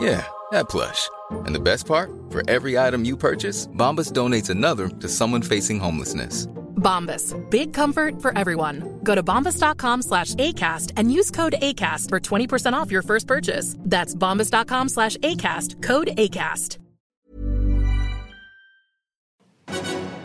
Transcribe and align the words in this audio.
Yeah, 0.00 0.24
that 0.50 0.70
plush. 0.70 1.10
And 1.44 1.54
the 1.54 1.60
best 1.60 1.86
part? 1.86 2.10
For 2.30 2.42
every 2.48 2.78
item 2.78 3.04
you 3.04 3.16
purchase, 3.16 3.66
Bombas 3.76 4.12
donates 4.12 4.48
another 4.48 4.88
to 4.88 5.08
someone 5.08 5.42
facing 5.42 5.78
homelessness. 5.78 6.46
Bombas. 6.76 7.34
Big 7.50 7.74
comfort 7.74 8.22
for 8.22 8.36
everyone. 8.36 8.98
Go 9.04 9.14
to 9.14 9.22
bombas.com 9.22 10.02
slash 10.02 10.34
ACAST 10.36 10.92
and 10.96 11.12
use 11.12 11.30
code 11.30 11.54
ACAST 11.60 12.08
for 12.08 12.18
20% 12.18 12.72
off 12.72 12.90
your 12.90 13.02
first 13.02 13.26
purchase. 13.26 13.76
That's 13.80 14.14
bombas.com 14.14 14.88
slash 14.88 15.16
ACAST. 15.18 15.82
Code 15.82 16.08
ACAST. 16.16 16.78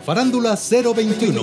Farándula 0.06 0.56
021, 0.56 1.42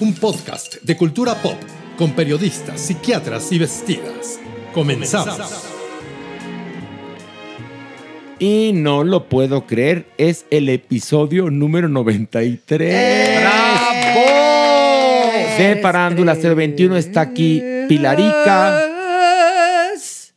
un 0.00 0.14
podcast 0.14 0.76
de 0.82 0.96
cultura 0.96 1.34
pop 1.34 1.58
con 1.98 2.12
periodistas, 2.12 2.80
psiquiatras 2.80 3.50
y 3.50 3.58
vestidas. 3.58 4.38
Comenzamos. 4.72 5.69
Y 8.40 8.72
no 8.72 9.04
lo 9.04 9.28
puedo 9.28 9.66
creer, 9.66 10.06
es 10.16 10.46
el 10.50 10.70
episodio 10.70 11.50
número 11.50 11.90
93. 11.90 13.42
¡Bravo! 13.42 14.20
De 15.58 15.78
Farándula 15.82 16.34
021 16.34 16.96
está 16.96 17.20
aquí 17.20 17.62
Pilarica. 17.86 18.82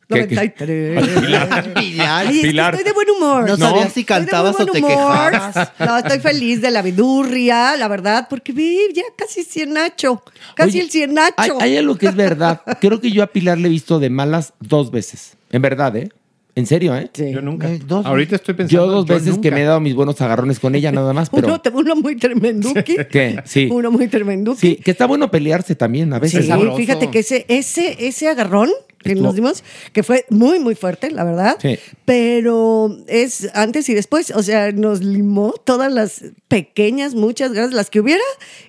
93. 0.06 1.02
Pilar. 1.22 1.72
Pilar. 1.72 2.08
Ay, 2.10 2.26
es 2.26 2.42
que 2.42 2.48
Pilar. 2.48 2.74
estoy 2.74 2.84
de 2.84 2.92
buen 2.92 3.08
humor. 3.08 3.48
No 3.48 3.56
sabía 3.56 3.88
si 3.88 4.04
cantabas 4.04 4.60
o 4.60 4.66
te 4.66 4.82
quejabas. 4.82 5.72
No, 5.78 5.96
estoy 5.96 6.18
feliz 6.18 6.60
de 6.60 6.70
la 6.70 6.82
vidurria, 6.82 7.74
la 7.78 7.88
verdad, 7.88 8.26
porque 8.28 8.52
vi 8.52 8.80
ya 8.94 9.04
casi 9.16 9.44
cienacho. 9.44 10.22
Casi 10.56 10.72
Oye, 10.72 10.80
el 10.82 10.90
cienacho. 10.90 11.34
Hay, 11.38 11.50
hay 11.58 11.76
algo 11.78 11.96
que 11.96 12.08
es 12.08 12.14
verdad. 12.14 12.60
Creo 12.82 13.00
que 13.00 13.10
yo 13.10 13.22
a 13.22 13.28
Pilar 13.28 13.56
le 13.56 13.68
he 13.68 13.70
visto 13.70 13.98
de 13.98 14.10
malas 14.10 14.52
dos 14.60 14.90
veces. 14.90 15.38
En 15.50 15.62
verdad, 15.62 15.96
¿eh? 15.96 16.10
En 16.56 16.66
serio, 16.66 16.96
¿eh? 16.96 17.10
Yo 17.32 17.42
nunca. 17.42 17.68
dos 17.84 18.06
Ahorita 18.06 18.36
estoy 18.36 18.54
pensando. 18.54 18.86
Yo 18.86 18.90
dos 18.90 19.06
veces 19.06 19.38
que 19.38 19.50
me 19.50 19.62
he 19.62 19.64
dado 19.64 19.80
mis 19.80 19.94
buenos 19.94 20.20
agarrones 20.20 20.60
con 20.60 20.74
ella, 20.74 20.92
nada 20.92 21.12
más, 21.12 21.28
pero. 21.34 21.48
Uno, 21.48 21.60
uno 21.74 21.96
muy 21.96 22.16
tremenduki. 22.16 22.96
¿Qué? 23.10 23.42
Sí. 23.44 23.68
Uno 23.72 23.90
muy 23.90 24.06
tremenduki. 24.06 24.60
Sí, 24.60 24.76
que 24.76 24.92
está 24.92 25.06
bueno 25.06 25.30
pelearse 25.30 25.74
también 25.74 26.12
a 26.12 26.20
veces. 26.20 26.46
Sí, 26.46 26.52
fíjate 26.76 27.10
que 27.10 27.20
ese, 27.20 27.44
ese, 27.48 28.06
ese 28.06 28.28
agarrón 28.28 28.70
que 29.04 29.14
nos 29.14 29.34
dimos, 29.34 29.62
que 29.92 30.02
fue 30.02 30.24
muy, 30.30 30.58
muy 30.58 30.74
fuerte, 30.74 31.10
la 31.10 31.24
verdad. 31.24 31.56
Sí. 31.60 31.78
Pero 32.04 32.96
es 33.06 33.48
antes 33.54 33.88
y 33.88 33.94
después, 33.94 34.30
o 34.30 34.42
sea, 34.42 34.72
nos 34.72 35.02
limó 35.02 35.52
todas 35.64 35.92
las 35.92 36.22
pequeñas, 36.48 37.14
muchas 37.14 37.52
ganas, 37.52 37.72
las 37.72 37.90
que 37.90 38.00
hubiera, 38.00 38.22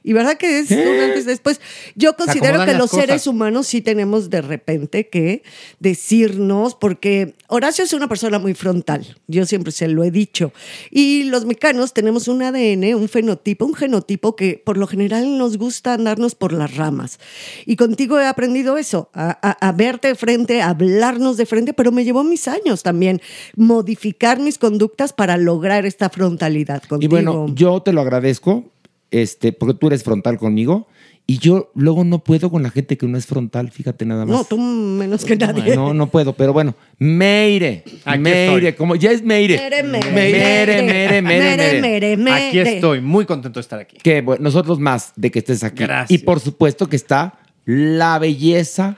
y 0.03 0.13
verdad 0.13 0.37
que 0.37 0.59
es 0.59 0.71
un 0.71 0.77
antes 1.03 1.23
y 1.23 1.27
después. 1.27 1.61
Yo 1.95 2.15
considero 2.15 2.65
que 2.65 2.73
los 2.73 2.89
seres 2.89 3.07
cosas. 3.07 3.27
humanos 3.27 3.67
sí 3.67 3.81
tenemos 3.81 4.29
de 4.29 4.41
repente 4.41 5.07
que 5.09 5.43
decirnos, 5.79 6.75
porque 6.75 7.35
Horacio 7.47 7.83
es 7.83 7.93
una 7.93 8.07
persona 8.09 8.39
muy 8.39 8.53
frontal, 8.53 9.15
yo 9.27 9.45
siempre 9.45 9.71
se 9.71 9.87
lo 9.87 10.03
he 10.03 10.11
dicho, 10.11 10.51
y 10.91 11.23
los 11.25 11.45
mexicanos 11.45 11.93
tenemos 11.93 12.27
un 12.27 12.41
ADN, 12.41 12.95
un 12.95 13.07
fenotipo, 13.07 13.65
un 13.65 13.75
genotipo 13.75 14.35
que 14.35 14.61
por 14.65 14.77
lo 14.77 14.87
general 14.87 15.37
nos 15.37 15.57
gusta 15.57 15.93
andarnos 15.93 16.35
por 16.35 16.51
las 16.53 16.75
ramas. 16.75 17.19
Y 17.65 17.75
contigo 17.75 18.19
he 18.19 18.25
aprendido 18.25 18.77
eso, 18.77 19.09
a, 19.13 19.37
a- 19.47 19.67
a 19.67 19.71
verte 19.71 20.15
frente, 20.25 20.61
hablarnos 20.63 21.37
de 21.37 21.45
frente, 21.45 21.73
pero 21.73 21.91
me 21.91 22.03
llevó 22.03 22.23
mis 22.23 22.47
años 22.47 22.81
también 22.81 23.21
modificar 23.55 24.39
mis 24.39 24.57
conductas 24.57 25.13
para 25.13 25.37
lograr 25.37 25.85
esta 25.85 26.09
frontalidad 26.09 26.81
Y 26.83 26.87
contigo. 26.87 27.11
bueno, 27.11 27.45
yo 27.53 27.81
te 27.81 27.93
lo 27.93 28.01
agradezco, 28.01 28.63
este, 29.11 29.53
porque 29.53 29.75
tú 29.75 29.87
eres 29.87 30.03
frontal 30.03 30.37
conmigo. 30.39 30.87
Y 31.27 31.39
yo 31.39 31.71
luego 31.73 32.03
no 32.03 32.19
puedo 32.23 32.51
con 32.51 32.61
la 32.61 32.69
gente 32.69 32.97
que 32.99 33.07
no 33.07 33.17
es 33.17 33.25
frontal, 33.25 33.71
fíjate 33.71 34.05
nada 34.05 34.25
más. 34.27 34.35
no, 34.37 34.43
tú 34.43 34.59
menos 34.59 35.25
que 35.25 35.35
nadie. 35.35 35.75
No, 35.75 35.91
no 35.93 36.05
puedo, 36.07 36.33
pero 36.33 36.53
bueno, 36.53 36.75
Meire, 36.99 37.83
Aquí 38.05 38.19
Meire, 38.19 38.69
estoy. 38.69 38.73
como 38.73 38.95
ya 38.95 39.09
es 39.11 39.23
Meire. 39.23 39.57
Mere, 39.57 39.81
mere, 39.83 40.11
Mere, 40.11 40.81
mere, 40.83 41.21
mere, 41.21 41.21
mere. 41.21 41.81
mere, 41.81 42.17
mere. 42.17 42.47
Aquí 42.49 42.59
estoy, 42.59 43.01
muy 43.01 43.25
contento 43.25 43.57
de 43.59 43.61
estar 43.61 43.79
aquí. 43.79 43.97
Que 44.03 44.21
bueno, 44.21 44.43
nosotros 44.43 44.77
más 44.79 45.13
de 45.15 45.31
que 45.31 45.39
estés 45.39 45.63
aquí. 45.63 45.83
Gracias. 45.83 46.11
Y 46.11 46.23
por 46.23 46.39
supuesto 46.39 46.87
que 46.87 46.95
está 46.95 47.39
la 47.65 48.19
belleza, 48.19 48.95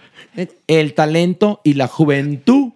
el 0.68 0.94
talento 0.94 1.62
y 1.64 1.74
la 1.74 1.88
juventud 1.88 2.74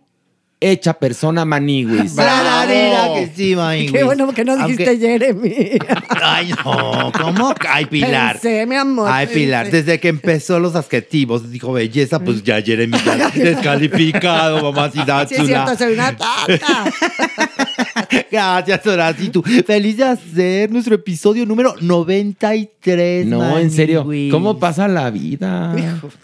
hecha 0.62 0.94
persona 0.94 1.44
maniguis. 1.44 2.14
Mira 2.16 3.10
que 3.16 3.32
sí, 3.36 3.56
Maniguis. 3.56 3.92
Qué 3.92 4.04
bueno 4.04 4.32
que 4.32 4.46
no 4.46 4.56
dijiste 4.56 4.90
Aunque- 4.90 5.08
Jeremy. 5.08 5.56
Ay, 6.10 6.54
no, 6.64 7.12
¿cómo? 7.20 7.54
Ay, 7.68 7.86
Pilar. 7.88 8.34
Pensé, 8.40 8.66
mi 8.68 8.76
amor. 8.76 9.10
Ay, 9.12 9.26
Pilar, 9.28 9.64
pensé. 9.66 9.78
desde 9.84 10.00
que 10.00 10.08
empezó 10.10 10.60
los 10.60 10.76
adjetivos, 10.76 11.52
dijo 11.52 11.74
belleza, 11.74 12.20
pues 12.20 12.44
ya 12.44 12.62
Jeremy 12.62 12.96
ya 13.04 13.30
descalificado, 13.36 14.62
mamacita 14.72 15.28
Sí, 15.28 15.36
es 15.36 15.48
cierto, 15.48 15.76
soy 15.76 15.94
una 15.94 16.16
tata. 16.16 16.86
Gracias, 18.32 18.86
Horacito. 18.88 19.42
Feliz 19.66 19.98
de 19.98 20.04
hacer 20.04 20.72
nuestro 20.72 20.96
episodio 20.96 21.46
número 21.46 21.76
93. 21.82 23.26
No, 23.26 23.58
en 23.58 23.72
serio, 23.72 24.06
Maniguis. 24.06 24.32
¿cómo 24.32 24.60
pasa 24.60 24.88
la 24.88 25.10
vida? 25.10 25.76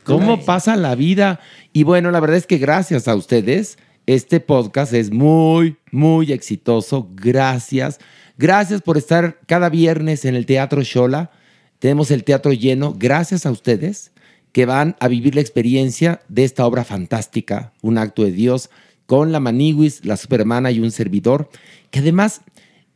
¿Cómo 0.03 0.45
pasa 0.45 0.75
la 0.75 0.95
vida? 0.95 1.39
Y 1.73 1.83
bueno, 1.83 2.11
la 2.11 2.19
verdad 2.19 2.37
es 2.37 2.45
que 2.47 2.57
gracias 2.57 3.07
a 3.07 3.15
ustedes, 3.15 3.77
este 4.07 4.39
podcast 4.39 4.93
es 4.93 5.11
muy, 5.11 5.75
muy 5.91 6.31
exitoso. 6.31 7.11
Gracias. 7.13 7.99
Gracias 8.37 8.81
por 8.81 8.97
estar 8.97 9.39
cada 9.45 9.69
viernes 9.69 10.23
en 10.23 10.35
el 10.35 10.45
Teatro 10.45 10.81
Shola. 10.81 11.31
Tenemos 11.79 12.09
el 12.09 12.23
teatro 12.23 12.53
lleno. 12.53 12.95
Gracias 12.97 13.45
a 13.45 13.51
ustedes 13.51 14.11
que 14.53 14.65
van 14.65 14.95
a 15.01 15.09
vivir 15.09 15.35
la 15.35 15.41
experiencia 15.41 16.21
de 16.29 16.45
esta 16.45 16.65
obra 16.65 16.85
fantástica, 16.85 17.73
Un 17.81 17.97
acto 17.97 18.23
de 18.23 18.31
Dios, 18.31 18.69
con 19.05 19.33
la 19.33 19.41
Maniguis, 19.41 20.05
la 20.05 20.15
Supermana 20.15 20.71
y 20.71 20.79
un 20.79 20.91
servidor. 20.91 21.49
Que 21.91 21.99
además, 21.99 22.41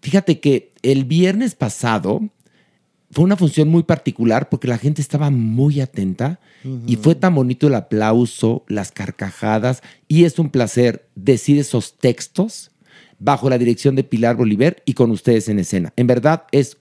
fíjate 0.01 0.39
que 0.39 0.71
el 0.81 1.03
viernes 1.03 1.55
pasado 1.55 2.21
fue 3.11 3.25
una 3.25 3.35
función 3.35 3.67
muy 3.67 3.83
particular 3.83 4.49
porque 4.49 4.67
la 4.67 4.77
gente 4.77 5.01
estaba 5.01 5.29
muy 5.29 5.81
atenta 5.81 6.39
y 6.85 6.95
fue 6.95 7.15
tan 7.15 7.35
bonito 7.35 7.67
el 7.67 7.75
aplauso, 7.75 8.63
las 8.67 8.91
carcajadas 8.91 9.81
y 10.07 10.23
es 10.23 10.39
un 10.39 10.49
placer 10.49 11.07
decir 11.15 11.59
esos 11.59 11.97
textos 11.97 12.71
bajo 13.19 13.49
la 13.49 13.57
dirección 13.57 13.95
de 13.95 14.03
Pilar 14.03 14.35
Bolívar 14.35 14.81
y 14.85 14.93
con 14.93 15.11
ustedes 15.11 15.49
en 15.49 15.59
escena. 15.59 15.93
En 15.95 16.07
verdad 16.07 16.43
es 16.51 16.77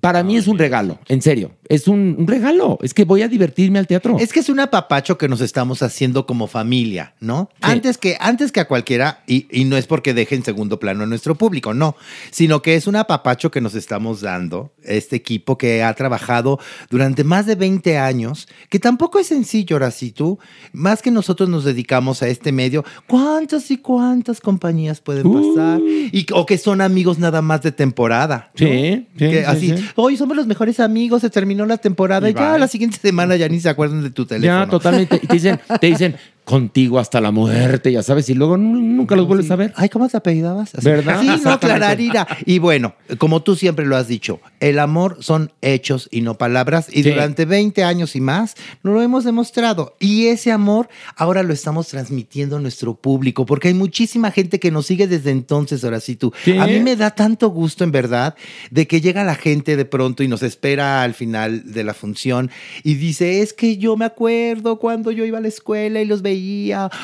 para 0.00 0.22
mí 0.22 0.36
es 0.36 0.46
un 0.48 0.58
regalo, 0.58 0.98
en 1.08 1.22
serio. 1.22 1.52
Es 1.70 1.86
un, 1.86 2.16
un 2.18 2.26
regalo. 2.26 2.78
Es 2.82 2.92
que 2.92 3.04
voy 3.04 3.22
a 3.22 3.28
divertirme 3.28 3.78
al 3.78 3.86
teatro. 3.86 4.16
Es 4.18 4.32
que 4.32 4.40
es 4.40 4.48
un 4.48 4.58
apapacho 4.58 5.16
que 5.16 5.28
nos 5.28 5.40
estamos 5.40 5.84
haciendo 5.84 6.26
como 6.26 6.48
familia, 6.48 7.14
¿no? 7.20 7.48
Antes, 7.60 7.96
que, 7.96 8.16
antes 8.18 8.50
que 8.50 8.58
a 8.58 8.66
cualquiera, 8.66 9.22
y, 9.28 9.46
y 9.52 9.64
no 9.64 9.76
es 9.76 9.86
porque 9.86 10.12
deje 10.12 10.34
en 10.34 10.42
segundo 10.42 10.80
plano 10.80 11.04
a 11.04 11.06
nuestro 11.06 11.36
público, 11.36 11.72
no, 11.72 11.94
sino 12.32 12.60
que 12.60 12.74
es 12.74 12.88
un 12.88 12.96
apapacho 12.96 13.52
que 13.52 13.60
nos 13.60 13.76
estamos 13.76 14.20
dando, 14.20 14.72
este 14.82 15.14
equipo 15.14 15.56
que 15.58 15.84
ha 15.84 15.94
trabajado 15.94 16.58
durante 16.90 17.22
más 17.22 17.46
de 17.46 17.54
20 17.54 17.98
años, 17.98 18.48
que 18.68 18.80
tampoco 18.80 19.20
es 19.20 19.28
sencillo, 19.28 19.76
ahora 19.76 19.92
si 19.92 20.10
tú, 20.10 20.40
más 20.72 21.02
que 21.02 21.12
nosotros 21.12 21.48
nos 21.48 21.62
dedicamos 21.62 22.20
a 22.24 22.26
este 22.26 22.50
medio, 22.50 22.84
¿cuántas 23.06 23.70
y 23.70 23.78
cuántas 23.78 24.40
compañías 24.40 25.00
pueden 25.00 25.32
pasar? 25.32 25.80
Y, 25.80 26.26
o 26.32 26.46
que 26.46 26.58
son 26.58 26.80
amigos 26.80 27.20
nada 27.20 27.42
más 27.42 27.62
de 27.62 27.70
temporada. 27.70 28.50
¿no? 28.58 28.66
Sí, 28.66 29.06
sí, 29.12 29.18
Que 29.18 29.38
sí, 29.38 29.44
así, 29.46 29.76
sí. 29.76 29.84
hoy 29.94 30.16
somos 30.16 30.36
los 30.36 30.48
mejores 30.48 30.80
amigos, 30.80 31.20
se 31.20 31.30
terminó 31.30 31.59
la 31.66 31.78
temporada 31.78 32.28
y, 32.28 32.32
Y 32.32 32.34
ya 32.34 32.58
la 32.58 32.68
siguiente 32.68 32.98
semana 32.98 33.36
ya 33.36 33.48
ni 33.48 33.60
se 33.60 33.68
acuerdan 33.68 34.02
de 34.02 34.10
tu 34.10 34.26
teléfono. 34.26 34.64
Ya, 34.64 34.70
totalmente. 34.70 35.20
Y 35.22 35.26
te 35.26 35.34
dicen, 35.34 35.60
te 35.80 35.86
dicen, 35.86 36.16
contigo 36.50 36.98
hasta 36.98 37.20
la 37.20 37.30
muerte, 37.30 37.92
ya 37.92 38.02
sabes, 38.02 38.28
y 38.28 38.34
luego 38.34 38.56
nu- 38.56 38.80
nunca 38.80 39.14
los 39.16 39.26
vuelves 39.26 39.50
a 39.50 39.56
ver. 39.56 39.72
Ay, 39.76 39.88
¿cómo 39.88 40.08
te 40.08 40.16
apellidabas? 40.16 40.72
¿Verdad? 40.82 41.20
Sí, 41.20 41.28
no. 41.44 41.58
Clararira. 41.60 42.26
Y 42.44 42.58
bueno, 42.58 42.94
como 43.18 43.42
tú 43.42 43.54
siempre 43.56 43.86
lo 43.86 43.96
has 43.96 44.08
dicho, 44.08 44.40
el 44.60 44.78
amor 44.78 45.18
son 45.20 45.52
hechos 45.62 46.08
y 46.10 46.20
no 46.22 46.34
palabras. 46.36 46.88
Y 46.90 47.02
Sí. 47.02 47.10
durante 47.10 47.44
20 47.44 47.84
años 47.84 48.16
y 48.16 48.20
más 48.20 48.54
nos 48.82 48.94
lo 48.94 49.02
hemos 49.02 49.24
demostrado. 49.24 49.94
Y 50.00 50.26
ese 50.26 50.50
amor 50.52 50.88
ahora 51.16 51.42
lo 51.42 51.52
estamos 51.52 51.88
transmitiendo 51.88 52.56
a 52.56 52.60
nuestro 52.60 52.94
público, 52.94 53.46
porque 53.46 53.68
hay 53.68 53.74
muchísima 53.74 54.30
gente 54.30 54.58
que 54.58 54.70
nos 54.70 54.86
sigue 54.86 55.06
desde 55.06 55.30
entonces, 55.30 55.84
ahora 55.84 56.00
sí 56.00 56.16
tú. 56.16 56.32
A 56.58 56.66
mí 56.66 56.80
me 56.80 56.96
da 56.96 57.10
tanto 57.10 57.48
gusto, 57.50 57.84
en 57.84 57.92
verdad, 57.92 58.34
de 58.70 58.86
que 58.86 59.00
llega 59.00 59.22
la 59.24 59.34
gente 59.36 59.76
de 59.76 59.84
pronto 59.84 60.22
y 60.22 60.28
nos 60.28 60.42
espera 60.42 61.02
al 61.02 61.14
final 61.14 61.72
de 61.72 61.84
la 61.84 61.94
función 61.94 62.50
y 62.82 62.94
dice, 62.94 63.40
es 63.42 63.52
que 63.52 63.76
yo 63.76 63.96
me 63.96 64.04
acuerdo 64.04 64.78
cuando 64.78 65.10
yo 65.12 65.24
iba 65.24 65.38
a 65.38 65.40
la 65.40 65.48
escuela 65.48 66.00
y 66.00 66.04
los 66.06 66.22
veía, 66.22 66.39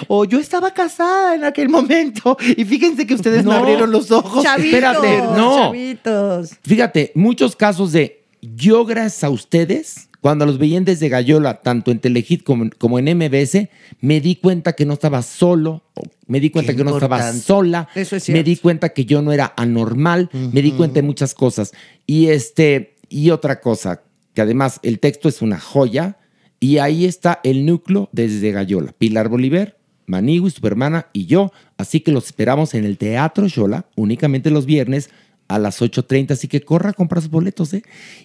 o 0.08 0.24
yo 0.24 0.38
estaba 0.38 0.72
casada 0.72 1.34
en 1.34 1.44
aquel 1.44 1.68
momento. 1.68 2.36
Y 2.56 2.64
fíjense 2.64 3.06
que 3.06 3.14
ustedes 3.14 3.44
me 3.44 3.52
No. 3.52 3.58
abrieron 3.58 3.90
los 3.90 4.10
ojos. 4.10 4.42
Chavitos, 4.44 4.66
Espérate, 4.72 5.18
no. 5.36 5.56
chavitos. 5.66 6.50
Fíjate, 6.62 7.12
muchos 7.14 7.56
casos 7.56 7.92
de 7.92 8.24
yo 8.40 8.84
gracias 8.84 9.24
a 9.24 9.30
ustedes, 9.30 10.08
cuando 10.20 10.44
los 10.46 10.58
veían 10.58 10.84
desde 10.84 11.08
Gallola, 11.08 11.62
tanto 11.62 11.90
en 11.90 11.98
Telehit 12.00 12.42
como, 12.42 12.68
como 12.78 12.98
en 12.98 13.06
MBS, 13.16 13.68
me 14.00 14.20
di 14.20 14.36
cuenta 14.36 14.72
que 14.74 14.84
no 14.84 14.94
estaba 14.94 15.22
solo, 15.22 15.82
me 16.26 16.40
di 16.40 16.50
cuenta 16.50 16.72
Qué 16.72 16.78
que 16.78 16.84
no 16.84 16.94
estaba 16.94 17.32
sola, 17.32 17.88
Eso 17.94 18.16
es 18.16 18.28
me 18.28 18.42
di 18.42 18.56
cuenta 18.56 18.88
que 18.90 19.04
yo 19.04 19.22
no 19.22 19.32
era 19.32 19.52
anormal, 19.56 20.28
me 20.32 20.62
di 20.62 20.72
cuenta 20.72 20.94
de 20.94 21.02
muchas 21.02 21.34
cosas. 21.34 21.72
Y 22.06 22.26
este, 22.28 22.96
y 23.08 23.30
otra 23.30 23.60
cosa, 23.60 24.02
que 24.34 24.42
además 24.42 24.80
el 24.82 24.98
texto 24.98 25.28
es 25.28 25.42
una 25.42 25.58
joya, 25.60 26.18
y 26.60 26.78
ahí 26.78 27.04
está 27.04 27.40
el 27.44 27.66
núcleo 27.66 28.08
desde 28.12 28.50
Gallola. 28.50 28.94
Pilar 28.96 29.28
Bolívar, 29.28 29.76
Manigui, 30.06 30.50
Supermana 30.50 31.08
y 31.12 31.26
yo. 31.26 31.52
Así 31.76 32.00
que 32.00 32.12
los 32.12 32.26
esperamos 32.26 32.74
en 32.74 32.84
el 32.84 32.98
Teatro 32.98 33.48
Xola, 33.48 33.86
únicamente 33.96 34.50
los 34.50 34.66
viernes 34.66 35.10
a 35.48 35.58
las 35.58 35.80
8.30. 35.80 36.32
Así 36.32 36.48
que 36.48 36.62
corra 36.62 36.90
a 36.90 36.92
comprar 36.92 37.22
sus 37.22 37.30
boletos, 37.30 37.72
¿eh? 37.74 37.82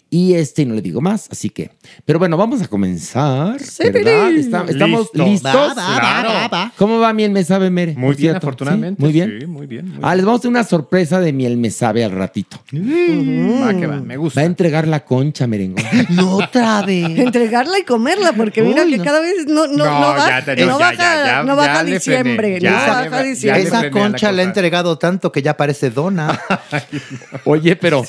Y 0.09 0.33
este, 0.33 0.65
no 0.65 0.73
le 0.75 0.81
digo 0.81 0.99
más, 1.01 1.29
así 1.31 1.49
que. 1.49 1.71
Pero 2.05 2.19
bueno, 2.19 2.35
vamos 2.35 2.61
a 2.61 2.67
comenzar. 2.67 3.57
¿verdad? 3.93 4.31
Está- 4.31 4.65
¿Estamos 4.67 5.09
Listo. 5.13 5.25
listos? 5.25 5.53
Va, 5.53 5.73
va, 5.73 5.73
va, 5.93 5.99
Claro. 5.99 6.29
va, 6.29 6.47
va. 6.49 6.73
¿Cómo 6.77 6.99
va 6.99 7.13
Miel 7.13 7.31
Me 7.31 7.43
Sabe, 7.43 7.69
Mere? 7.69 7.93
Muy 7.93 8.09
bien, 8.09 8.17
cierto. 8.17 8.37
afortunadamente. 8.47 8.97
¿Sí? 8.99 9.03
Muy 9.03 9.13
bien. 9.13 9.37
Sí, 9.39 9.45
muy 9.47 9.67
bien. 9.67 9.87
muy 9.89 9.99
Ah, 10.01 10.15
les 10.15 10.25
vamos 10.25 10.39
a 10.39 10.41
hacer 10.41 10.49
una 10.49 10.63
sorpresa 10.65 11.19
de 11.21 11.31
Miel 11.31 11.55
Me 11.57 11.69
Sabe 11.71 12.03
al 12.03 12.11
ratito. 12.11 12.61
bien. 12.71 13.61
Va 13.63 13.73
que 13.73 13.87
va, 13.87 14.01
me 14.01 14.15
Va 14.17 14.21
gusta. 14.21 14.41
a 14.41 14.43
entregar 14.43 14.87
la 14.87 15.05
concha, 15.05 15.47
merengón. 15.47 15.83
No 16.09 16.35
otra 16.37 16.81
vez. 16.83 17.05
Entregarla 17.17 17.79
y 17.79 17.83
comerla, 17.83 18.33
porque 18.33 18.61
mira 18.63 18.83
Uy, 18.83 18.91
que 18.91 18.97
no. 18.97 19.03
cada 19.05 19.21
vez 19.21 19.45
no, 19.47 19.67
no, 19.67 19.77
no, 19.77 19.85
No, 19.85 19.99
baja, 20.13 20.39
ya 20.39 20.45
te- 20.45 20.65
no 20.65 20.77
ya, 20.79 20.85
baja, 20.85 20.93
ya, 20.95 21.25
ya, 21.25 21.43
no 21.43 21.55
baja 21.55 21.83
diciembre, 21.85 22.59
no 22.59 22.71
baja 22.71 23.23
diciembre. 23.23 23.63
Esa 23.63 23.89
concha 23.91 24.31
la 24.31 24.41
he 24.41 24.45
cosa. 24.45 24.49
entregado 24.49 24.97
tanto 24.97 25.31
que 25.31 25.41
ya 25.41 25.55
parece 25.55 25.89
dona. 25.89 26.37
Oye, 27.45 27.75
pero 27.75 28.03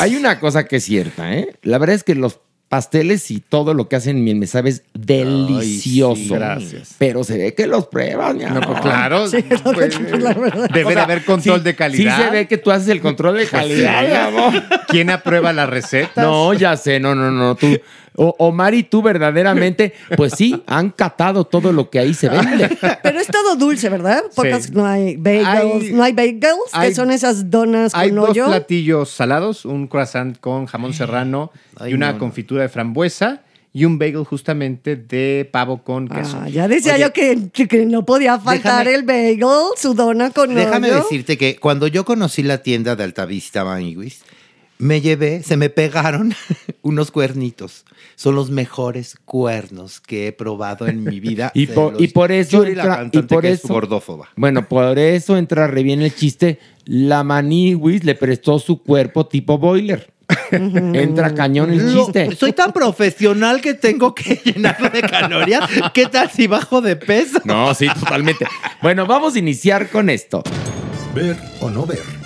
hay 0.00 0.16
una 0.16 0.40
cosa 0.40 0.64
que 0.66 0.76
es 0.76 0.84
cierta, 0.84 1.34
¿eh? 1.34 1.56
La 1.62 1.78
verdad 1.78 1.96
es 1.96 2.04
que 2.04 2.14
los 2.14 2.40
pasteles 2.68 3.30
y 3.30 3.38
todo 3.40 3.72
lo 3.72 3.88
que 3.88 3.94
hacen 3.96 4.16
en 4.16 4.24
Miel 4.24 4.36
Me 4.36 4.46
Sabe 4.48 4.70
es 4.70 4.82
delicioso. 4.94 6.16
sí, 6.16 6.28
gracias. 6.28 6.94
Pero 6.98 7.22
se 7.22 7.38
ve 7.38 7.54
que 7.54 7.66
los 7.66 7.86
pruebas, 7.86 8.34
mi 8.34 8.44
No, 8.44 8.60
pues 8.60 8.80
claro. 8.80 9.28
Sí, 9.28 9.44
no, 9.48 9.72
pues, 9.72 10.00
la 10.20 10.32
verdad. 10.34 10.68
debe 10.70 10.84
O 10.86 10.88
de 10.88 10.94
sea, 10.94 11.04
haber 11.04 11.24
control 11.24 11.58
sí- 11.58 11.64
de 11.64 11.76
calidad. 11.76 12.16
Sí 12.16 12.22
se 12.24 12.30
ve 12.30 12.48
que 12.48 12.58
tú 12.58 12.70
haces 12.70 12.88
el 12.88 13.00
control 13.00 13.36
de 13.36 13.46
calidad, 13.46 14.00
Sí. 14.02 14.06
mi 14.08 14.16
amor. 14.16 14.62
¿Quién 14.88 15.10
aprueba 15.10 15.52
las 15.52 15.68
recetas? 15.68 16.24
No, 16.24 16.52
ya 16.54 16.76
sé, 16.76 16.98
no, 17.00 17.14
no, 17.14 17.30
no, 17.30 17.54
tú. 17.54 17.66
O, 18.16 18.34
Omar 18.38 18.74
y 18.74 18.84
tú 18.84 19.02
verdaderamente, 19.02 19.92
pues 20.16 20.34
sí, 20.36 20.62
han 20.66 20.90
catado 20.90 21.44
todo 21.44 21.72
lo 21.72 21.90
que 21.90 21.98
ahí 21.98 22.14
se 22.14 22.28
vende. 22.28 22.70
Pero 23.02 23.18
es 23.18 23.26
todo 23.26 23.56
dulce, 23.56 23.88
¿verdad? 23.88 24.22
Sí. 24.30 24.70
no 24.72 24.86
hay 24.86 25.16
bagels, 25.16 25.46
Hay- 25.84 25.92
no 25.92 26.02
hay 26.04 26.12
bagels, 26.12 26.56
hay- 26.72 26.90
que 26.90 26.94
son 26.94 27.10
esas 27.10 27.50
donas 27.50 27.92
Hay 27.94 28.10
con 28.10 28.16
dos 28.20 28.30
hoyo. 28.30 28.46
platillos 28.46 29.10
salados, 29.10 29.64
un 29.64 29.88
croissant 29.88 30.38
con 30.38 30.66
jamón 30.66 30.94
serrano 30.94 31.50
Ay, 31.76 31.90
y 31.90 31.94
una 31.94 32.08
no, 32.08 32.12
no. 32.14 32.18
confitura 32.20 32.62
de 32.62 32.68
frambuesa 32.68 33.42
y 33.72 33.84
un 33.84 33.98
bagel 33.98 34.22
justamente 34.24 34.94
de 34.94 35.48
pavo 35.52 35.82
con 35.82 36.06
queso. 36.06 36.38
Ah, 36.40 36.48
ya 36.48 36.68
decía 36.68 36.94
Oye, 36.94 37.02
yo 37.02 37.12
que, 37.12 37.66
que 37.66 37.84
no 37.86 38.04
podía 38.06 38.38
faltar 38.38 38.86
déjame- 38.86 38.94
el 38.94 39.02
bagel, 39.02 39.44
su 39.76 39.94
dona 39.94 40.30
con 40.30 40.54
Déjame 40.54 40.92
hoyo. 40.92 41.02
decirte 41.02 41.36
que 41.36 41.56
cuando 41.56 41.88
yo 41.88 42.04
conocí 42.04 42.44
la 42.44 42.58
tienda 42.58 42.94
de 42.94 43.02
Altavista 43.02 43.64
Maniguis, 43.64 44.22
me 44.78 45.00
llevé, 45.00 45.42
se 45.42 45.56
me 45.56 45.70
pegaron 45.70 46.34
unos 46.82 47.10
cuernitos. 47.10 47.84
Son 48.16 48.34
los 48.34 48.50
mejores 48.50 49.16
cuernos 49.24 50.00
que 50.00 50.28
he 50.28 50.32
probado 50.32 50.86
en 50.86 51.02
mi 51.04 51.20
vida. 51.20 51.50
Y 51.54 51.66
por, 51.66 51.92
los- 51.94 52.02
y 52.02 52.08
por 52.08 52.30
eso 52.32 52.58
Yuri, 52.58 52.74
la 52.74 52.82
entra, 52.82 52.94
y 52.94 52.96
cantante 52.98 53.34
por 53.34 53.42
que 53.42 53.50
es 53.52 53.64
eso, 53.64 53.72
gordófoba. 53.74 54.28
Bueno, 54.36 54.68
por 54.68 54.98
eso 54.98 55.36
entra 55.36 55.66
re 55.66 55.82
bien 55.82 56.02
el 56.02 56.14
chiste. 56.14 56.58
La 56.84 57.24
Maniwis 57.24 58.04
le 58.04 58.14
prestó 58.14 58.58
su 58.58 58.82
cuerpo 58.82 59.26
tipo 59.26 59.58
boiler. 59.58 60.12
entra 60.50 61.34
cañón 61.34 61.70
el 61.72 61.94
Lo- 61.94 62.04
chiste. 62.04 62.34
soy 62.36 62.52
tan 62.52 62.72
profesional 62.72 63.60
que 63.60 63.74
tengo 63.74 64.14
que 64.14 64.36
llenarlo 64.44 64.88
de 64.90 65.02
calorías. 65.02 65.68
¿Qué 65.92 66.06
tal 66.06 66.30
si 66.30 66.46
bajo 66.46 66.80
de 66.80 66.96
peso? 66.96 67.40
No, 67.44 67.74
sí, 67.74 67.86
totalmente. 67.88 68.46
Bueno, 68.82 69.06
vamos 69.06 69.34
a 69.34 69.38
iniciar 69.38 69.88
con 69.90 70.08
esto. 70.10 70.42
Ver 71.14 71.36
o 71.60 71.70
no 71.70 71.84
ver. 71.86 72.23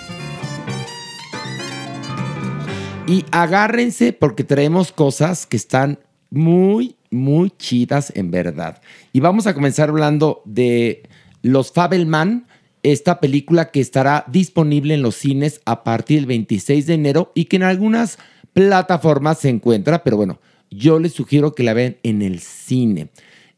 Y 3.09 3.25
agárrense 3.31 4.13
porque 4.13 4.43
traemos 4.43 4.91
cosas 4.91 5.47
que 5.47 5.57
están 5.57 5.97
muy, 6.29 6.95
muy 7.09 7.49
chidas 7.49 8.13
en 8.15 8.29
verdad. 8.29 8.83
Y 9.13 9.19
vamos 9.19 9.47
a 9.47 9.55
comenzar 9.55 9.89
hablando 9.89 10.43
de 10.45 11.09
Los 11.41 11.71
Fabelman, 11.71 12.45
esta 12.83 13.19
película 13.19 13.71
que 13.71 13.79
estará 13.79 14.25
disponible 14.27 14.93
en 14.93 15.01
los 15.01 15.15
cines 15.15 15.59
a 15.65 15.83
partir 15.83 16.19
del 16.19 16.27
26 16.27 16.85
de 16.85 16.93
enero 16.93 17.31
y 17.33 17.45
que 17.45 17.55
en 17.55 17.63
algunas 17.63 18.19
plataformas 18.53 19.39
se 19.39 19.49
encuentra, 19.49 20.03
pero 20.03 20.15
bueno, 20.15 20.39
yo 20.69 20.99
les 20.99 21.13
sugiero 21.13 21.55
que 21.55 21.63
la 21.63 21.73
vean 21.73 21.97
en 22.03 22.21
el 22.21 22.39
cine. 22.41 23.09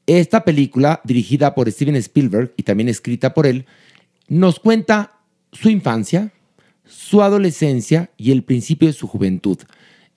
Esta 0.07 0.45
película, 0.45 1.01
dirigida 1.03 1.55
por 1.55 1.69
Steven 1.69 1.97
Spielberg 1.97 2.53
y 2.55 2.63
también 2.63 2.87
escrita 2.87 3.33
por 3.33 3.45
él, 3.45 3.65
nos 4.29 4.61
cuenta 4.61 5.19
su 5.51 5.69
infancia, 5.69 6.31
su 6.91 7.21
adolescencia 7.21 8.11
y 8.17 8.31
el 8.31 8.43
principio 8.43 8.87
de 8.87 8.93
su 8.93 9.07
juventud. 9.07 9.57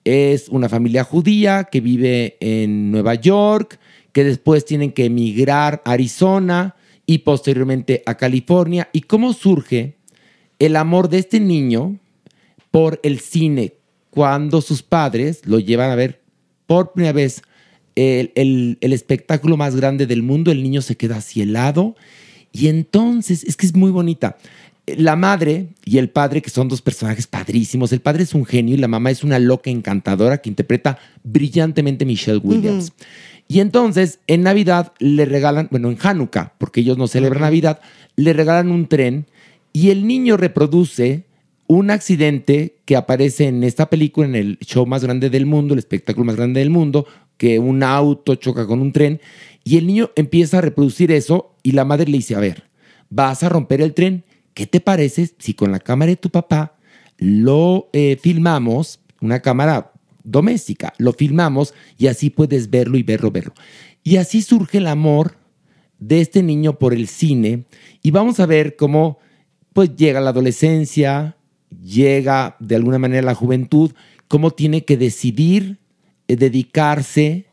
Es 0.03 0.49
una 0.49 0.69
familia 0.69 1.03
judía 1.03 1.63
que 1.71 1.81
vive 1.81 2.37
en 2.39 2.91
Nueva 2.91 3.15
York, 3.15 3.79
que 4.11 4.23
después 4.23 4.65
tienen 4.65 4.91
que 4.91 5.05
emigrar 5.05 5.81
a 5.85 5.91
Arizona 5.93 6.75
y 7.05 7.19
posteriormente 7.19 8.03
a 8.05 8.15
California. 8.15 8.89
Y 8.93 9.01
cómo 9.01 9.33
surge 9.33 9.95
el 10.59 10.75
amor 10.75 11.09
de 11.09 11.19
este 11.19 11.39
niño 11.39 11.97
por 12.71 12.99
el 13.03 13.19
cine 13.19 13.73
cuando 14.09 14.61
sus 14.61 14.83
padres 14.83 15.41
lo 15.45 15.59
llevan 15.59 15.91
a 15.91 15.95
ver 15.95 16.21
por 16.67 16.93
primera 16.93 17.13
vez 17.13 17.41
el, 17.95 18.31
el- 18.35 18.77
el 18.81 18.93
espectáculo 18.93 19.57
más 19.57 19.75
grande 19.75 20.05
del 20.07 20.23
mundo. 20.23 20.51
El 20.51 20.61
niño 20.63 20.81
se 20.81 20.97
queda 20.97 21.17
así 21.17 21.41
helado 21.41 21.95
y 22.51 22.67
entonces 22.67 23.43
es 23.43 23.57
que 23.57 23.65
es 23.65 23.75
muy 23.75 23.91
bonita. 23.91 24.37
La 24.87 25.15
madre 25.15 25.69
y 25.83 25.97
el 25.97 26.09
padre, 26.09 26.41
que 26.41 26.49
son 26.49 26.67
dos 26.67 26.81
personajes 26.81 27.27
padrísimos. 27.27 27.91
El 27.91 28.01
padre 28.01 28.23
es 28.23 28.33
un 28.35 28.45
genio 28.45 28.75
y 28.75 28.77
la 28.77 28.87
mamá 28.87 29.11
es 29.11 29.23
una 29.23 29.39
loca 29.39 29.69
encantadora 29.69 30.39
que 30.39 30.49
interpreta 30.49 30.99
brillantemente 31.23 32.05
Michelle 32.05 32.41
Williams. 32.43 32.93
Y 33.47 33.59
entonces 33.59 34.19
en 34.27 34.43
Navidad 34.43 34.93
le 34.99 35.25
regalan, 35.25 35.67
bueno, 35.71 35.89
en 35.89 35.97
Hanukkah, 36.01 36.53
porque 36.57 36.81
ellos 36.81 36.97
no 36.97 37.07
celebran 37.07 37.41
Navidad, 37.41 37.79
le 38.15 38.33
regalan 38.33 38.71
un 38.71 38.87
tren 38.87 39.27
y 39.73 39.89
el 39.89 40.07
niño 40.07 40.37
reproduce 40.37 41.25
un 41.67 41.89
accidente 41.89 42.77
que 42.85 42.95
aparece 42.95 43.47
en 43.47 43.63
esta 43.63 43.89
película, 43.89 44.27
en 44.27 44.35
el 44.35 44.59
show 44.59 44.85
más 44.85 45.03
grande 45.03 45.29
del 45.29 45.45
mundo, 45.45 45.73
el 45.73 45.79
espectáculo 45.79 46.25
más 46.25 46.35
grande 46.35 46.59
del 46.59 46.69
mundo, 46.69 47.07
que 47.37 47.59
un 47.59 47.83
auto 47.83 48.35
choca 48.35 48.65
con 48.67 48.81
un 48.81 48.91
tren 48.91 49.19
y 49.63 49.77
el 49.77 49.87
niño 49.87 50.11
empieza 50.15 50.59
a 50.59 50.61
reproducir 50.61 51.11
eso 51.11 51.55
y 51.63 51.71
la 51.71 51.85
madre 51.85 52.05
le 52.09 52.17
dice, 52.17 52.35
a 52.35 52.39
ver, 52.39 52.63
vas 53.09 53.43
a 53.43 53.49
romper 53.49 53.81
el 53.81 53.93
tren, 53.93 54.23
¿qué 54.55 54.65
te 54.65 54.79
parece 54.81 55.29
si 55.37 55.53
con 55.53 55.71
la 55.71 55.79
cámara 55.79 56.09
de 56.09 56.15
tu 56.15 56.31
papá 56.31 56.75
lo 57.17 57.89
eh, 57.93 58.17
filmamos, 58.19 58.99
una 59.21 59.41
cámara 59.41 59.91
doméstica. 60.25 60.93
Lo 60.97 61.13
filmamos 61.13 61.73
y 61.97 62.07
así 62.07 62.29
puedes 62.29 62.69
verlo 62.69 62.97
y 62.97 63.03
verlo, 63.03 63.31
verlo. 63.31 63.53
Y 64.03 64.17
así 64.17 64.41
surge 64.41 64.79
el 64.79 64.87
amor 64.87 65.37
de 65.99 66.19
este 66.19 66.43
niño 66.43 66.77
por 66.77 66.93
el 66.93 67.07
cine 67.07 67.65
y 68.01 68.11
vamos 68.11 68.39
a 68.39 68.45
ver 68.45 68.75
cómo 68.75 69.19
pues 69.71 69.95
llega 69.95 70.19
la 70.19 70.31
adolescencia, 70.31 71.37
llega 71.81 72.57
de 72.59 72.75
alguna 72.75 72.99
manera 72.99 73.21
la 73.21 73.35
juventud, 73.35 73.93
cómo 74.27 74.51
tiene 74.51 74.83
que 74.83 74.97
decidir 74.97 75.77
eh, 76.27 76.35
dedicarse 76.35 77.45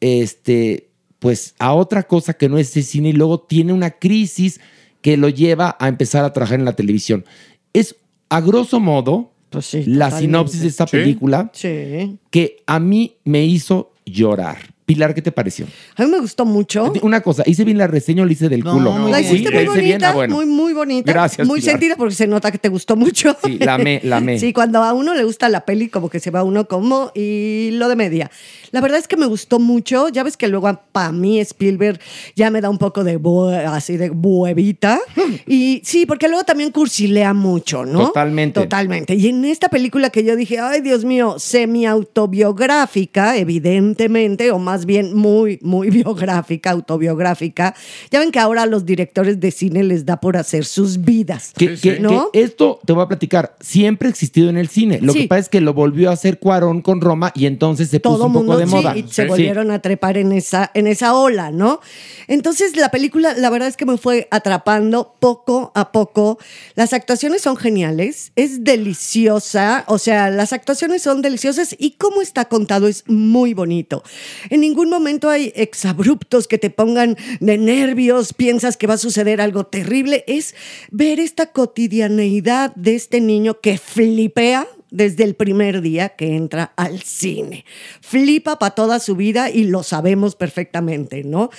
este 0.00 0.88
pues 1.18 1.54
a 1.58 1.74
otra 1.74 2.04
cosa 2.04 2.32
que 2.32 2.48
no 2.48 2.56
es 2.56 2.74
el 2.76 2.84
cine 2.84 3.10
y 3.10 3.12
luego 3.12 3.40
tiene 3.40 3.74
una 3.74 3.90
crisis 3.90 4.58
que 5.02 5.16
lo 5.16 5.28
lleva 5.28 5.76
a 5.78 5.88
empezar 5.88 6.24
a 6.24 6.32
trabajar 6.32 6.58
en 6.58 6.64
la 6.64 6.74
televisión. 6.74 7.24
Es 7.72 7.96
a 8.28 8.40
grosso 8.40 8.80
modo 8.80 9.32
la 9.50 9.60
totalmente. 9.60 10.18
sinopsis 10.18 10.60
de 10.60 10.68
esta 10.68 10.86
Sí. 10.86 10.96
película 10.96 11.50
Sí. 11.52 12.18
que 12.30 12.62
a 12.66 12.78
mí 12.78 13.16
me 13.24 13.44
hizo 13.44 13.92
llorar. 14.06 14.58
Pilar, 14.94 15.14
¿qué 15.14 15.22
te 15.22 15.30
pareció? 15.30 15.66
A 15.94 16.02
mí 16.04 16.10
me 16.10 16.18
gustó 16.18 16.44
mucho. 16.44 16.92
Una 17.02 17.20
cosa, 17.20 17.44
hice 17.46 17.62
bien 17.64 17.78
la 17.78 17.86
reseña 17.86 18.24
o 18.24 18.26
la 18.26 18.32
hice 18.32 18.48
del 18.48 18.64
culo. 18.64 19.08
La 19.08 19.20
hiciste 19.20 19.36
Sí, 19.38 19.44
muy 19.44 19.52
la 19.54 19.62
hice 19.62 19.80
bien, 19.82 19.90
bonita, 19.98 20.10
ah, 20.10 20.14
bueno. 20.14 20.34
muy, 20.34 20.46
muy 20.46 20.72
bonita. 20.72 21.12
Gracias, 21.12 21.46
Muy 21.46 21.60
Pilar. 21.60 21.72
sentida 21.74 21.94
porque 21.96 22.14
se 22.14 22.26
nota 22.26 22.50
que 22.50 22.58
te 22.58 22.68
gustó 22.68 22.96
mucho. 22.96 23.36
Sí, 23.44 23.58
la 23.60 23.74
amé, 23.74 24.00
la 24.02 24.16
amé. 24.16 24.38
Sí, 24.40 24.52
cuando 24.52 24.82
a 24.82 24.92
uno 24.92 25.14
le 25.14 25.22
gusta 25.22 25.48
la 25.48 25.64
peli, 25.64 25.88
como 25.88 26.08
que 26.10 26.18
se 26.18 26.30
va 26.32 26.42
uno 26.42 26.66
como 26.66 27.12
y 27.14 27.70
lo 27.74 27.88
de 27.88 27.94
media. 27.96 28.30
La 28.72 28.80
verdad 28.80 28.98
es 28.98 29.06
que 29.08 29.16
me 29.16 29.26
gustó 29.26 29.58
mucho. 29.60 30.08
Ya 30.08 30.22
ves 30.24 30.36
que 30.36 30.48
luego 30.48 30.68
para 30.92 31.12
mí 31.12 31.38
Spielberg 31.40 32.00
ya 32.34 32.50
me 32.50 32.60
da 32.60 32.68
un 32.70 32.78
poco 32.78 33.04
de 33.04 33.18
bue- 33.20 33.64
así 33.66 33.96
de 33.96 34.10
huevita. 34.10 34.98
Y 35.46 35.80
sí, 35.84 36.06
porque 36.06 36.26
luego 36.28 36.42
también 36.44 36.70
cursilea 36.72 37.32
mucho, 37.34 37.84
¿no? 37.84 38.06
Totalmente. 38.08 38.60
Totalmente. 38.60 39.14
Y 39.14 39.28
en 39.28 39.44
esta 39.44 39.68
película 39.68 40.10
que 40.10 40.24
yo 40.24 40.34
dije, 40.36 40.58
ay 40.58 40.80
Dios 40.80 41.04
mío, 41.04 41.36
semi-autobiográfica, 41.38 43.36
evidentemente, 43.36 44.50
o 44.50 44.58
más 44.58 44.79
bien 44.86 45.14
muy, 45.14 45.58
muy 45.62 45.90
biográfica, 45.90 46.70
autobiográfica. 46.70 47.74
Ya 48.10 48.18
ven 48.20 48.30
que 48.32 48.38
ahora 48.38 48.62
a 48.62 48.66
los 48.66 48.84
directores 48.86 49.40
de 49.40 49.50
cine 49.50 49.82
les 49.84 50.04
da 50.06 50.18
por 50.20 50.36
hacer 50.36 50.64
sus 50.64 51.00
vidas. 51.02 51.52
Que, 51.56 51.74
que- 51.76 52.00
¿No? 52.00 52.30
que 52.32 52.42
esto, 52.42 52.80
te 52.84 52.92
voy 52.92 53.02
a 53.04 53.08
platicar, 53.08 53.56
siempre 53.60 54.08
ha 54.08 54.10
existido 54.10 54.48
en 54.50 54.56
el 54.56 54.68
cine. 54.68 55.00
Lo 55.00 55.12
Sí. 55.12 55.22
que 55.22 55.28
pasa 55.28 55.40
es 55.40 55.48
que 55.48 55.60
lo 55.60 55.74
volvió 55.74 56.10
a 56.10 56.12
hacer 56.14 56.38
Cuarón 56.38 56.82
con 56.82 57.00
Roma 57.00 57.32
y 57.34 57.46
entonces 57.46 57.88
se 57.90 58.00
puso 58.00 58.16
todo 58.16 58.26
un 58.26 58.32
poco 58.32 58.56
de 58.56 58.66
sí, 58.66 58.70
moda. 58.70 58.96
y 58.96 59.02
se 59.08 59.22
Sí. 59.22 59.28
volvieron 59.28 59.70
a 59.70 59.80
trepar 59.80 60.16
en 60.16 60.32
esa, 60.32 60.70
en 60.74 60.86
esa 60.86 61.14
ola, 61.14 61.50
¿no? 61.50 61.80
Entonces 62.28 62.76
la 62.76 62.90
película, 62.90 63.34
la 63.34 63.50
verdad 63.50 63.68
es 63.68 63.76
que 63.76 63.86
me 63.86 63.96
fue 63.98 64.28
atrapando 64.30 65.14
poco 65.20 65.72
a 65.74 65.92
poco. 65.92 66.38
Las 66.74 66.92
actuaciones 66.92 67.42
son 67.42 67.56
geniales, 67.56 68.32
es 68.36 68.64
deliciosa, 68.64 69.84
o 69.88 69.98
sea, 69.98 70.30
las 70.30 70.52
actuaciones 70.52 71.02
son 71.02 71.22
deliciosas 71.22 71.74
y 71.78 71.92
cómo 71.92 72.22
está 72.22 72.46
contado 72.46 72.86
es 72.88 73.04
muy 73.08 73.54
bonito. 73.54 74.02
En 74.50 74.62
ningún 74.70 74.88
momento 74.88 75.28
hay 75.28 75.52
exabruptos 75.56 76.46
que 76.46 76.56
te 76.56 76.70
pongan 76.70 77.16
de 77.40 77.58
nervios, 77.58 78.32
piensas 78.32 78.76
que 78.76 78.86
va 78.86 78.94
a 78.94 78.98
suceder 78.98 79.40
algo 79.40 79.66
terrible, 79.66 80.24
es 80.28 80.54
ver 80.90 81.18
esta 81.18 81.46
cotidianeidad 81.46 82.72
de 82.76 82.94
este 82.94 83.20
niño 83.20 83.60
que 83.60 83.78
flipea 83.78 84.68
desde 84.90 85.24
el 85.24 85.34
primer 85.34 85.82
día 85.82 86.10
que 86.10 86.36
entra 86.36 86.72
al 86.76 87.02
cine. 87.02 87.64
Flipa 88.00 88.58
para 88.60 88.74
toda 88.74 89.00
su 89.00 89.16
vida 89.16 89.50
y 89.50 89.64
lo 89.64 89.82
sabemos 89.82 90.36
perfectamente, 90.36 91.24
¿no? 91.24 91.50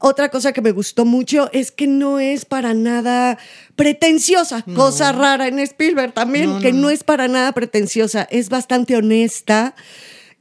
Otra 0.00 0.30
cosa 0.30 0.52
que 0.52 0.62
me 0.62 0.70
gustó 0.70 1.04
mucho 1.04 1.50
es 1.52 1.70
que 1.70 1.86
no 1.86 2.18
es 2.18 2.44
para 2.46 2.72
nada 2.72 3.36
pretenciosa, 3.76 4.64
cosa 4.74 5.12
rara 5.12 5.48
en 5.48 5.58
Spielberg 5.58 6.14
también, 6.14 6.60
que 6.60 6.72
no 6.72 6.88
es 6.88 7.04
para 7.04 7.28
nada 7.28 7.52
pretenciosa, 7.52 8.26
es 8.30 8.48
bastante 8.48 8.96
honesta. 8.96 9.74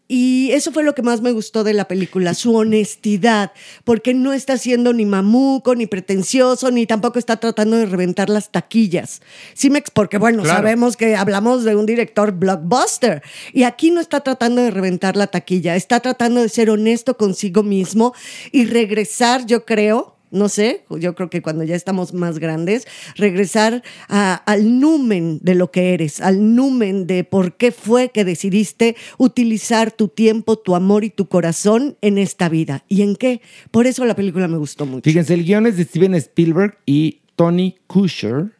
Y 0.09 0.51
eso 0.53 0.71
fue 0.71 0.83
lo 0.83 0.95
que 0.95 1.01
más 1.01 1.21
me 1.21 1.31
gustó 1.31 1.63
de 1.63 1.73
la 1.73 1.87
película, 1.87 2.33
su 2.33 2.55
honestidad, 2.55 3.51
porque 3.83 4.13
no 4.13 4.33
está 4.33 4.57
siendo 4.57 4.93
ni 4.93 5.05
mamuco, 5.05 5.75
ni 5.75 5.85
pretencioso, 5.85 6.71
ni 6.71 6.85
tampoco 6.85 7.19
está 7.19 7.37
tratando 7.37 7.77
de 7.77 7.85
reventar 7.85 8.29
las 8.29 8.49
taquillas. 8.51 9.21
Sí, 9.53 9.69
me 9.69 9.83
porque 9.93 10.17
bueno, 10.17 10.43
Claro. 10.43 10.57
sabemos 10.59 10.97
que 10.97 11.15
hablamos 11.15 11.63
de 11.63 11.75
un 11.75 11.85
director 11.85 12.31
blockbuster 12.31 13.21
y 13.53 13.63
aquí 13.63 13.91
no 13.91 14.01
está 14.01 14.21
tratando 14.21 14.61
de 14.61 14.71
reventar 14.71 15.15
la 15.15 15.27
taquilla, 15.27 15.75
está 15.75 15.99
tratando 15.99 16.41
de 16.41 16.49
ser 16.49 16.69
honesto 16.69 17.17
consigo 17.17 17.63
mismo 17.63 18.13
y 18.51 18.65
regresar, 18.65 19.45
yo 19.45 19.65
creo, 19.65 20.16
no 20.31 20.49
sé, 20.49 20.83
yo 20.89 21.15
creo 21.15 21.29
que 21.29 21.41
cuando 21.41 21.63
ya 21.63 21.75
estamos 21.75 22.13
más 22.13 22.39
grandes, 22.39 22.87
regresar 23.15 23.83
al 24.07 24.79
numen 24.79 25.39
de 25.41 25.55
lo 25.55 25.71
que 25.71 25.93
eres, 25.93 26.21
al 26.21 26.55
numen 26.55 27.07
de 27.07 27.23
por 27.23 27.55
qué 27.55 27.71
fue 27.71 28.09
que 28.09 28.25
decidiste 28.25 28.95
utilizar 29.17 29.91
tu 29.91 30.07
tiempo, 30.07 30.57
tu 30.57 30.75
amor 30.75 31.03
y 31.03 31.09
tu 31.09 31.27
corazón 31.27 31.97
en 32.01 32.17
esta 32.17 32.49
vida. 32.49 32.83
¿Y 32.87 33.01
en 33.01 33.15
qué? 33.15 33.41
Por 33.71 33.87
eso 33.87 34.05
la 34.05 34.15
película 34.15 34.47
me 34.47 34.57
gustó 34.57 34.85
mucho. 34.85 35.03
Fíjense, 35.03 35.33
el 35.33 35.45
guion 35.45 35.67
es 35.67 35.77
de 35.77 35.83
Steven 35.83 36.15
Spielberg 36.15 36.77
y 36.85 37.21
Tony 37.35 37.77
Kusher. 37.87 38.51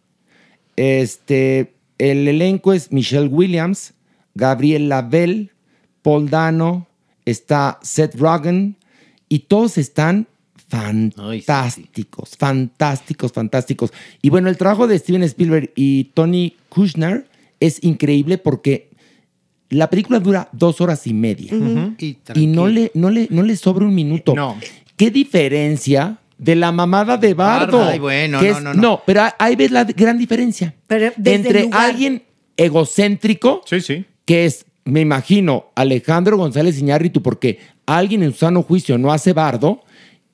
Este, 0.76 1.74
el 1.98 2.28
elenco 2.28 2.74
es 2.74 2.92
Michelle 2.92 3.28
Williams, 3.28 3.94
Gabriel 4.36 4.90
Lavelle, 4.90 5.52
Paul 6.02 6.30
Dano, 6.30 6.88
está 7.26 7.80
Seth 7.82 8.16
Rogen 8.16 8.78
y 9.28 9.40
todos 9.40 9.78
están 9.78 10.28
fantásticos, 10.68 12.36
fantásticos, 12.38 13.32
fantásticos. 13.32 13.94
Y 14.22 14.30
bueno, 14.30 14.50
el 14.50 14.58
trabajo 14.58 14.88
de 14.88 14.98
Steven 15.00 15.24
Spielberg 15.24 15.72
y 15.76 16.06
Tony 16.14 16.56
Kushner 16.70 17.28
es 17.60 17.84
increíble 17.84 18.38
porque 18.38 18.90
la 19.70 19.90
película 19.90 20.20
dura 20.20 20.50
dos 20.54 20.80
horas 20.82 21.06
y 21.08 21.14
media 21.14 21.52
Y 21.98 22.18
y 22.36 22.48
no 22.48 22.68
le, 22.68 22.92
no, 22.94 23.10
le, 23.10 23.28
no 23.30 23.44
le 23.44 23.56
sobra 23.56 23.86
un 23.86 23.94
minuto. 23.96 24.34
No. 24.34 24.58
¿Qué 24.96 25.12
diferencia 25.12 26.18
de 26.38 26.56
la 26.56 26.72
mamada 26.72 27.18
de 27.18 27.34
Bardo? 27.34 27.84
Ay, 27.84 28.00
bueno, 28.00 28.40
Que 28.40 28.52
no, 28.52 28.58
es- 28.58 28.64
no, 28.64 28.74
no. 28.74 29.02
pero 29.06 29.24
ahí 29.40 29.56
ves 29.56 29.72
la 29.72 29.84
gran 29.84 30.18
diferencia. 30.18 30.74
Pero 30.88 31.12
Entre 31.24 31.64
lugar- 31.64 31.86
alguien 31.90 32.24
egocéntrico, 32.56 33.62
Sí, 33.66 33.82
sí. 33.82 34.06
que 34.26 34.46
es, 34.46 34.66
me 34.86 35.02
imagino, 35.02 35.68
Alejandro 35.76 36.38
González 36.38 36.80
Iñárritu, 36.80 37.22
porque 37.22 37.60
alguien 37.86 38.24
en 38.24 38.32
su 38.32 38.40
sano 38.40 38.64
juicio 38.64 38.98
no 38.98 39.12
hace 39.12 39.34
Bardo, 39.34 39.82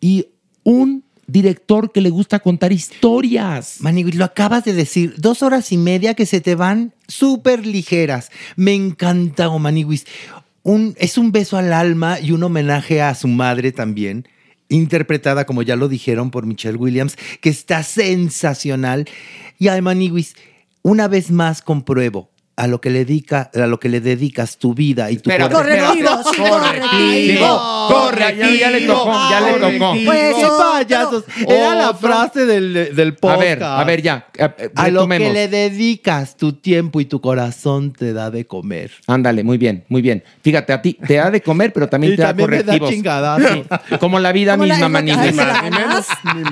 y 0.04 0.28
un 0.64 1.06
director 1.28 1.94
que 1.94 2.02
le 2.02 2.10
gusta 2.10 2.40
contar 2.40 2.74
historias. 2.74 3.78
Maniguis, 3.80 4.16
lo 4.16 4.26
acabas 4.26 4.66
de 4.66 4.74
decir, 4.74 5.16
dos 5.18 5.42
horas 5.42 5.72
y 5.72 5.78
media 5.78 6.14
que 6.14 6.26
se 6.26 6.42
te 6.42 6.56
van 6.56 6.94
súper 7.08 7.66
ligeras. 7.66 8.30
Me 8.58 8.74
encanta, 8.74 9.48
oh. 9.48 9.62
Un, 10.64 10.94
es 10.98 11.18
un 11.18 11.32
beso 11.32 11.58
al 11.58 11.72
alma 11.72 12.20
y 12.20 12.34
un 12.34 12.44
homenaje 12.44 13.02
a 13.02 13.16
su 13.16 13.30
madre 13.30 13.72
también, 13.72 14.28
interpretada, 14.68 15.46
como 15.46 15.62
ya 15.62 15.78
lo 15.78 15.88
dijeron, 15.88 16.30
por 16.30 16.46
Michelle 16.46 16.78
Williams, 16.78 17.16
que 17.40 17.50
está 17.50 17.82
sensacional. 17.82 19.08
Y 19.58 19.70
ay, 19.70 19.82
Maniguis, 19.82 20.36
una 20.82 21.08
vez 21.08 21.32
más 21.32 21.62
compruebo 21.62 22.33
a 22.56 22.68
lo 22.68 22.80
que 22.82 22.90
le 22.92 23.00
dedica, 23.06 23.50
a 23.54 23.66
lo 23.66 23.80
que 23.80 23.90
le 23.90 24.00
dedicas 24.00 24.58
tu 24.58 24.74
vida 24.76 25.10
y 25.10 25.18
tu 25.18 25.30
corazón. 25.32 25.54
Correctivo, 25.54 26.10
sí, 26.32 26.42
correctivo. 26.42 27.88
Correctivo. 27.90 28.50
Ya, 28.50 28.60
ya 28.60 28.72
le 28.72 28.82
tocó, 28.82 29.12
ya 29.30 29.42
le 29.42 29.54
tocó. 29.54 29.94
Pues, 30.06 30.36
¡Qué 30.36 30.46
otro. 30.46 30.58
payasos! 30.72 31.24
Era 31.48 31.76
la 31.76 31.94
frase 31.96 32.46
del, 32.46 32.96
del 32.96 33.10
A 33.10 33.16
podcast. 33.16 33.40
ver, 33.42 33.64
a 33.64 33.84
ver, 33.84 34.02
ya. 34.04 34.28
eh, 34.38 34.70
A 34.76 34.90
lo 34.90 35.08
que 35.08 35.32
le 35.32 35.48
dedicas 35.48 36.38
tu 36.38 36.54
tiempo 36.54 37.02
y 37.02 37.06
tu 37.06 37.22
corazón 37.22 37.92
te 37.92 38.14
da 38.14 38.30
de 38.30 38.46
comer. 38.46 38.92
Ándale, 39.08 39.44
muy 39.44 39.58
bien, 39.58 39.84
muy 39.90 40.04
bien. 40.04 40.24
Fíjate, 40.44 40.74
a 40.74 40.82
ti 40.82 40.94
te 41.08 41.16
da 41.16 41.32
de 41.32 41.42
comer, 41.42 41.74
pero 41.74 41.90
también 41.90 42.14
Y 42.14 42.16
te 42.18 42.22
da 42.22 42.28
también 42.30 42.50
me 42.52 42.64
da 42.64 42.78
correctivos. 42.78 44.00
Como 44.00 44.20
la 44.20 44.32
vida 44.32 44.58
misma, 44.58 45.02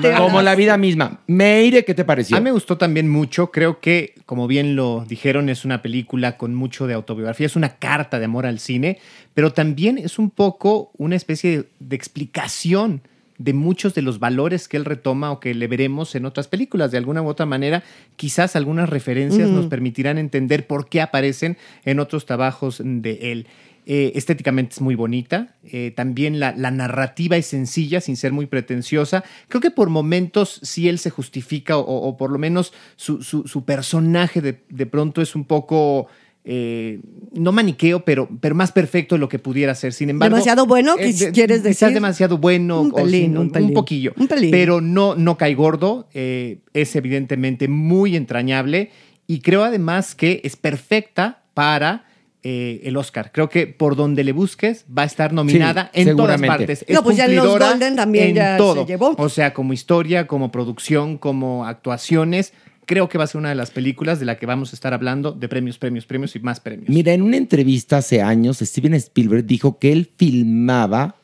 te 0.00 0.12
Como 0.16 0.42
la 0.42 0.54
vida 0.56 0.76
misma. 0.76 1.20
Meire, 1.28 1.84
¿qué 1.84 1.94
te 1.94 2.04
pareció? 2.04 2.36
A 2.36 2.40
mí 2.40 2.44
me 2.44 2.50
gustó 2.52 2.76
también 2.76 3.08
mucho. 3.08 3.52
Creo 3.52 3.78
que, 3.80 4.14
como 4.26 4.48
bien 4.48 4.74
lo 4.74 5.04
dijeron, 5.08 5.48
es 5.48 5.64
una 5.64 5.80
película 5.80 5.91
con 6.36 6.54
mucho 6.54 6.86
de 6.86 6.94
autobiografía. 6.94 7.46
Es 7.46 7.56
una 7.56 7.76
carta 7.76 8.18
de 8.18 8.24
amor 8.24 8.46
al 8.46 8.58
cine, 8.58 8.98
pero 9.34 9.52
también 9.52 9.98
es 9.98 10.18
un 10.18 10.30
poco 10.30 10.90
una 10.96 11.16
especie 11.16 11.58
de, 11.58 11.68
de 11.80 11.96
explicación 11.96 13.02
de 13.38 13.52
muchos 13.54 13.94
de 13.94 14.02
los 14.02 14.20
valores 14.20 14.68
que 14.68 14.76
él 14.76 14.84
retoma 14.84 15.32
o 15.32 15.40
que 15.40 15.54
le 15.54 15.66
veremos 15.66 16.14
en 16.14 16.26
otras 16.26 16.46
películas. 16.46 16.92
De 16.92 16.98
alguna 16.98 17.22
u 17.22 17.28
otra 17.28 17.44
manera, 17.46 17.82
quizás 18.16 18.54
algunas 18.54 18.88
referencias 18.88 19.48
nos 19.50 19.66
permitirán 19.66 20.18
entender 20.18 20.66
por 20.66 20.88
qué 20.88 21.00
aparecen 21.00 21.56
en 21.84 21.98
otros 21.98 22.24
trabajos 22.24 22.80
de 22.84 23.32
él. 23.32 23.46
Eh, 23.84 24.12
estéticamente 24.14 24.74
es 24.74 24.80
muy 24.80 24.94
bonita. 24.94 25.56
Eh, 25.64 25.92
también 25.96 26.38
la, 26.38 26.54
la 26.56 26.70
narrativa 26.70 27.36
es 27.36 27.46
sencilla, 27.46 28.00
sin 28.00 28.16
ser 28.16 28.30
muy 28.32 28.46
pretenciosa. 28.46 29.24
Creo 29.48 29.60
que 29.60 29.72
por 29.72 29.88
momentos 29.90 30.60
sí 30.62 30.88
él 30.88 30.98
se 31.00 31.10
justifica, 31.10 31.76
o, 31.78 31.82
o 32.08 32.16
por 32.16 32.30
lo 32.30 32.38
menos 32.38 32.72
su, 32.96 33.22
su- 33.22 33.46
su 33.48 33.64
personaje 33.64 34.40
de, 34.40 34.62
de 34.68 34.86
pronto 34.86 35.20
es 35.20 35.34
un 35.34 35.44
poco. 35.44 36.06
eh, 36.44 37.00
no 37.34 37.50
maniqueo, 37.52 38.04
pero, 38.04 38.28
pero 38.40 38.54
más 38.54 38.70
perfecto 38.72 39.14
de 39.14 39.18
lo 39.20 39.28
que 39.28 39.38
pudiera 39.38 39.74
ser. 39.74 39.92
Sin 39.92 40.10
embargo. 40.10 40.34
¿Demasiado 40.36 40.66
bueno, 40.66 40.96
de- 40.96 41.32
quieres 41.32 41.58
Quizás 41.62 41.62
decir? 41.80 41.88
demasiado 41.94 42.38
bueno. 42.38 42.80
Un 42.82 42.92
o 42.92 42.94
pelín, 42.94 43.22
sin- 43.32 43.38
un 43.38 43.50
pelín. 43.50 43.74
poquillo. 43.74 44.12
Un 44.16 44.28
pelín. 44.28 44.50
Pero 44.52 44.80
no, 44.80 45.14
no 45.16 45.36
cae 45.36 45.54
gordo. 45.54 46.08
es 46.12 46.96
evidentemente 46.96 47.66
muy 47.68 48.14
entrañable. 48.16 48.90
Y 49.26 49.40
creo 49.40 49.64
además 49.64 50.14
que 50.14 50.40
es 50.44 50.56
perfecta 50.56 51.42
para 51.54 52.04
eh, 52.42 52.80
el 52.84 52.96
Oscar. 52.96 53.30
Creo 53.32 53.48
que 53.48 53.66
por 53.66 53.94
donde 53.94 54.24
le 54.24 54.32
busques 54.32 54.84
va 54.86 55.02
a 55.02 55.04
estar 55.04 55.32
nominada 55.32 55.90
Sí, 55.94 56.00
en 56.00 56.16
todas 56.16 56.40
partes. 56.40 56.84
No, 56.88 57.02
pues 57.02 57.16
ya 57.16 57.26
en 57.26 57.36
los 57.36 57.58
Golden 57.58 57.96
también 57.96 58.30
en 58.30 58.34
ya 58.34 58.58
se 58.58 58.84
llevó. 58.84 59.14
O 59.18 59.28
sea, 59.28 59.54
como 59.54 59.72
historia, 59.72 60.26
como 60.26 60.50
producción, 60.50 61.18
como 61.18 61.66
actuaciones. 61.66 62.52
Creo 62.84 63.08
que 63.08 63.16
va 63.16 63.24
a 63.24 63.26
ser 63.28 63.38
una 63.38 63.50
de 63.50 63.54
las 63.54 63.70
películas 63.70 64.18
de 64.18 64.26
la 64.26 64.38
que 64.38 64.46
vamos 64.46 64.72
a 64.72 64.76
estar 64.76 64.92
hablando 64.92 65.30
de 65.30 65.48
premios, 65.48 65.78
premios, 65.78 66.04
premios 66.04 66.34
y 66.34 66.40
más 66.40 66.58
premios. 66.58 66.88
Mira, 66.88 67.12
en 67.12 67.22
una 67.22 67.36
entrevista 67.36 67.98
hace 67.98 68.20
años, 68.20 68.58
Steven 68.58 68.94
Spielberg 68.94 69.44
dijo 69.46 69.78
que 69.78 69.92
él 69.92 70.10
filmaba 70.16 71.14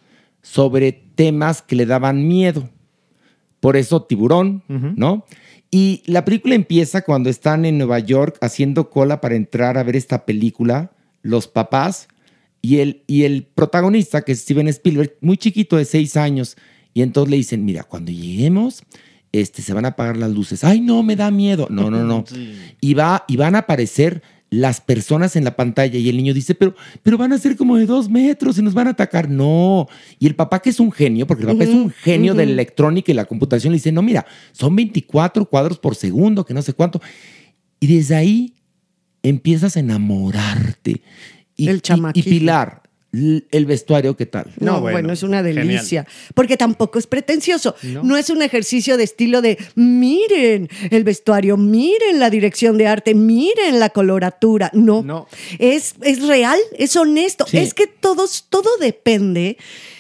sobre 0.41 0.93
temas 0.93 1.63
que 1.63 1.75
le 1.75 1.85
daban 1.85 2.29
miedo. 2.29 2.71
Por 3.59 3.77
eso 3.77 4.03
Tiburón, 4.03 4.63
¿no? 4.69 5.25
Y 5.71 6.03
la 6.07 6.25
película 6.25 6.55
empieza 6.55 7.03
cuando 7.03 7.29
están 7.29 7.65
en 7.65 7.77
Nueva 7.77 7.99
York 7.99 8.39
haciendo 8.41 8.89
cola 8.89 9.21
para 9.21 9.35
entrar 9.35 9.77
a 9.77 9.83
ver 9.83 9.97
esta 9.97 10.25
película, 10.25 10.93
los 11.28 11.47
papás, 11.47 12.08
y 12.61 12.78
el, 12.78 13.02
y 13.06 13.25
el 13.25 13.44
protagonista, 13.44 14.23
que 14.23 14.32
es 14.32 14.40
Steven 14.40 14.68
Spielberg, 14.68 15.16
muy 15.20 15.37
chiquito, 15.37 15.76
de 15.76 15.85
seis 15.85 16.16
años, 16.16 16.56
y 16.94 17.02
entonces 17.02 17.30
le 17.30 17.37
dicen, 17.37 17.64
mira, 17.64 17.85
cuando 17.85 18.11
lleguemos, 18.11 18.82
este, 19.32 19.62
se 19.62 19.73
van 19.75 19.85
a 19.85 19.88
apagar 19.88 20.16
las 20.16 20.30
luces. 20.30 20.64
Ay, 20.64 20.80
no, 20.80 21.02
me 21.02 21.14
da 21.14 21.30
miedo. 21.30 21.68
No, 21.70 21.90
no, 21.90 22.04
no. 22.04 22.25
Y, 22.80 22.94
va, 22.94 23.25
y 23.28 23.37
van 23.37 23.54
a 23.54 23.61
aparecer 23.61 24.23
las 24.50 24.80
personas 24.80 25.37
en 25.37 25.44
la 25.44 25.56
pantalla 25.56 25.99
y 25.99 26.08
el 26.08 26.16
niño 26.16 26.32
dice, 26.32 26.54
pero, 26.54 26.75
pero 27.02 27.18
van 27.18 27.35
a 27.35 27.38
ser 27.38 27.56
como 27.56 27.76
de 27.76 27.85
dos 27.85 28.08
metros 28.08 28.58
y 28.58 28.62
nos 28.62 28.73
van 28.73 28.87
a 28.87 28.90
atacar. 28.90 29.28
No. 29.28 29.87
Y 30.18 30.26
el 30.26 30.35
papá, 30.35 30.61
que 30.61 30.70
es 30.70 30.80
un 30.80 30.90
genio, 30.90 31.26
porque 31.26 31.42
el 31.42 31.50
papá 31.50 31.64
es 31.64 31.70
un 31.70 31.90
genio 31.90 32.35
de 32.35 32.47
la 32.47 32.52
electrónica 32.52 33.12
y 33.12 33.14
la 33.14 33.26
computación, 33.26 33.73
le 33.73 33.76
dice, 33.76 33.92
no, 33.92 34.02
mira, 34.02 34.25
son 34.52 34.75
24 34.75 35.44
cuadros 35.44 35.78
por 35.78 35.94
segundo, 35.94 36.44
que 36.44 36.54
no 36.54 36.62
sé 36.62 36.73
cuánto. 36.73 37.00
Y 37.78 37.87
desde 37.94 38.16
ahí 38.16 38.54
empiezas 39.30 39.76
a 39.76 39.80
enamorarte. 39.80 41.02
Y, 41.56 41.68
El 41.68 41.82
y-. 42.14 42.23
Pilar, 42.23 42.82
el 43.12 43.66
vestuario, 43.66 44.16
¿qué 44.16 44.26
tal? 44.26 44.52
No, 44.61 44.80
bueno, 44.80 45.12
es 45.12 45.23
una 45.23 45.42
delicia. 45.42 46.06
Porque 46.35 46.56
tampoco 46.56 46.99
es 46.99 47.06
pretencioso. 47.06 47.75
No. 47.82 48.16
es 48.16 48.30
un 48.30 48.42
ejercicio 48.42 48.97
de 48.97 49.04
estilo 49.04 49.40
de 49.40 49.58
miren 49.75 50.68
el 50.90 51.04
vestuario, 51.04 51.56
miren 51.56 52.20
la 52.20 52.30
dirección 52.30 52.76
de 52.76 52.87
arte, 52.87 53.14
miren 53.14 53.80
la 53.80 53.90
coloratura. 53.90 54.70
No. 54.75 55.02
No. 55.02 55.26
Es, 55.58 55.94
es 56.02 56.26
real, 56.26 56.58
es 56.76 56.97
honesto. 56.97 57.47
Sí. 57.47 57.58
Es 57.58 57.73
que 57.73 57.87
todos, 57.87 58.47
todo 58.50 58.68
depende 58.78 59.56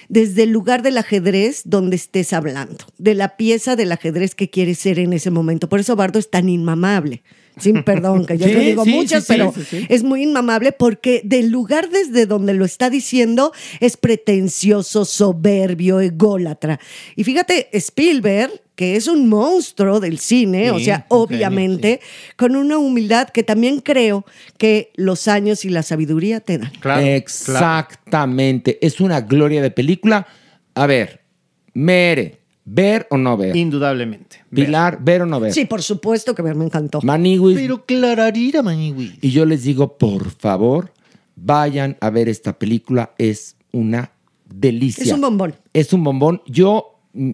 desde 0.08 0.44
el 0.44 0.50
lugar 0.50 0.82
del 0.82 0.98
ajedrez 0.98 1.62
donde 1.64 1.96
estés 1.96 2.32
hablando, 2.32 2.84
de 2.98 3.14
la 3.14 3.36
pieza 3.36 3.76
del 3.76 3.92
ajedrez 3.92 4.34
que 4.34 4.50
quieres 4.50 4.78
ser 4.78 4.98
en 4.98 5.12
ese 5.12 5.30
momento. 5.30 5.68
Por 5.68 5.80
eso 5.80 5.96
Bardo 5.96 6.18
es 6.18 6.30
tan 6.30 6.48
inmamable. 6.48 7.22
Sin 7.60 7.82
perdón, 7.82 8.26
que 8.26 8.38
yo 8.38 8.46
Sí, 8.46 8.52
te 8.52 8.60
digo 8.60 8.84
sí, 8.84 8.90
muchas, 8.90 9.24
sí, 9.24 9.32
sí, 9.32 9.38
pero 9.38 9.52
sí, 9.54 9.62
sí. 9.68 9.86
es 9.88 10.02
muy 10.02 10.22
inmamable 10.22 10.72
porque 10.72 11.20
del 11.24 11.50
lugar 11.50 11.90
desde 11.90 12.26
donde 12.26 12.54
lo 12.54 12.64
está 12.64 12.90
diciendo 12.90 13.52
es 13.80 13.96
pretencioso, 13.96 15.04
soberbio, 15.04 16.00
ególatra. 16.00 16.80
Y 17.16 17.24
fíjate, 17.24 17.68
Spielberg, 17.72 18.52
que 18.74 18.94
es 18.96 19.08
un 19.08 19.28
monstruo 19.28 19.98
del 19.98 20.18
cine, 20.18 20.70
o 20.70 20.78
sea, 20.78 21.04
obviamente, 21.08 22.00
con 22.36 22.54
una 22.54 22.78
humildad 22.78 23.28
que 23.28 23.42
también 23.42 23.80
creo 23.80 24.24
que 24.56 24.92
los 24.94 25.26
años 25.26 25.64
y 25.64 25.68
la 25.68 25.82
sabiduría 25.82 26.40
te 26.40 26.58
dan. 26.58 26.70
Claro, 26.78 27.04
Exactamente. 27.04 28.78
Es 28.80 29.00
una 29.00 29.20
gloria 29.20 29.62
de 29.62 29.70
película. 29.70 30.26
A 30.74 30.86
ver, 30.86 31.22
Mere, 31.74 32.37
¿ver 32.70 33.06
o 33.10 33.16
no 33.16 33.36
ver? 33.36 33.56
Indudablemente. 33.56 34.44
Ver. 34.50 34.66
Pilar, 34.66 34.98
¿ver 35.02 35.22
o 35.22 35.26
no 35.26 35.40
ver? 35.40 35.52
Sí, 35.52 35.64
por 35.64 35.82
supuesto 35.82 36.34
que 36.34 36.42
me 36.42 36.64
encantó. 36.64 37.00
Maniwis. 37.02 37.56
Pero 37.56 37.84
clararira, 37.84 38.62
Maniwi. 38.62 39.18
Y 39.20 39.30
yo 39.30 39.44
les 39.44 39.64
digo, 39.64 39.96
por 39.96 40.30
favor, 40.30 40.92
vayan 41.36 41.96
a 42.00 42.10
ver 42.10 42.28
esta 42.28 42.58
película. 42.58 43.14
Es 43.18 43.56
una 43.72 44.12
delicia. 44.48 45.04
Es 45.04 45.12
un 45.12 45.20
bombón. 45.20 45.54
Es 45.72 45.92
un 45.92 46.04
bombón. 46.04 46.42
Yo 46.46 47.00
mm, 47.12 47.30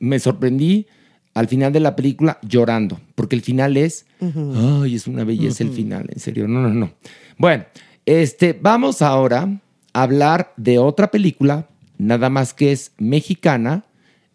me 0.00 0.18
sorprendí 0.18 0.86
al 1.34 1.48
final 1.48 1.72
de 1.72 1.80
la 1.80 1.96
película 1.96 2.38
llorando, 2.42 3.00
porque 3.14 3.36
el 3.36 3.42
final 3.42 3.76
es, 3.76 4.04
ay, 4.20 4.94
es 4.94 5.06
una 5.06 5.24
belleza 5.24 5.62
el 5.62 5.70
final, 5.70 6.06
en 6.12 6.18
serio, 6.18 6.48
no, 6.48 6.60
no, 6.60 6.70
no. 6.70 6.92
Bueno, 7.38 7.64
este, 8.04 8.52
vamos 8.60 9.00
ahora 9.00 9.60
a 9.92 10.02
hablar 10.02 10.52
de 10.56 10.78
otra 10.78 11.10
película, 11.10 11.68
nada 11.98 12.30
más 12.30 12.52
que 12.52 12.72
es 12.72 12.92
mexicana, 12.98 13.84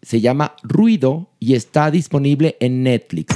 se 0.06 0.20
llama 0.20 0.54
Ruido 0.62 1.32
y 1.40 1.54
está 1.54 1.90
disponible 1.90 2.56
en 2.60 2.84
Netflix. 2.84 3.34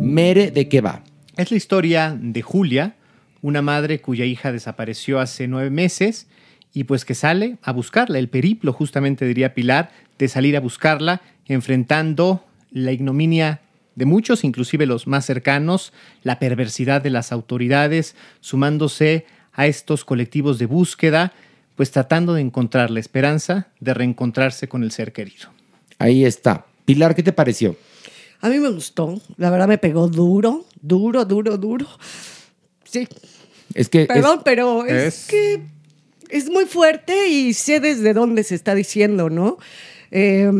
Mere, 0.00 0.52
¿de 0.52 0.68
qué 0.68 0.80
va? 0.80 1.02
Es 1.36 1.50
la 1.50 1.56
historia 1.56 2.16
de 2.16 2.40
Julia, 2.40 2.94
una 3.42 3.62
madre 3.62 4.00
cuya 4.00 4.26
hija 4.26 4.52
desapareció 4.52 5.18
hace 5.18 5.48
nueve 5.48 5.70
meses 5.70 6.28
y 6.72 6.84
pues 6.84 7.04
que 7.04 7.16
sale 7.16 7.58
a 7.64 7.72
buscarla. 7.72 8.20
El 8.20 8.28
periplo, 8.28 8.72
justamente 8.72 9.26
diría 9.26 9.54
Pilar, 9.54 9.90
de 10.18 10.28
salir 10.28 10.56
a 10.56 10.60
buscarla, 10.60 11.20
enfrentando 11.46 12.44
la 12.70 12.92
ignominia 12.92 13.62
de 13.96 14.04
muchos, 14.04 14.44
inclusive 14.44 14.86
los 14.86 15.08
más 15.08 15.26
cercanos, 15.26 15.92
la 16.22 16.38
perversidad 16.38 17.02
de 17.02 17.10
las 17.10 17.32
autoridades, 17.32 18.14
sumándose 18.38 19.26
a 19.52 19.66
estos 19.66 20.04
colectivos 20.04 20.60
de 20.60 20.66
búsqueda, 20.66 21.32
pues 21.80 21.90
tratando 21.92 22.34
de 22.34 22.42
encontrar 22.42 22.90
la 22.90 23.00
esperanza 23.00 23.68
de 23.80 23.94
reencontrarse 23.94 24.68
con 24.68 24.82
el 24.82 24.90
ser 24.90 25.14
querido. 25.14 25.48
Ahí 25.98 26.26
está. 26.26 26.66
Pilar, 26.84 27.14
¿qué 27.14 27.22
te 27.22 27.32
pareció? 27.32 27.74
A 28.42 28.50
mí 28.50 28.58
me 28.58 28.68
gustó, 28.68 29.18
la 29.38 29.48
verdad 29.48 29.66
me 29.66 29.78
pegó 29.78 30.06
duro, 30.06 30.66
duro, 30.82 31.24
duro, 31.24 31.56
duro. 31.56 31.86
Sí, 32.84 33.08
Es 33.72 33.88
que... 33.88 34.02
es- 34.02 34.08
Perdón, 34.08 34.42
pero 34.44 34.84
es, 34.84 35.20
es- 35.20 35.26
que 35.28 35.62
es 36.28 36.50
muy 36.50 36.66
fuerte 36.66 37.28
y 37.28 37.54
sé 37.54 37.80
desde 37.80 38.12
dónde 38.12 38.44
se 38.44 38.56
está 38.56 38.74
diciendo, 38.74 39.30
¿no? 39.30 39.56
Eh, 40.12 40.50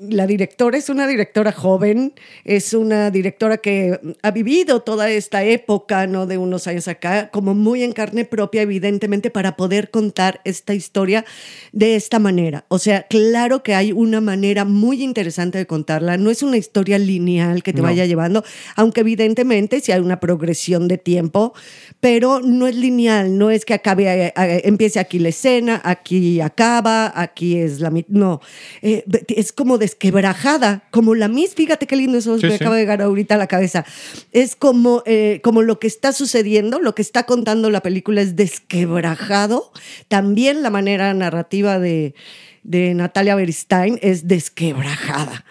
la 0.00 0.26
directora 0.26 0.76
es 0.78 0.88
una 0.88 1.06
directora 1.06 1.52
joven, 1.52 2.12
es 2.44 2.74
una 2.74 3.10
directora 3.10 3.56
que 3.58 3.98
ha 4.22 4.30
vivido 4.30 4.80
toda 4.80 5.10
esta 5.10 5.44
época, 5.44 6.06
¿no? 6.06 6.26
De 6.26 6.38
unos 6.38 6.66
años 6.66 6.88
acá, 6.88 7.30
como 7.30 7.54
muy 7.54 7.82
en 7.82 7.92
carne 7.92 8.24
propia, 8.24 8.62
evidentemente, 8.62 9.30
para 9.30 9.56
poder 9.56 9.90
contar 9.90 10.40
esta 10.44 10.74
historia 10.74 11.24
de 11.72 11.96
esta 11.96 12.18
manera. 12.18 12.64
O 12.68 12.78
sea, 12.78 13.04
claro 13.04 13.62
que 13.62 13.74
hay 13.74 13.92
una 13.92 14.20
manera 14.20 14.64
muy 14.64 15.02
interesante 15.02 15.58
de 15.58 15.66
contarla. 15.66 16.16
No 16.16 16.30
es 16.30 16.42
una 16.42 16.56
historia 16.56 16.98
lineal 16.98 17.62
que 17.62 17.72
te 17.72 17.78
No. 17.78 17.84
vaya 17.84 18.04
llevando, 18.06 18.44
aunque 18.76 19.00
evidentemente 19.00 19.80
sí 19.80 19.92
hay 19.92 20.00
una 20.00 20.20
progresión 20.20 20.86
de 20.88 20.98
tiempo, 20.98 21.54
pero 22.00 22.40
no 22.40 22.68
es 22.68 22.76
lineal, 22.76 23.36
no 23.38 23.50
es 23.50 23.64
que 23.64 23.74
acabe, 23.74 24.26
eh, 24.26 24.32
eh, 24.36 24.60
empiece 24.64 25.00
aquí 25.00 25.18
la 25.18 25.30
escena, 25.30 25.80
aquí 25.84 26.40
acaba, 26.40 27.12
aquí 27.20 27.58
es 27.58 27.80
la 27.80 27.90
mitad, 27.90 28.08
no, 28.10 28.40
Eh, 28.82 29.04
es 29.28 29.52
como 29.52 29.78
desquebrajada, 29.78 30.84
como 30.92 31.14
la 31.16 31.26
Miss, 31.26 31.54
fíjate 31.54 31.86
qué 31.88 31.96
lindo 31.96 32.18
eso 32.18 32.38
Sí, 32.38 32.46
me 32.46 32.50
sí. 32.50 32.56
acaba 32.56 32.76
de 32.76 32.82
llegar 32.82 33.02
ahorita 33.02 33.34
a 33.34 33.38
la 33.38 33.48
cabeza, 33.48 33.84
es 34.32 34.54
como, 34.54 35.02
eh, 35.06 35.40
como 35.42 35.62
lo 35.62 35.80
que 35.80 35.88
está 35.88 36.12
sucediendo, 36.12 36.78
lo 36.78 36.94
que 36.94 37.02
está 37.02 37.24
contando 37.24 37.68
la 37.68 37.80
película 37.82 38.20
es 38.20 38.36
desquebrajado, 38.36 39.72
también 40.06 40.62
la 40.62 40.70
manera 40.70 41.12
narrativa 41.14 41.78
de, 41.80 42.14
de 42.62 42.94
Natalia 42.94 43.34
Beristain 43.34 43.98
es 44.02 44.28
desquebrajada. 44.28 45.44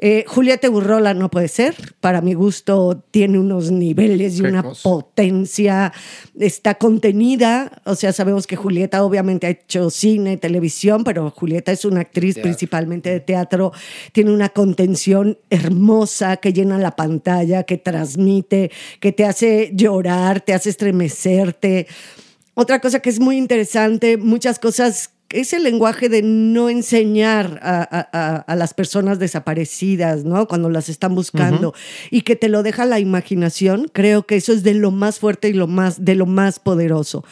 Eh, 0.00 0.24
Julieta 0.28 0.68
Burrola 0.68 1.12
no 1.12 1.28
puede 1.28 1.48
ser. 1.48 1.74
Para 2.00 2.20
mi 2.20 2.34
gusto, 2.34 3.04
tiene 3.10 3.38
unos 3.38 3.72
niveles 3.72 4.38
y 4.38 4.42
una 4.42 4.62
cosa. 4.62 4.82
potencia. 4.88 5.92
Está 6.38 6.76
contenida. 6.76 7.82
O 7.84 7.96
sea, 7.96 8.12
sabemos 8.12 8.46
que 8.46 8.54
Julieta 8.54 9.02
obviamente 9.02 9.48
ha 9.48 9.50
hecho 9.50 9.90
cine, 9.90 10.36
televisión, 10.36 11.02
pero 11.02 11.30
Julieta 11.30 11.72
es 11.72 11.84
una 11.84 12.02
actriz 12.02 12.38
principalmente 12.38 13.10
de 13.10 13.20
teatro. 13.20 13.72
Tiene 14.12 14.32
una 14.32 14.50
contención 14.50 15.38
hermosa 15.50 16.36
que 16.36 16.52
llena 16.52 16.78
la 16.78 16.94
pantalla, 16.94 17.64
que 17.64 17.76
transmite, 17.76 18.70
que 19.00 19.12
te 19.12 19.24
hace 19.24 19.72
llorar, 19.74 20.40
te 20.40 20.54
hace 20.54 20.70
estremecerte. 20.70 21.88
Otra 22.54 22.80
cosa 22.80 23.00
que 23.00 23.10
es 23.10 23.20
muy 23.20 23.36
interesante, 23.36 24.16
muchas 24.16 24.58
cosas, 24.58 25.10
es 25.30 25.52
el 25.52 25.62
lenguaje 25.62 26.08
de 26.08 26.22
no 26.22 26.68
enseñar 26.70 27.60
a, 27.62 27.80
a- 27.82 28.36
a- 28.46 28.56
las 28.56 28.72
personas 28.74 29.18
desaparecidas, 29.18 30.24
¿no? 30.24 30.48
Cuando 30.48 30.70
las 30.70 30.88
están 30.88 31.14
buscando 31.14 31.74
y 32.10 32.22
que 32.22 32.34
te 32.36 32.48
lo 32.48 32.62
deja 32.62 32.86
la 32.86 32.98
imaginación, 32.98 33.88
creo 33.92 34.24
que 34.26 34.36
eso 34.36 34.52
es 34.52 34.62
de 34.62 34.74
lo 34.74 34.90
más 34.90 35.18
fuerte 35.18 35.48
y 35.48 35.52
lo 35.52 35.66
más, 35.66 36.04
de 36.04 36.14
lo 36.14 36.26
más 36.26 36.58
poderoso. 36.60 37.24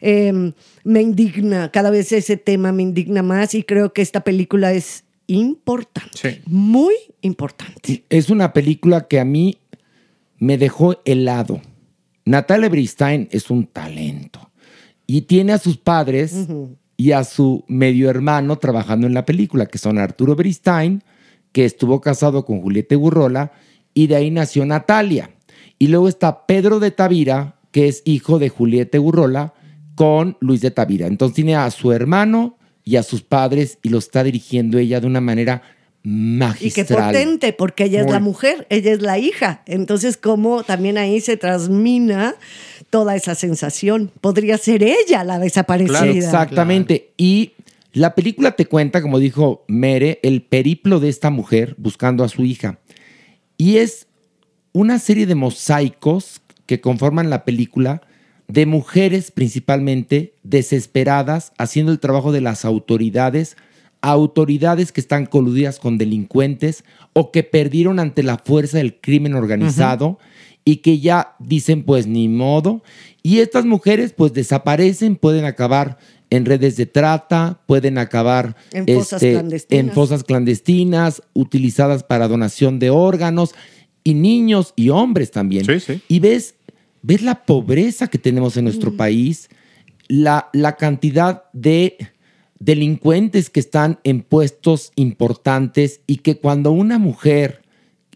Eh, 0.00 0.52
me 0.84 1.00
indigna, 1.02 1.70
cada 1.70 1.90
vez 1.90 2.10
ese 2.12 2.36
tema 2.36 2.72
me 2.72 2.82
indigna 2.82 3.22
más 3.22 3.54
y 3.54 3.62
creo 3.62 3.92
que 3.92 4.02
esta 4.02 4.22
película 4.24 4.72
es 4.72 5.04
importante, 5.26 6.10
Sí. 6.34 6.40
muy 6.46 6.94
importante. 7.22 8.04
Es 8.10 8.30
una 8.30 8.52
película 8.52 9.06
que 9.06 9.20
a 9.20 9.24
mí 9.24 9.58
me 10.38 10.58
dejó 10.58 11.00
helado. 11.04 11.62
Natalia 12.26 12.68
Bristain 12.68 13.28
es 13.30 13.48
un 13.50 13.66
talento 13.66 14.50
y 15.06 15.22
tiene 15.22 15.52
a 15.52 15.58
sus 15.58 15.76
padres 15.78 16.34
y 16.96 17.12
a 17.12 17.24
su 17.24 17.64
medio 17.68 18.08
hermano 18.10 18.56
trabajando 18.56 19.06
en 19.06 19.14
la 19.14 19.24
película, 19.24 19.66
que 19.66 19.78
son 19.78 19.98
Arturo 19.98 20.36
Bristain, 20.36 21.02
que 21.52 21.64
estuvo 21.64 22.00
casado 22.00 22.44
con 22.44 22.60
Julieta 22.60 22.96
Burrola, 22.96 23.52
y 23.94 24.06
de 24.06 24.16
ahí 24.16 24.30
nació 24.30 24.66
Natalia. 24.66 25.30
Y 25.78 25.88
luego 25.88 26.08
está 26.08 26.46
Pedro 26.46 26.80
de 26.80 26.90
Tavira, 26.90 27.56
que 27.70 27.88
es 27.88 28.02
hijo 28.04 28.38
de 28.38 28.48
Julieta 28.48 29.00
Urrola, 29.00 29.54
con 29.94 30.36
Luis 30.40 30.60
de 30.60 30.70
Tavira. 30.70 31.06
Entonces 31.06 31.36
tiene 31.36 31.56
a 31.56 31.70
su 31.70 31.92
hermano 31.92 32.56
y 32.84 32.96
a 32.96 33.02
sus 33.02 33.22
padres 33.22 33.78
y 33.82 33.88
lo 33.88 33.98
está 33.98 34.22
dirigiendo 34.24 34.78
ella 34.78 35.00
de 35.00 35.06
una 35.06 35.20
manera 35.20 35.62
Y 36.06 36.10
qué 36.70 36.82
magistral. 36.82 37.12
potente, 37.12 37.54
porque 37.54 37.84
ella 37.84 38.02
es 38.02 38.10
la 38.10 38.20
mujer, 38.20 38.66
ella 38.68 38.92
es 38.92 39.00
la 39.00 39.18
hija. 39.18 39.62
Entonces, 39.64 40.18
como 40.18 40.62
también 40.62 40.98
ahí 40.98 41.20
se 41.20 41.38
transmina 41.38 42.34
toda 42.90 43.16
esa 43.16 43.34
sensación. 43.34 44.12
Podría 44.20 44.58
ser 44.58 44.82
ella 44.82 45.24
la 45.24 45.38
desaparecida. 45.38 46.06
Exactamente. 46.06 47.12
Y 47.16 47.52
la 47.94 48.14
película 48.14 48.52
te 48.52 48.66
cuenta, 48.66 49.00
como 49.00 49.18
dijo 49.18 49.64
Mere, 49.66 50.20
el 50.22 50.42
periplo 50.42 51.00
de 51.00 51.08
esta 51.08 51.30
mujer 51.30 51.74
buscando 51.78 52.22
a 52.22 52.28
su 52.28 52.44
hija. 52.44 52.78
Y 53.56 53.78
es 53.78 54.06
una 54.72 54.98
serie 54.98 55.26
de 55.26 55.34
mosaicos 55.34 56.42
que 56.66 56.80
conforman 56.80 57.30
la 57.30 57.44
película 57.44 58.02
de 58.46 58.66
mujeres 58.66 59.30
principalmente 59.30 60.34
desesperadas 60.42 61.52
haciendo 61.56 61.92
el 61.92 62.00
trabajo 62.00 62.30
de 62.30 62.42
las 62.42 62.64
autoridades, 62.64 63.56
autoridades 64.10 64.92
que 64.92 65.00
están 65.00 65.26
coludidas 65.26 65.78
con 65.78 65.98
delincuentes 65.98 66.84
o 67.12 67.30
que 67.32 67.42
perdieron 67.42 67.98
ante 67.98 68.22
la 68.22 68.38
fuerza 68.38 68.78
del 68.78 69.00
crimen 69.00 69.34
organizado 69.34 70.18
y 70.64 70.76
que 70.76 70.98
ya 71.00 71.36
dicen 71.38 71.82
pues 71.84 72.06
ni 72.06 72.28
modo. 72.28 72.82
Y 73.22 73.38
estas 73.38 73.64
mujeres 73.64 74.12
pues 74.12 74.32
desaparecen, 74.32 75.16
pueden 75.16 75.44
acabar 75.44 75.98
en 76.30 76.44
redes 76.44 76.76
de 76.76 76.86
trata, 76.86 77.60
pueden 77.66 77.98
acabar 77.98 78.56
En 78.72 78.86
fosas 78.86 79.22
este, 79.22 79.32
clandestinas. 79.32 79.84
en 79.84 79.92
fosas 79.92 80.24
clandestinas, 80.24 81.22
utilizadas 81.32 82.02
para 82.02 82.28
donación 82.28 82.78
de 82.78 82.90
órganos, 82.90 83.54
y 84.04 84.14
niños 84.14 84.74
y 84.76 84.90
hombres 84.90 85.30
también. 85.30 85.66
Y 86.08 86.20
ves, 86.20 86.56
ves 87.02 87.22
la 87.22 87.46
pobreza 87.46 88.08
que 88.08 88.18
tenemos 88.18 88.56
en 88.58 88.64
nuestro 88.64 88.96
país, 88.96 89.48
la, 90.08 90.50
la 90.52 90.76
cantidad 90.76 91.44
de 91.54 91.96
delincuentes 92.58 93.50
que 93.50 93.60
están 93.60 93.98
en 94.04 94.22
puestos 94.22 94.92
importantes 94.96 96.00
y 96.06 96.18
que 96.18 96.38
cuando 96.38 96.72
una 96.72 96.98
mujer, 96.98 97.62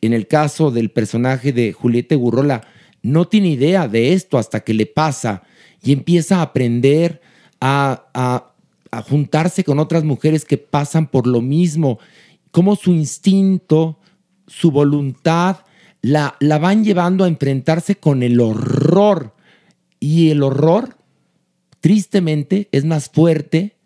en 0.01 0.12
el 0.12 0.27
caso 0.27 0.70
del 0.70 0.90
personaje 0.90 1.53
de 1.53 1.72
Julieta 1.72 2.14
Gurrola, 2.14 2.62
no 3.03 3.27
tiene 3.29 3.48
idea 3.48 3.88
de 3.88 4.12
esto 4.12 4.38
hasta 4.38 4.61
que 4.61 4.74
le 4.74 4.87
pasa 4.87 5.42
y 5.83 5.92
empieza 5.92 6.38
a 6.38 6.42
aprender 6.42 7.20
a, 7.61 8.07
a- 8.14 8.55
a 8.90 9.03
juntarse 9.03 9.64
con 9.64 9.79
otras 9.79 10.03
mujeres 10.03 10.46
que 10.46 10.57
pasan 10.57 11.09
por 11.09 11.27
lo 11.27 11.42
mismo, 11.42 11.98
cómo 12.51 12.74
su 12.74 12.90
instinto, 12.92 13.98
su 14.46 14.70
voluntad, 14.70 15.59
la, 16.01 16.37
la 16.40 16.59
van 16.59 16.85
llevando 16.85 17.24
a 17.24 17.29
enfrentarse 17.29 17.96
con 17.96 18.22
el 18.22 18.40
horror. 18.40 19.35
Y 20.01 20.31
el 20.31 20.42
horror, 20.42 20.96
tristemente, 21.81 22.68
es 22.72 22.85
más 22.85 23.11
fuerte 23.11 23.77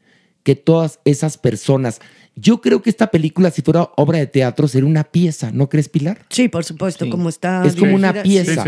que 0.43 0.55
todas 0.57 0.99
esas 1.05 1.39
personas. 1.39 2.01
Yo 2.35 2.63
creo 2.63 2.81
que 2.81 2.89
esta 2.89 3.11
película, 3.11 3.51
si 3.51 3.61
fuera 3.61 3.91
obra 3.97 4.19
de 4.19 4.27
teatro, 4.27 4.67
sería 4.67 4.89
una 4.89 5.05
pieza, 5.05 5.51
¿no 5.53 5.69
crees, 5.69 5.91
Pilar? 5.91 6.25
Sí, 6.31 6.49
por 6.49 6.65
supuesto, 6.65 7.11
como 7.11 7.29
está. 7.29 7.63
Es 7.67 7.77
como 7.77 7.95
una 7.95 8.23
pieza. 8.23 8.65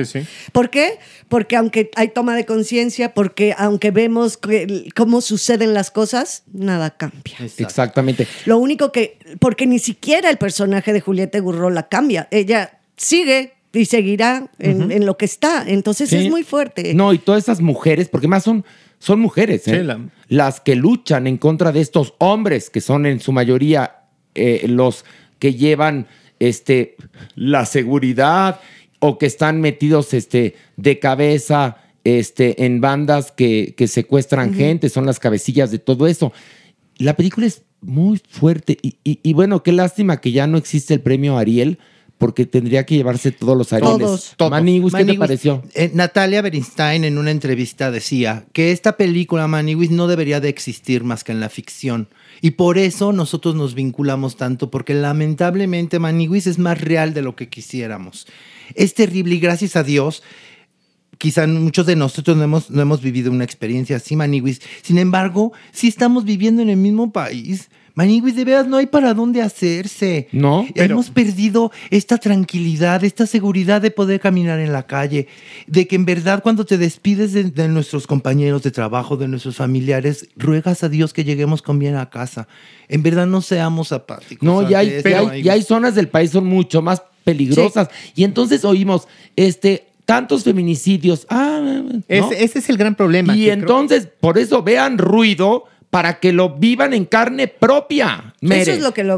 ¿Por 0.53 0.69
qué? 0.69 0.99
Porque 1.31 1.57
aunque 1.57 1.91
hay 1.97 2.09
toma 2.09 2.37
de 2.37 2.45
conciencia, 2.45 3.15
porque 3.15 3.55
aunque 3.57 3.91
vemos 3.91 4.37
que- 4.37 4.91
cómo 4.95 5.23
suceden 5.23 5.73
las 5.73 5.91
cosas, 5.91 6.43
nada 6.53 6.91
cambia. 6.91 7.37
Exactamente. 7.57 8.27
Lo 8.45 8.59
único 8.59 8.93
que, 8.93 9.19
porque 9.41 9.67
ni 9.67 9.79
siquiera 9.79 10.29
el 10.29 10.37
personaje 10.37 10.93
de 10.93 11.01
Julieta 11.01 11.39
Gurrola 11.39 11.89
cambia. 11.89 12.29
Ella 12.31 12.79
sigue 12.99 13.55
y 13.73 13.87
seguirá 13.87 14.51
en, 14.59 15.07
lo 15.07 15.17
que 15.17 15.25
está. 15.25 15.65
Entonces 15.67 16.11
Sí. 16.11 16.17
es 16.17 16.31
muy 16.31 16.43
fuerte. 16.45 16.93
No, 16.93 17.15
y 17.15 17.19
todas 17.19 17.43
esas 17.45 17.61
mujeres, 17.63 18.09
porque 18.11 18.29
más 18.29 18.45
son, 18.45 18.63
son 19.05 19.21
mujeres, 19.21 19.67
¿eh? 19.69 19.79
Sí, 19.81 19.83
la- 19.85 20.01
las 20.29 20.61
que 20.61 20.75
luchan 20.75 21.27
en 21.27 21.37
contra 21.39 21.73
de 21.73 21.81
estos 21.81 22.15
hombres, 22.19 22.71
que 22.71 22.81
son 22.81 23.07
en 23.07 23.21
su 23.21 23.33
mayoría 23.33 23.97
eh, 24.35 24.65
los 24.69 25.05
que 25.39 25.55
llevan 25.55 26.07
este, 26.41 26.97
la 27.35 27.67
seguridad 27.67 28.61
o 28.99 29.19
que 29.19 29.27
están 29.27 29.61
metidos 29.61 30.15
este, 30.15 30.55
de 30.77 30.99
cabeza 30.99 31.77
este, 32.05 32.65
en 32.65 32.81
bandas 32.81 33.33
que, 33.33 33.75
que 33.77 33.87
secuestran 33.89 34.55
gente, 34.55 34.89
son 34.89 35.07
las 35.07 35.19
cabecillas 35.21 35.71
de 35.71 35.79
todo 35.79 36.07
eso. 36.07 36.33
La 36.99 37.15
película 37.17 37.47
es 37.47 37.63
muy 37.81 38.21
fuerte 38.29 38.79
y, 38.83 38.97
y- 39.05 39.21
y 39.23 39.33
bueno, 39.35 39.63
qué 39.63 39.73
lástima 39.73 40.21
que 40.21 40.33
ya 40.33 40.47
no 40.47 40.57
existe 40.59 40.95
el 40.95 41.01
premio 41.01 41.37
Ariel. 41.39 41.79
Porque 42.19 42.47
tendría 42.47 42.87
que 42.87 42.95
llevarse 42.95 43.33
todos 43.33 43.57
los 43.59 43.73
Arieles. 43.73 44.35
Manigus, 44.39 44.93
¿qué 44.93 44.99
te 44.99 45.05
Manigus, 45.05 45.19
pareció? 45.19 45.63
eh, 45.75 45.91
Natalia 45.93 46.43
Bernstein 46.43 47.05
en 47.05 47.19
una 47.19 47.33
entrevista 47.33 47.91
decía 47.91 48.47
que 48.53 48.71
esta 48.71 48.97
película 48.97 49.49
Maniwis 49.49 49.91
no 49.91 50.07
debería 50.07 50.41
de 50.41 50.49
existir 50.49 51.03
más 51.03 51.25
que 51.25 51.33
en 51.33 51.41
la 51.41 51.49
ficción. 51.49 52.09
Y 52.41 52.53
por 52.53 52.79
eso 52.79 53.13
nosotros 53.13 53.57
nos 53.57 53.75
vinculamos 53.75 54.37
tanto, 54.37 54.71
porque 54.71 54.95
lamentablemente 54.95 55.99
Maniwis 55.99 56.47
es 56.47 56.59
más 56.59 56.81
real 56.81 57.15
de 57.15 57.23
lo 57.23 57.35
que 57.37 57.49
quisiéramos. 57.49 58.27
Es 58.75 58.95
terrible 58.95 59.35
y 59.35 59.41
gracias 59.41 59.77
a 59.77 59.83
Dios, 59.83 60.23
quizá 61.19 61.47
muchos 61.47 61.87
de 61.87 61.97
nosotros 61.97 62.37
no 62.37 62.45
hemos, 62.45 62.71
no 62.71 62.81
hemos 62.81 63.01
vivido 63.03 63.33
una 63.33 63.45
experiencia 63.45 63.97
así, 63.97 64.15
Maniwis. 64.15 64.61
Sin 64.83 64.99
embargo, 64.99 65.53
sí 65.73 65.89
estamos 65.89 66.25
viviendo 66.25 66.63
en 66.63 66.71
el 66.71 66.77
mismo 66.77 67.13
país. 67.13 67.71
Maniwis, 67.97 68.35
de 68.35 68.45
veras 68.45 68.67
no 68.67 68.77
hay 68.77 68.87
para 68.87 69.15
dónde 69.15 69.41
hacerse. 69.41 70.27
No, 70.33 70.67
Hemos 70.75 71.11
perdido 71.11 71.71
esta 71.91 72.19
tranquilidad, 72.19 73.05
esta 73.05 73.25
seguridad 73.27 73.81
de 73.81 73.91
poder 73.93 74.19
caminar 74.19 74.59
en 74.59 74.73
la 74.73 74.85
calle, 74.87 75.29
de 75.69 75.87
que 75.87 75.95
en 75.95 76.05
verdad 76.05 76.43
cuando 76.43 76.65
te 76.67 76.77
despides 76.77 77.33
de, 77.33 77.45
de 77.45 77.69
nuestros 77.69 78.07
compañeros 78.09 78.63
de 78.65 78.73
trabajo, 78.73 79.17
de 79.17 79.29
nuestros 79.29 79.57
familiares, 79.57 80.29
ruegas 80.37 80.83
a 80.83 80.89
Dios 80.89 81.13
que 81.13 81.23
lleguemos 81.25 81.63
con 81.63 81.79
bien 81.79 81.95
a 81.95 82.11
casa. 82.11 82.49
En 82.89 83.03
verdad 83.05 83.27
no 83.27 83.41
seamos 83.41 83.93
apáticos. 83.93 84.45
No, 84.45 84.69
ya 84.69 84.79
hay, 84.81 85.01
ya 85.03 85.19
hay, 85.31 85.43
ya 85.43 85.53
hay 85.53 85.63
zonas 85.63 85.95
del 85.95 86.09
país 86.09 86.31
son 86.33 86.47
mucho 86.47 86.83
más 86.83 87.01
peligrosas. 87.23 87.89
Y 88.17 88.25
entonces 88.25 88.65
oímos, 88.65 89.07
este, 89.37 89.87
tantos 90.05 90.43
feminicidios. 90.45 91.27
Ah, 91.31 91.61
¿no? 91.63 92.03
Ese- 92.09 92.45
ese 92.45 92.59
es 92.59 92.69
el 92.69 92.77
gran 92.77 92.95
problema. 92.95 93.37
Y 93.37 93.43
creo- 93.45 93.55
entonces, 93.55 94.09
por 94.21 94.37
eso 94.37 94.63
vean 94.63 94.99
ruido 94.99 95.65
para 95.95 96.19
que 96.19 96.33
lo 96.33 96.57
vivan 96.57 96.93
en 96.93 97.05
carne 97.05 97.47
propia. 97.47 98.35
Mere. 98.41 98.65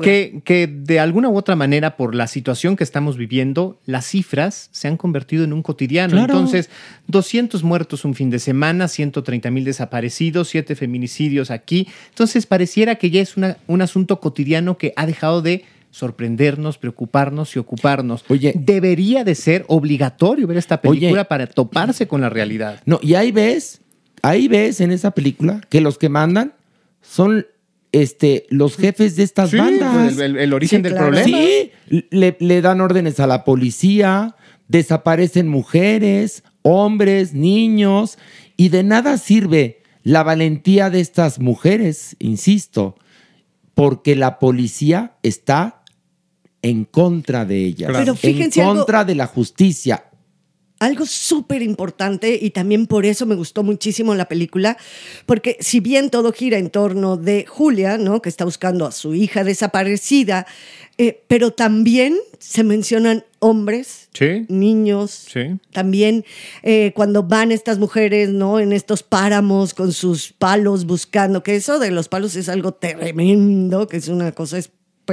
Que, 0.03 0.43
que 0.45 0.67
de 0.67 1.01
alguna 1.01 1.31
u 1.31 1.37
otra 1.39 1.57
manera, 1.57 1.97
por 1.97 2.15
la 2.15 2.27
situación 2.27 2.77
que 2.77 2.85
estamos 2.85 3.17
viviendo, 3.17 3.81
las 3.87 4.05
cifras 4.05 4.69
se 4.73 4.87
han 4.87 4.99
convertido 4.99 5.43
en 5.45 5.55
un 5.55 5.63
cotidiano. 5.63 6.13
Claro. 6.13 6.35
Entonces, 6.35 6.69
200 7.07 7.63
muertos 7.65 8.05
un 8.05 8.15
fin 8.15 8.29
de 8.29 8.39
semana, 8.39 8.89
130 8.89 9.51
mil 9.51 9.65
desaparecidos, 9.65 10.49
7 10.49 10.77
feminicidios 10.77 11.51
aquí. 11.51 11.89
Entonces, 12.11 12.45
pareciera 12.45 12.97
que 12.97 13.09
ya 13.11 13.23
es 13.23 13.39
una- 13.39 13.57
un 13.67 13.81
asunto 13.81 14.21
cotidiano 14.21 14.77
que 14.77 14.93
ha 14.97 15.07
dejado 15.07 15.41
de 15.41 15.65
sorprendernos, 15.91 16.77
preocuparnos 16.77 17.57
y 17.57 17.59
ocuparnos. 17.59 18.23
Oye, 18.29 18.53
debería 18.55 19.25
de 19.25 19.35
ser 19.35 19.65
obligatorio 19.69 20.47
ver 20.47 20.59
esta 20.59 20.83
película 20.83 21.23
Oye. 21.23 21.25
para 21.25 21.47
toparse 21.47 22.07
con 22.07 22.21
la 22.21 22.29
realidad. 22.29 22.83
No, 22.85 23.01
y 23.03 23.15
ahí 23.15 23.33
ves, 23.33 23.81
ahí 24.21 24.47
ves 24.47 24.83
en 24.83 24.93
esa 24.93 25.13
película 25.13 25.63
que 25.71 25.81
los 25.81 25.97
que 25.97 26.11
mandan 26.11 26.53
son 27.09 27.47
este, 27.93 28.47
los 28.51 28.77
jefes 28.77 29.17
de 29.17 29.23
estas 29.23 29.51
Sí, 29.51 29.57
bandas. 29.57 30.13
el- 30.15 30.21
el- 30.21 30.37
el 30.39 30.53
origen 30.53 30.83
del 30.83 30.95
problema. 30.95 31.25
Sí, 31.25 31.71
le, 32.11 32.37
le 32.39 32.61
dan 32.61 32.81
órdenes 32.81 33.21
a 33.21 33.27
la 33.27 33.45
policía, 33.45 34.37
desaparecen 34.69 35.49
mujeres, 35.49 36.43
hombres, 36.63 37.33
niños, 37.33 38.19
y 38.57 38.69
de 38.71 38.83
nada 38.83 39.17
sirve 39.19 39.83
la 40.03 40.23
valentía 40.25 40.91
de 40.91 41.01
estas 41.01 41.39
mujeres, 41.39 42.17
insisto, 42.19 42.97
porque 43.75 44.15
la 44.17 44.39
policía 44.39 45.17
está 45.23 45.83
en 46.63 46.85
contra 46.85 47.45
de 47.45 47.65
ellas, 47.65 47.91
Claro. 47.91 48.05
Pero 48.05 48.17
fíjense 48.17 48.61
en 48.61 48.67
algo- 48.67 48.81
contra 48.81 49.05
de 49.05 49.15
la 49.15 49.27
justicia. 49.27 50.05
Algo 50.79 51.07
súper 51.07 51.63
importante 51.63 52.39
y 52.41 52.51
también 52.51 52.87
por 52.87 53.07
eso 53.07 53.25
me 53.25 53.35
gustó 53.35 53.63
muchísimo 53.63 54.15
la 54.15 54.27
película, 54.27 54.77
porque 55.25 55.57
si 55.61 55.81
bien 55.81 56.11
todo 56.11 56.33
gira 56.33 56.59
en 56.59 56.69
torno 56.69 57.17
de 57.17 57.47
Julia, 57.47 57.97
¿no? 57.97 58.21
que 58.21 58.29
está 58.29 58.45
buscando 58.45 58.85
a 58.85 58.93
su 58.93 59.15
hija 59.15 59.43
desaparecida, 59.43 60.47
eh, 60.99 61.23
pero 61.29 61.51
también 61.51 62.17
se 62.39 62.63
mencionan 62.63 63.25
hombres, 63.39 64.09
niños, 64.49 65.27
también 65.73 66.25
eh, 66.63 66.93
cuando 66.95 67.23
van 67.23 67.53
estas 67.53 67.79
mujeres 67.79 68.31
¿no? 68.31 68.61
en 68.61 68.73
estos 68.73 69.03
páramos 69.03 69.73
con 69.73 69.93
sus 69.93 70.33
palos 70.33 70.85
buscando, 70.85 71.43
que 71.43 71.57
eso 71.57 71.79
de 71.79 71.91
los 71.91 72.09
palos 72.09 72.37
es 72.37 72.51
algo 72.51 72.73
tremendo, 72.73 73.89
que 73.89 73.97
es 73.97 74.09
una 74.09 74.33
cosa 74.33 74.59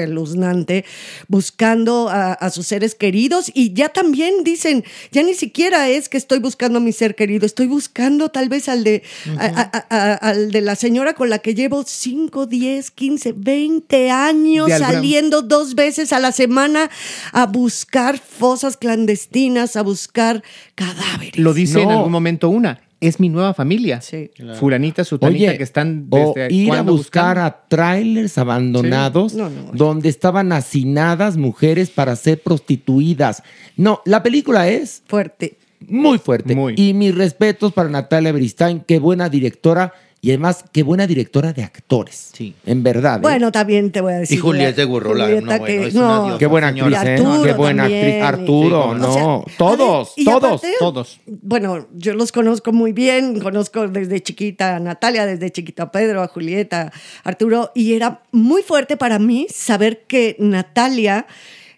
espeluznante, 0.04 0.86
buscando 1.28 2.10
a, 2.10 2.34
a 2.34 2.50
sus 2.50 2.66
seres 2.68 2.96
queridos 2.96 3.52
y 3.54 3.74
ya 3.74 3.90
también 3.90 4.44
dicen, 4.44 4.84
ya 5.12 5.22
ni 5.24 5.36
siquiera 5.36 5.88
es 5.90 6.10
que 6.10 6.18
estoy 6.18 6.40
buscando 6.40 6.80
a 6.80 6.82
mi 6.82 6.92
ser 6.92 7.16
querido, 7.16 7.46
estoy 7.46 7.68
buscando 7.68 8.30
tal 8.30 8.50
vez 8.50 8.70
al 8.70 8.84
de, 8.84 9.04
a- 9.38 9.46
a- 9.72 9.86
a- 9.90 10.14
al 10.16 10.52
de 10.52 10.62
la 10.62 10.76
señora 10.76 11.14
con 11.14 11.30
la 11.30 11.40
que 11.40 11.54
llevo 11.54 11.84
5, 11.86 12.48
10, 12.48 12.92
15, 12.92 13.34
20 13.38 14.10
años 14.12 14.68
saliendo 14.80 15.42
dos 15.44 15.76
veces 15.76 16.12
a 16.12 16.20
la 16.20 16.32
semana 16.32 16.90
a 17.32 17.46
buscar 17.46 18.18
fosas 18.20 18.78
clandestinas, 18.78 19.76
a 19.76 19.84
buscar 19.84 20.44
cadáveres. 20.76 21.38
Lo 21.38 21.54
dice 21.54 21.82
en 21.82 21.92
algún 21.92 22.12
momento 22.12 22.50
una. 22.50 22.82
Es 23.08 23.20
mi 23.20 23.30
nueva 23.30 23.54
familia. 23.54 24.02
Sí. 24.02 24.32
Fulanita, 24.60 25.04
sutanita, 25.04 25.50
Oye, 25.50 25.58
que 25.58 25.64
están 25.64 26.08
o 26.10 26.34
desde 26.36 26.54
ir 26.54 26.72
a 26.72 26.82
buscar 26.82 27.36
buscando. 27.38 27.42
a 27.42 27.68
trailers 27.68 28.38
abandonados 28.38 29.34
No, 29.34 29.50
no. 29.50 29.72
donde 29.74 30.10
estaban 30.10 30.52
hacinadas 30.52 31.38
mujeres 31.38 31.90
para 31.90 32.16
ser 32.16 32.42
prostituidas. 32.42 33.44
No, 33.78 34.02
la 34.06 34.24
película 34.24 34.68
es 34.68 35.04
Fuerte. 35.08 35.58
muy 35.88 36.18
fuerte. 36.18 36.56
Muy. 36.56 36.76
Y 36.78 36.94
mis 36.94 37.14
respetos 37.16 37.74
para 37.74 37.90
Natalia 37.90 38.32
Beristain, 38.32 38.80
qué 38.88 39.00
buena 39.00 39.30
directora 39.30 39.94
y 40.24 40.30
además 40.30 40.64
qué 40.72 40.84
buena 40.84 41.06
directora 41.06 41.52
de 41.52 41.64
actores. 41.64 42.30
Sí. 42.34 42.56
En 42.66 42.82
verdad. 42.82 43.18
¿eh? 43.18 43.22
Bueno, 43.22 43.52
también 43.52 43.92
te 43.92 44.00
voy 44.00 44.14
a 44.14 44.16
decir. 44.20 44.38
Y 44.38 44.42
Julieta 44.42 44.82
Gurrola, 44.86 45.26
Julieta 45.26 45.42
no, 45.42 45.60
bueno, 45.60 45.66
que- 45.66 45.88
es 45.88 45.96
una 45.96 46.08
no. 46.08 46.24
diosa. 46.24 46.40
Qué 46.40 46.46
buena 46.48 46.68
actriz, 46.70 46.94
¿eh? 46.94 46.98
Arturo 46.98 47.44
Qué 47.44 47.52
buena 47.54 47.84
también, 47.84 48.06
actriz. 48.24 48.24
Arturo, 48.40 48.94
Sí, 48.94 49.00
no. 49.02 49.10
O 49.10 49.44
sea, 49.46 49.58
todos, 49.58 50.14
ver, 50.16 50.26
todos. 50.26 50.44
aparte- 50.64 50.74
Todos. 50.80 51.20
Bueno, 51.28 51.88
yo 51.94 52.14
los 52.14 52.32
conozco 52.32 52.72
muy 52.72 52.94
bien, 52.94 53.38
conozco 53.42 53.88
desde 53.90 54.22
chiquita 54.24 54.78
a 54.78 54.80
Natalia, 54.80 55.26
desde 55.26 55.52
chiquita 55.52 55.84
a 55.84 55.92
Pedro, 55.92 56.22
a 56.24 56.28
Julieta, 56.30 56.84
a 57.24 57.28
Arturo, 57.30 57.72
y 57.76 57.94
era 57.94 58.24
muy 58.32 58.62
fuerte 58.64 58.96
para 58.96 59.20
mí 59.20 59.48
saber 59.54 60.04
que 60.08 60.38
Natalia 60.40 61.28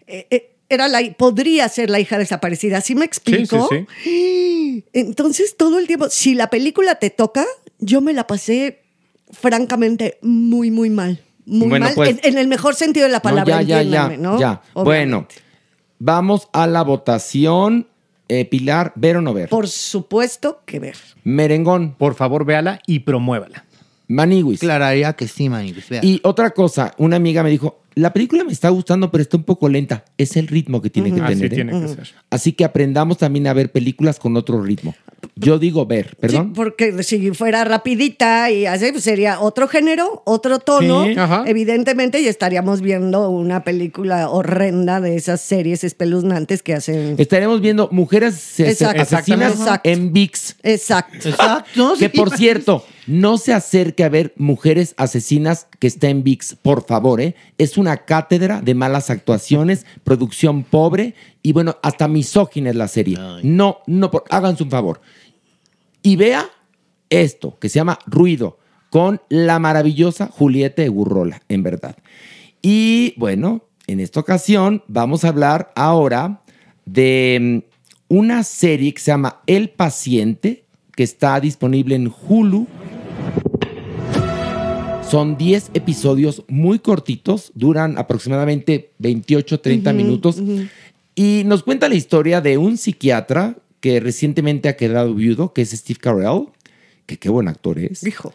eh, 0.07 0.27
eh, 0.29 0.51
era 0.69 0.87
la, 0.87 1.01
podría 1.17 1.67
ser 1.69 1.89
la 1.89 1.99
hija 1.99 2.17
desaparecida. 2.17 2.81
¿Sí 2.81 2.95
me 2.95 3.05
explico? 3.05 3.69
sí, 4.03 4.83
Entonces, 4.93 5.55
todo 5.57 5.79
el 5.79 5.87
tiempo, 5.87 6.09
si 6.09 6.35
la 6.35 6.49
película 6.49 6.95
te 6.95 7.09
toca, 7.09 7.45
yo 7.79 8.01
me 8.01 8.13
la 8.13 8.27
pasé 8.27 8.81
francamente 9.31 10.17
muy, 10.21 10.71
muy 10.71 10.89
mal. 10.89 11.21
Muy 11.45 11.69
Bueno, 11.69 11.85
mal, 11.85 11.95
pues- 11.95 12.09
en, 12.09 12.19
en 12.23 12.37
el 12.37 12.47
mejor 12.47 12.75
sentido 12.75 13.05
de 13.05 13.11
la 13.11 13.19
No, 13.19 13.23
palabra, 13.23 13.61
ya, 13.61 13.81
ya, 13.83 14.09
ya, 14.17 14.37
ya. 14.39 14.61
Bueno, 14.73 15.27
vamos 15.99 16.47
a 16.53 16.67
la 16.67 16.81
votación. 16.83 17.87
Eh, 18.27 18.45
Pilar, 18.45 18.91
¿ver 18.95 19.17
o 19.17 19.21
no 19.21 19.35
ver? 19.35 19.49
Por 19.49 19.67
supuesto 19.67 20.63
que 20.65 20.79
ver. 20.79 20.97
Merengón, 21.23 21.93
Por 21.93 22.15
favor, 22.15 22.43
véala 22.43 22.79
y 22.87 23.01
promuévala. 23.01 23.65
Maniwis. 24.07 24.59
Clararía 24.59 25.13
que 25.13 25.27
sí, 25.27 25.49
Maniguis. 25.49 25.89
vea. 25.89 26.01
Y 26.03 26.19
otra 26.23 26.51
cosa, 26.51 26.93
una 26.97 27.15
amiga 27.15 27.43
me 27.43 27.49
dijo, 27.49 27.81
la 27.95 28.11
película 28.11 28.43
me 28.43 28.51
está 28.51 28.69
gustando, 28.69 29.09
pero 29.09 29.21
está 29.21 29.37
un 29.37 29.43
poco 29.43 29.69
lenta. 29.69 30.03
Es 30.17 30.35
el 30.35 30.47
ritmo 30.47 30.81
que 30.81 30.89
tiene 30.89 31.13
que 31.13 31.21
Así 31.21 31.35
tener. 31.35 31.45
¿eh? 31.53 31.55
tiene 31.55 31.71
que 31.81 31.87
ser. 31.87 32.13
Así 32.29 32.51
que 32.51 32.65
aprendamos 32.65 33.17
también 33.17 33.47
a 33.47 33.53
ver 33.53 33.71
películas 33.71 34.19
con 34.19 34.35
otro 34.35 34.61
ritmo. 34.61 34.93
Yo 35.37 35.57
digo 35.57 35.85
ver, 35.85 36.15
perdón. 36.19 36.47
Sí, 36.47 36.51
porque 36.55 37.03
si 37.03 37.31
fuera 37.31 37.63
rapidita 37.63 38.51
y 38.51 38.65
así, 38.65 38.91
pues 38.91 39.03
sería 39.03 39.39
otro 39.39 39.67
género, 39.67 40.21
otro 40.25 40.59
tono, 40.59 41.05
Sí, 41.05 41.15
ajá. 41.17 41.43
evidentemente, 41.47 42.19
y 42.21 42.27
estaríamos 42.27 42.81
viendo 42.81 43.29
una 43.29 43.63
película 43.63 44.29
horrenda 44.29 44.99
de 45.01 45.15
esas 45.15 45.41
series 45.41 45.83
espeluznantes 45.83 46.61
que 46.61 46.73
hacen. 46.73 47.15
Estaremos 47.17 47.59
viendo 47.61 47.89
mujeres 47.91 48.59
Exacto. 48.59 49.01
asesinas 49.01 49.57
en 49.83 50.13
VIX. 50.13 50.57
Exacto. 50.63 51.29
Exacto. 51.29 51.93
Que 51.97 52.09
por 52.09 52.35
cierto, 52.37 52.85
no 53.07 53.37
se 53.37 53.53
acerque 53.53 54.03
a 54.03 54.09
ver 54.09 54.33
Mujeres 54.37 54.93
Asesinas 54.97 55.67
que 55.79 55.87
está 55.87 56.09
en 56.09 56.23
VIX, 56.23 56.55
por 56.61 56.85
favor, 56.85 57.21
¿eh? 57.21 57.35
Es 57.57 57.77
una 57.77 57.97
cátedra 57.97 58.61
de 58.61 58.73
malas 58.73 59.09
actuaciones, 59.09 59.85
producción 60.03 60.63
pobre 60.63 61.15
y 61.41 61.53
bueno, 61.53 61.77
hasta 61.83 62.07
misógina 62.07 62.69
es 62.69 62.75
la 62.75 62.87
serie. 62.87 63.17
No, 63.43 63.79
no, 63.87 64.11
por, 64.11 64.23
háganse 64.29 64.63
un 64.63 64.71
favor. 64.71 65.01
Y 66.01 66.15
vea 66.15 66.49
esto, 67.09 67.57
que 67.59 67.69
se 67.69 67.79
llama 67.79 67.99
Ruido, 68.05 68.59
con 68.89 69.21
la 69.29 69.59
maravillosa 69.59 70.27
Julieta 70.27 70.81
de 70.81 70.89
Gurrola, 70.89 71.41
en 71.49 71.63
verdad. 71.63 71.95
Y 72.61 73.13
bueno, 73.17 73.63
en 73.87 73.99
esta 73.99 74.19
ocasión 74.19 74.83
vamos 74.87 75.23
a 75.23 75.29
hablar 75.29 75.71
ahora 75.75 76.41
de 76.85 77.63
mm, 78.09 78.15
una 78.15 78.43
serie 78.43 78.93
que 78.93 79.01
se 79.01 79.11
llama 79.11 79.41
El 79.45 79.69
Paciente, 79.69 80.65
que 80.95 81.03
está 81.03 81.39
disponible 81.39 81.95
en 81.95 82.11
Hulu. 82.27 82.67
Son 85.09 85.37
10 85.37 85.71
episodios 85.75 86.43
muy 86.47 86.79
cortitos, 86.79 87.51
duran 87.53 87.97
aproximadamente 87.97 88.91
28, 88.97 89.59
30 89.59 89.93
minutos. 89.93 90.41
Y 91.13 91.43
nos 91.45 91.63
cuenta 91.63 91.87
la 91.87 91.95
historia 91.95 92.41
de 92.41 92.57
un 92.57 92.77
psiquiatra 92.77 93.57
que 93.79 93.99
recientemente 93.99 94.67
ha 94.67 94.75
quedado 94.75 95.13
viudo, 95.13 95.53
que 95.53 95.61
es 95.61 95.69
Steve 95.71 95.99
Carell, 96.01 96.47
que 97.05 97.17
qué 97.17 97.29
buen 97.29 97.47
actor 97.47 97.77
es. 97.77 98.05
Hijo. 98.05 98.33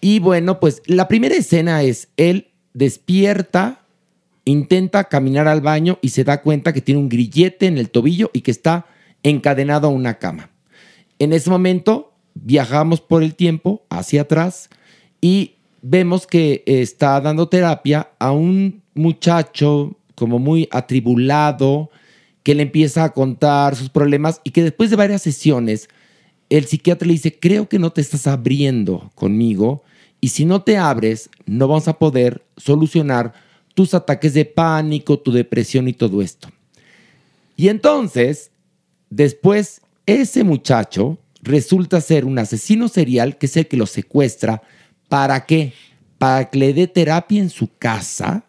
Y 0.00 0.18
bueno, 0.18 0.60
pues 0.60 0.82
la 0.86 1.08
primera 1.08 1.34
escena 1.34 1.82
es 1.82 2.08
él 2.16 2.48
despierta, 2.72 3.82
intenta 4.46 5.04
caminar 5.04 5.46
al 5.46 5.60
baño 5.60 5.98
y 6.00 6.08
se 6.08 6.24
da 6.24 6.40
cuenta 6.40 6.72
que 6.72 6.80
tiene 6.80 7.00
un 7.00 7.10
grillete 7.10 7.66
en 7.66 7.76
el 7.76 7.90
tobillo 7.90 8.30
y 8.32 8.40
que 8.40 8.50
está 8.50 8.86
encadenado 9.22 9.88
a 9.88 9.90
una 9.90 10.18
cama. 10.18 10.50
En 11.18 11.34
ese 11.34 11.50
momento 11.50 12.14
viajamos 12.34 13.00
por 13.02 13.22
el 13.22 13.34
tiempo 13.34 13.84
hacia 13.90 14.22
atrás 14.22 14.70
y 15.20 15.56
vemos 15.82 16.26
que 16.26 16.62
está 16.66 17.20
dando 17.20 17.48
terapia 17.48 18.10
a 18.18 18.32
un 18.32 18.82
muchacho 18.94 19.96
como 20.14 20.38
muy 20.38 20.68
atribulado 20.70 21.90
que 22.42 22.54
le 22.54 22.62
empieza 22.62 23.04
a 23.04 23.12
contar 23.12 23.76
sus 23.76 23.88
problemas 23.88 24.40
y 24.44 24.50
que 24.50 24.62
después 24.62 24.90
de 24.90 24.96
varias 24.96 25.22
sesiones 25.22 25.88
el 26.50 26.64
psiquiatra 26.64 27.06
le 27.06 27.12
dice, 27.12 27.38
creo 27.38 27.68
que 27.68 27.78
no 27.78 27.90
te 27.90 28.00
estás 28.00 28.26
abriendo 28.26 29.10
conmigo 29.14 29.82
y 30.20 30.28
si 30.28 30.44
no 30.44 30.62
te 30.62 30.76
abres, 30.76 31.30
no 31.46 31.68
vamos 31.68 31.88
a 31.88 31.98
poder 31.98 32.42
solucionar 32.56 33.34
tus 33.74 33.94
ataques 33.94 34.34
de 34.34 34.44
pánico, 34.44 35.18
tu 35.18 35.30
depresión 35.30 35.86
y 35.88 35.92
todo 35.92 36.22
esto. 36.22 36.48
Y 37.56 37.68
entonces, 37.68 38.50
después, 39.10 39.80
ese 40.06 40.42
muchacho 40.42 41.18
resulta 41.42 42.00
ser 42.00 42.24
un 42.24 42.38
asesino 42.38 42.88
serial 42.88 43.38
que 43.38 43.46
es 43.46 43.56
el 43.56 43.68
que 43.68 43.76
lo 43.76 43.86
secuestra. 43.86 44.62
¿Para 45.08 45.46
qué? 45.46 45.72
Para 46.18 46.50
que 46.50 46.58
le 46.58 46.72
dé 46.74 46.86
terapia 46.86 47.40
en 47.40 47.50
su 47.50 47.76
casa 47.78 48.44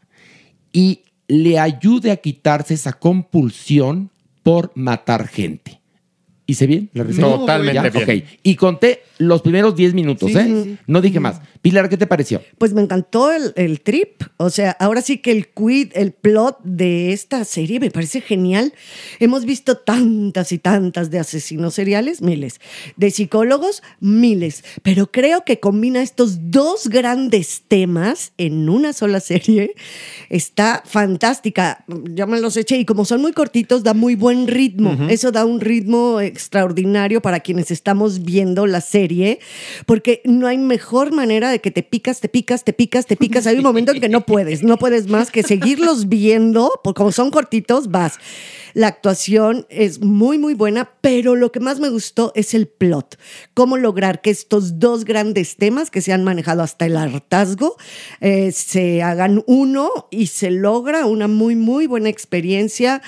y 0.71 1.01
le 1.27 1.59
ayude 1.59 2.11
a 2.11 2.17
quitarse 2.17 2.73
esa 2.73 2.93
compulsión 2.93 4.09
por 4.43 4.71
matar 4.75 5.27
gente. 5.27 5.78
¿Hice 6.49 6.65
bien 6.65 6.89
la 6.93 7.03
reseña? 7.03 7.27
Totalmente 7.27 7.75
¿Ya? 7.75 8.05
bien. 8.05 8.21
Ok. 8.23 8.29
Y 8.41 8.55
conté 8.55 9.03
los 9.19 9.41
primeros 9.43 9.75
10 9.75 9.93
minutos, 9.93 10.31
Sí, 10.31 10.37
¿eh? 10.37 10.43
sí, 10.45 10.63
sí. 10.63 10.77
No 10.87 10.99
dije 11.01 11.19
más. 11.19 11.41
Pilar, 11.61 11.89
¿qué 11.89 11.97
te 11.97 12.07
pareció? 12.07 12.41
Pues 12.57 12.73
me 12.73 12.81
encantó 12.81 13.31
el, 13.31 13.53
el 13.55 13.81
trip. 13.81 14.23
O 14.37 14.49
sea, 14.49 14.71
ahora 14.79 15.01
sí 15.01 15.17
que 15.19 15.31
el 15.31 15.49
quid, 15.49 15.91
el 15.93 16.11
plot 16.13 16.57
de 16.63 17.11
esta 17.13 17.43
serie 17.45 17.79
me 17.79 17.91
parece 17.91 18.21
genial. 18.21 18.73
Hemos 19.19 19.45
visto 19.45 19.77
tantas 19.77 20.51
y 20.51 20.57
tantas 20.57 21.11
de 21.11 21.19
asesinos 21.19 21.73
seriales, 21.75 22.21
miles. 22.21 22.59
De 22.95 23.11
psicólogos, 23.11 23.83
miles. 23.99 24.63
Pero 24.81 25.11
creo 25.11 25.43
que 25.45 25.59
combina 25.59 26.01
estos 26.01 26.49
dos 26.49 26.87
grandes 26.87 27.63
temas 27.67 28.31
en 28.37 28.69
una 28.69 28.93
sola 28.93 29.19
serie. 29.19 29.75
Está 30.29 30.81
fantástica. 30.85 31.83
Ya 32.15 32.25
me 32.25 32.39
los 32.39 32.57
eché 32.57 32.77
y 32.77 32.85
como 32.85 33.05
son 33.05 33.21
muy 33.21 33.33
cortitos, 33.33 33.83
da 33.83 33.93
muy 33.93 34.15
buen 34.15 34.47
ritmo. 34.47 34.97
Eso 35.09 35.31
da 35.31 35.45
un 35.45 35.59
ritmo 35.59 36.19
extraordinario 36.39 37.21
para 37.21 37.41
quienes 37.41 37.69
estamos 37.69 38.23
viendo 38.23 38.65
la 38.65 38.79
serie, 38.79 39.39
porque 39.85 40.21
no 40.23 40.47
hay 40.47 40.57
mejor 40.57 41.11
manera 41.11 41.51
de 41.51 41.59
que 41.59 41.69
te 41.69 41.83
picas, 41.83 42.21
te 42.21 42.29
picas, 42.29 42.63
te 42.63 42.71
picas, 42.71 43.05
te 43.05 43.17
picas. 43.17 43.45
Hay 43.45 43.57
un 43.57 43.63
momento 43.63 43.91
en 43.91 43.99
que 43.99 44.07
no 44.07 44.25
puedes, 44.25 44.63
no 44.63 44.77
puedes 44.77 45.07
más 45.07 45.31
que 45.31 45.43
seguirlos 45.43 46.07
viendo, 46.07 46.71
porque 46.83 46.99
como 46.99 47.11
son 47.11 47.29
cortitos, 47.29 47.91
vas. 47.91 48.13
La 48.73 48.87
actuación 48.87 49.65
es 49.69 50.01
muy, 50.01 50.37
muy 50.37 50.53
buena, 50.53 50.91
pero 51.01 51.35
lo 51.35 51.51
que 51.51 51.59
más 51.59 51.79
me 51.79 51.89
gustó 51.89 52.31
es 52.35 52.53
el 52.53 52.67
plot. 52.67 53.19
Cómo 53.53 53.77
lograr 53.77 54.21
que 54.21 54.29
estos 54.29 54.79
dos 54.79 55.05
grandes 55.05 55.57
temas 55.57 55.89
que 55.89 56.01
se 56.01 56.13
han 56.13 56.23
manejado 56.23 56.61
hasta 56.61 56.85
el 56.85 56.95
hartazgo 56.95 57.75
eh, 58.21 58.51
se 58.51 59.01
hagan 59.01 59.43
uno 59.47 60.07
y 60.11 60.27
se 60.27 60.51
logra 60.51 61.05
una 61.05 61.27
muy, 61.27 61.55
muy 61.55 61.87
buena 61.87 62.09
experiencia, 62.09 63.01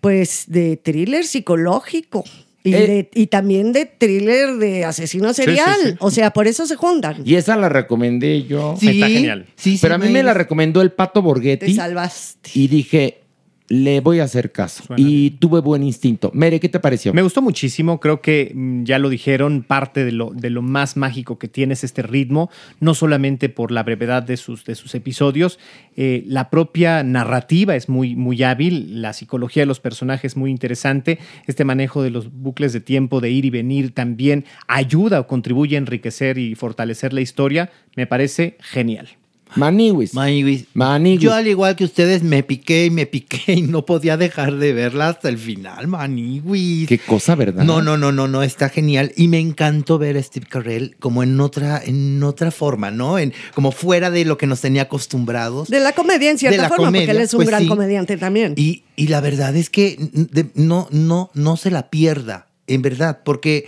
pues, 0.00 0.44
de 0.46 0.76
thriller 0.76 1.26
psicológico. 1.26 2.24
Y, 2.70 2.74
Eh, 2.74 2.86
de- 2.86 3.10
y 3.14 3.26
también 3.28 3.72
de 3.72 3.86
thriller 3.86 4.56
de 4.56 4.84
asesino 4.84 5.28
sí, 5.34 5.42
serial. 5.44 5.76
sí. 5.82 5.94
O 6.00 6.10
sea, 6.10 6.32
por 6.32 6.46
eso 6.46 6.66
se 6.66 6.76
juntan. 6.76 7.22
Y 7.24 7.34
esa 7.36 7.56
la 7.56 7.68
recomendé 7.68 8.44
yo. 8.44 8.76
Sí, 8.78 8.88
Está 8.90 9.08
genial. 9.08 9.46
Sí, 9.56 9.72
sí, 9.76 9.78
Pero 9.82 9.94
a 9.94 9.98
mí 9.98 10.08
me 10.08 10.22
la 10.22 10.34
recomendó 10.34 10.82
el 10.82 10.92
Pato 10.92 11.20
Te 11.20 11.24
Borghetti. 11.24 11.74
salvaste. 11.74 12.50
Y 12.54 12.68
dije, 12.68 13.20
le 13.68 14.00
voy 14.00 14.20
a 14.20 14.24
hacer 14.24 14.50
caso. 14.50 14.82
y 14.96 15.32
tuve 15.32 15.60
buen 15.60 15.82
instinto. 15.82 16.30
Mere, 16.34 16.58
¿qué 16.58 16.68
te 16.68 16.80
pareció? 16.80 17.12
Me 17.12 17.22
gustó 17.22 17.42
muchísimo, 17.42 18.00
creo 18.00 18.22
que 18.22 18.52
mm, 18.54 18.84
ya 18.84 18.98
lo 18.98 19.08
dijeron, 19.10 19.62
parte 19.62 20.04
de 20.04 20.12
lo, 20.12 20.30
de 20.30 20.50
lo 20.50 20.62
más 20.62 20.96
mágico 20.96 21.38
que 21.38 21.48
tiene 21.48 21.74
es 21.74 21.84
este 21.84 22.02
ritmo, 22.02 22.50
no 22.80 22.94
solamente 22.94 23.48
por 23.48 23.70
la 23.70 23.82
brevedad 23.82 24.22
de 24.22 24.36
sus, 24.36 24.64
de 24.64 24.74
sus 24.74 24.94
episodios, 24.94 25.58
eh, 25.96 26.24
la 26.26 26.48
propia 26.48 27.02
narrativa 27.02 27.76
es 27.76 27.88
muy, 27.88 28.16
muy 28.16 28.42
hábil, 28.42 29.02
la 29.02 29.12
psicología 29.12 29.62
de 29.62 29.66
los 29.66 29.80
personajes 29.80 30.36
muy 30.36 30.50
interesante, 30.50 31.18
este 31.46 31.64
manejo 31.64 32.02
de 32.02 32.10
los 32.10 32.32
bucles 32.32 32.72
de 32.72 32.80
tiempo, 32.80 33.20
de 33.20 33.30
ir 33.30 33.44
y 33.44 33.50
venir, 33.50 33.92
también 33.92 34.46
ayuda 34.66 35.20
o 35.20 35.26
contribuye 35.26 35.76
a 35.76 35.78
enriquecer 35.78 36.38
y 36.38 36.54
fortalecer 36.54 37.12
la 37.12 37.20
historia, 37.20 37.70
me 37.96 38.06
parece 38.06 38.56
genial. 38.60 39.08
Maniwis. 39.56 40.14
Maniwis. 40.14 40.64
Maniwis. 40.74 41.20
Yo, 41.20 41.32
al 41.34 41.46
igual 41.48 41.74
que 41.76 41.84
ustedes, 41.84 42.22
me 42.22 42.42
piqué 42.42 42.86
y 42.86 42.90
me 42.90 43.06
piqué 43.06 43.54
y 43.54 43.62
no 43.62 43.84
podía 43.86 44.16
dejar 44.16 44.56
de 44.56 44.72
verla 44.72 45.08
hasta 45.08 45.28
el 45.28 45.38
final, 45.38 45.86
Maniwis. 45.88 46.88
Qué 46.88 46.98
cosa, 46.98 47.34
¿verdad? 47.34 47.64
No, 47.64 47.82
no, 47.82 47.96
no, 47.96 48.12
no, 48.12 48.28
no, 48.28 48.42
está 48.42 48.68
genial. 48.68 49.12
Y 49.16 49.28
me 49.28 49.38
encantó 49.40 49.98
ver 49.98 50.16
a 50.16 50.22
Steve 50.22 50.46
Carell 50.48 50.96
como 51.00 51.22
en 51.22 51.40
otra, 51.40 51.82
en 51.84 52.22
otra 52.22 52.50
forma, 52.50 52.90
¿no? 52.90 53.18
En, 53.18 53.32
como 53.54 53.72
fuera 53.72 54.10
de 54.10 54.24
lo 54.24 54.38
que 54.38 54.46
nos 54.46 54.60
tenía 54.60 54.82
acostumbrados. 54.82 55.68
De 55.68 55.80
la 55.80 55.92
comedia, 55.92 56.30
en 56.30 56.38
cierta 56.38 56.56
De 56.56 56.62
la 56.62 56.68
forma, 56.68 56.92
porque 56.98 57.10
él 57.10 57.18
es 57.18 57.32
un 57.34 57.38
pues 57.38 57.48
gran 57.48 57.62
sí. 57.62 57.68
comediante 57.68 58.16
también. 58.16 58.54
Y, 58.56 58.82
y 58.96 59.08
la 59.08 59.20
verdad 59.20 59.56
es 59.56 59.70
que 59.70 59.96
de- 60.12 60.50
no, 60.54 60.88
no, 60.90 61.30
no 61.34 61.56
se 61.56 61.70
la 61.70 61.90
pierda, 61.90 62.46
en 62.66 62.82
verdad, 62.82 63.20
porque 63.24 63.66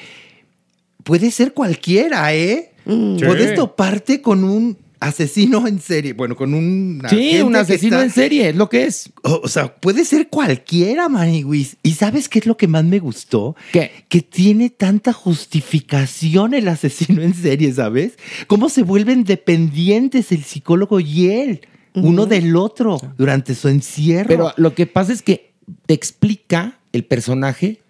puede 1.05 1.31
ser 1.31 1.53
cualquiera, 1.55 2.35
¿eh? 2.35 2.73
Sí. 2.87 3.19
Puedes 3.25 3.55
toparte 3.55 4.21
con 4.23 4.43
un 4.45 4.77
asesino 5.01 5.67
en 5.67 5.81
serie, 5.81 6.13
bueno, 6.13 6.37
con 6.37 6.53
un... 6.53 7.03
Sí, 7.09 7.41
un 7.41 7.57
asesino 7.57 8.01
en 8.01 8.11
serie, 8.11 8.51
es 8.51 8.57
lo 8.57 8.69
que 8.69 8.85
es. 8.85 9.11
O, 9.23 9.41
o 9.45 9.49
sea, 9.49 9.75
puede 9.75 10.05
ser 10.05 10.29
cualquiera, 10.29 11.09
Maniwis. 11.09 11.79
¿Y 11.83 11.93
sabes 11.93 12.29
qué 12.29 12.39
es 12.39 12.47
lo 12.47 12.57
que 12.57 12.69
más 12.69 12.85
me 12.85 12.99
gustó? 12.99 13.57
¿Qué? 13.73 13.91
Que 14.09 14.21
tiene 14.21 14.69
tanta 14.69 15.13
justificación 15.13 16.55
el 16.55 16.69
asesino 16.69 17.23
en 17.23 17.35
serie, 17.35 17.73
¿sabes? 17.73 18.13
Cómo 18.47 18.69
se 18.69 18.83
vuelven 18.83 19.25
dependientes 19.25 20.33
el 20.33 20.45
psicólogo 20.45 21.01
y 21.01 21.31
él, 21.31 21.63
uno 21.95 22.27
del 22.27 22.55
otro, 22.55 23.01
durante 23.17 23.55
su 23.55 23.69
encierro. 23.69 24.29
Pero 24.29 24.53
lo 24.57 24.75
que 24.75 24.87
pasa 24.87 25.13
es 25.13 25.23
que 25.23 25.55
te 25.87 25.95
explica 25.95 26.79
el 26.93 27.05
personaje 27.05 27.81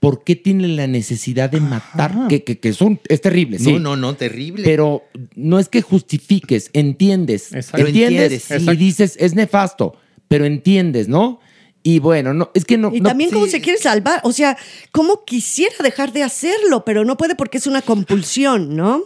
por 0.00 0.22
qué 0.22 0.36
tiene 0.36 0.68
la 0.68 0.86
necesidad 0.86 1.50
de 1.50 1.60
matar, 1.60 2.28
que, 2.28 2.44
que, 2.44 2.58
que 2.58 2.72
son, 2.72 3.00
es 3.08 3.20
terrible, 3.20 3.58
sí. 3.58 3.72
No, 3.72 3.78
no, 3.80 3.96
no, 3.96 4.14
terrible. 4.14 4.62
Pero 4.64 5.02
no 5.34 5.58
es 5.58 5.68
que 5.68 5.82
justifiques, 5.82 6.70
entiendes. 6.72 7.52
Exacto. 7.52 7.86
Entiendes 7.86 8.50
Entiendes, 8.50 8.74
y 8.74 8.76
dices, 8.76 9.16
es 9.18 9.34
nefasto, 9.34 9.96
pero 10.28 10.44
entiendes, 10.44 11.08
¿no? 11.08 11.40
Y 11.82 11.98
bueno, 12.00 12.32
no, 12.34 12.50
es 12.54 12.64
que 12.64 12.76
no. 12.78 12.94
Y 12.94 13.00
no- 13.00 13.08
también 13.08 13.30
cómo 13.30 13.46
se 13.46 13.60
quiere 13.60 13.78
salvar, 13.78 14.20
o 14.22 14.32
sea, 14.32 14.56
cómo 14.92 15.24
quisiera 15.24 15.74
dejar 15.82 16.12
de 16.12 16.22
hacerlo, 16.22 16.84
pero 16.84 17.04
no 17.04 17.16
puede 17.16 17.34
porque 17.34 17.58
es 17.58 17.66
una 17.66 17.82
compulsión, 17.82 18.76
¿no? 18.76 19.02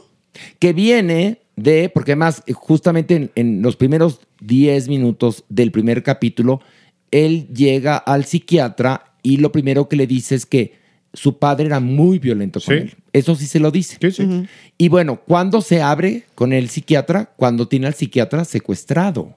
que 0.58 0.72
viene 0.72 1.42
de, 1.56 1.90
porque 1.92 2.12
además, 2.12 2.42
eh, 2.46 2.54
justamente 2.54 3.14
en, 3.16 3.30
en 3.34 3.60
los 3.62 3.76
primeros 3.76 4.20
10 4.40 4.88
minutos 4.88 5.44
del 5.50 5.70
primer 5.70 6.02
capítulo, 6.02 6.60
él 7.10 7.48
llega 7.54 7.98
al 7.98 8.24
psiquiatra 8.24 9.12
y 9.22 9.36
lo 9.36 9.52
primero 9.52 9.90
que 9.90 9.96
le 9.96 10.06
dice 10.06 10.34
es 10.34 10.46
que 10.46 10.80
su 11.12 11.38
padre 11.38 11.66
era 11.66 11.80
muy 11.80 12.18
violento 12.18 12.60
con 12.60 12.74
Sí. 12.76 12.82
él. 12.82 12.94
Eso 13.12 13.34
sí 13.34 13.46
se 13.46 13.60
lo 13.60 13.70
dice. 13.70 13.98
Y 14.78 14.88
bueno, 14.88 15.20
¿cuándo 15.26 15.60
se 15.60 15.82
abre 15.82 16.24
con 16.34 16.52
el 16.52 16.68
psiquiatra? 16.70 17.26
Cuando 17.36 17.68
tiene 17.68 17.86
al 17.86 17.94
psiquiatra 17.94 18.44
secuestrado. 18.44 19.36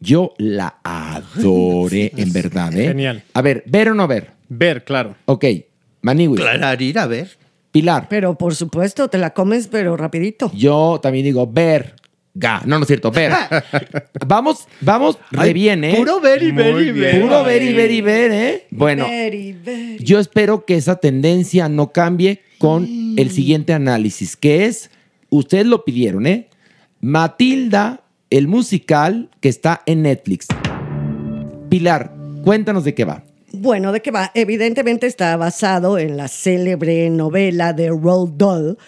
Yo 0.00 0.34
la 0.38 0.78
adoré, 0.82 2.12
en 2.16 2.32
verdad, 2.32 2.74
¿eh? 2.76 2.88
Genial. 2.88 3.22
A 3.34 3.42
ver, 3.42 3.62
¿ver 3.66 3.90
o 3.90 3.94
no 3.94 4.08
ver? 4.08 4.32
Ver, 4.48 4.84
claro. 4.84 5.14
Ok, 5.26 5.44
Maniwis. 6.02 6.40
Clararir, 6.40 6.98
a 6.98 7.06
ver. 7.06 7.30
Pilar. 7.70 8.08
Pero 8.10 8.36
por 8.36 8.54
supuesto, 8.54 9.08
te 9.08 9.16
la 9.18 9.30
comes, 9.32 9.68
pero 9.68 9.96
rapidito. 9.96 10.50
Yo 10.54 10.98
también 11.02 11.24
digo 11.24 11.46
ver. 11.46 11.94
Ga. 12.34 12.62
No, 12.64 12.78
no 12.78 12.82
es 12.82 12.86
cierto, 12.86 13.10
ver. 13.10 13.32
vamos, 14.26 14.66
vamos, 14.80 15.18
re 15.30 15.42
Ay, 15.42 15.52
bien, 15.52 15.84
¿eh? 15.84 15.96
Puro 15.96 16.20
ver 16.20 16.42
y 16.42 16.50
ver 16.50 16.80
y 16.80 16.90
ver. 16.92 17.20
Puro 17.20 17.44
ver 17.44 17.62
y 17.62 17.72
ver 17.74 17.90
y 17.90 18.00
ver, 18.00 18.30
¿eh? 18.32 18.66
Bueno, 18.70 19.06
Very, 19.06 19.52
very. 19.52 19.98
yo 20.02 20.18
espero 20.18 20.64
que 20.64 20.76
esa 20.76 20.96
tendencia 20.96 21.68
no 21.68 21.92
cambie 21.92 22.40
con 22.58 22.88
el 23.18 23.30
siguiente 23.30 23.72
análisis, 23.74 24.36
que 24.36 24.66
es, 24.66 24.90
ustedes 25.28 25.66
lo 25.66 25.84
pidieron, 25.84 26.26
¿eh? 26.26 26.48
Matilda, 27.00 28.02
el 28.30 28.48
musical 28.48 29.28
que 29.40 29.48
está 29.48 29.82
en 29.84 30.02
Netflix. 30.02 30.46
Pilar, 31.68 32.14
cuéntanos 32.44 32.84
de 32.84 32.94
qué 32.94 33.04
va. 33.04 33.24
Bueno, 33.54 33.92
¿de 33.92 34.00
qué 34.00 34.10
va? 34.10 34.30
Evidentemente 34.34 35.06
está 35.06 35.36
basado 35.36 35.98
en 35.98 36.16
la 36.16 36.28
célebre 36.28 37.10
novela 37.10 37.74
de 37.74 37.90
Roald 37.90 38.38
Dahl, 38.38 38.78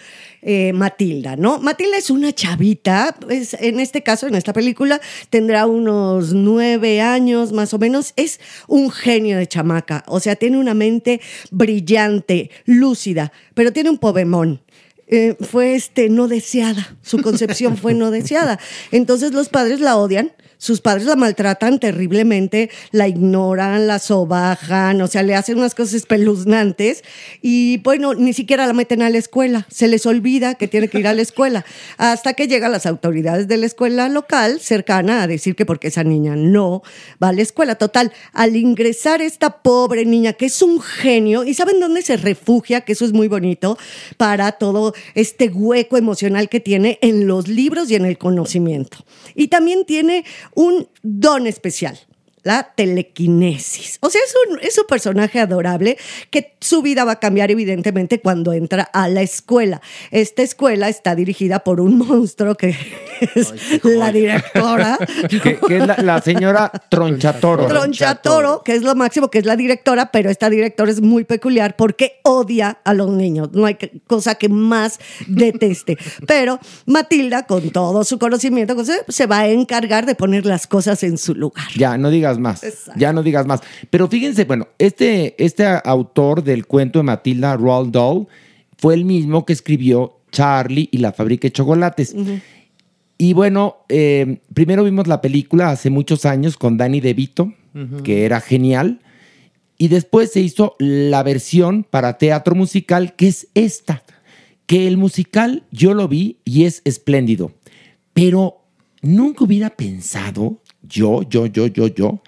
eh, 0.47 0.73
Matilda, 0.73 1.35
¿no? 1.35 1.57
Matilda 1.57 1.97
es 1.97 2.11
una 2.11 2.31
chavita, 2.31 3.15
en 3.29 3.79
este 3.79 4.03
caso, 4.03 4.27
en 4.27 4.35
esta 4.35 4.53
película, 4.53 5.01
tendrá 5.31 5.65
unos 5.65 6.35
nueve 6.35 7.01
años 7.01 7.51
más 7.51 7.73
o 7.73 7.79
menos. 7.79 8.13
Es 8.15 8.39
un 8.67 8.91
genio 8.91 9.39
de 9.39 9.47
chamaca, 9.47 10.03
o 10.05 10.19
sea, 10.19 10.35
tiene 10.35 10.59
una 10.59 10.75
mente 10.75 11.19
brillante, 11.49 12.51
lúcida, 12.65 13.31
pero 13.55 13.73
tiene 13.73 13.89
un 13.89 13.97
pobemón. 13.97 14.61
Eh, 15.07 15.35
fue 15.39 15.73
este 15.73 16.09
no 16.09 16.27
deseada, 16.27 16.95
su 17.01 17.23
concepción 17.23 17.75
fue 17.75 17.95
no 17.95 18.11
deseada. 18.11 18.59
Entonces 18.91 19.31
los 19.33 19.49
padres 19.49 19.79
la 19.79 19.97
odian, 19.97 20.31
sus 20.65 20.81
padres 20.81 21.05
la 21.05 21.15
maltratan 21.15 21.79
terriblemente, 21.79 22.71
la 22.91 23.07
ignoran, 23.07 23.85
la 23.85 23.99
sobajan, 23.99 24.99
o 25.01 25.07
sea, 25.07 25.21
le 25.21 25.35
hacen 25.35 25.59
unas 25.59 25.75
cosas 25.75 25.93
espeluznantes 25.93 27.03
y 27.41 27.77
bueno, 27.77 28.15
ni 28.15 28.33
siquiera 28.33 28.65
la 28.65 28.73
meten 28.73 29.03
a 29.03 29.09
la 29.11 29.19
escuela, 29.19 29.67
se 29.69 29.87
les 29.87 30.05
olvida 30.07 30.55
que 30.55 30.67
tiene 30.67 30.87
que 30.87 30.99
ir 30.99 31.07
a 31.07 31.13
la 31.13 31.21
escuela, 31.21 31.65
hasta 31.97 32.33
que 32.33 32.47
llegan 32.47 32.71
las 32.71 32.87
autoridades 32.87 33.47
de 33.47 33.57
la 33.57 33.67
escuela 33.67 34.09
local 34.09 34.59
cercana 34.59 35.21
a 35.21 35.27
decir 35.27 35.55
que 35.55 35.65
porque 35.67 35.89
esa 35.89 36.03
niña 36.03 36.35
no 36.35 36.81
va 37.23 37.29
a 37.29 37.33
la 37.33 37.43
escuela. 37.43 37.75
Total, 37.75 38.11
al 38.33 38.55
ingresar 38.55 39.21
esta 39.21 39.61
pobre 39.61 40.05
niña, 40.05 40.33
que 40.33 40.47
es 40.47 40.61
un 40.63 40.81
genio, 40.81 41.43
¿y 41.43 41.53
saben 41.53 41.79
dónde 41.79 42.01
se 42.01 42.17
refugia? 42.17 42.81
Que 42.81 42.93
eso 42.93 43.05
es 43.05 43.13
muy 43.13 43.27
bonito 43.27 43.77
para 44.17 44.53
todo 44.53 44.95
este 45.13 45.49
hueco 45.49 45.97
emocional 45.97 46.49
que 46.49 46.59
tiene 46.59 46.97
en 47.01 47.27
los 47.27 47.47
libros 47.47 47.91
y 47.91 47.95
en 47.95 48.05
el 48.05 48.17
conocimiento. 48.17 49.05
Y 49.35 49.49
también 49.49 49.85
tiene 49.85 50.25
un 50.55 50.87
don 51.03 51.45
especial. 51.47 51.99
La 52.45 52.71
telequinesis. 52.75 53.97
O 54.01 54.09
sea, 54.09 54.21
es 54.23 54.33
un, 54.47 54.59
es 54.61 54.77
un 54.77 54.85
personaje 54.85 55.39
adorable 55.39 55.97
que 56.29 56.53
su 56.61 56.83
vida 56.83 57.03
va 57.03 57.13
a 57.13 57.19
cambiar 57.19 57.49
evidentemente 57.49 58.21
cuando 58.21 58.53
entra 58.53 58.83
a 58.83 59.07
la 59.09 59.23
escuela. 59.23 59.81
Esta 60.11 60.43
escuela 60.43 60.87
está 60.87 61.15
dirigida 61.15 61.63
por 61.63 61.81
un 61.81 61.97
monstruo 61.97 62.55
que 62.55 62.75
es 63.35 63.83
la 63.83 64.11
directora. 64.11 64.97
Que, 65.25 65.57
que 65.57 65.77
es 65.77 65.87
la, 65.87 65.97
la 65.97 66.21
señora 66.21 66.71
Tronchatoro. 66.89 67.67
Tronchatoro, 67.67 68.61
que 68.63 68.75
es 68.75 68.83
lo 68.83 68.95
máximo, 68.95 69.29
que 69.29 69.39
es 69.39 69.45
la 69.45 69.55
directora, 69.55 70.11
pero 70.11 70.29
esta 70.29 70.49
directora 70.49 70.91
es 70.91 71.01
muy 71.01 71.23
peculiar 71.23 71.75
porque 71.75 72.19
odia 72.23 72.79
a 72.83 72.93
los 72.93 73.09
niños. 73.09 73.49
No 73.53 73.65
hay 73.65 73.77
cosa 74.07 74.35
que 74.35 74.49
más 74.49 74.99
deteste. 75.27 75.97
Pero 76.27 76.59
Matilda, 76.85 77.45
con 77.45 77.71
todo 77.71 78.03
su 78.03 78.19
conocimiento, 78.19 78.75
pues, 78.75 78.91
se 79.07 79.25
va 79.25 79.39
a 79.39 79.47
encargar 79.47 80.05
de 80.05 80.15
poner 80.15 80.45
las 80.45 80.67
cosas 80.67 81.03
en 81.03 81.17
su 81.17 81.33
lugar. 81.33 81.65
Ya, 81.75 81.97
no 81.97 82.09
digas 82.09 82.34
más. 82.39 82.63
Exacto. 82.63 82.99
Ya 82.99 83.13
no 83.13 83.23
digas 83.23 83.45
más. 83.45 83.61
Pero 83.89 84.07
fíjense, 84.07 84.45
bueno, 84.45 84.67
este, 84.77 85.35
este 85.43 85.65
autor 85.83 86.43
del 86.43 86.65
cuento 86.65 86.99
de 86.99 87.03
Matilda, 87.03 87.55
Roald 87.55 87.91
Dahl, 87.91 88.27
fue 88.77 88.93
el 88.93 89.05
mismo 89.05 89.45
que 89.45 89.53
escribió 89.53 90.19
Charlie 90.31 90.89
y 90.91 90.97
la 90.97 91.13
fábrica 91.13 91.47
de 91.47 91.51
chocolates. 91.51 92.15
Y 93.17 93.33
bueno, 93.33 93.77
eh, 93.87 94.39
primero 94.53 94.83
vimos 94.83 95.07
la 95.07 95.21
película 95.21 95.69
hace 95.69 95.89
muchos 95.89 96.25
años 96.25 96.57
con 96.57 96.77
Danny 96.77 96.99
DeVito, 96.99 97.53
que 98.03 98.25
era 98.25 98.41
genial. 98.41 98.99
Y 99.77 99.89
después 99.89 100.31
se 100.31 100.41
hizo 100.41 100.75
la 100.79 101.23
versión 101.23 101.83
para 101.83 102.17
teatro 102.17 102.55
musical, 102.55 103.15
que 103.15 103.27
es 103.27 103.47
esta. 103.53 104.03
Que 104.65 104.87
el 104.87 104.97
musical 104.97 105.63
yo 105.71 105.93
lo 105.93 106.07
vi 106.07 106.39
y 106.45 106.63
es 106.63 106.81
espléndido. 106.85 107.51
Pero 108.13 108.63
nunca 109.01 109.43
hubiera 109.43 109.69
pensado, 109.69 110.61
yo, 110.87 111.23
yo, 111.23 111.45
yo, 111.45 111.67
yo, 111.67 111.87
yo, 111.87 112.21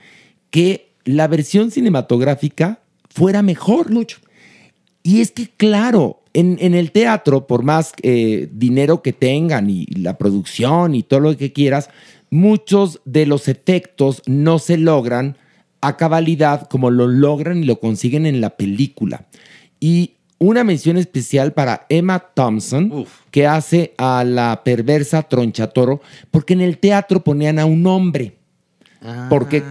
que 0.50 0.90
la 1.06 1.28
versión 1.28 1.72
cinematográfica 1.72 2.80
fuera 3.10 3.42
mejor. 3.42 3.92
Mucho. 3.92 4.20
Y 5.04 5.22
es 5.22 5.32
que, 5.32 5.48
claro, 5.48 6.22
en, 6.34 6.58
en 6.60 6.74
el 6.74 6.92
teatro, 6.92 7.48
por 7.48 7.64
más 7.64 7.94
eh, 8.04 8.50
dinero 8.52 9.02
que 9.02 9.14
tengan 9.14 9.70
y 9.70 9.86
la 9.86 10.18
producción 10.18 10.96
y 10.96 11.04
todo 11.04 11.22
lo 11.22 11.38
que 11.38 11.54
quieras, 11.54 11.90
muchos 12.30 13.02
de 13.06 13.26
los 13.26 13.48
efectos 13.48 14.22
no 14.26 14.60
se 14.60 14.78
logran 14.78 15.38
a 15.82 15.98
cabalidad 15.98 16.68
como 16.68 16.90
lo 16.90 17.08
logran 17.08 17.64
y 17.64 17.66
lo 17.66 17.80
consiguen 17.80 18.26
en 18.26 18.42
la 18.42 18.58
película. 18.58 19.28
Y 19.80 20.14
una 20.40 20.64
mención 20.64 20.98
especial 20.98 21.54
para 21.54 21.86
Emma 21.90 22.20
Thompson, 22.20 23.06
que 23.32 23.48
hace 23.48 23.94
a 23.98 24.24
la 24.24 24.62
perversa 24.64 25.24
Tronchatoro, 25.24 26.02
porque 26.32 26.54
en 26.54 26.62
el 26.62 26.78
teatro 26.78 27.24
ponían 27.24 27.60
a 27.60 27.66
un 27.66 27.86
hombre. 27.88 28.38
Porque 29.30 29.64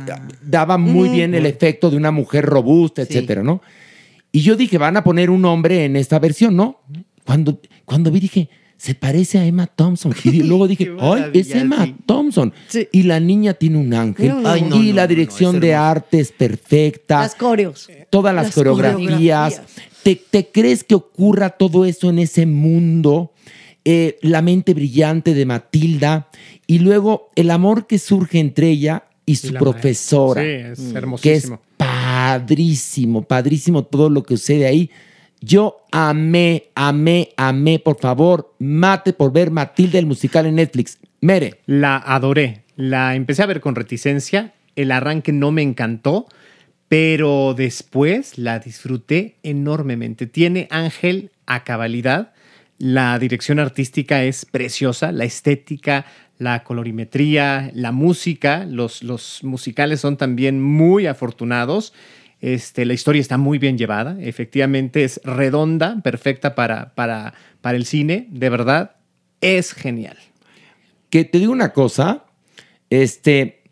daba 0.42 0.78
muy 0.78 1.08
bien 1.08 1.34
el 1.34 1.46
efecto 1.46 1.90
de 1.90 1.96
una 1.96 2.10
mujer 2.10 2.44
robusta, 2.44 3.02
etcétera, 3.02 3.42
¿no? 3.42 3.60
Y 4.32 4.40
yo 4.40 4.56
dije, 4.56 4.78
van 4.78 4.96
a 4.96 5.04
poner 5.04 5.30
un 5.30 5.44
hombre 5.44 5.84
en 5.84 5.96
esta 5.96 6.18
versión, 6.18 6.56
¿no? 6.56 6.80
Cuando, 7.24 7.60
cuando 7.84 8.10
vi, 8.10 8.20
dije, 8.20 8.50
se 8.76 8.94
parece 8.94 9.38
a 9.38 9.46
Emma 9.46 9.66
Thompson. 9.66 10.14
Y 10.24 10.42
luego 10.42 10.68
dije, 10.68 10.92
¡ay, 11.00 11.30
es 11.32 11.50
Emma 11.52 11.88
Thompson! 12.04 12.52
Y 12.92 13.04
la 13.04 13.18
niña 13.20 13.54
tiene 13.54 13.78
un 13.78 13.92
ángel. 13.94 14.32
Ay, 14.44 14.62
no, 14.62 14.76
y 14.82 14.88
no, 14.88 14.96
la 14.96 15.06
dirección 15.06 15.54
no, 15.54 15.60
de 15.60 15.74
arte 15.74 16.20
es 16.20 16.32
perfecta. 16.32 17.20
Las 17.20 17.34
coreos. 17.34 17.88
todas 18.10 18.34
las, 18.34 18.46
Las 18.46 18.54
coreografías. 18.54 19.54
coreografías. 19.54 19.62
¿Te, 20.02 20.16
te 20.16 20.48
crees 20.48 20.84
que 20.84 20.94
ocurra 20.94 21.50
todo 21.50 21.84
eso 21.84 22.10
en 22.10 22.18
ese 22.18 22.46
mundo? 22.46 23.32
Eh, 23.88 24.18
la 24.20 24.42
mente 24.42 24.74
brillante 24.74 25.32
de 25.32 25.46
Matilda 25.46 26.28
y 26.66 26.80
luego 26.80 27.30
el 27.36 27.52
amor 27.52 27.86
que 27.86 28.00
surge 28.00 28.40
entre 28.40 28.68
ella 28.68 29.04
y 29.26 29.34
su 29.36 29.52
profesora. 29.52 30.40
maestra. 30.42 30.74
Sí, 30.76 30.82
es 30.82 30.88
Que 30.88 30.88
es 30.90 30.94
hermosísimo. 30.94 31.60
padrísimo, 31.76 33.22
padrísimo 33.22 33.84
todo 33.84 34.08
lo 34.08 34.22
que 34.22 34.36
sucede 34.36 34.66
ahí. 34.66 34.90
Yo 35.40 35.84
amé, 35.92 36.70
amé, 36.74 37.30
amé, 37.36 37.78
por 37.78 37.98
favor, 38.00 38.54
mate 38.58 39.12
por 39.12 39.32
ver 39.32 39.50
Matilda 39.50 39.98
el 39.98 40.06
musical 40.06 40.46
en 40.46 40.54
Netflix. 40.54 40.98
Mere. 41.20 41.60
La 41.66 41.96
adoré. 41.98 42.62
La 42.76 43.14
empecé 43.14 43.42
a 43.42 43.46
ver 43.46 43.60
con 43.60 43.74
reticencia. 43.74 44.54
El 44.76 44.92
arranque 44.92 45.32
no 45.32 45.50
me 45.52 45.62
encantó, 45.62 46.26
pero 46.88 47.54
después 47.54 48.38
la 48.38 48.58
disfruté 48.58 49.36
enormemente. 49.42 50.26
Tiene 50.26 50.68
Ángel 50.70 51.30
a 51.46 51.64
cabalidad. 51.64 52.32
La 52.78 53.18
dirección 53.18 53.58
artística 53.58 54.22
es 54.24 54.44
preciosa. 54.44 55.10
La 55.12 55.24
estética, 55.24 56.04
la 56.38 56.64
colorimetría, 56.64 57.70
la 57.74 57.92
música. 57.92 58.64
Los, 58.64 59.02
los 59.02 59.42
musicales 59.42 60.00
son 60.00 60.16
también 60.16 60.62
muy 60.62 61.06
afortunados. 61.06 61.92
Este, 62.40 62.84
la 62.84 62.92
historia 62.92 63.20
está 63.20 63.38
muy 63.38 63.58
bien 63.58 63.78
llevada. 63.78 64.16
Efectivamente 64.20 65.04
es 65.04 65.20
redonda, 65.24 66.00
perfecta 66.02 66.54
para, 66.54 66.94
para, 66.94 67.34
para 67.60 67.76
el 67.76 67.86
cine. 67.86 68.28
De 68.30 68.50
verdad, 68.50 68.96
es 69.40 69.72
genial. 69.72 70.18
que 71.10 71.24
te 71.24 71.38
digo 71.38 71.52
una 71.52 71.72
cosa, 71.72 72.24
este, 72.90 73.62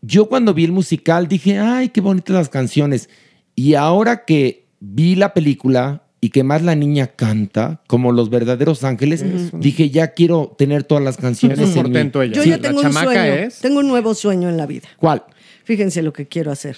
yo 0.00 0.28
cuando 0.28 0.54
vi 0.54 0.64
el 0.64 0.72
musical 0.72 1.28
dije, 1.28 1.58
ay, 1.58 1.90
qué 1.90 2.00
bonitas 2.00 2.34
las 2.34 2.48
canciones. 2.48 3.10
Y 3.54 3.74
ahora 3.74 4.24
que 4.24 4.66
vi 4.80 5.14
la 5.14 5.34
película 5.34 6.05
y 6.26 6.30
que 6.30 6.42
más 6.42 6.60
la 6.62 6.74
niña 6.74 7.06
canta, 7.06 7.80
como 7.86 8.10
los 8.10 8.30
verdaderos 8.30 8.82
ángeles, 8.82 9.24
dije, 9.52 9.90
ya 9.90 10.08
quiero 10.08 10.56
tener 10.58 10.82
todas 10.82 11.04
las 11.04 11.16
canciones. 11.18 11.60
Es 11.60 11.66
un 11.66 11.70
en 11.70 11.76
mi- 11.76 11.82
portento 11.84 12.20
ella. 12.22 12.34
Yo 12.34 12.42
Sí, 12.42 12.50
ya 12.50 12.56
la 12.56 12.62
tengo 12.68 12.80
un 12.80 12.92
sueño. 12.92 13.22
es- 13.34 13.60
Tengo 13.60 13.78
un 13.78 13.86
nuevo 13.86 14.12
sueño 14.12 14.48
en 14.48 14.56
la 14.56 14.66
vida. 14.66 14.88
¿Cuál? 14.96 15.22
Fíjense 15.62 16.02
lo 16.02 16.12
que 16.12 16.26
quiero 16.26 16.50
hacer. 16.50 16.76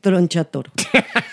Troncha 0.00 0.44
toro. 0.44 0.70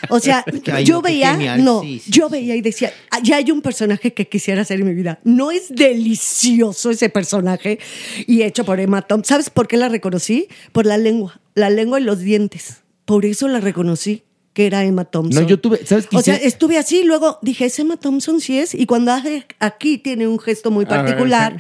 O 0.10 0.20
sea, 0.20 0.44
Ay, 0.74 0.86
yo 0.86 0.96
no, 0.96 1.02
veía, 1.04 1.34
genial. 1.34 1.64
no, 1.64 1.82
Sí, 1.82 2.00
sí, 2.00 2.10
yo 2.12 2.30
veía 2.30 2.56
y 2.56 2.62
decía, 2.62 2.92
"Ah, 3.12 3.20
ya 3.22 3.36
hay 3.36 3.52
un 3.52 3.62
personaje 3.62 4.12
que 4.14 4.28
quisiera 4.28 4.62
hacer 4.64 4.80
en 4.80 4.88
mi 4.88 4.94
vida. 4.96 5.20
No 5.24 5.52
es 5.52 5.68
delicioso 5.70 6.90
ese 6.90 7.10
personaje 7.10 7.78
y 8.26 8.42
hecho 8.42 8.66
por 8.66 8.80
Emma 8.80 9.02
Thompson. 9.04 9.26
¿Sabes 9.36 9.50
por 9.52 9.68
qué 9.68 9.78
la 9.78 9.88
reconocí? 9.90 10.48
Por 10.72 10.86
la 10.88 10.98
lengua, 10.98 11.40
la 11.54 11.70
lengua 11.70 12.00
y 12.00 12.04
los 12.04 12.20
dientes. 12.22 12.82
Por 13.06 13.26
eso 13.26 13.48
la 13.48 13.60
reconocí 13.60 14.24
que 14.54 14.66
era 14.66 14.84
Emma 14.84 15.06
Thompson. 15.06 15.44
No, 15.44 15.50
yo 15.50 15.60
tuve, 15.60 15.86
¿sabes 15.86 16.08
qué 16.08 16.18
O 16.18 16.22
sea, 16.22 16.36
estuve 16.36 16.78
así 16.78 17.04
luego 17.04 17.40
dije, 17.42 17.66
¿es 17.66 17.80
Emma 17.80 17.96
Thompson? 17.98 18.42
Sí 18.42 18.60
es. 18.60 18.76
Y 18.76 18.86
cuando 18.86 19.12
hace 19.14 19.46
aquí 19.60 19.98
tiene 19.98 20.28
un 20.28 20.40
gesto 20.40 20.72
muy 20.72 20.86
A 20.86 20.90
ver, 20.90 21.06
particular. 21.06 21.58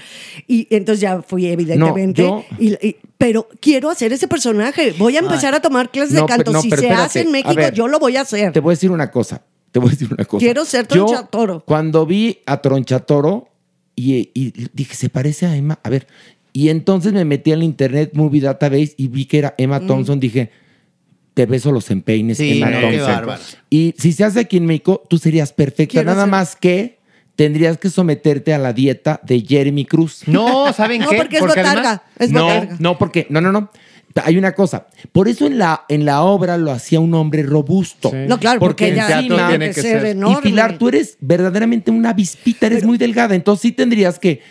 Y 0.48 0.68
entonces 0.70 1.00
ya 1.02 1.22
fui, 1.22 1.48
evidentemente. 1.48 2.22
yo- 2.24 2.44
y- 2.60 2.74
y- 2.86 2.98
pero 3.18 3.48
quiero 3.62 3.90
hacer 3.90 4.12
ese 4.12 4.28
personaje. 4.28 4.94
Voy 4.98 5.16
a 5.16 5.20
empezar 5.20 5.54
a 5.56 5.62
tomar 5.62 5.90
clases 5.92 6.16
No, 6.16 6.22
de 6.22 6.26
canto. 6.28 6.52
no, 6.52 6.62
si 6.62 6.70
se 6.70 6.76
espérate. 6.76 7.02
hace 7.02 7.22
en 7.22 7.32
México, 7.32 7.54
ver, 7.56 7.74
yo 7.74 7.88
lo 7.88 7.98
voy 8.00 8.18
a 8.18 8.22
hacer. 8.22 8.52
Te 8.52 8.60
voy 8.60 8.72
a 8.72 8.76
decir 8.76 8.92
una 8.92 9.10
cosa. 9.12 9.42
Te 9.72 9.80
voy 9.80 9.88
a 9.90 9.92
decir 9.92 10.10
una 10.12 10.26
cosa. 10.26 10.40
Quiero 10.44 10.66
ser 10.66 10.86
Yo, 10.88 11.06
Tronchatoro. 11.06 11.64
Cuando 11.66 12.06
vi 12.06 12.40
a 12.46 12.62
Tronchatoro 12.62 13.48
y, 13.96 14.32
y 14.34 14.54
dije, 14.74 14.96
se 14.96 15.08
parece 15.10 15.46
a 15.46 15.56
Emma. 15.56 15.80
A 15.84 15.90
ver. 15.90 16.08
Y 16.52 16.68
entonces 16.68 17.14
me 17.14 17.24
metí 17.24 17.54
al 17.54 17.64
internet 17.64 18.12
Movie 18.16 18.42
Database 18.42 18.94
y 18.98 19.08
vi 19.08 19.26
que 19.26 19.38
era 19.38 19.56
Emma 19.58 19.80
Mm. 19.80 19.88
Thompson. 19.88 20.20
Dije, 20.20 20.52
te 21.34 21.46
beso 21.46 21.72
los 21.72 21.90
empeines, 21.92 22.38
Sí, 22.38 22.58
Emma 22.62 22.70
no, 22.72 22.90
qué. 22.90 23.34
Y 23.70 23.94
si 23.98 24.12
se 24.12 24.24
hace 24.24 24.42
aquí 24.42 24.58
en 24.58 24.66
México, 24.66 25.04
tú 25.10 25.18
serías 25.18 25.54
perfecta. 25.54 25.92
Quiero 25.92 26.06
Nada 26.12 26.24
ser- 26.24 26.32
más 26.32 26.56
que 26.56 27.00
tendrías 27.36 27.78
que 27.78 27.90
someterte 27.90 28.54
a 28.54 28.58
la 28.58 28.74
dieta 28.74 29.20
de 29.24 29.42
Jeremy 29.42 29.86
Cruz. 29.86 30.24
No, 30.28 30.72
¿saben 30.74 31.02
No, 31.02 31.10
qué? 31.10 31.18
porque 31.18 31.38
es 31.38 31.42
botarga. 31.42 32.04
Es 32.20 32.32
no, 32.32 32.44
botarga. 32.44 32.76
no, 32.80 32.98
porque, 32.98 33.28
no, 33.30 33.42
no, 33.42 33.52
no. 33.52 33.72
Hay 34.26 34.38
una 34.38 34.52
cosa. 34.52 34.88
Por 35.14 35.30
eso 35.30 35.48
en 35.48 35.58
la, 35.58 35.86
en 35.88 36.04
la 36.04 36.24
obra 36.24 36.58
lo 36.58 36.72
hacía 36.72 37.00
un 37.00 37.14
hombre 37.14 37.44
robusto. 37.44 38.10
Sí. 38.10 38.18
No, 38.28 38.38
claro, 38.40 38.60
porque, 38.60 38.90
en 38.90 38.96
ella 38.96 39.08
teatro 39.08 39.36
tiene 39.38 39.50
tiene 39.50 39.68
que 39.70 39.74
ser, 39.82 40.02
ser. 40.02 40.06
enorme. 40.08 40.40
Y 40.40 40.42
Pilar, 40.52 40.78
tú 40.78 40.90
eres 40.90 41.16
verdaderamente 41.22 41.92
una 41.92 42.10
avispita, 42.10 42.68
eres 42.68 42.84
muy 42.84 42.98
delgada. 42.98 43.36
Entonces 43.36 43.62
sí 43.62 43.72
tendrías 43.72 44.20
que 44.20 44.42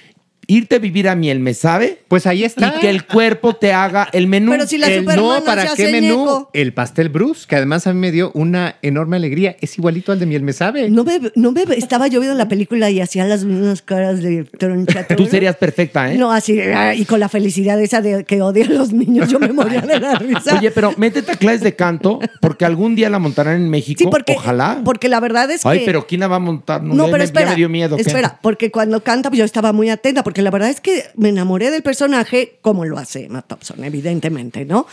irte 0.50 0.76
a 0.76 0.78
vivir 0.78 1.08
a 1.08 1.14
miel, 1.14 1.38
¿me 1.40 1.54
sabe? 1.54 2.00
Pues 2.08 2.26
ahí 2.26 2.44
está. 2.44 2.74
Y 2.76 2.80
que 2.80 2.90
el 2.90 3.06
cuerpo 3.06 3.54
te 3.54 3.72
haga 3.72 4.08
el 4.12 4.26
menú. 4.26 4.50
Pero 4.50 4.66
si 4.66 4.78
la 4.78 4.88
el 4.88 5.04
no, 5.04 5.42
¿para 5.44 5.62
se 5.68 5.76
qué 5.76 5.82
hace 5.84 5.92
menú? 5.92 6.18
ñeco. 6.20 6.50
El 6.52 6.72
pastel 6.72 7.08
Bruce, 7.08 7.46
que 7.48 7.56
además 7.56 7.86
a 7.86 7.92
mí 7.92 8.00
me 8.00 8.10
dio 8.10 8.30
una 8.34 8.76
enorme 8.82 9.16
alegría. 9.16 9.56
Es 9.60 9.78
igualito 9.78 10.10
al 10.12 10.18
de 10.18 10.26
miel 10.26 10.42
me 10.42 10.52
sabe. 10.52 10.90
No 10.90 11.04
me, 11.04 11.20
no 11.36 11.52
me 11.52 11.62
estaba 11.76 12.08
yo 12.08 12.20
viendo 12.20 12.36
la 12.36 12.48
película 12.48 12.90
y 12.90 13.00
hacía 13.00 13.24
las 13.26 13.44
mismas 13.44 13.82
caras 13.82 14.20
de 14.22 14.44
Tronchatoro. 14.44 15.16
Tú 15.22 15.26
serías 15.30 15.56
perfecta, 15.56 16.12
¿eh? 16.12 16.18
No, 16.18 16.32
así, 16.32 16.58
ah, 16.60 16.94
y 16.94 17.04
con 17.04 17.20
la 17.20 17.28
felicidad 17.28 17.80
esa 17.80 18.00
de 18.00 18.24
que 18.24 18.42
odia 18.42 18.64
a 18.66 18.70
los 18.70 18.92
niños, 18.92 19.28
yo 19.30 19.38
me 19.38 19.52
moría 19.52 19.80
de 19.82 20.00
la 20.00 20.14
risa. 20.16 20.56
Oye, 20.58 20.70
pero 20.72 20.92
métete 20.96 21.32
a 21.32 21.36
clases 21.36 21.60
de 21.62 21.76
canto 21.76 22.18
porque 22.40 22.64
algún 22.64 22.96
día 22.96 23.08
la 23.08 23.18
montarán 23.18 23.56
en 23.56 23.70
México. 23.70 23.98
sí, 23.98 24.08
porque, 24.10 24.34
Ojalá. 24.36 24.80
porque 24.84 25.08
la 25.08 25.20
verdad 25.20 25.50
es 25.50 25.62
que... 25.62 25.68
Ay, 25.68 25.82
pero 25.86 26.06
¿quién 26.06 26.20
la 26.20 26.28
va 26.28 26.36
a 26.36 26.40
montar? 26.40 26.82
No, 26.82 26.94
ya 27.06 27.12
pero 27.12 27.18
me- 27.18 27.24
espera. 27.24 27.46
Ya 27.46 27.50
me 27.52 27.56
dio 27.56 27.68
miedo. 27.68 27.96
¿qué? 27.96 28.02
Espera, 28.02 28.38
porque 28.42 28.70
cuando 28.70 29.00
canta, 29.02 29.28
pues 29.30 29.38
yo 29.38 29.44
estaba 29.44 29.72
muy 29.72 29.90
atenta, 29.90 30.22
porque 30.24 30.39
la 30.42 30.50
verdad 30.50 30.70
es 30.70 30.80
que 30.80 31.04
me 31.16 31.28
enamoré 31.28 31.70
del 31.70 31.82
personaje 31.82 32.58
como 32.62 32.84
lo 32.84 32.98
hace 32.98 33.26
Emma 33.26 33.42
Thompson, 33.42 33.82
evidentemente, 33.84 34.64
¿no? 34.64 34.86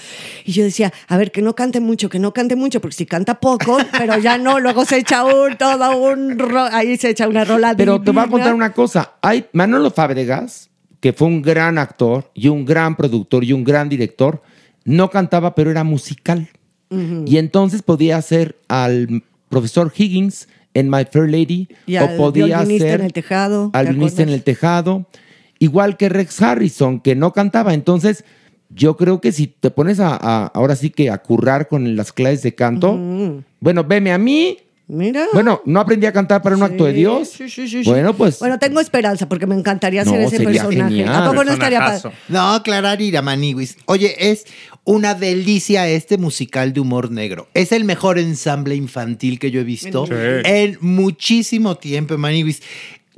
Y 0.45 0.52
yo 0.52 0.64
decía, 0.64 0.93
a 1.08 1.18
ver, 1.18 1.32
que 1.32 1.41
no 1.41 1.56
cante 1.56 1.80
mucho, 1.80 2.10
que 2.10 2.20
no 2.20 2.34
cante 2.34 2.56
mucho, 2.56 2.82
porque 2.82 2.95
si 2.95 3.06
canta 3.06 3.39
poco, 3.39 3.78
pero 3.98 4.18
ya 4.18 4.38
no, 4.38 4.60
luego 4.60 4.86
se 4.86 4.98
echa 4.98 5.24
un, 5.24 5.58
todo 5.58 5.98
un, 5.98 6.38
ahí 6.72 6.98
se 6.98 7.10
echa 7.10 7.28
una 7.28 7.45
rola 7.45 7.76
Pero 7.76 8.02
te 8.02 8.12
voy 8.12 8.24
a 8.24 8.28
contar 8.28 8.54
una 8.54 8.74
cosa. 8.74 9.14
Hay 9.22 9.45
Manolo 9.54 9.91
Fábregas, 9.91 10.70
que 11.00 11.14
fue 11.14 11.28
un 11.28 11.41
gran 11.41 11.78
actor 11.78 12.32
y 12.34 12.48
un 12.48 12.66
gran 12.66 12.95
productor 12.95 13.43
y 13.43 13.54
un 13.54 13.64
gran 13.64 13.89
director, 13.89 14.41
no 14.84 15.10
cantaba, 15.10 15.56
pero 15.56 15.72
era 15.72 15.84
musical. 15.84 16.50
Y 17.26 17.38
entonces 17.38 17.82
podía 17.82 18.16
hacer 18.16 18.56
al 18.70 19.22
profesor 19.50 19.91
Higgins 19.93 20.48
en 20.74 20.89
My 20.89 21.06
Fair 21.12 21.30
Lady 21.30 21.68
Y 21.86 21.98
o 21.98 22.02
al 22.02 22.16
podía 22.16 22.60
hacer 22.60 23.00
en 23.00 23.06
el 23.06 23.14
tejado, 23.14 23.72
¿te 23.72 23.78
al 23.78 23.86
violinista 23.88 24.24
en 24.24 24.30
el 24.30 24.43
tejado, 24.43 25.06
igual 25.60 25.97
que 25.97 26.10
Rex 26.10 26.41
Harrison, 26.41 26.99
que 26.99 27.16
no 27.16 27.34
cantaba. 27.34 27.74
Entonces, 27.74 28.24
yo 28.70 28.97
creo 28.97 29.22
que 29.22 29.32
si 29.32 29.47
te 29.47 29.72
pones 29.72 29.99
a, 29.99 30.16
a- 30.20 30.47
ahora 30.47 30.76
sí 30.76 30.89
que 30.89 31.10
a 31.10 31.18
currar 31.20 31.68
con 31.68 31.95
las 31.95 32.12
clases 32.12 32.43
de 32.43 32.53
canto, 32.55 32.97
bueno, 33.60 33.84
veme 33.84 34.12
a 34.12 34.18
mí. 34.18 34.58
Mira. 34.89 35.26
Bueno, 35.34 35.62
no 35.66 35.82
aprendí 35.82 36.05
a 36.05 36.14
cantar 36.14 36.41
para 36.41 36.55
un 36.55 36.64
acto 36.64 36.86
de 36.86 36.93
Dios. 36.93 37.28
Sí, 37.28 37.49
sí, 37.49 37.68
sí, 37.68 37.84
sí. 37.84 37.89
Bueno, 37.89 38.16
pues 38.16 38.39
Bueno, 38.39 38.58
tengo 38.58 38.80
esperanza 38.80 39.28
porque 39.28 39.45
me 39.45 39.53
encantaría 39.53 40.05
No, 40.05 40.12
ser 40.12 40.22
ese 40.22 40.38
sería 40.38 40.64
personaje. 40.64 40.95
genial. 40.95 41.14
¿A 41.14 41.30
poco 41.30 41.43
no 41.43 41.51
estaría 41.51 41.80
padre? 41.80 42.10
No, 42.30 42.64
Clara 42.64 42.95
Maniguis. 43.22 43.78
Oye, 43.86 44.16
es 44.32 44.45
una 44.86 45.14
delicia 45.14 45.89
este 45.89 46.18
musical 46.18 46.72
de 46.72 46.80
humor 46.80 47.12
negro. 47.12 47.49
Es 47.53 47.74
el 47.74 47.84
mejor 47.84 48.18
ensamble 48.18 48.76
infantil 48.76 49.39
que 49.39 49.51
yo 49.51 49.60
he 49.60 49.66
visto 49.66 50.05
Sí. 50.05 50.14
en 50.14 50.78
muchísimo 50.80 51.76
tiempo, 51.76 52.18
Maniguis. 52.18 52.62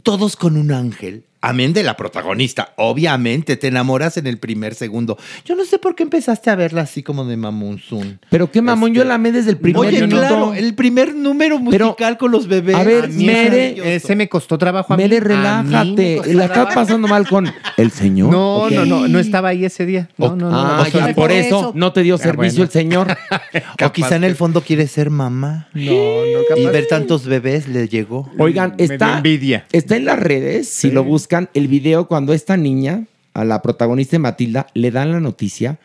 Todos 0.02 0.36
con 0.36 0.58
un 0.58 0.72
ángel. 0.72 1.24
Amén 1.42 1.72
de 1.72 1.84
la 1.84 1.96
protagonista. 1.96 2.74
Obviamente 2.76 3.56
te 3.56 3.68
enamoras 3.68 4.18
en 4.18 4.28
el 4.28 4.40
primer 4.40 4.76
segundo. 4.76 5.18
Yo 5.46 5.56
no 5.56 5.64
sé 5.64 5.80
por 5.80 5.96
qué 5.96 6.04
empezaste 6.04 6.50
a 6.50 6.56
verla 6.56 6.82
así 6.82 7.02
como 7.02 7.24
de 7.24 7.38
Mamonzun. 7.38 8.20
Pero 8.30 8.52
qué 8.52 8.62
mamón, 8.62 8.94
yo 8.94 9.06
la 9.06 9.14
amé 9.14 9.32
desde 9.32 9.52
el 9.52 9.58
primer 9.58 9.80
Oye, 9.80 10.02
minuto. 10.02 10.18
claro, 10.18 10.54
el 10.54 10.76
primer 10.76 11.16
número 11.16 11.58
Pero, 11.70 11.86
musical 11.88 12.18
con 12.18 12.32
los 12.32 12.48
bebés. 12.48 12.76
a 12.76 12.84
ver, 12.84 13.06
A 13.06 13.08
Mere- 13.08 13.72
es 13.96 14.04
Ese 14.04 14.18
me 14.18 14.28
costó 14.28 14.58
trabajo 14.58 14.94
a 14.94 14.98
mí. 14.98 15.04
Mele, 15.04 15.16
A 15.18 15.20
mí 15.22 15.26
me 15.28 15.36
relájate. 15.36 16.34
La 16.34 16.46
estás 16.46 16.74
pasando 16.76 17.08
mal 17.08 17.26
con 17.26 17.50
el 17.78 17.92
señor. 17.92 18.32
No, 18.32 18.70
no, 18.70 18.86
no, 18.86 19.08
no 19.08 19.20
estaba 19.20 19.50
ahí 19.50 19.64
ese 19.64 19.86
día. 19.86 20.10
No, 20.18 20.36
no, 20.36 20.50
no. 20.50 20.60
Ah, 20.60 20.84
no, 20.84 20.88
ya, 20.92 21.00
no, 21.00 21.06
por 21.08 21.16
Por 21.16 21.32
eso 21.32 21.48
eso. 21.60 21.72
no 21.74 21.94
te 21.94 22.04
dio 22.04 22.16
Ah, 22.16 22.18
servicio 22.18 22.58
bueno. 22.58 22.64
el 22.66 22.70
señor. 22.72 23.18
O 23.86 23.92
quizá 23.94 24.18
en 24.18 24.26
el 24.26 24.36
fondo 24.36 24.62
quiere 24.62 24.88
ser 24.88 25.10
mamá. 25.10 25.70
No, 25.74 25.92
no, 25.94 26.40
capaz. 26.50 26.60
Y 26.62 26.66
ver 26.66 26.88
tantos 26.88 27.26
bebés 27.26 27.68
le 27.70 27.88
llegó. 27.88 28.30
Oigan, 28.38 28.76
está, 28.78 29.18
envidia. 29.18 29.66
está 29.72 29.96
en 29.96 30.04
las 30.06 30.20
redes, 30.20 30.68
si 30.68 30.92
lo 30.92 31.04
buscan, 31.06 31.29
el 31.54 31.68
video 31.68 32.08
cuando 32.08 32.34
esta 32.34 32.58
niña, 32.58 33.06
a 33.34 33.46
la 33.46 33.62
protagonista 33.62 34.16
de 34.16 34.20
Matilda, 34.20 34.68
le 34.74 34.92
dan 34.92 35.12
la 35.12 35.20
noticia, 35.20 35.80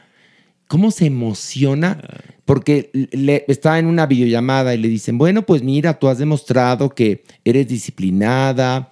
cómo 0.67 0.91
se 0.91 1.07
emociona, 1.07 2.01
porque 2.45 2.91
le, 2.93 3.45
está 3.49 3.79
en 3.79 3.87
una 3.87 4.07
videollamada 4.07 4.75
y 4.75 4.79
le 4.79 4.89
dicen, 4.89 5.19
bueno, 5.19 5.43
pues 5.43 5.63
mira, 5.63 5.99
tú 5.99 6.09
has 6.09 6.19
demostrado 6.19 6.91
que 6.91 7.25
eres 7.45 7.69
disciplinada, 7.69 8.91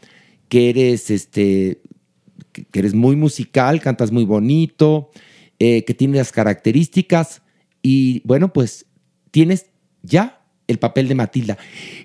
que 0.48 0.70
eres, 0.70 1.10
este, 1.10 1.80
que 2.52 2.78
eres 2.78 2.94
muy 2.94 3.16
musical, 3.16 3.80
cantas 3.80 4.12
muy 4.12 4.24
bonito, 4.24 5.10
eh, 5.58 5.84
que 5.84 5.94
tiene 5.94 6.18
las 6.18 6.32
características 6.32 7.42
y 7.82 8.20
bueno, 8.24 8.52
pues 8.52 8.86
tienes 9.30 9.66
ya 10.02 10.41
el 10.72 10.78
papel 10.78 11.08
de 11.08 11.14
Matilda. 11.14 11.56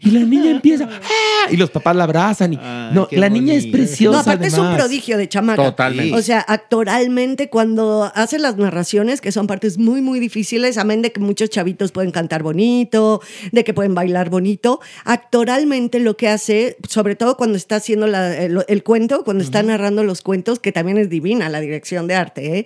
Y 0.01 0.11
la 0.11 0.19
niña 0.21 0.51
empieza, 0.51 0.87
¡ah! 0.91 1.47
y 1.51 1.57
los 1.57 1.71
papás 1.71 1.95
la 1.95 2.03
abrazan. 2.03 2.53
Y, 2.53 2.57
no, 2.93 3.07
la 3.11 3.29
niña 3.29 3.53
es 3.55 3.65
preciosa. 3.67 4.17
No, 4.17 4.21
aparte 4.21 4.47
es 4.47 4.53
un 4.53 4.59
además. 4.65 4.79
prodigio 4.81 5.17
de 5.17 5.27
chamaca. 5.27 5.63
Totalmente. 5.63 6.13
O 6.13 6.21
sea, 6.21 6.45
actoralmente, 6.47 7.49
cuando 7.49 8.11
hace 8.13 8.39
las 8.39 8.57
narraciones, 8.57 9.21
que 9.21 9.31
son 9.31 9.47
partes 9.47 9.77
muy, 9.77 10.01
muy 10.01 10.19
difíciles, 10.19 10.77
amén 10.77 11.01
de 11.01 11.11
que 11.11 11.19
muchos 11.19 11.49
chavitos 11.49 11.91
pueden 11.91 12.11
cantar 12.11 12.43
bonito, 12.43 13.21
de 13.51 13.63
que 13.63 13.73
pueden 13.73 13.95
bailar 13.95 14.29
bonito, 14.29 14.79
actoralmente 15.05 15.99
lo 15.99 16.17
que 16.17 16.27
hace, 16.29 16.77
sobre 16.87 17.15
todo 17.15 17.37
cuando 17.37 17.57
está 17.57 17.77
haciendo 17.77 18.07
la- 18.07 18.37
el, 18.37 18.63
el 18.67 18.83
cuento, 18.83 19.23
cuando 19.23 19.43
está 19.43 19.63
narrando 19.63 20.03
los 20.03 20.21
cuentos, 20.21 20.59
que 20.59 20.71
también 20.71 20.97
es 20.97 21.09
divina 21.09 21.49
la 21.49 21.59
dirección 21.59 22.07
de 22.07 22.15
arte, 22.15 22.59
¿eh? 22.59 22.65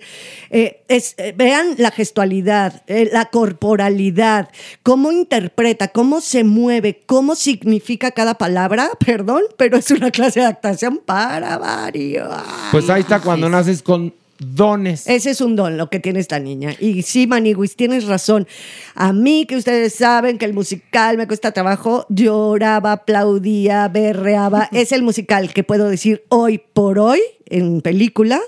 Eh, 0.50 0.82
es, 0.88 1.14
eh, 1.18 1.34
vean 1.36 1.74
la 1.78 1.90
gestualidad, 1.90 2.82
eh, 2.86 3.08
la 3.12 3.26
corporalidad, 3.26 4.48
cómo 4.82 5.12
interpreta, 5.12 5.88
cómo 5.92 6.20
se 6.20 6.44
mueve, 6.44 7.02
cómo 7.06 7.34
significa 7.34 8.10
cada 8.10 8.34
palabra, 8.34 8.90
perdón, 9.04 9.42
pero 9.56 9.76
es 9.76 9.90
una 9.90 10.10
clase 10.10 10.40
de 10.40 10.46
actuación 10.46 11.00
para 11.04 11.58
varios. 11.58 12.28
Pues 12.70 12.88
ahí 12.90 13.02
está 13.02 13.20
cuando 13.20 13.48
naces 13.48 13.82
con 13.82 14.12
dones. 14.38 15.06
Ese 15.06 15.30
es 15.30 15.40
un 15.40 15.56
don 15.56 15.76
lo 15.76 15.88
que 15.88 16.00
tiene 16.00 16.20
esta 16.20 16.38
niña. 16.38 16.74
Y 16.80 17.02
sí, 17.02 17.26
Maniguis, 17.26 17.76
tienes 17.76 18.06
razón. 18.06 18.46
A 18.94 19.12
mí, 19.12 19.46
que 19.46 19.56
ustedes 19.56 19.94
saben 19.94 20.38
que 20.38 20.44
el 20.44 20.52
musical 20.52 21.16
me 21.16 21.26
cuesta 21.26 21.52
trabajo, 21.52 22.06
lloraba, 22.08 22.92
aplaudía, 22.92 23.88
berreaba. 23.88 24.68
es 24.72 24.92
el 24.92 25.02
musical 25.02 25.52
que 25.52 25.62
puedo 25.62 25.88
decir 25.88 26.24
hoy 26.28 26.58
por 26.58 26.98
hoy, 26.98 27.20
en 27.46 27.80
película, 27.80 28.40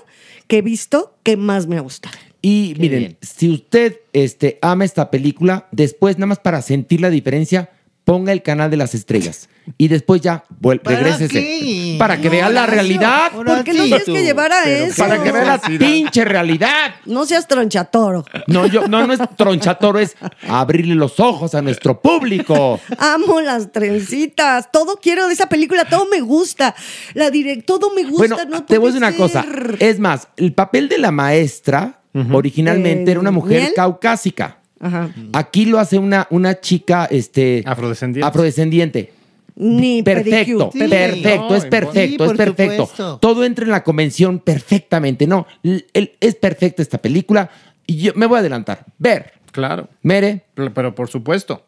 que 0.47 0.57
he 0.57 0.61
visto 0.61 1.13
que 1.23 1.37
más 1.37 1.67
me 1.67 1.77
ha 1.77 1.81
gustado. 1.81 2.17
Y 2.45 2.75
miren, 2.77 3.17
si 3.21 3.49
usted 3.49 4.01
este, 4.13 4.59
ama 4.61 4.85
esta 4.85 5.09
película, 5.09 5.67
después 5.71 6.19
nada 6.19 6.27
más 6.27 6.37
para 6.37 6.61
sentir 6.61 7.01
la 7.01 7.09
diferencia, 7.09 7.71
ponga 8.03 8.31
el 8.33 8.43
canal 8.43 8.69
de 8.69 8.77
las 8.77 8.93
estrellas. 8.93 9.49
Y 9.79 9.87
después 9.87 10.21
ya, 10.21 10.43
¿Para 10.61 10.77
regrésese. 10.99 11.27
qué? 11.27 11.95
Para 11.97 12.17
que 12.17 12.25
No, 12.25 12.31
vea 12.33 12.49
la 12.51 12.61
Horacio, 12.65 12.75
realidad. 12.75 13.31
¿por 13.31 13.63
qué 13.63 13.73
nos 13.73 13.85
tienes 13.87 14.03
que 14.03 14.21
llevar 14.23 14.51
a 14.51 14.63
eso? 14.69 15.01
Para 15.01 15.23
que 15.23 15.31
vea 15.31 15.43
la 15.43 15.57
pinche 15.59 16.23
realidad. 16.23 16.93
No 17.05 17.25
seas 17.25 17.47
tronchatoro. 17.47 18.23
No, 18.45 18.67
yo, 18.67 18.87
no, 18.87 19.07
no 19.07 19.13
es 19.13 19.19
tronchatoro, 19.35 19.97
es 19.97 20.15
abrirle 20.47 20.93
los 20.93 21.19
ojos 21.19 21.55
a 21.55 21.63
nuestro 21.63 21.99
público. 21.99 22.79
Amo 22.99 23.41
las 23.41 23.71
trencitas. 23.71 24.71
Todo 24.71 24.99
quiero 25.01 25.25
de 25.27 25.33
esa 25.33 25.49
película. 25.49 25.85
Todo 25.85 26.05
me 26.11 26.21
gusta. 26.21 26.75
La 27.15 27.31
direct, 27.31 27.65
todo 27.65 27.91
me 27.95 28.03
gusta. 28.03 28.35
Bueno, 28.35 28.37
no 28.47 28.65
te 28.65 28.77
voy 28.77 28.89
a 28.89 28.93
decir 28.93 29.03
una 29.07 29.17
cosa. 29.17 29.43
Es 29.79 29.97
más, 29.97 30.27
el 30.37 30.53
papel 30.53 30.89
de 30.89 30.99
la 30.99 31.09
maestra 31.09 32.03
originalmente 32.31 33.09
Eh, 33.09 33.11
era 33.11 33.19
una 33.19 33.31
mujer 33.31 33.61
¿Miel? 33.61 33.73
caucásica. 33.75 34.57
Ajá. 34.79 35.09
Aquí 35.33 35.65
lo 35.65 35.79
hace 35.79 35.97
una, 35.97 36.27
una 36.29 36.59
chica 36.59 37.05
este, 37.05 37.63
afrodescendiente. 37.65 38.27
afrodescendiente. 38.27 39.11
Ni 39.57 40.03
Perfecto, 40.03 40.69
perfecto, 40.69 41.47
No, 41.49 41.55
es 41.55 41.65
perfecto, 41.65 42.25
sí, 42.25 42.31
es 42.33 42.37
perfecto. 42.37 42.85
supuesto. 42.87 43.17
Todo 43.19 43.45
entra 43.45 43.63
en 43.63 43.71
la 43.71 43.83
convención 43.83 44.39
perfectamente. 44.39 45.27
No, 45.27 45.47
es 45.63 46.35
perfecta 46.35 46.81
esta 46.81 46.97
película. 46.97 47.49
Y 47.87 47.97
yo 47.97 48.11
me 48.15 48.25
voy 48.25 48.35
a 48.37 48.39
adelantar. 48.41 48.83
Ver. 48.97 49.31
Claro. 49.53 49.87
Mere. 50.01 50.41
Pero, 50.55 50.73
pero 50.73 50.93
por 50.93 51.07
supuesto. 51.07 51.63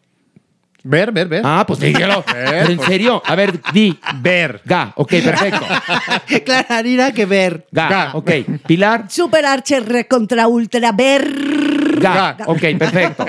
Ver, 0.87 1.11
ver, 1.11 1.27
ver. 1.27 1.41
Ah, 1.43 1.65
pues 1.67 1.79
dígalo. 1.79 2.23
Pero 2.31 2.71
en 2.71 2.79
serio. 2.81 3.21
A 3.25 3.35
ver, 3.35 3.59
di. 3.73 3.99
Ver. 4.21 4.61
Ga. 4.63 4.93
Ok, 4.95 5.09
perfecto. 5.09 5.65
Clararira 6.45 7.11
que 7.11 7.25
ver. 7.25 7.67
Ga. 7.71 7.89
Ga. 7.89 8.11
Ok. 8.13 8.31
Pilar. 8.65 9.05
Super 9.09 9.45
arche 9.45 9.81
recontra 9.81 10.47
ultra 10.47 10.93
ver. 10.93 11.99
Ga. 11.99 12.37
Ok, 12.45 12.61
perfecto. 12.77 13.25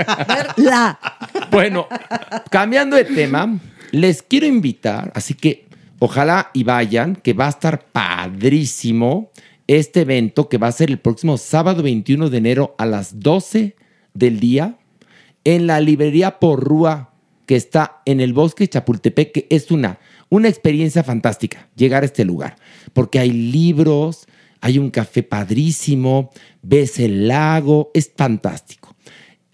La. 0.57 0.99
Bueno, 1.51 1.89
cambiando 2.51 2.97
de 2.97 3.05
tema, 3.05 3.59
les 3.91 4.23
quiero 4.23 4.47
invitar, 4.47 5.11
así 5.15 5.35
que 5.35 5.67
ojalá 5.99 6.51
y 6.53 6.65
vayan, 6.65 7.17
que 7.17 7.33
va 7.33 7.47
a 7.47 7.51
estar 7.51 7.87
padrísimo 7.87 9.31
este 9.67 10.03
evento 10.03 10.49
que 10.49 10.59
va 10.59 10.69
a 10.69 10.73
ser 10.73 10.91
el 10.91 10.99
próximo 10.99 11.37
sábado 11.39 11.83
21 11.83 12.31
de 12.31 12.39
enero 12.39 12.75
a 12.79 12.87
las 12.87 13.21
12 13.21 13.77
del 14.15 14.41
día 14.41 14.79
en 15.45 15.67
la 15.67 15.81
librería 15.81 16.39
Porrúa 16.39 17.11
que 17.49 17.57
está 17.57 18.03
en 18.05 18.21
el 18.21 18.35
bosque 18.35 18.69
Chapultepec, 18.69 19.33
que 19.33 19.47
es 19.49 19.71
una, 19.71 19.99
una 20.29 20.49
experiencia 20.49 21.03
fantástica 21.03 21.67
llegar 21.75 22.03
a 22.03 22.07
este 22.07 22.27
lugar, 22.27 22.57
porque 22.93 23.19
hay 23.19 23.31
libros, 23.31 24.27
hay 24.61 24.79
un 24.79 24.91
café 24.91 25.23
padrísimo, 25.23 26.31
ves 26.61 26.99
el 26.99 27.27
lago, 27.27 27.91
es 27.95 28.13
fantástico. 28.15 28.95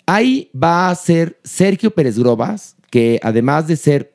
Ahí 0.07 0.51
va 0.61 0.90
a 0.90 0.95
ser 0.97 1.38
Sergio 1.45 1.92
Pérez 1.92 2.18
Grobas, 2.18 2.74
que 2.90 3.20
además 3.22 3.68
de 3.68 3.76
ser 3.76 4.12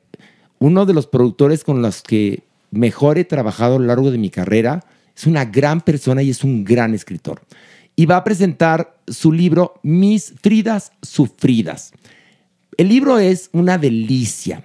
uno 0.58 0.84
de 0.84 0.92
los 0.92 1.06
productores 1.06 1.64
con 1.64 1.80
los 1.80 2.02
que 2.02 2.42
mejor 2.70 3.16
he 3.16 3.24
trabajado 3.24 3.76
a 3.76 3.78
lo 3.78 3.86
largo 3.86 4.10
de 4.10 4.18
mi 4.18 4.28
carrera, 4.28 4.84
es 5.16 5.26
una 5.26 5.46
gran 5.46 5.80
persona 5.80 6.22
y 6.22 6.28
es 6.28 6.44
un 6.44 6.64
gran 6.64 6.92
escritor. 6.92 7.40
Y 7.96 8.04
va 8.04 8.18
a 8.18 8.24
presentar 8.24 8.98
su 9.06 9.32
libro 9.32 9.80
Mis 9.82 10.34
Fridas 10.42 10.92
Sufridas. 11.00 11.92
El 12.76 12.88
libro 12.88 13.18
es 13.18 13.50
una 13.52 13.78
delicia. 13.78 14.64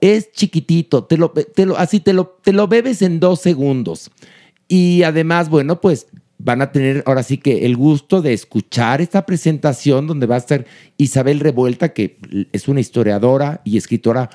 Es 0.00 0.32
chiquitito, 0.32 1.04
te 1.04 1.16
lo, 1.16 1.30
te 1.30 1.64
lo- 1.66 1.78
así 1.78 2.00
te 2.00 2.12
lo, 2.12 2.38
te 2.42 2.52
lo 2.52 2.68
bebes 2.68 3.00
en 3.02 3.20
dos 3.20 3.40
segundos. 3.40 4.10
Y 4.68 5.02
además, 5.02 5.48
bueno, 5.48 5.80
pues 5.80 6.06
van 6.38 6.60
a 6.60 6.72
tener 6.72 7.02
ahora 7.06 7.22
sí 7.22 7.38
que 7.38 7.64
el 7.64 7.76
gusto 7.76 8.20
de 8.20 8.32
escuchar 8.32 9.00
esta 9.00 9.24
presentación 9.24 10.06
donde 10.06 10.26
va 10.26 10.34
a 10.34 10.38
estar 10.38 10.66
Isabel 10.98 11.40
Revuelta, 11.40 11.92
que 11.94 12.18
es 12.52 12.68
una 12.68 12.80
historiadora 12.80 13.62
y 13.64 13.78
escritora 13.78 14.28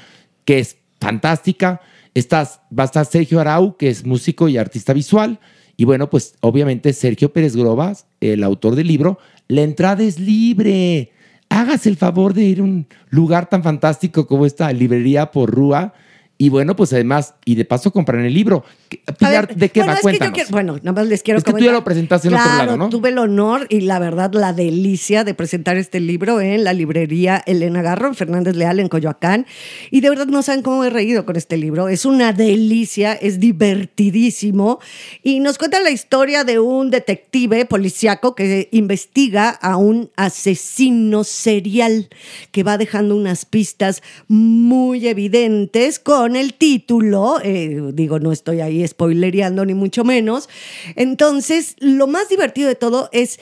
que 0.45 0.59
es 0.59 0.77
fantástica. 0.99 1.81
Estás, 2.15 2.61
va 2.77 2.83
a 2.83 2.85
estar 2.85 3.05
Sergio 3.05 3.39
Arau, 3.39 3.77
que 3.77 3.89
es 3.89 4.05
músico 4.05 4.47
y 4.49 4.57
artista 4.57 4.93
visual. 4.93 5.39
Y 5.77 5.85
bueno, 5.85 6.09
pues 6.09 6.33
obviamente 6.41 6.93
Sergio 6.93 7.31
Pérez 7.31 7.55
Grobas, 7.55 8.05
el 8.21 8.43
autor 8.43 8.75
del 8.75 8.87
libro, 8.87 9.19
la 9.47 9.61
entrada 9.61 10.03
es 10.03 10.19
libre. 10.19 11.11
Hágase 11.49 11.89
el 11.89 11.97
favor 11.97 12.33
de 12.33 12.43
ir 12.43 12.59
a 12.59 12.63
un 12.63 12.87
lugar 13.09 13.49
tan 13.49 13.63
fantástico 13.63 14.27
como 14.27 14.45
esta 14.45 14.71
librería 14.71 15.31
por 15.31 15.51
Rúa. 15.51 15.93
Y 16.41 16.47
bueno, 16.47 16.73
pues 16.73 16.93
además, 16.93 17.33
y 17.43 17.55
de 17.55 17.65
paso 17.65 17.91
compran 17.91 18.23
el 18.23 18.33
libro. 18.33 18.63
¿Qué- 18.87 19.01
A 19.07 19.11
Pilar, 19.11 19.47
ver, 19.47 19.57
¿de 19.57 19.69
qué 19.69 19.81
bueno, 19.81 19.91
va? 19.91 19.95
es 19.95 19.99
que 19.99 20.03
yo 20.05 20.09
Cuéntanos. 20.19 20.33
quiero- 20.35 20.49
bueno, 20.51 20.73
nada 20.77 20.93
más 20.93 21.07
les 21.07 21.21
quiero 21.21 21.37
Es 21.37 21.43
que 21.43 21.51
tú 21.51 21.59
ya 21.59 21.73
lo 21.73 21.83
presentaste 21.83 22.29
en 22.29 22.33
otro 22.35 22.45
Claro, 22.45 22.65
lado, 22.65 22.77
¿no? 22.77 22.89
Tuve 22.89 23.09
el 23.09 23.17
honor 23.17 23.67
y 23.69 23.81
la 23.81 23.99
verdad 23.99 24.31
la 24.33 24.53
delicia 24.53 25.25
de 25.25 25.33
presentar 25.33 25.75
este 25.75 25.99
libro 25.99 26.39
en 26.39 26.63
la 26.63 26.71
librería 26.71 27.43
Elena 27.45 27.81
Garro, 27.81 28.13
Fernández 28.13 28.55
Leal, 28.55 28.79
en 28.79 28.87
Coyoacán. 28.87 29.47
Y 29.91 29.99
de 29.99 30.09
verdad 30.09 30.27
no 30.27 30.41
saben 30.41 30.61
cómo 30.61 30.85
he 30.85 30.89
reído 30.89 31.25
con 31.25 31.35
este 31.35 31.57
libro. 31.57 31.89
Es 31.89 32.05
una 32.05 32.31
delicia, 32.31 33.11
es 33.15 33.41
divertidísimo. 33.41 34.79
Y 35.23 35.41
nos 35.41 35.57
cuenta 35.57 35.81
la 35.81 35.91
historia 35.91 36.45
de 36.45 36.59
un 36.59 36.89
detective 36.89 37.65
policíaco 37.65 38.33
que 38.33 38.69
investiga 38.71 39.49
a 39.49 39.75
un 39.75 40.09
asesino 40.15 41.25
serial 41.25 42.07
que 42.51 42.63
va 42.63 42.77
dejando 42.77 43.17
unas 43.17 43.43
pistas 43.43 44.01
muy 44.29 45.05
evidentes 45.05 45.99
con 45.99 46.28
el 46.35 46.53
título. 46.53 47.39
eh, 47.43 47.81
digo, 47.93 48.19
no 48.19 48.31
estoy 48.31 48.61
ahí 48.61 48.87
spoilereando 48.87 49.65
ni 49.65 49.73
mucho 49.73 50.03
menos. 50.03 50.49
Entonces, 50.95 51.75
lo 51.79 52.07
más 52.07 52.29
divertido 52.29 52.67
de 52.67 52.75
todo 52.75 53.09
es 53.11 53.39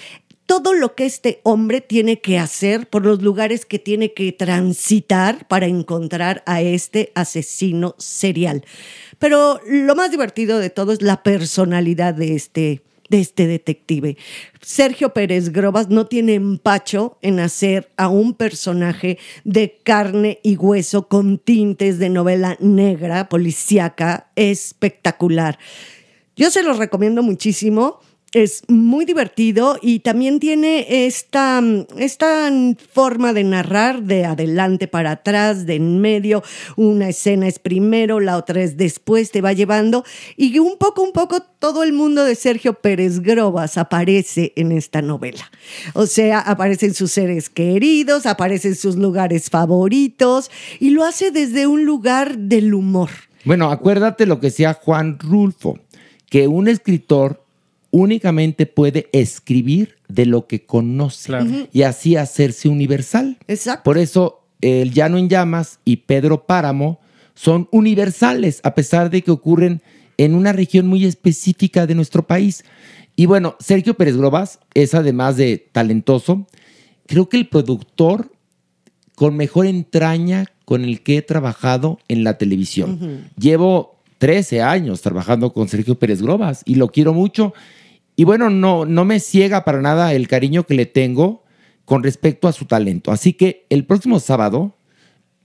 todo 0.48 0.74
lo 0.74 0.96
que 0.96 1.06
este 1.06 1.42
hombre 1.44 1.82
tiene 1.82 2.22
que 2.22 2.40
hacer 2.40 2.88
por 2.90 3.06
los 3.06 3.22
lugares 3.22 3.66
que 3.66 3.80
tiene 3.80 4.14
que 4.14 4.32
transitar 4.32 5.46
para 5.48 5.68
encontrar 5.68 6.42
a 6.46 6.62
este 6.62 7.12
asesino 7.16 7.96
serial. 8.00 8.64
Pero 9.20 9.60
lo 9.68 9.94
más 9.96 10.10
divertido 10.10 10.58
de 10.58 10.70
todo 10.70 10.94
es 10.94 11.02
la 11.02 11.22
personalidad 11.22 12.14
de 12.14 12.34
este 12.34 12.82
de 13.10 13.20
este 13.20 13.48
detective. 13.48 14.18
Sergio 14.62 15.14
Pérez 15.14 15.50
Grobas 15.50 15.90
no 15.90 16.08
tiene 16.08 16.34
empacho 16.36 17.18
en 17.22 17.40
hacer 17.40 17.90
a 17.98 18.08
un 18.10 18.34
personaje 18.34 19.18
de 19.44 19.80
carne 19.84 20.40
y 20.44 20.56
hueso 20.58 21.08
con 21.08 21.38
tintes 21.38 22.00
de 22.00 22.10
novela 22.10 22.58
negra, 22.60 23.30
policíaca, 23.30 24.32
espectacular. 24.36 25.58
Yo 26.36 26.52
se 26.52 26.64
los 26.64 26.78
recomiendo 26.78 27.24
muchísimo. 27.24 28.00
Es 28.34 28.64
muy 28.68 29.06
divertido 29.06 29.80
y 29.82 30.00
también 30.00 30.42
tiene 30.42 31.06
esta, 31.08 31.64
esta 31.98 32.52
forma 32.92 33.32
de 33.32 33.46
narrar 33.46 34.04
de 34.04 34.26
adelante 34.26 34.90
para 34.90 35.12
atrás, 35.12 35.66
de 35.66 35.76
en 35.76 36.02
medio. 36.02 36.44
Una 36.76 37.08
escena 37.08 37.48
es 37.48 37.58
primero, 37.58 38.20
la 38.20 38.36
otra 38.36 38.62
es 38.62 38.76
después, 38.76 39.32
te 39.32 39.42
va 39.42 39.54
llevando. 39.54 40.04
Y 40.36 40.60
un 40.60 40.78
poco, 40.78 41.04
un 41.04 41.14
poco 41.14 41.42
todo 41.60 41.84
el 41.84 41.94
mundo 41.94 42.26
de 42.26 42.36
Sergio 42.36 42.74
Pérez 42.74 43.22
Grobas 43.22 43.78
aparece 43.78 44.52
en 44.58 44.74
esta 44.74 45.02
novela. 45.02 45.50
O 45.94 46.06
sea, 46.06 46.40
aparecen 46.40 46.94
sus 46.94 47.14
seres 47.14 47.50
queridos, 47.50 48.26
aparecen 48.26 48.76
sus 48.76 48.98
lugares 48.98 49.50
favoritos 49.50 50.52
y 50.82 50.90
lo 50.90 51.06
hace 51.06 51.32
desde 51.32 51.66
un 51.66 51.86
lugar 51.86 52.38
del 52.38 52.74
humor. 52.74 53.10
Bueno, 53.46 53.72
acuérdate 53.72 54.26
lo 54.26 54.42
que 54.42 54.48
decía 54.48 54.74
Juan 54.74 55.18
Rulfo, 55.18 55.80
que 56.30 56.48
un 56.48 56.68
escritor 56.68 57.47
únicamente 57.92 58.66
puede 58.66 59.10
escribir 59.12 59.96
de 60.08 60.26
lo 60.26 60.48
que 60.48 60.66
conoce 60.66 61.34
y 61.72 61.84
así 61.84 62.16
hacerse 62.16 62.70
universal. 62.70 63.38
Exacto. 63.48 63.84
Por 63.84 63.98
eso 63.98 64.44
el 64.62 64.94
Llano 64.94 65.18
en 65.18 65.30
Llamas 65.30 65.80
y 65.86 65.98
Pedro 65.98 66.46
Páramo 66.46 67.00
son 67.34 67.68
universales, 67.72 68.62
a 68.64 68.74
pesar 68.74 69.10
de 69.10 69.22
que 69.22 69.32
ocurren 69.32 69.82
en 70.18 70.34
una 70.34 70.54
región 70.54 70.88
muy 70.88 71.06
específica 71.06 71.86
de 71.86 71.96
nuestro 71.96 72.26
país. 72.26 72.64
Y 73.16 73.26
bueno, 73.26 73.56
Sergio 73.60 73.96
Pérez 73.96 74.18
Globas 74.18 74.60
es 74.74 74.94
además 74.94 75.38
de 75.38 75.70
talentoso, 75.72 76.48
creo 77.06 77.30
que 77.30 77.38
el 77.38 77.48
productor 77.48 78.32
con 79.16 79.36
mejor 79.36 79.66
entraña 79.66 80.46
con 80.66 80.84
el 80.84 81.02
que 81.02 81.18
he 81.18 81.22
trabajado 81.22 82.00
en 82.08 82.24
la 82.24 82.38
televisión. 82.38 83.30
Llevo 83.40 83.98
13 84.20 84.62
años 84.62 85.02
trabajando 85.02 85.54
con 85.54 85.68
Sergio 85.68 85.96
Pérez 85.96 86.22
Globas 86.22 86.62
y 86.66 86.76
lo 86.76 86.90
quiero 86.90 87.14
mucho. 87.14 87.54
Y 88.18 88.26
bueno, 88.26 88.50
no, 88.50 88.84
no 88.86 89.06
me 89.06 89.20
ciega 89.22 89.64
para 89.64 89.80
nada 89.82 90.14
el 90.14 90.28
cariño 90.28 90.64
que 90.66 90.74
le 90.74 90.86
tengo 90.88 91.44
con 91.86 92.04
respecto 92.04 92.48
a 92.50 92.52
su 92.52 92.66
talento. 92.66 93.12
Así 93.12 93.32
que 93.32 93.66
el 93.70 93.86
próximo 93.86 94.20
sábado, 94.20 94.76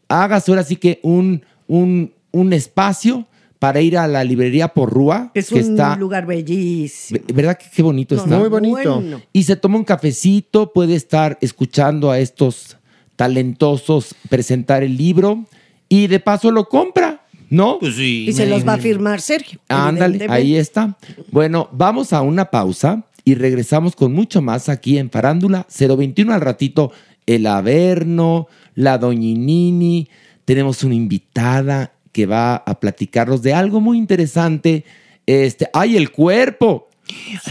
hágase 0.08 0.50
ahora 0.50 0.64
sí 0.64 0.76
que 0.76 0.98
un, 1.02 1.44
un, 1.68 2.14
un 2.32 2.52
espacio 2.52 3.26
para 3.58 3.80
ir 3.80 3.96
a 3.96 4.08
la 4.08 4.24
librería 4.24 4.68
Porrúa, 4.68 5.30
Es 5.34 5.50
que 5.50 5.56
un 5.62 5.70
está... 5.72 5.94
lugar 5.96 6.26
bellísimo. 6.26 7.20
¿Verdad 7.32 7.56
que 7.56 7.66
qué 7.72 7.82
bonito 7.82 8.16
No, 8.16 8.24
está? 8.24 8.38
Muy 8.38 8.48
bonito. 8.48 8.94
bueno. 9.00 9.20
Y 9.32 9.44
se 9.44 9.54
toma 9.54 9.76
un 9.76 9.84
cafecito, 9.84 10.72
puede 10.72 10.96
estar 10.96 11.38
escuchando 11.40 12.10
a 12.10 12.18
estos 12.18 12.76
talentosos 13.14 14.14
presentar 14.28 14.82
el 14.82 14.96
libro 14.96 15.44
y 15.88 16.06
de 16.06 16.18
paso 16.18 16.50
lo 16.50 16.68
compra, 16.68 17.11
¿no? 17.52 17.78
Pues 17.78 17.96
sí. 17.96 18.24
Y 18.28 18.32
se 18.32 18.46
los 18.46 18.66
va 18.66 18.74
a 18.74 18.78
firmar 18.78 19.20
Sergio. 19.20 19.60
Ándale, 19.68 20.26
ahí 20.30 20.56
está. 20.56 20.96
Bueno, 21.30 21.68
vamos 21.70 22.14
a 22.14 22.22
una 22.22 22.46
pausa 22.46 23.04
y 23.24 23.34
regresamos 23.34 23.94
con 23.94 24.14
mucho 24.14 24.40
más 24.40 24.70
aquí 24.70 24.96
en 24.96 25.10
Farándula 25.10 25.66
021 25.78 26.32
al 26.32 26.40
ratito. 26.40 26.92
El 27.26 27.46
Averno, 27.46 28.48
la 28.74 28.96
Doñinini, 28.96 30.08
tenemos 30.46 30.82
una 30.82 30.94
invitada 30.94 31.92
que 32.10 32.24
va 32.24 32.56
a 32.56 32.80
platicarnos 32.80 33.42
de 33.42 33.52
algo 33.52 33.82
muy 33.82 33.98
interesante. 33.98 34.86
Este, 35.26 35.68
¡ay, 35.74 35.98
el 35.98 36.10
cuerpo! 36.10 36.88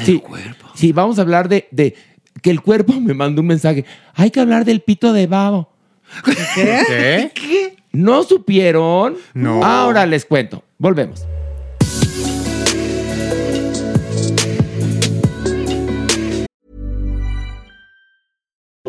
Sí, 0.04 0.20
sí, 0.74 0.92
vamos 0.94 1.20
a 1.20 1.22
hablar 1.22 1.48
de, 1.48 1.68
de 1.70 1.94
que 2.42 2.50
el 2.50 2.62
cuerpo 2.62 2.94
me 3.00 3.14
mandó 3.14 3.42
un 3.42 3.48
mensaje. 3.48 3.86
Hay 4.16 4.32
que 4.32 4.40
hablar 4.40 4.66
del 4.66 4.82
pito 4.82 5.14
de 5.14 5.28
babo. 5.28 5.70
¿Qué? 6.56 7.78
¿No 7.92 8.24
supieron? 8.24 9.18
No. 9.34 9.64
Ahora 9.64 10.06
les 10.06 10.26
cuento. 10.26 10.64
Volvemos. 10.78 11.26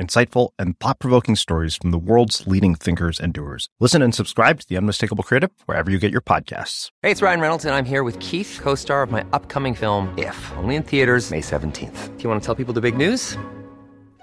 insightful, 0.00 0.50
and 0.58 0.78
thought 0.80 0.98
provoking 0.98 1.36
stories 1.36 1.76
from 1.76 1.90
the 1.90 1.98
world's 1.98 2.46
leading 2.46 2.74
thinkers 2.74 3.20
and 3.20 3.32
doers. 3.32 3.68
Listen 3.80 4.02
and 4.02 4.14
subscribe 4.14 4.60
to 4.60 4.68
The 4.68 4.76
Unmistakable 4.76 5.24
Creative 5.24 5.50
wherever 5.66 5.90
you 5.90 5.98
get 5.98 6.12
your 6.12 6.20
podcasts. 6.20 6.88
Hey, 7.02 7.10
it's 7.10 7.22
Ryan 7.22 7.40
Reynolds, 7.40 7.64
and 7.64 7.74
I'm 7.74 7.84
here 7.84 8.04
with 8.04 8.18
Keith, 8.20 8.60
co 8.62 8.74
star 8.74 9.02
of 9.02 9.10
my 9.10 9.24
upcoming 9.32 9.74
film, 9.74 10.12
If, 10.18 10.52
only 10.56 10.76
in 10.76 10.82
theaters, 10.82 11.30
May 11.30 11.40
17th. 11.40 12.16
Do 12.16 12.22
you 12.22 12.28
want 12.28 12.42
to 12.42 12.46
tell 12.46 12.54
people 12.54 12.74
the 12.74 12.80
big 12.80 12.96
news? 12.96 13.36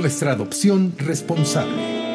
Nuestra 0.00 0.32
adopción 0.32 0.94
responsable. 0.96 2.09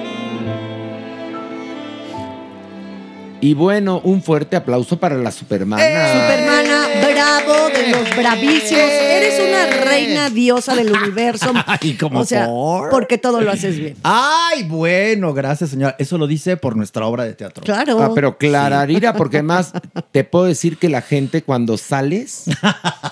Y 3.46 3.54
bueno, 3.54 4.02
un 4.04 4.24
fuerte 4.24 4.56
aplauso 4.56 4.98
para 4.98 5.18
la 5.18 5.32
Supermana. 5.32 5.84
Supermana, 5.84 6.88
bravo 7.08 7.70
de 7.70 7.91
los 7.91 8.18
bravísimos. 8.18 8.82
Eres 8.82 9.39
una 9.48 9.86
reina 9.86 10.32
diosa 10.32 10.74
del 10.74 10.91
universo. 10.91 11.54
Ay, 11.68 11.93
¿cómo 11.93 12.22
O 12.22 12.26
sea, 12.26 12.48
por? 12.48 12.89
porque 12.89 13.20
todo 13.20 13.41
lo 13.41 13.52
haces 13.52 13.78
bien. 13.78 13.98
Ay, 14.02 14.64
bueno, 14.64 15.32
gracias, 15.32 15.70
señora. 15.70 15.96
Eso 16.00 16.18
lo 16.18 16.26
dice 16.26 16.58
por 16.58 16.76
nuestra 16.76 17.06
obra 17.06 17.24
de 17.24 17.34
teatro. 17.36 17.64
Claro. 17.64 18.02
Ah, 18.02 18.14
pero 18.16 18.39
clararira, 18.39 19.14
porque 19.18 19.38
además 19.38 19.74
te 20.12 20.24
puedo 20.24 20.46
decir 20.46 20.80
que 20.80 20.89
la 20.89 21.04
gente 21.04 21.43
cuando 21.43 21.78
sales, 21.78 22.46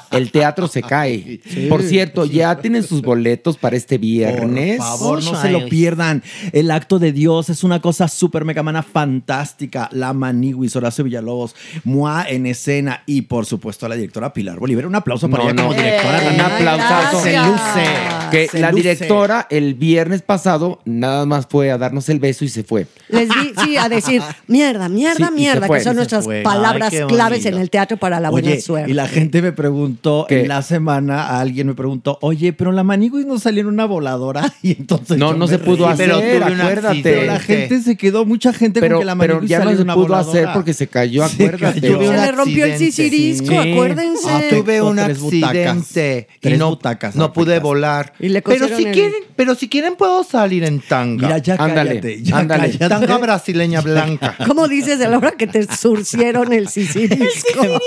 el 0.10 0.32
teatro 0.32 0.68
se 0.68 0.82
cae. 0.82 1.42
Por 1.70 1.84
cierto, 1.84 2.26
ya 2.26 2.58
tienen 2.58 2.82
sus 2.82 3.04
boletos 3.04 3.58
para 3.58 3.76
este 3.76 4.00
viernes. 4.00 4.78
Por 4.78 4.88
favor, 4.88 5.24
no 5.24 5.40
se 5.40 5.52
lo 5.52 5.70
pierdan. 5.70 6.24
El 6.54 6.72
acto 6.72 6.98
de 6.98 7.12
Dios 7.12 7.52
es 7.52 7.64
una 7.64 7.82
cosa 7.82 8.08
súper 8.08 8.46
megamana 8.46 8.82
fantástica. 8.82 9.90
La 9.92 10.23
Maniwis, 10.24 10.76
Horacio 10.76 11.04
Villalobos, 11.04 11.56
Mua 11.84 12.26
en 12.28 12.46
escena 12.46 13.04
y 13.06 13.24
por 13.24 13.46
supuesto 13.46 13.86
a 13.86 13.90
la 13.90 13.96
directora 13.96 14.34
Pilar 14.34 14.60
Bolívar. 14.60 14.86
Un 14.88 14.96
aplauso 14.96 15.30
para 15.30 15.44
No, 15.44 15.50
ella 15.50 15.62
como 15.64 15.74
no. 15.76 15.82
directora. 15.82 16.18
Un 16.20 16.24
también. 16.38 16.42
aplausazo. 16.42 17.20
Se 17.22 17.38
luce. 17.38 17.90
Que 18.32 18.48
se 18.48 18.60
la 18.60 18.72
luce. 18.72 18.84
directora 18.84 19.48
el 19.50 19.74
viernes 19.76 20.22
pasado 20.22 20.80
nada 20.86 21.26
más 21.26 21.46
fue 21.48 21.72
a 21.72 21.78
darnos 21.78 22.08
el 22.10 22.20
beso 22.20 22.46
y 22.46 22.50
se 22.50 22.64
fue. 22.64 22.88
Les 23.10 23.28
di, 23.30 23.54
sí, 23.64 23.78
a 23.78 23.90
decir, 23.90 24.22
mierda, 24.48 24.90
mierda, 24.90 25.28
Sí, 25.28 25.34
mierda, 25.36 25.68
que 25.68 25.82
son 25.82 25.96
nuestras 25.98 26.24
fue. 26.26 26.42
palabras 26.42 26.94
Ay, 26.94 27.04
claves 27.08 27.46
en 27.46 27.56
el 27.58 27.70
teatro 27.70 27.98
para 27.98 28.20
la 28.20 28.30
buena 28.30 28.50
Oye, 28.50 28.62
suerte. 28.62 28.90
y 28.90 28.94
la 28.94 29.08
gente 29.08 29.42
me 29.42 29.52
preguntó 29.52 30.26
en 30.30 30.48
la 30.48 30.62
semana, 30.62 31.40
alguien 31.40 31.68
me 31.68 31.74
preguntó, 31.76 32.18
oye, 32.22 32.54
pero 32.54 32.72
la 32.72 32.84
Maniwis 32.84 33.26
no 33.26 33.38
salió 33.40 33.62
en 33.62 33.68
una 33.68 33.86
voladora 33.86 34.52
y 34.64 34.72
entonces 34.72 35.18
No, 35.18 35.34
no 35.34 35.48
se 35.48 35.60
pudo 35.60 35.88
hacer, 35.88 36.08
Pero 36.10 36.20
tuve 36.20 36.38
un 36.54 36.62
acuérdate. 36.62 37.02
Pero 37.04 37.24
la 37.26 37.40
gente 37.40 37.82
se 37.82 37.96
quedó, 37.98 38.26
mucha 38.26 38.54
gente 38.54 38.80
Pero, 38.80 38.96
con 38.96 39.02
que 39.02 39.06
la 39.06 39.16
pero 39.16 39.34
Maniwis 39.36 39.50
ya 39.50 39.58
no 39.60 39.64
salió 39.66 39.72
en 39.72 39.78
se 39.78 39.84
una 39.84 39.94
pudo 39.96 40.03
voladora. 40.10 40.40
hacer 40.42 40.54
porque 40.54 40.74
se 40.74 40.88
cayó, 40.88 41.28
Se 41.28 41.34
acuérdate. 41.46 41.82
cayó. 41.82 42.00
Se 42.02 42.18
le 42.18 42.32
rompió 42.32 42.66
el 42.66 42.78
sisirisco, 42.78 43.48
Sí. 43.62 43.72
acuérdense. 43.72 44.48
Tuve 44.50 44.82
un 44.82 44.96
tres 44.98 45.18
accidente 45.22 46.28
y 46.42 46.50
no, 46.52 46.70
butacas 46.70 47.16
no 47.16 47.34
pude 47.34 47.60
volar. 47.60 48.14
Y 48.20 48.30
le 48.30 48.42
pero 48.42 48.68
si 48.68 48.86
el- 48.86 48.92
quieren, 48.94 49.24
pero 49.36 49.56
si 49.56 49.68
quieren 49.70 49.96
puedo 49.96 50.24
salir 50.24 50.64
en 50.64 50.80
tanga. 50.82 51.28
Mira, 51.28 51.38
ya 51.40 51.56
Ándale, 51.56 51.90
cállate, 52.02 52.22
ya 52.24 52.38
ándale. 52.38 52.64
cállate. 52.78 52.90
Tanga 52.90 53.18
brasileña 53.18 53.82
blanca. 53.82 54.36
¿Cómo 54.48 54.68
dices 54.68 55.00
a 55.02 55.08
la 55.10 55.18
hora 55.18 55.32
que 55.32 55.48
te 55.48 55.64
surcieron 55.76 56.54
el 56.54 56.68
sisirisco? 56.70 57.82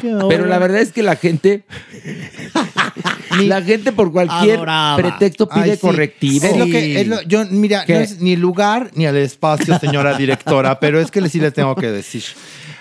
Pero 0.28 0.46
la 0.46 0.58
verdad 0.58 0.80
es 0.80 0.92
que 0.92 1.02
la 1.02 1.16
gente 1.16 1.64
La 3.46 3.62
gente 3.62 3.92
por 3.92 4.12
cualquier 4.12 4.56
Adoraba. 4.56 4.96
pretexto 4.96 5.48
pide 5.48 5.62
Ay, 5.64 5.70
sí. 5.72 5.78
correctivo. 5.78 6.46
Es 6.46 6.56
lo 6.56 6.66
que, 6.66 7.00
es 7.00 7.06
lo- 7.06 7.22
yo, 7.22 7.44
mira, 7.50 7.84
¿Qué? 7.86 7.94
no 7.94 8.00
es 8.00 8.20
ni 8.20 8.36
lugar 8.36 8.90
ni 8.94 9.06
al 9.06 9.16
espacio, 9.16 9.78
señora 9.78 10.16
directora, 10.16 10.80
pero 10.80 11.00
es 11.00 11.10
que 11.10 11.20
sí 11.30 11.40
le 11.40 11.50
tengo 11.50 11.74
que 11.74 11.90
decir. 11.90 12.24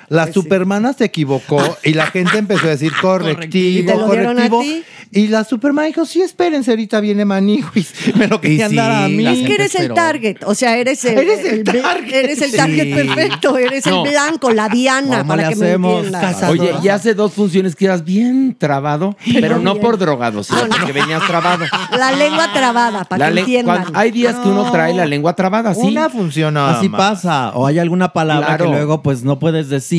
La 0.09 0.31
supermana 0.31 0.93
se 0.93 1.05
equivocó 1.05 1.77
y 1.83 1.93
la 1.93 2.07
gente 2.07 2.37
empezó 2.37 2.67
a 2.67 2.71
decir 2.71 2.91
¿Y 2.97 3.01
correctivo, 3.01 3.91
te 3.91 3.97
lo 3.97 4.09
dieron 4.11 4.39
a 4.39 4.49
correctivo. 4.49 4.61
ti? 4.61 4.83
Y 5.11 5.27
la 5.27 5.43
supermana 5.43 5.87
dijo, 5.87 6.05
sí, 6.05 6.21
espérense, 6.21 6.69
ahorita 6.71 6.99
viene 6.99 7.25
Maniwis. 7.25 7.93
Me 8.15 8.27
lo 8.27 8.39
querían 8.39 8.69
sí, 8.69 8.75
dar 8.75 8.91
a 9.05 9.07
mí. 9.07 9.25
Es 9.25 9.47
que 9.47 9.55
eres 9.55 9.73
el 9.75 9.93
target, 9.93 10.37
o 10.45 10.53
sea, 10.53 10.77
eres 10.77 11.03
el, 11.05 11.17
Eres 11.17 11.45
el 11.45 11.63
target. 11.63 12.13
eres 12.13 12.41
el 12.41 12.51
Sí. 12.51 12.57
target 12.57 12.93
perfecto, 12.95 13.57
eres 13.57 13.85
No. 13.87 14.03
el 14.05 14.11
blanco, 14.11 14.51
la 14.51 14.69
diana, 14.69 15.19
¿Cómo 15.19 15.29
para 15.29 15.43
le 15.43 15.49
que 15.49 15.55
me 15.59 15.65
hacemos? 15.67 16.05
entiendas. 16.05 16.43
Oye, 16.43 16.73
ya 16.83 16.95
hace 16.95 17.13
dos 17.15 17.33
funciones 17.33 17.75
que 17.75 17.85
ibas 17.85 18.03
bien 18.03 18.55
trabado, 18.57 19.17
pero 19.41 19.57
no 19.59 19.75
por 19.79 19.97
drogado, 19.97 20.43
sino 20.43 20.59
Ah, 20.59 20.67
no. 20.69 20.75
porque 20.75 20.91
venías 20.91 21.25
trabado. 21.25 21.65
La 21.97 22.11
lengua 22.11 22.51
trabada, 22.53 23.03
para 23.05 23.29
La 23.29 23.33
que 23.35 23.39
entiendan. 23.41 23.81
cuando- 23.83 23.99
hay 23.99 24.11
días 24.11 24.35
que 24.35 24.47
uno 24.47 24.71
trae 24.71 24.93
la 24.93 25.05
lengua 25.07 25.35
trabada, 25.35 25.73
sí. 25.73 25.81
Una 25.87 26.09
función 26.09 26.53
nada 26.53 26.77
Así 26.77 26.87
más. 26.89 26.99
pasa. 26.99 27.51
O 27.55 27.65
hay 27.65 27.79
alguna 27.79 28.13
palabra 28.13 28.47
Claro. 28.47 28.65
que 28.65 28.71
luego 28.71 29.01
pues 29.01 29.23
no 29.23 29.39
puedes 29.39 29.69
decir 29.69 29.98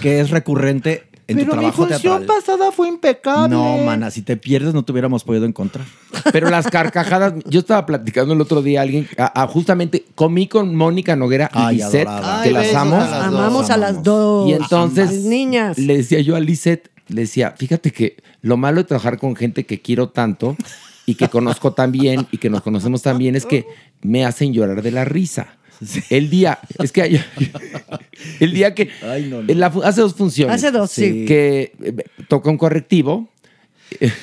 que 0.00 0.20
es 0.20 0.30
recurrente 0.30 1.04
en 1.26 1.38
Pero 1.38 1.50
tu 1.52 1.56
mi 1.56 1.60
trabajo 1.62 1.86
función 1.86 2.18
teatral. 2.20 2.26
pasada 2.26 2.70
fue 2.72 2.86
impecable. 2.88 3.48
No, 3.56 3.78
mana, 3.78 4.10
si 4.10 4.20
te 4.20 4.36
pierdes 4.36 4.74
no 4.74 4.84
te 4.84 4.92
hubiéramos 4.92 5.24
podido 5.24 5.46
encontrar. 5.46 5.86
Pero 6.32 6.50
las 6.50 6.66
carcajadas, 6.68 7.32
yo 7.46 7.60
estaba 7.60 7.86
platicando 7.86 8.34
el 8.34 8.40
otro 8.42 8.60
día 8.60 8.80
a 8.80 8.82
alguien, 8.82 9.08
a- 9.16 9.42
a 9.42 9.46
justamente 9.46 10.04
comí 10.14 10.48
con 10.48 10.76
Mónica 10.76 11.16
Noguera 11.16 11.50
y 11.54 11.58
Ay, 11.58 11.76
Lisette, 11.76 12.06
adorada. 12.08 12.42
que 12.42 12.48
Ay, 12.48 12.54
las 12.54 12.62
besos 12.64 12.76
amo. 12.76 12.94
a 12.96 12.98
las 12.98 13.10
dos. 13.10 13.24
Amamos 13.40 13.70
a 13.70 13.76
las 13.78 14.02
dos. 14.02 14.48
Y 14.50 14.52
entonces 14.52 15.12
Las 15.12 15.22
niñas. 15.24 15.78
le 15.78 15.96
decía 15.96 16.20
yo 16.20 16.36
a 16.36 16.40
Lisette, 16.40 16.90
le 17.08 17.22
decía, 17.22 17.54
fíjate 17.56 17.90
que 17.90 18.16
lo 18.42 18.56
malo 18.58 18.78
de 18.78 18.84
trabajar 18.84 19.18
con 19.18 19.34
gente 19.34 19.64
que 19.64 19.80
quiero 19.80 20.10
tanto 20.10 20.56
y 21.06 21.14
que 21.14 21.28
conozco 21.28 21.72
tan 21.72 21.90
bien 21.92 22.26
y 22.32 22.36
que 22.38 22.50
nos 22.50 22.60
conocemos 22.62 23.00
tan 23.00 23.16
bien 23.16 23.34
es 23.34 23.46
que 23.46 23.64
me 24.02 24.26
hacen 24.26 24.52
llorar 24.52 24.82
de 24.82 24.90
la 24.90 25.04
risa. 25.06 25.56
El 26.10 26.30
día, 26.30 26.58
es 26.82 26.92
que 26.92 27.02
hay- 27.02 27.20
el 28.40 28.52
día 28.54 28.74
que 28.74 28.90
Ay, 29.02 29.26
no, 29.28 29.42
la 29.42 29.66
hace 29.84 30.00
dos 30.00 30.14
funciones. 30.14 30.54
Hace 30.54 30.70
dos, 30.70 30.90
sí. 30.90 31.24
Que 31.26 31.72
eh, 31.82 31.94
toca 32.28 32.50
un 32.50 32.58
correctivo. 32.58 33.28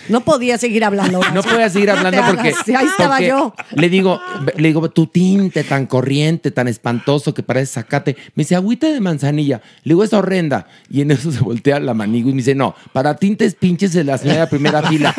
No 0.09 0.22
podía 0.22 0.57
seguir 0.57 0.84
hablando. 0.84 1.22
No 1.34 1.43
podía 1.43 1.70
seguir 1.70 1.89
hablando 1.91 2.22
porque, 2.28 2.49
ahí 2.76 2.86
estaba 2.86 3.16
porque 3.16 3.28
yo. 3.28 3.53
Le 3.76 3.89
digo, 3.89 4.20
le 4.57 4.68
digo, 4.68 4.89
tu 4.89 5.07
tinte 5.07 5.64
tan 5.64 5.86
corriente, 5.86 6.51
tan 6.51 6.68
espantoso 6.68 7.34
que 7.34 7.41
parece 7.41 7.74
sacate. 7.74 8.18
Me 8.36 8.43
dice, 8.43 8.55
agüita 8.55 8.88
de 8.88 8.99
manzanilla. 8.99 9.62
Le 9.84 9.91
digo, 9.93 10.03
es 10.03 10.12
horrenda. 10.14 10.68
Y 10.89 11.01
en 11.01 11.12
eso 11.12 11.32
se 11.32 11.39
voltea 11.39 11.80
la 11.80 11.93
manigo 11.93 12.30
y 12.30 12.34
me 12.34 12.38
dice, 12.38 12.53
no, 12.55 12.76
para 12.91 13.16
tintes 13.16 13.55
pinches 13.55 13.93
de 13.93 14.03
la 14.03 14.18
señora 14.18 14.41
de 14.41 14.47
primera 14.47 14.82
fila. 14.89 15.16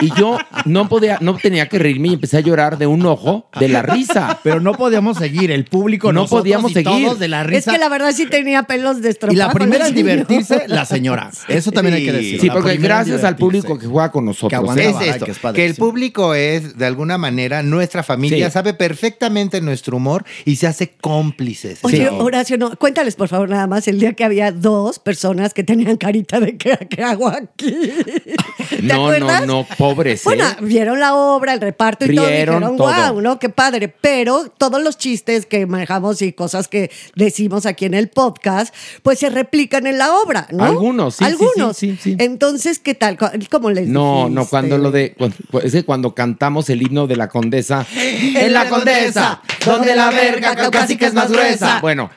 Y 0.00 0.12
yo 0.18 0.38
no 0.66 0.88
podía, 0.88 1.18
no 1.20 1.36
tenía 1.36 1.68
que 1.68 1.78
reírme 1.78 2.08
y 2.08 2.14
empecé 2.14 2.38
a 2.38 2.40
llorar 2.40 2.76
de 2.76 2.86
un 2.86 3.06
ojo 3.06 3.48
de 3.58 3.68
la 3.68 3.82
risa. 3.82 4.40
Pero 4.42 4.60
no 4.60 4.72
podíamos 4.72 5.16
seguir, 5.18 5.50
el 5.50 5.64
público, 5.64 6.12
No 6.12 6.26
podíamos 6.26 6.72
y 6.72 6.74
seguir. 6.74 7.04
todos 7.06 7.18
de 7.18 7.28
la 7.28 7.42
Es 7.42 7.46
risa. 7.48 7.72
que 7.72 7.78
la 7.78 7.88
verdad 7.88 8.12
sí 8.12 8.26
tenía 8.26 8.64
pelos 8.64 9.00
de 9.00 9.16
y 9.30 9.36
la 9.36 9.50
primera 9.52 9.88
en 9.88 9.94
divertirse, 9.94 10.64
la 10.66 10.84
señora. 10.84 11.30
Eso 11.48 11.72
también 11.72 11.94
hay 11.94 12.04
que 12.04 12.12
decir. 12.12 12.40
Sí, 12.40 12.50
porque 12.50 12.76
gracias 12.76 13.24
al 13.24 13.36
divertirse. 13.36 13.36
Público 13.44 13.78
que 13.78 13.86
juega 13.86 14.10
con 14.10 14.24
nosotros. 14.24 14.74
Que. 14.74 14.88
Es 14.88 14.96
esto, 15.00 15.24
que 15.24 15.30
es 15.32 15.38
que, 15.38 15.64
el 15.66 15.74
público 15.74 16.34
es, 16.34 16.76
de 16.76 16.86
alguna 16.86 17.18
manera, 17.18 17.62
nuestra 17.62 18.02
familia, 18.02 18.46
Sí. 18.46 18.52
sabe 18.52 18.74
perfectamente 18.74 19.60
nuestro 19.60 19.96
humor 19.96 20.24
y 20.44 20.56
se 20.56 20.66
hace 20.66 20.90
cómplices. 21.00 21.80
Oye, 21.82 21.96
Sí. 21.98 22.06
Horacio, 22.10 22.58
no, 22.58 22.76
cuéntales 22.76 23.14
por 23.16 23.28
favor 23.28 23.48
nada 23.48 23.66
más 23.66 23.88
el 23.88 23.98
día 24.00 24.12
que 24.14 24.24
había 24.24 24.52
dos 24.52 24.98
personas 24.98 25.54
que 25.54 25.64
tenían 25.64 25.96
carita 25.96 26.40
de 26.40 26.56
¿qué, 26.56 26.78
qué 26.88 27.02
hago 27.02 27.28
aquí? 27.28 27.74
¿Te 28.80 28.82
No, 28.82 28.94
no, 28.96 29.04
acuerdas? 29.06 29.46
no, 29.46 29.66
pobres. 29.78 30.20
¿eh? 30.20 30.22
Bueno, 30.24 30.44
vieron 30.60 31.00
la 31.00 31.14
obra, 31.14 31.52
el 31.54 31.60
reparto 31.60 32.04
y 32.04 32.14
todo, 32.14 32.26
y 32.28 32.32
dijeron, 32.32 32.76
todo. 32.76 32.92
wow, 33.12 33.20
¿no? 33.20 33.38
Qué 33.38 33.48
padre. 33.48 33.88
Pero 33.88 34.48
todos 34.56 34.82
los 34.82 34.98
chistes 34.98 35.46
que 35.46 35.66
manejamos 35.66 36.22
y 36.22 36.32
cosas 36.32 36.68
que 36.68 36.90
decimos 37.14 37.66
aquí 37.66 37.84
en 37.84 37.94
el 37.94 38.08
podcast, 38.08 38.74
pues 39.02 39.18
se 39.18 39.30
replican 39.30 39.86
en 39.86 39.98
la 39.98 40.12
obra, 40.14 40.46
¿no? 40.50 40.64
Algunos, 40.64 41.16
sí, 41.16 41.24
Algunos. 41.24 41.76
sí, 41.76 41.92
sí, 41.92 41.98
sí. 42.02 42.16
Entonces, 42.18 42.78
¿qué 42.78 42.94
tal? 42.94 43.16
¿Cómo 43.50 43.70
les 43.70 43.88
No, 43.88 44.14
dijiste? 44.28 44.34
no, 44.34 44.46
cuando 44.46 44.78
lo 44.78 44.90
de. 44.90 45.14
cuando- 45.16 45.36
es 45.62 45.72
que 45.72 45.84
cuando 45.84 46.14
cantamos 46.14 46.68
el 46.70 46.82
himno 46.82 47.06
de 47.06 47.16
la 47.16 47.28
condesa. 47.28 47.86
En 48.34 48.52
la 48.52 48.68
condesa, 48.68 49.40
donde 49.64 49.94
la 49.94 50.10
verga 50.10 50.54
casi 50.70 50.96
que 50.96 51.06
es 51.06 51.14
más 51.14 51.30
gruesa. 51.30 51.78
Bueno, 51.80 52.10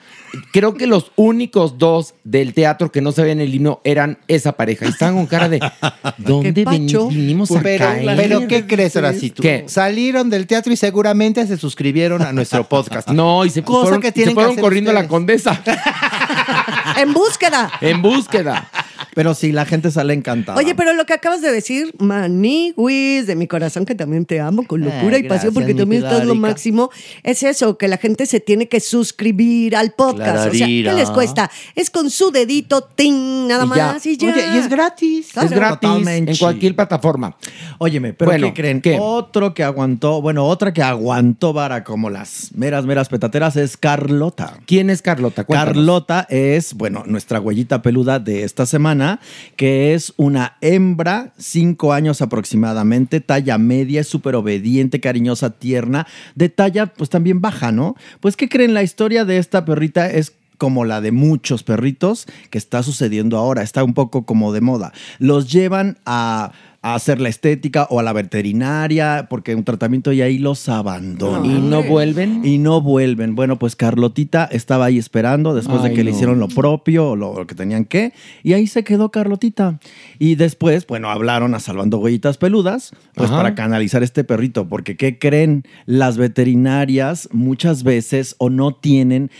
creo 0.52 0.74
que 0.76 0.88
los 0.88 1.12
únicos 1.16 1.78
dos 1.78 2.14
del 2.24 2.54
teatro 2.54 2.92
que 2.92 3.02
no 3.02 3.12
sabían 3.12 3.40
el 3.42 3.54
himno 3.54 3.82
eran 3.84 4.18
esa 4.28 4.54
pareja. 4.54 4.86
Y 4.86 4.90
estaban 4.90 5.16
con 5.16 5.26
cara 5.28 5.50
de. 5.50 5.60
¿Dónde 6.18 6.52
ven- 6.66 6.88
vinimos 6.88 7.52
a 7.52 7.62
Pero, 7.62 7.86
caer? 7.86 8.16
pero 8.18 8.48
¿qué 8.48 8.66
crees, 8.68 8.96
Horacito? 8.96 9.42
¿Qué? 9.42 9.66
Salieron 9.68 10.30
del 10.30 10.48
teatro 10.48 10.72
y 10.74 10.78
seguramente 10.78 11.46
se 11.48 11.58
suscribieron 11.58 12.22
a 12.22 12.32
nuestro 12.34 12.64
podcast. 12.68 13.10
No, 13.10 13.46
y 13.46 13.50
se 13.50 13.64
Cosa 13.64 13.82
fueron, 13.84 14.02
que 14.02 14.08
se 14.08 14.14
tienen 14.14 14.34
fueron 14.36 14.56
corriendo 14.56 14.92
a 14.92 14.94
la 14.94 15.02
ustedes. 15.02 15.12
condesa. 15.12 15.62
En 16.98 17.14
búsqueda. 17.14 17.72
en 17.82 18.02
búsqueda. 18.02 18.70
Pero 19.18 19.34
sí, 19.34 19.52
la 19.52 19.66
gente 19.66 19.90
sale 19.90 20.14
encantada. 20.14 20.60
Oye, 20.60 20.76
pero 20.76 20.94
lo 20.94 21.08
que 21.08 21.14
acabas 21.14 21.42
de 21.42 21.52
decir, 21.52 21.92
Maniwis, 21.98 23.26
de 23.26 23.36
mi 23.36 23.48
corazón, 23.48 23.84
que 23.84 23.96
también 23.96 24.28
te 24.28 24.40
amo 24.40 24.62
con 24.68 24.82
locura 24.82 25.18
y 25.18 25.24
pasión, 25.24 25.56
porque 25.56 25.74
también 25.74 26.04
estás 26.04 26.24
lo 26.24 26.36
máximo, 26.36 26.92
es 27.24 27.42
eso, 27.42 27.80
que 27.80 27.88
la 27.88 27.98
gente 27.98 28.28
se 28.28 28.40
tiene 28.40 28.68
que 28.68 28.80
suscribir 28.80 29.76
al 29.76 29.94
podcast. 29.94 30.50
O 30.50 30.54
sea, 30.54 30.68
¿qué 30.68 30.94
les 30.94 31.10
cuesta? 31.10 31.50
Es 31.74 31.90
con 31.90 32.12
su 32.12 32.30
dedito, 32.30 32.82
ting, 32.82 33.48
nada 33.48 33.66
Y 33.66 33.76
ya. 33.76 33.94
más 33.94 34.06
y 34.06 34.18
ya. 34.18 34.32
Oye, 34.32 34.44
y 34.54 34.58
es 34.60 34.70
gratis. 34.70 35.30
Claro. 35.34 35.48
es 35.48 35.56
gratis 35.56 35.90
Totalmente. 35.90 36.32
en 36.34 36.38
cualquier 36.38 36.76
plataforma. 36.76 37.36
Óyeme, 37.80 38.14
pero 38.14 38.30
Bueno, 38.30 38.48
¿qué 38.48 38.54
creen? 38.54 38.82
¿qué? 38.82 39.00
Otro 39.02 39.56
que 39.56 39.64
aguantó, 39.64 40.22
bueno, 40.22 40.46
otra 40.46 40.74
que 40.74 40.84
aguantó 40.84 41.54
vara 41.54 41.84
como 41.84 42.12
las 42.12 42.52
meras, 42.54 42.86
meras 42.86 43.10
petateras 43.10 43.56
es 43.56 43.78
Carlota. 43.78 44.60
¿Quién 44.68 44.92
es 44.92 45.02
Carlota? 45.02 45.44
Cuéntanos. 45.44 45.74
Carlota 45.74 46.28
es, 46.30 46.76
bueno, 46.76 47.04
nuestra 47.08 47.40
huellita 47.40 47.82
peluda 47.82 48.20
de 48.20 48.44
esta 48.44 48.68
semana, 48.68 49.07
que 49.56 49.94
es 49.94 50.14
una 50.18 50.58
hembra, 50.62 51.34
cinco 51.38 51.94
años 51.94 52.22
aproximadamente, 52.22 53.20
talla 53.22 53.58
media, 53.58 54.02
es 54.02 54.08
súper 54.08 54.36
obediente, 54.36 55.00
cariñosa, 55.00 55.52
tierna, 55.52 56.08
de 56.36 56.50
talla 56.50 56.88
pues 56.88 57.10
también 57.10 57.42
baja, 57.42 57.72
¿no? 57.72 57.96
Pues 58.20 58.36
¿qué 58.36 58.50
creen? 58.50 58.74
La 58.74 58.84
historia 58.84 59.26
de 59.26 59.38
esta 59.38 59.66
perrita 59.66 60.10
es 60.10 60.34
como 60.58 60.86
la 60.86 61.02
de 61.02 61.12
muchos 61.12 61.64
perritos 61.64 62.26
que 62.50 62.58
está 62.58 62.84
sucediendo 62.84 63.38
ahora, 63.38 63.62
está 63.62 63.84
un 63.84 63.94
poco 63.94 64.26
como 64.26 64.54
de 64.54 64.62
moda. 64.62 64.92
Los 65.20 65.52
llevan 65.52 66.00
a, 66.06 66.52
a 66.92 66.96
hacer 66.96 67.20
la 67.20 67.30
estética 67.30 67.88
o 67.90 68.00
a 68.00 68.04
la 68.04 68.14
veterinaria 68.14 69.28
porque 69.30 69.56
un 69.56 69.64
tratamiento 69.64 70.12
y 70.12 70.22
ahí 70.22 70.38
los 70.38 70.70
abandonan. 70.70 71.46
¿Y 71.46 71.60
no 71.60 71.84
vuelven? 71.84 72.46
Y 72.46 72.58
no 72.58 72.82
vuelven. 72.82 73.36
Bueno, 73.36 73.60
pues 73.60 73.76
Carlotita 73.76 74.46
estaba 74.46 74.86
ahí 74.86 74.98
esperando 74.98 75.54
después 75.54 75.84
de 75.84 75.94
que 75.94 76.04
le 76.04 76.12
hicieron 76.12 76.40
lo 76.40 76.48
propio, 76.48 77.16
lo, 77.16 77.34
lo 77.34 77.48
que 77.48 77.56
tenían 77.56 77.86
que, 77.86 78.14
y 78.44 78.54
ahí 78.54 78.68
se 78.68 78.84
quedó 78.84 79.10
Carlotita. 79.10 79.80
Y 80.20 80.36
después, 80.36 80.88
bueno, 80.88 81.10
hablaron 81.10 81.56
a 81.56 81.60
Salvando 81.60 82.00
Huellitas 82.00 82.38
Peludas, 82.38 82.92
pues 83.16 83.30
Ajá. 83.30 83.38
para 83.38 83.56
canalizar 83.56 84.04
este 84.04 84.24
perrito, 84.24 84.68
porque 84.68 84.96
¿qué 84.96 85.20
creen? 85.20 85.64
Las 85.86 86.18
veterinarias 86.18 87.30
muchas 87.32 87.84
veces 87.84 88.36
o 88.38 88.50
no 88.50 88.74
tienen 88.74 89.32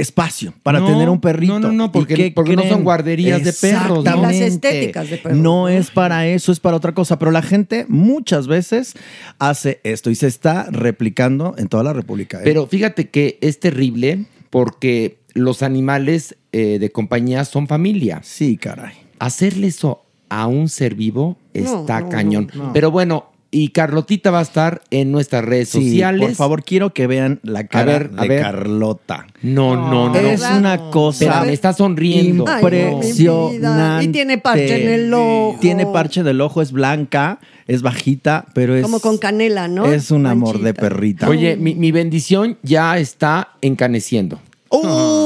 espacio 0.00 0.52
para 0.62 0.80
No, 0.80 0.86
tener 0.86 1.08
un 1.08 1.20
perrito. 1.20 1.58
no, 1.58 1.68
no, 1.68 1.72
no, 1.72 1.84
¿Y 1.86 1.88
porque- 1.88 2.32
porque 2.34 2.56
no 2.56 2.62
son 2.64 2.84
guarderías 2.84 3.42
de 3.44 3.52
perros, 3.52 4.04
¿no? 4.04 4.22
Las 4.22 4.34
estéticas 4.34 5.10
de 5.10 5.18
perros, 5.18 5.38
No 5.38 5.68
es 5.68 5.90
para 5.90 6.26
eso, 6.26 6.52
es 6.52 6.60
para 6.60 6.76
otra 6.76 6.92
cosa. 6.94 7.18
Pero 7.18 7.30
la 7.30 7.42
gente 7.42 7.86
muchas 7.88 8.46
veces 8.46 8.94
hace 9.38 9.80
esto 9.84 10.10
y 10.10 10.14
se 10.14 10.26
está 10.26 10.64
replicando 10.70 11.54
en 11.58 11.68
toda 11.68 11.82
la 11.82 11.92
República. 11.92 12.38
¿eh? 12.38 12.42
Pero 12.44 12.66
fíjate 12.66 13.08
que 13.08 13.38
es 13.40 13.60
terrible 13.60 14.24
porque 14.50 15.18
los 15.34 15.62
animales 15.62 16.36
eh, 16.52 16.78
de 16.78 16.90
compañía 16.90 17.44
son 17.44 17.66
familia. 17.68 18.20
Sí, 18.22 18.56
caray. 18.56 18.94
Hacerle 19.18 19.66
eso 19.66 20.02
a 20.28 20.46
un 20.46 20.68
ser 20.68 20.94
vivo 20.94 21.36
No, 21.54 21.80
está 21.80 22.00
no, 22.00 22.08
cañón. 22.08 22.50
no, 22.54 22.64
no. 22.64 22.72
Pero 22.72 22.90
bueno, 22.90 23.30
y 23.50 23.68
Carlotita 23.68 24.30
va 24.30 24.40
a 24.40 24.42
estar 24.42 24.82
en 24.90 25.12
nuestras 25.12 25.44
redes 25.44 25.68
Sí, 25.70 25.82
sociales. 25.90 26.20
por 26.20 26.34
favor, 26.34 26.64
quiero 26.64 26.92
que 26.92 27.06
vean 27.06 27.40
la 27.42 27.66
cara 27.66 27.84
ver, 27.92 28.10
a 28.16 28.22
de 28.22 28.28
ver. 28.28 28.42
Carlota. 28.42 29.26
No, 29.42 29.76
no, 29.76 30.08
no. 30.10 30.16
Es 30.18 30.42
una 30.42 30.90
cosa 30.90 31.24
Espérame, 31.24 31.48
está 31.52 31.72
sonriendo. 31.72 32.44
Ay, 32.48 32.62
impresionante. 32.64 34.04
Y 34.04 34.08
tiene 34.08 34.38
parche 34.38 34.82
en 34.82 34.88
el 34.90 35.14
ojo. 35.14 35.58
Tiene 35.60 35.86
parche 35.86 36.22
del 36.22 36.40
ojo, 36.40 36.60
es 36.62 36.72
blanca, 36.72 37.38
es 37.66 37.82
bajita, 37.82 38.46
pero 38.54 38.74
es 38.74 38.82
Como 38.82 39.00
con 39.00 39.18
canela, 39.18 39.68
¿no? 39.68 39.86
es 39.86 40.10
un 40.10 40.26
amor 40.26 40.60
de 40.60 40.74
perrita. 40.74 41.28
Oye, 41.28 41.56
mi, 41.56 41.74
mi 41.74 41.92
bendición 41.92 42.58
ya 42.62 42.98
está 42.98 43.48
encaneciendo. 43.62 44.40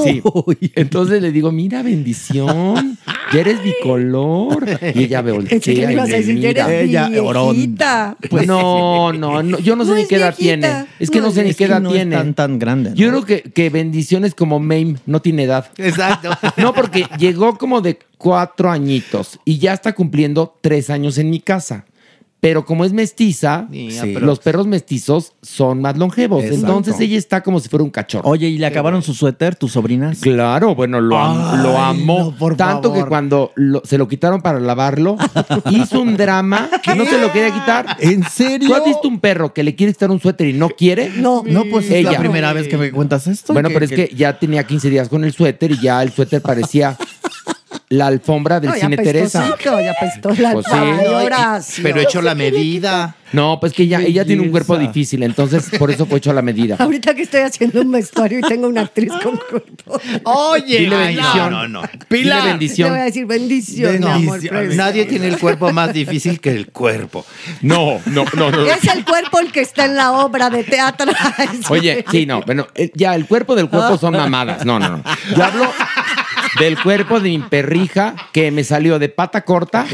Sí. 0.04 0.22
Entonces 0.74 1.22
le 1.22 1.32
digo, 1.32 1.52
mira, 1.52 1.82
bendición, 1.82 2.98
ya 3.32 3.40
eres 3.40 3.62
bicolor. 3.62 4.66
Y 4.94 5.04
ella 5.04 5.22
me 5.22 5.32
voltea 5.32 5.50
Pensé 5.50 5.74
que 5.74 5.86
le 5.86 5.92
y 5.92 5.94
ibas 5.94 6.08
a 6.08 6.12
me 6.12 6.16
decir, 6.18 6.38
ya 6.40 6.48
eres 6.50 6.64
mira. 6.66 6.80
Ella, 6.80 7.08
viejita. 7.08 8.16
Pues 8.28 8.46
no, 8.46 9.12
no, 9.14 9.42
no, 9.42 9.58
yo 9.58 9.76
no 9.76 9.84
sé 9.84 9.90
No 9.90 9.96
ni 9.96 10.02
es 10.02 10.08
qué 10.08 10.16
edad 10.16 10.34
viejita. 10.38 10.68
tiene. 10.68 10.86
Es 10.98 11.10
que 11.10 11.18
No 11.18 11.22
no, 11.24 11.28
es 11.28 11.34
sé 11.34 11.44
ni 11.44 11.50
Es 11.50 11.56
qué 11.56 11.64
edad 11.64 11.80
no 11.80 11.90
tiene. 11.90 12.14
es 12.16 12.20
tan, 12.22 12.34
tan 12.34 12.58
grande. 12.58 12.90
¿no? 12.90 12.96
Yo 12.96 13.08
creo 13.08 13.24
que, 13.24 13.42
que 13.42 13.70
bendiciones 13.70 14.34
como 14.34 14.58
Mame 14.60 14.96
no 15.06 15.20
tiene 15.22 15.44
edad. 15.44 15.66
Exacto. 15.78 16.30
No, 16.56 16.74
porque 16.74 17.06
llegó 17.18 17.56
como 17.56 17.80
de 17.80 17.98
cuatro 18.18 18.70
añitos 18.70 19.38
y 19.44 19.58
ya 19.58 19.72
está 19.72 19.94
cumpliendo 19.94 20.54
tres 20.60 20.90
años 20.90 21.16
en 21.18 21.30
mi 21.30 21.40
casa. 21.40 21.84
Pero 22.40 22.64
como 22.64 22.86
es 22.86 22.92
mestiza, 22.94 23.66
Sí. 23.70 24.14
los 24.20 24.38
perros 24.38 24.66
mestizos 24.66 25.34
son 25.42 25.82
más 25.82 25.98
longevos. 25.98 26.42
Exacto. 26.42 26.66
Entonces 26.66 26.98
ella 27.00 27.18
está 27.18 27.42
como 27.42 27.60
si 27.60 27.68
fuera 27.68 27.84
un 27.84 27.90
cachorro. 27.90 28.26
Oye, 28.28 28.48
¿y 28.48 28.56
le 28.56 28.64
acabaron 28.64 29.02
su 29.02 29.12
suéter, 29.12 29.56
tus 29.56 29.72
sobrinas? 29.72 30.20
Claro, 30.20 30.74
bueno, 30.74 31.00
lo, 31.02 31.18
am- 31.18 31.38
Ay, 31.58 31.62
lo 31.62 31.78
amó. 31.78 32.18
no, 32.30 32.36
por 32.38 32.56
tanto 32.56 32.88
favor. 32.90 33.04
que 33.04 33.08
cuando 33.10 33.52
lo- 33.56 33.82
se 33.84 33.98
lo 33.98 34.08
quitaron 34.08 34.40
para 34.40 34.58
lavarlo, 34.58 35.16
hizo 35.70 36.00
un 36.00 36.16
drama 36.16 36.70
que 36.82 36.94
no 36.94 37.04
se 37.04 37.20
lo 37.20 37.30
quería 37.30 37.52
quitar. 37.52 37.96
¿En 38.00 38.22
serio? 38.24 38.68
¿Tú 38.68 38.74
has 38.74 38.84
visto 38.86 39.06
un 39.06 39.20
perro 39.20 39.52
que 39.52 39.62
le 39.62 39.74
quiere 39.74 39.92
quitar 39.92 40.10
un 40.10 40.18
suéter 40.20 40.48
y 40.48 40.54
no 40.54 40.70
quiere? 40.70 41.10
No. 41.16 41.42
No, 41.46 41.64
pues 41.70 41.86
es 41.86 41.92
Ella. 41.92 42.12
la 42.12 42.18
primera 42.18 42.52
vez 42.54 42.68
que 42.68 42.78
me 42.78 42.90
cuentas 42.90 43.26
esto. 43.26 43.52
Bueno, 43.52 43.68
pero 43.70 43.84
es 43.84 43.90
que 43.90 44.10
ya 44.16 44.38
tenía 44.38 44.64
15 44.64 44.88
días 44.88 45.10
con 45.10 45.24
el 45.24 45.32
suéter 45.32 45.72
y 45.72 45.78
ya 45.80 46.02
el 46.02 46.10
suéter 46.10 46.40
parecía 46.40 46.96
la 47.90 48.06
alfombra 48.06 48.60
del 48.60 48.70
No, 48.70 48.76
cine 48.76 48.96
Teresa. 48.96 49.56
ya 49.62 49.90
apestó 49.90 50.30
la 50.40 50.52
Pues 50.52 50.66
sí. 50.66 50.72
Ay. 50.74 51.82
Pero 51.82 52.00
hecho 52.00 52.22
la 52.22 52.36
medida. 52.36 53.16
No, 53.32 53.58
pues 53.60 53.72
que 53.72 53.84
ella, 53.84 54.00
ella 54.00 54.24
tiene 54.24 54.42
un 54.42 54.50
cuerpo 54.50 54.76
difícil, 54.76 55.22
entonces 55.22 55.70
por 55.78 55.90
eso 55.90 56.04
fue 56.06 56.18
hecho 56.18 56.30
a 56.30 56.34
la 56.34 56.42
medida. 56.42 56.76
Ahorita 56.80 57.14
que 57.14 57.22
estoy 57.22 57.40
haciendo 57.42 57.80
un 57.80 57.90
vestuario 57.90 58.38
y 58.40 58.42
tengo 58.42 58.66
una 58.68 58.82
actriz 58.82 59.12
con 59.22 59.36
cuerpo. 59.50 60.00
Oye, 60.24 60.78
Dile 60.80 60.96
ay, 60.96 61.16
bendición. 61.16 61.50
No, 61.50 61.68
no, 61.68 61.82
no. 61.82 61.88
Dile 62.08 62.34
Le 62.34 62.42
bendición. 62.42 62.90
voy 62.90 62.98
a 63.00 63.04
decir 63.04 63.26
bendición, 63.26 64.04
amor. 64.04 64.40
Nadie 64.74 65.04
tiene 65.06 65.26
el 65.28 65.38
cuerpo 65.38 65.72
más 65.72 65.92
difícil 65.92 66.40
que 66.40 66.50
el 66.50 66.68
cuerpo. 66.68 67.24
No, 67.62 68.00
no, 68.06 68.24
no, 68.36 68.50
no. 68.52 68.66
Es 68.66 68.84
el 68.84 69.04
cuerpo 69.04 69.40
el 69.40 69.50
que 69.50 69.60
está 69.62 69.84
en 69.86 69.96
la 69.96 70.12
obra 70.12 70.48
de 70.50 70.62
teatro. 70.62 71.10
Oye, 71.70 72.04
sí, 72.10 72.24
no, 72.26 72.42
bueno, 72.42 72.68
eh, 72.76 72.90
ya 72.94 73.14
el 73.16 73.26
cuerpo 73.26 73.56
del 73.56 73.68
cuerpo 73.68 73.98
son 73.98 74.12
mamadas. 74.14 74.64
No, 74.64 74.78
no, 74.78 74.90
no. 74.96 75.02
Yo 75.36 75.44
hablo 75.44 75.72
del 76.58 76.80
cuerpo 76.82 77.20
de 77.20 77.30
mi 77.30 77.38
perrija 77.38 78.14
que 78.32 78.50
me 78.50 78.64
salió 78.64 78.98
de 78.98 79.08
pata 79.08 79.42
corta, 79.44 79.86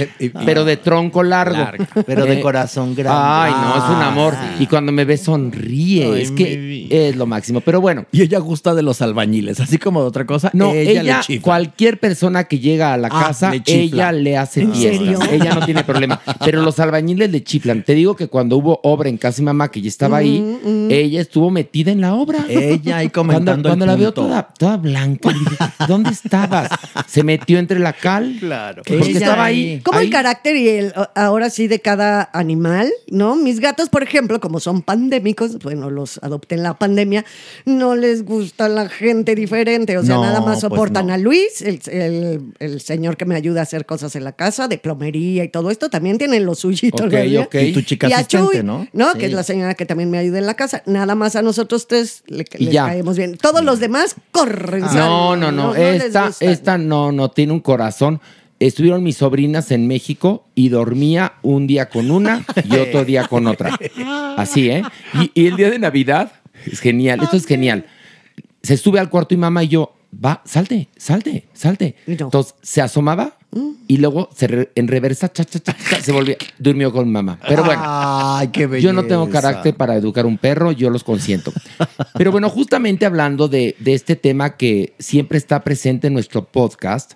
pero 0.44 0.64
de 0.64 0.76
tronco 0.76 1.22
largo. 1.22 1.56
Larga, 1.56 1.86
pero 2.06 2.24
de 2.24 2.40
corazón 2.40 2.94
grande. 2.94 3.20
Ay, 3.22 3.52
no, 3.52 3.76
es 3.76 3.90
un 3.90 4.02
Ah, 4.02 4.08
amor. 4.08 4.34
sí. 4.56 4.64
Y 4.64 4.66
cuando 4.66 4.92
me 4.92 5.04
ve 5.04 5.16
sonríe. 5.16 6.12
Ay, 6.14 6.22
es 6.22 6.30
que 6.30 6.86
es 6.90 7.16
lo 7.16 7.26
máximo. 7.26 7.60
Pero 7.60 7.80
bueno. 7.80 8.06
Y 8.12 8.22
ella 8.22 8.38
gusta 8.38 8.74
de 8.74 8.82
los 8.82 9.02
albañiles, 9.02 9.60
así 9.60 9.78
como 9.78 10.00
de 10.02 10.08
otra 10.08 10.24
cosa. 10.26 10.50
No, 10.54 10.72
ella, 10.72 11.02
ella, 11.02 11.16
le 11.18 11.22
chifla. 11.22 11.42
cualquier 11.42 11.98
persona 12.00 12.44
que 12.44 12.58
llega 12.58 12.92
a 12.92 12.96
la 12.96 13.08
Ah, 13.10 13.26
casa, 13.28 13.50
le 13.50 13.62
ella 13.66 14.12
le 14.12 14.36
hace 14.36 14.62
¿En 14.62 14.72
fiestas. 14.74 14.98
serio? 15.00 15.18
Ella 15.30 15.54
no 15.54 15.64
tiene 15.64 15.84
problema. 15.84 16.20
Pero 16.44 16.62
los 16.62 16.78
albañiles 16.80 17.30
le 17.30 17.42
chiflan. 17.42 17.82
Te 17.82 17.94
digo 17.94 18.16
que 18.16 18.28
cuando 18.28 18.56
hubo 18.56 18.80
obra 18.82 19.08
en 19.08 19.16
casa 19.18 19.36
de 19.36 19.42
mi 19.42 19.46
mamá, 19.46 19.70
que 19.70 19.80
ya 19.80 19.88
estaba 19.88 20.18
ahí, 20.18 20.58
ella 20.90 21.20
estuvo 21.20 21.50
metida 21.50 21.90
en 21.92 22.00
la 22.00 22.14
obra. 22.14 22.44
Ella 22.48 22.98
ahí 22.98 23.08
Cuando, 23.10 23.32
comentando 23.34 23.68
cuando 23.68 23.84
el 23.84 23.90
la 23.90 23.96
veo 23.96 24.12
toda, 24.12 24.42
toda 24.58 24.76
blanca, 24.76 25.30
dije, 25.32 25.56
¿dónde 25.88 26.10
Se 27.06 27.22
metió 27.22 27.58
entre 27.58 27.78
la 27.78 27.92
cal. 27.92 28.36
Claro. 28.40 28.82
Porque 28.86 29.10
Ella 29.10 29.18
estaba 29.18 29.44
ahí. 29.44 29.80
Como 29.84 30.00
el 30.00 30.10
carácter 30.10 30.56
y 30.56 30.68
el 30.68 30.92
ahora 31.14 31.50
sí 31.50 31.68
de 31.68 31.80
cada 31.80 32.28
animal, 32.32 32.90
¿no? 33.08 33.36
Mis 33.36 33.60
gatos, 33.60 33.88
por 33.88 34.02
ejemplo, 34.02 34.40
como 34.40 34.60
son 34.60 34.82
pandémicos, 34.82 35.58
bueno, 35.60 35.90
los 35.90 36.18
adopté 36.22 36.54
en 36.56 36.62
la 36.62 36.74
pandemia, 36.78 37.24
no 37.64 37.94
les 37.96 38.24
gusta 38.24 38.68
la 38.68 38.88
gente 38.88 39.34
diferente, 39.34 39.96
o 39.98 40.04
sea, 40.04 40.16
No, 40.16 40.22
nada 40.22 40.40
más 40.40 40.46
pues 40.56 40.60
soportan 40.60 41.08
no. 41.08 41.14
a 41.14 41.18
Luis, 41.18 41.62
el, 41.62 41.80
el- 41.86 42.40
el 42.58 42.80
señor 42.80 43.16
que 43.16 43.24
me 43.24 43.34
ayuda 43.34 43.60
a 43.60 43.62
hacer 43.64 43.86
cosas 43.86 44.16
en 44.16 44.24
la 44.24 44.32
casa, 44.32 44.68
de 44.68 44.78
plomería 44.78 45.44
y 45.44 45.48
todo 45.48 45.70
esto, 45.70 45.88
también 45.90 46.18
tienen 46.18 46.44
lo 46.44 46.54
suyito. 46.54 47.04
Ok, 47.04 47.10
¿verdad? 47.10 47.42
ok. 47.46 47.54
Y 47.56 47.72
tu 47.72 47.82
chica 47.82 48.08
Y 48.08 48.12
a 48.12 48.26
Chuy, 48.26 48.62
¿no? 48.62 48.86
¿no? 48.92 49.12
Sí. 49.12 49.18
Que 49.18 49.26
es 49.26 49.32
la 49.32 49.42
señora 49.42 49.74
que 49.74 49.86
también 49.86 50.10
me 50.10 50.18
ayuda 50.18 50.38
en 50.38 50.46
la 50.46 50.54
casa. 50.54 50.82
Nada 50.86 51.14
más 51.14 51.36
a 51.36 51.42
nosotros 51.42 51.86
tres 51.88 52.22
le, 52.26 52.44
les 52.58 52.74
caemos 52.74 53.16
bien. 53.16 53.36
Todos 53.36 53.62
los 53.64 53.80
demás 53.80 54.16
corren. 54.32 54.82
No, 54.94 55.36
no, 55.36 55.52
no. 55.52 55.74
les 55.74 56.04
esta, 56.04 56.32
esta 56.40 56.78
no, 56.78 57.12
no 57.12 57.30
tiene 57.30 57.52
un 57.52 57.60
corazón. 57.60 58.20
Estuvieron 58.58 59.02
mis 59.02 59.18
sobrinas 59.18 59.70
en 59.70 59.86
México 59.86 60.46
y 60.54 60.70
dormía 60.70 61.34
un 61.42 61.66
día 61.66 61.88
con 61.88 62.10
una 62.10 62.44
y 62.64 62.76
otro 62.76 63.04
día 63.04 63.28
con 63.28 63.46
otra. 63.46 63.78
Así, 64.36 64.70
¿eh? 64.70 64.82
Y, 65.14 65.42
y 65.42 65.46
el 65.46 65.56
día 65.56 65.70
de 65.70 65.78
Navidad 65.78 66.32
es 66.64 66.80
genial. 66.80 67.20
Esto 67.22 67.36
es 67.36 67.46
genial. 67.46 67.86
Se 68.62 68.76
sube 68.76 68.98
al 68.98 69.10
cuarto 69.10 69.34
y 69.34 69.36
mamá 69.36 69.64
y 69.64 69.68
yo, 69.68 69.94
va, 70.24 70.42
salte, 70.44 70.88
salte, 70.96 71.46
salte. 71.52 71.96
Entonces 72.06 72.54
se 72.62 72.80
asomaba 72.80 73.35
y 73.88 73.96
luego 73.96 74.28
se 74.36 74.46
re- 74.48 74.70
en 74.74 74.86
reversa, 74.88 75.32
cha, 75.32 75.44
cha, 75.44 75.58
cha, 75.60 75.74
cha, 75.90 76.00
se 76.00 76.12
volvía, 76.12 76.36
durmió 76.58 76.92
con 76.92 77.10
mamá. 77.10 77.38
Pero 77.48 77.64
bueno, 77.64 77.82
Ay, 77.84 78.48
qué 78.48 78.68
yo 78.82 78.92
no 78.92 79.04
tengo 79.04 79.30
carácter 79.30 79.74
para 79.74 79.94
educar 79.96 80.26
un 80.26 80.36
perro, 80.36 80.72
yo 80.72 80.90
los 80.90 81.02
consiento. 81.04 81.52
Pero 82.14 82.32
bueno, 82.32 82.50
justamente 82.50 83.06
hablando 83.06 83.48
de, 83.48 83.74
de 83.78 83.94
este 83.94 84.14
tema 84.16 84.56
que 84.56 84.94
siempre 84.98 85.38
está 85.38 85.64
presente 85.64 86.08
en 86.08 86.12
nuestro 86.12 86.44
podcast, 86.44 87.12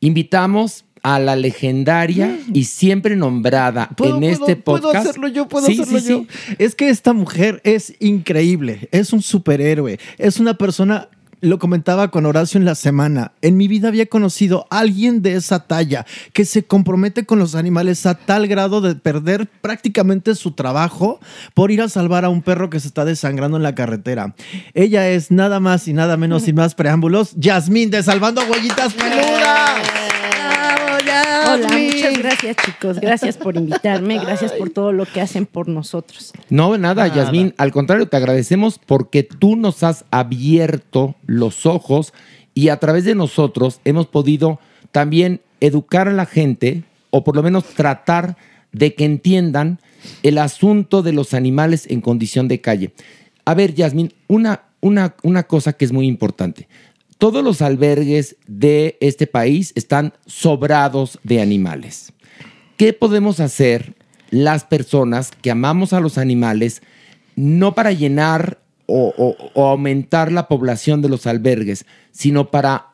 invitamos 0.00 0.84
a 1.02 1.20
la 1.20 1.36
legendaria 1.36 2.38
y 2.52 2.64
siempre 2.64 3.14
nombrada 3.14 3.88
¿Puedo, 3.96 4.16
en 4.16 4.24
este 4.24 4.56
puedo- 4.56 4.82
podcast. 4.82 4.94
Puedo 4.96 5.10
hacerlo 5.10 5.28
yo, 5.28 5.48
puedo 5.48 5.66
Sí, 5.66 5.80
hacerlo 5.80 6.00
sí, 6.00 6.08
yo. 6.08 6.24
sí. 6.28 6.54
Es 6.58 6.74
que 6.74 6.88
esta 6.88 7.12
mujer 7.12 7.60
es 7.64 7.94
increíble, 8.00 8.88
es 8.90 9.12
un 9.12 9.22
superhéroe, 9.22 9.98
es 10.18 10.40
una 10.40 10.54
persona. 10.54 11.08
Lo 11.40 11.58
comentaba 11.58 12.08
con 12.08 12.26
Horacio 12.26 12.58
en 12.58 12.64
la 12.64 12.74
semana. 12.74 13.32
En 13.42 13.56
mi 13.56 13.68
vida 13.68 13.88
había 13.88 14.06
conocido 14.06 14.66
a 14.70 14.80
alguien 14.80 15.22
de 15.22 15.34
esa 15.34 15.66
talla 15.66 16.04
que 16.32 16.44
se 16.44 16.64
compromete 16.64 17.26
con 17.26 17.38
los 17.38 17.54
animales 17.54 18.06
a 18.06 18.14
tal 18.14 18.48
grado 18.48 18.80
de 18.80 18.96
perder 18.96 19.46
prácticamente 19.46 20.34
su 20.34 20.52
trabajo 20.52 21.20
por 21.54 21.70
ir 21.70 21.82
a 21.82 21.88
salvar 21.88 22.24
a 22.24 22.28
un 22.28 22.42
perro 22.42 22.70
que 22.70 22.80
se 22.80 22.88
está 22.88 23.04
desangrando 23.04 23.56
en 23.56 23.62
la 23.62 23.74
carretera. 23.74 24.34
Ella 24.74 25.08
es 25.08 25.30
nada 25.30 25.60
más 25.60 25.86
y 25.86 25.92
nada 25.92 26.16
menos 26.16 26.42
sin 26.42 26.54
más 26.56 26.74
preámbulos, 26.74 27.32
Yasmín 27.36 27.90
de 27.90 28.02
Salvando 28.02 28.42
Huellitas 28.42 28.94
Peludas. 28.94 29.97
Hola, 31.50 31.68
muchas 31.68 32.18
gracias 32.18 32.56
chicos, 32.56 33.00
gracias 33.00 33.36
por 33.38 33.56
invitarme, 33.56 34.18
gracias 34.18 34.52
por 34.52 34.70
todo 34.70 34.92
lo 34.92 35.06
que 35.06 35.20
hacen 35.20 35.46
por 35.46 35.68
nosotros. 35.68 36.32
No, 36.50 36.76
nada, 36.76 37.06
Yasmín. 37.08 37.54
Al 37.56 37.72
contrario, 37.72 38.06
te 38.06 38.16
agradecemos 38.16 38.78
porque 38.78 39.22
tú 39.22 39.56
nos 39.56 39.82
has 39.82 40.04
abierto 40.10 41.14
los 41.26 41.64
ojos 41.64 42.12
y 42.54 42.68
a 42.68 42.76
través 42.78 43.04
de 43.04 43.14
nosotros 43.14 43.80
hemos 43.84 44.06
podido 44.06 44.60
también 44.92 45.40
educar 45.60 46.08
a 46.08 46.12
la 46.12 46.26
gente 46.26 46.84
o 47.10 47.24
por 47.24 47.34
lo 47.36 47.42
menos 47.42 47.64
tratar 47.64 48.36
de 48.72 48.94
que 48.94 49.04
entiendan 49.04 49.78
el 50.22 50.38
asunto 50.38 51.02
de 51.02 51.12
los 51.12 51.34
animales 51.34 51.86
en 51.88 52.00
condición 52.00 52.48
de 52.48 52.60
calle. 52.60 52.92
A 53.44 53.54
ver, 53.54 53.74
Yasmín, 53.74 54.12
una, 54.26 54.62
una, 54.80 55.14
una 55.22 55.44
cosa 55.44 55.72
que 55.72 55.84
es 55.84 55.92
muy 55.92 56.06
importante. 56.06 56.68
Todos 57.18 57.42
los 57.42 57.62
albergues 57.62 58.36
de 58.46 58.96
este 59.00 59.26
país 59.26 59.72
están 59.74 60.14
sobrados 60.26 61.18
de 61.24 61.40
animales. 61.42 62.12
¿Qué 62.76 62.92
podemos 62.92 63.40
hacer 63.40 63.96
las 64.30 64.64
personas 64.64 65.32
que 65.32 65.50
amamos 65.50 65.92
a 65.92 66.00
los 66.00 66.16
animales 66.16 66.80
no 67.34 67.74
para 67.74 67.90
llenar 67.90 68.60
o, 68.86 69.36
aumentar 69.56 70.30
la 70.30 70.46
población 70.46 71.02
de 71.02 71.08
los 71.08 71.26
albergues, 71.26 71.86
sino 72.12 72.52
para 72.52 72.92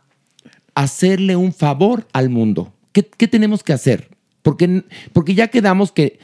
hacerle 0.75 1.37
un 1.37 1.53
favor 1.53 2.09
al 2.14 2.31
mundo? 2.31 2.72
¿Qué, 2.93 3.07
qué 3.07 3.29
tenemos 3.29 3.62
que 3.62 3.75
hacer? 3.75 4.09
Porque, 4.41 4.85
porque 5.12 5.35
ya 5.35 5.49
quedamos 5.49 5.93
que 5.93 6.18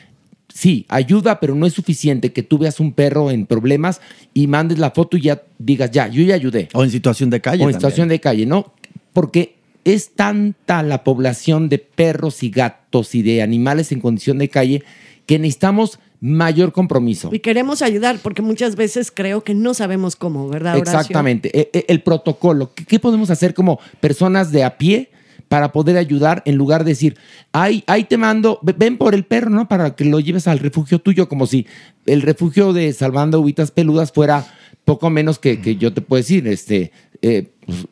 sí, 0.53 0.87
ayuda, 0.89 1.41
pero 1.41 1.55
no 1.55 1.67
es 1.67 1.73
suficiente 1.73 2.33
que 2.33 2.43
tú 2.43 2.59
veas 2.59 2.81
un 2.81 2.93
perro 2.93 3.31
en 3.31 3.47
problemas 3.47 4.01
y 4.35 4.47
mandes 4.47 4.79
la 4.79 4.91
foto 4.91 5.17
y 5.17 5.23
ya 5.23 5.43
digas, 5.59 5.91
ya, 5.91 6.09
yo 6.09 6.23
ya 6.23 6.35
ayudé. 6.35 6.69
O 6.75 6.85
en 6.85 6.91
situación 6.91 7.31
de 7.31 7.41
calle. 7.41 7.65
O 7.65 7.69
en 7.69 7.73
también. 7.73 7.81
situación 7.81 8.09
de 8.09 8.21
calle, 8.21 8.47
¿no? 8.47 8.73
Porque 9.13 9.57
es 9.85 10.11
tanta 10.15 10.83
la 10.83 11.05
población 11.05 11.69
de 11.69 11.79
perros 11.79 12.43
y 12.43 12.51
gatos 12.51 13.15
y 13.15 13.23
de 13.23 13.43
animales 13.43 13.93
en 13.93 14.01
condición 14.01 14.39
de 14.39 14.49
calle 14.49 14.85
que 15.27 15.39
necesitamos 15.39 15.99
mayor 16.21 16.73
compromiso. 16.73 17.31
Y 17.33 17.39
queremos 17.39 17.81
ayudar 17.81 18.19
porque 18.23 18.43
muchas 18.43 18.77
veces 18.77 19.11
creo 19.11 19.43
que 19.43 19.55
no 19.55 19.73
sabemos 19.73 20.17
cómo, 20.17 20.49
¿verdad, 20.49 20.77
Horacio? 20.77 20.99
Exactamente. 20.99 21.59
E- 21.59 21.71
e- 21.73 21.87
El, 21.89 22.03
protocolo. 22.03 22.75
¿Qué, 22.75 22.85
qué 22.85 22.99
podemos 22.99 23.31
hacer 23.31 23.55
como 23.55 23.81
personas 24.01 24.53
de 24.53 24.65
a 24.65 24.77
pie 24.77 25.09
para 25.51 25.73
poder 25.73 25.97
ayudar 25.97 26.45
en 26.47 26.55
lugar 26.55 26.85
de 26.85 26.93
decir, 26.93 27.17
ay, 27.51 27.83
ahí 27.89 28.05
te 28.05 28.17
mando, 28.17 28.61
ve- 28.63 28.73
ven 28.79 28.97
por 28.97 29.17
el 29.17 29.25
perro, 29.25 29.51
¿no? 29.51 29.67
Para 29.67 29.97
que 29.97 30.05
lo 30.05 30.21
lleves 30.21 30.47
al 30.47 30.61
refugio 30.61 31.01
tuyo, 31.01 31.29
como 31.29 31.45
si 31.49 31.67
el 32.07 32.23
refugio 32.23 32.73
de 32.73 32.93
Salvando 32.93 33.41
Uvitas 33.41 33.73
Peludas 33.73 34.13
fuera 34.13 34.47
poco 34.85 35.11
menos 35.11 35.41
que, 35.41 35.61
que 35.61 35.75
yo 35.75 35.93
te 35.93 36.03
puedo 36.03 36.21
decir, 36.23 36.47
este, 36.47 36.93
eh, 37.21 37.49
pues, 37.67 37.85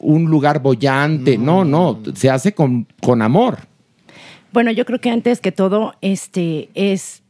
un 0.00 0.24
lugar 0.24 0.60
bollante. 0.60 1.38
No, 1.38 1.64
no, 1.64 2.00
se 2.16 2.30
hace 2.30 2.52
con, 2.52 2.88
con 3.00 3.22
amor. 3.22 3.58
Bueno, 4.52 4.72
yo 4.72 4.84
creo 4.84 5.00
que 5.00 5.10
antes 5.10 5.40
que 5.40 5.52
todo, 5.52 5.94
este 6.00 6.68
es 6.74 7.22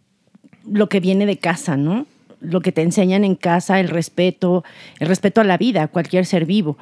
lo 0.66 0.89
que 0.89 1.01
viene 1.01 1.26
de 1.26 1.37
casa, 1.37 1.76
¿no? 1.76 2.07
Lo 2.41 2.62
que 2.62 2.72
te 2.72 2.80
enseñan 2.80 3.22
en 3.22 3.35
casa, 3.35 3.80
el 3.80 3.89
respeto, 3.91 4.64
el 4.99 5.09
respeto 5.09 5.43
a 5.43 5.45
la 5.45 5.59
vida, 5.59 5.82
a 5.82 5.89
cualquier 5.89 6.24
ser 6.24 6.47
vivo. 6.47 6.78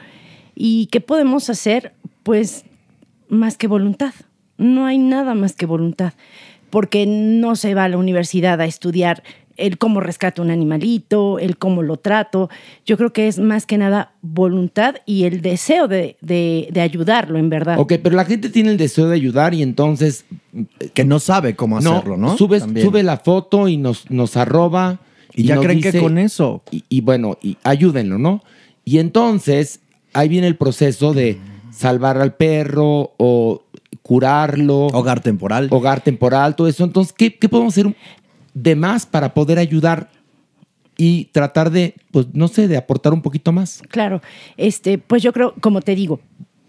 ¿Y 0.55 0.87
qué 0.87 1.01
podemos 1.01 1.51
hacer? 1.51 1.93
Pues 2.23 2.65
más 3.33 3.57
que 3.57 3.67
voluntad. 3.67 4.13
No 4.59 4.87
hay 4.87 4.99
nada 4.99 5.35
más 5.35 5.55
que 5.55 5.67
voluntad. 5.67 6.13
Porque 6.71 7.07
no 7.07 7.57
se 7.57 7.75
va 7.75 7.85
a 7.85 7.89
la 7.89 7.99
universidad 7.99 8.61
a 8.61 8.65
estudiar 8.67 9.23
el 9.59 9.77
cómo 9.77 10.01
rescato 10.01 10.41
un 10.41 10.51
animalito, 10.51 11.39
el 11.39 11.59
cómo 11.59 11.83
lo 11.83 11.99
trato. 11.99 12.49
Yo 12.87 12.97
creo 12.97 13.13
que 13.13 13.29
es 13.29 13.39
más 13.39 13.67
que 13.67 13.77
nada 13.77 14.13
voluntad 14.23 14.97
y 15.05 15.25
el 15.25 15.43
deseo 15.43 15.89
de, 15.89 16.17
de- 16.23 16.69
de 16.73 16.81
ayudarlo, 16.81 17.39
en 17.39 17.51
verdad. 17.51 17.79
Ok, 17.79 17.95
pero 18.03 18.17
la 18.17 18.25
gente 18.25 18.49
tiene 18.49 18.71
el 18.71 18.79
deseo 18.79 19.09
de 19.09 19.15
ayudar 19.17 19.53
y 19.55 19.63
entonces... 19.63 20.25
Que 20.95 21.05
no 21.05 21.19
sabe 21.19 21.55
cómo 21.57 21.79
hacerlo, 21.79 22.17
¿no? 22.17 22.37
Subes, 22.37 22.63
sube 22.83 23.03
la 23.03 23.19
foto 23.19 23.69
y 23.69 23.77
nos, 23.77 24.11
nos 24.11 24.37
arroba. 24.37 24.99
Y 25.35 25.45
ya 25.45 25.55
nos 25.57 25.65
creen 25.65 25.81
que 25.81 25.99
con 25.99 26.19
eso. 26.19 26.63
Y, 26.71 26.85
y 26.89 27.01
bueno, 27.03 27.39
y 27.43 27.57
ayúdenlo, 27.65 28.19
¿no? 28.19 28.43
Y 28.85 28.99
entonces 28.99 29.81
ahí 30.15 30.29
viene 30.29 30.47
el 30.47 30.57
proceso 30.57 31.13
de 31.15 31.39
salvar 31.73 32.19
al 32.19 32.35
perro 32.35 33.13
o 33.17 33.63
curarlo. 34.03 34.87
Hogar 34.89 35.21
temporal. 35.21 35.69
Hogar 35.71 36.01
temporal, 36.01 36.55
todo 36.57 36.69
eso. 36.69 36.85
Entonces, 36.85 37.13
¿qué, 37.17 37.35
qué 37.37 37.49
podemos 37.49 37.73
hacer 37.75 37.95
de 38.55 38.77
más 38.77 39.07
para 39.07 39.33
poder 39.35 39.59
ayudar 39.59 40.11
y 40.97 41.27
tratar 41.27 41.71
de, 41.71 41.95
pues, 42.11 42.27
no 42.33 42.49
sé, 42.49 42.69
de 42.69 42.77
aportar 42.77 43.13
un 43.13 43.23
poquito 43.23 43.53
más? 43.53 43.83
Claro, 43.89 44.21
este, 44.57 44.99
pues 44.99 45.23
yo 45.23 45.33
creo, 45.33 45.55
como 45.61 45.81
te 45.81 45.95
digo, 45.95 46.21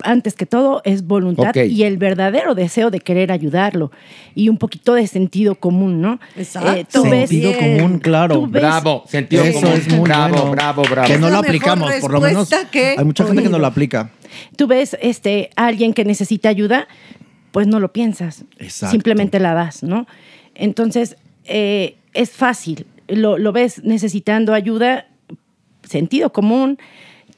antes 0.06 0.34
que 0.34 0.46
todo 0.46 0.82
es 0.84 1.06
voluntad 1.08 1.54
y 1.56 1.84
el 1.84 1.98
verdadero 1.98 2.56
deseo 2.56 2.90
de 2.90 3.00
querer 3.00 3.32
ayudarlo 3.32 3.90
y 4.36 4.50
un 4.50 4.58
poquito 4.58 4.96
de 4.96 5.08
sentido 5.08 5.56
común, 5.56 6.02
¿no? 6.02 6.20
Exacto. 6.36 7.04
ves- 7.04 7.30
Sentido 7.30 7.54
común, 7.58 8.00
claro. 8.00 8.42
Bravo, 8.48 9.04
sentido 9.08 9.44
Eso 9.44 9.62
común. 9.62 9.76
es 9.78 9.88
muy 9.90 10.00
bravo, 10.02 10.36
bueno. 10.36 10.52
bravo, 10.52 10.84
bravo. 10.90 11.08
Que 11.08 11.18
no 11.18 11.30
lo 11.30 11.38
aplicamos, 11.38 11.94
por 12.02 12.12
lo 12.12 12.20
menos. 12.22 12.50
que 12.72 12.96
Hay 12.98 13.06
mucha 13.06 13.26
gente 13.26 13.44
que 13.44 13.50
no 13.50 13.60
lo 13.60 13.68
aplica. 13.68 14.10
Tú 14.56 14.68
ves 14.68 14.98
este, 15.02 15.50
a 15.56 15.68
alguien 15.68 15.94
que 15.94 16.06
necesita 16.06 16.50
ayuda, 16.50 16.88
pues 17.52 17.68
no 17.68 17.80
lo 17.80 17.94
piensas. 17.94 18.46
Exacto. 18.58 18.92
Simplemente 18.92 19.40
la 19.40 19.54
das, 19.54 19.84
¿no? 19.84 20.08
Entonces, 20.56 21.18
eh, 21.46 21.98
es 22.14 22.32
fácil. 22.32 22.86
Lo, 23.08 23.38
lo 23.38 23.52
ves 23.52 23.84
necesitando 23.84 24.54
ayuda, 24.54 25.08
sentido 25.84 26.32
común, 26.32 26.78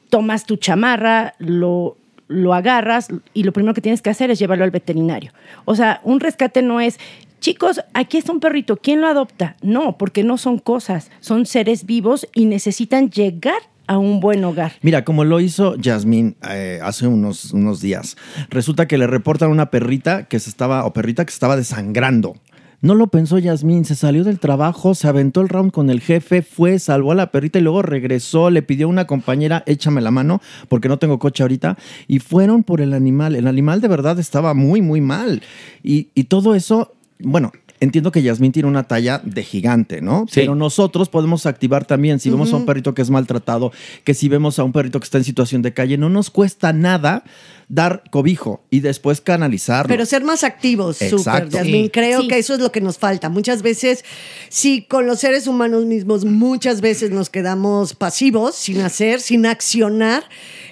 tomas 0.08 0.46
tu 0.46 0.56
chamarra, 0.56 1.34
lo, 1.38 1.96
lo 2.28 2.54
agarras 2.54 3.08
y 3.34 3.42
lo 3.42 3.52
primero 3.52 3.74
que 3.74 3.80
tienes 3.80 4.02
que 4.02 4.10
hacer 4.10 4.30
es 4.30 4.38
llevarlo 4.38 4.64
al 4.64 4.70
veterinario. 4.70 5.32
O 5.64 5.74
sea, 5.74 6.00
un 6.04 6.20
rescate 6.20 6.62
no 6.62 6.80
es, 6.80 6.98
chicos, 7.40 7.80
aquí 7.94 8.18
está 8.18 8.32
un 8.32 8.40
perrito, 8.40 8.76
¿quién 8.76 9.00
lo 9.00 9.08
adopta? 9.08 9.56
No, 9.62 9.98
porque 9.98 10.24
no 10.24 10.38
son 10.38 10.58
cosas, 10.58 11.10
son 11.20 11.46
seres 11.46 11.86
vivos 11.86 12.28
y 12.34 12.46
necesitan 12.46 13.10
llegar 13.10 13.58
a 13.86 13.98
un 13.98 14.20
buen 14.20 14.44
hogar. 14.44 14.72
Mira, 14.82 15.04
como 15.04 15.24
lo 15.24 15.40
hizo 15.40 15.76
Yasmín 15.76 16.36
eh, 16.48 16.80
hace 16.82 17.06
unos, 17.06 17.52
unos 17.52 17.80
días, 17.80 18.16
resulta 18.50 18.86
que 18.88 18.98
le 18.98 19.06
reportan 19.06 19.50
una 19.50 19.70
perrita 19.70 20.24
que 20.24 20.38
se 20.38 20.50
estaba, 20.50 20.84
o 20.84 20.92
perrita 20.92 21.24
que 21.24 21.30
se 21.30 21.36
estaba 21.36 21.56
desangrando. 21.56 22.34
No 22.82 22.94
lo 22.94 23.06
pensó 23.06 23.38
Yasmín, 23.38 23.84
se 23.84 23.94
salió 23.94 24.22
del 24.22 24.38
trabajo, 24.38 24.94
se 24.94 25.08
aventó 25.08 25.40
el 25.40 25.48
round 25.48 25.72
con 25.72 25.88
el 25.88 26.00
jefe, 26.00 26.42
fue, 26.42 26.78
salvó 26.78 27.12
a 27.12 27.14
la 27.14 27.30
perrita 27.30 27.58
y 27.58 27.62
luego 27.62 27.82
regresó, 27.82 28.50
le 28.50 28.62
pidió 28.62 28.86
a 28.86 28.90
una 28.90 29.06
compañera, 29.06 29.62
échame 29.66 30.02
la 30.02 30.10
mano, 30.10 30.42
porque 30.68 30.88
no 30.88 30.98
tengo 30.98 31.18
coche 31.18 31.42
ahorita, 31.42 31.78
y 32.06 32.18
fueron 32.18 32.64
por 32.64 32.82
el 32.82 32.92
animal. 32.92 33.34
El 33.34 33.46
animal 33.46 33.80
de 33.80 33.88
verdad 33.88 34.18
estaba 34.18 34.52
muy, 34.52 34.82
muy 34.82 35.00
mal. 35.00 35.42
Y, 35.82 36.10
y 36.14 36.24
todo 36.24 36.54
eso, 36.54 36.92
bueno, 37.18 37.50
entiendo 37.80 38.12
que 38.12 38.22
Yasmín 38.22 38.52
tiene 38.52 38.68
una 38.68 38.84
talla 38.84 39.20
de 39.24 39.42
gigante, 39.42 40.00
¿no? 40.00 40.26
Pero 40.34 40.54
nosotros 40.54 41.08
podemos 41.08 41.46
activar 41.46 41.84
también, 41.84 42.20
si 42.20 42.30
vemos 42.30 42.52
a 42.52 42.56
un 42.56 42.66
perrito 42.66 42.94
que 42.94 43.02
es 43.02 43.10
maltratado, 43.10 43.72
que 44.04 44.14
si 44.14 44.28
vemos 44.28 44.58
a 44.58 44.64
un 44.64 44.72
perrito 44.72 45.00
que 45.00 45.04
está 45.04 45.18
en 45.18 45.24
situación 45.24 45.62
de 45.62 45.72
calle, 45.72 45.98
no 45.98 46.08
nos 46.08 46.30
cuesta 46.30 46.72
nada 46.72 47.24
dar 47.68 48.04
cobijo 48.10 48.64
y 48.70 48.80
después 48.80 49.20
canalizarlo. 49.20 49.88
Pero 49.88 50.06
ser 50.06 50.22
más 50.22 50.44
activos, 50.44 50.96
súper, 50.98 51.14
Exacto. 51.18 51.56
Yasmín. 51.58 51.84
Sí. 51.86 51.90
Creo 51.90 52.22
Sí. 52.22 52.28
que 52.28 52.38
eso 52.38 52.54
es 52.54 52.60
lo 52.60 52.70
que 52.70 52.80
nos 52.80 52.98
falta. 52.98 53.28
Muchas 53.28 53.62
veces, 53.62 54.04
sí, 54.48 54.86
con 54.88 55.06
los 55.06 55.18
seres 55.20 55.46
humanos 55.46 55.84
mismos, 55.84 56.24
muchas 56.24 56.80
veces 56.80 57.10
nos 57.10 57.28
quedamos 57.30 57.94
pasivos, 57.94 58.54
sin 58.54 58.80
hacer, 58.82 59.20
sin 59.20 59.46
accionar. 59.46 60.24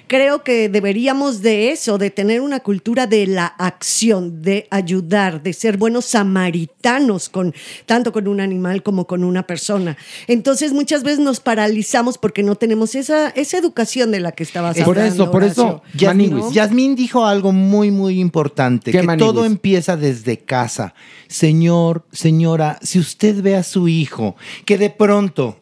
Creo 0.07 0.43
que 0.43 0.69
deberíamos 0.69 1.41
de 1.41 1.71
eso, 1.71 1.97
de 1.97 2.11
tener 2.11 2.39
una 2.39 2.59
cultura 2.59 3.07
de 3.07 3.25
la 3.25 3.47
acción, 3.47 4.43
de 4.43 4.67
ayudar, 4.69 5.41
de 5.41 5.51
ser 5.51 5.77
buenos 5.77 6.05
samaritanos, 6.05 7.27
con, 7.29 7.53
tanto 7.87 8.11
con 8.11 8.27
un 8.27 8.39
animal 8.39 8.83
como 8.83 9.07
con 9.07 9.23
una 9.23 9.47
persona. 9.47 9.97
Entonces, 10.27 10.73
muchas 10.73 11.01
veces 11.03 11.19
nos 11.19 11.39
paralizamos 11.39 12.17
porque 12.19 12.43
no 12.43 12.55
tenemos 12.55 12.93
esa, 12.95 13.29
esa 13.29 13.57
educación 13.57 14.11
de 14.11 14.19
la 14.19 14.31
que 14.31 14.43
estabas 14.43 14.77
Por 14.77 14.99
hablando. 14.99 15.23
eso, 15.23 15.31
por 15.31 15.43
eso. 15.43 15.81
Yasmín, 15.95 16.33
Maniwis. 16.33 16.53
Dijo 16.93 17.25
algo 17.25 17.51
muy, 17.51 17.89
muy 17.89 18.19
importante, 18.19 18.91
¿Qué, 18.91 19.01
que 19.01 19.17
todo 19.17 19.45
empieza 19.45 19.97
desde 19.97 20.37
casa. 20.39 20.93
Señor, 21.27 22.05
señora, 22.11 22.77
si 22.83 22.99
usted 22.99 23.41
ve 23.41 23.55
a 23.55 23.63
su 23.63 23.87
hijo 23.87 24.35
que 24.65 24.77
de 24.77 24.91
pronto 24.91 25.61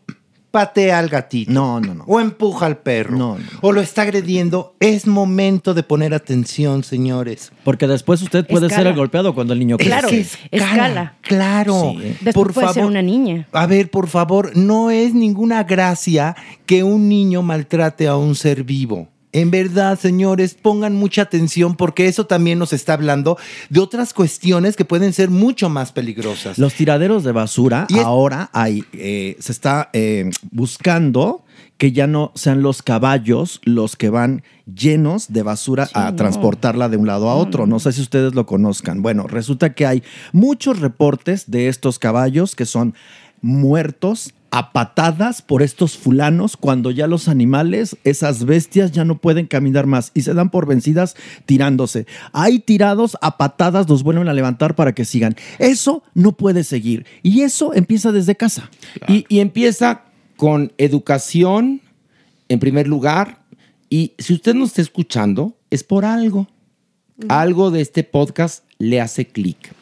patea 0.53 0.99
al 0.99 1.09
gatito. 1.09 1.51
No, 1.51 1.79
no, 1.79 1.95
no. 1.95 2.03
O 2.05 2.19
empuja 2.19 2.67
al 2.67 2.77
perro. 2.77 3.17
No, 3.17 3.39
no. 3.39 3.45
O 3.61 3.71
lo 3.71 3.81
está 3.81 4.03
agrediendo. 4.03 4.75
Es 4.79 5.07
momento 5.07 5.73
de 5.73 5.81
poner 5.81 6.13
atención, 6.13 6.83
señores. 6.83 7.51
Porque 7.63 7.87
después 7.87 8.21
usted 8.21 8.45
puede 8.45 8.67
Escala. 8.67 8.83
ser 8.83 8.91
el 8.91 8.95
golpeado 8.95 9.33
cuando 9.33 9.53
el 9.53 9.59
niño 9.59 9.77
crece. 9.77 9.89
Claro, 9.89 10.09
que 10.09 10.25
escala. 10.51 11.17
Claro. 11.21 11.95
Sí. 11.97 12.03
Después 12.21 12.33
Por 12.35 12.53
puede 12.53 12.67
ser 12.67 12.75
favor. 12.75 12.91
una 12.91 13.01
niña. 13.01 13.47
A 13.51 13.65
ver, 13.65 13.89
por 13.89 14.07
favor, 14.07 14.55
no 14.55 14.91
es 14.91 15.15
ninguna 15.15 15.63
gracia 15.63 16.35
que 16.67 16.83
un 16.83 17.09
niño 17.09 17.41
maltrate 17.41 18.07
a 18.07 18.15
un 18.15 18.35
ser 18.35 18.63
vivo. 18.63 19.07
En 19.33 19.51
verdad, 19.51 19.99
señores, 19.99 20.53
pongan 20.53 20.95
mucha 20.95 21.23
atención 21.23 21.75
porque 21.75 22.07
eso 22.07 22.25
también 22.25 22.59
nos 22.59 22.71
está 22.71 22.93
hablando 22.93 23.37
de 23.69 23.79
otras 23.79 24.13
cuestiones 24.13 24.75
que 24.77 24.85
pueden 24.85 25.11
ser 25.11 25.29
mucho 25.29 25.69
más 25.69 25.91
peligrosas. 25.91 26.57
Los 26.57 26.73
tiraderos 26.75 27.23
de 27.23 27.31
basura 27.33 27.87
Y 27.89 27.97
es- 27.97 28.05
ahora 28.05 28.49
hay, 28.53 28.83
eh, 28.93 29.35
se 29.39 29.51
está 29.51 29.89
eh, 29.93 30.29
buscando 30.51 31.43
que 31.77 31.91
ya 31.91 32.05
no 32.07 32.31
sean 32.35 32.61
los 32.61 32.81
caballos 32.83 33.59
los 33.63 33.95
que 33.95 34.09
van 34.09 34.43
llenos 34.73 35.33
de 35.33 35.41
basura 35.43 35.89
a 35.93 36.11
no. 36.11 36.15
transportarla 36.15 36.87
de 36.87 36.97
un 36.97 37.07
lado 37.07 37.29
a 37.29 37.35
otro. 37.35 37.65
No 37.65 37.79
sé 37.79 37.91
si 37.91 38.01
ustedes 38.01 38.35
lo 38.35 38.45
conozcan. 38.45 39.01
Bueno, 39.01 39.27
resulta 39.27 39.73
que 39.73 39.85
hay 39.87 40.03
muchos 40.31 40.79
reportes 40.79 41.49
de 41.49 41.67
estos 41.67 41.97
caballos 41.99 42.55
que 42.55 42.65
son 42.65 42.93
muertos 43.41 44.33
a 44.55 44.71
patadas 44.71 45.41
por 45.41 45.63
estos 45.63 45.97
fulanos 45.97 46.57
cuando 46.57 46.91
ya 46.91 47.07
los 47.07 47.27
animales, 47.27 47.97
esas 48.03 48.45
bestias 48.45 48.91
ya 48.91 49.03
no 49.03 49.17
pueden 49.17 49.47
caminar 49.47 49.87
más 49.87 50.11
y 50.13 50.21
se 50.21 50.35
dan 50.35 50.51
por 50.51 50.67
vencidas 50.67 51.15
tirándose. 51.47 52.05
Hay 52.33 52.59
tirados 52.59 53.17
a 53.21 53.37
patadas, 53.37 53.89
los 53.89 54.03
vuelven 54.03 54.27
a 54.27 54.33
levantar 54.33 54.75
para 54.75 54.93
que 54.93 55.05
sigan. 55.05 55.35
Eso 55.57 56.03
no 56.13 56.33
puede 56.33 56.63
seguir 56.63 57.07
y 57.23 57.41
eso 57.41 57.73
empieza 57.73 58.11
desde 58.11 58.35
casa. 58.35 58.69
Y, 59.07 59.25
y 59.27 59.39
empieza 59.39 60.03
con 60.37 60.71
educación, 60.77 61.81
en 62.47 62.59
primer 62.59 62.87
lugar. 62.87 63.39
Y 63.89 64.13
si 64.19 64.33
usted 64.33 64.53
nos 64.53 64.69
está 64.69 64.83
escuchando, 64.83 65.57
es 65.71 65.83
por 65.83 66.05
algo. 66.05 66.47
Algo 67.27 67.71
de 67.71 67.81
este 67.81 68.03
podcast 68.03 68.65
le 68.77 69.01
hace 69.01 69.25
clic. 69.25 69.73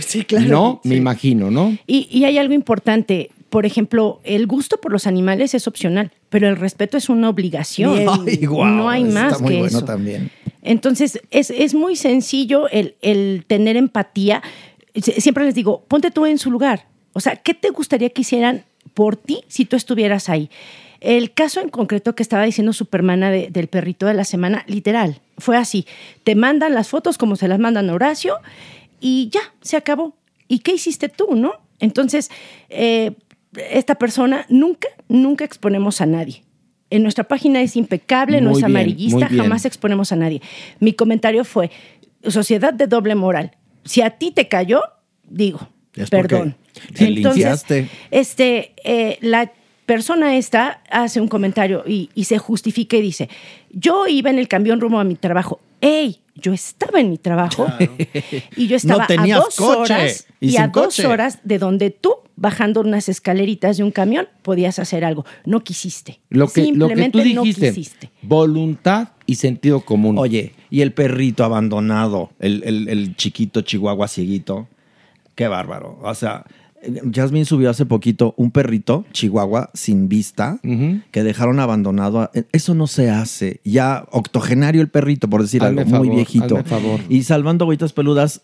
Sí, 0.00 0.24
claro. 0.24 0.48
¿No? 0.48 0.80
Me 0.82 0.94
Sí. 0.94 0.96
imagino, 0.96 1.50
¿no? 1.52 1.78
Y, 1.86 2.08
y 2.10 2.24
hay 2.24 2.36
algo 2.38 2.52
importante. 2.54 3.30
Por 3.50 3.64
ejemplo, 3.66 4.20
el 4.24 4.46
gusto 4.46 4.78
por 4.80 4.92
los 4.92 5.06
animales 5.06 5.54
es 5.54 5.66
opcional, 5.66 6.12
pero 6.28 6.48
el 6.48 6.56
respeto 6.56 6.96
es 6.98 7.08
una 7.08 7.28
obligación. 7.30 7.98
Ay, 8.26 8.44
guau, 8.46 8.66
no 8.66 8.90
hay 8.90 9.04
está 9.04 9.30
más 9.30 9.40
muy 9.40 9.52
que 9.54 9.58
bueno 9.60 9.78
eso. 9.78 9.84
también. 9.86 10.30
Entonces, 10.62 11.20
es, 11.30 11.50
es 11.50 11.74
muy 11.74 11.96
sencillo 11.96 12.68
el, 12.68 12.96
el 13.00 13.44
tener 13.46 13.76
empatía. 13.76 14.42
Sie- 14.94 15.20
Siempre 15.20 15.44
les 15.46 15.54
digo, 15.54 15.82
ponte 15.88 16.10
tú 16.10 16.26
en 16.26 16.38
su 16.38 16.50
lugar. 16.50 16.86
O 17.14 17.20
sea, 17.20 17.36
¿qué 17.36 17.54
te 17.54 17.70
gustaría 17.70 18.10
que 18.10 18.20
hicieran 18.20 18.64
por 18.94 19.16
ti 19.16 19.40
si 19.48 19.64
tú 19.64 19.76
estuvieras 19.76 20.28
ahí? 20.28 20.50
El 21.00 21.32
caso 21.32 21.60
en 21.60 21.70
concreto 21.70 22.14
que 22.14 22.22
estaba 22.24 22.42
diciendo 22.44 22.72
Supermana 22.72 23.30
de- 23.30 23.48
del 23.50 23.68
perrito 23.68 24.06
de 24.06 24.14
la 24.14 24.24
semana, 24.24 24.64
literal, 24.66 25.20
fue 25.38 25.56
así. 25.56 25.86
Te 26.24 26.34
mandan 26.34 26.74
las 26.74 26.88
fotos 26.88 27.16
como 27.16 27.36
se 27.36 27.48
las 27.48 27.60
mandan 27.60 27.88
a 27.88 27.94
Horacio 27.94 28.34
y 29.00 29.30
ya, 29.32 29.40
se 29.62 29.76
acabó. 29.76 30.14
¿Y 30.48 30.58
qué 30.58 30.72
hiciste 30.74 31.08
tú, 31.08 31.34
no? 31.36 31.52
Entonces, 31.78 32.30
eh, 32.68 33.12
esta 33.70 33.96
persona 33.96 34.46
nunca, 34.48 34.88
nunca 35.08 35.44
exponemos 35.44 36.00
a 36.00 36.06
nadie. 36.06 36.42
En 36.90 37.02
nuestra 37.02 37.24
página 37.24 37.60
es 37.60 37.76
impecable, 37.76 38.40
no 38.40 38.50
es 38.52 38.56
bien, 38.58 38.66
amarillista, 38.66 39.28
jamás 39.28 39.64
exponemos 39.66 40.10
a 40.12 40.16
nadie. 40.16 40.40
Mi 40.80 40.92
comentario 40.94 41.44
fue, 41.44 41.70
sociedad 42.26 42.72
de 42.72 42.86
doble 42.86 43.14
moral. 43.14 43.52
Si 43.84 44.00
a 44.00 44.10
ti 44.10 44.30
te 44.30 44.48
cayó, 44.48 44.82
digo, 45.28 45.68
Es 45.94 46.08
perdón. 46.08 46.56
te 46.94 47.10
limpiaste. 47.10 47.88
este, 48.10 48.72
eh, 48.84 49.18
la 49.20 49.52
persona 49.84 50.36
esta 50.36 50.82
hace 50.90 51.20
un 51.20 51.28
comentario 51.28 51.84
y, 51.86 52.10
y 52.14 52.24
se 52.24 52.38
justifica 52.38 52.96
y 52.96 53.02
dice, 53.02 53.28
yo 53.70 54.06
iba 54.06 54.30
en 54.30 54.38
el 54.38 54.48
camión 54.48 54.80
rumbo 54.80 54.98
a 54.98 55.04
mi 55.04 55.14
trabajo. 55.14 55.60
¡Ey! 55.80 56.20
Yo 56.40 56.52
estaba 56.52 57.00
en 57.00 57.10
mi 57.10 57.18
trabajo 57.18 57.66
y 58.56 58.66
yo 58.68 58.76
estaba 58.76 59.06
a 59.08 59.26
dos 59.26 59.56
coche 59.56 59.72
horas 59.94 60.26
y 60.40 60.50
y, 60.50 60.56
a 60.56 60.68
dos 60.68 60.86
coche. 60.96 61.06
horas 61.06 61.38
de 61.44 61.58
donde 61.58 61.90
tú, 61.90 62.14
bajando 62.36 62.80
unas 62.80 63.08
escaleritas 63.08 63.76
de 63.76 63.84
un 63.84 63.90
camión, 63.90 64.28
podías 64.42 64.78
hacer 64.78 65.04
algo. 65.04 65.24
No 65.44 65.64
quisiste. 65.64 66.20
Lo 66.30 66.46
que, 66.48 66.60
lo 66.72 66.88
que 66.88 66.94
Simplemente 66.94 67.10
tú 67.10 67.18
dijiste, 67.24 67.34
no 67.68 67.74
quisiste. 67.74 68.10
voluntad 68.22 69.08
y 69.26 69.34
sentido 69.34 69.80
común. 69.80 70.16
Oye, 70.18 70.52
y 70.70 70.80
el 70.82 70.92
perrito 70.92 71.44
abandonado, 71.44 72.30
el, 72.38 72.62
el- 72.64 72.88
el 72.88 73.16
chiquito 73.16 73.62
chihuahua 73.62 74.06
cieguito, 74.08 74.68
qué 75.34 75.48
bárbaro. 75.48 75.98
O 76.02 76.14
sea, 76.14 76.44
Jasmine 77.12 77.44
subió 77.44 77.70
hace 77.70 77.86
poquito 77.86 78.34
un 78.36 78.50
perrito, 78.50 79.04
Chihuahua, 79.12 79.70
sin 79.74 80.08
vista, 80.08 80.60
que 81.10 81.22
dejaron 81.22 81.58
abandonado. 81.60 82.20
a- 82.20 82.30
Eso 82.52 82.74
no 82.74 82.86
se 82.86 83.10
hace. 83.10 83.60
Ya 83.64 84.06
octogenario 84.12 84.80
el 84.80 84.88
perrito, 84.88 85.28
por 85.28 85.42
decir 85.42 85.62
Hazme 85.64 85.82
algo, 85.82 85.98
muy 85.98 86.08
viejito. 86.10 86.56
hazme 86.56 86.64
favor. 86.64 87.00
Y 87.08 87.22
salvando 87.24 87.64
agüitas 87.64 87.92
peludas, 87.92 88.40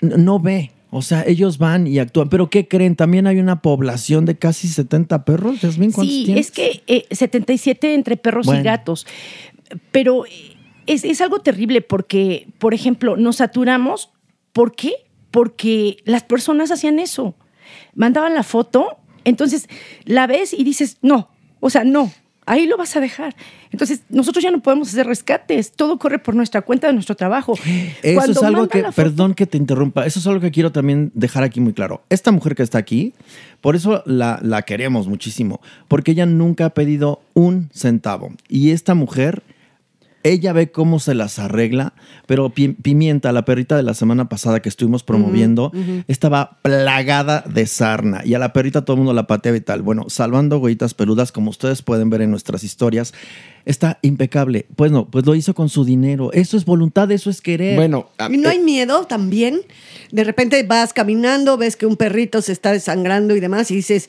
no 0.00 0.38
ve. 0.40 0.72
O 0.92 1.02
sea, 1.02 1.22
ellos 1.26 1.58
van 1.58 1.86
y 1.86 1.98
actúan. 2.00 2.28
Pero 2.28 2.50
¿qué 2.50 2.66
creen? 2.66 2.96
También 2.96 3.26
hay 3.28 3.38
una 3.38 3.62
población 3.62 4.24
de 4.24 4.36
casi 4.36 4.66
70 4.68 5.24
perros. 5.24 5.60
Jasmine, 5.60 5.92
¿cuántos 5.92 6.14
Sí, 6.14 6.24
tienes? 6.24 6.46
es 6.46 6.52
que 6.52 6.82
eh, 6.88 7.06
77 7.12 7.94
entre 7.94 8.16
perros 8.16 8.46
Bueno. 8.46 8.60
y 8.60 8.64
gatos. 8.64 9.06
Pero 9.92 10.26
eh, 10.26 10.30
es, 10.86 11.04
es 11.04 11.20
algo 11.20 11.38
terrible 11.40 11.80
porque, 11.80 12.48
por 12.58 12.74
ejemplo, 12.74 13.16
nos 13.16 13.36
saturamos. 13.36 14.10
¿Por 14.52 14.74
qué? 14.74 14.92
Porque 15.30 15.98
las 16.04 16.24
personas 16.24 16.72
hacían 16.72 16.98
eso. 16.98 17.36
Mandaban 17.94 18.34
la 18.34 18.42
foto, 18.42 18.98
entonces 19.24 19.68
la 20.04 20.26
ves 20.26 20.52
y 20.52 20.64
dices, 20.64 20.98
no, 21.02 21.28
o 21.60 21.70
sea, 21.70 21.84
no, 21.84 22.10
ahí 22.46 22.66
lo 22.66 22.76
vas 22.76 22.96
a 22.96 23.00
dejar. 23.00 23.36
Entonces, 23.70 24.02
nosotros 24.08 24.42
ya 24.42 24.50
no 24.50 24.60
podemos 24.60 24.88
hacer 24.88 25.06
rescates, 25.06 25.72
todo 25.72 25.98
corre 25.98 26.18
por 26.18 26.34
nuestra 26.34 26.62
cuenta 26.62 26.88
de 26.88 26.92
nuestro 26.92 27.14
trabajo. 27.14 27.54
Eso 28.02 28.14
Cuando 28.14 28.40
es 28.40 28.42
algo 28.42 28.68
que, 28.68 28.84
perdón 28.94 29.34
que 29.34 29.46
te 29.46 29.56
interrumpa, 29.56 30.04
eso 30.06 30.18
es 30.18 30.26
algo 30.26 30.40
que 30.40 30.50
quiero 30.50 30.72
también 30.72 31.12
dejar 31.14 31.44
aquí 31.44 31.60
muy 31.60 31.72
claro. 31.72 32.02
Esta 32.10 32.32
mujer 32.32 32.54
que 32.54 32.62
está 32.62 32.78
aquí, 32.78 33.14
por 33.60 33.76
eso 33.76 34.02
la, 34.06 34.40
la 34.42 34.62
queremos 34.62 35.06
muchísimo, 35.06 35.60
porque 35.86 36.12
ella 36.12 36.26
nunca 36.26 36.66
ha 36.66 36.70
pedido 36.70 37.20
un 37.34 37.70
centavo. 37.72 38.32
Y 38.48 38.70
esta 38.70 38.94
mujer, 38.94 39.42
ella 40.22 40.52
ve 40.52 40.70
cómo 40.70 40.98
se 41.00 41.14
las 41.14 41.38
arregla, 41.38 41.94
pero 42.26 42.50
Pi- 42.50 42.68
Pimienta, 42.74 43.32
la 43.32 43.44
perrita 43.44 43.76
de 43.76 43.82
la 43.82 43.94
semana 43.94 44.28
pasada 44.28 44.60
que 44.60 44.68
estuvimos 44.68 45.02
promoviendo, 45.02 45.72
estaba 46.08 46.58
plagada 46.62 47.42
de 47.48 47.66
sarna 47.66 48.22
y 48.24 48.34
a 48.34 48.38
la 48.38 48.52
perrita 48.52 48.84
todo 48.84 48.94
el 48.94 48.98
mundo 48.98 49.12
la 49.14 49.26
pateaba 49.26 49.56
y 49.56 49.60
tal. 49.62 49.82
Bueno, 49.82 50.04
salvando 50.08 50.58
huellitas 50.58 50.94
peludas, 50.94 51.32
como 51.32 51.50
ustedes 51.50 51.82
pueden 51.82 52.10
ver 52.10 52.22
en 52.22 52.30
nuestras 52.30 52.64
historias, 52.64 53.14
está 53.64 53.98
impecable. 54.02 54.66
Pues 54.76 54.90
no, 54.92 55.06
pues 55.10 55.26
lo 55.26 55.34
hizo 55.34 55.54
con 55.54 55.68
su 55.68 55.84
dinero. 55.84 56.32
Eso 56.32 56.56
es 56.56 56.64
voluntad, 56.64 57.10
eso 57.12 57.30
es 57.30 57.40
querer. 57.40 57.76
Bueno, 57.76 58.08
¿Y 58.30 58.36
no 58.38 58.48
hay 58.48 58.58
miedo 58.58 59.04
también? 59.06 59.60
De 60.12 60.24
repente 60.24 60.62
vas 60.64 60.92
caminando, 60.92 61.56
ves 61.56 61.76
que 61.76 61.86
un 61.86 61.96
perrito 61.96 62.42
se 62.42 62.52
está 62.52 62.72
desangrando 62.72 63.36
y 63.36 63.40
demás 63.40 63.70
y 63.70 63.76
dices, 63.76 64.08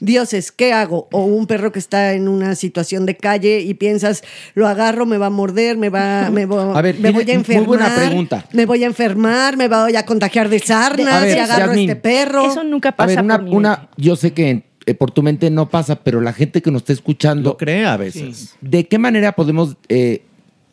dioses, 0.00 0.52
¿qué 0.52 0.72
hago? 0.72 1.08
O 1.12 1.24
un 1.24 1.46
perro 1.46 1.72
que 1.72 1.78
está 1.78 2.12
en 2.14 2.28
una 2.28 2.54
situación 2.54 3.06
de 3.06 3.16
calle 3.16 3.60
y 3.60 3.74
piensas, 3.74 4.22
lo 4.54 4.66
agarro, 4.66 5.06
me 5.06 5.18
va 5.18 5.26
a 5.26 5.30
morder, 5.30 5.76
me 5.76 5.88
va, 5.88 6.30
me, 6.30 6.48
vo- 6.48 6.76
A 6.76 6.82
ver, 6.82 6.98
me 6.98 7.10
voy 7.12 7.30
a 7.30 7.34
enfermar. 7.34 7.66
muy 7.66 7.76
buena 7.76 7.94
pregunta. 7.94 8.44
Me 8.52 8.66
voy 8.66 8.82
a 8.84 8.86
enfermar, 8.86 9.56
me 9.56 9.68
voy 9.68 9.94
a 9.96 10.04
contagiar 10.04 10.48
de 10.48 10.58
sarna 10.58 11.18
A 11.18 11.20
ver, 11.20 11.32
si 11.34 11.38
agarro 11.38 11.66
Yasmín. 11.66 11.90
este 11.90 12.00
perro. 12.00 12.50
Eso 12.50 12.64
nunca 12.64 12.94
A 12.96 13.06
ver, 13.06 13.20
una, 13.22 13.36
una, 13.36 13.88
yo 13.96 14.16
sé 14.16 14.32
que 14.32 14.50
eh, 14.50 14.64
por 14.94 15.10
tu 15.10 15.22
mente 15.22 15.50
no 15.50 15.68
pasa, 15.68 15.96
pero 16.02 16.20
la 16.20 16.32
gente 16.32 16.62
que 16.62 16.70
nos 16.70 16.82
está 16.82 16.92
escuchando. 16.92 17.50
Lo 17.50 17.56
cree 17.56 17.84
a 17.86 17.96
veces. 17.96 18.54
¿De 18.60 18.86
qué 18.86 18.98
manera 18.98 19.32
podemos 19.32 19.76
eh, 19.88 20.22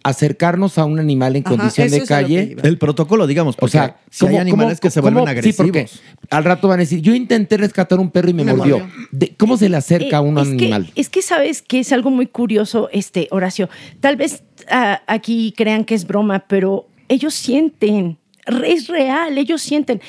acercarnos 0.03 0.77
a 0.77 0.85
un 0.85 0.99
animal 0.99 1.35
en 1.37 1.43
Ajá, 1.45 1.55
condición 1.55 1.89
de 1.89 2.01
que 2.01 2.05
calle? 2.05 2.57
El 2.63 2.77
protocolo, 2.77 3.25
digamos, 3.25 3.55
O 3.59 3.67
sea, 3.67 3.97
si 4.09 4.25
hay 4.27 4.35
animales 4.37 4.79
que 4.79 4.89
se 4.89 4.99
vuelven 4.99 5.23
Sí, 5.41 5.53
porque 5.53 5.79
agresivos. 5.79 6.01
al 6.29 6.43
rato 6.43 6.67
van 6.67 6.79
a 6.79 6.83
decir, 6.83 6.99
yo 7.01 7.15
intenté 7.15 7.55
rescatar 7.57 7.99
un 7.99 8.11
perro 8.11 8.29
y 8.29 8.33
me, 8.33 8.43
Me 8.43 8.53
mordió. 8.53 8.79
mordió. 8.79 8.93
De- 9.11 9.33
¿Cómo 9.37 9.55
se 9.57 9.69
le 9.69 9.77
acerca 9.77 10.17
a 10.17 10.21
un 10.21 10.37
Eh, 10.37 10.41
es 10.41 10.47
que- 10.49 10.53
animal? 10.53 10.91
es 10.95 11.09
que 11.09 11.21
sabes 11.21 11.61
que 11.61 11.79
es 11.79 11.91
algo 11.93 12.09
muy 12.11 12.27
curioso, 12.27 12.89
este 12.91 13.27
Horacio. 13.31 13.69
Tal 14.01 14.15
vez 14.17 14.43
ah, 14.69 15.01
aquí 15.07 15.53
crean 15.55 15.85
que 15.85 15.95
es 15.95 16.05
broma, 16.05 16.45
pero 16.47 16.87
ellos 17.07 17.33
sienten, 17.33 18.17
es 18.65 18.87
real, 18.87 19.37
ellos 19.37 19.61
sienten. 19.61 20.01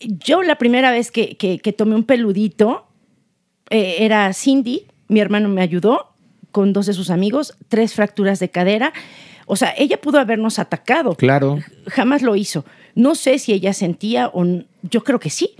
Yo 0.00 0.42
la 0.42 0.56
primera 0.56 0.90
vez 0.90 1.10
que, 1.10 1.36
que- 1.36 1.58
que 1.58 1.72
tomé 1.72 1.94
un 1.94 2.04
peludito 2.04 2.86
eh, 3.72 3.96
era 4.04 4.32
Cindy, 4.32 4.86
mi 5.08 5.20
hermano 5.20 5.48
me 5.48 5.62
ayudó 5.62 6.12
con 6.50 6.72
dos 6.72 6.86
de 6.86 6.92
sus 6.92 7.10
amigos, 7.10 7.56
tres 7.68 7.94
fracturas 7.94 8.38
de 8.38 8.50
cadera. 8.50 8.92
O 9.46 9.56
sea, 9.56 9.74
ella 9.76 10.00
pudo 10.00 10.18
habernos 10.20 10.58
atacado 10.58 11.14
Claro. 11.16 11.58
jamás 11.88 12.22
lo 12.22 12.36
hizo. 12.36 12.64
No 12.94 13.14
sé 13.14 13.38
si 13.38 13.52
ella 13.52 13.72
sentía 13.72 14.28
o 14.28 14.44
yo 14.82 15.04
creo 15.04 15.20
que 15.20 15.30
sí, 15.30 15.50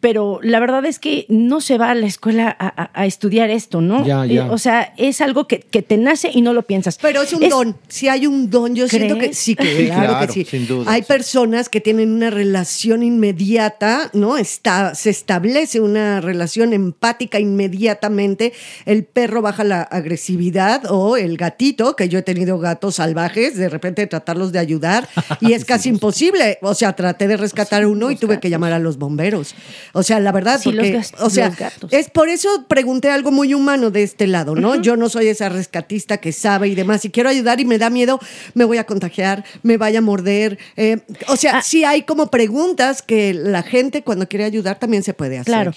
pero 0.00 0.38
la 0.42 0.60
verdad 0.60 0.84
es 0.86 0.98
que 1.00 1.26
no 1.28 1.60
se 1.60 1.76
va 1.78 1.90
a 1.90 1.94
la 1.94 2.06
escuela 2.06 2.54
a, 2.58 2.82
a- 2.84 2.90
a 2.94 3.06
estudiar 3.06 3.50
esto, 3.50 3.80
¿no? 3.80 4.06
Ya, 4.06 4.24
ya. 4.26 4.46
Eh, 4.46 4.48
o 4.50 4.58
sea, 4.58 4.94
es 4.96 5.20
algo 5.20 5.48
que, 5.48 5.58
que 5.60 5.82
te 5.82 5.96
nace 5.96 6.30
y 6.32 6.40
no 6.42 6.52
lo 6.52 6.62
piensas. 6.62 6.98
Pero 7.02 7.22
es 7.22 7.32
un 7.32 7.48
don. 7.48 7.76
Si 7.88 8.08
hay 8.08 8.26
un 8.26 8.48
don, 8.50 8.74
yo 8.76 8.86
siento 8.88 9.18
que 9.18 9.34
sí, 9.34 9.56
que 9.56 9.76
Sí, 9.76 9.86
claro, 9.86 10.08
claro, 10.12 10.26
que 10.28 10.32
sí. 10.32 10.44
sin 10.44 10.66
duda, 10.68 10.90
hay 10.92 11.02
personas 11.02 11.68
que 11.68 11.80
tienen 11.80 12.12
una 12.12 12.30
relación 12.30 13.02
inmediata, 13.02 14.10
¿no? 14.12 14.36
Está, 14.36 14.94
se 14.94 15.10
establece 15.10 15.80
una 15.80 16.20
relación 16.20 16.72
empática 16.72 17.40
inmediatamente. 17.40 18.52
El 18.86 19.04
perro 19.04 19.42
baja 19.42 19.64
la 19.64 19.82
agresividad 19.82 20.82
o 20.90 21.16
el 21.16 21.36
gatito, 21.36 21.96
que 21.96 22.08
yo 22.08 22.18
he 22.18 22.22
tenido 22.22 22.58
gatos 22.58 22.96
salvajes, 22.96 23.56
de 23.56 23.68
repente 23.68 24.06
tratarlos 24.06 24.52
de 24.52 24.58
ayudar 24.58 25.08
y 25.40 25.52
es 25.54 25.64
casi 25.64 25.88
imposible. 25.88 26.58
O 26.62 26.74
sea, 26.74 26.94
traté 26.94 27.26
de 27.28 27.36
rescatar 27.36 27.86
uno 27.86 28.10
y 28.10 28.16
tuve 28.16 28.40
que 28.40 28.50
llamar 28.50 28.67
a 28.72 28.78
los 28.78 28.98
bomberos. 28.98 29.54
O 29.92 30.02
sea, 30.02 30.20
la 30.20 30.32
verdad, 30.32 30.58
Sí, 30.60 30.70
porque, 30.70 31.00
o 31.20 31.30
sea, 31.30 31.52
los 31.80 31.92
es 31.92 32.10
por 32.10 32.28
eso 32.28 32.64
pregunté 32.68 33.10
algo 33.10 33.30
muy 33.30 33.54
humano 33.54 33.90
de 33.90 34.02
este 34.02 34.26
lado, 34.26 34.54
¿no? 34.54 34.76
Yo 34.80 34.96
no 34.96 35.08
soy 35.08 35.28
esa 35.28 35.48
rescatista 35.48 36.18
que 36.18 36.32
sabe 36.32 36.68
y 36.68 36.74
demás. 36.74 37.00
Si 37.02 37.10
quiero 37.10 37.28
ayudar 37.28 37.60
y 37.60 37.64
me 37.64 37.78
da 37.78 37.90
miedo, 37.90 38.18
me 38.54 38.64
voy 38.64 38.78
a 38.78 38.84
contagiar, 38.84 39.44
me 39.62 39.76
vaya 39.76 39.98
a 39.98 40.02
morder. 40.02 40.58
eh, 40.76 40.98
o 41.28 41.36
sea, 41.36 41.62
sí 41.62 41.84
hay 41.84 42.02
como 42.02 42.30
preguntas 42.30 43.02
que 43.02 43.34
la 43.34 43.62
gente 43.62 44.02
cuando 44.02 44.28
quiere 44.28 44.44
ayudar 44.44 44.78
también 44.78 45.02
se 45.02 45.14
puede 45.14 45.38
hacer. 45.38 45.52
Claro. 45.52 45.72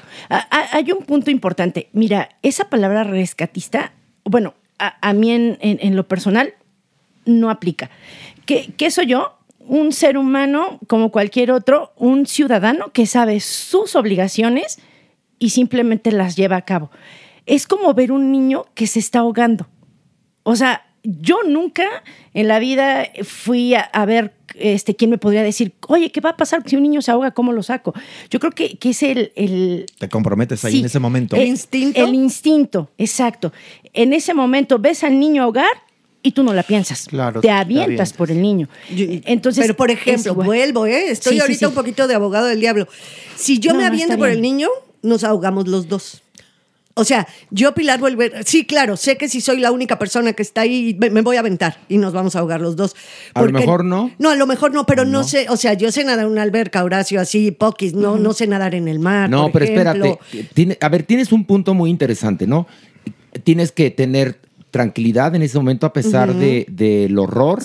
Hay 0.71 0.91
un 0.91 1.03
punto 1.05 1.31
importante. 1.31 1.89
Mira, 1.93 2.29
esa 2.41 2.69
palabra 2.69 3.03
rescatista, 3.03 3.93
bueno, 4.23 4.53
a, 4.79 4.95
a 5.07 5.13
mí 5.13 5.31
en, 5.31 5.57
en- 5.61 5.79
en 5.81 5.95
lo 5.95 6.07
personal 6.07 6.53
no 7.25 7.49
aplica. 7.49 7.89
¿Qué, 8.45 8.73
qué 8.77 8.89
soy 8.91 9.05
yo? 9.07 9.37
Un 9.67 9.91
ser 9.93 10.17
humano 10.17 10.79
como 10.87 11.11
cualquier 11.11 11.51
otro, 11.51 11.93
un 11.97 12.25
ciudadano 12.25 12.91
que 12.91 13.05
sabe 13.05 13.39
sus 13.39 13.95
obligaciones 13.95 14.79
y 15.39 15.49
simplemente 15.51 16.11
las 16.11 16.35
lleva 16.35 16.57
a 16.57 16.61
cabo. 16.65 16.91
Es 17.45 17.67
como 17.67 17.93
ver 17.93 18.11
un 18.11 18.31
niño 18.31 18.65
que 18.75 18.87
se 18.87 18.99
está 18.99 19.19
ahogando. 19.19 19.67
O 20.43 20.55
sea, 20.55 20.85
yo 21.03 21.39
nunca 21.47 21.83
en 22.33 22.47
la 22.47 22.59
vida 22.59 23.07
fui 23.23 23.73
a, 23.73 23.81
a 23.81 24.05
ver 24.05 24.33
este, 24.55 24.95
quién 24.95 25.09
me 25.09 25.17
podría 25.17 25.41
decir, 25.41 25.73
oye, 25.87 26.11
¿qué 26.11 26.21
va 26.21 26.31
a 26.31 26.37
pasar 26.37 26.61
si 26.67 26.75
un 26.75 26.83
niño 26.83 27.01
se 27.01 27.09
ahoga? 27.11 27.31
¿Cómo 27.31 27.53
lo 27.53 27.63
saco? 27.63 27.93
Yo 28.29 28.39
creo 28.39 28.51
que, 28.51 28.77
que 28.77 28.89
es 28.91 29.01
el, 29.01 29.31
el, 29.35 29.85
Te 29.97 30.09
comprometes 30.09 30.63
ahí 30.65 30.73
Sí. 30.73 30.79
en 30.79 30.85
ese 30.85 30.99
momento. 30.99 31.35
el 31.35 31.47
instinto. 31.47 31.99
El 32.03 32.13
instinto, 32.13 32.91
exacto. 32.97 33.51
En 33.93 34.13
ese 34.13 34.33
momento 34.33 34.77
ves 34.77 35.03
al 35.03 35.19
niño 35.19 35.43
ahogar 35.43 35.71
y 36.23 36.31
tú 36.31 36.43
no 36.43 36.53
la 36.53 36.63
piensas. 36.63 37.05
Claro, 37.07 37.41
te 37.41 37.47
te 37.47 37.51
avientas 37.51 37.85
avientas. 37.85 38.13
por 38.13 38.31
el 38.31 38.41
niño. 38.41 38.69
Entonces, 38.89 39.63
Pero, 39.63 39.75
por 39.75 39.89
ejemplo, 39.91 40.35
vuelvo, 40.35 40.85
¿eh? 40.85 41.09
Estoy 41.11 41.33
Sí, 41.35 41.39
ahorita 41.41 41.59
sí. 41.59 41.65
un 41.65 41.73
poquito 41.73 42.07
de 42.07 42.15
abogado 42.15 42.45
del 42.47 42.59
diablo. 42.59 42.87
Si 43.35 43.59
yo 43.59 43.73
No, 43.73 43.79
me 43.79 43.85
aviento 43.85 44.17
por 44.17 44.27
bien. 44.27 44.35
el 44.37 44.41
niño, 44.41 44.69
nos 45.01 45.23
ahogamos 45.23 45.67
los 45.67 45.87
dos. 45.87 46.21
O 46.93 47.05
sea, 47.05 47.25
yo, 47.49 47.73
Pilar, 47.73 48.01
vuelve. 48.01 48.33
Sí, 48.45 48.65
claro, 48.65 48.97
sé 48.97 49.15
que 49.17 49.29
si 49.29 49.39
soy 49.39 49.61
la 49.61 49.71
única 49.71 49.97
persona 49.97 50.33
que 50.33 50.41
está 50.43 50.61
ahí, 50.61 50.95
me, 50.99 51.09
me 51.09 51.21
voy 51.21 51.37
a 51.37 51.39
aventar 51.39 51.79
y 51.87 51.97
nos 51.97 52.11
vamos 52.11 52.35
a 52.35 52.39
ahogar 52.39 52.59
los 52.59 52.75
dos. 52.75 52.95
A 53.33 53.41
lo 53.41 53.49
mejor 53.51 53.85
no. 53.85 54.11
No, 54.19 54.29
a 54.29 54.35
lo 54.35 54.45
mejor 54.45 54.73
no, 54.73 54.85
pero 54.85 55.05
no, 55.05 55.23
sé. 55.23 55.47
O 55.49 55.55
sea, 55.55 55.73
yo 55.73 55.89
sé 55.91 56.03
nadar 56.03 56.25
en 56.25 56.31
una 56.33 56.41
alberca, 56.41 56.83
Horacio, 56.83 57.21
así, 57.21 57.51
poquis. 57.51 57.93
No, 57.93 58.17
no 58.17 58.33
sé 58.33 58.45
nadar 58.45 58.75
en 58.75 58.89
el 58.89 58.99
mar. 58.99 59.29
No, 59.29 59.43
por 59.51 59.61
pero 59.61 59.65
ejemplo. 59.81 60.19
espérate. 60.21 60.49
Tiene- 60.53 60.77
a 60.81 60.89
ver, 60.89 61.03
tienes 61.03 61.31
un 61.31 61.45
punto 61.45 61.73
muy 61.73 61.89
interesante, 61.89 62.45
¿no? 62.45 62.67
Tienes 63.45 63.71
que 63.71 63.89
tener 63.89 64.37
tranquilidad 64.71 65.35
en 65.35 65.41
ese 65.43 65.57
momento 65.57 65.85
a 65.85 65.93
pesar 65.93 66.33
de- 66.35 66.65
del 66.69 67.19
horror 67.19 67.61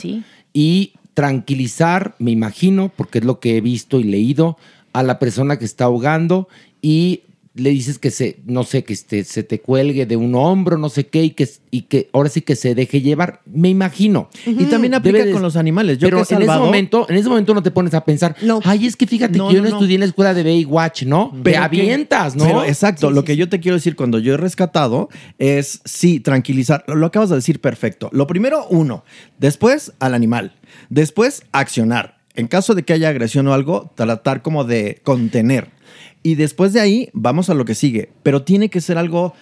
y 0.52 0.92
tranquilizar, 1.14 2.14
me 2.18 2.30
imagino, 2.30 2.92
porque 2.94 3.18
es 3.18 3.24
lo 3.24 3.40
que 3.40 3.56
he 3.56 3.60
visto 3.60 3.98
y 4.00 4.04
leído, 4.04 4.58
a 4.92 5.02
la 5.02 5.18
persona 5.18 5.58
que 5.58 5.64
está 5.64 5.84
ahogando 5.84 6.48
y 6.82 7.20
le 7.56 7.70
dices 7.70 7.98
que 7.98 8.10
se, 8.10 8.38
no 8.44 8.62
sé, 8.64 8.84
que 8.84 8.92
este, 8.92 9.24
se 9.24 9.42
te 9.42 9.60
cuelgue 9.60 10.06
de 10.06 10.16
un 10.16 10.34
hombro, 10.34 10.76
no 10.78 10.88
sé 10.90 11.06
qué, 11.06 11.24
y 11.24 11.30
que, 11.30 11.48
y 11.70 11.82
que 11.82 12.08
ahora 12.12 12.28
sí 12.28 12.42
que 12.42 12.54
se 12.54 12.74
deje 12.74 13.00
llevar, 13.00 13.40
me 13.46 13.68
imagino. 13.70 14.28
Y 14.46 14.64
también 14.66 14.92
aplica 14.94 15.24
de- 15.24 15.32
con 15.32 15.40
los 15.42 15.56
animales. 15.56 15.98
Yo 15.98 16.06
pero 16.08 16.24
que 16.24 16.34
en 16.34 16.42
ese 16.42 16.52
momento, 16.58 17.06
en 17.08 17.16
ese 17.16 17.28
momento 17.28 17.54
no 17.54 17.62
te 17.62 17.70
pones 17.70 17.94
a 17.94 18.04
pensar, 18.04 18.36
ay, 18.64 18.86
es 18.86 18.94
que 18.94 19.06
fíjate 19.06 19.38
No, 19.38 19.48
que 19.48 19.54
yo 19.54 19.60
no, 19.62 19.64
no, 19.64 19.70
no. 19.70 19.76
estudié 19.78 19.94
en 19.94 20.00
la 20.00 20.06
escuela 20.06 20.34
de 20.34 20.42
Baywatch, 20.42 21.04
¿no? 21.04 21.30
te 21.34 21.38
Pero 21.42 21.52
que- 21.54 21.64
avientas, 21.64 22.36
¿no? 22.36 22.44
Pero 22.44 22.64
exacto, 22.64 23.10
lo 23.10 23.24
que 23.24 23.36
yo 23.36 23.48
te 23.48 23.58
quiero 23.58 23.76
decir 23.76 23.96
cuando 23.96 24.18
yo 24.18 24.34
he 24.34 24.36
rescatado 24.36 25.08
es, 25.38 25.80
sí, 25.84 26.20
tranquilizar. 26.20 26.84
Lo, 26.86 26.94
lo 26.94 27.06
acabas 27.06 27.30
de 27.30 27.36
decir 27.36 27.60
perfecto. 27.60 28.10
Lo 28.12 28.26
primero, 28.26 28.66
uno. 28.68 29.02
Después, 29.38 29.92
al 29.98 30.14
animal. 30.14 30.52
Después, 30.90 31.42
accionar. 31.52 32.16
En 32.34 32.48
caso 32.48 32.74
de 32.74 32.82
que 32.82 32.92
haya 32.92 33.08
agresión 33.08 33.46
o 33.48 33.54
algo, 33.54 33.90
tratar 33.94 34.42
como 34.42 34.64
de 34.64 35.00
contener. 35.02 35.70
Y 36.26 36.34
después 36.34 36.72
de 36.72 36.80
ahí, 36.80 37.08
vamos 37.12 37.50
a 37.50 37.54
lo 37.54 37.64
que 37.64 37.74
sigue. 37.74 38.08
Pero 38.22 38.42
tiene 38.42 38.68
que 38.68 38.80
ser 38.80 38.98
algo... 38.98 39.32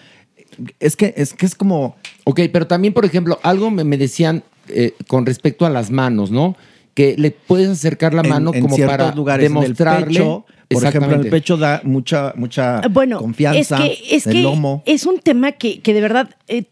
Es 0.79 0.95
que 0.95 1.13
es, 1.17 1.33
que 1.33 1.45
es 1.45 1.55
como... 1.55 1.95
Ok, 2.25 2.41
pero 2.53 2.67
también, 2.67 2.93
por 2.93 3.05
ejemplo, 3.05 3.39
algo 3.41 3.71
me, 3.71 3.83
me 3.83 3.97
decían 3.97 4.43
eh, 4.67 4.93
con 5.07 5.25
respecto 5.25 5.65
a 5.65 5.69
las 5.69 5.89
manos, 5.89 6.29
¿no? 6.31 6.55
Que 6.93 7.15
le 7.17 7.31
puedes 7.31 7.69
acercar 7.69 8.13
la 8.13 8.23
mano 8.23 8.51
en 8.53 8.61
como 8.61 8.77
para 8.77 9.13
lugares, 9.15 9.49
en 9.49 9.57
el 9.57 9.61
demostrarle. 9.63 10.07
pecho, 10.19 10.45
Por 10.69 10.85
ejemplo, 10.85 11.15
el 11.15 11.29
pecho 11.29 11.57
da 11.57 11.81
mucha, 11.83 12.33
mucha 12.37 12.81
Bueno, 12.89 13.17
confianza. 13.19 13.83
es 13.85 13.97
que, 13.99 14.15
es 14.15 14.27
el 14.27 14.33
que 14.33 14.41
lomo. 14.43 14.81
es 14.85 15.05
un 15.05 15.19
tema 15.19 15.51
que, 15.53 15.81
que 15.81 15.93
de 15.93 16.01
verdad 16.01 16.29
eh, 16.47 16.63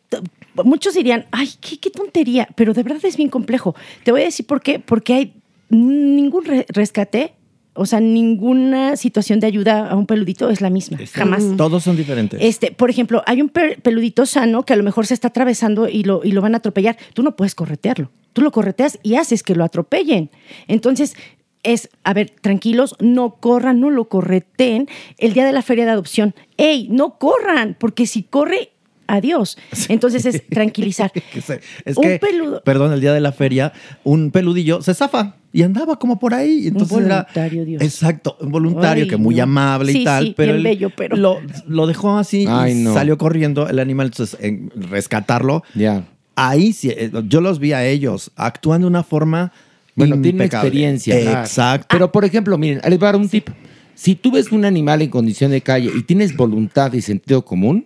muchos 0.63 0.93
dirían, 0.93 1.25
ay, 1.31 1.49
qué, 1.59 1.79
qué 1.79 1.89
tontería, 1.89 2.47
pero 2.55 2.73
de 2.73 2.83
verdad 2.83 3.03
es 3.03 3.17
bien 3.17 3.29
complejo. 3.29 3.75
Te 4.03 4.11
voy 4.11 4.21
a 4.21 4.25
decir 4.25 4.45
por 4.45 4.61
qué, 4.61 4.79
porque 4.79 5.13
hay 5.13 5.33
ningún 5.69 6.45
re- 6.45 6.65
rescate, 6.69 7.33
o 7.75 7.85
sea, 7.85 7.99
ninguna 7.99 8.95
situación 8.97 9.39
de 9.39 9.47
ayuda 9.47 9.89
a 9.89 9.95
un 9.95 10.05
peludito 10.05 10.49
es 10.49 10.61
la 10.61 10.69
misma, 10.69 10.97
jamás. 11.11 11.43
Todos 11.57 11.83
son 11.83 11.97
diferentes. 11.97 12.39
Este, 12.41 12.71
por 12.71 12.89
ejemplo, 12.89 13.23
hay 13.25 13.41
un 13.41 13.49
peludito 13.49 14.25
sano 14.25 14.63
que 14.63 14.73
a 14.73 14.75
lo 14.75 14.83
mejor 14.83 15.07
se 15.07 15.13
está 15.13 15.29
atravesando 15.29 15.89
y 15.89 16.03
lo, 16.03 16.21
y 16.23 16.31
lo 16.31 16.41
van 16.41 16.53
a 16.53 16.57
atropellar. 16.57 16.97
Tú 17.13 17.23
no 17.23 17.35
puedes 17.35 17.55
corretearlo. 17.55 18.11
Tú 18.33 18.41
lo 18.41 18.51
correteas 18.51 18.99
y 19.03 19.15
haces 19.15 19.43
que 19.43 19.55
lo 19.55 19.63
atropellen. 19.63 20.29
Entonces, 20.67 21.15
es, 21.63 21.89
a 22.03 22.13
ver, 22.13 22.29
tranquilos, 22.29 22.95
no 22.99 23.35
corran, 23.35 23.79
no 23.79 23.89
lo 23.89 24.05
correteen 24.09 24.87
el 25.17 25.33
día 25.33 25.45
de 25.45 25.53
la 25.53 25.61
feria 25.61 25.85
de 25.85 25.91
adopción. 25.91 26.35
¡Ey, 26.57 26.87
no 26.91 27.17
corran! 27.17 27.75
Porque 27.79 28.05
si 28.05 28.23
corre, 28.23 28.72
adiós. 29.07 29.57
Entonces 29.89 30.25
es 30.25 30.47
tranquilizar. 30.49 31.11
Que 31.11 31.21
es 31.85 31.97
Un 31.97 32.03
peludo- 32.19 32.61
perdón, 32.63 32.93
el 32.93 33.01
día 33.01 33.13
de 33.13 33.21
la 33.21 33.31
feria, 33.31 33.73
un 34.03 34.31
peludillo 34.31 34.81
se 34.81 34.93
zafa 34.93 35.35
y 35.51 35.61
andaba 35.61 35.97
como 35.99 36.19
por 36.19 36.33
ahí. 36.33 36.67
Entonces 36.67 36.97
era- 36.97 37.21
voluntario, 37.23 37.65
Dios. 37.65 37.81
Exacto, 37.81 38.37
un 38.41 38.51
voluntario 38.51 39.03
Ay, 39.03 39.09
que 39.09 39.17
muy 39.17 39.35
no. 39.35 39.43
amable 39.43 39.91
Sí, 39.91 40.01
y 40.01 40.03
tal, 40.05 40.23
sí, 40.25 40.33
pero, 40.35 40.53
bien 40.53 40.57
él 40.57 40.63
bello, 40.63 40.89
pero- 40.95 41.15
Lo, 41.17 41.39
lo 41.67 41.87
dejó 41.87 42.17
así 42.17 42.45
Ay, 42.47 42.71
y 42.71 42.75
no. 42.83 42.93
salió 42.93 43.17
corriendo 43.17 43.67
el 43.69 43.79
animal. 43.79 44.07
Entonces, 44.07 44.37
en 44.41 44.71
rescatarlo, 44.75 45.63
Ya. 45.75 46.05
ahí 46.35 46.73
sí, 46.73 46.89
eh, 46.89 47.11
yo 47.27 47.41
los 47.41 47.59
vi 47.59 47.73
a 47.73 47.85
ellos 47.85 48.31
actuando 48.35 48.85
de 48.87 48.89
una 48.89 49.03
forma. 49.03 49.51
Bueno, 49.95 50.19
tiene 50.19 50.45
experiencia. 50.45 51.41
Exacto. 51.41 51.85
Pero, 51.91 52.11
por 52.11 52.25
ejemplo, 52.25 52.57
miren, 52.57 52.81
les 52.89 52.97
voy 52.97 53.05
a 53.07 53.11
dar 53.11 53.15
un 53.15 53.29
tip. 53.29 53.49
Si 53.93 54.15
tú 54.15 54.31
ves 54.31 54.51
un 54.51 54.65
animal 54.65 55.03
en 55.03 55.09
condición 55.11 55.51
de 55.51 55.61
calle 55.61 55.91
y 55.95 56.01
tienes 56.01 56.35
voluntad 56.35 56.91
y 56.93 57.01
sentido 57.01 57.45
común, 57.45 57.85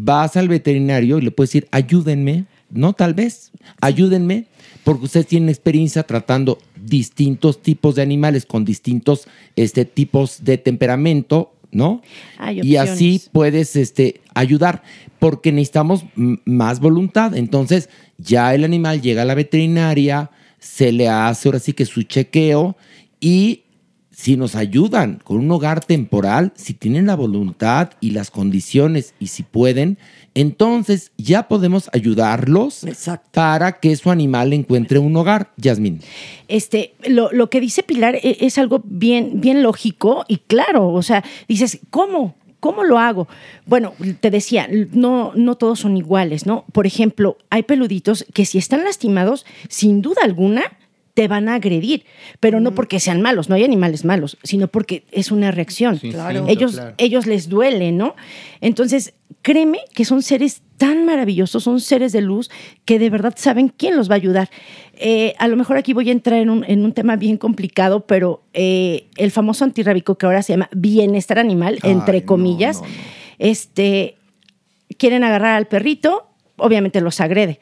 vas 0.00 0.36
al 0.36 0.48
veterinario 0.48 1.18
y 1.18 1.22
le 1.22 1.30
puedes 1.30 1.50
decir, 1.50 1.68
ayúdenme, 1.70 2.46
no 2.70 2.92
tal 2.92 3.14
vez, 3.14 3.50
ayúdenme, 3.80 4.46
porque 4.84 5.06
ustedes 5.06 5.26
tienen 5.26 5.48
experiencia 5.48 6.04
tratando 6.04 6.58
distintos 6.76 7.60
tipos 7.62 7.96
de 7.96 8.02
animales 8.02 8.46
con 8.46 8.64
distintos 8.64 9.26
este, 9.56 9.84
tipos 9.84 10.44
de 10.44 10.58
temperamento, 10.58 11.52
¿no? 11.72 12.00
Hay 12.38 12.60
y 12.62 12.76
así 12.76 13.22
puedes 13.32 13.74
este, 13.76 14.20
ayudar, 14.34 14.82
porque 15.18 15.50
necesitamos 15.50 16.04
más 16.14 16.80
voluntad. 16.80 17.36
Entonces, 17.36 17.90
ya 18.18 18.54
el 18.54 18.64
animal 18.64 19.02
llega 19.02 19.22
a 19.22 19.26
la 19.26 19.34
veterinaria, 19.34 20.30
se 20.60 20.92
le 20.92 21.08
hace 21.08 21.48
ahora 21.48 21.58
sí 21.58 21.72
que 21.72 21.86
su 21.86 22.02
chequeo 22.02 22.76
y 23.20 23.62
si 24.18 24.36
nos 24.36 24.56
ayudan 24.56 25.20
con 25.22 25.36
un 25.36 25.50
hogar 25.52 25.84
temporal, 25.84 26.50
si 26.56 26.74
tienen 26.74 27.06
la 27.06 27.14
voluntad 27.14 27.90
y 28.00 28.10
las 28.10 28.32
condiciones 28.32 29.14
y 29.20 29.28
si 29.28 29.44
pueden, 29.44 29.96
entonces 30.34 31.12
ya 31.16 31.46
podemos 31.46 31.88
ayudarlos 31.92 32.84
para 33.32 33.78
que 33.78 33.94
su 33.94 34.10
animal 34.10 34.52
encuentre 34.52 34.98
un 34.98 35.14
hogar. 35.14 35.52
Yasmín. 35.56 36.00
Este, 36.48 36.94
lo, 37.06 37.30
lo 37.30 37.48
que 37.48 37.60
dice 37.60 37.84
Pilar 37.84 38.16
e- 38.16 38.38
es, 38.40 38.58
algo 38.58 38.82
bien, 38.84 39.40
bien 39.40 39.62
lógico 39.62 40.24
y 40.26 40.38
claro. 40.38 40.88
O 40.88 41.02
sea, 41.02 41.22
dices, 41.46 41.78
¿cómo? 41.90 42.34
¿Cómo 42.58 42.82
lo 42.82 42.98
hago? 42.98 43.28
Bueno, 43.66 43.92
te 44.18 44.32
decía, 44.32 44.68
no, 44.90 45.30
no 45.36 45.54
todos 45.54 45.78
son 45.78 45.96
iguales, 45.96 46.44
¿no? 46.44 46.64
Por 46.72 46.88
ejemplo, 46.88 47.38
hay 47.50 47.62
peluditos 47.62 48.26
que 48.34 48.46
si 48.46 48.58
están 48.58 48.82
lastimados, 48.82 49.46
sin 49.68 50.02
duda 50.02 50.22
alguna, 50.24 50.64
te 51.18 51.26
van 51.26 51.48
a 51.48 51.56
agredir, 51.56 52.04
pero 52.38 52.60
no 52.60 52.76
porque 52.76 53.00
sean 53.00 53.20
malos, 53.20 53.48
no 53.48 53.56
hay 53.56 53.64
animales 53.64 54.04
malos, 54.04 54.38
sino 54.44 54.68
porque 54.68 55.02
es 55.10 55.32
una 55.32 55.50
reacción. 55.50 55.98
Claro. 55.98 56.44
ellos, 56.46 56.74
claro. 56.74 56.94
ellos 56.96 57.26
les 57.26 57.48
duele, 57.48 57.90
¿no? 57.90 58.14
Entonces, 58.60 59.14
créeme 59.42 59.80
que 59.94 60.04
son 60.04 60.22
seres 60.22 60.62
tan 60.76 61.04
maravillosos, 61.06 61.64
son 61.64 61.80
seres 61.80 62.12
de 62.12 62.20
luz 62.20 62.50
que 62.84 63.00
de 63.00 63.10
verdad 63.10 63.34
saben 63.36 63.66
quién 63.76 63.96
los 63.96 64.08
va 64.08 64.12
a 64.12 64.16
ayudar. 64.18 64.48
Eh, 64.94 65.34
a 65.40 65.48
lo 65.48 65.56
mejor 65.56 65.76
aquí 65.76 65.92
voy 65.92 66.08
a 66.08 66.12
entrar 66.12 66.38
en 66.38 66.50
un, 66.50 66.64
en 66.68 66.84
un 66.84 66.92
tema 66.92 67.16
bien 67.16 67.36
complicado, 67.36 68.06
pero 68.06 68.44
eh, 68.52 69.08
el 69.16 69.32
famoso 69.32 69.64
antirrábico 69.64 70.18
que 70.18 70.26
ahora 70.26 70.44
se 70.44 70.52
llama 70.52 70.68
bienestar 70.70 71.40
animal, 71.40 71.80
entre 71.82 72.24
comillas, 72.24 72.80
este, 73.40 74.18
quieren 74.98 75.24
agarrar 75.24 75.56
al 75.56 75.66
perrito, 75.66 76.28
obviamente 76.58 77.00
los 77.00 77.20
agrede. 77.20 77.58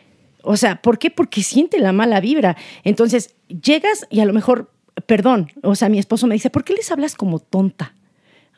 O 0.47 0.57
sea, 0.57 0.81
¿por 0.81 0.99
qué? 0.99 1.11
Porque 1.11 1.43
siente 1.43 1.79
la 1.79 1.93
mala 1.93 2.21
vibra. 2.21 2.57
Entonces, 2.85 3.35
llegas 3.49 4.07
y 4.11 4.21
a 4.21 4.25
lo 4.25 4.33
mejor, 4.33 4.71
perdón, 5.07 5.51
o 5.63 5.75
sea, 5.75 5.89
mi 5.89 5.99
esposo 5.99 6.27
me 6.27 6.35
dice, 6.35 6.51
¿por 6.51 6.65
qué 6.65 6.73
les 6.75 6.91
hablas 6.91 7.15
como 7.17 7.39
tonta? 7.41 7.95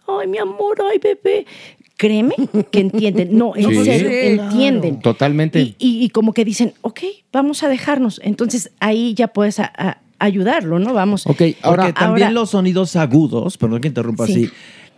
Ay, 0.07 0.27
mi 0.29 0.39
amor, 0.39 0.79
ay, 0.91 0.99
bebé. 0.99 1.47
Créeme 1.97 2.35
que 2.71 2.81
entienden. 2.81 3.37
No, 3.37 3.57
en 3.57 3.69
Sí. 3.71 3.85
serio, 3.85 4.09
Sí, 4.09 4.17
entienden. 4.41 5.01
Totalmente. 5.01 5.61
Y, 5.61 5.77
y- 5.79 6.05
y 6.05 6.09
como 6.11 6.33
que 6.33 6.45
dicen, 6.45 6.73
ok, 6.83 7.01
vamos 7.33 7.63
a 7.65 7.69
dejarnos. 7.69 8.21
Entonces, 8.23 8.71
ahí 8.81 9.15
ya 9.15 9.29
puedes 9.29 9.59
a- 9.59 9.73
a- 9.77 9.99
ayudarlo, 10.21 10.79
¿no? 10.79 10.95
Vamos. 10.95 11.25
Porque 11.25 11.55
también 11.63 11.95
ahora- 11.95 12.31
los 12.31 12.51
sonidos 12.51 12.95
agudos, 12.97 13.57
perdón 13.59 13.81
que 13.81 13.89
interrumpa 13.89 14.27
Sí. 14.27 14.33
así. 14.33 14.51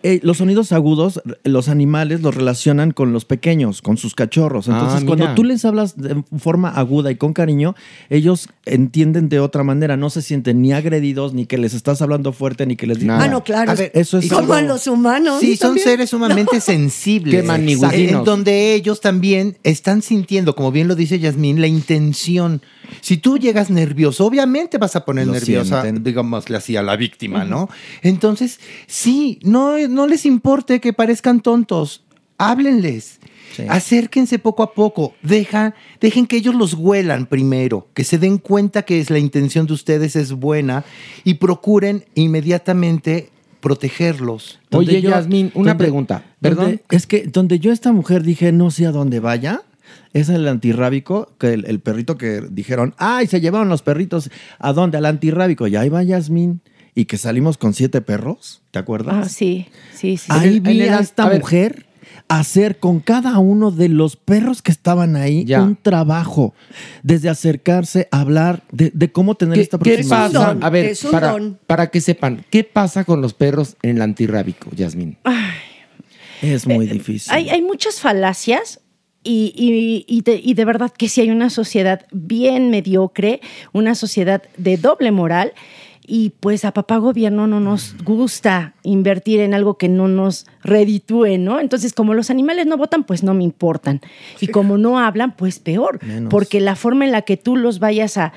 Eh, 0.03 0.21
los 0.23 0.39
sonidos 0.39 0.73
agudos, 0.73 1.21
los 1.45 1.69
animales 1.69 2.21
los 2.23 2.35
relacionan 2.35 2.91
con 2.93 3.13
los 3.13 3.25
pequeños, 3.25 3.83
con 3.83 3.97
sus 3.97 4.15
cachorros. 4.15 4.69
Ah, 4.69 4.73
Entonces, 4.73 5.03
mira. 5.05 5.17
cuando 5.17 5.35
tú 5.35 5.45
les 5.45 5.65
hablas 5.65 5.97
de 5.97 6.23
forma 6.39 6.71
aguda 6.71 7.11
y 7.11 7.17
con 7.17 7.33
cariño, 7.33 7.75
ellos 8.09 8.49
entienden 8.67 9.29
de 9.29 9.41
otra 9.41 9.63
manera. 9.63 9.97
No 9.97 10.09
se 10.11 10.23
sienten 10.23 10.63
ni 10.63 10.73
agredidos, 10.73 11.35
ni 11.35 11.47
que 11.47 11.59
les 11.59 11.75
estás 11.75 12.01
hablando 12.03 12.33
fuerte, 12.33 12.67
ni 12.67 12.77
que 12.77 12.87
les 12.87 12.99
Ah, 13.09 13.29
no, 13.29 13.45
claro. 13.45 13.73
A 13.73 13.75
ver, 13.75 13.91
eso 13.95 14.19
es 14.19 14.29
como 14.29 14.55
algo- 14.55 14.69
los 14.69 14.87
humanos. 14.87 15.41
Sí, 15.41 15.57
son 15.57 15.69
también. 15.71 15.87
seres 15.87 16.11
sumamente 16.11 16.51
No. 16.57 16.61
sensibles. 16.61 17.45
Qué. 17.91 18.11
En 18.11 18.25
donde 18.25 18.75
ellos 18.75 19.01
también 19.01 19.57
están 19.65 20.03
sintiendo, 20.03 20.55
como 20.55 20.73
bien 20.73 20.89
lo 20.89 20.95
dice 20.95 21.19
Yasmín, 21.19 21.61
la 21.61 21.67
intención. 21.67 22.63
Si 23.01 23.17
tú 23.17 23.39
llegas 23.39 23.71
nervioso, 23.71 24.25
obviamente 24.27 24.79
vas 24.79 24.97
a 24.97 25.05
poner 25.05 25.27
Lo 25.27 25.33
nerviosa, 25.35 25.83
sienten. 25.83 26.05
digámosle 26.05 26.57
así, 26.57 26.77
a 26.77 26.83
la 26.83 26.97
víctima, 26.97 27.45
¿no? 27.45 27.69
Entonces, 28.03 28.61
sí, 28.87 29.39
no, 29.43 29.77
no 29.89 30.07
les 30.07 30.27
importe 30.27 30.81
que 30.81 30.93
parezcan 30.93 31.41
tontos. 31.41 32.05
Háblenles. 32.39 33.19
Acérquense 33.69 34.39
poco 34.39 34.63
a 34.63 34.73
poco. 34.75 35.15
Deja, 35.23 35.75
dejen 36.01 36.27
que 36.27 36.37
ellos 36.37 36.55
los 36.55 36.75
huelan 36.75 37.27
primero, 37.27 37.89
que 37.95 38.05
se 38.05 38.17
den 38.17 38.39
cuenta 38.39 38.83
que 38.83 39.01
es 39.01 39.11
la 39.11 39.19
intención 39.19 39.67
de 39.67 39.75
ustedes 39.75 40.17
es 40.17 40.33
buena 40.33 40.85
y 41.25 41.35
procuren 41.35 42.05
inmediatamente 42.15 43.31
protegerlos. 43.61 44.59
Oye, 44.73 45.03
Yasmín, 45.03 45.51
una 45.55 45.73
donde- 45.73 45.85
pregunta. 45.85 46.25
donde- 46.41 46.57
Perdón. 46.57 46.81
es 46.91 47.07
que 47.07 47.27
donde 47.27 47.59
yo 47.59 47.71
a 47.71 47.75
esta 47.75 47.93
mujer 47.93 48.23
dije, 48.23 48.53
no 48.53 48.71
sé 48.71 48.87
a 48.87 48.91
dónde 48.93 49.21
vaya, 49.21 49.63
es 50.13 50.29
el 50.29 50.47
antirrábico, 50.49 51.33
que 51.39 51.53
el, 51.55 51.65
el 51.67 51.81
perrito 51.81 52.17
que 52.19 52.43
dijeron, 52.51 52.95
ay, 52.99 53.27
se 53.27 53.41
llevaron 53.41 53.69
los 53.69 53.83
perritos, 53.83 54.31
¿a 54.59 54.73
dónde? 54.73 54.99
Al 54.99 55.07
antirrábico. 55.07 55.67
Y 55.67 55.77
ahí 55.77 55.89
va 55.89 56.03
Yasmín. 56.03 56.61
Y 56.95 57.05
que 57.05 57.17
salimos 57.19 57.57
con 57.57 57.73
siete 57.73 58.01
perros, 58.01 58.63
¿te 58.73 58.81
acuerdas? 58.81 59.15
Ah, 59.17 59.29
sí, 59.29 59.69
sí, 59.95 60.17
sí. 60.17 60.27
Ahí 60.29 60.49
el- 60.55 60.61
vi 60.61 60.81
el- 60.83 60.93
a 60.93 60.99
esta 60.99 61.25
a 61.29 61.35
mujer 61.39 61.87
hacer 62.27 62.79
con 62.79 62.99
cada 63.01 63.39
uno 63.39 63.71
de 63.71 63.89
los 63.89 64.17
perros 64.17 64.61
que 64.63 64.73
estaban 64.73 65.15
ahí 65.17 65.45
Ya. 65.45 65.63
un 65.63 65.77
trabajo. 65.77 66.53
Desde 67.05 67.29
acercarse, 67.29 68.09
hablar, 68.11 68.65
de, 68.73 68.91
de 68.93 69.11
cómo 69.13 69.37
tener 69.37 69.55
¿Qué, 69.55 69.61
esta 69.63 69.79
qué 69.79 69.93
aproximación. 69.93 70.33
pasa? 70.33 70.55
don, 70.55 70.65
A 70.65 70.71
ver, 70.71 70.87
es 70.87 71.05
un 71.05 71.11
para, 71.13 71.31
don. 71.31 71.59
para 71.67 71.91
que 71.91 72.01
sepan, 72.01 72.45
¿qué 72.51 72.65
pasa 72.65 73.05
con 73.05 73.21
los 73.23 73.35
perros 73.35 73.77
en 73.83 73.97
el 73.97 74.03
antirrábico, 74.03 74.71
Yasmín? 74.75 75.17
Es 76.43 76.67
muy 76.67 76.87
difícil. 76.87 77.33
Hay, 77.33 77.51
hay 77.51 77.63
muchas 77.63 78.01
falacias 78.01 78.81
y, 79.23 79.53
y- 79.57 80.05
y 80.09 80.23
de, 80.23 80.41
y 80.43 80.55
de 80.55 80.65
verdad 80.65 80.91
que 80.91 81.09
sí 81.09 81.21
hay 81.21 81.31
una 81.31 81.51
sociedad 81.51 82.07
bien 82.13 82.71
mediocre, 82.71 83.41
una 83.73 83.95
sociedad 83.95 84.43
de 84.57 84.77
doble 84.77 85.11
moral. 85.13 85.53
Y 86.13 86.31
pues 86.41 86.65
a 86.65 86.73
papá 86.73 86.97
gobierno 86.97 87.47
no 87.47 87.61
nos 87.61 87.95
gusta 88.03 88.75
invertir 88.83 89.39
en 89.41 89.55
algo 89.55 89.79
que 89.79 89.89
no 89.89 90.09
nos 90.09 90.45
reditúe, 90.65 91.39
¿no? 91.39 91.61
Entonces, 91.61 91.93
como 91.93 92.15
los 92.15 92.31
animales 92.31 92.67
no 92.67 92.77
votan, 92.77 93.05
pues 93.05 93.23
no 93.23 93.33
me 93.33 93.45
importan. 93.45 94.01
Y 94.41 94.49
como 94.49 94.77
no 94.77 94.99
hablan, 94.99 95.37
pues 95.37 95.61
peor. 95.61 96.03
Menos. 96.05 96.29
Porque 96.31 96.61
la 96.61 96.75
forma 96.75 97.05
en 97.05 97.13
la 97.13 97.23
que 97.23 97.37
tú 97.37 97.55
los 97.57 97.79
vayas 97.79 98.17
a, 98.17 98.33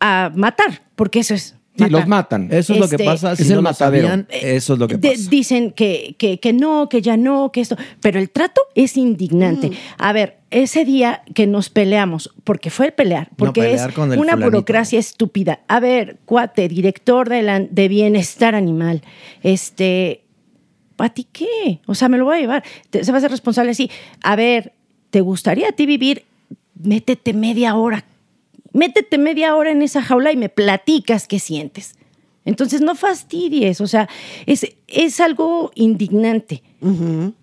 a 0.00 0.32
matar, 0.34 0.82
porque 0.96 1.20
eso 1.20 1.34
es. 1.34 1.56
Sí, 1.74 1.88
los 1.88 2.06
matan. 2.06 2.48
Eso 2.52 2.74
es 2.74 2.78
lo 2.80 2.86
que 2.88 2.96
Este, 2.96 3.04
pasa. 3.06 3.34
Si 3.34 3.42
es 3.44 3.48
el 3.48 3.54
no 3.56 3.62
lo 3.62 3.70
matadero. 3.70 4.06
sabían, 4.08 4.26
eso 4.30 4.72
es 4.74 4.78
lo 4.78 4.88
que 4.88 4.98
de- 4.98 5.12
pasa. 5.12 5.30
dicen 5.30 5.70
que, 5.72 6.14
que, 6.18 6.38
que 6.38 6.52
no, 6.52 6.88
que 6.90 7.00
ya 7.00 7.16
no, 7.16 7.50
que 7.50 7.62
esto. 7.62 7.76
Pero 8.00 8.18
el 8.18 8.28
trato 8.28 8.60
es 8.74 8.98
indignante. 8.98 9.70
Mm. 9.70 9.74
A 9.96 10.12
ver, 10.12 10.36
ese 10.50 10.84
día 10.84 11.22
que 11.34 11.46
nos 11.46 11.70
peleamos, 11.70 12.30
porque 12.44 12.68
fue 12.68 12.86
el 12.86 12.92
pelear, 12.92 13.30
porque 13.36 13.62
pelear 13.62 13.88
es 13.88 13.94
con 13.94 14.12
el 14.12 14.18
una 14.18 14.32
fulanito. 14.32 14.50
burocracia 14.50 14.98
estúpida. 14.98 15.60
A 15.66 15.80
ver, 15.80 16.18
cuate, 16.26 16.68
director 16.68 17.30
de, 17.30 17.40
la- 17.42 17.60
de 17.60 17.88
bienestar 17.88 18.54
animal, 18.54 19.00
este. 19.42 20.18
¿A 20.98 21.08
ti 21.08 21.26
qué? 21.32 21.80
O 21.86 21.94
sea, 21.94 22.08
me 22.08 22.18
lo 22.18 22.26
voy 22.26 22.36
a 22.36 22.40
llevar. 22.40 22.64
Te- 22.90 23.02
se 23.02 23.10
va 23.10 23.18
a 23.18 23.20
ser 23.22 23.30
responsable 23.30 23.70
así. 23.72 23.90
A 24.22 24.36
ver, 24.36 24.72
¿te 25.10 25.20
gustaría 25.22 25.68
a 25.70 25.72
ti 25.72 25.86
vivir? 25.86 26.24
Métete 26.80 27.32
media 27.32 27.74
hora. 27.76 28.04
Métete 28.72 29.18
media 29.18 29.54
hora 29.54 29.70
en 29.70 29.82
esa 29.82 30.02
jaula 30.02 30.32
y 30.32 30.36
me 30.36 30.48
platicas 30.48 31.26
qué 31.26 31.38
sientes. 31.38 31.94
Entonces 32.44 32.80
no 32.80 32.94
fastidies, 32.94 33.80
o 33.80 33.86
sea, 33.86 34.08
es, 34.46 34.66
es 34.88 35.20
algo 35.20 35.70
indignante. 35.74 36.62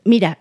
Mira, 0.03 0.39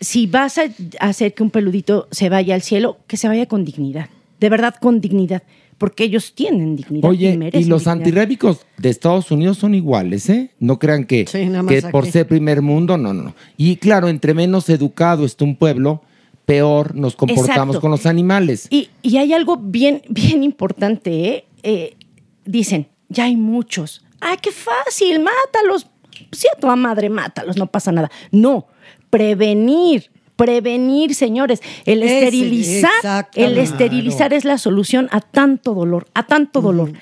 si 0.00 0.26
vas 0.26 0.58
a 0.58 0.64
hacer 0.98 1.34
que 1.34 1.42
un 1.42 1.50
peludito 1.50 2.08
se 2.10 2.28
vaya 2.28 2.54
al 2.54 2.62
cielo, 2.62 2.98
que 3.06 3.16
se 3.16 3.28
vaya 3.28 3.46
con 3.46 3.64
dignidad, 3.64 4.08
de 4.40 4.48
verdad 4.48 4.74
con 4.80 5.00
dignidad, 5.00 5.44
porque 5.78 6.04
ellos 6.04 6.34
tienen 6.34 6.74
dignidad. 6.74 7.08
Oye, 7.08 7.30
y 7.30 7.38
merecen 7.38 7.68
los 7.68 7.82
dignidad. 7.82 7.92
antirrébicos 7.92 8.66
de 8.78 8.88
Estados 8.88 9.30
Unidos 9.30 9.58
son 9.58 9.74
iguales, 9.74 10.28
¿eh? 10.28 10.50
No 10.58 10.78
crean 10.78 11.04
que, 11.04 11.24
que 11.24 11.82
por 11.92 12.06
ser 12.06 12.26
primer 12.26 12.62
mundo, 12.62 12.98
no, 12.98 13.14
no, 13.14 13.22
no. 13.22 13.34
Y 13.56 13.76
claro, 13.76 14.08
entre 14.08 14.34
menos 14.34 14.68
educado 14.68 15.24
está 15.24 15.44
un 15.44 15.56
pueblo, 15.56 16.02
peor 16.50 16.94
nos 16.94 17.14
comportamos 17.16 17.48
Exacto. 17.76 17.80
con 17.80 17.90
los 17.90 18.06
animales. 18.06 18.66
Y, 18.70 18.88
y 19.02 19.16
hay 19.18 19.32
algo 19.32 19.56
bien, 19.56 20.02
bien 20.08 20.42
importante, 20.42 21.10
¿eh? 21.28 21.44
Eh, 21.62 21.96
Dicen, 22.44 22.88
ya 23.08 23.24
hay 23.24 23.36
muchos. 23.36 24.02
¡Ay, 24.20 24.36
qué 24.42 24.50
fácil! 24.50 25.20
¡Mátalos! 25.20 25.86
Sí, 26.32 26.46
a 26.54 26.58
toda 26.58 26.74
madre, 26.76 27.08
mátalos, 27.10 27.56
no 27.56 27.66
pasa 27.66 27.92
nada. 27.92 28.10
No, 28.32 28.66
prevenir. 29.10 30.10
Prevenir, 30.36 31.14
señores. 31.14 31.60
El 31.84 32.02
Ese, 32.02 32.18
esterilizar, 32.24 33.28
el 33.34 33.58
esterilizar 33.58 34.32
es 34.32 34.44
la 34.46 34.56
solución 34.56 35.08
a 35.12 35.20
tanto 35.20 35.74
dolor, 35.74 36.06
a 36.14 36.26
tanto 36.26 36.62
dolor. 36.62 36.92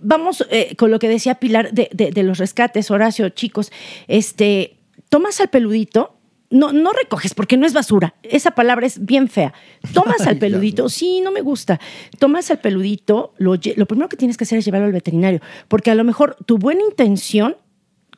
Vamos 0.00 0.46
eh, 0.50 0.74
con 0.76 0.90
lo 0.90 0.98
que 0.98 1.08
decía 1.08 1.34
Pilar 1.34 1.72
de, 1.72 1.90
de- 1.92 2.10
de 2.10 2.22
los 2.22 2.38
rescates, 2.38 2.90
Horacio, 2.90 3.28
chicos. 3.28 3.70
Este, 4.08 4.78
tomas 5.10 5.40
al 5.42 5.48
peludito, 5.50 6.16
no, 6.50 6.72
no 6.72 6.92
recoges 6.92 7.32
porque 7.34 7.56
no 7.56 7.66
es 7.66 7.72
basura. 7.72 8.14
Esa 8.22 8.50
palabra 8.52 8.86
es 8.86 9.04
bien 9.04 9.28
fea. 9.28 9.52
Tomas 9.92 10.26
al 10.26 10.36
peludito, 10.38 10.88
sí, 10.88 11.20
no 11.20 11.30
me 11.30 11.40
gusta. 11.40 11.80
Tomas 12.18 12.50
al 12.50 12.58
peludito, 12.60 13.32
lo, 13.38 13.54
lo 13.76 13.86
primero 13.86 14.08
que 14.08 14.16
tienes 14.16 14.36
que 14.36 14.44
hacer 14.44 14.58
es 14.58 14.64
llevarlo 14.64 14.86
al 14.86 14.92
veterinario, 14.92 15.40
porque 15.68 15.90
a 15.90 15.94
lo 15.94 16.04
mejor 16.04 16.36
tu 16.46 16.58
buena 16.58 16.82
intención, 16.82 17.56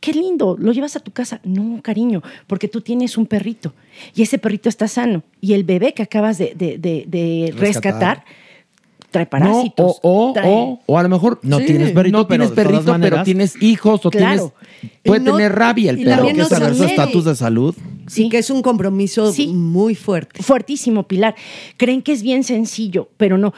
qué 0.01 0.13
lindo, 0.13 0.57
lo 0.59 0.73
llevas 0.73 0.97
a 0.97 1.01
tu 1.01 1.13
casa. 1.13 1.41
No, 1.45 1.81
cariño, 1.83 2.23
porque 2.47 2.69
tú 2.69 2.81
tienes 2.81 3.17
un 3.17 3.27
perrito 3.27 3.73
y 4.15 4.23
ese 4.23 4.39
perrito 4.39 4.69
está 4.69 4.89
sano 4.89 5.23
y 5.41 5.53
el 5.53 5.65
bebé 5.65 5.95
que 5.95 6.03
acabas 6.03 6.39
de, 6.39 6.55
de- 6.57 6.79
de- 6.79 7.05
de 7.07 7.55
rescatar. 7.57 8.25
Trae 9.13 9.27
parásitos. 9.27 10.01
No, 10.03 10.11
o, 10.11 10.31
o, 10.31 10.35
trae- 10.35 10.43
o, 10.47 10.81
o 10.85 10.99
a 10.99 11.03
lo 11.05 11.09
mejor 11.09 11.39
No 11.43 11.59
tienes 11.61 11.93
perrito, 11.93 12.19
no 12.19 12.27
pero 12.27 12.49
tienes 12.51 12.57
perrito, 12.67 12.97
pero 13.01 13.23
tienes 13.23 13.55
hhijos 13.63 14.05
o 14.05 14.11
Claro. 14.11 14.53
tienes 14.81 14.99
puede 15.05 15.21
no- 15.21 15.37
tener 15.37 15.53
rabia 15.55 15.91
el 15.93 16.03
perro. 16.03 16.27
que 16.27 16.35
no 16.35 16.45
saber 16.47 16.75
su 16.75 16.83
estatus 16.85 17.25
de 17.27 17.37
salud. 17.37 17.77
Sí. 18.09 18.29
Que 18.29 18.39
es 18.39 18.51
un 18.51 18.63
compromiso 18.63 19.33
muy 19.51 19.95
fuerte. 19.95 20.43
Fuertísimo, 20.43 21.05
Pilar. 21.05 21.37
Creen 21.77 22.03
que 22.03 22.11
es 22.13 22.23
bien 22.23 22.43
sencillo, 22.43 23.09
pero 23.17 23.39
no. 23.39 23.55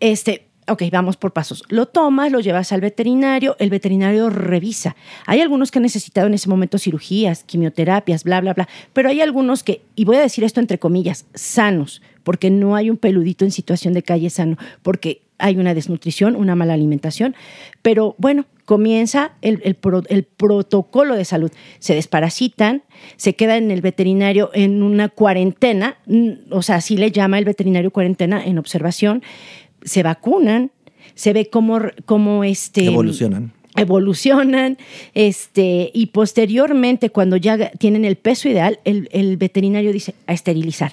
Este, 0.00 0.46
ok, 0.68 0.82
vamos 0.92 1.16
por 1.16 1.32
pasos. 1.32 1.62
Lo 1.68 1.86
tomas, 1.86 2.30
lo 2.32 2.40
llevas 2.40 2.72
al 2.72 2.80
veterinario, 2.80 3.56
el 3.58 3.70
veterinario 3.70 4.30
revisa. 4.30 4.96
Hay 5.26 5.40
algunos 5.40 5.70
que 5.70 5.78
han 5.78 5.82
necesitado 5.82 6.26
en 6.26 6.34
ese 6.34 6.48
momento 6.48 6.78
cirugías, 6.78 7.44
quimioterapias, 7.44 8.24
bla, 8.24 8.40
bla, 8.40 8.54
bla, 8.54 8.68
pero 8.92 9.08
hay 9.08 9.20
algunos 9.20 9.62
que, 9.62 9.82
y 9.96 10.04
voy 10.04 10.16
a 10.16 10.20
decir 10.20 10.44
esto 10.44 10.60
entre 10.60 10.78
comillas, 10.78 11.26
sanos, 11.34 12.00
porque 12.28 12.50
no 12.50 12.76
hay 12.76 12.90
un 12.90 12.98
peludito 12.98 13.46
en 13.46 13.50
situación 13.50 13.94
de 13.94 14.02
calle 14.02 14.28
sano, 14.28 14.58
porque 14.82 15.22
hay 15.38 15.56
una 15.56 15.72
desnutrición, 15.72 16.36
una 16.36 16.54
mala 16.54 16.74
alimentación, 16.74 17.34
pero 17.80 18.14
bueno, 18.18 18.44
comienza 18.66 19.32
el, 19.40 19.62
el 19.64 19.76
pro- 19.76 20.02
el 20.10 20.24
protocolo 20.24 21.14
de 21.16 21.24
salud. 21.24 21.50
Se 21.78 21.94
desparasitan, 21.94 22.82
se 23.16 23.32
queda 23.34 23.56
en 23.56 23.70
el 23.70 23.80
veterinario 23.80 24.50
en 24.52 24.82
una 24.82 25.08
cuarentena, 25.08 25.96
mm, 26.04 26.30
o 26.50 26.60
sea, 26.60 26.76
así 26.76 26.98
le 26.98 27.10
llama 27.12 27.38
el 27.38 27.46
veterinario 27.46 27.90
cuarentena 27.90 28.44
en 28.44 28.58
observación, 28.58 29.22
se 29.82 30.02
vacunan, 30.02 30.70
se 31.14 31.32
ve 31.32 31.48
cómo, 31.48 31.78
cómo 32.04 32.44
este, 32.44 32.84
Evolucionan. 32.84 33.52
evolucionan, 33.74 34.76
este, 35.14 35.90
y 35.94 36.06
posteriormente, 36.06 37.08
cuando 37.08 37.36
ya 37.38 37.70
tienen 37.78 38.04
el 38.04 38.16
peso 38.16 38.50
ideal, 38.50 38.80
el, 38.84 39.08
el 39.12 39.38
veterinario 39.38 39.94
dice 39.94 40.14
a 40.26 40.34
esterilizar. 40.34 40.92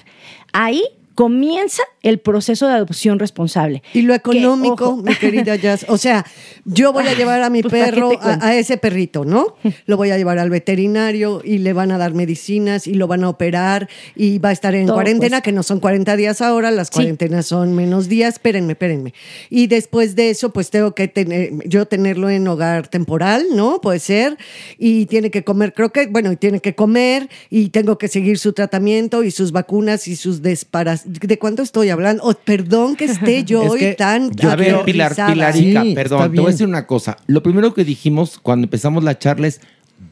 Ahí 0.54 0.82
comienza 1.16 1.82
el 2.02 2.20
proceso 2.20 2.68
de 2.68 2.74
adopción 2.74 3.18
responsable. 3.18 3.82
Y 3.94 4.02
lo 4.02 4.12
Que, 4.12 4.18
económico, 4.18 4.90
ojo, 4.90 4.96
mi 5.02 5.14
querida 5.16 5.56
Jazz. 5.56 5.86
O 5.88 5.98
sea, 5.98 6.24
yo 6.64 6.92
voy 6.92 7.06
a 7.08 7.14
llevar 7.14 7.42
a 7.42 7.50
mi 7.50 7.62
Pues, 7.62 7.72
¿para 7.72 7.86
qué 7.86 7.90
perro, 7.90 8.10
a, 8.22 8.54
ese 8.54 8.76
perrito, 8.76 9.24
¿no? 9.24 9.56
Lo 9.86 9.96
voy 9.96 10.10
a 10.10 10.18
llevar 10.18 10.38
al 10.38 10.50
veterinario 10.50 11.40
y 11.42 11.58
le 11.58 11.72
van 11.72 11.90
a 11.90 11.98
dar 11.98 12.14
medicinas 12.14 12.86
y 12.86 12.94
lo 12.94 13.08
van 13.08 13.24
a 13.24 13.28
operar 13.30 13.88
y 14.14 14.38
va 14.38 14.50
a 14.50 14.52
estar 14.52 14.74
en 14.74 14.86
Todo 14.86 14.96
cuarentena, 14.96 15.40
que 15.40 15.52
no 15.52 15.62
son 15.62 15.80
40 15.80 16.16
días 16.16 16.40
ahora, 16.42 16.70
las 16.70 16.88
Sí. 16.88 16.94
cuarentenas 16.94 17.46
son 17.46 17.74
menos 17.74 18.08
días. 18.08 18.34
Espérenme, 18.34 18.74
espérenme. 18.74 19.14
Y 19.50 19.66
después 19.66 20.14
de 20.16 20.30
eso, 20.30 20.52
pues 20.52 20.70
tengo 20.70 20.94
que 20.94 21.08
tener, 21.08 21.50
yo 21.66 21.86
tenerlo 21.86 22.28
en 22.30 22.46
hogar 22.46 22.88
temporal, 22.88 23.46
¿no? 23.54 23.80
Puede 23.80 23.98
ser. 24.00 24.36
Y 24.78 25.06
tiene 25.06 25.30
que 25.30 25.42
comer, 25.44 25.72
creo 25.72 25.90
que, 25.90 26.06
bueno, 26.08 26.30
y 26.30 26.36
tiene 26.36 26.60
que 26.60 26.74
comer 26.74 27.28
y 27.50 27.70
tengo 27.70 27.96
que 27.98 28.08
seguir 28.08 28.38
su 28.38 28.52
tratamiento 28.52 29.24
y 29.24 29.30
sus 29.30 29.50
vacunas 29.50 30.06
y 30.08 30.16
sus 30.16 30.42
desparas. 30.42 31.05
¿De 31.06 31.38
cuánto 31.38 31.62
estoy 31.62 31.90
hablando? 31.90 32.22
Oh, 32.24 32.34
perdón 32.34 32.96
que 32.96 33.04
esté 33.06 33.44
yo 33.44 33.62
Es 33.62 33.70
hoy 33.70 33.80
que 33.80 33.94
tan 33.94 34.30
a 34.42 34.56
ver, 34.56 34.84
Pilar, 34.84 35.12
aterrizada. 35.12 35.32
Pilarica, 35.32 35.82
Sí, 35.82 35.94
perdón, 35.94 36.32
te 36.32 36.40
voy 36.40 36.48
a 36.48 36.52
decir 36.52 36.66
una 36.66 36.86
cosa. 36.86 37.16
Lo 37.26 37.42
primero 37.42 37.72
que 37.74 37.84
dijimos 37.84 38.38
cuando 38.42 38.66
empezamos 38.66 39.04
la 39.04 39.18
charla 39.18 39.46
es 39.46 39.60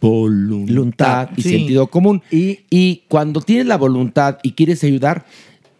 voluntad 0.00 1.30
y 1.36 1.42
sí. 1.42 1.50
sentido 1.50 1.86
común. 1.88 2.22
Y, 2.30 3.02
cuando 3.08 3.40
tienes 3.40 3.66
la 3.66 3.76
voluntad 3.76 4.38
y 4.42 4.52
quieres 4.52 4.82
ayudar, 4.84 5.24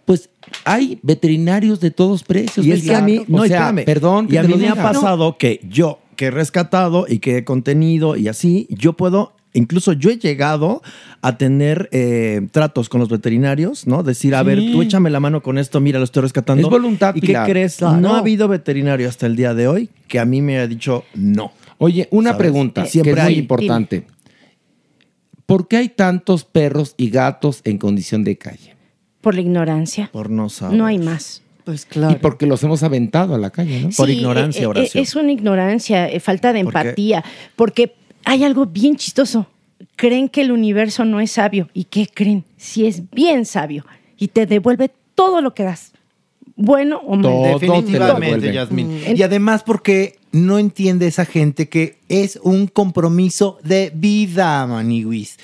pues 0.04 0.30
hay 0.64 0.98
veterinarios 1.02 1.80
de 1.80 1.90
todos 1.90 2.22
precios. 2.22 2.66
Y 2.66 2.72
es 2.72 2.80
que 2.80 2.88
Pilar. 2.88 3.02
a 3.02 3.04
mí, 3.04 3.18
o 3.18 3.24
no, 3.28 3.44
sea, 3.44 3.68
espérame. 3.68 3.84
perdón. 3.84 4.28
Y 4.30 4.36
a 4.36 4.42
mí 4.42 4.54
me 4.54 4.68
ha 4.68 4.74
pasado 4.74 5.38
que 5.38 5.60
yo, 5.68 6.00
que 6.16 6.26
he 6.26 6.30
rescatado 6.30 7.06
y 7.08 7.18
que 7.18 7.38
he 7.38 7.44
contenido 7.44 8.16
y 8.16 8.28
así, 8.28 8.66
yo 8.70 8.94
puedo, 8.94 9.32
incluso 9.54 9.92
yo 9.94 10.10
he 10.10 10.18
llegado 10.18 10.82
a 11.22 11.38
tener 11.38 11.88
eh, 11.92 12.46
tratos 12.52 12.88
con 12.90 13.00
los 13.00 13.08
veterinarios, 13.08 13.86
¿no? 13.86 14.02
Decir, 14.02 14.34
a 14.34 14.42
ver, 14.42 14.58
tú 14.70 14.82
échame 14.82 15.08
la 15.08 15.20
mano 15.20 15.42
con 15.42 15.56
esto, 15.56 15.80
mira, 15.80 15.98
lo 15.98 16.04
estoy 16.04 16.22
rescatando. 16.22 16.62
Es 16.66 16.70
voluntad, 16.70 17.14
¿Y 17.16 17.20
qué 17.20 17.28
Pilar. 17.28 17.48
crees? 17.48 17.76
Claro. 17.76 17.96
No 17.98 18.14
ha 18.14 18.18
habido 18.18 18.46
veterinario 18.48 19.08
hasta 19.08 19.26
el 19.26 19.36
día 19.36 19.54
de 19.54 19.66
hoy 19.66 19.88
que 20.06 20.18
a 20.18 20.26
mí 20.26 20.42
me 20.42 20.56
haya 20.58 20.66
dicho 20.66 21.04
no. 21.14 21.52
Oye, 21.78 22.08
una 22.10 22.30
¿Sabes? 22.30 22.38
pregunta 22.38 22.84
Siempre 22.86 23.14
que 23.14 23.20
es 23.20 23.24
muy 23.24 23.32
hay. 23.34 23.38
importante. 23.38 24.06
¿Por 25.46 25.68
qué 25.68 25.76
hay 25.78 25.88
tantos 25.88 26.44
perros 26.44 26.94
y 26.96 27.10
gatos 27.10 27.60
en 27.64 27.78
condición 27.78 28.24
de 28.24 28.36
calle? 28.36 28.74
Por 29.20 29.34
la 29.34 29.40
ignorancia. 29.40 30.10
Por 30.12 30.30
no 30.30 30.48
saber. 30.48 30.76
No 30.76 30.86
hay 30.86 30.98
más. 30.98 31.42
Pues 31.64 31.86
Y 32.10 32.16
porque 32.16 32.46
los 32.46 32.62
hemos 32.62 32.82
aventado 32.82 33.34
a 33.34 33.38
la 33.38 33.48
calle, 33.50 33.80
¿no? 33.80 33.88
Por 33.96 34.10
ignorancia, 34.10 34.60
eh, 34.60 34.64
eh, 34.64 34.66
Horacio. 34.66 35.00
Es 35.00 35.16
una 35.16 35.32
ignorancia, 35.32 36.08
falta 36.20 36.52
de 36.52 36.62
¿Por 36.62 36.72
qué? 36.74 36.78
empatía, 36.80 37.24
porque 37.56 37.94
hay 38.24 38.44
algo 38.44 38.66
bien 38.66 38.96
chistoso. 38.96 39.46
Creen 39.96 40.28
que 40.28 40.42
el 40.42 40.52
universo 40.52 41.04
no 41.04 41.20
es 41.20 41.32
sabio. 41.32 41.68
¿Y 41.74 41.84
qué 41.84 42.08
creen? 42.12 42.44
Si 42.56 42.86
es 42.86 43.10
bien 43.10 43.44
sabio 43.44 43.84
y 44.16 44.28
te 44.28 44.46
devuelve 44.46 44.90
todo 45.14 45.40
lo 45.40 45.54
que 45.54 45.62
das, 45.62 45.92
bueno 46.56 47.00
o 47.04 47.16
malo. 47.16 47.58
Definitivamente. 47.58 48.52
Yasmín. 48.52 48.88
Mm. 48.88 49.16
Y 49.16 49.22
además 49.22 49.62
porque 49.62 50.18
no 50.32 50.58
entiende 50.58 51.06
esa 51.06 51.24
gente 51.24 51.68
que 51.68 51.98
es 52.08 52.38
un 52.42 52.66
compromiso 52.66 53.58
de 53.62 53.92
vida, 53.94 54.66
Maniwis. 54.66 55.38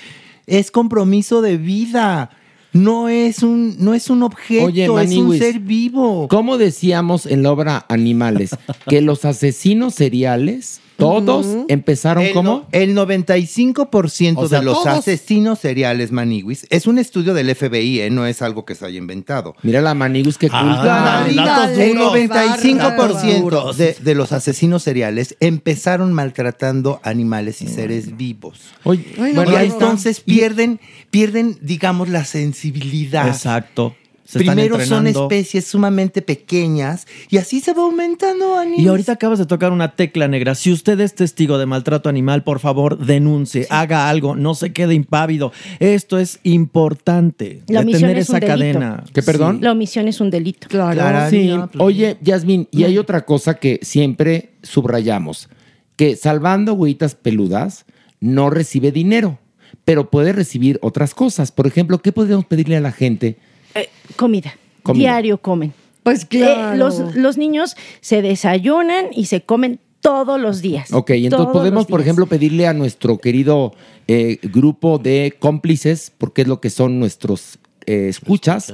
Es 0.47 0.71
compromiso 0.71 1.41
de 1.41 1.57
vida. 1.57 2.29
No 2.73 3.09
es 3.09 3.43
un, 3.43 3.75
no 3.79 3.93
es 3.93 4.09
un 4.09 4.23
objeto, 4.23 4.65
Oye, 4.65 4.85
es 4.85 5.17
un 5.17 5.37
ser 5.37 5.59
vivo. 5.59 6.29
¿Cómo 6.29 6.57
decíamos 6.57 7.25
en 7.25 7.43
la 7.43 7.51
obra 7.51 7.85
Animales? 7.89 8.51
que 8.87 9.01
los 9.01 9.25
asesinos 9.25 9.95
seriales, 9.95 10.79
todos 11.05 11.47
empezaron 11.67 12.23
El, 12.23 12.33
como... 12.33 12.49
no- 12.51 12.67
el 12.71 12.95
95% 12.95 14.33
O 14.37 14.47
sea, 14.47 14.59
de 14.59 14.65
los 14.65 14.75
todos. 14.83 14.99
asesinos 14.99 15.59
seriales, 15.59 16.11
Maniwis, 16.11 16.65
es 16.69 16.87
un 16.87 16.97
estudio 16.99 17.33
del 17.33 17.53
FBI, 17.55 18.01
¿eh? 18.01 18.09
no 18.09 18.25
es 18.25 18.41
algo 18.41 18.65
que 18.65 18.75
se 18.75 18.85
haya 18.85 18.97
inventado. 18.97 19.55
Mira 19.63 19.81
la 19.81 19.93
Manigus 19.93 20.37
que 20.37 20.47
Ah, 20.51 20.61
culta. 20.61 21.43
datos 21.43 21.77
El 21.77 21.93
duros. 21.95 22.13
95% 22.13 23.39
duros. 23.41 23.77
de, 23.77 23.95
de 23.99 24.15
los 24.15 24.31
asesinos 24.31 24.83
seriales 24.83 25.35
empezaron 25.39 26.13
maltratando 26.13 26.99
animales 27.03 27.61
y 27.61 27.67
seres 27.67 28.17
vivos. 28.17 28.59
Oye, 28.83 29.05
Ay, 29.19 29.33
no, 29.33 29.43
y 29.51 29.55
entonces 29.55 30.19
pierden, 30.21 30.79
pierden, 31.09 31.57
digamos, 31.61 32.09
la 32.09 32.25
sensibilidad. 32.25 33.27
Exacto. 33.27 33.95
Se 34.31 34.39
están 34.39 34.55
Primero 34.55 34.79
son 34.85 35.07
especies 35.07 35.67
sumamente 35.67 36.21
pequeñas 36.21 37.05
y 37.29 37.35
así 37.35 37.59
se 37.59 37.73
va 37.73 37.83
aumentando. 37.83 38.55
Anis. 38.57 38.79
Y 38.79 38.87
ahorita 38.87 39.11
acabas 39.11 39.39
de 39.39 39.45
tocar 39.45 39.73
una 39.73 39.97
tecla 39.97 40.29
negra. 40.29 40.55
Si 40.55 40.71
usted 40.71 40.97
es 41.01 41.15
testigo 41.15 41.57
de 41.57 41.65
maltrato 41.65 42.07
animal, 42.07 42.41
por 42.45 42.61
favor, 42.61 42.97
denuncie, 42.97 43.67
haga 43.69 44.07
algo, 44.07 44.37
no 44.37 44.55
se 44.55 44.71
quede 44.71 44.93
impávido. 44.93 45.51
Esto 45.79 46.17
es 46.17 46.39
importante. 46.43 47.61
La 47.67 47.81
omisión 47.81 48.11
es 48.11 48.29
un 48.29 48.37
esa 48.37 48.39
delito. 48.39 48.79
cadena. 48.79 49.03
¿Qué, 49.13 49.21
perdón? 49.21 49.59
La 49.59 49.73
omisión 49.73 50.07
es 50.07 50.21
un 50.21 50.29
delito. 50.29 50.69
Claro. 50.69 51.29
Sí. 51.29 51.51
Oye, 51.79 52.17
Yasmín, 52.21 52.69
y 52.71 52.85
hay 52.85 52.97
otra 52.97 53.25
cosa 53.25 53.55
que 53.55 53.79
siempre 53.81 54.53
subrayamos, 54.63 55.49
que 55.97 56.15
salvando 56.15 56.73
huevitas 56.73 57.15
peludas 57.15 57.83
no 58.21 58.49
recibe 58.49 58.93
dinero, 58.93 59.39
pero 59.83 60.09
puede 60.09 60.31
recibir 60.31 60.79
otras 60.81 61.13
cosas. 61.13 61.51
Por 61.51 61.67
ejemplo, 61.67 62.01
¿qué 62.01 62.13
podríamos 62.13 62.45
pedirle 62.45 62.77
a 62.77 62.81
la 62.81 62.93
gente? 62.93 63.37
Eh, 63.75 63.89
comida. 64.15 64.55
Comida. 64.83 65.01
Diario 65.03 65.37
comen. 65.37 65.73
Pues 66.03 66.23
Eh, 66.23 66.27
claro. 66.29 66.77
los, 66.77 67.15
los 67.15 67.37
niños 67.37 67.75
se 68.01 68.21
desayunan 68.21 69.07
y 69.11 69.25
se 69.25 69.41
comen 69.41 69.79
todos 70.01 70.39
los 70.41 70.61
días. 70.61 70.91
Ok, 70.91 71.11
entonces 71.11 71.37
Todos 71.37 71.53
podemos, 71.53 71.85
por 71.85 72.01
ejemplo, 72.01 72.25
pedirle 72.25 72.65
a 72.67 72.73
nuestro 72.73 73.19
querido 73.19 73.73
eh, 74.07 74.39
grupo 74.41 74.97
de 74.97 75.35
cómplices, 75.39 76.11
porque 76.17 76.41
es 76.41 76.47
lo 76.47 76.59
que 76.59 76.71
son 76.71 76.99
nuestros 76.99 77.59
eh, 77.85 78.07
escuchas, 78.09 78.73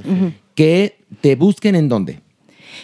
que 0.56 0.98
te 1.22 1.36
busquen 1.36 1.76
en 1.76 1.90
dónde. 1.90 2.22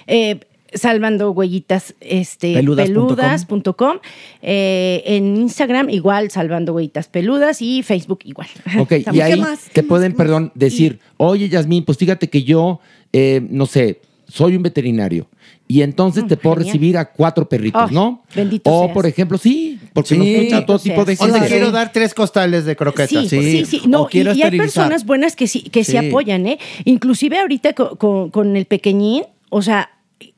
Eh, 0.07 0.41
salvando 0.75 1.31
huellitas 1.31 1.95
este, 1.99 2.53
Peludas.com. 2.53 3.97
Eh, 4.41 5.03
en 5.05 5.37
Instagram 5.37 5.89
igual, 5.89 6.31
salvando 6.31 6.73
huellitas 6.73 7.07
peludas 7.07 7.61
y 7.61 7.83
Facebook 7.83 8.19
igual. 8.23 8.47
Ok, 8.79 8.93
y 9.13 9.21
ahí 9.21 9.41
te 9.73 9.83
pueden, 9.83 10.13
perdón, 10.13 10.51
decir, 10.55 10.99
oye, 11.17 11.49
Yasmín, 11.49 11.85
pues 11.85 11.97
fíjate 11.97 12.29
que 12.29 12.43
yo, 12.43 12.79
eh, 13.11 13.41
no 13.49 13.65
sé, 13.65 14.01
soy 14.27 14.55
un 14.55 14.63
veterinario. 14.63 15.27
Y 15.65 15.81
entonces 15.81 16.27
te 16.27 16.35
puedo 16.35 16.55
Mm, 16.55 16.59
genial. 16.59 16.73
recibir 16.73 16.97
a 16.97 17.05
cuatro 17.11 17.47
perritos, 17.47 17.91
¿no? 17.91 18.23
bendito 18.35 18.69
O, 18.69 18.83
seas. 18.83 18.93
por 18.93 19.05
ejemplo, 19.05 19.37
sí, 19.37 19.79
porque 19.93 20.09
Sí. 20.09 20.17
nos 20.17 20.27
escucha 20.27 20.65
todo 20.65 20.77
tipo 20.79 21.05
de 21.05 21.13
O 21.13 21.25
te 21.25 21.31
gente. 21.31 21.47
quiero 21.47 21.71
dar 21.71 21.91
tres 21.93 22.13
costales 22.13 22.65
de 22.65 22.75
croquetas. 22.75 23.09
Sí, 23.09 23.29
sí, 23.29 23.65
sí. 23.65 23.81
No, 23.87 24.07
y, 24.11 24.19
y 24.21 24.41
hay 24.43 24.57
personas 24.57 25.05
buenas 25.05 25.35
que 25.35 25.47
sí, 25.47 25.61
que 25.63 25.83
sí. 25.85 25.91
Sí. 25.93 25.97
apoyan, 25.97 26.45
¿eh? 26.47 26.59
Inclusive 26.83 27.39
ahorita 27.39 27.73
co- 27.73 27.95
con, 27.95 28.29
con 28.29 28.57
el 28.57 28.65
pequeñín, 28.65 29.23
o 29.49 29.61
sea, 29.61 29.89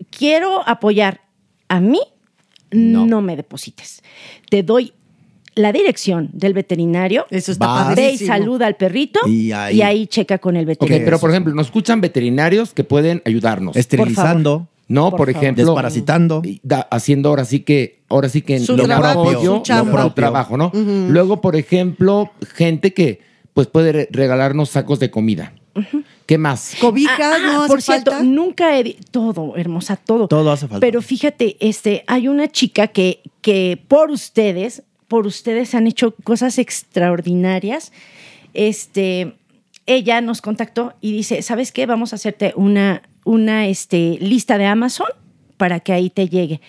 quiero 0.09 0.67
apoyar 0.67 1.21
a 1.67 1.79
mí, 1.79 1.99
no. 2.71 3.21
me 3.21 3.35
deposites. 3.35 4.01
Te 4.49 4.63
doy 4.63 4.93
la 5.55 5.71
dirección 5.71 6.29
del 6.33 6.53
veterinario. 6.53 7.25
Eso 7.29 7.51
está 7.53 7.65
Vas. 7.67 7.95
Ve 7.95 8.01
y 8.01 8.05
padrísimo. 8.05 8.27
saluda 8.33 8.67
al 8.67 8.75
perrito 8.75 9.21
Y 9.25 9.47
y 9.47 9.51
ahí- 9.53 10.07
checa 10.07 10.37
con 10.37 10.57
el 10.57 10.63
Ok, 10.63 10.67
veterinario. 10.69 11.05
pero 11.05 11.19
por 11.19 11.29
ejemplo, 11.29 11.53
nos 11.53 11.67
escuchan 11.67 12.01
veterinarios 12.01 12.73
que 12.73 12.83
pueden 12.83 13.21
ayudarnos. 13.25 13.75
Esterilizando. 13.75 14.67
No, 14.87 15.09
Por 15.09 15.17
por, 15.19 15.31
favor. 15.31 15.43
ejemplo. 15.43 15.65
Desparasitando. 15.65 16.41
da- 16.61 16.87
haciendo 16.91 17.29
ahora 17.29 17.45
sí 17.45 17.61
que, 17.61 18.03
ahora 18.07 18.29
sí 18.29 18.41
que 18.43 18.57
en 18.57 18.65
Su 18.65 18.77
lo 18.77 18.83
trabajo, 18.83 19.23
propio, 19.23 19.63
su 19.65 19.73
lo 19.73 19.83
propio 19.91 20.13
trabajo, 20.13 20.57
¿no? 20.57 20.71
Luego, 21.09 21.41
por 21.41 21.55
ejemplo, 21.55 22.31
gente 22.53 22.93
que 22.93 23.21
pues 23.53 23.65
puede 23.67 23.91
re- 23.93 24.07
regalarnos 24.11 24.69
sacos 24.69 24.99
de 24.99 25.09
comida. 25.09 25.53
¿Qué 26.25 26.37
más? 26.37 26.75
Cobijas, 26.79 27.41
¿no 27.41 27.59
hace 27.63 27.67
por 27.67 27.81
cierto, 27.81 28.11
falta? 28.11 28.25
nunca 28.25 28.77
he 28.77 28.83
di- 28.83 28.97
todo, 29.11 29.55
hermosa, 29.57 29.95
todo. 29.95 30.27
Todo 30.27 30.51
hace 30.51 30.67
falta. 30.67 30.79
Pero 30.85 31.01
fíjate, 31.01 31.57
este, 31.59 32.03
hay 32.07 32.27
una 32.27 32.47
chica 32.47 32.87
que, 32.87 33.21
que 33.41 33.79
por 33.87 34.09
ustedes, 34.11 34.83
por 35.07 35.27
ustedes 35.27 35.75
han 35.75 35.87
hecho 35.87 36.15
cosas 36.23 36.57
extraordinarias. 36.57 37.91
Este, 38.53 39.33
ella 39.85 40.21
nos 40.21 40.41
contactó 40.41 40.93
y 41.01 41.11
dice, 41.11 41.41
¿sabes 41.41 41.71
qué? 41.71 41.85
Vamos 41.85 42.13
a 42.13 42.15
hacerte 42.15 42.53
una, 42.55 43.03
una 43.23 43.67
este, 43.67 44.17
lista 44.21 44.57
de 44.57 44.65
Amazon 44.65 45.07
para 45.57 45.79
que 45.79 45.93
ahí 45.93 46.09
te 46.09 46.27
llegue. 46.29 46.61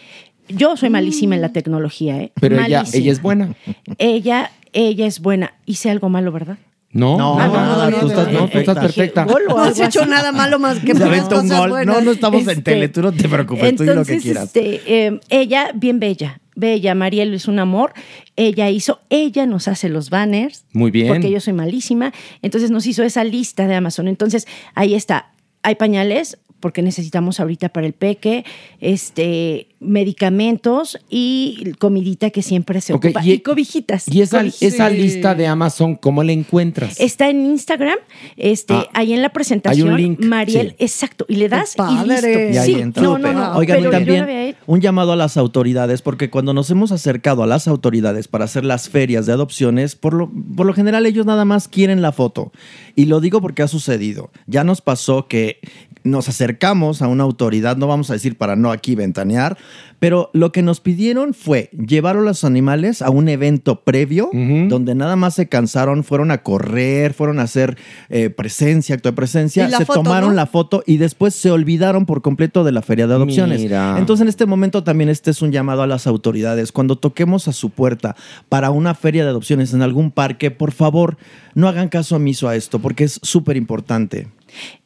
Yo 0.49 0.77
soy 0.77 0.91
malísima 0.91 1.35
en 1.35 1.41
la 1.43 1.53
tecnología, 1.53 2.19
¿eh? 2.19 2.33
Pero 2.41 2.57
ella, 2.61 2.79
Malísima. 2.81 3.03
ella 3.03 3.13
es 3.13 3.23
buena. 3.23 3.55
Ella, 3.99 4.53
ella 4.73 5.07
es 5.07 5.21
buena. 5.21 5.55
Hice 5.65 5.91
algo 5.91 6.09
malo, 6.09 6.31
¿verdad? 6.31 6.59
No, 6.93 7.19
No, 7.19 7.39
Ah, 7.39 7.49
no, 7.49 7.91
no, 7.91 7.99
tú, 8.01 8.07
estás, 8.09 8.33
no, 8.33 8.41
no, 8.41 8.49
tú 8.49 8.59
estás 8.59 8.79
perfecta. 8.79 9.27
No 9.27 9.59
has 9.63 9.79
hecho 9.81 10.07
nada 10.07 10.33
malo 10.33 10.59
más 10.59 10.79
que 10.79 10.95
puras 10.95 11.25
cosas 11.29 11.59
gol. 11.59 11.71
buenas. 11.71 11.95
No, 11.97 12.01
no 12.03 12.13
estamos 12.13 12.43
en 12.45 12.51
Este, 12.51 12.63
tele, 12.63 12.89
tú 12.89 13.03
no 13.03 13.13
te 13.13 13.29
preocupes, 13.29 13.75
tú 13.77 13.83
di 13.83 13.89
lo 13.91 14.05
que 14.05 14.15
Entonces, 14.15 14.23
quieras. 14.23 14.45
este, 14.45 14.81
eh, 15.07 15.21
ella, 15.29 15.71
bien 15.75 15.99
bella, 16.01 16.41
bella, 16.55 16.95
Mariel 16.95 17.35
es 17.35 17.49
un 17.49 17.59
amor. 17.59 17.93
Ella 18.37 18.71
hizo, 18.71 19.01
ella 19.11 19.45
nos 19.47 19.69
hace 19.69 19.89
los 19.91 20.09
banners. 20.11 20.65
Muy 20.73 20.91
bien. 20.91 21.09
Porque 21.09 21.31
yo 21.31 21.41
soy 21.41 21.53
malísima. 21.53 22.13
Entonces 22.41 22.71
nos 22.71 22.87
hizo 22.87 23.03
esa 23.03 23.25
lista 23.25 23.67
de 23.67 23.75
Amazon. 23.75 24.09
Entonces, 24.09 24.47
ahí 24.75 24.95
está. 24.95 25.33
Hay 25.63 25.75
pañales, 25.75 26.39
porque 26.61 26.81
necesitamos 26.81 27.41
ahorita 27.41 27.69
para 27.69 27.87
el 27.87 27.93
peque, 27.93 28.45
este, 28.81 29.69
medicamentos 29.81 30.99
y 31.11 31.73
comidita 31.79 32.31
que 32.31 32.43
siempre 32.43 32.81
se 32.81 32.93
Ok, 32.95 33.05
ocupa. 33.07 33.25
y- 33.25 33.33
Y, 33.33 33.39
cobijitas. 33.41 34.09
Y 34.09 34.23
esa, 34.23 34.43
esa 34.61 34.89
lista 34.89 35.35
de 35.35 35.47
Amazon, 35.47 35.97
¿cómo 35.97 36.23
la 36.23 36.33
encuentras? 36.33 36.99
Está 36.99 37.29
en 37.29 37.45
Instagram, 37.45 37.99
este, 38.37 38.73
Ah, 38.75 38.87
ahí 38.95 39.13
en 39.13 39.21
la 39.23 39.29
presentación, 39.31 39.89
hay 39.89 39.95
un 39.95 40.01
link, 40.01 40.25
Mariel, 40.25 40.71
sí. 40.71 40.77
exacto, 40.79 41.27
y 41.29 41.37
le 41.37 41.49
das 41.49 41.75
y 41.75 41.77
padre. 41.77 42.15
listo. 42.15 42.55
Y 42.55 42.57
ahí 42.59 42.75
sí, 42.75 42.81
entra. 42.81 43.03
no, 43.03 43.19
no, 43.19 43.33
no. 43.33 43.57
Oigan, 43.57 43.81
y 43.85 43.91
también 43.91 44.57
un 44.67 44.81
llamado 44.81 45.13
a 45.13 45.17
las 45.17 45.37
autoridades, 45.37 46.01
porque 46.03 46.31
cuando 46.31 46.55
nos 46.55 46.71
hemos 46.71 46.93
acercado 46.93 47.43
a 47.43 47.47
las 47.47 47.69
autoridades 47.69 48.29
para 48.29 48.45
hacer 48.47 48.65
las 48.65 48.89
ferias 48.89 49.27
de 49.27 49.33
adopciones, 49.33 49.97
por 49.97 50.15
lo, 50.15 50.31
por 50.57 50.67
lo 50.67 50.73
general 50.73 51.05
ellos 51.07 51.27
nada 51.27 51.45
más 51.45 51.69
quieren 51.69 52.01
la 52.03 52.13
foto. 52.13 52.53
Y 52.95 53.05
lo 53.07 53.21
digo 53.21 53.41
porque 53.43 53.63
ha 53.63 53.69
sucedido. 53.69 54.31
Ya 54.47 54.65
nos 54.65 54.81
pasó 54.81 55.29
que 55.29 55.59
nos 56.05 56.29
acercamos 56.29 57.03
a 57.03 57.09
una 57.09 57.25
autoridad, 57.25 57.77
no 57.77 57.89
vamos 57.89 58.11
a 58.11 58.13
decir 58.13 58.37
para 58.39 58.55
no 58.55 58.71
aquí 58.71 58.95
ventanear, 58.95 59.59
pero 59.99 60.31
lo 60.33 60.53
que 60.53 60.63
nos 60.63 60.81
pidieron 60.81 61.35
fue 61.35 61.71
llevar 61.73 62.17
a 62.17 62.21
los 62.21 62.45
animales 62.45 63.03
a 63.03 63.11
un 63.11 63.29
evento 63.29 63.81
previo, 63.83 64.31
donde 64.33 64.95
nada 64.95 65.17
más 65.17 65.35
se 65.35 65.49
cansaron, 65.49 66.05
fueron 66.05 66.31
a 66.31 66.43
correr, 66.43 67.15
fueron 67.15 67.39
a 67.39 67.43
hacer 67.43 67.77
eh, 68.09 68.31
presencia, 68.31 68.95
acto 68.95 69.09
de 69.09 69.15
presencia, 69.15 69.69
se 69.71 69.85
foto, 69.85 70.03
tomaron 70.03 70.31
¿no? 70.31 70.37
la 70.37 70.47
foto 70.47 70.83
y 70.87 70.99
después 70.99 71.35
se 71.35 71.51
olvidaron 71.51 72.07
por 72.07 72.23
completo 72.23 72.65
de 72.65 72.73
la 72.73 72.83
feria 72.83 73.07
de 73.07 73.15
adopciones. 73.15 73.61
Mira. 73.61 73.97
Entonces, 73.99 74.23
en 74.23 74.29
este 74.29 74.47
momento 74.47 74.85
también 74.85 75.09
este 75.09 75.31
es 75.31 75.43
un 75.43 75.53
llamado 75.53 75.83
a 75.83 75.87
las 75.87 76.07
autoridades. 76.07 76.73
Cuando 76.73 76.97
toquemos 76.97 77.49
a 77.49 77.53
su 77.53 77.71
puerta 77.71 78.17
para 78.49 78.71
una 78.71 78.95
feria 78.95 79.25
de 79.25 79.31
adopciones 79.31 79.73
en 79.73 79.83
algún 79.83 80.11
parque, 80.11 80.51
por 80.51 80.73
favor, 80.73 81.17
no 81.55 81.69
hagan 81.69 81.89
caso 81.89 82.17
omiso 82.17 82.49
a 82.49 82.57
esto, 82.57 82.79
porque 82.81 83.05
es 83.05 83.19
súper 83.23 83.57
importante. 83.57 84.29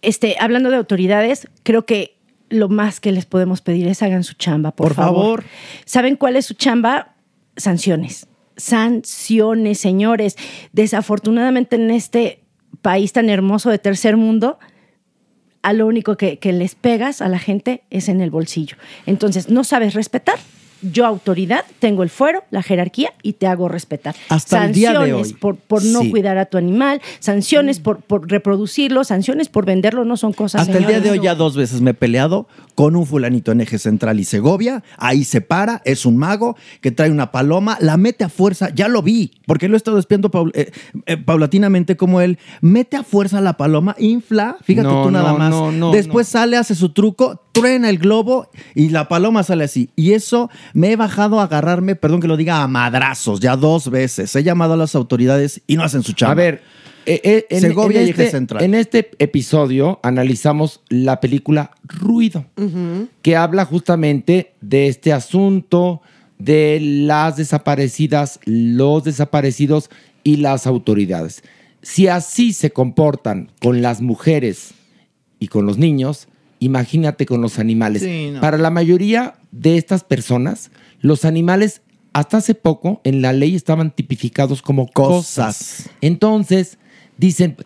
Este, 0.02 0.36
hablando 0.40 0.70
de 0.70 0.76
autoridades, 0.76 1.48
creo 1.62 1.84
que 1.84 2.16
lo 2.50 2.68
más 2.68 3.00
que 3.00 3.12
les 3.12 3.24
podemos 3.24 3.62
pedir 3.62 3.86
es 3.86 4.02
hagan 4.02 4.24
su 4.24 4.34
chamba, 4.34 4.72
por, 4.72 4.88
Por 4.88 4.96
favor. 4.96 5.44
¿Saben 5.84 6.16
cuál 6.16 6.36
es 6.36 6.46
su 6.46 6.54
chamba? 6.54 7.14
Sanciones. 7.56 8.26
Sanciones, 8.56 9.78
señores. 9.78 10.36
Desafortunadamente 10.72 11.76
en 11.76 11.90
este 11.90 12.44
país 12.82 13.12
tan 13.12 13.30
hermoso 13.30 13.70
de 13.70 13.78
tercer 13.78 14.16
mundo, 14.16 14.58
a 15.62 15.72
lo 15.72 15.86
único 15.86 16.16
que, 16.16 16.38
que 16.38 16.52
les 16.52 16.74
pegas 16.74 17.22
a 17.22 17.28
la 17.28 17.38
gente 17.38 17.84
es 17.90 18.08
en 18.08 18.20
el 18.20 18.30
bolsillo. 18.30 18.76
Entonces, 19.06 19.48
no 19.48 19.64
sabes 19.64 19.94
respetar. 19.94 20.38
Yo, 20.82 21.06
autoridad, 21.06 21.64
tengo 21.78 22.02
el 22.02 22.10
fuero, 22.10 22.42
la 22.50 22.62
jerarquía 22.62 23.12
y 23.22 23.34
te 23.34 23.46
hago 23.46 23.68
respetar. 23.68 24.14
Hasta 24.28 24.64
el 24.64 24.72
día 24.72 24.90
de 24.90 24.96
sanciones 24.96 25.26
hoy. 25.28 25.32
por, 25.34 25.56
por 25.56 25.84
no 25.84 26.00
Sí. 26.02 26.10
cuidar 26.10 26.38
a 26.38 26.46
tu 26.46 26.56
animal, 26.58 27.00
sanciones 27.18 27.80
por, 27.80 27.98
por 28.00 28.30
reproducirlo, 28.30 29.04
sanciones 29.04 29.48
por 29.48 29.66
venderlo, 29.66 30.04
no 30.04 30.16
son 30.16 30.32
cosas. 30.32 30.62
Hasta 30.62 30.78
el 30.78 30.86
día 30.86 31.00
de 31.00 31.10
hoy 31.10 31.20
ya 31.22 31.34
dos 31.34 31.56
veces 31.56 31.80
me 31.80 31.90
he 31.90 31.94
peleado 31.94 32.48
con 32.74 32.96
un 32.96 33.06
fulanito 33.06 33.52
en 33.52 33.60
Eje 33.60 33.78
Central 33.78 34.18
y 34.20 34.24
Segovia. 34.24 34.82
Ahí 34.96 35.24
se 35.24 35.40
para, 35.40 35.82
es 35.84 36.06
un 36.06 36.16
mago 36.16 36.56
que 36.80 36.90
trae 36.90 37.10
una 37.10 37.30
paloma, 37.30 37.76
la 37.80 37.96
mete 37.96 38.24
a 38.24 38.28
fuerza. 38.28 38.70
Ya 38.74 38.88
lo 38.88 39.02
vi, 39.02 39.32
porque 39.46 39.68
lo 39.68 39.74
he 39.74 39.76
estado 39.76 39.98
espiando 39.98 40.30
paul- 40.30 40.52
eh, 40.54 40.70
eh, 41.06 41.16
paulatinamente 41.18 41.96
como 41.96 42.20
él 42.20 42.38
mete 42.62 42.96
a 42.96 43.02
fuerza 43.02 43.40
la 43.40 43.56
paloma, 43.56 43.94
infla, 43.98 44.56
fíjate 44.62 44.88
No, 44.88 45.02
tú 45.04 45.10
nada 45.10 45.32
no, 45.32 45.38
más. 45.38 45.50
no, 45.50 45.72
no, 45.72 45.92
Después 45.92 46.26
sale, 46.28 46.56
hace 46.56 46.74
su 46.74 46.90
truco, 46.92 47.42
truena 47.60 47.90
el 47.90 47.98
globo 47.98 48.48
y 48.74 48.88
la 48.90 49.08
paloma 49.08 49.42
sale 49.42 49.64
así. 49.64 49.90
Y 49.96 50.12
eso 50.12 50.50
me 50.72 50.92
he 50.92 50.96
bajado 50.96 51.40
a 51.40 51.44
agarrarme, 51.44 51.96
perdón 51.96 52.20
que 52.20 52.28
lo 52.28 52.36
diga, 52.36 52.62
a 52.62 52.68
madrazos, 52.68 53.40
ya 53.40 53.56
dos 53.56 53.90
veces. 53.90 54.34
He 54.34 54.42
llamado 54.42 54.74
a 54.74 54.76
las 54.76 54.94
autoridades 54.94 55.62
y 55.66 55.76
no 55.76 55.84
hacen 55.84 56.02
su 56.02 56.12
chamba. 56.12 56.32
A 56.32 56.34
ver, 56.34 56.62
eh, 57.06 57.20
eh, 57.24 57.46
en, 57.50 57.60
Segovia 57.60 58.00
en 58.02 58.08
y 58.08 58.10
Eje 58.10 58.22
este, 58.24 58.36
Central. 58.36 58.62
en 58.62 58.74
este 58.74 59.10
episodio 59.18 60.00
analizamos 60.02 60.82
la 60.88 61.20
película 61.20 61.70
Ruido, 61.84 62.44
que 63.22 63.36
habla 63.36 63.64
justamente 63.64 64.52
de 64.60 64.88
este 64.88 65.12
asunto 65.12 66.02
de 66.38 66.78
las 66.80 67.36
desaparecidas, 67.36 68.40
los 68.44 69.04
desaparecidos 69.04 69.90
y 70.24 70.36
las 70.36 70.66
autoridades. 70.66 71.42
Si 71.82 72.08
así 72.08 72.52
se 72.52 72.70
comportan 72.70 73.50
con 73.60 73.80
las 73.80 74.02
mujeres 74.02 74.74
y 75.38 75.48
con 75.48 75.64
los 75.64 75.78
niños, 75.78 76.28
imagínate 76.60 77.26
con 77.26 77.40
los 77.40 77.58
animales. 77.58 78.02
Sí, 78.02 78.30
no. 78.32 78.40
Para 78.40 78.56
la 78.58 78.70
mayoría 78.70 79.34
de 79.50 79.76
estas 79.76 80.04
personas, 80.04 80.70
los 81.00 81.24
animales 81.24 81.82
hasta 82.12 82.38
hace 82.38 82.54
poco 82.54 83.00
en 83.04 83.22
la 83.22 83.32
ley 83.32 83.54
estaban 83.56 83.90
tipificados 83.90 84.62
como 84.62 84.86
cosas. 84.88 85.90
Entonces, 86.00 86.78
dicen, 87.16 87.56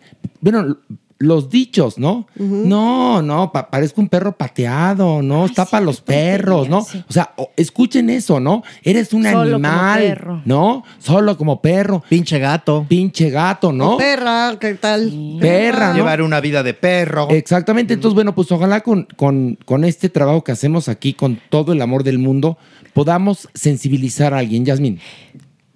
bueno, 0.41 0.79
los 1.17 1.49
dichos, 1.49 1.97
¿no? 1.97 2.27
No, 2.35 3.21
no, 3.21 3.51
pa- 3.53 3.69
parezco 3.69 4.01
un 4.01 4.09
perro 4.09 4.33
pateado, 4.35 5.21
¿no? 5.21 5.45
Está 5.45 5.65
para 5.65 5.85
los 5.85 6.01
perros, 6.01 6.67
¿no? 6.67 6.79
O 6.79 7.13
sea, 7.13 7.31
o- 7.37 7.51
escuchen 7.55 8.09
eso, 8.09 8.41
¿no? 8.41 8.63
Eres 8.83 9.13
un 9.13 9.23
Solo 9.23 9.35
como 9.53 9.67
animal, 9.67 9.99
perro. 10.01 10.41
¿no? 10.43 10.83
Solo 10.99 11.37
como 11.37 11.61
perro. 11.61 12.03
Pinche 12.09 12.37
gato. 12.39 12.85
Pinche 12.89 13.29
gato, 13.29 13.71
¿no? 13.71 13.95
Perra, 13.97 14.57
¿qué 14.59 14.73
tal? 14.73 15.37
Perra, 15.39 15.89
¿no? 15.91 15.95
Llevar 15.95 16.21
una 16.21 16.41
vida 16.41 16.63
de 16.63 16.73
perro. 16.73 17.29
Exactamente. 17.29 17.93
Entonces, 17.93 18.13
bueno, 18.15 18.35
pues 18.35 18.51
ojalá 18.51 18.81
con, 18.81 19.07
con, 19.15 19.57
con 19.63 19.85
este 19.85 20.09
trabajo 20.09 20.43
que 20.43 20.51
hacemos 20.51 20.89
aquí, 20.89 21.13
con 21.13 21.39
todo 21.49 21.71
el 21.71 21.81
amor 21.81 22.03
del 22.03 22.17
mundo, 22.19 22.57
podamos 22.93 23.47
sensibilizar 23.53 24.33
a 24.33 24.39
alguien. 24.39 24.65
Yasmín. 24.65 24.99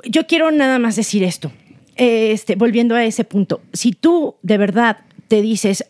Yo 0.04 0.28
quiero 0.28 0.52
nada 0.52 0.80
más 0.80 0.98
decir 0.98 1.24
esto. 1.24 1.50
Este, 1.96 2.56
volviendo 2.56 2.96
a 2.96 3.04
ese 3.04 3.24
punto, 3.26 3.62
si 3.74 3.92
tú 3.92 4.36
de 4.42 4.58
verdad 4.58 4.98
te 5.30 5.42
dices 5.42 5.86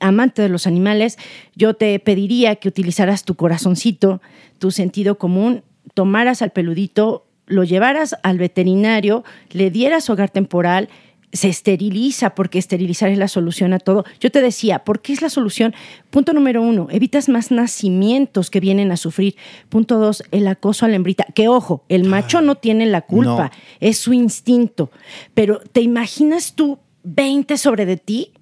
amante 0.00 0.42
de 0.42 0.48
los 0.48 0.66
animales, 0.66 1.18
yo 1.54 1.74
te 1.74 1.98
pediría 2.00 2.56
que 2.56 2.68
utilizaras 2.68 3.24
tu 3.24 3.36
corazoncito, 3.36 4.20
tu 4.58 4.70
sentido 4.70 5.18
común, 5.18 5.62
tomaras 5.94 6.42
al 6.42 6.50
peludito, 6.50 7.26
lo 7.46 7.64
llevaras 7.64 8.16
al 8.22 8.38
veterinario, 8.38 9.24
le 9.50 9.70
dieras 9.70 10.10
hogar 10.10 10.30
temporal, 10.30 10.88
se 11.32 11.48
esteriliza 11.48 12.34
porque 12.34 12.58
esterilizar 12.58 13.10
es 13.10 13.18
la 13.18 13.28
solución 13.28 13.72
a 13.74 13.78
todo. 13.78 14.04
Yo 14.18 14.30
te 14.30 14.40
decía, 14.40 14.80
¿por 14.80 15.00
qué 15.00 15.12
es 15.12 15.20
la 15.20 15.28
solución? 15.28 15.74
Punto 16.10 16.32
número 16.32 16.62
uno, 16.62 16.88
evitas 16.90 17.28
más 17.28 17.50
nacimientos 17.50 18.50
que 18.50 18.60
vienen 18.60 18.92
a 18.92 18.96
sufrir. 18.96 19.36
Punto 19.68 19.98
dos, 19.98 20.22
el 20.30 20.46
acoso 20.48 20.86
a 20.86 20.88
la 20.88 20.96
hembrita. 20.96 21.26
Que 21.34 21.48
ojo, 21.48 21.84
el 21.88 22.04
macho 22.04 22.40
no 22.40 22.54
tiene 22.54 22.86
la 22.86 23.02
culpa, 23.02 23.50
es 23.80 23.98
su 23.98 24.14
instinto. 24.14 24.90
Pero 25.34 25.60
¿te 25.60 25.82
imaginas 25.82 26.54
tú 26.54 26.78
20 27.02 27.58
sobre 27.58 27.84
de 27.84 27.98
ti? 27.98 28.32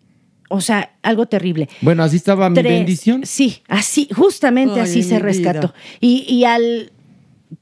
O 0.49 0.61
sea, 0.61 0.97
algo 1.03 1.27
terrible. 1.27 1.69
Bueno, 1.81 2.03
así 2.03 2.17
estaba 2.17 2.49
mi 2.49 2.55
Tres. 2.55 2.73
bendición. 2.73 3.27
Sí, 3.27 3.63
así, 3.69 4.09
justamente 4.15 4.75
Ay, 4.77 4.81
así 4.83 5.03
se 5.03 5.19
rescató. 5.19 5.75
Y, 6.01 6.25
y 6.33 6.45
al 6.45 6.93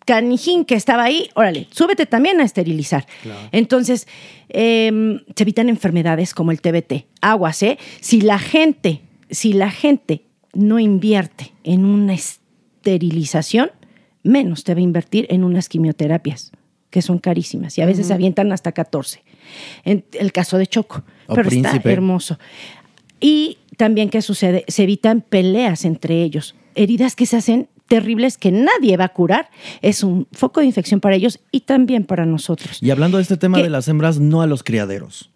canijín 0.07 0.65
que 0.65 0.75
estaba 0.75 1.05
ahí, 1.05 1.29
órale, 1.35 1.67
súbete 1.71 2.07
también 2.07 2.41
a 2.41 2.45
esterilizar. 2.45 3.07
Entonces, 3.53 4.07
em, 4.49 5.21
se 5.35 5.43
evitan 5.45 5.69
enfermedades 5.69 6.35
como 6.35 6.51
el 6.51 6.61
TBT. 6.61 7.07
Aguas, 7.21 7.63
¿eh? 7.63 7.79
Si 8.01 8.21
la 8.21 8.39
gente, 8.39 9.03
si 9.31 9.53
la 9.53 9.71
gente 9.71 10.25
no 10.53 10.79
invierte 10.79 11.53
en 11.65 11.85
una 11.85 12.15
esterilización, 12.15 13.71
menos 14.23 14.65
te 14.65 14.75
va 14.75 14.81
a 14.81 14.83
invertir 14.83 15.27
en 15.31 15.45
unas 15.45 15.69
quimioterapias, 15.69 16.53
que 16.91 17.03
son 17.03 17.19
carísimas 17.19 17.77
y 17.79 17.83
a 17.83 17.87
veces 17.87 18.07
Ujú. 18.07 18.15
avientan 18.15 18.53
hasta 18.53 18.73
14. 18.73 19.23
En 19.85 20.05
el 20.13 20.33
caso 20.33 20.59
de 20.59 20.67
Choco, 20.67 21.03
O 21.27 21.35
pero 21.35 21.49
está 21.49 21.81
hermoso. 21.93 22.39
Y 23.21 23.59
también, 23.77 24.11
¿qué 24.11 24.23
sucede? 24.23 24.65
Se 24.69 24.83
evitan 24.83 25.21
peleas 25.21 25.85
entre 25.85 26.23
ellos, 26.23 26.55
heridas 26.75 27.17
que 27.17 27.27
se 27.27 27.37
hacen 27.37 27.69
terribles 27.89 28.39
que 28.39 28.51
nadie 28.51 28.97
va 28.97 29.05
a 29.05 29.09
curar. 29.11 29.51
Es 29.83 30.03
un 30.03 30.27
foco 30.33 30.61
de 30.61 30.67
infección 30.67 31.01
para 31.01 31.17
ellos 31.17 31.41
y 31.51 31.61
también 31.61 32.05
para 32.05 32.25
nosotros. 32.27 32.79
Y 32.83 32.91
hablando 32.91 33.19
de 33.19 33.23
este 33.23 33.37
tema 33.37 33.59
de 33.59 33.71
las 33.71 33.89
hembras, 33.89 34.19
no 34.21 34.43
a 34.43 34.47
los 34.47 34.63
criaderos. 34.63 35.31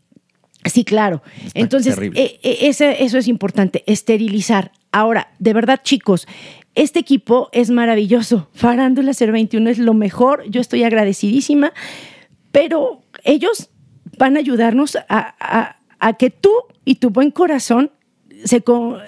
Sí, 0.64 0.84
claro. 0.84 1.22
Entonces, 1.54 1.94
eh, 2.16 2.40
eh, 2.42 2.58
ese- 2.62 3.04
eso 3.04 3.16
es 3.18 3.28
importante, 3.28 3.84
esterilizar. 3.86 4.72
Ahora, 4.92 5.28
de 5.38 5.52
verdad, 5.52 5.80
chicos, 5.84 6.26
este 6.74 6.98
equipo 6.98 7.48
es 7.52 7.70
maravilloso. 7.70 8.48
Farándula 8.54 9.12
021 9.12 9.70
es 9.70 9.78
lo 9.78 9.94
mejor. 9.94 10.44
Yo 10.48 10.60
estoy 10.60 10.82
agradecidísima, 10.84 11.72
pero 12.52 13.02
ellos 13.24 13.70
van 14.18 14.36
a 14.36 14.40
ayudarnos 14.40 14.96
a, 14.96 15.02
a- 15.08 15.77
a 15.98 16.12
que 16.14 16.30
tú 16.30 16.50
y 16.84 16.96
tu 16.96 17.10
buen 17.10 17.30
corazón 17.30 17.90
se 18.44 18.60
con- 18.62 18.98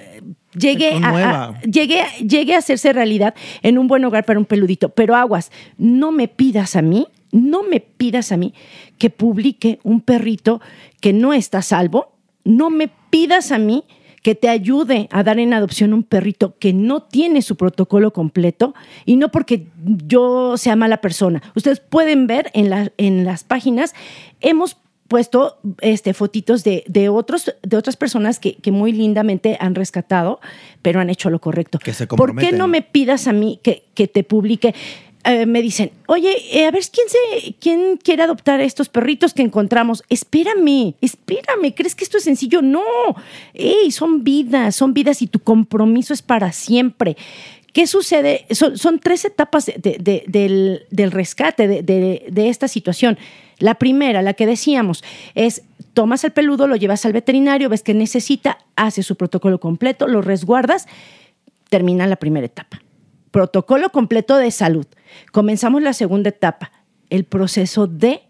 llegue, 0.54 0.98
Se 0.98 1.04
a, 1.04 1.60
llegue, 1.62 2.02
llegue 2.26 2.54
a 2.54 2.58
hacerse 2.58 2.92
realidad 2.92 3.34
en 3.62 3.78
un 3.78 3.86
buen 3.88 4.04
hogar 4.04 4.24
para 4.24 4.38
un 4.38 4.44
peludito. 4.44 4.88
Pero 4.90 5.14
aguas, 5.14 5.50
no 5.78 6.10
me 6.12 6.26
pidas 6.28 6.74
a 6.76 6.82
mí, 6.82 7.06
no 7.32 7.62
me 7.62 7.80
pidas 7.80 8.32
a 8.32 8.36
mí 8.36 8.52
que 8.98 9.10
publique 9.10 9.78
un 9.84 10.00
perrito 10.00 10.60
que 11.00 11.12
no 11.12 11.32
está 11.32 11.62
salvo. 11.62 12.12
No 12.44 12.70
me 12.70 12.88
pidas 13.10 13.52
a 13.52 13.58
mí 13.58 13.84
que 14.22 14.34
te 14.34 14.48
ayude 14.48 15.08
a 15.12 15.22
dar 15.22 15.38
en 15.38 15.54
adopción 15.54 15.94
un 15.94 16.02
perrito 16.02 16.58
que 16.58 16.72
no 16.74 17.02
tiene 17.04 17.40
su 17.40 17.56
protocolo 17.56 18.12
completo 18.12 18.74
y 19.06 19.16
no 19.16 19.30
porque 19.30 19.68
yo 20.06 20.56
sea 20.58 20.76
mala 20.76 21.00
persona. 21.00 21.40
Ustedes 21.54 21.80
pueden 21.80 22.26
ver 22.26 22.50
en, 22.52 22.68
la- 22.68 22.92
en 22.98 23.24
las 23.24 23.44
páginas, 23.44 23.94
hemos 24.40 24.76
puesto 25.10 25.58
este, 25.80 26.14
fotitos 26.14 26.62
de, 26.62 26.84
de, 26.86 27.08
otros, 27.08 27.52
de 27.62 27.76
otras 27.76 27.96
personas 27.96 28.38
que, 28.38 28.54
que 28.54 28.70
muy 28.70 28.92
lindamente 28.92 29.58
han 29.58 29.74
rescatado, 29.74 30.38
pero 30.82 31.00
han 31.00 31.10
hecho 31.10 31.30
lo 31.30 31.40
correcto. 31.40 31.80
Que 31.80 31.92
se 31.92 32.06
¿Por 32.06 32.36
qué 32.36 32.52
no 32.52 32.68
me 32.68 32.80
pidas 32.80 33.26
a 33.26 33.32
mí 33.32 33.58
que, 33.64 33.82
que 33.94 34.06
te 34.06 34.22
publique? 34.22 34.72
Eh, 35.24 35.46
me 35.46 35.62
dicen, 35.62 35.90
oye, 36.06 36.32
eh, 36.52 36.64
a 36.64 36.70
ver, 36.70 36.82
¿quién, 36.92 37.08
se, 37.08 37.54
¿quién 37.60 37.98
quiere 37.98 38.22
adoptar 38.22 38.60
estos 38.60 38.88
perritos 38.88 39.34
que 39.34 39.42
encontramos? 39.42 40.04
Espérame, 40.08 40.94
espérame, 41.00 41.74
¿crees 41.74 41.96
que 41.96 42.04
esto 42.04 42.16
es 42.16 42.24
sencillo? 42.24 42.62
No, 42.62 42.80
Ey, 43.52 43.90
son 43.90 44.22
vidas, 44.22 44.76
son 44.76 44.94
vidas 44.94 45.22
y 45.22 45.26
tu 45.26 45.40
compromiso 45.40 46.14
es 46.14 46.22
para 46.22 46.52
siempre. 46.52 47.16
¿Qué 47.72 47.86
sucede? 47.86 48.46
Son, 48.50 48.76
son 48.76 48.98
tres 48.98 49.24
etapas 49.24 49.66
de- 49.66 49.96
de- 50.00 50.24
del, 50.26 50.86
del 50.90 51.10
rescate 51.12 51.68
de, 51.68 52.48
esta 52.48 52.66
situación. 52.68 53.18
La 53.58 53.74
primera, 53.76 54.22
la 54.22 54.34
que 54.34 54.46
decíamos, 54.46 55.04
es 55.34 55.62
tomas 55.92 56.24
el 56.24 56.32
peludo, 56.32 56.66
lo 56.66 56.76
llevas 56.76 57.04
al 57.06 57.12
veterinario, 57.12 57.68
ves 57.68 57.82
que 57.82 57.94
necesita, 57.94 58.58
haces 58.76 59.06
su 59.06 59.16
protocolo 59.16 59.60
completo, 59.60 60.08
lo 60.08 60.22
resguardas, 60.22 60.86
termina 61.68 62.06
la 62.06 62.16
primera 62.16 62.46
etapa. 62.46 62.80
Protocolo 63.30 63.90
completo 63.90 64.36
de 64.36 64.50
salud. 64.50 64.86
Comenzamos 65.30 65.82
la 65.82 65.92
segunda 65.92 66.30
etapa, 66.30 66.72
el 67.10 67.24
proceso 67.24 67.86
de 67.86 68.22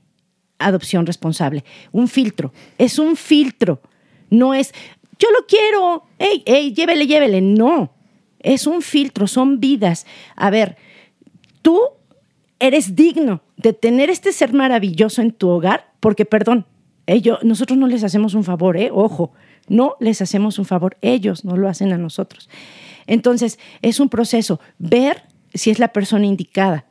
adopción 0.58 1.06
responsable. 1.06 1.64
Un 1.92 2.08
filtro. 2.08 2.52
Es 2.76 2.98
un 2.98 3.16
filtro. 3.16 3.80
No 4.28 4.52
es, 4.52 4.74
yo 5.18 5.28
lo 5.30 5.46
quiero, 5.46 6.04
ey, 6.18 6.42
ey, 6.44 6.74
llévele, 6.74 7.06
llévele. 7.06 7.40
No. 7.40 7.94
Es 8.40 8.66
un 8.66 8.82
filtro, 8.82 9.26
son 9.26 9.60
vidas. 9.60 10.06
A 10.36 10.50
ver, 10.50 10.76
tú 11.62 11.80
eres 12.58 12.94
digno 12.94 13.42
de 13.56 13.72
tener 13.72 14.10
este 14.10 14.32
ser 14.32 14.52
maravilloso 14.52 15.22
en 15.22 15.32
tu 15.32 15.48
hogar, 15.48 15.92
porque, 16.00 16.24
perdón, 16.24 16.66
ellos, 17.06 17.38
nosotros 17.42 17.78
no 17.78 17.86
les 17.86 18.04
hacemos 18.04 18.34
un 18.34 18.44
favor, 18.44 18.76
¿eh? 18.76 18.90
Ojo, 18.92 19.32
no 19.68 19.96
les 20.00 20.22
hacemos 20.22 20.58
un 20.58 20.64
favor, 20.64 20.96
ellos 21.00 21.44
no 21.44 21.56
lo 21.56 21.68
hacen 21.68 21.92
a 21.92 21.98
nosotros. 21.98 22.48
Entonces, 23.06 23.58
es 23.82 24.00
un 24.00 24.08
proceso, 24.08 24.60
ver 24.78 25.24
si 25.54 25.70
es 25.70 25.78
la 25.78 25.88
persona 25.88 26.26
indicada. 26.26 26.86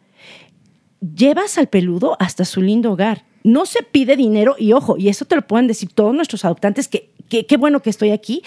Llevas 0.99 1.57
al 1.57 1.67
peludo 1.67 2.17
hasta 2.19 2.45
su 2.45 2.61
lindo 2.61 2.91
hogar. 2.91 3.23
No 3.43 3.65
se 3.65 3.83
pide 3.83 4.15
dinero 4.15 4.55
y 4.57 4.73
ojo, 4.73 4.97
y 4.97 5.09
eso 5.09 5.25
te 5.25 5.35
lo 5.35 5.41
pueden 5.47 5.67
decir 5.67 5.89
todos 5.93 6.13
nuestros 6.13 6.45
adoptantes, 6.45 6.87
que 6.87 7.09
que- 7.29 7.45
qué 7.45 7.57
bueno 7.57 7.81
que 7.83 7.91
estoy 7.91 8.09
aquí. 8.09 8.41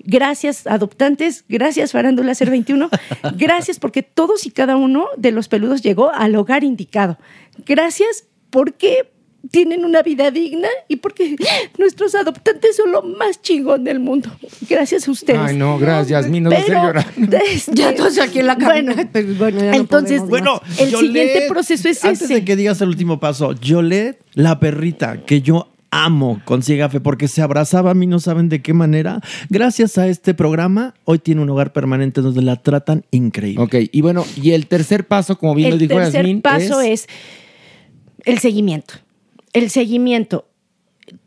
Gracias, 0.00 0.66
adoptantes. 0.66 1.44
Gracias, 1.48 1.92
Farándula 1.92 2.34
Ser 2.34 2.50
21. 2.50 2.90
Gracias 3.36 3.78
porque 3.78 4.02
todos 4.02 4.44
y 4.44 4.50
cada 4.50 4.76
uno 4.76 5.06
de 5.16 5.30
los 5.30 5.46
peludos 5.46 5.82
llegó 5.82 6.10
al 6.12 6.34
hogar 6.34 6.64
indicado. 6.64 7.16
Gracias 7.64 8.24
porque 8.50 9.12
tienen 9.50 9.84
una 9.84 10.02
vida 10.02 10.30
digna 10.30 10.68
y 10.88 10.96
porque 10.96 11.36
nuestros 11.78 12.14
adoptantes 12.14 12.76
son 12.76 12.92
lo 12.92 13.02
más 13.02 13.40
chingón 13.42 13.84
del 13.84 14.00
mundo. 14.00 14.30
Gracias 14.68 15.06
a 15.08 15.10
ustedes. 15.10 15.40
Ay, 15.40 15.56
no, 15.56 15.78
gracias, 15.78 16.24
Yasmín, 16.24 16.44
no 16.44 16.50
a 16.50 16.54
Pero, 16.54 16.82
llorar. 16.82 17.06
este, 17.52 17.72
Ya 17.74 17.94
todos 17.94 18.18
aquí 18.18 18.40
en 18.40 18.46
la 18.46 18.56
cabina. 18.56 18.94
Bueno, 19.12 19.34
bueno, 19.38 19.58
ya 19.60 19.70
no 19.70 19.76
entonces, 19.76 20.20
Bueno, 20.22 20.60
el 20.78 20.90
Yolette, 20.90 21.06
siguiente 21.12 21.46
proceso 21.48 21.88
es 21.88 22.04
Antes 22.04 22.22
ese. 22.22 22.34
de 22.34 22.44
que 22.44 22.56
digas 22.56 22.80
el 22.80 22.88
último 22.88 23.20
paso, 23.20 23.52
Yolette, 23.52 24.20
la 24.34 24.58
perrita 24.60 25.24
que 25.24 25.42
yo 25.42 25.68
amo 25.90 26.40
con 26.44 26.62
Ciega 26.64 26.88
Fe 26.88 27.00
porque 27.00 27.28
se 27.28 27.40
abrazaba 27.40 27.92
a 27.92 27.94
mí, 27.94 28.06
no 28.08 28.18
saben 28.18 28.48
de 28.48 28.62
qué 28.62 28.72
manera. 28.74 29.20
Gracias 29.48 29.96
a 29.96 30.08
este 30.08 30.34
programa, 30.34 30.94
hoy 31.04 31.20
tiene 31.20 31.40
un 31.42 31.50
hogar 31.50 31.72
permanente 31.72 32.20
donde 32.20 32.42
la 32.42 32.56
tratan 32.56 33.04
increíble. 33.12 33.62
Ok, 33.62 33.74
y 33.92 34.00
bueno, 34.00 34.24
y 34.40 34.50
el 34.52 34.66
tercer 34.66 35.06
paso, 35.06 35.38
como 35.38 35.54
bien 35.54 35.70
lo 35.70 35.74
el 35.76 35.80
dijo 35.80 35.94
tercer 35.94 36.22
Yasmín, 36.22 36.42
paso 36.42 36.80
es... 36.80 37.06
el 38.24 38.38
seguimiento. 38.40 38.94
El 39.54 39.70
seguimiento. 39.70 40.46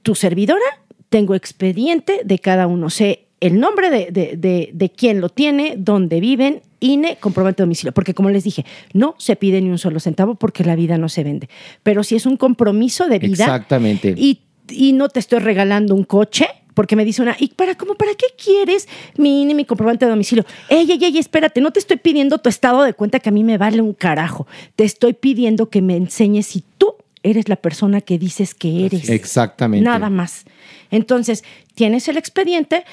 Tu 0.03 0.13
servidora, 0.13 0.61
tengo 1.09 1.33
expediente 1.33 2.21
de 2.23 2.37
cada 2.37 2.67
uno. 2.67 2.91
Sé 2.91 3.25
el 3.39 3.59
nombre 3.59 3.89
de, 3.89 4.11
de, 4.11 4.37
de, 4.37 4.69
de 4.73 4.89
quién 4.91 5.21
lo 5.21 5.29
tiene, 5.29 5.75
dónde 5.77 6.19
viven, 6.19 6.61
INE, 6.79 7.17
comprobante 7.19 7.61
de 7.61 7.65
domicilio. 7.65 7.93
Porque 7.93 8.13
como 8.13 8.29
les 8.29 8.43
dije, 8.43 8.65
no 8.93 9.15
se 9.17 9.35
pide 9.35 9.61
ni 9.61 9.69
un 9.69 9.77
solo 9.77 9.99
centavo 9.99 10.35
porque 10.35 10.63
la 10.63 10.75
vida 10.75 10.97
no 10.97 11.09
se 11.09 11.23
vende. 11.23 11.49
Pero 11.83 12.03
si 12.03 12.15
es 12.15 12.25
un 12.25 12.37
compromiso 12.37 13.07
de 13.07 13.19
vida 13.19 13.45
Exactamente. 13.45 14.13
y, 14.17 14.41
y 14.69 14.93
no 14.93 15.09
te 15.09 15.19
estoy 15.19 15.39
regalando 15.39 15.95
un 15.95 16.03
coche, 16.03 16.47
porque 16.73 16.95
me 16.95 17.05
dice 17.05 17.23
una, 17.23 17.35
¿y 17.39 17.47
para 17.49 17.75
cómo, 17.75 17.95
para 17.95 18.13
qué 18.13 18.27
quieres 18.37 18.87
mi 19.17 19.41
INE, 19.41 19.55
mi 19.55 19.65
comprobante 19.65 20.05
de 20.05 20.11
domicilio? 20.11 20.45
Ey, 20.69 20.91
ey, 20.91 21.03
ey, 21.03 21.17
espérate, 21.17 21.59
no 21.59 21.71
te 21.71 21.79
estoy 21.79 21.97
pidiendo 21.97 22.37
tu 22.37 22.49
estado 22.49 22.83
de 22.83 22.93
cuenta 22.93 23.19
que 23.19 23.29
a 23.29 23.31
mí 23.31 23.43
me 23.43 23.57
vale 23.57 23.81
un 23.81 23.93
carajo. 23.93 24.45
Te 24.75 24.83
estoy 24.83 25.13
pidiendo 25.13 25.69
que 25.69 25.81
me 25.81 25.95
enseñes 25.95 26.47
si 26.47 26.63
tú 26.77 26.93
eres 27.23 27.49
la 27.49 27.56
persona 27.56 28.02
que 28.02 28.18
dices 28.18 28.53
que 28.53 28.85
eres. 28.85 29.10
Exactamente. 29.10 29.84
Nada 29.84 30.10
más. 30.10 30.45
Entonces, 30.91 31.44
tienes 31.76 32.07
el 32.07 32.18
expediente 32.18 32.85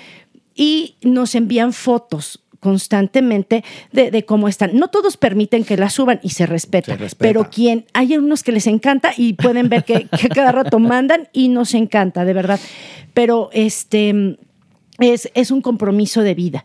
y 0.55 0.97
nos 1.03 1.35
envían 1.35 1.73
fotos 1.73 2.41
constantemente 2.61 3.63
de, 3.93 4.11
de 4.11 4.25
cómo 4.25 4.49
están. 4.49 4.75
No 4.75 4.89
todos 4.89 5.19
permiten 5.19 5.65
que 5.65 5.77
las 5.77 5.93
suban 5.93 6.19
y 6.23 6.31
se 6.31 6.47
respeta, 6.47 6.93
Se 6.93 6.97
respeta. 6.97 7.23
pero 7.29 7.51
quien 7.51 7.85
hay 7.93 8.17
unos 8.17 8.43
que 8.43 8.53
les 8.53 8.67
encanta 8.67 9.13
y 9.17 9.35
pueden 9.35 9.69
ver 9.69 9.85
que, 9.85 10.07
que 10.07 10.29
cada 10.31 10.51
rato 10.51 10.79
mandan 10.79 11.29
y 11.35 11.49
nos 11.49 11.75
encanta, 11.75 12.25
de 12.25 12.33
verdad. 12.33 12.59
Pero 13.13 13.51
este 13.53 14.39
es, 14.99 15.31
es 15.35 15.51
un 15.51 15.61
compromiso 15.61 16.23
de 16.23 16.35
vida. 16.35 16.65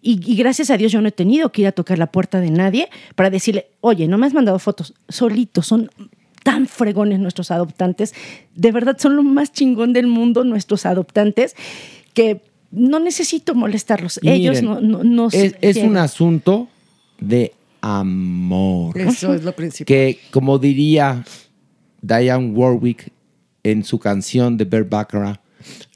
Y, 0.00 0.20
y 0.24 0.36
gracias 0.36 0.70
a 0.70 0.76
Dios 0.76 0.92
yo 0.92 1.00
no 1.02 1.08
he 1.08 1.12
tenido 1.12 1.50
que 1.50 1.62
ir 1.62 1.66
a 1.66 1.72
tocar 1.72 1.98
la 1.98 2.06
puerta 2.12 2.40
de 2.40 2.50
nadie 2.50 2.88
para 3.16 3.28
decirle, 3.28 3.66
oye, 3.80 4.06
no 4.06 4.18
me 4.18 4.26
has 4.26 4.32
mandado 4.34 4.58
fotos, 4.60 4.94
solitos, 5.08 5.66
son 5.66 5.90
tan 6.42 6.66
fregones 6.66 7.20
nuestros 7.20 7.50
adoptantes, 7.50 8.14
de 8.54 8.72
verdad 8.72 8.96
son 8.98 9.16
lo 9.16 9.22
más 9.22 9.52
chingón 9.52 9.92
del 9.92 10.06
mundo 10.06 10.44
nuestros 10.44 10.86
adoptantes, 10.86 11.54
que 12.14 12.40
no 12.70 13.00
necesito 13.00 13.54
molestarlos, 13.54 14.20
Y 14.22 14.30
ellos 14.30 14.62
miren, 14.62 14.64
no, 14.66 14.80
no, 14.98 15.04
no 15.04 15.26
es, 15.26 15.32
se 15.32 15.58
es 15.60 15.76
llegan. 15.76 15.90
un 15.90 15.96
asunto 15.98 16.68
de 17.18 17.52
amor. 17.80 18.96
Eso 18.98 19.34
es 19.34 19.42
lo 19.44 19.52
principal. 19.52 19.86
Que 19.86 20.18
como 20.30 20.58
diría 20.58 21.24
Diane 22.02 22.50
Warwick 22.52 23.12
en 23.62 23.84
su 23.84 23.98
canción 23.98 24.56
de 24.56 24.64
Bert 24.64 24.88
Baccarat, 24.88 25.40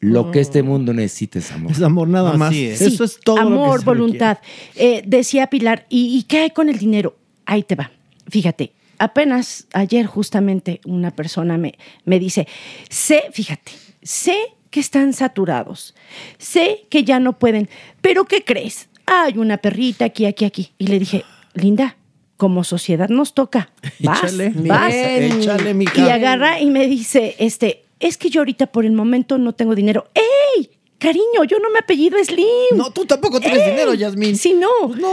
lo 0.01 0.31
que 0.31 0.41
este 0.41 0.63
mundo 0.63 0.93
necesita 0.93 1.39
es 1.39 1.51
amor. 1.53 1.73
Es 1.73 1.81
amor 1.81 2.09
nada 2.09 2.31
Así 2.31 2.39
más. 2.39 2.55
es. 2.55 2.81
Eso 2.83 3.05
es 3.05 3.19
todo. 3.19 3.37
lo 3.37 3.43
que 3.49 3.53
Amor, 3.55 3.79
se 3.81 3.85
voluntad. 3.87 4.39
Eh, 4.77 5.03
decía 5.07 5.47
Pilar, 5.49 5.87
¿y, 5.89 6.19
¿y 6.19 6.25
qué 6.25 6.41
hay 6.41 6.51
con 6.51 6.69
el 6.69 6.79
dinero? 6.79 7.17
Ahí 7.47 7.63
te 7.63 7.75
va. 7.75 7.91
Fíjate, 8.29 8.73
apenas 8.99 9.67
ayer 9.73 10.07
justamente 10.07 10.81
una 10.85 11.11
persona 11.11 11.59
me, 11.59 11.75
me 12.05 12.19
dice, 12.19 12.47
sé, 12.89 13.25
fíjate, 13.33 13.73
sé 14.03 14.37
que 14.71 14.81
están 14.81 15.13
saturados, 15.13 15.95
sé 16.39 16.87
que 16.91 17.05
ya 17.05 17.21
no 17.21 17.39
pueden, 17.39 17.69
pero 18.01 18.25
¿qué 18.25 18.45
crees? 18.45 18.89
Hay 19.07 19.39
una 19.39 19.59
perrita 19.59 20.07
aquí, 20.07 20.27
aquí, 20.27 20.45
aquí. 20.45 20.73
Y 20.79 20.87
le 20.87 20.99
dije, 20.99 21.25
Linda, 21.55 21.97
como 22.37 22.65
sociedad 22.65 23.09
nos 23.09 23.35
toca. 23.35 23.71
Vas, 24.01 24.25
Échale, 24.25 24.53
vas. 24.55 24.93
bien, 24.93 25.41
échale, 25.41 25.75
mija. 25.75 26.07
Y 26.07 26.11
agarra 26.11 26.61
y 26.61 26.71
me 26.71 26.87
dice, 26.87 27.37
este, 27.39 27.85
es 28.01 28.17
que 28.19 28.31
yo 28.31 28.41
ahorita 28.41 28.67
por 28.67 28.85
el 28.85 28.93
momento 28.93 29.39
no 29.39 29.55
tengo 29.55 29.75
dinero. 29.75 30.09
¡Ey! 30.15 30.71
Cariño, 30.99 31.45
yo 31.47 31.59
no 31.59 31.71
me 31.71 31.81
apellido 31.81 32.17
Slim. 32.25 32.77
No, 32.77 32.91
tú 32.91 33.05
tampoco 33.05 33.39
tienes 33.41 33.67
dinero, 33.67 33.95
Yasmín. 33.95 34.37
Sí, 34.37 34.55
no. 34.55 34.71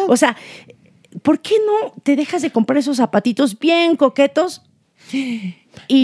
O 0.08 0.16
sea, 0.16 0.38
¿por 1.22 1.40
qué 1.40 1.56
no 1.66 1.94
te 2.04 2.16
dejas 2.16 2.42
de 2.42 2.52
comprar 2.52 2.78
esos 2.78 2.98
zapatitos 2.98 3.58
bien 3.58 3.96
coquetos? 3.96 4.62
Y, 5.12 5.56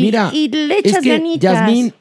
Mira, 0.02 0.32
y 0.34 0.50
le 0.50 0.80
es 0.80 0.86
echas 0.86 1.02
que, 1.02 1.10
ganitas. 1.10 1.54
Yasmín, 1.54 1.94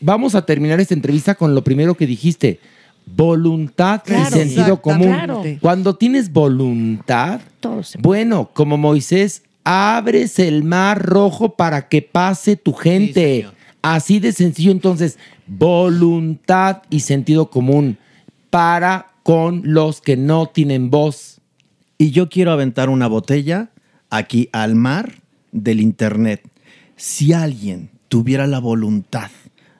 vamos 0.00 0.34
a 0.34 0.44
terminar 0.44 0.80
esta 0.80 0.94
entrevista 0.94 1.34
con 1.34 1.54
lo 1.54 1.62
primero 1.64 1.94
que 1.94 2.06
dijiste. 2.06 2.60
Voluntad 3.06 4.02
Claro, 4.04 4.28
y 4.36 4.38
sentido 4.38 4.80
común. 4.80 5.08
exactamente. 5.08 5.58
Cuando 5.60 5.94
tienes 5.96 6.32
voluntad, 6.32 7.40
Todo 7.60 7.82
se 7.82 7.98
bueno, 7.98 8.50
como 8.54 8.76
Moisés, 8.78 9.42
abres 9.62 10.38
el 10.38 10.64
mar 10.64 11.02
rojo 11.04 11.54
para 11.54 11.88
que 11.88 12.00
pase 12.02 12.56
tu 12.56 12.72
gente. 12.72 13.46
Así 13.82 14.18
de 14.20 14.32
sencillo, 14.32 14.70
entonces, 14.70 15.18
voluntad 15.46 16.82
y 16.88 17.00
sentido 17.00 17.50
común 17.50 17.98
para 18.48 19.08
con 19.22 19.62
los 19.64 20.00
que 20.00 20.16
no 20.16 20.46
tienen 20.46 20.90
voz. 20.90 21.40
Y 21.98 22.10
yo 22.10 22.28
quiero 22.28 22.52
aventar 22.52 22.88
una 22.88 23.06
botella 23.06 23.70
aquí 24.10 24.48
al 24.52 24.74
mar 24.74 25.22
del 25.52 25.80
Internet. 25.80 26.42
Si 26.96 27.32
alguien 27.32 27.90
tuviera 28.08 28.46
la 28.46 28.58
voluntad 28.58 29.30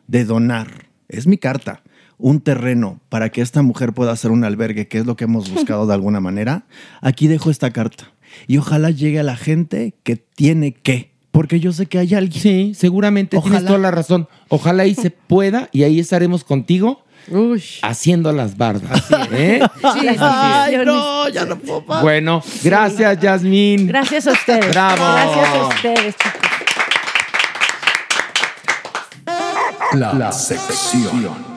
de 0.06 0.24
donar, 0.24 0.86
es 1.08 1.26
mi 1.26 1.38
carta, 1.38 1.82
un 2.18 2.40
terreno 2.40 3.00
para 3.08 3.30
que 3.30 3.40
esta 3.40 3.62
mujer 3.62 3.92
pueda 3.92 4.12
hacer 4.12 4.30
un 4.30 4.44
albergue, 4.44 4.88
que 4.88 4.98
es 4.98 5.06
lo 5.06 5.16
que 5.16 5.24
hemos 5.24 5.50
buscado 5.50 5.86
de 5.86 5.94
alguna 5.94 6.20
manera, 6.20 6.66
aquí 7.00 7.26
dejo 7.26 7.50
esta 7.50 7.70
carta. 7.70 8.12
Y 8.46 8.58
ojalá 8.58 8.90
llegue 8.90 9.20
a 9.20 9.24
la 9.24 9.36
gente 9.36 9.94
que 10.02 10.16
tiene 10.16 10.72
que. 10.72 11.12
Porque 11.30 11.58
yo 11.58 11.72
sé 11.72 11.86
que 11.86 11.98
hay 11.98 12.14
alguien. 12.14 12.40
Sí, 12.40 12.72
seguramente 12.74 13.40
tienes 13.40 13.64
toda 13.64 13.78
la 13.78 13.90
razón. 13.90 14.28
Ojalá 14.48 14.86
y 14.86 14.94
se 14.94 15.10
pueda 15.10 15.68
y 15.72 15.82
ahí 15.82 15.98
estaremos 15.98 16.44
contigo 16.44 17.03
haciendo 17.82 18.32
las 18.32 18.56
bardas. 18.56 19.04
¿eh? 19.32 19.60
Ay, 19.82 20.76
no, 20.84 21.28
ya 21.28 21.44
no 21.44 21.58
puedo 21.58 21.82
más. 21.82 22.02
Bueno, 22.02 22.42
gracias, 22.62 23.20
Yasmín. 23.20 23.86
Gracias 23.86 24.26
a 24.26 24.32
ustedes. 24.32 24.70
Bravo. 24.70 24.96
Gracias 24.96 25.48
a 25.48 25.66
ustedes, 25.66 26.16
chicos. 26.16 26.54
La, 29.94 30.32
sección. 30.32 31.54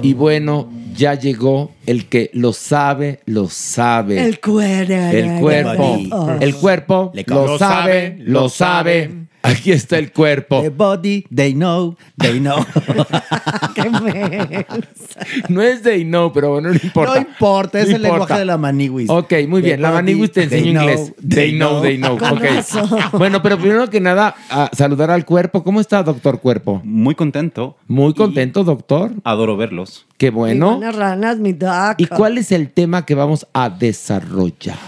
Y 0.00 0.14
bueno, 0.14 0.68
ya 0.94 1.14
llegó 1.14 1.72
el 1.86 2.08
que 2.08 2.30
lo 2.32 2.52
sabe, 2.52 3.20
lo 3.26 3.48
sabe. 3.48 4.24
El 4.24 4.40
cuero. 4.40 4.94
El 4.94 5.40
cuerpo. 5.40 6.36
El 6.40 6.54
cuerpo 6.54 7.12
lo, 7.26 7.58
sabe, 7.58 8.16
lo 8.20 8.48
sabe. 8.48 9.26
Aquí 9.42 9.72
está 9.72 9.98
el 9.98 10.12
cuerpo. 10.12 10.62
The 10.62 10.68
body, 10.70 11.24
they 11.34 11.52
know, 11.54 11.96
they 12.18 12.38
know. 12.38 12.64
Qué. 13.74 14.66
No 15.48 15.62
es 15.62 15.82
they 15.82 16.04
know, 16.04 16.32
pero 16.32 16.50
bueno, 16.50 16.68
no 16.70 16.74
importa. 16.82 17.14
No 17.14 17.20
importa, 17.20 17.80
es 17.80 17.88
No 17.88 17.96
el 17.96 18.02
importa. 18.02 18.18
lenguaje 18.18 18.38
de 18.40 18.44
la 18.44 18.58
maniwis. 18.58 19.10
Ok, 19.10 19.32
muy 19.48 19.60
The 19.62 19.68
bien. 19.68 19.82
La 19.82 19.90
body, 19.90 20.02
maniwis 20.02 20.32
te 20.32 20.46
they 20.46 20.62
know, 20.72 20.82
inglés. 20.82 21.12
They 21.28 21.52
know, 21.52 21.82
they 21.82 21.96
know. 21.98 22.18
Con 22.18 22.32
Ok. 22.38 22.42
razón. 22.44 22.88
Bueno, 23.12 23.42
pero 23.42 23.58
primero 23.58 23.88
que 23.90 24.00
nada, 24.00 24.34
a 24.50 24.70
saludar 24.72 25.10
al 25.10 25.24
cuerpo. 25.24 25.62
¿Cómo 25.64 25.80
está, 25.80 26.02
doctor 26.02 26.40
Cuerpo? 26.40 26.80
Muy 26.84 27.14
contento. 27.14 27.76
Muy 27.88 28.14
contento, 28.14 28.64
doctor. 28.64 29.12
Adoro 29.24 29.56
verlos. 29.56 30.06
Qué 30.18 30.30
bueno. 30.30 30.80
Ranas, 30.92 31.38
mi 31.38 31.52
daca. 31.52 31.96
¿Y 31.98 32.06
cuál 32.06 32.38
es 32.38 32.52
el 32.52 32.70
tema 32.70 33.04
que 33.04 33.14
vamos 33.14 33.46
a 33.52 33.70
desarrollar? 33.70 34.78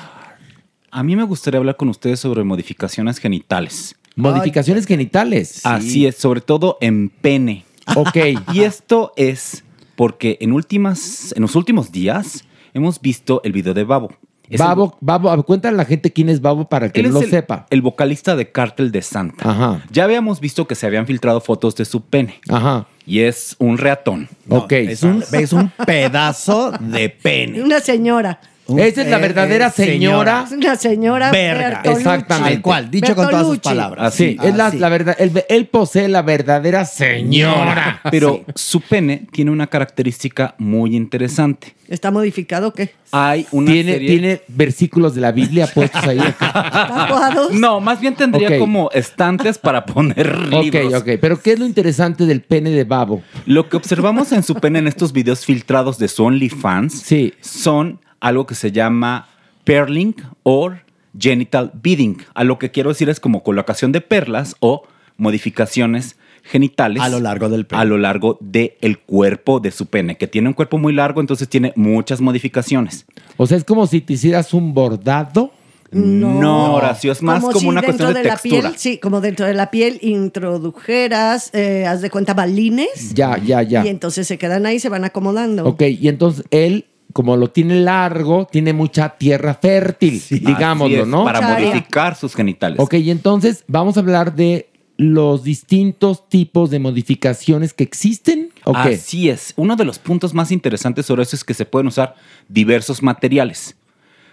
A 0.91 1.03
mí 1.03 1.17
me 1.17 1.25
gustaría 1.25 1.59
hablar 1.59 1.77
con 1.77 1.89
ustedes 1.89 2.21
sobre 2.21 2.45
modificaciones 2.45 3.19
genitales. 3.19 3.97
Modificaciones 4.17 4.87
genitales. 4.87 5.61
Así 5.65 6.07
es, 6.07 6.17
sobre 6.17 6.41
todo 6.41 6.79
en 6.81 7.09
pene. 7.09 7.65
Ok. 7.97 8.17
Y 8.53 8.61
esto 8.63 9.13
es 9.17 9.65
porque 9.97 10.39
en 10.41 10.53
últimas, 10.53 11.33
en 11.37 11.43
los 11.43 11.55
últimos 11.57 11.93
días 11.93 12.45
hemos 12.73 13.01
visto 13.01 13.41
el 13.45 13.53
video 13.53 13.75
de 13.75 13.85
Babo. 13.85 14.11
Es 14.49 14.61
el- 14.61 14.67
Babo, 14.67 14.97
Babo, 15.01 15.43
cuéntale 15.45 15.75
a 15.75 15.79
la 15.79 15.85
gente 15.87 16.13
quién 16.13 16.29
es 16.29 16.41
Babo 16.41 16.69
para 16.69 16.91
que 16.93 17.01
él 17.01 17.07
no 17.07 17.11
es 17.11 17.15
lo 17.15 17.21
el, 17.23 17.31
sepa. 17.31 17.67
El 17.71 17.81
vocalista 17.83 18.37
de 18.37 18.53
Cártel 18.53 18.93
de 18.93 19.01
Santa. 19.03 19.49
Ajá. 19.51 19.85
Ya 19.91 20.05
habíamos 20.05 20.39
visto 20.41 20.67
que 20.67 20.75
se 20.75 20.87
habían 20.87 21.07
filtrado 21.07 21.41
fotos 21.41 21.75
de 21.77 21.85
su 21.87 22.03
pene. 22.03 22.41
Ajá. 22.49 22.87
Y 23.07 23.21
es 23.21 23.57
un 23.59 23.79
reatón. 23.79 24.29
ok. 24.49 24.73
Es 24.73 25.03
un, 25.03 25.25
es 25.33 25.53
un 25.53 25.71
pedazo 25.87 26.73
de 26.79 27.09
pene. 27.11 27.63
Una 27.63 27.81
señora. 27.81 28.41
Esa 28.67 29.03
es 29.03 29.09
la 29.09 29.19
verdadera 29.19 29.71
señora. 29.71 30.45
Es 30.47 30.53
una 30.53 30.77
señora. 30.77 31.31
Verga. 31.31 31.69
Bertolucci. 31.83 31.99
Exactamente. 32.01 32.53
Tal 32.55 32.63
cual, 32.63 32.91
dicho 32.91 33.15
con 33.15 33.29
todas 33.29 33.47
sus 33.47 33.57
Bertolucci. 33.57 33.69
palabras. 33.69 34.15
Sí, 34.15 34.37
es 34.43 34.55
la, 34.57 34.67
Así. 34.67 34.79
la 34.79 34.89
verdad. 34.89 35.17
Él, 35.19 35.33
él 35.49 35.67
posee 35.67 36.09
la 36.09 36.23
verdadera 36.23 36.85
señora. 36.85 38.01
Pero 38.11 38.45
su 38.55 38.81
pene 38.81 39.27
tiene 39.33 39.51
una 39.51 39.67
característica 39.67 40.55
muy 40.59 40.97
interesante. 40.97 41.75
¿Está 41.89 42.11
modificado 42.11 42.69
o 42.69 42.73
qué? 42.73 42.93
Hay 43.13 43.47
una 43.51 43.71
¿Tiene, 43.71 43.93
serie- 43.93 44.09
tiene 44.09 44.41
versículos 44.49 45.15
de 45.15 45.21
la 45.21 45.33
Biblia 45.33 45.67
puestos 45.67 46.03
ahí. 46.05 46.19
¿Tatuados? 46.39 47.53
No, 47.53 47.81
más 47.81 48.01
bien 48.01 48.15
tendría 48.15 48.49
Ok. 48.49 48.59
como 48.59 48.91
estantes 48.93 49.59
para 49.59 49.85
poner 49.85 50.35
ok, 50.51 50.63
libros. 50.65 50.95
ok. 50.95 51.09
Pero 51.21 51.41
¿qué 51.41 51.53
es 51.53 51.59
lo 51.59 51.67
interesante 51.67 52.25
del 52.27 52.41
pene 52.41 52.71
de 52.71 52.85
Babo? 52.85 53.23
Lo 53.47 53.69
que 53.69 53.77
observamos 53.77 54.33
en 54.33 54.43
su 54.43 54.55
pene 54.55 54.79
en 54.79 54.87
estos 54.89 55.13
videos 55.13 55.45
filtrados 55.45 55.99
de 55.99 56.09
su 56.09 56.25
OnlyFans 56.25 57.05
son 57.41 58.01
algo 58.21 58.47
que 58.47 58.55
se 58.55 58.73
llama 58.73 59.29
perling 59.65 60.15
o 60.43 60.73
genital 61.19 61.73
beading. 61.75 62.19
A 62.35 62.45
lo 62.45 62.59
que 62.59 62.71
quiero 62.71 62.91
decir 62.91 63.09
es 63.09 63.21
como 63.21 63.43
colocación 63.43 63.93
de 63.93 64.01
perlas 64.01 64.57
o 64.61 64.85
modificaciones 65.17 66.17
genitales 66.45 67.03
A 67.03 67.09
lo 67.09 67.21
largo 67.21 67.49
del 67.49 67.67
pene. 67.67 67.83
a 67.83 67.85
lo 67.85 67.99
largo 67.99 68.39
del 68.41 68.99
cuerpo 69.07 69.61
de 69.61 69.71
su 69.71 69.87
pene, 69.87 70.17
que 70.17 70.27
tiene 70.27 70.49
un 70.49 70.55
cuerpo 70.55 70.79
muy 70.79 70.93
largo, 70.93 71.21
entonces 71.21 71.49
tiene 71.49 71.73
muchas 71.75 72.21
modificaciones. 72.21 73.07
O 73.37 73.47
sea, 73.47 73.57
es 73.57 73.65
como 73.65 73.87
si 73.87 74.01
te 74.01 74.13
hicieras 74.13 74.53
un 74.53 74.75
bordado. 74.75 75.53
No, 75.91 76.75
Horacio, 76.75 77.13
es 77.13 77.23
más 77.23 77.41
como, 77.41 77.59
si 77.59 77.67
una 77.67 77.81
cuestión 77.81 78.13
de, 78.13 78.25
la 78.25 78.31
textura. 78.31 78.63
piel, 78.63 78.75
sí, 78.77 78.99
como 78.99 79.21
dentro 79.21 79.47
de 79.47 79.55
la 79.55 79.71
piel 79.71 79.99
introdujeras, 80.03 81.51
eh, 81.55 81.87
haz 81.87 82.03
de 82.03 82.11
cuenta, 82.11 82.35
balines. 82.35 83.15
Ya, 83.15 83.39
ya, 83.39 83.63
ya. 83.63 83.85
Y 83.87 83.89
entonces 83.89 84.27
se 84.27 84.37
quedan 84.37 84.67
ahí, 84.67 84.81
se 84.81 84.89
van 84.89 85.05
acomodando. 85.05 85.65
Ok, 85.65 85.83
y 85.83 86.09
entonces 86.09 86.45
él, 86.51 86.87
como 87.15 87.37
lo 87.37 87.49
tiene 87.49 87.77
largo, 87.77 88.49
tiene 88.51 88.73
mucha 88.73 89.11
tierra 89.11 89.55
fértil, 89.55 90.21
digámoslo, 90.29 90.97
Así 90.97 91.03
es, 91.03 91.07
¿no? 91.07 91.25
Para 91.25 91.41
modificar 91.41 92.17
sus 92.17 92.35
genitales. 92.35 92.81
Ok, 92.81 92.95
y 92.95 93.13
entonces 93.13 93.65
vamos 93.69 93.97
a 93.97 94.01
hablar 94.01 94.35
de 94.35 94.69
los 94.97 95.45
distintos 95.45 96.29
tipos 96.29 96.71
de 96.71 96.81
modificaciones 96.81 97.73
que 97.73 97.85
existen. 97.85 98.51
¿O 98.65 98.73
qué? 98.73 98.95
Así 98.95 99.31
es. 99.31 99.55
Uno 99.57 99.77
de 99.77 99.85
los 99.85 100.01
puntos 100.01 100.35
más 100.35 100.51
interesantes 100.51 101.07
sobre 101.07 101.23
eso 101.23 101.37
es 101.37 101.45
que 101.45 101.55
se 101.55 101.65
pueden 101.65 101.87
usar 101.87 102.17
diversos 102.49 103.01
materiales. 103.01 103.77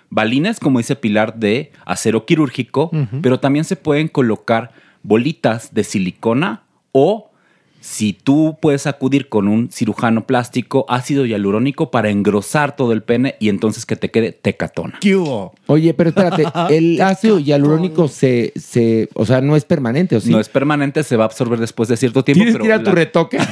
Balines, 0.09 0.59
como 0.59 0.79
dice 0.79 0.95
Pilar, 0.95 1.35
de 1.35 1.71
acero 1.85 2.25
quirúrgico, 2.25 2.89
pero 3.21 3.39
también 3.39 3.63
se 3.63 3.75
pueden 3.75 4.07
colocar 4.07 4.71
bolitas 5.03 5.71
de 5.73 5.83
silicona 5.83 6.63
o 6.91 7.30
si 7.81 8.13
tú 8.13 8.57
puedes 8.61 8.87
acudir 8.87 9.27
con 9.27 9.47
un 9.47 9.69
cirujano 9.71 10.25
plástico, 10.25 10.85
ácido 10.87 11.25
hialurónico 11.25 11.91
para 11.91 12.09
engrosar 12.09 12.75
todo 12.75 12.93
el 12.93 13.01
pene 13.01 13.35
y 13.39 13.49
entonces 13.49 13.85
que 13.85 13.95
te 13.95 14.11
quede 14.11 14.31
tecatona. 14.31 14.99
¿Qué 15.01 15.15
hubo? 15.15 15.53
Oye, 15.65 15.93
pero 15.93 16.09
espérate, 16.09 16.45
el 16.69 17.01
ácido 17.01 17.39
hialurónico 17.39 18.07
se, 18.07 18.53
se, 18.55 19.09
o 19.15 19.25
sea, 19.25 19.41
no 19.41 19.55
es 19.55 19.65
permanente, 19.65 20.15
¿o 20.15 20.21
sí? 20.21 20.29
No 20.29 20.39
es 20.39 20.47
permanente, 20.47 21.03
se 21.03 21.17
va 21.17 21.23
a 21.23 21.27
absorber 21.27 21.59
después 21.59 21.89
de 21.89 21.97
cierto 21.97 22.23
tiempo. 22.23 22.37
Tienes 22.37 22.53
pero 22.53 22.63
que 22.63 22.69
ir 22.69 22.73
a 22.73 22.83
tu 22.83 22.91
retoque. 22.91 23.37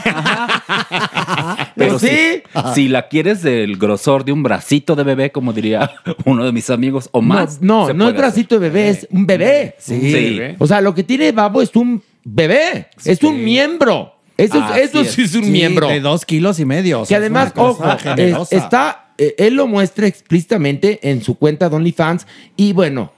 Pero 1.75 1.99
¿Sí? 1.99 2.07
si, 2.07 2.41
si 2.75 2.87
la 2.87 3.07
quieres 3.07 3.41
del 3.41 3.77
grosor 3.77 4.25
de 4.25 4.31
un 4.31 4.43
bracito 4.43 4.95
de 4.95 5.03
bebé, 5.03 5.31
como 5.31 5.53
diría 5.53 5.91
uno 6.25 6.45
de 6.45 6.51
mis 6.51 6.69
amigos, 6.69 7.09
o 7.11 7.21
más. 7.21 7.61
No, 7.61 7.87
no, 7.87 7.93
no 7.93 8.09
es 8.09 8.15
bracito 8.15 8.59
de 8.59 8.69
bebé, 8.69 8.89
es 8.89 9.07
un 9.11 9.25
bebé. 9.25 9.75
Sí. 9.79 10.11
Sí. 10.11 10.39
O 10.59 10.67
sea, 10.67 10.81
lo 10.81 10.93
que 10.93 11.03
tiene 11.03 11.31
Babo 11.31 11.61
es 11.61 11.75
un 11.75 12.01
bebé, 12.23 12.87
es 13.03 13.23
un 13.23 13.43
miembro. 13.43 14.18
Eso, 14.39 14.73
eso 14.75 15.03
sí 15.05 15.21
es 15.23 15.35
un 15.35 15.43
Sí, 15.45 15.51
miembro. 15.51 15.87
De 15.87 15.99
dos 15.99 16.25
kilos 16.25 16.59
y 16.59 16.65
medio. 16.65 16.99
o 16.99 17.03
que 17.03 17.07
sea, 17.09 17.17
además, 17.17 17.51
ojo, 17.55 17.83
es- 18.17 18.51
está 18.51 19.05
eh, 19.17 19.35
él 19.37 19.55
lo 19.55 19.67
muestra 19.67 20.07
explícitamente 20.07 20.99
en 21.09 21.21
su 21.21 21.35
cuenta 21.35 21.67
de 21.69 21.75
OnlyFans. 21.75 22.25
Y 22.55 22.71
bueno, 22.73 23.11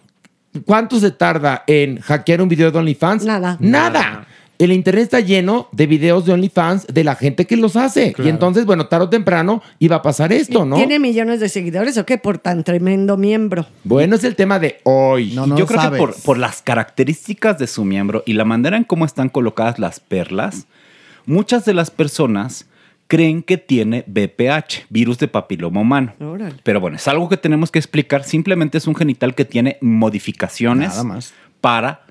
¿cuánto 0.65 0.99
se 0.99 1.11
tarda 1.11 1.63
en 1.67 1.99
hackear 1.99 2.41
un 2.41 2.49
video 2.49 2.71
de 2.71 2.79
OnlyFans? 2.79 3.23
Nada. 3.23 3.57
Nada. 3.59 4.25
El 4.57 4.71
internet 4.71 5.03
está 5.05 5.19
lleno 5.21 5.69
de 5.71 5.87
videos 5.87 6.25
de 6.27 6.33
OnlyFans 6.33 6.85
de 6.85 7.03
la 7.03 7.15
gente 7.15 7.45
que 7.47 7.57
los 7.57 7.75
hace. 7.75 8.13
Y 8.23 8.27
entonces, 8.29 8.65
bueno, 8.67 8.85
tarde 8.85 9.05
o 9.05 9.09
temprano 9.09 9.63
iba 9.79 9.95
a 9.95 10.01
pasar 10.03 10.31
esto, 10.31 10.65
¿no? 10.65 10.75
¿Tiene 10.75 10.99
millones 10.99 11.39
de 11.39 11.49
seguidores 11.49 11.97
o 11.97 12.05
qué? 12.05 12.19
Por 12.19 12.37
tan 12.37 12.63
tremendo 12.63 13.17
miembro. 13.17 13.65
Bueno, 13.83 14.15
es 14.15 14.23
el 14.23 14.35
tema 14.35 14.59
de 14.59 14.79
hoy. 14.83 15.31
Y 15.31 15.35
yo 15.57 15.65
creo 15.65 15.91
que 15.91 15.97
por, 15.97 16.15
por 16.21 16.37
las 16.37 16.61
características 16.61 17.57
de 17.57 17.65
su 17.65 17.85
miembro 17.85 18.21
y 18.27 18.33
la 18.33 18.45
manera 18.45 18.77
en 18.77 18.83
cómo 18.83 19.05
están 19.05 19.29
colocadas 19.29 19.79
las 19.79 19.99
perlas, 19.99 20.67
muchas 21.25 21.65
de 21.65 21.73
las 21.73 21.91
personas 21.91 22.67
creen 23.07 23.43
que 23.43 23.57
tiene 23.57 24.05
BPH, 24.07 24.85
virus 24.89 25.17
de 25.19 25.27
papiloma 25.27 25.81
humano. 25.81 26.13
Órale. 26.19 26.55
Pero 26.63 26.79
bueno, 26.79 26.95
es 26.95 27.07
algo 27.09 27.27
que 27.27 27.35
tenemos 27.37 27.69
que 27.71 27.79
explicar. 27.79 28.23
Simplemente 28.23 28.77
es 28.77 28.87
un 28.87 28.95
genital 28.95 29.35
que 29.35 29.43
tiene 29.43 29.77
modificaciones 29.81 30.89
Nada 30.89 31.03
más. 31.03 31.33
para, 31.59 32.01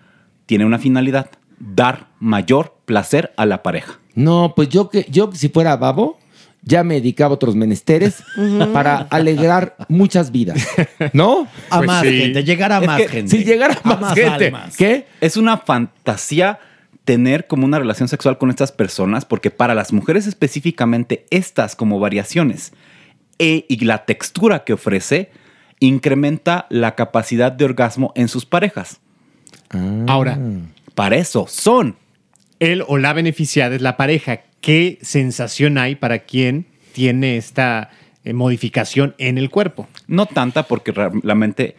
tiene 0.47 0.66
una 0.66 0.78
finalidad, 0.78 1.31
dar 1.59 2.09
mayor 2.19 2.74
placer 2.85 3.32
a 3.37 3.47
la 3.47 3.62
pareja. 3.62 3.99
No, 4.15 4.53
pues 4.55 4.69
yo 4.69 4.91
que 4.91 5.07
yo 5.09 5.31
si 5.32 5.49
fuera 5.49 5.77
babo, 5.77 6.19
ya 6.62 6.85
me 6.85 6.95
dedicaba 6.97 7.31
a 7.31 7.35
otros 7.37 7.57
menesteres 7.57 8.23
para 8.74 8.99
alegrar 9.11 9.77
muchas 9.89 10.31
vidas. 10.31 10.66
¿No? 11.15 11.47
A 11.70 11.81
más 11.81 12.03
gente, 12.03 12.45
llegar 12.45 12.73
a 12.73 12.81
Es 12.81 12.87
más 12.87 13.01
que 13.01 13.09
gente. 13.09 13.31
Si 13.39 13.45
llegara 13.45 13.78
A 13.82 13.89
más, 13.89 14.01
más 14.01 14.15
gente. 14.15 14.47
almas. 14.47 14.77
¿Qué? 14.77 15.07
Es 15.23 15.39
una 15.39 15.57
fantasía 15.57 16.59
tener 17.11 17.49
como 17.49 17.66
una 17.66 17.81
relación 17.81 18.07
sexual 18.07 18.39
con 18.39 18.51
estas 18.51 18.70
personas 18.70 19.24
porque 19.24 19.51
para 19.51 19.74
las 19.74 19.93
mujeres 19.93 20.28
específicamente 20.28 21.27
estas 21.31 21.74
como 21.74 21.99
variaciones 21.99 22.73
e- 23.41 23.66
y 23.69 23.85
la 23.85 24.05
textura 24.05 24.62
que 24.62 24.74
ofrece 24.74 25.32
incrementa 25.81 26.69
la 26.70 26.95
capacidad 26.95 27.51
de 27.51 27.65
orgasmo 27.65 28.12
en 28.15 28.28
sus 28.28 28.47
parejas. 28.47 29.01
Ahora, 30.07 30.39
para 30.95 31.16
eso 31.16 31.47
son. 31.49 31.97
Él 32.61 32.85
o 32.87 32.97
la 32.97 33.12
beneficiada 33.12 33.74
es 33.74 33.82
la 33.82 33.97
pareja. 33.97 34.43
¿Qué 34.61 35.01
sensación 35.03 35.78
hay 35.78 35.97
para 35.97 36.20
quien 36.20 36.66
tiene 36.93 37.37
esta 37.37 37.91
eh, 38.23 38.35
modificación 38.35 39.16
en 39.19 39.37
el 39.37 39.51
cuerpo? 39.51 39.89
No 40.07 40.27
tanta 40.27 40.62
porque 40.62 40.93
realmente 40.93 41.74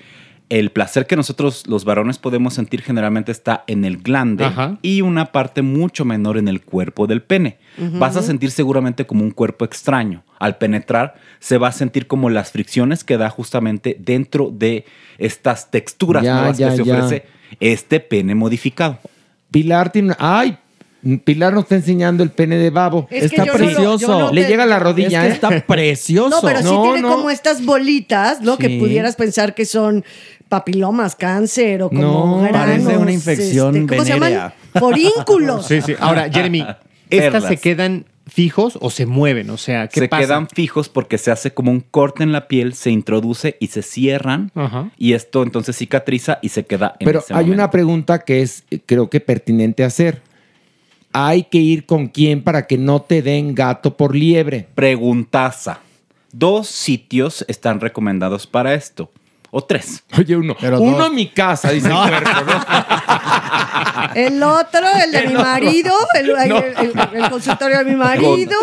el 0.51 0.69
placer 0.69 1.07
que 1.07 1.15
nosotros 1.15 1.65
los 1.65 1.85
varones 1.85 2.17
podemos 2.17 2.53
sentir 2.53 2.81
generalmente 2.81 3.31
está 3.31 3.63
en 3.67 3.85
el 3.85 3.97
glande 3.99 4.43
Ajá. 4.43 4.77
y 4.81 4.99
una 4.99 5.31
parte 5.31 5.61
mucho 5.61 6.03
menor 6.03 6.37
en 6.37 6.49
el 6.49 6.59
cuerpo 6.61 7.07
del 7.07 7.21
pene. 7.21 7.57
Vas 7.77 8.17
a 8.17 8.21
sentir 8.21 8.51
seguramente 8.51 9.05
como 9.07 9.23
un 9.23 9.31
cuerpo 9.31 9.63
extraño. 9.63 10.23
Al 10.39 10.57
penetrar 10.57 11.15
se 11.39 11.57
va 11.57 11.69
a 11.69 11.71
sentir 11.71 12.05
como 12.05 12.29
las 12.29 12.51
fricciones 12.51 13.05
que 13.05 13.17
da 13.17 13.29
justamente 13.29 13.95
dentro 13.97 14.51
de 14.51 14.83
estas 15.17 15.71
texturas 15.71 16.21
Ya, 16.21 16.33
nuevas 16.35 16.57
ya, 16.57 16.69
que 16.71 16.75
se 16.75 16.83
ya. 16.83 16.93
ofrece 16.97 17.25
este 17.61 18.01
pene 18.01 18.35
modificado. 18.35 18.99
Pilar 19.51 19.89
tiene. 19.93 20.15
¡Ay! 20.19 20.57
Pilar 21.23 21.53
nos 21.53 21.63
está 21.63 21.75
enseñando 21.75 22.21
el 22.23 22.29
pene 22.29 22.57
de 22.57 22.69
babo. 22.69 23.07
Es 23.09 23.21
que 23.31 23.35
está 23.37 23.45
yo 23.45 23.53
no 23.53 23.57
lo- 23.59 23.65
precioso. 23.65 24.19
no 24.19 24.31
Le 24.31 24.43
te- 24.43 24.49
llega 24.49 24.63
a 24.63 24.67
la 24.67 24.79
rodilla. 24.79 25.21
Es 25.21 25.25
que 25.25 25.29
¿eh? 25.29 25.33
está 25.33 25.49
precioso. 25.67 26.29
No, 26.29 26.41
pero 26.41 26.59
sí 26.59 26.65
No, 26.65 26.83
tiene 26.83 27.01
no. 27.01 27.15
como 27.15 27.29
estas 27.29 27.65
bolitas, 27.65 28.41
¿no? 28.41 28.57
Que 28.57 28.77
pudieras 28.79 29.15
pensar 29.15 29.55
que 29.55 29.65
son 29.65 30.03
papilomas, 30.49 31.15
cáncer 31.15 31.81
o 31.83 31.89
como 31.89 32.01
No, 32.01 32.37
granos, 32.41 32.59
parece 32.85 32.97
una 32.97 33.11
infección 33.11 33.75
este, 33.75 33.87
¿Cómo 33.87 34.03
se 34.05 34.13
llaman? 34.13 34.53
Forínculos. 34.77 35.65
Sí, 35.65 35.81
sí. 35.81 35.93
Ahora, 35.99 36.29
Jeremy, 36.31 36.65
¿estas 37.09 37.31
Perlas. 37.43 37.49
se 37.49 37.57
quedan 37.57 38.05
fijos 38.27 38.77
o 38.81 38.89
se 38.89 39.05
mueven? 39.05 39.49
O 39.49 39.57
sea, 39.57 39.87
¿qué 39.87 40.01
se 40.01 40.07
pasa? 40.07 40.21
quedan 40.23 40.47
fijos 40.49 40.89
porque 40.89 41.17
se 41.17 41.31
hace 41.31 41.51
como 41.53 41.71
un 41.71 41.79
corte 41.79 42.23
en 42.23 42.31
la 42.31 42.47
piel, 42.47 42.73
se 42.73 42.91
introduce 42.91 43.57
y 43.59 43.67
se 43.67 43.81
cierran. 43.81 44.51
Ajá. 44.55 44.91
Y 44.97 45.13
esto 45.13 45.43
entonces 45.43 45.75
cicatriza 45.77 46.39
y 46.41 46.49
se 46.49 46.65
queda 46.65 46.95
en 46.99 47.05
Pero 47.05 47.19
ese 47.19 47.33
hay 47.33 47.45
momento. 47.45 47.53
una 47.55 47.71
pregunta 47.71 48.19
que 48.19 48.41
es, 48.41 48.63
creo 48.85 49.09
que 49.09 49.19
pertinente 49.19 49.83
hacer. 49.83 50.21
Hay 51.13 51.43
que 51.43 51.57
ir 51.57 51.85
con 51.85 52.07
quién 52.07 52.43
para 52.43 52.67
que 52.67 52.77
no 52.77 53.01
te 53.01 53.21
den 53.21 53.53
gato 53.53 53.97
por 53.97 54.15
liebre. 54.15 54.67
Preguntaza. 54.75 55.79
Dos 56.31 56.67
sitios 56.67 57.43
están 57.47 57.79
recomendados 57.81 58.47
para 58.47 58.73
esto. 58.73 59.11
O 59.49 59.61
tres. 59.61 60.03
Oye, 60.17 60.37
uno. 60.37 60.55
uno 60.79 61.07
en 61.07 61.15
mi 61.15 61.27
casa, 61.27 61.71
dice 61.71 61.87
el 61.91 61.93
cuerpo, 61.93 62.29
¿no? 62.45 62.53
El 64.15 64.41
otro, 64.43 64.81
el 65.03 65.11
de 65.11 65.27
mi 65.27 65.33
marido, 65.33 65.93
el, 66.15 66.29
el- 66.29 66.51
el- 66.51 67.23
el 67.23 67.29
consultorio 67.29 67.79
de 67.79 67.85
mi 67.85 67.95
marido. 67.95 68.55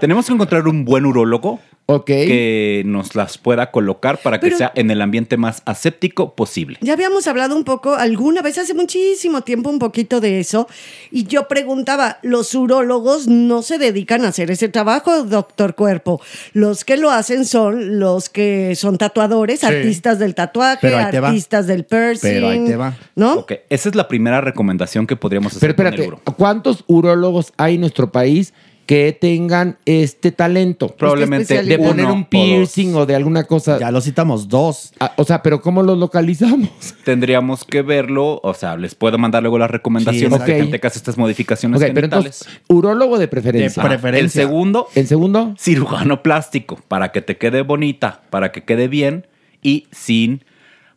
Tenemos 0.00 0.26
que 0.26 0.32
encontrar 0.32 0.66
un 0.68 0.84
buen 0.84 1.06
urólogo 1.06 1.60
Ok. 1.88 2.06
que 2.06 2.82
nos 2.84 3.14
las 3.14 3.38
pueda 3.38 3.70
colocar 3.70 4.18
para 4.18 4.40
que 4.40 4.46
Pero- 4.48 4.58
sea 4.58 4.72
en 4.74 4.90
el 4.90 5.00
ambiente 5.00 5.36
más 5.36 5.62
aséptico 5.66 6.34
posible. 6.34 6.78
Ya 6.80 6.94
habíamos 6.94 7.28
hablado 7.28 7.54
un 7.54 7.62
poco 7.62 7.94
alguna 7.94 8.42
vez 8.42 8.58
hace 8.58 8.74
muchísimo 8.74 9.42
tiempo 9.42 9.70
un 9.70 9.78
poquito 9.78 10.20
de 10.20 10.40
eso 10.40 10.66
y 11.12 11.24
yo 11.28 11.46
preguntaba, 11.46 12.18
los 12.22 12.52
urólogos 12.56 13.28
no 13.28 13.62
se 13.62 13.78
dedican 13.78 14.24
a 14.24 14.28
hacer 14.28 14.50
ese 14.50 14.68
trabajo, 14.68 15.22
doctor 15.22 15.76
Cuerpo. 15.76 16.20
Los 16.54 16.84
que 16.84 16.96
lo 16.96 17.12
hacen 17.12 17.44
son 17.44 18.00
los 18.00 18.30
que 18.30 18.74
son 18.74 18.98
tatuadores, 18.98 19.60
Sí. 19.60 19.66
artistas 19.66 20.18
del 20.18 20.34
tatuaje, 20.34 20.78
Pero 20.80 20.98
ahí 20.98 21.10
te 21.12 21.20
va. 21.20 21.28
artistas 21.28 21.68
del 21.68 21.84
piercing. 21.84 22.76
¿No? 23.14 23.34
Ok, 23.34 23.52
esa 23.70 23.88
es 23.88 23.94
la 23.94 24.05
primera 24.08 24.40
recomendación 24.40 25.06
que 25.06 25.16
podríamos 25.16 25.56
hacer 25.56 25.60
Pero 25.60 25.76
con 25.76 25.86
el 25.86 25.92
espérate, 25.94 26.22
uro. 26.26 26.36
¿cuántos 26.36 26.84
urólogos 26.86 27.52
hay 27.56 27.74
en 27.74 27.80
nuestro 27.82 28.10
país 28.12 28.52
que 28.86 29.16
tengan 29.20 29.78
este 29.84 30.30
talento? 30.30 30.88
Probablemente 30.88 31.60
de 31.62 31.78
poner 31.78 32.06
un 32.06 32.24
piercing 32.24 32.94
o, 32.94 33.04
de 33.04 33.16
alguna 33.16 33.42
cosa. 33.44 33.80
Ya 33.80 33.90
lo 33.90 34.00
citamos 34.00 34.48
dos. 34.48 34.92
o 35.16 35.24
sea, 35.24 35.42
pero 35.42 35.60
¿cómo 35.60 35.82
los 35.82 35.98
localizamos? 35.98 36.70
Tendríamos 37.04 37.64
que 37.64 37.82
verlo, 37.82 38.40
o 38.42 38.54
sea, 38.54 38.76
les 38.76 38.94
puedo 38.94 39.18
mandar 39.18 39.42
luego 39.42 39.58
las 39.58 39.70
recomendaciones 39.70 40.38
Sí, 40.40 40.46
de 40.46 40.52
ok. 40.52 40.60
gente 40.62 40.78
que 40.80 40.86
hace 40.86 40.98
estas 40.98 41.18
modificaciones 41.18 41.82
Ok, 41.82 41.88
pero 41.94 42.04
entonces, 42.04 42.46
urólogo 42.68 43.18
de 43.18 43.26
preferencia. 43.28 43.82
Ajá. 43.82 44.08
El 44.10 44.30
segundo, 44.30 44.86
el 44.94 45.06
segundo, 45.08 45.54
cirujano 45.58 46.22
plástico, 46.22 46.78
para 46.86 47.10
que 47.10 47.22
te 47.22 47.36
quede 47.38 47.62
bonita, 47.62 48.22
para 48.30 48.52
que 48.52 48.62
quede 48.62 48.86
bien 48.86 49.26
y 49.62 49.88
sin 49.90 50.44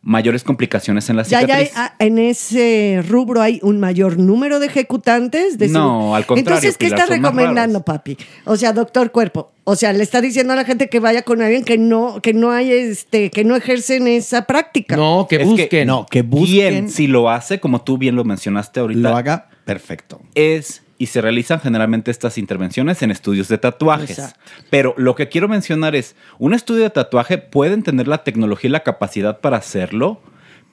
mayores 0.02 0.44
complicaciones 0.44 1.10
en 1.10 1.16
la 1.16 1.24
Ya, 1.24 1.46
ya 1.46 1.56
hay- 1.56 1.66
cicatriz. 1.66 1.72
ah, 1.76 1.94
en 1.98 2.18
ese 2.18 3.04
rubro 3.06 3.42
hay 3.42 3.60
un 3.62 3.78
mayor 3.80 4.18
número 4.18 4.58
de 4.58 4.66
ejecutantes. 4.66 5.58
De 5.58 5.68
No, 5.68 6.14
al 6.14 6.24
contrario, 6.26 6.56
Entonces, 6.58 6.78
¿qué 6.78 6.86
Pilar, 6.86 7.00
está 7.00 7.14
recomendando, 7.16 7.82
papi? 7.84 8.16
O 8.46 8.56
sea, 8.56 8.72
doctor 8.72 9.10
cuerpo. 9.12 9.52
O 9.64 9.76
sea, 9.76 9.92
le 9.92 10.02
está 10.02 10.20
diciendo 10.20 10.54
a 10.54 10.56
la 10.56 10.64
gente 10.64 10.88
que 10.88 11.00
vaya 11.00 11.22
con 11.22 11.42
alguien 11.42 11.64
que 11.64 11.76
no, 11.78 12.20
que 12.22 12.32
no 12.32 12.50
hay, 12.50 12.72
este, 12.72 13.30
que 13.30 13.44
no 13.44 13.54
ejercen 13.56 14.08
esa 14.08 14.46
práctica. 14.46 14.96
No, 14.96 15.26
que 15.28 15.36
Es 15.36 15.46
busquen. 15.46 15.86
no, 15.86 16.06
que 16.06 16.22
busquen. 16.22 16.88
si 16.90 17.06
lo 17.06 17.28
hace, 17.30 17.60
como 17.60 17.82
tú 17.82 17.98
bien 17.98 18.16
lo 18.16 18.24
mencionaste 18.24 18.80
ahorita. 18.80 19.00
Lo 19.00 19.16
haga 19.16 19.48
perfecto. 19.66 20.20
Es 20.34 20.82
y 21.00 21.06
se 21.06 21.22
realizan 21.22 21.60
generalmente 21.60 22.10
estas 22.10 22.36
intervenciones 22.36 23.00
en 23.00 23.10
estudios 23.10 23.48
de 23.48 23.56
tatuajes. 23.56 24.18
Exacto. 24.18 24.38
Pero 24.68 24.92
lo 24.98 25.14
que 25.14 25.30
quiero 25.30 25.48
mencionar 25.48 25.96
es, 25.96 26.14
un 26.38 26.52
estudio 26.52 26.82
de 26.82 26.90
tatuaje 26.90 27.38
pueden 27.38 27.82
tener 27.82 28.06
la 28.06 28.22
tecnología 28.22 28.68
y 28.68 28.72
la 28.72 28.82
capacidad 28.82 29.40
para 29.40 29.56
hacerlo, 29.56 30.20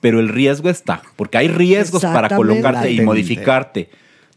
pero 0.02 0.20
el 0.20 0.28
riesgo 0.28 0.68
está, 0.68 1.00
porque 1.16 1.38
hay 1.38 1.48
riesgos 1.48 2.02
para 2.02 2.36
colocarte 2.36 2.90
y 2.90 3.00
modificarte 3.00 3.88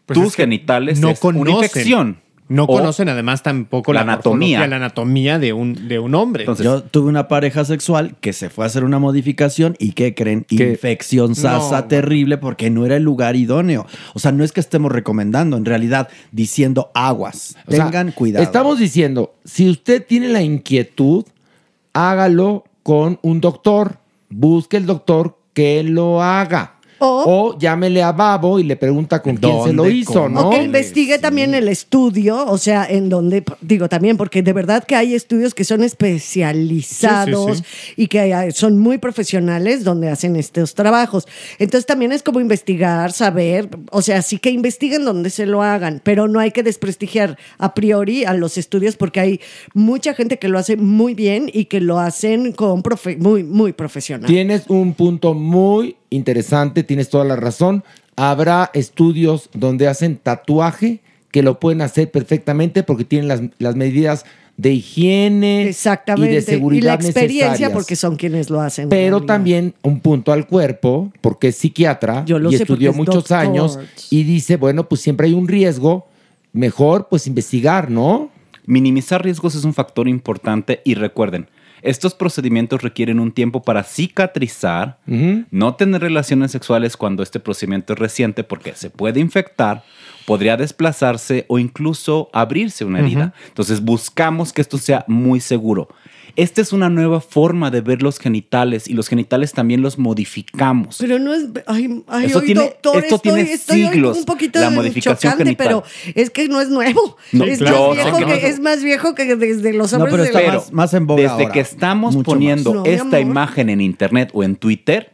Pues 0.06 0.18
tus 0.18 0.36
genitales. 0.36 0.98
no 1.02 1.10
es 1.10 1.22
una 1.22 1.52
infección. 1.52 2.22
No 2.52 2.68
conocen 2.68 3.08
además 3.08 3.44
tampoco 3.44 3.94
la, 3.94 4.04
la 4.04 4.14
anatomía. 4.14 4.68
la 4.68 4.76
anatomía 4.76 5.40
de 5.40 5.54
un, 5.54 5.88
de 5.88 6.00
un 6.00 6.14
hombre. 6.16 6.46
Yo 6.62 6.84
tuve 6.84 7.08
una 7.08 7.28
pareja 7.28 7.64
sexual 7.64 8.16
que 8.20 8.34
se 8.34 8.50
fue 8.50 8.66
a 8.66 8.68
hacer 8.68 8.84
una 8.84 9.00
modificación 9.00 9.76
y 9.80 9.94
¿qué 9.94 10.14
creen? 10.14 10.46
¿Qué? 10.48 10.72
Infección 10.72 11.36
sasa 11.36 11.82
No, 11.82 11.88
terrible 11.88 12.38
porque 12.38 12.70
no 12.70 12.86
era 12.86 12.98
el 12.98 13.04
lugar 13.04 13.38
idóneo. 13.38 13.86
O 14.14 14.20
sea, 14.20 14.34
no 14.34 14.44
es 14.44 14.52
que 14.52 14.60
estemos 14.60 14.92
recomendando, 14.92 15.56
en 15.56 15.64
realidad 15.64 16.10
diciendo 16.32 16.92
aguas. 16.94 17.56
O 17.68 17.72
sea, 17.72 17.86
Tengan 17.86 18.12
cuidado. 18.12 18.44
Estamos 18.44 18.80
diciendo, 18.80 19.34
si 19.46 19.70
usted 19.70 20.06
tiene 20.06 20.28
la 20.28 20.42
inquietud, 20.42 21.26
hágalo 21.94 22.66
con 22.84 23.18
un 23.22 23.40
doctor. 23.40 23.98
Busque 24.30 24.78
el 24.78 24.86
doctor 24.86 25.38
que 25.54 25.84
lo 25.84 26.22
haga. 26.22 26.76
O, 27.04 27.58
llámele 27.58 28.04
a 28.04 28.12
Babo 28.12 28.60
y 28.60 28.64
le 28.64 28.76
pregunta 28.76 29.22
con 29.22 29.36
quién 29.36 29.64
se 29.64 29.74
lo 29.74 29.84
¿Dónde, 29.84 29.98
hizo? 29.98 30.30
¿no? 30.30 30.48
O 30.48 30.50
que 30.52 30.62
investigue 30.62 31.18
también 31.18 31.56
el 31.56 31.68
estudio, 31.68 32.46
o 32.46 32.58
sea, 32.60 32.86
en 32.88 33.10
donde, 33.10 33.44
digo 33.62 33.90
también, 33.90 34.18
porque 34.18 34.44
de 34.44 34.54
verdad 34.54 34.84
que 34.84 34.96
hay 34.96 35.16
estudios 35.16 35.56
que 35.56 35.64
son 35.64 35.84
especializados 35.84 37.58
Sí, 37.58 37.64
y 37.98 38.08
que 38.08 38.52
son 38.54 38.78
muy 38.80 38.98
profesionales 38.98 39.84
donde 39.84 40.10
hacen 40.10 40.36
estos 40.36 40.76
trabajos. 40.76 41.28
Entonces 41.60 41.86
también 41.86 42.12
es 42.12 42.22
como 42.24 42.40
investigar, 42.40 43.12
saber, 43.12 43.70
o 43.92 44.02
sea, 44.02 44.22
sí 44.22 44.38
que 44.38 44.52
investiguen 44.52 45.04
donde 45.06 45.30
se 45.30 45.46
lo 45.46 45.64
hagan, 45.64 46.02
pero 46.04 46.28
no 46.28 46.40
hay 46.40 46.52
que 46.52 46.64
desprestigiar 46.64 47.38
a 47.58 47.74
priori 47.74 48.26
a 48.26 48.34
los 48.34 48.58
estudios 48.58 48.96
porque 48.96 49.20
hay 49.20 49.42
mucha 49.74 50.14
gente 50.14 50.38
que 50.38 50.50
lo 50.50 50.60
hace 50.60 50.78
muy 50.78 51.14
bien 51.16 51.50
y 51.52 51.66
que 51.66 51.82
lo 51.82 52.00
hacen 52.00 52.52
con 52.52 52.84
profe- 52.84 53.18
muy, 53.18 53.44
muy 53.44 53.74
profesional. 53.74 54.28
Tienes 54.28 54.64
un 54.68 54.94
punto 54.94 55.34
muy 55.34 55.96
interesante, 56.12 56.84
tienes 56.84 57.10
toda 57.10 57.26
la 57.26 57.36
razón. 57.36 57.84
Habrá 58.16 58.70
estudios 58.76 59.50
donde 59.54 59.88
hacen 59.88 60.18
tatuaje 60.18 61.00
que 61.32 61.42
lo 61.42 61.60
pueden 61.60 61.82
hacer 61.82 62.12
perfectamente 62.12 62.84
porque 62.84 63.06
tienen 63.06 63.28
las, 63.28 63.42
las 63.58 63.76
medidas 63.76 64.26
de 64.58 64.74
higiene 64.74 65.68
Exactamente. 65.70 66.32
y 66.32 66.36
de 66.36 66.42
seguridad 66.42 66.84
Y 66.84 66.86
la 66.88 66.94
experiencia, 66.96 67.48
necesarias. 67.48 67.72
porque 67.72 67.96
son 67.96 68.16
quienes 68.18 68.50
lo 68.50 68.62
hacen. 68.62 68.90
Pero 68.90 69.24
también 69.24 69.74
un 69.82 70.02
punto 70.02 70.34
al 70.34 70.46
cuerpo, 70.46 71.12
porque 71.22 71.48
es 71.48 71.56
psiquiatra 71.56 72.26
Yo 72.26 72.38
lo 72.38 72.52
y 72.52 72.56
estudió 72.56 72.92
es 72.92 72.98
muchos 72.98 73.16
doctor. 73.16 73.38
años 73.38 73.80
y 74.12 74.24
dice, 74.24 74.58
bueno, 74.58 74.88
pues 74.88 75.02
siempre 75.02 75.28
hay 75.28 75.34
un 75.34 75.48
riesgo, 75.48 76.06
mejor 76.54 77.08
pues 77.10 77.26
investigar, 77.28 77.90
¿no? 77.90 78.30
Minimizar 78.66 79.24
riesgos 79.24 79.56
es 79.56 79.64
un 79.64 79.74
factor 79.74 80.08
importante 80.08 80.82
y 80.84 80.94
recuerden, 80.94 81.48
estos 81.82 82.14
procedimientos 82.14 82.82
requieren 82.82 83.20
un 83.20 83.32
tiempo 83.32 83.64
para 83.64 83.84
cicatrizar, 83.84 84.98
no 85.52 85.76
tener 85.76 86.02
relaciones 86.02 86.52
sexuales 86.52 86.98
cuando 86.98 87.24
este 87.24 87.40
procedimiento 87.40 87.94
es 87.94 88.00
reciente 88.00 88.44
porque 88.44 88.74
se 88.76 88.90
puede 88.90 89.20
infectar, 89.20 89.84
podría 90.26 90.58
desplazarse 90.58 91.46
o 91.48 91.60
incluso 91.60 92.30
abrirse 92.34 92.86
una 92.86 93.00
herida. 93.00 93.34
Entonces 93.48 93.82
buscamos 93.82 94.54
que 94.54 94.62
esto 94.62 94.78
sea 94.78 95.04
muy 95.08 95.40
seguro. 95.40 95.90
Esta 96.36 96.62
es 96.62 96.74
una 96.74 96.90
nueva 96.90 97.22
forma 97.22 97.72
de 97.72 97.82
ver 97.82 98.02
los 98.02 98.20
genitales 98.20 98.88
y 98.88 98.94
los 98.94 99.08
genitales 99.08 99.54
también 99.54 99.82
los 99.82 99.98
modificamos. 99.98 100.98
Pero 101.00 101.20
no 101.20 101.34
es. 101.34 101.46
Ay, 101.68 102.04
ay 102.08 102.26
Esto 102.28 102.40
hoy, 102.40 102.46
tiene- 102.46 102.62
doctor, 102.62 102.98
esto 103.04 103.16
estoy, 103.16 103.34
tiene 103.34 103.52
estoy 103.54 103.84
siglos, 103.88 104.18
un 104.20 104.26
poquito 104.26 104.60
la 104.60 104.70
modificación 104.70 105.18
chocante, 105.34 105.44
genital. 105.44 105.68
pero 105.68 105.84
es 106.16 106.30
que 106.30 106.48
no 106.48 106.62
es 106.62 106.70
nuevo. 106.70 107.18
No, 107.32 107.46
es, 107.46 107.60
yo 107.60 107.66
más 107.94 107.96
viejo 107.96 108.18
que 108.18 108.22
no 108.22 108.28
que, 108.28 108.36
es 108.38 108.44
es 108.44 108.60
más 108.60 108.84
viejo 108.84 109.16
que 109.16 109.36
desde 109.36 109.74
los 109.74 109.92
No, 109.94 109.98
hombres 110.00 110.12
pero 110.14 110.24
de 110.24 110.30
está 110.30 110.42
la- 110.42 110.54
más- 110.60 110.72
más 110.72 110.94
en 110.94 111.08
boga 111.08 111.22
Desde 111.22 111.34
ahora. 111.34 111.52
que 111.52 111.60
estamos 111.60 112.16
poniendo. 112.18 112.74
No, 112.74 112.86
esta 112.86 113.20
imagen 113.20 113.70
en 113.70 113.82
internet 113.82 114.30
o 114.34 114.44
en 114.44 114.56
Twitter, 114.56 115.12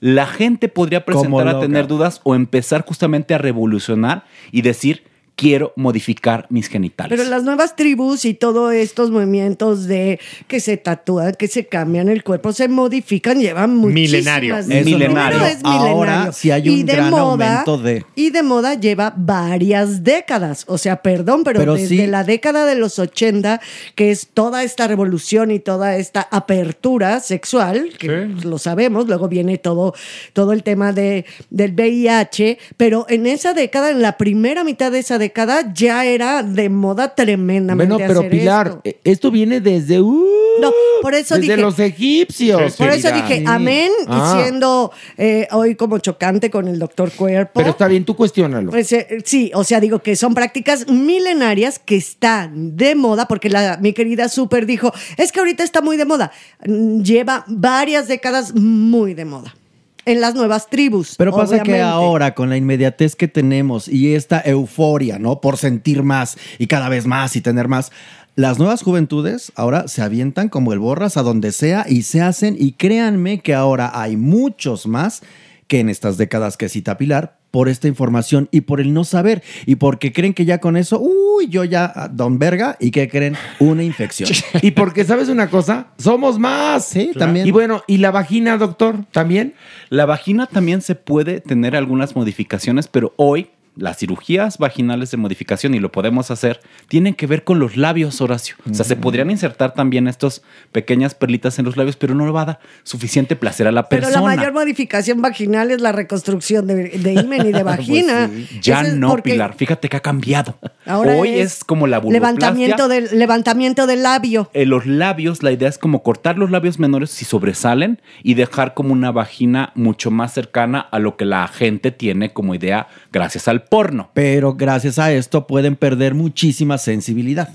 la 0.00 0.26
gente 0.26 0.68
podría 0.68 1.04
presentar 1.04 1.48
a 1.48 1.60
tener 1.60 1.86
dudas 1.86 2.20
o 2.24 2.34
empezar 2.34 2.84
justamente 2.84 3.34
a 3.34 3.38
revolucionar 3.38 4.24
y 4.50 4.62
decir, 4.62 5.04
quiero 5.34 5.72
modificar 5.76 6.46
mis 6.50 6.68
genitales. 6.68 7.18
Pero 7.18 7.28
las 7.28 7.42
nuevas 7.42 7.74
tribus 7.74 8.24
y 8.24 8.34
todos 8.34 8.72
estos 8.74 9.10
movimientos 9.10 9.86
de 9.86 10.20
que 10.46 10.60
se 10.60 10.76
tatúan, 10.76 11.34
que 11.38 11.48
se 11.48 11.66
cambian 11.66 12.08
el 12.08 12.22
cuerpo, 12.22 12.52
se 12.52 12.68
modifican, 12.68 13.40
llevan 13.40 13.76
muchísimas... 13.76 14.10
Milenario. 14.12 14.58
Eso 14.58 14.68
Milenario. 14.68 15.38
Es 15.46 15.56
milenario. 15.62 15.86
Ahora 15.86 16.32
sí 16.32 16.50
hay 16.50 16.68
un 16.68 16.78
Y 16.78 16.82
de 16.84 16.92
gran 16.92 17.10
moda- 17.10 17.22
aumento 17.60 17.78
de... 17.78 18.04
Y 18.14 18.30
de 18.30 18.42
moda 18.42 18.74
lleva 18.74 19.12
varias 19.16 20.04
décadas. 20.04 20.64
O 20.68 20.78
sea, 20.78 21.02
perdón, 21.02 21.44
pero, 21.44 21.60
Pero 21.60 21.74
desde 21.74 21.88
sí. 21.88 22.06
la 22.06 22.24
década 22.24 22.66
de 22.66 22.74
los 22.74 22.98
80, 22.98 23.60
que 23.94 24.10
es 24.10 24.28
toda 24.32 24.62
esta 24.64 24.86
revolución 24.86 25.50
y 25.50 25.58
toda 25.58 25.96
esta 25.96 26.28
apertura 26.30 27.20
sexual, 27.20 27.90
que 27.98 28.28
lo 28.44 28.58
sabemos, 28.58 29.06
luego 29.08 29.28
viene 29.28 29.58
todo, 29.58 29.94
todo 30.34 30.52
el 30.52 30.62
tema 30.62 30.92
de, 30.92 31.24
del 31.50 31.72
VIH, 31.72 32.58
pero 32.76 33.06
en 33.08 33.26
esa 33.26 33.54
década, 33.54 33.90
en 33.90 34.02
la 34.02 34.18
primera 34.18 34.62
mitad 34.64 34.92
de 34.92 34.98
esa 34.98 35.18
década, 35.22 35.72
ya 35.72 36.04
era 36.04 36.42
de 36.42 36.68
moda 36.68 37.14
tremendamente. 37.14 37.94
Bueno, 37.94 38.06
pero 38.08 38.20
hacer 38.20 38.30
Pilar, 38.30 38.66
esto. 38.66 38.80
eh, 38.84 39.00
esto 39.04 39.30
viene 39.30 39.60
desde 39.60 40.00
uh, 40.00 40.26
No, 40.60 40.70
por 41.00 41.14
eso 41.14 41.36
desde 41.36 41.52
dije. 41.52 41.62
los 41.62 41.78
egipcios. 41.78 42.76
Por 42.76 42.88
eso 42.90 43.10
dije 43.12 43.44
amén, 43.46 43.90
Ah, 44.06 44.36
y 44.36 44.42
siendo 44.42 44.92
eh, 45.16 45.48
hoy 45.52 45.74
como 45.76 45.98
chocante 45.98 46.50
con 46.50 46.68
el 46.68 46.78
doctor 46.78 47.10
Cuerpo. 47.12 47.52
Pero 47.54 47.70
está 47.70 47.86
bien, 47.88 48.04
tú 48.04 48.14
cuestiónalo. 48.16 48.70
Pues, 48.70 48.92
eh, 48.92 49.18
sí, 49.24 49.50
o 49.54 49.64
sea, 49.64 49.80
digo 49.80 50.00
que 50.00 50.16
son 50.16 50.34
prácticas 50.34 50.88
milenarias 50.88 51.78
que 51.78 51.96
están 51.96 52.76
de 52.76 52.94
moda, 52.94 53.26
porque 53.28 53.48
la, 53.48 53.78
mi 53.80 53.92
querida 53.92 54.28
Super 54.28 54.66
dijo, 54.66 54.92
es 55.16 55.32
que 55.32 55.38
ahorita 55.40 55.62
está 55.64 55.80
muy 55.80 55.96
de 55.96 56.04
moda. 56.04 56.32
Mm, 56.66 57.02
Lleva 57.02 57.44
varias 57.48 58.08
décadas 58.08 58.54
muy 58.54 59.14
de 59.14 59.24
moda. 59.24 59.54
En 60.04 60.20
las 60.20 60.34
nuevas 60.34 60.68
tribus. 60.68 61.14
Pero 61.16 61.34
pasa 61.34 61.62
que 61.62 61.80
ahora, 61.80 62.34
con 62.34 62.50
la 62.50 62.56
inmediatez 62.56 63.14
que 63.14 63.28
tenemos 63.28 63.86
y 63.86 64.14
esta 64.14 64.40
euforia, 64.44 65.18
¿no? 65.18 65.40
Por 65.40 65.56
sentir 65.56 66.02
más 66.02 66.36
y 66.58 66.66
cada 66.66 66.88
vez 66.88 67.06
más 67.06 67.36
y 67.36 67.40
tener 67.40 67.68
más, 67.68 67.92
las 68.34 68.58
nuevas 68.58 68.82
juventudes 68.82 69.52
ahora 69.54 69.88
se 69.88 70.02
avientan 70.02 70.48
como 70.48 70.72
el 70.72 70.78
borras 70.78 71.16
a 71.16 71.22
donde 71.22 71.52
sea 71.52 71.84
y 71.88 72.02
se 72.02 72.22
hacen, 72.22 72.56
y 72.58 72.72
créanme 72.72 73.40
que 73.40 73.54
ahora 73.54 73.92
hay 73.94 74.16
muchos 74.16 74.86
más 74.86 75.22
que 75.68 75.80
en 75.80 75.88
estas 75.88 76.16
décadas 76.16 76.56
que 76.56 76.68
cita 76.68 76.96
Pilar 76.96 77.41
por 77.52 77.68
esta 77.68 77.86
información 77.86 78.48
y 78.50 78.62
por 78.62 78.80
el 78.80 78.92
no 78.92 79.04
saber 79.04 79.44
y 79.66 79.76
porque 79.76 80.12
creen 80.12 80.34
que 80.34 80.44
ya 80.44 80.58
con 80.58 80.76
eso, 80.76 80.98
uy, 80.98 81.48
yo 81.48 81.62
ya, 81.62 81.92
ah, 81.94 82.08
don 82.08 82.40
verga, 82.40 82.76
y 82.80 82.90
que 82.90 83.08
creen 83.08 83.36
una 83.60 83.84
infección. 83.84 84.28
Y 84.62 84.70
porque, 84.72 85.04
¿sabes 85.04 85.28
una 85.28 85.50
cosa? 85.50 85.88
Somos 85.98 86.38
más. 86.38 86.86
Sí, 86.86 87.10
también. 87.16 87.46
Y 87.46 87.50
bueno, 87.50 87.82
¿y 87.86 87.98
la 87.98 88.10
vagina, 88.10 88.56
doctor? 88.56 89.04
¿También? 89.10 89.54
La 89.90 90.06
vagina 90.06 90.46
también 90.46 90.80
se 90.80 90.94
puede 90.94 91.40
tener 91.40 91.76
algunas 91.76 92.16
modificaciones, 92.16 92.88
pero 92.88 93.12
hoy 93.16 93.50
las 93.76 93.98
cirugías 93.98 94.58
vaginales 94.58 95.10
de 95.10 95.16
modificación, 95.16 95.74
y 95.74 95.78
lo 95.80 95.90
podemos 95.90 96.30
hacer, 96.30 96.60
tienen 96.88 97.14
que 97.14 97.26
ver 97.26 97.44
con 97.44 97.58
los 97.58 97.76
labios, 97.76 98.20
Horacio. 98.20 98.56
O 98.70 98.74
sea, 98.74 98.84
se 98.84 98.96
podrían 98.96 99.30
insertar 99.30 99.74
también 99.74 100.08
estas 100.08 100.42
pequeñas 100.72 101.14
perlitas 101.14 101.58
en 101.58 101.64
los 101.64 101.76
labios, 101.76 101.96
pero 101.96 102.14
no 102.14 102.26
le 102.26 102.32
va 102.32 102.42
a 102.42 102.44
dar 102.44 102.60
suficiente 102.82 103.34
placer 103.36 103.66
a 103.66 103.72
la 103.72 103.88
Pero 103.88 104.02
persona. 104.02 104.28
la 104.28 104.36
mayor 104.36 104.52
modificación 104.52 105.22
vaginal 105.22 105.70
es 105.70 105.80
la 105.80 105.92
reconstrucción 105.92 106.66
de, 106.66 106.90
de 106.90 107.12
himen 107.14 107.46
y 107.46 107.52
de 107.52 107.62
vagina. 107.72 108.30
Ya 108.60 108.80
Eso 108.82 108.90
es 108.92 108.96
no, 108.96 109.08
porque 109.08 109.32
Pilar. 109.32 109.54
Fíjate 109.54 109.88
que 109.88 109.96
ha 109.96 110.00
cambiado. 110.00 110.58
Ahora 110.84 111.14
Hoy 111.16 111.30
es, 111.30 111.64
como 111.64 111.86
la 111.86 112.00
levantamiento 112.00 112.88
del 112.88 113.08
levantamiento 113.18 113.86
del 113.86 114.02
labio. 114.02 114.50
En 114.52 114.68
los 114.68 114.86
labios, 114.86 115.42
la 115.42 115.52
idea 115.52 115.68
es 115.68 115.78
como 115.78 116.02
cortar 116.02 116.38
los 116.38 116.50
labios 116.50 116.78
menores 116.78 117.10
si 117.10 117.24
sobresalen 117.24 118.00
y 118.22 118.34
dejar 118.34 118.74
como 118.74 118.92
una 118.92 119.12
vagina 119.12 119.72
mucho 119.74 120.10
más 120.10 120.32
cercana 120.32 120.80
a 120.80 120.98
lo 120.98 121.16
que 121.16 121.24
la 121.24 121.46
gente 121.48 121.90
tiene 121.90 122.32
como 122.32 122.54
idea 122.54 122.88
gracias 123.12 123.46
al 123.48 123.64
porno. 123.64 124.10
Pero 124.14 124.54
gracias 124.54 124.98
a 124.98 125.12
esto 125.12 125.46
pueden 125.46 125.76
perder 125.76 126.14
muchísima 126.14 126.78
sensibilidad. 126.78 127.50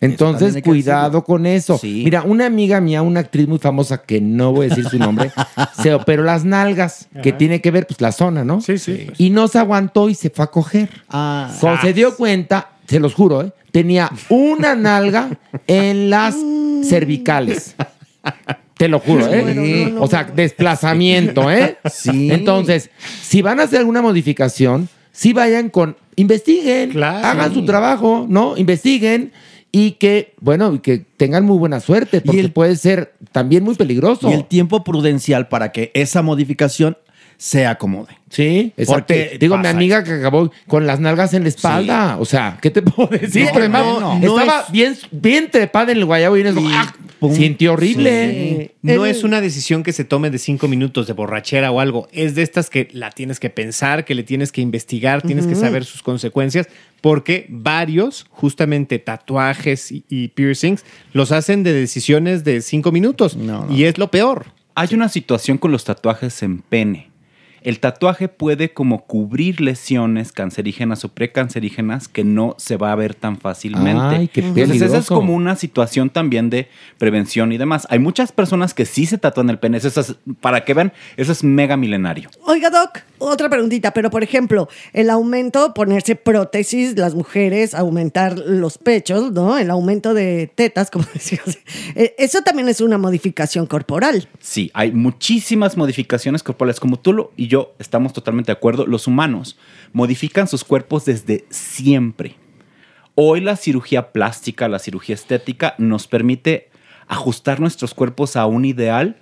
Entonces, 0.00 0.62
cuidado 0.62 1.24
con 1.24 1.44
eso. 1.44 1.78
Mira, 1.82 2.22
una 2.22 2.46
amiga 2.46 2.80
mía, 2.80 3.02
una 3.02 3.20
actriz 3.20 3.46
muy 3.46 3.58
famosa, 3.58 3.98
que 3.98 4.20
no 4.20 4.52
voy 4.52 4.66
a 4.66 4.68
decir 4.70 4.88
su 4.88 4.98
nombre, 4.98 5.30
se 5.82 5.92
operó 5.92 6.22
las 6.22 6.44
nalgas, 6.44 7.08
que 7.22 7.32
tiene 7.32 7.60
que 7.60 7.70
ver, 7.70 7.86
pues, 7.86 8.00
la 8.00 8.10
zona, 8.10 8.42
¿no? 8.42 8.62
Sí, 8.62 8.78
sí. 8.78 9.08
Y 9.18 9.28
no 9.28 9.46
se 9.46 9.58
aguantó 9.58 10.08
y 10.08 10.14
se 10.14 10.30
fue 10.30 10.46
a 10.46 10.48
coger. 10.48 10.88
Ah. 11.10 11.54
Cuando 11.60 11.82
se 11.82 11.92
dio 11.92 12.16
cuenta, 12.16 12.70
se 12.86 12.98
los 12.98 13.12
juro, 13.12 13.42
¿eh? 13.42 13.52
tenía 13.70 14.10
una 14.30 14.74
nalga 14.74 15.38
en 15.66 16.08
las 16.08 16.34
cervicales. 16.82 17.74
Te 18.78 18.88
lo 18.88 19.00
juro, 19.00 19.26
¿eh? 19.26 19.42
Bueno, 19.42 19.62
no, 19.62 19.98
no. 19.98 20.02
O 20.02 20.06
sea, 20.06 20.24
desplazamiento, 20.24 21.50
¿eh? 21.50 21.76
Sí. 21.92 22.32
Entonces, 22.32 22.90
si 23.22 23.42
van 23.42 23.60
a 23.60 23.64
hacer 23.64 23.80
alguna 23.80 24.00
modificación, 24.00 24.88
sí 25.12 25.32
vayan 25.32 25.70
con, 25.70 25.96
investiguen, 26.16 27.02
hagan 27.02 27.52
su 27.54 27.64
trabajo, 27.64 28.26
¿no? 28.28 28.56
Investiguen 28.56 29.32
y 29.72 29.92
que, 29.92 30.34
bueno, 30.40 30.74
y 30.74 30.80
que 30.80 30.98
tengan 31.16 31.44
muy 31.44 31.58
buena 31.58 31.80
suerte, 31.80 32.20
porque 32.20 32.48
puede 32.48 32.76
ser 32.76 33.14
también 33.32 33.62
muy 33.62 33.74
peligroso. 33.76 34.30
Y 34.30 34.34
el 34.34 34.44
tiempo 34.44 34.82
prudencial 34.82 35.48
para 35.48 35.72
que 35.72 35.90
esa 35.94 36.22
modificación 36.22 36.96
se 37.40 37.64
acomode. 37.64 38.18
Sí, 38.28 38.74
exacto. 38.76 39.06
Porque 39.14 39.38
Digo, 39.40 39.56
mi 39.56 39.66
amiga 39.66 40.04
que 40.04 40.12
acabó 40.12 40.52
con 40.66 40.86
las 40.86 41.00
nalgas 41.00 41.32
en 41.32 41.44
la 41.44 41.48
espalda. 41.48 42.18
O 42.20 42.26
sea, 42.26 42.58
¿qué 42.60 42.70
te 42.70 42.82
puedo 42.82 43.08
decir? 43.08 43.46
No, 43.46 43.58
además, 43.58 43.82
no, 43.82 44.18
no 44.18 44.38
estaba 44.38 44.60
es- 44.66 44.70
bien, 44.70 44.94
bien 45.10 45.50
trepada 45.50 45.90
en 45.92 45.98
el 45.98 46.04
guayabo 46.04 46.36
y 46.36 46.42
en 46.42 46.48
eso, 46.48 46.60
¡ah! 46.66 46.94
sintió 47.32 47.72
horrible. 47.72 48.70
Sí. 48.70 48.70
No 48.82 49.06
es 49.06 49.24
una 49.24 49.40
decisión 49.40 49.82
que 49.82 49.94
se 49.94 50.04
tome 50.04 50.28
de 50.28 50.36
cinco 50.36 50.68
minutos 50.68 51.06
de 51.06 51.14
borrachera 51.14 51.70
o 51.70 51.80
algo. 51.80 52.08
Es 52.12 52.34
de 52.34 52.42
estas 52.42 52.68
que 52.68 52.88
la 52.92 53.10
tienes 53.10 53.40
que 53.40 53.48
pensar, 53.48 54.04
que 54.04 54.14
le 54.14 54.22
tienes 54.22 54.52
que 54.52 54.60
investigar, 54.60 55.22
tienes 55.22 55.46
que 55.46 55.54
saber 55.54 55.86
sus 55.86 56.02
consecuencias, 56.02 56.68
porque 57.00 57.46
varios, 57.48 58.26
justamente 58.28 58.98
tatuajes 58.98 59.90
y, 59.92 60.04
y 60.10 60.28
piercings, 60.28 60.84
los 61.14 61.32
hacen 61.32 61.62
de 61.62 61.72
decisiones 61.72 62.44
de 62.44 62.60
cinco 62.60 62.92
minutos. 62.92 63.38
Y 63.70 63.84
es 63.84 63.96
lo 63.96 64.10
peor. 64.10 64.44
Hay 64.74 64.88
una 64.92 65.08
situación 65.08 65.56
con 65.56 65.72
los 65.72 65.84
tatuajes 65.84 66.42
en 66.42 66.58
pene. 66.58 67.09
El 67.62 67.78
tatuaje 67.80 68.28
puede 68.28 68.72
como 68.72 69.04
cubrir 69.06 69.60
lesiones 69.60 70.32
cancerígenas 70.32 71.04
o 71.04 71.08
precancerígenas 71.08 72.08
que 72.08 72.24
no 72.24 72.54
se 72.58 72.76
va 72.76 72.92
a 72.92 72.94
ver 72.94 73.14
tan 73.14 73.38
fácilmente. 73.38 74.16
Ay, 74.16 74.28
qué 74.28 74.40
Entonces 74.40 74.80
esa 74.82 74.98
es 74.98 75.06
como 75.06 75.34
una 75.34 75.56
situación 75.56 76.10
también 76.10 76.50
de 76.50 76.68
prevención 76.98 77.52
y 77.52 77.58
demás. 77.58 77.86
Hay 77.90 77.98
muchas 77.98 78.32
personas 78.32 78.74
que 78.74 78.84
sí 78.86 79.06
se 79.06 79.18
tatúan 79.18 79.50
el 79.50 79.58
pene. 79.58 79.78
Eso 79.78 79.88
es- 80.00 80.16
para 80.40 80.64
que 80.64 80.74
vean, 80.74 80.92
eso 81.16 81.32
es 81.32 81.44
mega 81.44 81.76
milenario. 81.76 82.30
Oiga, 82.46 82.70
Doc, 82.70 83.00
otra 83.18 83.48
preguntita, 83.48 83.92
pero 83.92 84.10
por 84.10 84.22
ejemplo, 84.22 84.68
el 84.92 85.10
aumento, 85.10 85.74
ponerse 85.74 86.16
prótesis, 86.16 86.96
las 86.96 87.14
mujeres, 87.14 87.74
aumentar 87.74 88.38
los 88.38 88.78
pechos, 88.78 89.32
¿no? 89.32 89.58
El 89.58 89.70
aumento 89.70 90.14
de 90.14 90.50
tetas, 90.54 90.90
como 90.90 91.04
decías. 91.14 91.58
Eh, 91.94 92.14
Eso 92.18 92.40
también 92.42 92.68
es 92.68 92.80
una 92.80 92.98
modificación 92.98 93.66
corporal. 93.66 94.28
Sí, 94.38 94.70
hay 94.74 94.92
muchísimas 94.92 95.76
modificaciones 95.76 96.42
corporales. 96.42 96.80
Como 96.80 96.98
tú 96.98 97.12
lo- 97.12 97.32
y 97.36 97.48
yo 97.50 97.74
estamos 97.78 98.12
totalmente 98.12 98.52
de 98.52 98.56
acuerdo, 98.56 98.86
los 98.86 99.06
humanos 99.06 99.58
modifican 99.92 100.46
sus 100.46 100.64
cuerpos 100.64 101.04
desde 101.04 101.44
siempre. 101.50 102.36
Hoy 103.16 103.40
la 103.40 103.56
cirugía 103.56 104.12
plástica, 104.12 104.68
la 104.68 104.78
cirugía 104.78 105.16
estética, 105.16 105.74
nos 105.76 106.06
permite 106.06 106.70
ajustar 107.08 107.58
nuestros 107.60 107.92
cuerpos 107.92 108.36
a 108.36 108.46
un 108.46 108.64
ideal 108.64 109.18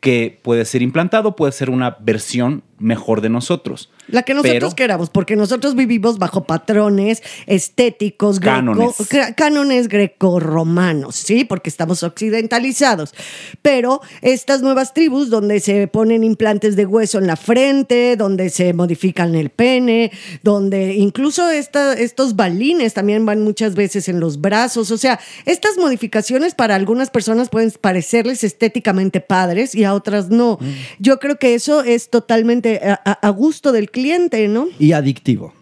que 0.00 0.40
puede 0.42 0.64
ser 0.64 0.82
implantado, 0.82 1.36
puede 1.36 1.52
ser 1.52 1.70
una 1.70 1.98
versión 2.00 2.64
mejor 2.78 3.20
de 3.20 3.28
nosotros. 3.28 3.92
La 4.08 4.24
que 4.24 4.34
nosotros 4.34 4.54
Pero- 4.58 4.76
queramos, 4.76 5.10
porque 5.10 5.36
nosotros 5.36 5.74
vivimos 5.76 6.18
bajo 6.18 6.44
patrones 6.44 7.22
estéticos, 7.46 8.40
greco- 8.40 8.56
Cánones. 8.56 8.98
cra- 9.08 9.34
cánones 9.34 9.88
grecorromanos, 9.88 11.16
¿sí? 11.16 11.44
Porque 11.44 11.70
estamos 11.70 12.02
occidentalizados. 12.02 13.14
Pero 13.62 14.00
estas 14.20 14.60
nuevas 14.60 14.92
tribus 14.92 15.30
donde 15.30 15.60
se 15.60 15.86
ponen 15.86 16.24
implantes 16.24 16.74
de 16.76 16.84
hueso 16.84 17.18
en 17.18 17.26
la 17.26 17.36
frente, 17.36 18.16
donde 18.16 18.50
se 18.50 18.72
modifican 18.74 19.34
el 19.34 19.50
pene, 19.50 20.10
donde 20.42 20.94
incluso 20.94 21.48
esta- 21.48 21.94
estos 21.94 22.34
balines 22.36 22.94
también 22.94 23.24
van 23.24 23.42
muchas 23.42 23.74
veces 23.74 24.08
en 24.08 24.20
los 24.20 24.40
brazos, 24.40 24.90
o 24.90 24.98
sea, 24.98 25.20
estas 25.46 25.78
modificaciones 25.78 26.54
para 26.54 26.74
algunas 26.74 27.10
personas 27.10 27.48
pueden 27.48 27.70
parecerles 27.80 28.44
estéticamente 28.44 29.20
padres 29.20 29.74
y 29.74 29.84
a 29.84 29.94
otras 29.94 30.28
no. 30.28 30.58
Yo 30.98 31.18
creo 31.20 31.38
que 31.38 31.54
eso 31.54 31.82
es 31.82 32.10
totalmente 32.10 32.80
a- 32.84 32.94
a 33.12 33.28
gusto 33.30 33.72
del 33.72 33.90
cliente, 33.90 34.01
¿no? 34.48 34.68
Y 34.78 34.92
adictivo. 34.92 35.54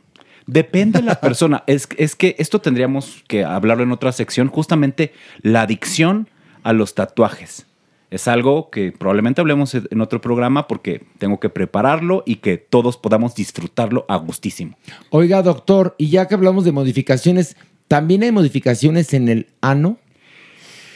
Depende 0.47 1.01
de 1.01 1.05
la 1.05 1.21
persona. 1.21 1.63
Es, 1.67 1.89
es 1.97 2.17
que 2.17 2.35
esto 2.39 2.61
tendríamos 2.61 3.23
que 3.29 3.45
hablarlo 3.45 3.85
en 3.85 3.93
otra 3.93 4.13
sección, 4.13 4.49
justamente 4.49 5.13
la 5.43 5.63
adicción 5.63 6.29
a 6.63 6.73
los 6.73 6.95
tatuajes. 6.95 7.67
Es 8.11 8.27
algo 8.27 8.71
que 8.71 8.91
probablemente 8.91 9.41
hablemos 9.41 9.73
en 9.75 10.01
otro 10.01 10.21
programa 10.21 10.67
porque 10.67 11.07
tengo 11.19 11.39
que 11.39 11.49
prepararlo 11.49 12.25
y 12.27 12.37
que 12.37 12.57
todos 12.57 12.97
podamos 12.97 13.37
disfrutarlo 13.37 14.05
a 14.09 14.17
gustísimo. 14.17 14.77
Oiga, 15.11 15.43
doctor, 15.43 15.95
y 15.97 16.09
ya 16.09 16.27
que 16.27 16.35
hablamos 16.35 16.65
de 16.65 16.73
modificaciones, 16.73 17.57
¿también 17.87 18.25
hay 18.25 18.33
modificaciones 18.33 19.15
en 19.15 19.29
el 19.29 19.47
ano? 19.61 19.99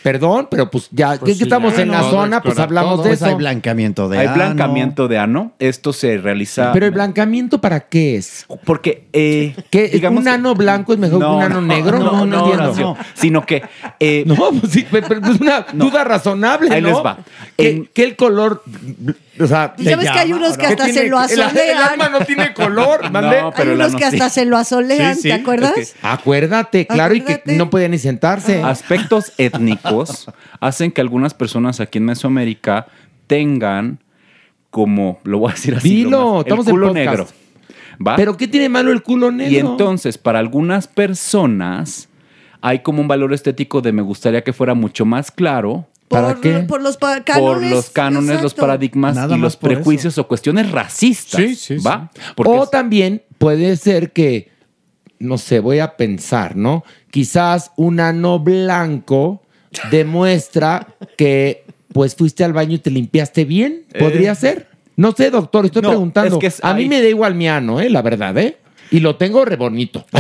Perdón, 0.05 0.48
pero 0.51 0.70
pues 0.70 0.89
ya 0.90 1.16
Pues 1.18 1.20
que 1.22 1.35
sí, 1.35 1.43
estamos 1.44 1.78
en 1.78 1.90
la 1.90 2.02
zona, 2.02 2.36
es 2.36 2.43
pues 2.44 2.59
hablamos 2.59 2.97
todo. 2.97 3.02
de 3.05 3.09
Pues 3.09 3.22
eso. 3.22 3.31
hay 3.31 3.35
blancamiento 3.36 4.09
de 4.10 4.18
Hay 4.18 4.26
ano. 4.26 4.35
blancamiento 4.36 5.09
de 5.09 5.16
ano. 5.18 5.52
Esto 5.59 5.94
se 5.94 6.18
realiza. 6.18 6.72
Pero 6.74 6.85
el 6.85 6.93
blancamiento 6.93 7.59
para 7.62 7.81
qué 7.81 8.16
es? 8.16 8.44
Porque 8.66 9.06
eh, 9.14 9.56
¿Qué? 9.70 9.89
digamos 9.89 10.18
¿Un 10.18 10.24
que- 10.24 10.31
ano 10.31 10.55
blanco 10.55 10.93
es 10.93 10.98
mejor 10.98 11.20
que 11.20 11.26
un 11.26 11.43
ano 11.43 11.60
negro? 11.62 11.98
No, 12.01 12.26
no, 12.26 12.51
entiendo. 12.52 12.97
Sino 13.14 13.47
que. 13.47 13.62
eh, 13.98 14.24
No, 14.26 14.36
pues 14.60 14.70
sí, 14.72 14.85
pero 14.90 15.06
es 15.26 15.40
una 15.40 15.64
duda 15.72 16.05
razonable, 16.05 16.74
Ahí 16.74 16.82
¿no? 16.82 16.89
les 16.89 16.98
va. 16.98 17.18
¿Qué, 17.56 17.89
qué 17.94 18.05
el 18.05 18.16
color? 18.16 18.62
O 19.40 19.47
sea, 19.47 19.74
Ya 19.78 19.97
ves 19.97 20.11
que 20.11 20.19
hay 20.19 20.32
unos 20.32 20.56
que 20.56 20.66
¿Qué 20.66 20.73
hasta 20.74 20.89
se 20.89 21.09
lo 21.09 21.19
asolean. 21.19 21.56
El, 21.56 21.77
alma 21.93 22.09
no 22.09 22.20
tiene 22.24 22.55
color, 22.55 23.01
Hay 23.15 23.51
pero 23.56 23.74
unos 23.74 23.97
que 23.97 24.05
hasta 24.05 24.28
sí. 24.28 24.40
se 24.40 24.44
lo 24.47 24.56
asolean, 24.56 25.16
Sí, 25.16 25.23
sí, 25.23 25.28
¿te 25.28 25.35
acuerdas? 25.35 25.77
es 25.77 25.93
que- 25.94 25.98
Acuérdate, 26.06 26.86
claro, 26.86 27.15
y 27.15 27.20
que 27.23 27.43
no 27.56 27.69
podía 27.70 27.89
ni 27.89 27.98
sentarse. 27.98 28.62
Aspectos 28.62 29.32
étnicos 29.39 30.27
hacen 30.61 30.93
que 30.93 31.01
algunas 31.01 31.35
personas 31.35 31.81
aquí 31.81 31.98
en 31.98 32.05
Mesoamérica 32.05 32.86
tengan 33.27 33.98
como, 34.70 35.20
lo 35.24 35.39
voy 35.39 35.51
a 35.51 35.55
decir 35.55 35.74
así, 35.74 35.89
Dilo, 35.89 36.11
lo 36.11 36.32
más, 36.35 36.40
estamos 36.40 36.66
el 36.66 36.73
culo 36.73 36.93
negro. 36.93 37.28
¿va? 38.05 38.16
¿Pero 38.16 38.36
qué 38.36 38.48
tiene 38.48 38.69
malo 38.69 38.90
el 38.93 39.02
culo 39.02 39.31
negro? 39.31 39.52
y 39.52 39.59
entonces, 39.59 40.19
para 40.19 40.39
algunas 40.40 40.89
personas, 40.89 42.09
hay 42.61 42.81
como 42.81 43.01
un 43.01 43.09
valor 43.09 43.32
estético 43.32 43.81
de 43.81 43.93
me 43.93 44.02
gustaría 44.02 44.43
que 44.43 44.52
fuera 44.52 44.74
mucho 44.74 45.05
más 45.05 45.31
claro. 45.31 45.86
¿Para 46.09 46.28
por, 46.28 46.40
qué? 46.40 46.52
por 46.60 46.82
los 46.82 46.97
pa- 46.97 47.16
Por 47.16 47.24
cánones. 47.24 47.70
los 47.70 47.90
cánones, 47.90 48.43
los 48.43 48.55
paradigmas 48.55 49.16
Nada 49.16 49.36
y 49.36 49.40
los 49.40 49.56
prejuicios 49.56 50.16
o 50.18 50.28
cuestiones 50.28 50.70
racistas. 50.70 51.40
Sí, 51.40 51.55
sí, 51.55 51.78
sí. 51.78 51.85
¿Va? 51.85 52.10
O 52.36 52.64
es- 52.64 52.70
también 52.70 53.22
puede 53.39 53.76
ser 53.76 54.12
que, 54.12 54.51
no 55.18 55.39
sé, 55.39 55.60
voy 55.60 55.78
a 55.81 55.97
pensar, 55.97 56.56
¿no? 56.56 56.85
Quizás 57.10 57.72
un 57.76 58.01
ano 58.01 58.39
blanco 58.39 59.43
demuestra 59.90 60.86
que 61.16 61.64
pues 61.93 62.14
fuiste 62.16 62.43
al 62.44 62.52
baño 62.52 62.74
y 62.74 62.78
te 62.78 62.90
limpiaste 62.90 63.44
bien. 63.44 63.85
¿Podría 63.98 64.32
Eh. 64.32 64.36
ser? 64.36 64.68
No 64.97 65.12
sé, 65.12 65.31
doctor, 65.31 65.64
estoy 65.66 65.82
No, 65.82 65.89
preguntando. 65.90 66.36
es 66.36 66.40
que 66.40 66.47
es- 66.48 66.64
a 66.64 66.74
mí 66.74 66.86
me 66.89 67.01
da 67.01 67.09
igual 67.09 67.35
mi 67.35 67.48
ano, 67.48 67.81
¿eh? 67.81 67.89
La 67.90 68.02
verdad, 68.02 68.36
¿eh? 68.39 68.59
Y 68.94 69.00
lo 69.00 69.16
tengo 69.16 69.44
re 69.44 69.56
bonito. 69.56 70.06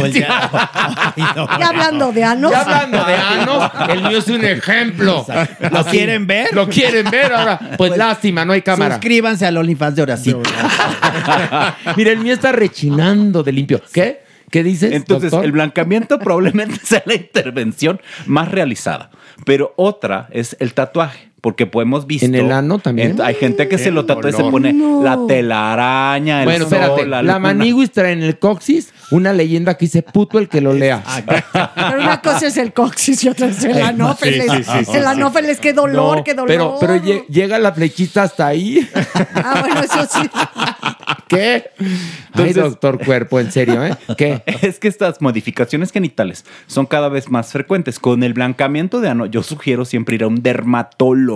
Y 1.16 1.62
hablando 1.62 2.10
de 2.10 2.24
anos. 2.24 2.50
Ya 2.50 2.60
hablando 2.62 3.04
de 3.04 3.14
anos, 3.14 3.70
el 3.88 4.02
mío 4.02 4.18
es 4.18 4.26
un 4.26 4.44
ejemplo. 4.44 5.24
¿Lo 5.70 5.78
Así, 5.78 5.90
quieren 5.90 6.26
ver? 6.26 6.52
Lo 6.52 6.68
quieren 6.68 7.08
ver 7.08 7.32
ahora. 7.32 7.60
Pues, 7.78 7.96
lástima, 7.96 8.44
no 8.44 8.52
hay 8.52 8.62
cámara. 8.62 8.96
Suscríbanse 8.96 9.46
al 9.46 9.56
OnlyFans 9.58 9.94
de 9.94 10.02
Horacito. 10.02 10.42
Mira, 11.96 12.10
el 12.10 12.18
mío 12.18 12.34
está 12.34 12.50
rechinando 12.50 13.44
de 13.44 13.52
limpio. 13.52 13.80
¿Qué? 13.92 14.24
¿Qué 14.50 14.64
dices? 14.64 14.92
Entonces, 14.92 15.30
doctor? 15.30 15.44
el 15.44 15.52
blancamiento 15.52 16.18
probablemente 16.18 16.80
sea 16.84 17.04
la 17.06 17.14
intervención 17.14 18.00
más 18.26 18.50
realizada. 18.50 19.10
Pero 19.46 19.72
otra 19.76 20.26
es 20.32 20.56
el 20.58 20.74
tatuaje. 20.74 21.30
Porque 21.44 21.66
podemos 21.66 22.06
visto. 22.06 22.24
¿En 22.24 22.34
el 22.34 22.50
ano 22.50 22.78
también? 22.78 23.10
en- 23.10 23.20
hay 23.20 23.34
gente 23.34 23.68
que 23.68 23.76
se 23.76 23.90
lo 23.90 24.06
tatúa 24.06 24.30
y 24.30 24.32
se 24.32 24.44
pone 24.44 24.72
No. 24.72 25.02
la 25.04 25.18
telaraña, 25.28 26.38
el 26.40 26.44
Bueno, 26.46 26.64
sol, 26.66 26.78
espérate. 26.78 27.06
la, 27.06 27.22
La, 27.22 27.38
maniguis 27.38 27.92
trae 27.92 28.12
en 28.12 28.22
el 28.22 28.38
coxis 28.38 28.94
una 29.10 29.34
leyenda 29.34 29.74
que 29.76 29.84
dice 29.84 30.00
puto 30.00 30.38
el 30.38 30.48
que 30.48 30.62
lo 30.62 30.72
lea. 30.72 31.02
Pero 31.74 32.00
una 32.02 32.22
cosa 32.22 32.46
es 32.46 32.56
el 32.56 32.72
coxis 32.72 33.22
y 33.24 33.28
otra 33.28 33.48
es 33.48 33.62
el 33.62 33.78
anófeles. 33.82 34.50
sí, 34.50 34.64
sí, 34.64 34.84
sí, 34.86 34.96
el 34.96 35.04
anófeles, 35.06 35.60
qué 35.60 35.74
dolor, 35.74 36.16
No, 36.16 36.24
qué 36.24 36.32
dolor. 36.32 36.48
Pero, 36.48 36.76
pero 36.80 36.96
lle- 36.96 37.26
llega 37.28 37.58
la 37.58 37.72
flechita 37.74 38.22
hasta 38.22 38.46
ahí. 38.46 38.88
Ah, 39.34 39.58
bueno, 39.60 39.80
eso 39.82 40.06
sí. 40.10 40.26
¿Qué? 41.28 41.64
Ay, 41.78 41.86
Entonces- 42.28 42.56
doctor 42.56 43.04
Cuerpo, 43.04 43.38
en 43.40 43.52
serio, 43.52 43.84
¿eh? 43.84 43.94
¿Qué? 44.16 44.42
Es 44.62 44.78
que 44.78 44.88
estas 44.88 45.20
modificaciones 45.20 45.92
genitales 45.92 46.44
son 46.66 46.86
cada 46.86 47.08
vez 47.10 47.28
más 47.28 47.52
frecuentes. 47.52 47.98
Con 47.98 48.22
el 48.22 48.32
blancamiento 48.32 49.00
de 49.00 49.08
ano, 49.10 49.26
yo 49.26 49.42
sugiero 49.42 49.84
siempre 49.84 50.14
ir 50.16 50.22
a 50.24 50.28
un 50.28 50.42
dermatólogo. 50.42 51.33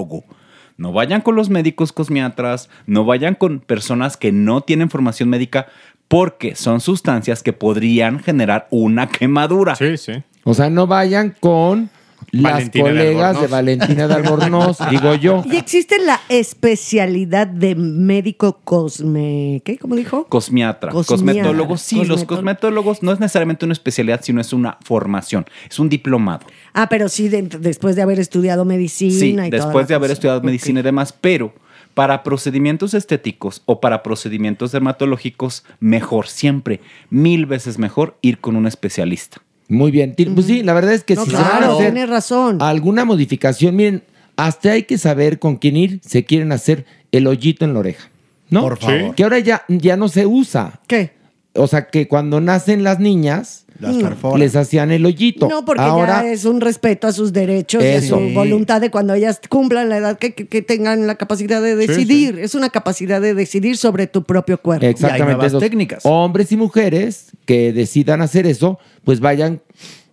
No 0.77 0.93
vayan 0.93 1.23
con 1.23 1.35
los 1.35 1.51
médicos 1.51 1.93
cosmiatras, 1.93 2.71
no 2.87 3.05
vayan 3.05 3.35
con 3.35 3.59
personas 3.61 4.17
que 4.17 4.31
no 4.31 4.61
tienen 4.61 4.91
formación 4.91 5.29
médica, 5.29 5.67
porque 6.07 6.55
son 6.55 6.81
sustancias 6.81 7.43
que 7.43 7.53
podrían 7.53 8.21
generar 8.21 8.69
una 8.71 9.09
quemadura. 9.19 9.75
Sí, 9.75 9.97
sí. 9.97 10.23
O 10.45 10.55
sea, 10.55 10.71
no 10.71 10.87
vayan 10.87 11.35
con 11.41 11.91
las 12.31 12.53
Valentina 12.53 12.85
colegas 12.85 13.41
de. 13.41 13.47
Valentina 13.47 14.09
de 14.09 14.15
Albornoz, 14.15 14.79
digo 14.91 15.15
yo. 15.15 15.43
Y 15.51 15.57
existe 15.57 15.97
la 16.05 16.21
especialidad 16.29 17.47
de 17.47 17.75
médico 17.75 18.61
cosme. 18.65 19.63
¿Qué? 19.65 19.79
¿Cómo 19.79 19.97
dijo? 19.97 20.27
Cosmiatra, 20.29 20.91
Cosmiatra, 20.93 21.17
cosmetólogos, 21.17 21.81
sí, 21.81 22.05
los 22.05 22.23
cosmetó- 22.25 22.27
cosmetólogos 22.27 23.03
no 23.03 23.13
es 23.13 23.21
necesariamente 23.21 23.65
una 23.65 23.73
especialidad, 23.73 24.21
sino 24.23 24.41
es 24.41 24.53
una 24.53 24.79
formación, 24.85 25.47
es 25.71 25.79
un 25.79 25.89
diplomado. 25.89 26.47
Ah, 26.75 26.89
pero 26.89 27.09
sí, 27.09 27.29
de- 27.29 27.43
después 27.43 27.97
de 27.97 28.03
haber 28.03 28.19
estudiado 28.21 28.65
medicina 28.65 29.13
Sí, 29.45 29.49
y 29.49 29.51
después 29.51 29.89
de 29.89 29.95
haber 29.95 30.09
cosa. 30.09 30.13
estudiado 30.15 30.43
medicina 30.43 30.81
y 30.81 30.83
demás, 30.83 31.13
pero 31.19 31.55
para 31.95 32.23
procedimientos 32.23 32.95
estéticos 32.95 33.63
o 33.67 33.81
para 33.81 34.03
procedimientos 34.03 34.71
dermatológicos, 34.73 35.65
mejor, 35.81 36.29
siempre, 36.29 36.81
mil 37.11 37.47
veces 37.47 37.79
mejor 37.79 38.17
ir 38.23 38.39
con 38.39 38.55
un 38.57 38.67
especialista. 38.67 39.41
Muy 39.69 39.91
bien. 39.91 40.15
Pues 40.35 40.47
sí, 40.47 40.63
la 40.63 40.73
verdad 40.73 40.95
es 40.95 41.05
que 41.05 41.15
No, 41.15 41.25
si 41.25 41.31
se 41.31 41.37
van 41.37 41.45
a 41.45 41.51
claro, 41.59 41.73
hacer 41.75 41.93
tiene 41.93 42.07
razón. 42.07 42.59
alguna 42.63 43.05
modificación, 43.05 43.77
miren, 43.77 44.03
hasta 44.37 44.73
hay 44.73 44.85
que 44.85 44.97
saber 44.99 45.39
con 45.39 45.57
quién 45.57 45.77
ir. 45.77 46.01
Se 46.03 46.25
quieren 46.25 46.53
hacer 46.53 46.87
el 47.13 47.27
hoyito 47.27 47.65
en 47.65 47.75
la 47.75 47.81
oreja, 47.81 48.09
¿no? 48.51 48.63
Por 48.63 48.79
favor. 48.79 49.15
Que 49.15 49.25
ahora 49.25 49.39
ya, 49.41 49.65
ya 49.69 49.97
no 49.97 50.09
se 50.09 50.27
usa. 50.27 50.81
¿Qué? 50.87 51.13
O 51.59 51.67
sea, 51.67 51.89
que 51.89 52.09
cuando 52.09 52.41
nacen 52.41 52.83
las 52.85 52.99
niñas, 53.01 53.65
Las 53.81 53.95
Mm. 53.95 54.35
les 54.39 54.57
hacían 54.57 54.91
el 54.91 55.07
hoyito. 55.07 55.49
No, 55.49 55.65
porque 55.65 55.83
ahora, 55.83 56.23
ya 56.25 56.33
es 56.33 56.45
un 56.45 56.61
respeto 56.61 57.07
a 57.07 57.13
sus 57.13 57.33
derechos 57.33 57.81
y 57.85 57.87
a 57.87 58.03
su 58.03 58.19
voluntad 58.35 58.81
de 58.81 58.91
cuando 58.91 59.15
ellas 59.15 59.41
cumplan 59.49 59.89
la 59.89 59.99
edad 59.99 60.19
que, 60.19 60.35
que- 60.35 60.49
que 60.49 60.63
tengan 60.63 61.07
la 61.07 61.15
capacidad 61.15 61.63
de 61.63 61.77
decidir. 61.77 62.41
Es 62.41 62.57
una 62.57 62.71
capacidad 62.71 63.21
de 63.21 63.35
decidir 63.35 63.77
sobre 63.77 64.09
tu 64.09 64.25
propio 64.25 64.61
cuerpo. 64.61 64.85
Exactamente. 64.85 65.27
nuevas 65.27 65.47
Entonces, 65.47 65.71
técnicas. 65.71 66.01
Hombres 66.03 66.51
y 66.51 66.57
mujeres 66.57 67.27
que 67.45 67.73
decidan 67.73 68.21
hacer 68.21 68.49
eso, 68.49 68.81
pues 69.05 69.21
vayan 69.21 69.61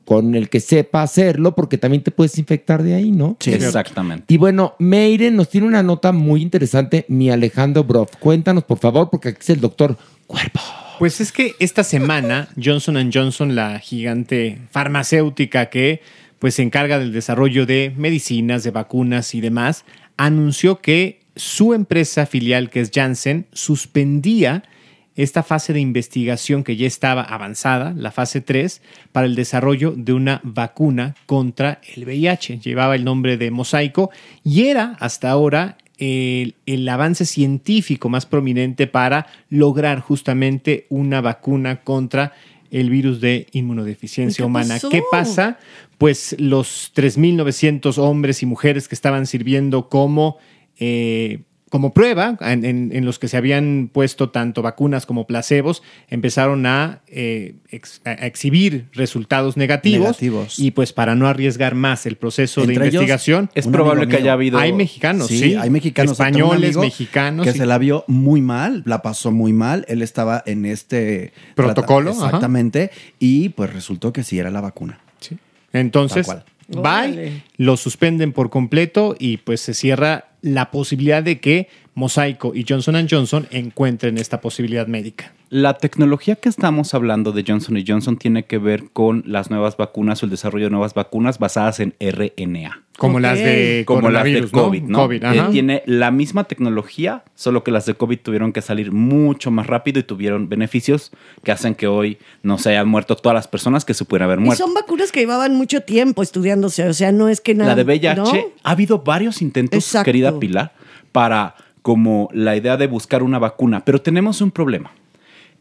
con 0.04 0.36
el 0.36 0.48
que 0.50 0.60
sepa 0.60 1.02
hacerlo, 1.02 1.56
porque 1.56 1.80
también 1.80 2.04
te 2.04 2.12
puedes 2.12 2.38
infectar 2.38 2.84
de 2.84 2.94
ahí, 2.94 3.10
¿no? 3.10 3.36
Exactamente. 3.44 4.32
Y 4.32 4.38
bueno, 4.38 4.76
Meire 4.78 5.32
nos 5.32 5.50
tiene 5.50 5.66
una 5.66 5.82
nota 5.82 6.12
muy 6.12 6.44
interesante, 6.44 7.06
mi 7.08 7.32
Alejandro 7.32 7.84
Broff. 7.84 8.12
Cuéntanos, 8.20 8.64
por 8.64 8.78
favor, 8.78 9.10
porque 9.10 9.30
aquí 9.30 9.40
es 9.42 9.50
el 9.50 9.60
doctor 9.62 9.98
Cuerpo. 10.28 10.60
Pues 10.98 11.20
es 11.20 11.32
que 11.32 11.56
esta 11.60 11.84
semana 11.84 12.48
Johnson 12.62 13.12
Johnson, 13.14 13.54
la 13.54 13.80
gigante 13.80 14.60
farmacéutica 14.72 15.70
que 15.70 16.02
pues 16.40 16.56
se 16.56 16.62
encarga 16.62 17.00
del 17.00 17.12
desarrollo 17.12 17.66
de 17.66 17.94
medicinas, 17.98 18.64
de 18.64 18.72
vacunas 18.72 19.36
y 19.36 19.42
demás, 19.42 19.84
anunció 20.16 20.80
que 20.80 21.20
su 21.36 21.74
empresa 21.74 22.26
filial, 22.26 22.70
que 22.70 22.80
es 22.80 22.92
Janssen, 22.94 23.48
suspendía 23.52 24.64
esta 25.16 25.44
fase 25.44 25.74
de 25.74 25.80
investigación 25.80 26.64
que 26.64 26.76
ya 26.76 26.88
estaba 26.88 27.24
avanzada, 27.24 27.94
la 27.96 28.12
fase 28.12 28.42
3, 28.42 28.82
para 29.12 29.28
el 29.28 29.36
desarrollo 29.36 29.94
de 29.96 30.14
una 30.14 30.42
vacuna 30.44 31.16
contra 31.26 31.80
el 31.96 32.06
VIH. 32.06 32.60
Llevaba 32.60 32.96
el 32.96 33.06
nombre 33.06 33.38
de 33.38 33.52
Mosaico 33.52 34.12
y 34.44 34.68
era 34.68 34.96
hasta 35.00 35.30
ahora 35.30 35.78
el, 35.98 36.56
el 36.66 36.88
avance 36.90 37.26
científico 37.26 38.10
más 38.10 38.26
prominente 38.26 38.88
para 38.88 39.28
lograr 39.50 40.00
justamente 40.00 40.86
una 40.90 41.22
vacuna 41.22 41.82
contra 41.82 42.34
el 42.72 42.90
virus 42.90 43.22
de 43.22 43.48
inmunodeficiencia 43.54 44.44
¿Qué 44.44 44.46
humana. 44.46 44.76
pasó? 44.76 44.90
¿Qué 44.90 45.02
pasa? 45.10 45.60
Pues 45.98 46.36
los 46.40 46.92
3.900 46.94 47.98
hombres 47.98 48.44
y 48.44 48.46
mujeres 48.46 48.88
que 48.88 48.96
estaban 48.96 49.28
sirviendo 49.28 49.88
como 49.88 50.38
eh, 50.78 51.44
como 51.76 51.94
prueba, 51.94 52.38
en, 52.40 52.64
en- 52.64 52.92
en 52.94 53.04
los 53.04 53.20
que 53.20 53.28
se 53.28 53.36
habían 53.36 53.90
puesto 53.92 54.30
tanto 54.30 54.62
vacunas 54.62 55.06
como 55.06 55.28
placebos, 55.28 55.84
empezaron 56.10 56.66
a, 56.66 57.02
eh, 57.08 57.56
ex- 57.70 58.00
a 58.06 58.14
exhibir 58.26 58.86
resultados 58.94 59.58
negativos. 59.58 60.06
Negativos. 60.22 60.58
Y 60.58 60.72
pues 60.72 60.94
para 60.94 61.16
no 61.16 61.28
arriesgar 61.28 61.76
más 61.76 62.06
el 62.06 62.16
proceso 62.16 62.62
de 62.62 62.68
Entre 62.76 62.86
ellos, 62.88 63.02
investigación, 63.02 63.50
un 63.66 63.74
amigo 63.98 64.00
mío. 64.06 64.64
Hay 64.64 64.72
mexicanos, 64.72 65.28
sí. 65.28 65.56
hay 65.56 65.70
mexicanos. 65.70 66.14
Españoles, 66.14 66.64
amigo 66.78 66.82
mexicanos. 66.82 67.46
Que 67.46 67.52
sí. 67.52 67.58
se 67.60 67.66
la 67.66 67.78
vio 67.78 68.06
muy 68.08 68.40
mal, 68.40 68.82
la 68.86 69.02
pasó 69.02 69.34
muy 69.34 69.52
mal. 69.52 69.84
Él 69.90 70.02
estaba 70.02 70.42
en 70.46 70.66
este 70.66 71.34
Protocolo, 71.56 72.12
trata- 72.12 72.18
ajá. 72.20 72.28
Exactamente. 72.28 72.90
Y 73.20 73.50
pues 73.50 73.74
resultó 73.74 74.14
que 74.14 74.24
sí 74.24 74.40
era 74.40 74.50
la 74.50 74.62
vacuna. 74.62 75.02
Entonces, 75.74 76.26
Tal 76.28 77.12
bye, 77.12 77.44
lo 77.58 77.78
suspenden 77.78 78.32
por 78.32 78.50
completo 78.50 79.16
y 79.20 79.38
pues 79.38 79.62
se 79.62 79.74
cierra 79.74 80.30
la 80.46 80.70
posibilidad 80.70 81.24
de 81.24 81.40
que 81.40 81.68
Mosaico 81.96 82.54
y 82.54 82.66
Johnson 82.68 83.08
Johnson 83.10 83.48
encuentren 83.52 84.18
esta 84.18 84.42
posibilidad 84.42 84.86
médica. 84.86 85.34
La 85.50 85.76
tecnología 85.78 86.36
que 86.36 86.50
estamos 86.50 86.94
hablando 86.94 87.32
de 87.32 87.46
Johnson 87.48 87.82
Johnson 87.88 88.18
tiene 88.18 88.44
que 88.44 88.58
ver 88.58 88.90
con 88.92 89.24
las 89.26 89.50
nuevas 89.50 89.78
vacunas 89.78 90.22
o 90.22 90.26
el 90.26 90.30
desarrollo 90.30 90.66
de 90.66 90.72
nuevas 90.72 90.94
vacunas 90.94 91.40
basadas 91.40 91.80
en 91.80 91.96
RNA. 92.00 92.82
Como 92.98 93.20
las 93.20 93.38
de 93.38 93.84
como 93.86 94.10
las 94.10 94.24
de. 94.26 94.48
COVID, 94.50 94.84
¿no? 94.84 95.00
COVID, 95.00 95.24
Eh, 95.24 95.44
tiene 95.52 95.84
la 95.86 96.12
misma 96.12 96.46
tecnología, 96.46 97.24
solo 97.36 97.64
que 97.64 97.72
las 97.72 97.86
de 97.86 97.94
COVID 97.94 98.20
tuvieron 98.20 98.52
que 98.54 98.62
salir 98.62 98.92
mucho 98.92 99.52
más 99.52 99.68
rápido 99.68 100.00
y 100.00 100.04
tuvieron 100.04 100.50
beneficios 100.50 101.12
que 101.44 101.52
hacen 101.52 101.76
que 101.76 101.88
hoy 101.88 102.18
no 102.44 102.58
se 102.58 102.70
hayan 102.72 102.88
muerto 102.88 103.16
todas 103.16 103.36
las 103.36 103.48
personas 103.48 103.86
que 103.86 103.94
se 103.94 104.04
pudieran 104.04 104.28
haber 104.30 104.40
Y 104.40 104.44
muerto. 104.44 104.64
son 104.66 104.74
vacunas 104.74 105.12
que 105.12 105.22
llevaban 105.22 105.56
mucho 105.56 105.82
tiempo 105.82 106.24
estudiándose, 106.24 106.88
o 106.88 106.94
sea, 106.94 107.12
no 107.12 107.30
es 107.30 107.40
que 107.40 107.54
nada. 107.54 107.72
La 107.72 107.76
de 107.76 107.84
VIH, 107.84 108.16
¿no? 108.16 108.32
ha 108.64 108.72
habido 108.72 109.00
varios 109.00 109.42
intentos, 109.42 109.78
Exacto. 109.78 110.06
querida 110.06 110.40
Pilar, 110.40 110.74
para 111.12 111.56
como 111.86 112.30
la 112.34 112.56
idea 112.56 112.78
de 112.78 112.88
buscar 112.88 113.22
una 113.22 113.38
vacuna, 113.38 113.86
pero 113.86 114.02
tenemos 114.02 114.42
un 114.42 114.50
problema. 114.50 114.92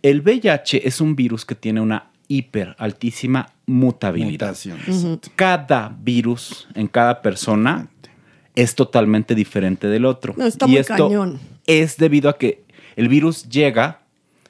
El 0.01 0.23
VIH 0.23 0.89
es 0.89 1.03
un 1.03 1.15
virus 1.15 1.45
que 1.45 1.55
tiene 1.55 1.83
una 1.83 2.07
hiper 2.29 2.75
altísima 2.79 3.51
mutabilidad. 3.67 4.57
Cada 5.37 5.95
virus 6.01 6.67
en 6.75 6.87
cada 6.87 7.21
persona 7.21 7.89
es 8.55 8.75
totalmente 8.75 9.35
diferente 9.35 9.87
del 9.89 10.07
otro. 10.07 10.33
No, 10.35 10.47
está 10.47 10.65
y 10.65 10.71
muy 10.71 10.79
esto 10.79 10.95
cañón. 10.95 11.41
es 11.67 11.99
debido 11.99 12.31
a 12.31 12.39
que 12.39 12.65
el 12.97 13.11
virus 13.11 13.47
llega, 13.51 14.01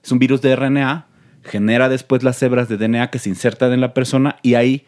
es 0.00 0.12
un 0.12 0.20
virus 0.20 0.42
de 0.42 0.54
RNA, 0.54 1.08
genera 1.42 1.88
después 1.88 2.22
las 2.22 2.40
hebras 2.40 2.68
de 2.68 2.76
DNA 2.76 3.10
que 3.10 3.18
se 3.18 3.30
insertan 3.30 3.72
en 3.72 3.80
la 3.80 3.94
persona 3.94 4.36
y 4.42 4.54
ahí 4.54 4.86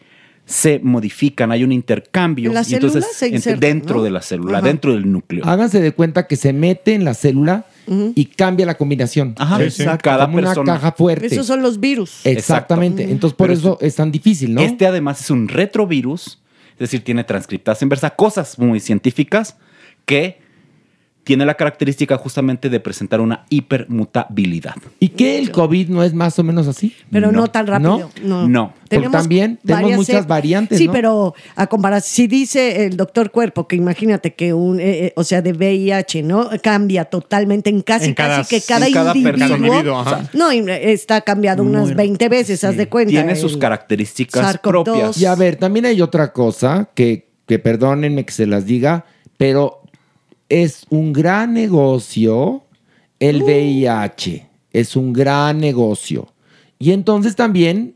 se 0.49 0.79
modifican, 0.81 1.51
hay 1.51 1.65
un 1.65 1.73
intercambio 1.73 2.51
En 2.51 2.57
y 2.69 2.73
entonces 2.75 3.05
se 3.13 3.57
dentro 3.57 3.97
¿no? 3.97 4.03
de 4.03 4.11
la 4.11 4.21
célula, 4.21 4.59
Ajá. 4.59 4.67
dentro 4.67 4.93
del 4.93 5.11
núcleo. 5.11 5.45
Háganse 5.45 5.81
de 5.81 5.91
cuenta 5.91 6.25
que 6.25 6.37
se 6.37 6.53
mete 6.53 6.93
en 6.93 7.03
la 7.03 7.13
célula 7.13 7.65
y 8.15 8.25
cambia 8.25 8.65
la 8.65 8.75
combinación. 8.75 9.35
Ajá, 9.37 9.57
Sí, 9.57 9.71
sí. 9.71 9.81
exacto. 9.83 10.03
Cada 10.09 10.25
Como 10.25 10.37
una 10.37 10.55
caja 10.55 10.93
fuerte. 10.93 11.25
Esos 11.27 11.47
son 11.47 11.61
los 11.61 11.81
virus. 11.81 12.25
Exactamente. 12.25 13.03
Exacto. 13.03 13.13
Entonces, 13.13 13.35
por 13.37 13.47
Pero 13.47 13.59
eso 13.59 13.77
es 13.81 13.95
tan 13.95 14.09
difícil, 14.09 14.53
¿no? 14.53 14.61
Este 14.61 14.87
además 14.87 15.19
es 15.19 15.29
un 15.29 15.49
retrovirus, 15.49 16.39
es 16.73 16.79
decir, 16.79 17.03
tiene 17.03 17.25
transcriptasa 17.25 17.83
inversa, 17.83 18.11
cosas 18.11 18.57
muy 18.57 18.79
científicas 18.79 19.57
que 20.05 20.39
tiene 21.27 21.45
la 21.45 21.55
característica 21.55 22.17
justamente 22.17 22.69
de 22.69 22.79
presentar 22.79 23.19
una 23.19 23.45
hipermutabilidad. 23.49 24.75
¿Y 24.99 25.09
que 25.09 25.37
el 25.37 25.51
COVID 25.51 25.89
no 25.89 26.01
es 26.03 26.13
más 26.13 26.39
o 26.39 26.43
menos 26.43 26.67
así? 26.67 26.95
Pero 27.11 27.31
no, 27.31 27.47
tan 27.47 27.67
rápido. 27.67 28.09
No. 28.23 28.47
No. 28.47 28.73
Porque 28.89 29.09
también 29.09 29.59
tenemos 29.65 29.81
varias 29.83 29.97
muchas 29.97 30.25
cep- 30.25 30.29
variantes, 30.29 30.77
Sí, 30.77 30.87
¿no? 30.87 30.93
pero 30.93 31.33
a 31.57 31.67
comparación, 31.67 32.09
si 32.09 32.27
dice 32.27 32.85
el 32.85 32.95
doctor 32.95 33.31
Cuerpo 33.31 33.67
que 33.67 33.75
imagínate 33.75 34.33
que 34.33 34.53
un, 34.53 34.79
eh, 34.79 35.07
eh, 35.07 35.13
o 35.17 35.25
sea, 35.25 35.41
de 35.41 35.51
VIH, 35.51 36.23
¿no? 36.23 36.49
Cambia 36.63 37.03
totalmente 37.03 37.69
en 37.69 37.81
casi, 37.81 38.05
En 38.05 38.13
cada- 38.13 38.37
casi 38.37 38.55
que 38.61 38.65
cada, 38.65 38.87
en 38.87 38.93
cada 38.93 39.13
individuo. 39.13 39.37
persona. 39.39 39.67
Individuo, 39.67 39.99
ajá. 39.99 40.29
no, 40.33 40.49
está 40.51 41.19
cambiado 41.21 41.63
unas 41.63 41.93
20 41.93 42.29
veces, 42.29 42.63
haz 42.63 42.77
de 42.77 42.87
cuenta. 42.87 43.09
Tiene 43.11 43.35
sus 43.35 43.57
características 43.57 44.55
SARS-CoV-2. 44.55 44.61
propias. 44.61 45.17
Y 45.21 45.25
a 45.25 45.35
ver, 45.35 45.57
también 45.57 45.85
hay 45.85 46.01
otra 46.01 46.31
cosa 46.31 46.89
que, 46.95 47.27
que 47.45 47.59
perdónenme 47.59 48.25
que 48.25 48.31
se 48.31 48.45
las 48.47 48.65
diga, 48.65 49.03
pero 49.35 49.81
es 50.49 50.85
un 50.89 51.13
gran 51.13 51.53
negocio 51.53 52.63
el 53.19 53.43
VIH. 53.43 54.47
Es 54.71 54.95
un 54.95 55.13
gran 55.13 55.59
negocio. 55.59 56.27
Y 56.79 56.91
entonces 56.91 57.35
también, 57.35 57.95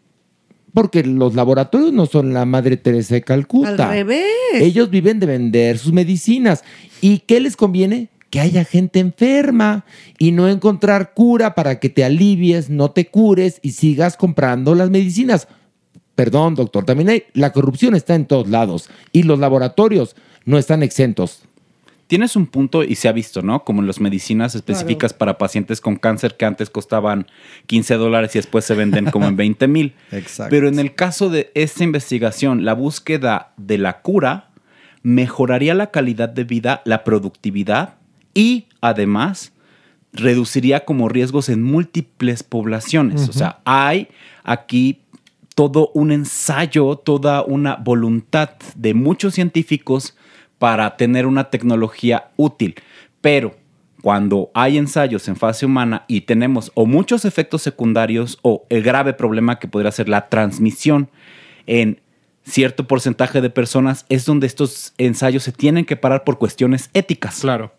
porque 0.74 1.04
los 1.04 1.36
laboratorios 1.36 1.94
no 1.94 2.06
son 2.06 2.34
la 2.34 2.46
Madre 2.46 2.78
Teresa 2.78 3.16
de 3.16 3.22
Calcuta. 3.22 3.70
Al 3.70 3.90
revés. 3.90 4.26
Ellos 4.56 4.90
viven 4.90 5.20
de 5.20 5.28
vender 5.28 5.78
sus 5.78 5.94
medicinas. 5.94 6.64
¿Y 7.02 7.20
qué 7.20 7.40
les 7.40 7.56
conviene? 7.56 8.10
Que 8.30 8.40
haya 8.40 8.64
gente 8.64 9.00
enferma 9.00 9.86
y 10.18 10.32
no 10.32 10.48
encontrar 10.48 11.14
cura 11.14 11.54
para 11.54 11.80
que 11.80 11.90
te 11.90 12.04
alivies, 12.04 12.70
no 12.70 12.92
te 12.92 13.08
cures 13.08 13.60
y 13.62 13.72
sigas 13.72 14.16
comprando 14.16 14.74
las 14.74 14.90
medicinas. 14.90 15.48
Perdón, 16.16 16.56
doctor, 16.56 16.86
también 16.86 17.10
hay, 17.10 17.24
la 17.34 17.52
corrupción 17.52 17.94
está 17.96 18.16
en 18.16 18.26
todos 18.26 18.48
lados 18.48 18.90
y 19.12 19.24
los 19.24 19.40
laboratorios 19.40 20.16
no 20.46 20.58
están 20.58 20.82
exentos. 20.82 21.42
Tienes 22.12 22.36
un 22.36 22.46
punto 22.46 22.84
y 22.84 22.96
se 22.96 23.08
ha 23.08 23.14
visto, 23.14 23.42
¿no? 23.42 23.64
Como 23.64 23.80
en 23.80 23.88
las 23.88 24.02
medicinas 24.02 24.54
específicas 24.54 25.14
para 25.14 25.38
pacientes 25.38 25.80
con 25.80 25.96
cáncer 25.96 26.36
que 26.36 26.44
antes 26.44 26.70
costaban 26.70 27.26
15 27.68 27.96
dólares 27.96 28.36
y 28.36 28.40
después 28.40 28.66
se 28.66 28.76
venden 28.76 29.06
como 29.12 29.28
en 29.28 29.38
20 29.38 29.66
mil. 29.70 29.94
Exacto. 30.12 30.50
Pero 30.50 30.68
en 30.68 30.78
el 30.78 30.94
caso 30.94 31.30
de 31.30 31.52
esta 31.56 31.86
investigación, 31.86 32.66
la 32.66 32.74
búsqueda 32.74 33.54
de 33.56 33.78
la 33.78 34.02
cura 34.02 34.50
mejoraría 35.04 35.74
la 35.74 35.90
calidad 35.90 36.28
de 36.28 36.44
vida, 36.44 36.82
la 36.84 37.06
productividad 37.06 37.96
y 38.34 38.66
además 38.82 39.54
reduciría 40.12 40.84
como 40.84 41.08
riesgos 41.08 41.48
en 41.48 41.64
múltiples 41.64 42.44
poblaciones. 42.44 43.30
O 43.30 43.32
sea, 43.32 43.62
hay 43.64 44.10
aquí 44.44 45.00
todo 45.56 45.92
un 45.94 46.12
ensayo, 46.12 46.98
toda 46.98 47.44
una 47.44 47.78
voluntad 47.78 48.50
de 48.76 48.94
muchos 48.94 49.34
científicos 49.34 50.18
para 50.62 50.96
tener 50.96 51.26
una 51.26 51.50
tecnología 51.50 52.30
útil. 52.36 52.76
Pero 53.20 53.56
cuando 54.04 54.52
hay 54.54 54.78
ensayos 54.78 55.28
en 55.28 55.36
fase 55.36 55.66
humana 55.66 56.06
y 56.08 56.22
tenemos 56.22 56.72
o 56.76 56.86
muchos 56.86 57.26
efectos 57.26 57.64
secundarios 57.64 58.38
o 58.44 58.68
el 58.70 58.84
grave 58.84 59.14
problema 59.14 59.58
que 59.58 59.68
podría 59.68 59.92
ser 59.92 60.08
la 60.08 60.30
transmisión 60.30 61.10
en 61.66 62.00
cierto 62.46 62.86
porcentaje 62.86 63.42
de 63.42 63.50
personas, 63.50 64.06
es 64.08 64.24
donde 64.24 64.46
estos 64.46 64.94
ensayos 65.00 65.42
se 65.42 65.52
tienen 65.52 65.84
que 65.84 65.96
parar 65.96 66.24
por 66.24 66.38
cuestiones 66.38 66.92
éticas. 66.94 67.40
Claro. 67.40 67.74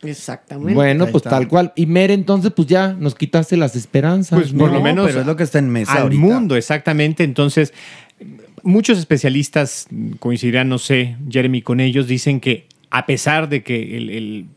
Exactamente. 0.00 0.74
Bueno, 0.74 1.06
Ahí 1.06 1.10
pues 1.10 1.22
está. 1.24 1.30
tal 1.30 1.48
cual. 1.48 1.72
Y 1.74 1.86
Mere, 1.86 2.14
entonces, 2.14 2.52
pues 2.54 2.68
ya 2.68 2.92
nos 2.92 3.16
quitaste 3.16 3.56
las 3.56 3.74
esperanzas. 3.74 4.38
Pues 4.38 4.52
por 4.52 4.70
lo 4.70 4.80
menos 4.80 5.08
pero 5.08 5.22
es 5.22 5.26
lo 5.26 5.34
que 5.34 5.42
está 5.42 5.58
en 5.58 5.70
mesa 5.70 5.92
al 5.94 6.02
ahorita. 6.02 6.20
mundo, 6.22 6.54
exactamente. 6.54 7.24
Entonces, 7.24 7.74
muchos 8.64 8.98
especialistas 8.98 9.86
coincidirán, 10.18 10.68
no 10.68 10.78
sé, 10.78 11.16
Jeremy, 11.28 11.62
con 11.62 11.80
ellos, 11.80 12.06
dicen 12.08 12.40
que 12.40 12.66
a 12.90 13.06
pesar 13.06 13.48
de 13.48 13.62
que 13.62 13.96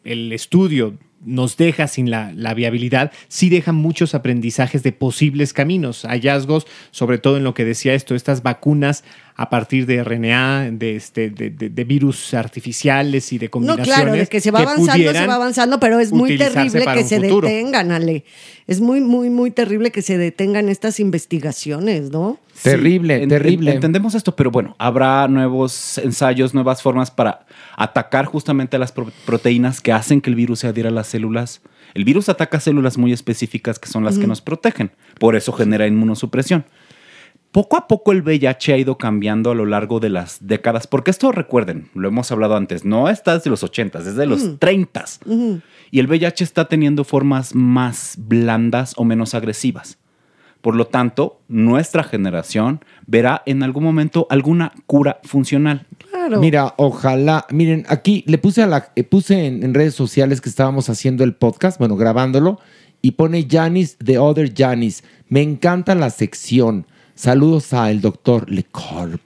el, 0.04 0.32
estudio 0.32 0.98
nos 1.26 1.58
deja 1.58 1.88
sin 1.88 2.10
la, 2.12 2.32
la 2.34 2.54
viabilidad, 2.54 3.12
sí 3.28 3.50
deja 3.50 3.72
muchos 3.72 4.14
aprendizajes 4.16 4.84
de 4.84 4.92
posibles 4.92 5.54
caminos, 5.54 6.04
hallazgos, 6.04 6.68
sobre 6.92 7.18
todo 7.18 7.38
en 7.38 7.44
lo 7.44 7.54
que 7.54 7.66
decía 7.66 7.94
esto, 7.94 8.16
estas 8.16 8.44
vacunas 8.44 9.04
a 9.40 9.50
partir 9.52 9.86
de 9.86 10.04
RNA, 10.04 10.72
de, 10.72 10.96
este, 10.96 11.30
de, 11.30 11.52
de- 11.52 11.70
de 11.70 11.84
virus 11.84 12.34
artificiales 12.34 13.32
y 13.32 13.38
de 13.38 13.46
No, 13.46 13.52
combinaciones. 13.52 13.94
claro, 13.96 14.12
de 14.14 14.26
que 14.26 14.42
se 14.42 14.50
va 14.50 14.62
avanzando, 14.62 14.92
se 14.94 14.98
pudieran 14.98 15.30
va 15.30 15.36
avanzando, 15.36 15.80
pero 15.80 16.00
es 16.00 16.12
muy 16.12 16.38
terrible 16.40 16.86
que 16.94 17.04
se 17.04 17.20
futuro. 17.22 17.48
detengan, 17.48 17.92
Ale. 17.92 18.26
Es 18.66 18.82
muy, 18.82 19.00
muy, 19.00 19.30
muy 19.30 19.52
terrible 19.52 19.92
que 19.92 20.02
se 20.02 20.18
detengan 20.18 20.70
estas 20.70 21.00
investigaciones, 21.00 22.10
¿no? 22.10 22.40
Terrible, 22.64 23.28
terrible. 23.28 23.70
en- 23.70 23.76
entendemos 23.76 24.16
esto, 24.16 24.36
pero 24.36 24.50
bueno, 24.50 24.76
habrá 24.80 25.28
nuevos 25.28 26.00
ensayos, 26.00 26.56
nuevas 26.56 26.82
formas 26.82 27.12
para 27.12 27.46
atacar 27.76 28.26
justamente 28.26 28.80
las 28.80 28.92
pro- 28.92 29.12
proteínas 29.26 29.82
que 29.82 29.92
hacen 29.92 30.20
que 30.20 30.32
el 30.32 30.36
virus 30.36 30.60
se 30.62 30.68
adhiera 30.68 30.90
a 30.90 30.92
las 30.92 31.08
células. 31.08 31.62
El 31.94 32.04
virus 32.06 32.28
ataca 32.28 32.60
células 32.60 32.98
muy 32.98 33.14
específicas 33.14 33.78
que 33.80 33.88
son 33.88 34.04
las 34.04 34.18
que 34.18 34.26
nos 34.28 34.42
protegen. 34.42 34.92
Por 35.20 35.36
eso 35.36 35.52
genera 35.54 35.86
inmunosupresión. 35.88 36.66
Poco 37.58 37.76
a 37.76 37.88
poco 37.88 38.12
el 38.12 38.22
VIH 38.22 38.74
ha 38.74 38.78
ido 38.78 39.00
cambiando 39.00 39.50
a 39.50 39.56
lo 39.56 39.66
largo 39.66 40.00
de 40.00 40.10
las 40.12 40.46
décadas, 40.46 40.86
porque 40.86 41.10
esto 41.10 41.32
recuerden, 41.32 41.90
lo 41.96 42.08
hemos 42.08 42.32
hablado 42.32 42.56
antes, 42.56 42.86
no 42.86 43.10
está 43.10 43.34
desde 43.34 43.50
los 43.50 43.64
80, 43.64 44.04
desde 44.04 44.28
los 44.28 44.44
Mm. 44.44 44.58
30. 44.60 45.06
Y 45.90 45.98
el 46.00 46.06
VIH 46.06 46.44
está 46.44 46.66
teniendo 46.68 47.04
formas 47.04 47.56
más 47.56 48.14
blandas 48.20 48.94
o 48.96 49.06
menos 49.06 49.34
agresivas. 49.34 49.98
Por 50.62 50.76
lo 50.76 50.86
tanto, 50.86 51.42
nuestra 51.48 52.04
generación 52.04 52.86
verá 53.08 53.42
en 53.48 53.64
algún 53.64 53.86
momento 53.86 54.28
alguna 54.30 54.74
cura 54.86 55.20
funcional. 55.24 55.88
Claro. 56.12 56.40
Mira, 56.40 56.76
ojalá. 56.78 57.48
Miren, 57.50 57.88
aquí 57.90 58.24
le 58.28 58.38
puse 58.38 58.62
a 58.62 58.68
la, 58.68 58.92
eh, 58.96 59.04
puse 59.04 59.48
en, 59.48 59.64
en 59.64 59.74
redes 59.74 59.96
sociales 59.96 60.42
que 60.42 60.50
estábamos 60.50 60.92
haciendo 60.92 61.24
el 61.24 61.34
podcast, 61.34 61.80
bueno, 61.80 61.96
grabándolo, 61.96 62.60
y 63.02 63.14
pone 63.14 63.48
Janis, 63.50 63.98
The 63.98 64.20
Other 64.20 64.54
Janis. 64.56 65.04
Me 65.28 65.42
encanta 65.42 65.96
la 65.96 66.12
sección. 66.12 66.86
Saludos 67.18 67.74
al 67.74 68.00
doctor 68.00 68.48
Lecorp. 68.48 69.20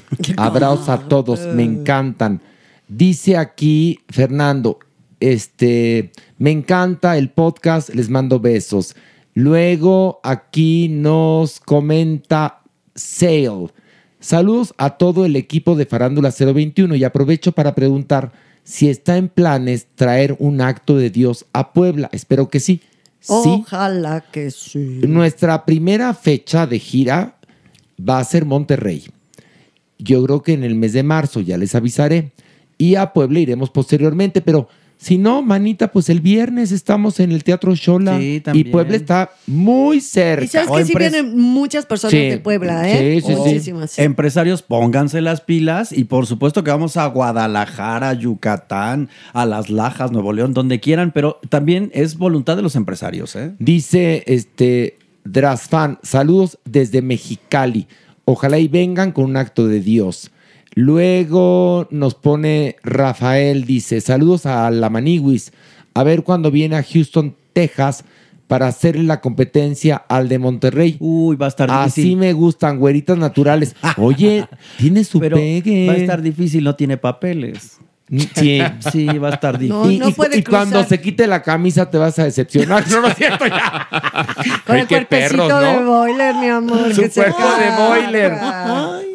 Abrazos 0.36 0.90
a 0.90 1.08
todos, 1.08 1.46
me 1.54 1.62
encantan. 1.62 2.42
Dice 2.86 3.38
aquí 3.38 4.00
Fernando, 4.10 4.78
este, 5.18 6.12
me 6.36 6.50
encanta 6.50 7.16
el 7.16 7.30
podcast, 7.30 7.88
les 7.94 8.10
mando 8.10 8.38
besos. 8.38 8.94
Luego 9.32 10.20
aquí 10.24 10.90
nos 10.90 11.58
comenta 11.58 12.60
Sale. 12.94 13.68
Saludos 14.20 14.74
a 14.76 14.98
todo 14.98 15.24
el 15.24 15.34
equipo 15.34 15.74
de 15.74 15.86
Farándula 15.86 16.30
021 16.38 16.96
y 16.96 17.04
aprovecho 17.04 17.52
para 17.52 17.74
preguntar 17.74 18.30
si 18.62 18.90
está 18.90 19.16
en 19.16 19.30
planes 19.30 19.86
traer 19.94 20.36
un 20.38 20.60
acto 20.60 20.98
de 20.98 21.08
Dios 21.08 21.46
a 21.54 21.72
Puebla. 21.72 22.10
Espero 22.12 22.50
que 22.50 22.60
sí. 22.60 22.82
Sí. 23.20 23.32
Ojalá 23.62 24.22
que 24.30 24.50
sí. 24.50 25.00
Nuestra 25.08 25.64
primera 25.64 26.12
fecha 26.12 26.66
de 26.66 26.78
gira 26.78 27.37
va 28.00 28.18
a 28.18 28.24
ser 28.24 28.44
Monterrey. 28.44 29.04
Yo 29.98 30.24
creo 30.24 30.42
que 30.42 30.52
en 30.52 30.64
el 30.64 30.74
mes 30.74 30.92
de 30.92 31.02
marzo 31.02 31.40
ya 31.40 31.56
les 31.58 31.74
avisaré. 31.74 32.32
Y 32.78 32.94
a 32.94 33.12
Puebla 33.12 33.40
iremos 33.40 33.70
posteriormente, 33.70 34.40
pero 34.40 34.68
si 35.00 35.16
no, 35.18 35.42
manita, 35.42 35.92
pues 35.92 36.08
el 36.10 36.20
viernes 36.20 36.72
estamos 36.72 37.20
en 37.20 37.30
el 37.32 37.44
Teatro 37.44 37.74
Shola 37.74 38.20
y 38.20 38.40
también. 38.40 38.70
Puebla 38.70 38.96
está 38.96 39.30
muy 39.46 40.00
cerca. 40.00 40.44
Y 40.44 40.48
sabes 40.48 40.70
que 40.70 40.84
sí 40.84 40.92
vienen 40.96 41.36
muchas 41.38 41.86
personas 41.86 42.12
Sí. 42.12 42.18
de 42.30 42.38
Puebla, 42.38 42.88
¿eh? 42.88 43.20
Sí, 43.20 43.26
sí, 43.26 43.32
sí. 43.32 43.38
Muchísimas. 43.38 43.98
Empresarios, 43.98 44.62
pónganse 44.62 45.20
las 45.20 45.40
pilas 45.40 45.92
y 45.92 46.04
por 46.04 46.26
supuesto 46.26 46.62
que 46.64 46.70
vamos 46.70 46.96
a 46.96 47.06
Guadalajara, 47.06 48.12
Yucatán, 48.14 49.08
a 49.32 49.46
Las 49.46 49.70
Lajas, 49.70 50.10
Nuevo 50.12 50.32
León, 50.32 50.52
donde 50.54 50.80
quieran, 50.80 51.12
pero 51.12 51.38
también 51.48 51.90
es 51.94 52.16
voluntad 52.18 52.56
de 52.56 52.62
los 52.62 52.74
empresarios, 52.76 53.34
¿eh? 53.36 53.52
Dice 53.58 54.24
este 54.26 54.98
Drasfan, 55.32 55.98
saludos 56.02 56.58
desde 56.64 57.02
Mexicali. 57.02 57.86
Ojalá 58.24 58.58
y 58.58 58.68
vengan 58.68 59.12
con 59.12 59.24
un 59.24 59.36
acto 59.36 59.66
de 59.66 59.80
Dios. 59.80 60.30
Luego 60.74 61.86
nos 61.90 62.14
pone 62.14 62.76
Rafael, 62.82 63.64
dice, 63.64 64.00
saludos 64.00 64.46
a 64.46 64.70
la 64.70 64.90
Maniwis. 64.90 65.52
A 65.94 66.02
ver 66.04 66.22
cuándo 66.22 66.50
viene 66.50 66.76
a 66.76 66.82
Houston, 66.82 67.34
Texas, 67.52 68.04
para 68.46 68.68
hacerle 68.68 69.02
la 69.02 69.20
competencia 69.20 69.96
al 69.96 70.28
de 70.28 70.38
Monterrey. 70.38 70.96
Uy, 71.00 71.36
va 71.36 71.46
a 71.46 71.48
estar 71.50 71.70
Así 71.70 72.00
difícil. 72.02 72.18
me 72.18 72.32
gustan, 72.32 72.78
güeritas 72.78 73.18
naturales. 73.18 73.74
Oye, 73.98 74.46
tiene 74.78 75.04
su 75.04 75.20
Pero 75.20 75.36
pegue. 75.36 75.86
va 75.86 75.92
a 75.92 75.96
estar 75.96 76.22
difícil, 76.22 76.64
no 76.64 76.74
tiene 76.74 76.96
papeles. 76.96 77.78
Sí. 78.34 78.62
Sí, 78.90 79.06
va 79.18 79.28
a 79.28 79.32
estar 79.32 79.58
difícil. 79.58 80.02
y, 80.02 80.08
y- 80.08 80.38
y 80.38 80.42
cuando 80.42 80.82
se 80.84 81.00
quite 81.00 81.26
la 81.26 81.42
camisa 81.42 81.90
te 81.90 81.98
vas 81.98 82.18
a 82.18 82.24
decepcionar. 82.24 82.88
No, 82.88 83.00
no 83.02 83.08
es 83.08 83.16
cierto 83.16 83.46
ya. 83.46 83.88
Con 84.66 84.76
el 84.76 84.86
cuerpecito 84.88 85.46
perros, 85.48 85.62
de 85.62 85.80
¿no? 85.80 85.86
boiler, 85.92 86.34
mi 86.36 86.48
amor. 86.48 86.94
Su 86.94 87.02
que 87.02 87.10
se 87.10 87.20
cuerpo 87.22 87.42
de 87.42 87.86
boiler. 87.88 88.32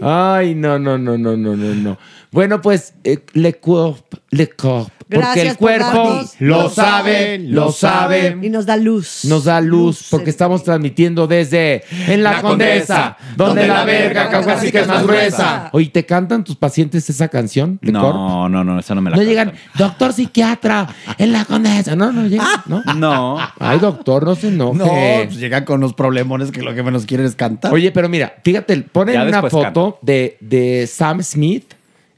Ay, 0.02 0.56
no, 0.56 0.78
no, 0.80 0.98
no, 0.98 1.18
no, 1.18 1.36
no, 1.38 1.56
no, 1.56 1.74
no. 1.76 1.98
Bueno, 2.32 2.62
pues, 2.62 2.94
eh, 3.04 3.20
le 3.34 3.54
corp, 3.56 4.14
le 4.32 4.50
corp. 4.50 4.92
Porque 5.22 5.42
el 5.42 5.48
por 5.50 5.58
cuerpo 5.58 5.86
darnos- 5.86 6.36
lo 6.40 6.70
sabe, 6.70 7.40
lo 7.40 7.72
sabe. 7.72 8.38
Y 8.42 8.50
nos 8.50 8.66
da 8.66 8.78
luz. 8.78 9.26
Nos 9.26 9.46
da 9.46 9.62
luz 9.62 10.08
porque 10.10 10.30
estamos 10.30 10.64
transmitiendo 10.64 11.28
desde 11.28 11.84
en 12.08 12.24
la, 12.24 12.34
La 12.34 12.42
Condesa, 12.42 13.18
Condesa, 13.18 13.18
donde 13.36 13.68
la 13.68 13.86
verga 13.86 14.30
la 14.32 14.42
casi 14.46 14.72
que 14.72 14.80
es 14.80 14.88
más 14.88 15.04
gruesa. 15.04 15.70
Oye, 15.74 15.90
¿te 15.90 16.06
cantan 16.06 16.44
tus 16.44 16.56
pacientes 16.56 17.10
esa 17.10 17.28
canción? 17.28 17.80
Corp? 17.84 17.94
No, 17.94 18.50
no, 18.50 18.64
no, 18.64 18.80
esa 18.80 18.96
no 18.96 19.02
me 19.02 19.10
la 19.12 19.18
No 19.18 19.24
llegan, 19.24 19.54
doctor 19.78 20.14
psiquiatra, 20.14 20.88
en 21.18 21.32
la 21.32 21.46
Condesa. 21.46 21.96
No, 21.96 22.12
no 22.12 22.26
llegan, 22.28 22.48
¿no? 22.66 22.82
No. 22.96 23.38
Ay, 23.60 23.80
doctor, 23.80 24.24
no 24.26 24.36
se 24.36 24.48
enoje. 24.50 24.78
No, 24.78 24.86
pues 24.86 25.38
llegan 25.38 25.66
con 25.66 25.80
los 25.82 25.94
problemones 25.94 26.52
que 26.52 26.62
lo 26.62 26.74
que 26.74 26.84
menos 26.84 27.06
quieren 27.06 27.26
es 27.26 27.36
cantar. 27.36 27.74
Oye, 27.74 27.92
pero 27.92 28.10
mira, 28.10 28.36
fíjate, 28.44 28.78
ponen 28.82 29.16
Ya 29.16 29.22
una 29.24 29.42
después 29.42 29.52
foto 29.52 30.00
de, 30.02 30.38
de 30.40 30.88
Sam 30.88 31.22
Smith, 31.24 31.74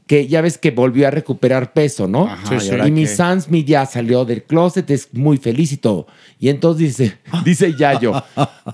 que 0.07 0.27
ya 0.27 0.41
ves 0.41 0.57
que 0.57 0.72
volvió 0.72 1.07
a 1.07 1.11
recuperar 1.11 1.73
peso, 1.73 2.07
¿no? 2.07 2.26
Ajá, 2.27 2.56
¿y 2.64 2.69
ahora 2.69 2.88
y 2.88 2.91
mi 2.91 3.07
Smith 3.07 3.65
ya 3.65 3.86
salió 3.86 4.23
del 4.23 4.44
closet, 4.44 4.90
es 4.91 5.10
muy 5.14 5.38
feliz 5.38 5.72
y 5.72 5.77
todo. 5.77 6.06
Y 6.40 6.49
entonces 6.49 6.98
dice, 6.98 7.18
dice 7.45 7.73
Yayo, 7.77 8.23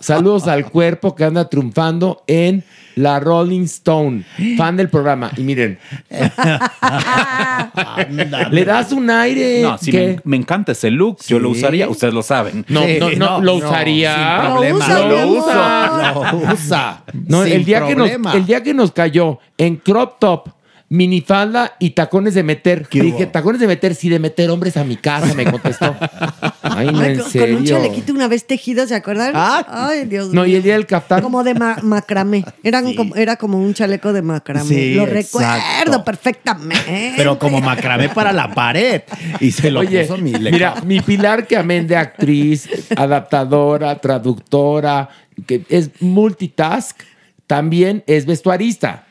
saludos 0.02 0.48
al 0.48 0.70
cuerpo 0.70 1.16
que 1.16 1.24
anda 1.24 1.48
triunfando 1.50 2.24
en 2.28 2.64
la 2.96 3.22
Rolling 3.22 3.64
Stone, 3.64 4.26
fan 4.58 4.76
del 4.76 4.90
programa. 4.90 5.32
Y 5.38 5.42
miren, 5.44 5.80
le 8.52 8.66
das 8.66 8.92
un 8.92 9.10
aire. 9.10 9.62
No, 9.62 9.78
sí, 9.78 9.92
que- 9.92 10.08
me, 10.08 10.22
me 10.26 10.38
encanta 10.38 10.74
ese 10.74 10.92
look. 10.92 11.20
Yo 11.28 11.40
lo 11.40 11.50
usaría, 11.50 11.88
ustedes 11.88 12.14
lo 12.14 12.24
saben. 12.24 12.66
No, 12.68 12.82
no, 13.00 13.12
no, 13.12 13.42
lo 13.42 13.56
usaría. 13.56 14.16
sin 14.16 14.52
problema. 14.52 14.88
Lo 14.88 15.08
Lo 15.10 15.28
usa. 15.28 16.14
Lo 16.14 16.54
usa. 16.54 17.04
No, 17.28 17.44
Sin 17.44 17.54
el 17.54 17.66
día, 17.66 17.88
que 17.88 17.96
nos, 17.96 18.10
el 18.36 18.46
día 18.46 18.62
que 18.64 18.74
nos 18.74 18.92
cayó 18.92 19.40
en 19.58 19.78
crop 19.78 20.20
top, 20.20 20.50
minifalda 20.92 21.78
y 21.80 21.92
tacones 21.92 22.34
de 22.34 22.44
meter, 22.44 22.86
dije, 22.92 23.26
tacones 23.26 23.62
de 23.62 23.68
meter, 23.68 23.96
sí, 23.96 24.10
de 24.10 24.20
meter 24.20 24.50
hombres 24.50 24.76
a 24.76 24.84
mi 24.84 24.98
casa, 24.98 25.34
me 25.36 25.46
contestó. 25.50 25.96
Ay, 26.64 26.88
no, 26.92 27.00
Ay, 27.00 27.12
en 27.14 27.16
con, 27.20 27.24
con 27.24 27.26
un 27.26 27.32
serio. 27.32 27.64
chalequito 27.66 28.12
una 28.12 28.28
vez 28.28 28.46
tejido, 28.46 28.86
¿se 28.86 28.96
acuerdan? 28.96 29.32
Ay, 29.34 30.04
Dios 30.04 30.34
No, 30.34 30.46
y 30.46 30.50
mío. 30.50 30.58
el 30.58 30.64
día 30.64 30.74
del 30.74 30.86
caftán. 30.86 31.22
Como 31.22 31.46
de 31.46 31.54
ma- 31.54 31.78
macramé. 31.82 32.44
Eran 32.62 32.94
como, 32.94 33.16
era 33.16 33.38
como 33.38 33.58
un 33.58 33.74
chaleco 33.74 34.12
de 34.12 34.22
macramé. 34.22 34.68
Sí, 34.68 34.94
Lo 34.96 35.08
exacto. 35.08 35.40
recuerdo 35.40 36.04
perfectamente. 36.04 37.14
Pero 37.16 37.40
como 37.40 37.62
macramé 37.62 38.10
para 38.10 38.34
la 38.34 38.54
pared. 38.54 39.02
Y 39.40 39.52
se 39.52 39.72
lo 39.72 39.80
Oye, 39.80 40.02
puso 40.04 40.18
mi 40.18 40.34
le- 40.34 40.52
mira, 40.52 40.76
mi 40.86 41.00
Pilar 41.00 41.48
que 41.48 41.56
amén 41.56 41.88
de 41.88 41.96
actriz, 41.96 42.68
adaptadora, 42.98 43.98
traductora, 44.00 45.08
que 45.48 45.64
es 45.70 45.90
multitask, 46.02 47.00
también 47.48 48.04
es 48.08 48.26
vestuarista. 48.26 49.06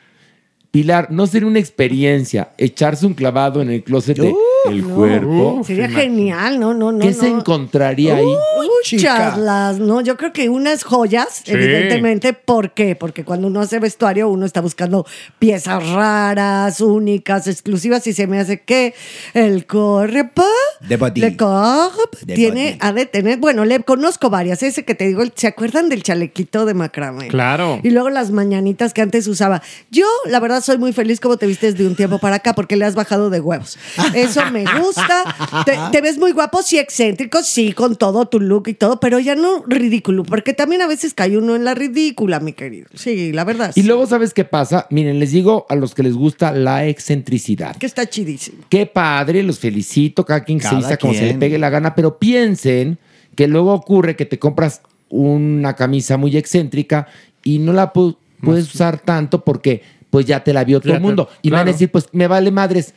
Pilar, 0.71 1.11
¿no 1.11 1.27
sería 1.27 1.49
una 1.49 1.59
experiencia 1.59 2.53
echarse 2.57 3.05
un 3.05 3.13
clavado 3.13 3.61
en 3.61 3.69
el 3.69 3.83
closet 3.83 4.17
de 4.17 4.33
el 4.69 4.87
No, 4.87 4.95
cuerpo? 4.95 5.61
Sería 5.65 5.89
genial, 5.89 6.59
no, 6.59 6.73
no, 6.73 6.91
no. 6.91 6.99
¿Qué 6.99 7.13
se 7.13 7.27
encontraría 7.27 8.15
ahí? 8.15 8.25
Muchas 8.55 9.37
las, 9.37 9.79
¿no? 9.79 10.01
Yo 10.01 10.17
creo 10.17 10.33
que 10.33 10.49
unas 10.49 10.83
joyas, 10.83 11.41
Sí. 11.45 11.51
evidentemente. 11.51 12.33
¿Por 12.33 12.71
qué? 12.73 12.95
Porque 12.95 13.23
cuando 13.23 13.47
uno 13.47 13.59
hace 13.61 13.79
vestuario, 13.79 14.29
uno 14.29 14.45
está 14.45 14.61
buscando 14.61 15.05
piezas 15.39 15.87
raras, 15.89 16.81
únicas, 16.81 17.47
exclusivas, 17.47 18.05
y 18.07 18.13
se 18.13 18.27
me 18.27 18.39
hace 18.39 18.61
que 18.61 18.93
el 19.33 19.65
cuerpo, 19.67 20.43
De 20.81 20.97
body. 20.97 21.21
le 21.21 21.37
cuerpo, 21.37 22.17
De 22.25 22.33
tiene, 22.35 22.77
ha 22.81 22.91
de 22.93 23.05
tener, 23.05 23.37
bueno, 23.39 23.65
le 23.65 23.79
conozco 23.81 24.29
varias. 24.29 24.63
Ese 24.63 24.83
que 24.85 24.95
te 24.95 25.07
digo, 25.07 25.23
¿se 25.35 25.47
acuerdan 25.47 25.89
del 25.89 26.03
chalequito 26.03 26.65
de 26.65 26.73
macramé? 26.73 27.27
Claro. 27.27 27.79
Y 27.83 27.89
luego 27.91 28.09
las 28.09 28.31
mañanitas 28.31 28.93
que 28.93 29.01
antes 29.01 29.27
usaba. 29.27 29.61
Yo, 29.89 30.05
la 30.25 30.39
verdad, 30.39 30.61
soy 30.61 30.77
muy 30.77 30.93
feliz 30.93 31.19
como 31.19 31.37
te 31.37 31.45
vistes 31.47 31.77
de 31.77 31.87
un 31.87 31.95
tiempo 31.95 32.19
para 32.19 32.37
acá 32.37 32.53
porque 32.53 32.75
le 32.75 32.85
has 32.85 32.95
bajado 32.95 33.29
de 33.29 33.39
huevos. 33.39 33.77
Eso 34.15 34.41
me 34.51 34.63
gusta. 34.79 35.63
Te, 35.65 35.73
te 35.91 36.01
ves 36.01 36.17
muy 36.17 36.31
guapo, 36.31 36.61
sí, 36.61 36.77
excéntrico, 36.77 37.41
sí, 37.43 37.73
con 37.73 37.95
todo 37.95 38.25
tu 38.27 38.39
look 38.39 38.67
y 38.67 38.73
todo, 38.73 38.99
pero 38.99 39.19
ya 39.19 39.35
no 39.35 39.63
ridículo, 39.67 40.23
porque 40.23 40.53
también 40.53 40.81
a 40.81 40.87
veces 40.87 41.13
cae 41.13 41.37
uno 41.37 41.55
en 41.55 41.63
la 41.63 41.73
ridícula, 41.73 42.39
mi 42.39 42.53
querido. 42.53 42.87
Sí, 42.93 43.31
la 43.31 43.43
verdad. 43.43 43.71
Y 43.75 43.83
luego, 43.83 44.05
¿sabes 44.07 44.33
qué 44.33 44.45
pasa? 44.45 44.87
Miren, 44.89 45.19
les 45.19 45.31
digo 45.31 45.65
a 45.69 45.75
los 45.75 45.95
que 45.95 46.03
les 46.03 46.13
gusta 46.13 46.51
la 46.51 46.85
excentricidad. 46.85 47.75
Que 47.77 47.85
está 47.85 48.07
chidísimo. 48.07 48.63
Qué 48.69 48.85
padre, 48.85 49.43
los 49.43 49.59
felicito, 49.59 50.25
cada 50.25 50.43
quien 50.43 50.57
que 50.59 50.63
se 50.63 50.69
Cada 50.69 50.77
vista 50.79 50.97
como 50.97 51.13
se 51.13 51.25
le 51.25 51.33
pegue 51.35 51.57
la 51.57 51.69
gana, 51.69 51.95
pero 51.95 52.17
piensen 52.19 52.97
que 53.35 53.47
luego 53.47 53.73
ocurre 53.73 54.15
que 54.15 54.25
te 54.25 54.39
compras 54.39 54.81
una 55.09 55.75
camisa 55.75 56.17
muy 56.17 56.35
excéntrica 56.37 57.07
y 57.43 57.59
no 57.59 57.73
la 57.73 57.91
pu- 57.93 58.17
puedes 58.41 58.73
usar 58.73 58.99
tanto 58.99 59.43
porque 59.43 59.81
pues 60.09 60.25
ya 60.25 60.43
te 60.43 60.53
la 60.53 60.63
vio 60.63 60.79
todo 60.81 60.93
el 60.93 61.01
mundo. 61.01 61.29
Y 61.41 61.49
me 61.51 61.57
van 61.57 61.67
a 61.67 61.71
decir, 61.71 61.89
pues 61.91 62.07
me 62.11 62.27
vale 62.27 62.51
madres. 62.51 62.93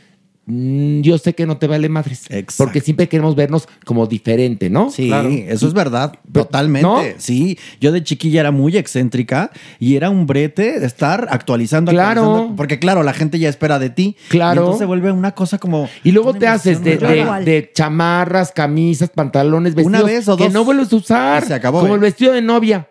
Mm, 0.47 1.01
yo 1.01 1.17
sé 1.17 1.35
que 1.35 1.47
no 1.47 1.57
te 1.57 1.67
vale 1.67 1.89
madres. 1.89 2.25
Porque 2.59 2.81
siempre 2.81 3.09
queremos 3.09 3.35
vernos 3.35 3.67
como 3.87 4.07
diferente, 4.07 4.69
¿no? 4.69 4.91
Sí, 4.91 5.11
eso 5.49 5.67
es 5.67 5.73
verdad, 5.73 6.19
totalmente. 6.33 6.87
¿No? 6.87 7.01
Sí, 7.19 7.59
yo 7.81 7.93
de 7.93 8.03
chiquilla 8.05 8.41
era 8.41 8.51
muy 8.51 8.77
excéntrica 8.77 9.51
y 9.79 9.97
era 9.97 10.11
un 10.11 10.27
brete 10.27 10.79
de 10.81 10.87
estar 10.87 11.29
actualizando, 11.31 11.93
Claro. 11.93 12.21
actualizando, 12.23 12.57
porque 12.57 12.79
claro, 12.79 13.03
la 13.03 13.15
gente 13.15 13.39
ya 13.39 13.49
espera 13.49 13.79
de 13.79 13.89
ti. 13.91 14.17
Claro. 14.29 14.55
Y 14.55 14.59
entonces 14.65 14.79
se 14.81 14.85
vuelve 14.87 15.13
una 15.13 15.33
cosa 15.33 15.59
como... 15.59 15.89
Y 16.03 16.13
luego 16.13 16.35
te 16.35 16.47
haces 16.47 16.83
de, 16.85 16.97
de- 16.99 17.71
chamarras, 17.75 18.53
camisas, 18.53 19.11
pantalones, 19.11 19.75
vestidos 19.75 20.01
Una 20.03 20.13
vez 20.13 20.29
o 20.29 20.37
que 20.37 20.45
dos. 20.45 20.53
no 20.53 20.65
vuelves 20.65 20.93
a 20.93 20.97
usar. 20.97 21.43
Y 21.43 21.47
se 21.47 21.55
acabó, 21.55 21.81
Como 21.81 21.93
¿eh? 21.95 21.97
el 21.97 22.01
vestido 22.03 22.33
de 22.33 22.43
novia. 22.43 22.89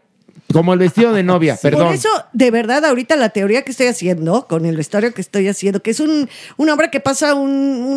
Como 0.53 0.71
el 0.73 0.79
vestido 0.79 1.11
de 1.11 1.23
novia, 1.23 1.57
perdón. 1.61 1.87
Por 1.87 1.95
eso, 1.95 2.07
de 2.31 2.51
verdad, 2.51 2.85
ahorita 2.85 3.15
la 3.17 3.29
teoría 3.29 3.63
que 3.63 3.71
estoy 3.71 3.87
haciendo, 3.87 4.47
con 4.47 4.65
el 4.65 4.77
vestuario 4.77 5.13
que 5.13 5.19
estoy 5.21 5.47
haciendo, 5.49 5.81
que 5.81 5.91
es 5.91 5.99
un, 5.99 6.29
una 6.57 6.73
obra 6.73 6.89
que 6.91 6.99
pasa 7.01 7.33
un- 7.33 7.51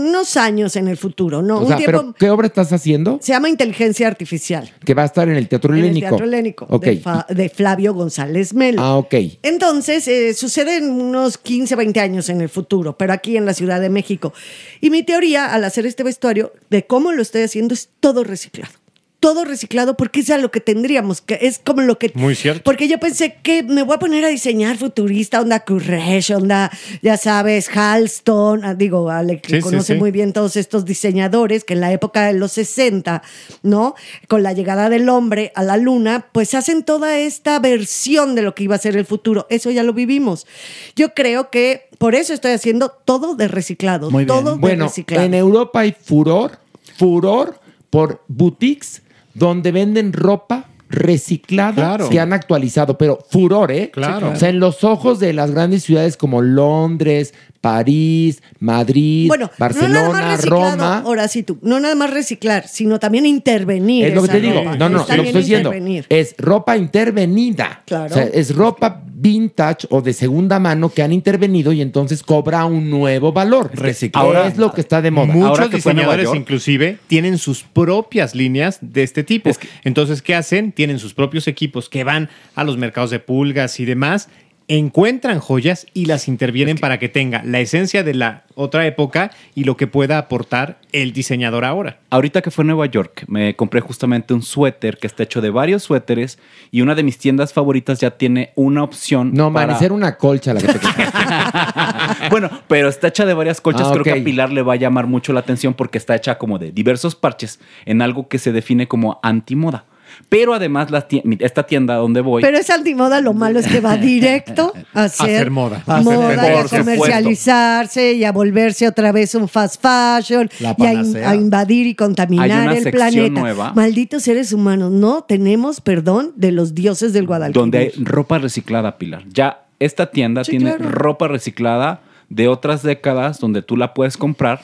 unos 0.09 0.37
años 0.37 0.75
en 0.77 0.89
el 0.89 0.97
futuro, 0.97 1.43
¿no? 1.43 1.59
o 1.59 1.61
un 1.63 1.69
sea, 1.69 1.77
tiempo. 1.77 1.99
pero 2.01 2.15
¿qué 2.15 2.31
obra 2.31 2.47
estás 2.49 2.73
haciendo? 2.73 3.19
Se 3.23 3.33
llama 3.33 3.49
inteligencia 3.49 4.09
artificial. 4.09 4.69
Que 4.85 4.95
va 4.95 5.03
a 5.03 5.07
estar 5.07 5.29
en 5.29 5.37
el 5.37 5.47
Teatro 5.49 5.75
En 5.75 5.85
el. 5.85 6.01
Teatro 6.01 6.25
Helénico. 6.25 6.67
Ok. 6.71 6.85
De, 6.85 6.97
Fa- 6.99 7.27
de 7.29 7.49
Flavio 7.49 7.95
González 7.95 8.55
Melo. 8.55 8.83
Ah, 8.83 8.97
ok. 8.97 9.15
Entonces, 9.43 10.09
eh, 10.09 10.35
sucede 10.35 10.79
en 10.79 10.91
unos 10.91 11.39
15, 11.39 11.77
20 11.77 12.01
años 12.01 12.29
en 12.29 12.41
el 12.41 12.49
futuro, 12.49 12.97
pero 12.97 13.13
aquí 13.13 13.37
en 13.37 13.45
la 13.47 13.55
Ciudad 13.55 13.81
de 13.81 13.91
México. 13.91 14.33
Y 14.81 14.91
mi 14.91 15.03
teoría, 15.03 15.53
al 15.53 15.65
hacer 15.65 15.87
este 15.87 16.03
vestuario, 16.03 16.53
de 16.71 16.87
cómo 16.87 17.13
lo 17.13 17.23
estoy 17.23 17.43
haciendo, 17.43 17.75
es 17.75 17.91
todo 18.01 18.25
reciclado. 18.25 18.73
Todo 19.21 19.45
reciclado 19.45 19.97
porque 19.97 20.21
es 20.21 20.31
a 20.31 20.39
lo 20.39 20.51
que 20.51 20.61
tendríamos, 20.61 21.21
que 21.21 21.39
es 21.43 21.59
como 21.59 21.81
lo 21.83 21.99
que... 21.99 22.13
Muy 22.15 22.35
cierto. 22.35 22.63
Porque 22.65 22.87
yo 22.87 22.99
pensé 23.01 23.37
que 23.43 23.63
me 23.63 23.83
voy 23.83 23.97
a 23.97 23.99
poner 23.99 24.25
a 24.25 24.29
diseñar 24.29 24.77
futurista, 24.77 25.41
onda 25.41 25.61
Courage, 25.61 26.35
onda, 26.35 26.71
ya 27.03 27.17
sabes, 27.17 27.69
Halston, 27.75 28.65
ah, 28.65 28.75
digo, 28.75 29.11
Ale, 29.11 29.41
que 29.41 29.57
Sí, 29.57 29.61
conoce 29.61 29.95
sí. 29.95 29.99
muy 29.99 30.11
bien 30.11 30.33
todos 30.33 30.57
estos 30.57 30.85
diseñadores 30.85 31.65
que 31.65 31.75
en 31.75 31.81
la 31.81 31.93
época 31.93 32.27
de 32.27 32.35
los 32.35 32.53
60, 32.53 33.23
¿no? 33.63 33.95
Con 34.29 34.43
la 34.43 34.53
llegada 34.53 34.91
del 34.91 35.09
hombre 35.09 35.51
a 35.55 35.63
la 35.63 35.77
luna, 35.77 36.27
pues 36.33 36.55
hacen 36.55 36.83
toda 36.85 37.19
esta 37.19 37.59
versión 37.59 38.35
de 38.35 38.43
lo 38.43 38.55
que 38.55 38.65
iba 38.65 38.75
a 38.77 38.79
ser 38.79 38.97
el 38.97 39.07
futuro. 39.07 39.47
Eso 39.51 39.71
ya 39.71 39.83
lo 39.83 39.93
vivimos. 39.95 40.47
Yo 40.95 41.15
creo 41.15 41.51
que 41.51 41.89
por 41.99 42.15
eso 42.15 42.35
estoy 42.35 42.53
haciendo 42.53 42.91
todo 42.91 43.35
de 43.35 43.49
reciclado, 43.49 44.11
todo 44.27 44.53
de 44.55 44.59
Bueno, 44.61 44.85
reciclado. 44.87 45.25
en 45.25 45.35
Europa 45.35 45.81
hay 45.81 45.97
furor, 45.99 46.59
furor 46.99 47.59
por 47.91 48.23
boutiques 48.29 49.03
donde 49.37 49.73
venden 49.73 50.13
ropa 50.13 50.67
reciclada 50.89 51.75
Claro. 51.75 52.09
que 52.09 52.21
han 52.21 52.33
actualizado, 52.33 52.97
pero 52.97 53.19
furor, 53.29 53.73
¿eh? 53.73 53.91
Claro. 53.93 54.31
O 54.31 54.37
sea, 54.37 54.49
en 54.49 54.61
los 54.61 54.85
ojos 54.85 55.19
de 55.19 55.33
las 55.33 55.51
grandes 55.51 55.83
ciudades 55.83 56.17
como 56.17 56.43
Londres, 56.43 57.35
París, 57.61 58.43
Madrid, 58.59 59.29
Bueno, 59.29 59.47
no 59.47 59.51
nada 59.51 59.59
Barcelona, 59.59 60.11
más 60.13 60.37
reciclado, 60.37 60.71
Roma. 60.71 60.99
ahora 60.99 61.29
sí 61.29 61.43
tú, 61.43 61.59
no 61.63 61.81
nada 61.81 61.95
más 61.95 62.11
reciclar, 62.11 62.69
sino 62.69 62.99
también 62.99 63.27
intervenir. 63.27 64.07
Es 64.07 64.15
lo 64.15 64.23
que 64.23 64.29
te 64.29 64.41
digo. 64.41 64.59
ropa. 64.59 64.77
No, 64.77 64.89
no, 64.89 65.01
Está 65.01 65.17
lo 65.17 65.23
que 65.23 65.29
estoy 65.29 65.43
diciendo 65.43 65.73
es 66.09 66.35
ropa 66.39 66.77
intervenida. 66.77 67.83
Claro. 67.87 68.07
O 68.07 68.15
sea, 68.15 68.25
es 68.25 68.55
ropa 68.55 69.03
vintage 69.19 69.87
o 69.91 70.03
de 70.03 70.13
segunda 70.13 70.59
mano 70.61 70.91
que 70.91 71.03
han 71.03 71.13
intervenido 71.13 71.73
y 71.73 71.81
entonces 71.81 72.23
cobra 72.23 72.65
un 72.67 72.91
nuevo 72.91 73.33
valor. 73.33 73.71
Ahora 74.13 74.47
es 74.47 74.59
lo 74.59 74.73
que 74.73 74.81
está 74.81 75.01
de 75.03 75.11
moda. 75.11 75.33
Muchos 75.33 75.71
diseñadores 75.71 76.29
inclusive 76.35 76.99
tienen 77.07 77.39
sus 77.39 77.63
propias 77.63 78.35
líneas 78.35 78.79
de 78.81 79.03
este 79.03 79.25
tipo. 79.25 79.51
Entonces, 79.85 80.23
¿qué 80.23 80.35
hacen? 80.35 80.73
Tienen 80.73 80.99
sus 80.99 81.15
propios 81.15 81.49
equipos 81.49 81.89
que 81.89 82.05
van 82.05 82.29
a 82.55 82.65
los 82.65 82.77
mercados 82.77 83.11
de 83.11 83.19
pulgas 83.19 83.81
y 83.81 83.85
demás, 83.85 84.29
encuentran 84.69 85.39
joyas 85.39 85.87
y 85.95 86.07
las 86.07 86.27
intervienen 86.27 86.77
para 86.79 86.99
que 86.99 87.09
tenga 87.09 87.43
la 87.45 87.61
esencia 87.61 88.03
de 88.03 88.15
la 88.15 88.43
otra 88.57 88.87
época 88.87 89.31
y 89.55 89.65
lo 89.65 89.77
que 89.77 89.87
pueda 89.87 90.19
aportar 90.19 90.79
el 90.93 91.13
diseñador 91.13 91.65
ahora. 91.65 91.99
Ahorita 92.11 92.43
que 92.43 92.51
fue 92.51 92.65
a 92.65 92.67
Nueva 92.67 92.87
York, 92.87 93.25
me 93.29 93.55
compré 93.55 93.81
justamente 93.81 94.35
un 94.35 94.43
suéter 94.43 94.99
que 94.99 95.07
está 95.07 95.23
hecho 95.23 95.41
de 95.41 95.51
varios 95.51 95.85
suéteres 95.85 96.39
y 96.73 96.81
una 96.81 96.95
de 96.95 97.03
mis 97.05 97.17
tiendas 97.19 97.53
favoritas 97.53 98.01
ya 98.01 98.11
tiene 98.13 98.51
una 98.57 98.83
opción. 98.83 99.33
No, 99.35 99.53
para- 99.53 99.79
era 99.79 99.95
una 99.95 100.17
colcha 100.17 100.53
la 100.55 100.61
que 100.61 100.67
te 100.69 100.79
bueno, 102.31 102.51
pero 102.67 102.89
está 102.89 103.09
hecha 103.09 103.25
de 103.27 103.35
varias 103.35 103.61
colchas. 103.61 103.87
Ah, 103.89 103.93
Creo 103.93 104.05
que 104.05 104.13
a 104.13 104.25
Pilar 104.25 104.51
le 104.51 104.63
va 104.63 104.73
a 104.73 104.77
llamar 104.77 105.07
mucho 105.07 105.33
la 105.33 105.41
atención 105.41 105.75
porque 105.75 105.99
está 105.99 106.17
hecha 106.17 106.39
como 106.39 106.59
de 106.59 106.73
diversos 106.73 107.15
parches 107.15 107.61
en 107.85 108.03
algo 108.03 108.29
que 108.29 108.39
se 108.39 108.53
define 108.53 108.89
como 108.89 109.21
antimoda. 109.23 109.85
Pero 110.29 110.55
además 110.55 110.91
la 110.91 111.07
ti- 111.07 111.23
esta 111.41 111.65
tienda 111.65 111.95
donde 111.97 112.21
voy... 112.21 112.43
Pero 112.43 112.59
esa 112.59 112.75
antimoda 112.75 113.21
lo 113.21 113.33
malo 113.35 113.59
es 113.59 113.67
que 113.67 113.81
va 113.81 113.97
directo 113.99 114.73
a 114.95 115.05
hacer, 115.05 115.31
hacer 115.37 115.51
moda. 115.51 115.83
A 115.87 115.97
hacer 115.99 116.15
moda 116.15 116.35
y 116.35 116.39
a 116.57 116.63
supuesto. 116.63 116.77
comercializarse 116.79 118.13
y 118.15 118.25
a 118.25 118.33
volverse 118.33 118.87
otra 118.89 119.13
vez 119.13 119.35
un 119.35 119.49
fast 119.49 119.81
fashion 119.83 120.49
y 120.61 120.65
a, 120.65 120.71
in- 120.71 120.77
panacea. 120.77 121.31
a 121.31 121.35
invadir 121.37 121.87
y 121.87 121.95
contaminar 121.95 122.51
Hay 122.51 122.67
una 122.69 122.77
el 122.77 122.91
planeta. 122.91 123.41
nueva. 123.41 123.73
Malditos 123.75 124.23
seres 124.23 124.53
humanos, 124.53 124.91
no 124.93 125.23
tenemos 125.25 125.81
perdón 125.81 126.33
de 126.37 126.53
los 126.53 126.75
dioses 126.75 127.13
del 127.13 127.27
Guadalquivir. 127.27 127.61
donde 127.63 127.79
hay 127.79 127.91
ropa 127.97 128.39
reciclada, 128.39 128.99
Pilar. 128.99 129.25
Ya 129.33 129.63
esta 129.79 130.11
tienda 130.11 130.45
Sí, 130.45 130.53
tiene 130.53 130.75
claro. 130.77 130.91
ropa 130.91 131.29
reciclada 131.29 132.01
de 132.29 132.49
otras 132.49 132.83
décadas 132.83 133.39
donde 133.39 133.63
tú 133.63 133.77
la 133.77 133.95
puedes 133.95 134.17
comprar 134.17 134.61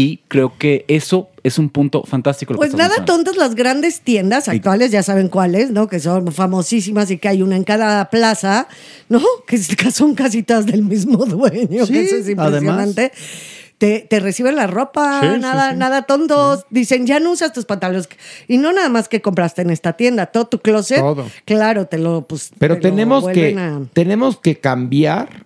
y 0.00 0.20
creo 0.28 0.52
que 0.56 0.84
eso 0.86 1.28
es 1.42 1.58
un 1.58 1.70
punto 1.70 2.04
fantástico. 2.04 2.52
lo 2.52 2.58
Pues 2.58 2.72
nada 2.74 3.04
tontas 3.04 3.36
las 3.36 3.56
grandes 3.56 4.00
tiendas 4.02 4.48
actuales, 4.48 4.92
ya 4.92 5.02
saben 5.02 5.28
cuáles, 5.28 5.72
¿no? 5.72 5.88
Que 5.88 5.98
son 5.98 6.30
famosísimas 6.32 7.10
y 7.10 7.18
que 7.18 7.26
hay 7.28 7.42
una 7.42 7.56
en 7.56 7.64
cada 7.64 8.08
plaza, 8.10 8.68
¿no? 9.08 9.20
Que 9.48 9.58
son 9.58 10.14
casi 10.14 10.44
todas 10.44 10.66
del 10.66 10.82
mismo 10.82 11.24
dueño, 11.26 11.84
Sí, 11.86 11.92
que 11.92 12.04
eso 12.04 12.14
es 12.16 12.28
impresionante. 12.28 13.10
Te, 13.78 14.00
te 14.08 14.20
reciben 14.20 14.54
la 14.54 14.68
ropa, 14.68 15.20
Sí, 15.20 15.40
nada, 15.40 15.70
sí. 15.72 15.76
nada 15.78 16.02
tontos. 16.02 16.64
Dicen, 16.70 17.04
ya 17.06 17.18
no 17.18 17.32
usas 17.32 17.52
tus 17.52 17.64
pantalones. 17.64 18.08
Y 18.46 18.58
no 18.58 18.72
nada 18.72 18.88
más 18.88 19.08
que 19.08 19.20
compraste 19.20 19.62
en 19.62 19.70
esta 19.70 19.94
tienda, 19.94 20.26
todo 20.26 20.46
tu 20.46 20.58
closet. 20.60 20.98
Todo. 21.00 21.26
Claro, 21.44 21.86
te 21.86 21.98
lo, 21.98 22.22
pues. 22.26 22.50
Pero 22.58 22.74
te 22.78 22.82
lo 22.82 22.90
tenemos 22.90 23.26
que, 23.28 23.56
a- 23.56 23.80
tenemos 23.92 24.38
que 24.38 24.58
cambiar 24.58 25.44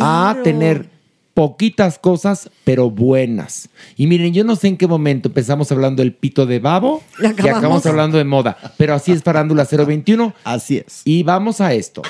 a 0.00 0.36
tener 0.42 0.88
poquitas 1.36 1.98
cosas, 1.98 2.48
pero 2.64 2.90
buenas. 2.90 3.68
Y 3.94 4.06
miren, 4.06 4.32
yo 4.32 4.42
no 4.42 4.56
sé 4.56 4.68
en 4.68 4.78
qué 4.78 4.86
momento 4.86 5.28
empezamos 5.28 5.70
hablando 5.70 6.02
del 6.02 6.14
pito 6.14 6.46
de 6.46 6.60
babo 6.60 7.02
Y 7.18 7.24
y 7.24 7.26
acabamos. 7.26 7.58
acabamos 7.58 7.86
hablando 7.86 8.16
de 8.16 8.24
moda. 8.24 8.56
Pero 8.78 8.94
así 8.94 9.12
es 9.12 9.22
Farándula 9.22 9.66
021. 9.70 10.32
Así 10.44 10.78
es. 10.78 11.02
Y 11.04 11.24
vamos 11.24 11.60
a 11.60 11.74
esto. 11.74 12.00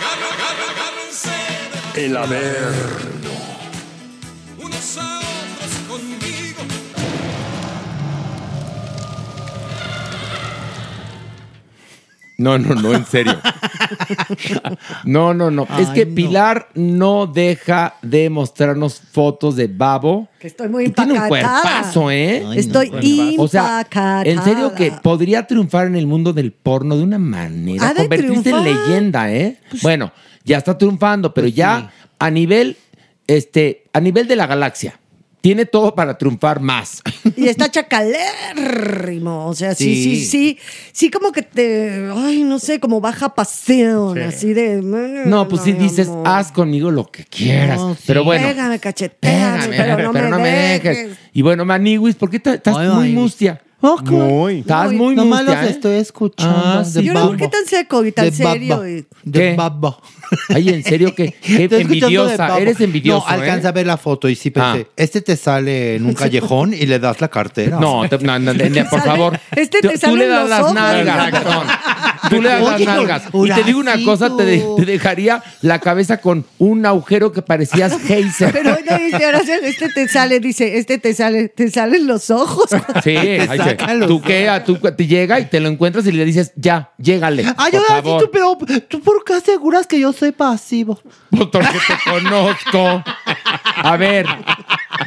El 1.96 2.16
Averno. 2.16 3.55
No, 12.38 12.58
no, 12.58 12.74
no, 12.74 12.92
en 12.94 13.06
serio. 13.06 13.40
No, 15.04 15.32
no, 15.32 15.50
no. 15.50 15.66
es 15.78 15.88
que 15.90 16.04
no. 16.04 16.14
Pilar 16.14 16.68
no 16.74 17.26
deja 17.26 17.94
de 18.02 18.28
mostrarnos 18.28 19.00
fotos 19.00 19.56
de 19.56 19.68
babo. 19.68 20.28
Que 20.38 20.48
estoy 20.48 20.68
muy 20.68 20.86
Y 20.86 20.90
tiene 20.90 21.18
un 21.18 21.28
cuerpazo, 21.28 22.10
¿eh? 22.10 22.44
Estoy 22.56 23.36
O 23.38 23.48
sea, 23.48 23.86
en 24.24 24.42
serio 24.42 24.74
que 24.74 24.92
podría 25.02 25.46
triunfar 25.46 25.86
en 25.86 25.96
el 25.96 26.06
mundo 26.06 26.32
del 26.32 26.52
porno 26.52 26.96
de 26.96 27.02
una 27.02 27.18
manera. 27.18 27.88
Ha 27.88 27.94
de 27.94 28.00
Convertirse 28.00 28.50
en 28.50 28.64
leyenda, 28.64 29.32
¿eh? 29.32 29.58
Bueno, 29.82 30.12
ya 30.44 30.58
está 30.58 30.76
triunfando, 30.76 31.32
pero 31.32 31.48
ya 31.48 31.90
a 32.18 32.30
nivel, 32.30 32.76
este, 33.26 33.84
a 33.92 34.00
nivel 34.00 34.28
de 34.28 34.36
la 34.36 34.46
galaxia. 34.46 34.98
Tiene 35.46 35.64
todo 35.64 35.94
para 35.94 36.18
triunfar 36.18 36.58
más. 36.58 37.04
Y 37.36 37.46
está 37.46 37.70
chacalérrimo. 37.70 39.46
O 39.46 39.54
sea, 39.54 39.76
sí, 39.76 39.94
sí, 39.94 40.16
Sí. 40.16 40.26
sí. 40.26 40.58
Sí, 40.90 41.08
como 41.08 41.30
que 41.30 41.42
te. 41.42 42.10
Ay, 42.12 42.42
no 42.42 42.58
sé, 42.58 42.80
como 42.80 43.00
baja 43.00 43.32
pasión. 43.32 44.16
Sí. 44.16 44.22
Así 44.22 44.54
de. 44.54 44.82
No, 44.82 45.46
pues 45.46 45.62
si 45.62 45.72
dices, 45.72 46.10
haz 46.24 46.50
conmigo 46.50 46.90
lo 46.90 47.06
que 47.12 47.22
quieras. 47.26 47.78
No, 47.78 47.94
sí. 47.94 48.02
Pero 48.08 48.24
bueno. 48.24 48.44
Pégame, 48.44 48.80
cacheteame, 48.80 49.68
pero, 49.68 50.12
no, 50.12 50.40
me 50.40 50.50
dejes. 50.50 51.16
Y 51.32 51.42
bueno, 51.42 51.64
Maniwis, 51.64 52.16
¿por 52.16 52.28
qué 52.28 52.38
estás 52.38 52.76
muy 52.96 53.12
mustia? 53.12 53.62
Muy. 53.80 54.60
Estás 54.60 54.90
muy 54.92 55.14
Nomás 55.14 55.44
los 55.44 55.54
estoy 55.56 55.96
escuchando. 55.96 56.56
Ah, 56.64 56.82
de 56.84 57.00
sí. 57.00 57.06
Yo 57.06 57.12
no, 57.12 57.26
¿por 57.28 57.36
qué 57.36 57.46
tan 57.48 57.64
seco 57.66 58.04
y 58.04 58.10
tan 58.12 58.24
De 58.24 58.32
serio? 58.32 58.76
baba. 58.76 58.88
Y- 58.90 59.06
De 59.22 59.54
baba. 59.54 59.98
Ay, 60.48 60.70
en 60.70 60.82
serio, 60.82 61.14
que 61.14 61.24
escuchando 61.42 61.76
envidiosa. 61.76 62.58
Eres 62.58 62.80
envidioso. 62.80 63.24
No, 63.26 63.32
alcanza 63.32 63.68
¿eh? 63.68 63.70
a 63.70 63.72
ver 63.72 63.86
la 63.86 63.96
foto 63.96 64.28
y 64.28 64.34
sí 64.34 64.50
pensé, 64.50 64.86
Ah. 64.88 64.92
este 64.96 65.20
te 65.20 65.36
sale 65.36 65.96
en 65.96 66.06
un 66.06 66.14
callejón 66.14 66.74
y 66.74 66.86
le 66.86 66.98
das 66.98 67.20
la 67.20 67.28
cartera. 67.28 67.78
No, 67.78 68.08
te- 68.08 68.18
no, 68.18 68.38
no, 68.38 68.52
por 68.90 69.02
favor. 69.02 69.38
Este 69.54 69.80
te 69.80 69.88
Tú- 69.88 69.94
tú 69.94 70.00
salen 70.00 70.18
le 70.20 70.26
das 70.28 70.40
los 70.40 70.50
las 70.50 70.60
ojos. 70.62 70.74
nalgas. 70.74 71.32
Tú 72.30 72.42
le 72.42 72.48
das 72.48 72.62
las 72.62 72.80
nalgas. 72.80 73.22
Y 73.32 73.50
te 73.50 73.62
digo 73.62 73.78
una 73.78 74.02
cosa, 74.04 74.36
te, 74.36 74.44
de- 74.44 74.64
te 74.76 74.84
dejaría 74.84 75.44
la 75.62 75.78
cabeza 75.78 76.16
con 76.16 76.44
un 76.58 76.84
agujero 76.84 77.30
que 77.30 77.40
parecías 77.42 77.96
geyser. 78.02 78.52
Pero 78.52 78.70
no, 78.70 78.96
dice, 78.98 79.60
este 79.62 79.88
te 79.90 80.08
sale, 80.08 80.40
dice, 80.40 80.78
este 80.78 80.98
te 80.98 81.14
sale, 81.14 81.48
te 81.50 81.70
salen 81.70 82.06
los 82.08 82.30
ojos. 82.30 82.66
Sí, 83.04 83.14
ay, 83.68 84.00
que- 84.00 84.06
tú 84.06 84.20
qué, 84.22 84.48
a 84.48 84.64
tú 84.64 84.76
te 84.78 85.06
llega 85.06 85.40
y 85.40 85.46
te 85.46 85.60
lo 85.60 85.68
encuentras 85.68 86.06
y 86.06 86.12
le 86.12 86.24
dices, 86.24 86.52
ya, 86.56 86.92
llégale. 86.98 87.44
Ay, 87.56 87.72
favor. 87.86 88.22
tú, 88.24 88.30
pero 88.32 88.58
tú 88.88 89.00
por 89.00 89.24
qué 89.24 89.34
aseguras 89.34 89.86
que 89.86 89.98
yo 90.00 90.12
soy 90.12 90.32
pasivo. 90.32 91.00
Pues 91.30 91.48
porque 91.52 91.68
te 91.86 92.10
conozco. 92.10 93.02
A 93.76 93.96
ver, 93.96 94.26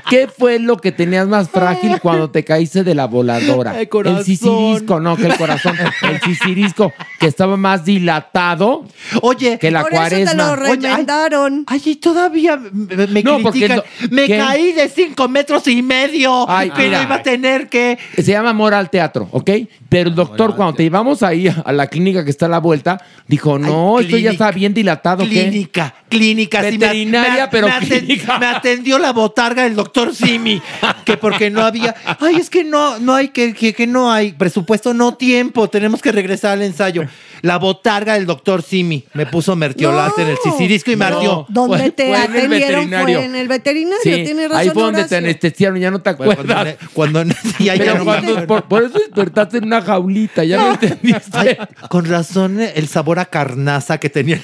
¿qué 0.10 0.28
fue 0.28 0.60
lo 0.60 0.78
que 0.78 0.92
tenías 0.92 1.28
más 1.28 1.50
frágil 1.50 2.00
cuando 2.02 2.30
te 2.30 2.44
caíste 2.44 2.84
de 2.84 2.94
la 2.96 3.06
voladora? 3.08 3.80
El 3.80 3.90
corazón. 3.90 4.24
sisirisco, 4.24 5.00
no, 5.00 5.16
que 5.18 5.26
el 5.28 5.38
corazón. 5.38 5.76
El 6.04 6.22
sisirisco, 6.22 6.94
que 7.20 7.28
estaba 7.28 7.58
más 7.58 7.84
dilatado 7.86 8.86
Oye, 9.22 9.58
que 9.60 9.72
la 9.72 9.82
Por 9.82 9.94
eso 9.94 10.02
te 10.04 10.10
cuaresma. 10.10 10.48
lo 10.50 10.56
remendaron. 10.56 11.64
Ay, 11.68 11.82
y 11.86 11.96
todavía 11.96 12.58
me, 12.58 13.08
me 13.08 13.24
No, 13.24 13.40
critican. 13.42 13.78
no- 13.78 13.84
me 14.12 14.28
¿qué? 14.28 14.38
caí 14.38 14.72
de 14.74 14.88
cinco 14.90 15.28
metros 15.28 15.68
y 15.68 15.82
medio. 15.82 16.50
Ay, 16.50 16.70
que 16.72 16.84
mira. 16.84 16.98
no 17.00 17.04
iba 17.06 17.16
a 17.16 17.24
tener 17.24 17.70
que. 17.70 17.98
Se 18.16 18.24
llama 18.24 18.49
amor 18.50 18.74
al 18.74 18.90
teatro, 18.90 19.28
¿ok? 19.32 19.50
Pero 19.88 20.10
el 20.10 20.16
doctor, 20.16 20.56
cuando 20.56 20.76
te 20.76 20.84
llevamos 20.84 21.24
ahí 21.24 21.48
a 21.48 21.72
la 21.72 21.88
clínica 21.88 22.24
que 22.24 22.30
está 22.32 22.48
a 22.48 22.50
la 22.50 22.60
vuelta, 22.60 23.02
dijo, 23.28 23.58
no, 23.58 24.00
esto 24.00 24.12
ya 24.18 24.30
clínica, 24.30 24.32
está 24.32 24.52
bien 24.52 24.74
dilatado, 24.74 25.24
¿qué? 25.24 25.30
Clínica, 25.50 25.94
clínica. 26.10 26.60
sí, 26.64 26.78
me- 26.78 26.86
Veterinaria, 26.86 27.46
me- 27.46 27.52
pero 27.52 27.68
me 27.68 27.74
aten- 27.74 28.00
clínica. 28.06 28.38
me 28.40 28.46
atendió 28.48 29.00
la 29.00 29.14
botarga 29.14 29.66
el 29.66 29.76
doctor 29.76 30.14
Simi, 30.14 30.62
que 31.06 31.18
porque 31.18 31.50
no 31.50 31.62
había, 31.62 31.96
ay, 32.20 32.36
es 32.36 32.50
que 32.50 32.64
no, 32.64 33.00
no 33.00 33.16
hay, 33.16 33.30
que, 33.30 33.54
que, 33.54 33.74
que 33.74 33.88
no 33.88 34.12
hay 34.12 34.34
presupuesto, 34.34 34.94
no 34.94 35.16
tiempo, 35.16 35.70
tenemos 35.70 36.02
que 36.02 36.12
regresar 36.12 36.52
al 36.54 36.62
ensayo. 36.64 37.04
La 37.42 37.58
botarga 37.58 38.16
del 38.16 38.26
doctor 38.26 38.62
Simi 38.62 39.06
me 39.14 39.26
puso 39.26 39.56
mertiolate 39.56 40.24
en 40.24 40.28
el 40.30 40.38
sisirisco 40.44 40.92
y 40.92 40.98
me 40.98 41.06
ardió. 41.06 41.46
Donde 41.48 41.78
Fue- 41.78 41.92
te 41.92 42.08
fue 42.08 42.16
en 42.18 42.22
el 42.24 42.30
atendieron 42.30 42.60
veterinario. 42.90 43.18
fue 43.20 43.26
en 43.26 43.36
el 43.36 43.48
veterinario, 43.48 43.98
Sí, 44.04 44.24
tiene 44.26 44.44
razón. 44.50 44.58
ahí 44.58 44.70
fue 44.72 44.84
donde 44.84 45.00
te 45.00 45.06
Horacio. 45.06 45.18
anestesiaron, 45.20 45.80
ya 45.80 45.90
no 45.92 46.02
te 46.02 46.10
acuerdas. 46.10 46.36
Cuando, 46.94 47.24
cuando 47.24 47.24
ya, 47.60 47.76
ya 47.76 47.78
Pero 47.78 47.94
no 47.94 48.00
me 48.00 48.04
cuando- 48.06 48.39
por, 48.48 48.64
por 48.64 48.84
eso 48.84 48.98
despertaste 49.00 49.58
en 49.60 49.66
una 49.66 49.82
jaulita, 49.82 50.44
ya 50.44 50.62
me 50.62 50.70
entendiste. 50.72 51.38
Ay, 51.38 51.58
con 51.90 52.06
razón 52.06 52.60
eh, 52.60 52.74
el 52.76 52.88
sabor 52.88 53.20
a 53.20 53.26
carnaza 53.26 53.98
que 53.98 54.10
tenía. 54.10 54.42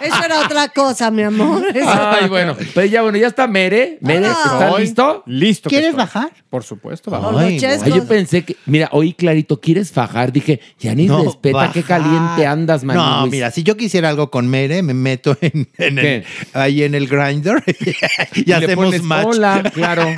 Eso 0.00 0.24
era 0.24 0.40
otra 0.44 0.68
cosa, 0.68 1.10
mi 1.10 1.22
amor. 1.22 1.64
Eso- 1.74 1.88
Ay, 1.90 2.28
bueno, 2.28 2.56
pues 2.74 2.90
ya 2.90 3.02
bueno, 3.02 3.18
ya 3.18 3.26
está 3.28 3.46
Mere. 3.46 3.98
Mere. 4.00 4.26
¿estás 4.26 4.62
Estoy 4.62 4.80
listo? 4.82 5.22
Listo. 5.26 5.68
¿Quieres 5.70 5.94
bajar? 5.94 6.30
Por 6.50 6.62
supuesto, 6.62 7.10
vamos. 7.10 7.36
Ay. 7.40 7.58
Ay, 7.64 7.92
yo 7.92 8.04
pensé 8.06 8.44
que, 8.44 8.56
mira, 8.66 8.88
oí 8.92 9.12
clarito, 9.14 9.60
¿quieres 9.60 9.90
fajar? 9.92 10.32
Dije, 10.32 10.60
ya 10.78 10.94
ni 10.94 11.06
No, 11.06 11.22
respeta 11.24 11.56
bajar. 11.58 11.72
qué 11.72 11.82
caliente 11.82 12.46
andas, 12.46 12.84
man. 12.84 12.96
No, 12.96 13.26
mira, 13.26 13.50
si 13.50 13.62
yo 13.62 13.76
quisiera 13.76 14.08
algo 14.08 14.30
con 14.30 14.48
Mere, 14.48 14.82
me 14.82 14.94
meto 14.94 15.36
en, 15.40 15.68
en 15.78 15.98
el- 15.98 16.04
¿Qué? 16.04 16.24
ahí 16.52 16.82
en 16.82 16.94
el 16.94 17.06
grinder 17.08 17.62
y, 18.34 18.44
le 18.44 18.54
hacemos 18.54 18.86
pones 18.86 19.02
match. 19.02 19.26
Hola, 19.26 19.62
claro. 19.74 20.04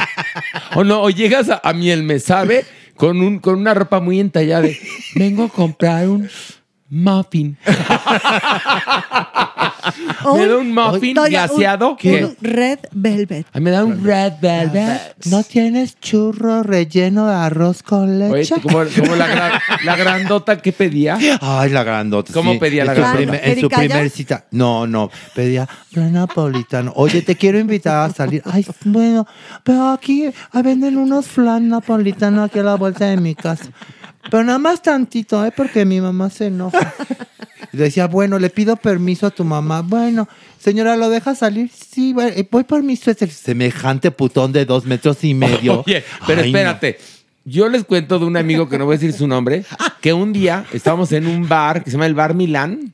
O 0.75 0.85
no, 0.85 1.01
o 1.01 1.09
llegas 1.11 1.49
a, 1.49 1.61
a 1.65 1.73
miel, 1.73 2.03
me 2.07 2.19
sabe, 2.19 2.65
con, 2.97 3.21
un, 3.21 3.39
con 3.39 3.59
una 3.59 3.75
ropa 3.75 4.01
muy 4.01 4.21
entallada 4.21 4.63
de, 4.63 4.79
vengo 5.15 5.45
a 5.45 5.49
comprar 5.49 6.09
un 6.09 6.29
muffin. 6.89 7.57
me 10.37 10.47
da 10.47 10.57
un 10.59 10.73
muffin 10.75 11.19
un- 11.19 11.27
glaseado. 11.29 11.91
Un, 11.91 11.97
¿Qué? 11.97 12.37
red 12.41 12.79
velvet. 12.93 13.47
Ay, 13.53 13.61
me 13.61 13.71
da 13.71 13.85
un 13.85 14.03
red 14.05 14.33
velvet. 14.41 15.15
¿No 15.27 15.43
tienes 15.43 15.99
churro 16.01 16.63
relleno 16.63 17.27
de 17.27 17.35
arroz 17.35 17.83
con 17.83 18.21
Oye, 18.23 18.39
leche? 18.39 18.55
como, 18.63 18.79
como 18.99 19.17
la, 19.17 19.27
gran- 19.27 19.61
la 19.85 19.97
grandota 19.97 20.61
que 20.61 20.73
pedía. 20.73 21.19
Ay, 21.41 21.71
la 21.71 21.83
grandota. 21.85 22.33
¿Cómo 22.33 22.53
sí. 22.53 22.59
pedía 22.59 22.85
la 22.85 22.95
grandota? 22.95 23.17
primer- 23.17 23.49
En 23.49 23.61
su 23.61 23.69
primer 23.69 24.11
cita. 24.11 24.45
No, 24.51 24.87
no. 24.87 25.11
Pedía 25.35 25.69
plan 25.93 26.13
napolitano. 26.13 26.93
Oye, 26.97 27.23
te 27.23 27.37
quiero 27.37 27.59
invitar 27.59 28.11
a 28.11 28.13
salir. 28.13 28.43
Ay, 28.45 28.67
bueno, 28.85 29.27
pero 29.63 29.91
aquí 29.91 30.31
venden 30.53 30.97
unos 30.97 31.27
flan 31.27 31.69
napolitanos 31.69 32.47
aquí 32.49 32.59
a 32.59 32.63
la 32.63 32.75
vuelta 32.77 33.07
de 33.07 33.17
mi 33.17 33.35
casa. 33.35 33.67
Pero 34.31 34.45
nada 34.45 34.59
más 34.59 34.83
tantito, 34.83 35.45
¿eh? 35.45 35.53
Porque 35.57 35.85
mi 35.85 36.01
mamá 36.01 36.31
se 36.31 36.47
enoja. 36.47 36.95
Y 37.73 37.77
decía, 37.77 38.07
bueno, 38.07 38.39
le 38.39 38.51
pido 38.51 38.77
permiso 38.77 39.27
a 39.27 39.31
tu 39.31 39.45
mamá. 39.45 39.83
Bueno, 39.83 40.29
señora, 40.59 40.97
¿lo 40.97 41.09
deja 41.11 41.35
salir? 41.35 41.71
Sí, 41.71 42.13
bueno, 42.13 42.33
eh, 42.35 42.47
voy 42.51 42.65
por 42.65 42.83
mi 42.83 42.97
suéter. 42.97 43.31
Semejante 43.31 44.11
putón 44.11 44.53
de 44.53 44.65
dos 44.65 44.85
metros 44.87 45.23
y 45.25 45.35
medio. 45.35 45.81
Oye, 45.87 46.03
pero 46.27 46.43
Ay, 46.43 46.53
no. 46.53 46.59
espérate. 46.59 46.99
Yo 47.45 47.69
les 47.69 47.85
cuento 47.85 48.19
de 48.19 48.25
un 48.25 48.37
amigo 48.37 48.69
que 48.69 48.77
no 48.77 48.87
voy 48.87 48.97
a 48.97 48.99
decir 48.99 49.13
su 49.13 49.29
nombre, 49.29 49.65
que 50.01 50.13
un 50.13 50.33
día 50.33 50.65
estábamos 50.73 51.13
en 51.13 51.29
un 51.29 51.49
bar 51.49 51.85
que 51.85 51.91
se 51.91 51.95
llama 51.97 52.07
el 52.07 52.15
Bar 52.15 52.35
Milán. 52.35 52.93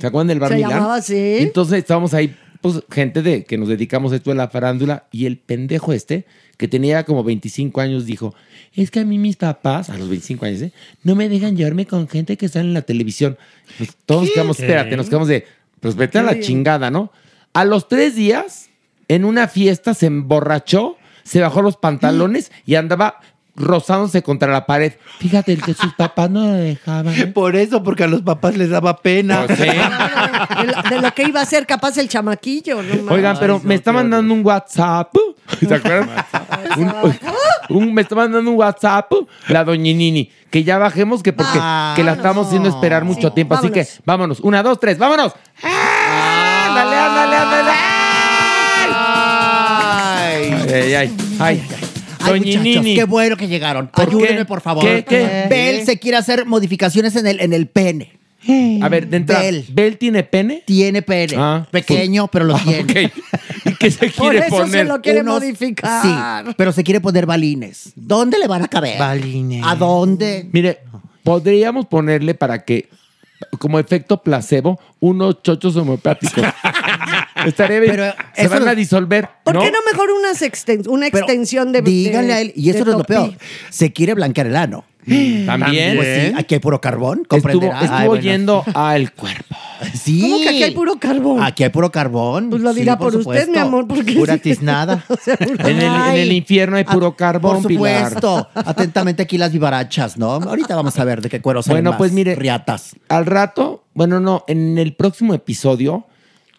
¿Se 0.00 0.06
acuerdan 0.08 0.26
del 0.28 0.40
Bar 0.40 0.48
Se 0.50 0.56
Milán? 0.56 0.70
llamaba 0.70 0.96
así. 0.96 1.36
Entonces 1.38 1.78
estábamos 1.78 2.12
ahí, 2.12 2.36
pues, 2.60 2.82
gente 2.90 3.22
de 3.22 3.44
que 3.44 3.58
nos 3.58 3.68
dedicamos 3.68 4.12
a 4.12 4.16
esto 4.16 4.30
de 4.30 4.36
la 4.36 4.48
farándula, 4.48 5.06
y 5.12 5.26
el 5.26 5.38
pendejo 5.38 5.92
este, 5.92 6.26
que 6.56 6.68
tenía 6.68 7.04
como 7.04 7.22
25 7.24 7.80
años, 7.80 8.06
dijo: 8.06 8.34
Es 8.74 8.90
que 8.90 9.00
a 9.00 9.04
mí 9.04 9.18
mis 9.18 9.36
papás, 9.36 9.90
a 9.90 9.98
los 9.98 10.08
25 10.08 10.44
años, 10.44 10.62
¿eh? 10.62 10.72
no 11.02 11.14
me 11.14 11.28
dejan 11.28 11.56
llevarme 11.56 11.86
con 11.86 12.08
gente 12.08 12.36
que 12.36 12.46
está 12.46 12.60
en 12.60 12.74
la 12.74 12.82
televisión. 12.82 13.38
Pues, 13.76 13.96
todos 14.06 14.22
nos 14.22 14.32
quedamos, 14.32 14.60
espérate, 14.60 14.96
nos 14.96 15.08
quedamos 15.08 15.28
de, 15.28 15.46
pues 15.80 15.94
vete 15.94 16.18
a 16.18 16.22
la 16.22 16.34
¿Qué? 16.34 16.40
chingada, 16.40 16.90
¿no? 16.90 17.12
A 17.52 17.64
los 17.64 17.88
tres 17.88 18.14
días, 18.14 18.70
en 19.08 19.24
una 19.24 19.48
fiesta, 19.48 19.94
se 19.94 20.06
emborrachó, 20.06 20.96
se 21.22 21.40
bajó 21.40 21.62
los 21.62 21.76
pantalones 21.76 22.50
y 22.66 22.74
andaba 22.74 23.20
rozándose 23.58 24.22
contra 24.22 24.50
la 24.50 24.64
pared. 24.66 24.92
Fíjate, 25.18 25.52
el 25.52 25.62
que 25.62 25.74
sus 25.74 25.92
papás 25.94 26.30
no 26.30 26.40
lo 26.46 26.52
dejaban. 26.52 27.08
¿eh? 27.14 27.26
Por 27.26 27.56
eso, 27.56 27.82
porque 27.82 28.04
a 28.04 28.06
los 28.06 28.22
papás 28.22 28.56
les 28.56 28.70
daba 28.70 28.96
pena. 28.98 29.44
Pues 29.46 29.58
sí. 29.58 29.64
De 29.66 30.66
lo, 30.66 30.82
de 30.96 31.00
lo 31.02 31.14
que 31.14 31.24
iba 31.24 31.40
a 31.40 31.44
ser 31.44 31.66
capaz 31.66 31.96
el 31.98 32.08
chamaquillo. 32.08 32.82
no. 32.82 33.12
Oigan, 33.12 33.36
pero 33.38 33.60
me 33.64 33.74
está 33.74 33.92
mandando 33.92 34.32
un 34.32 34.44
WhatsApp. 34.44 35.12
¿Se 35.68 35.74
acuerdan? 35.74 36.08
Un- 36.76 36.94
un- 37.70 37.94
me 37.94 38.02
está 38.02 38.14
mandando 38.14 38.50
un 38.50 38.56
WhatsApp 38.56 39.12
la 39.48 39.64
doñinini. 39.64 40.30
Que 40.50 40.64
ya 40.64 40.78
bajemos, 40.78 41.22
que 41.22 41.32
porque 41.34 41.58
que 41.96 42.02
la 42.04 42.12
estamos 42.16 42.46
haciendo 42.46 42.68
esperar 42.70 43.04
mucho 43.04 43.28
Sí, 43.28 43.34
tiempo. 43.34 43.54
Así 43.54 43.68
que 43.70 43.86
vámonos. 44.06 44.40
Una, 44.40 44.62
dos, 44.62 44.80
tres, 44.80 44.96
vámonos. 44.98 45.34
¡Ándale, 45.62 46.96
ándale, 46.96 47.36
ándale! 47.36 47.70
¡Ay! 48.90 50.52
Ay, 50.52 50.72
ay, 50.74 50.94
ay. 50.94 51.16
Ay, 51.40 51.62
muchachos, 52.34 52.54
Doñinini. 52.62 52.94
qué 52.94 53.04
bueno 53.04 53.36
que 53.36 53.48
llegaron. 53.48 53.88
¿Por 53.88 54.08
Ayúdenme, 54.08 54.38
qué? 54.38 54.44
por 54.44 54.60
favor. 54.60 54.84
¿Qué, 54.84 55.04
qué? 55.08 55.46
Bel 55.48 55.84
se 55.86 55.98
quiere 55.98 56.16
hacer 56.16 56.46
modificaciones 56.46 57.16
en 57.16 57.26
el, 57.26 57.40
en 57.40 57.52
el 57.52 57.66
pene. 57.68 58.18
A 58.80 58.88
ver, 58.88 59.08
de 59.08 59.16
entrada, 59.18 59.42
Bel. 59.42 59.64
¿Bel 59.70 59.98
tiene 59.98 60.22
pene? 60.22 60.62
Tiene 60.64 61.02
pene. 61.02 61.34
Ah, 61.36 61.66
Pequeño, 61.70 62.28
pero 62.28 62.44
lo 62.46 62.56
Ah, 62.56 62.60
tiene. 62.64 63.06
ok. 63.06 63.12
¿Y 63.66 63.74
qué 63.74 63.90
se 63.90 64.08
Por 64.16 64.30
quiere 64.30 64.46
eso 64.46 64.56
poner? 64.56 64.70
se 64.70 64.84
lo 64.84 65.02
quiere 65.02 65.20
Unos- 65.20 65.34
modificar. 65.42 66.46
Sí, 66.46 66.52
pero 66.56 66.72
se 66.72 66.82
quiere 66.84 67.00
poner 67.00 67.26
balines. 67.26 67.92
¿Dónde 67.96 68.38
le 68.38 68.46
van 68.46 68.62
a 68.62 68.68
caber? 68.68 68.98
Balines. 68.98 69.62
¿A 69.66 69.74
dónde? 69.74 70.48
Mire, 70.52 70.78
podríamos 71.24 71.86
ponerle 71.88 72.32
para 72.34 72.64
que, 72.64 72.88
como 73.58 73.78
efecto 73.78 74.22
placebo, 74.22 74.80
unos 75.00 75.42
chochos 75.42 75.76
homeopáticos. 75.76 76.44
Estaría 77.46 77.80
bien. 77.80 77.92
Pero 77.92 78.12
Se 78.34 78.42
eso 78.42 78.50
van 78.50 78.64
no- 78.64 78.70
a 78.70 78.74
disolver. 78.74 79.28
¿Por 79.44 79.54
¿no? 79.54 79.60
qué 79.60 79.70
no 79.70 79.78
mejor 79.90 80.10
unas 80.10 80.42
exten- 80.42 80.86
una 80.88 81.08
Pero 81.10 81.24
extensión 81.24 81.72
de. 81.72 81.82
Díganle 81.82 82.28
de- 82.28 82.32
a 82.34 82.40
él, 82.40 82.52
y 82.56 82.70
eso 82.70 82.84
no 82.84 82.92
es 82.92 82.98
lo 82.98 83.04
peor. 83.04 83.32
Se 83.70 83.92
quiere 83.92 84.14
blanquear 84.14 84.46
el 84.46 84.56
ano. 84.56 84.84
También. 85.46 85.96
Pues 85.96 86.26
sí, 86.28 86.32
aquí 86.36 86.54
hay 86.56 86.60
puro 86.60 86.82
carbón, 86.82 87.20
Estuvo, 87.22 87.28
comprenderás. 87.40 87.82
estuvo 87.84 87.96
Ay, 87.98 88.08
bueno. 88.08 88.22
yendo 88.22 88.64
al 88.74 89.12
cuerpo. 89.14 89.56
Sí. 89.94 90.20
¿Cómo 90.20 90.38
que 90.40 90.48
aquí 90.50 90.62
hay 90.64 90.74
puro 90.74 90.98
carbón? 90.98 91.42
Aquí 91.42 91.64
hay 91.64 91.70
puro 91.70 91.90
carbón. 91.90 92.50
Pues 92.50 92.60
lo 92.60 92.74
Sí, 92.74 92.80
dirá 92.80 92.98
por, 92.98 93.06
usted, 93.08 93.20
supuesto. 93.20 93.50
mi 93.52 93.56
amor, 93.58 93.86
porque. 93.88 94.12
Pura 94.12 94.36
tiznada. 94.36 95.02
En 95.38 95.76
el, 95.76 95.82
en 95.82 95.90
Ay. 95.90 96.20
el 96.20 96.32
infierno 96.32 96.76
hay 96.76 96.84
puro 96.84 97.06
Ah, 97.08 97.16
carbón, 97.16 97.62
Por 97.62 97.68
Pilar. 97.68 98.04
supuesto. 98.12 98.48
Atentamente 98.54 99.22
aquí 99.22 99.38
las 99.38 99.50
vivarachas, 99.52 100.18
¿no? 100.18 100.32
Ahorita 100.32 100.76
vamos 100.76 100.98
a 100.98 101.04
ver 101.04 101.22
de 101.22 101.30
qué 101.30 101.40
cuero 101.40 101.62
salen 101.62 101.76
Bueno, 101.84 101.90
más 101.92 101.98
pues 101.98 102.12
mire. 102.12 102.34
riatas. 102.34 102.94
Al 103.08 103.24
rato, 103.24 103.84
bueno, 103.94 104.20
no, 104.20 104.44
en 104.46 104.76
el 104.78 104.94
próximo 104.94 105.32
episodio 105.32 106.06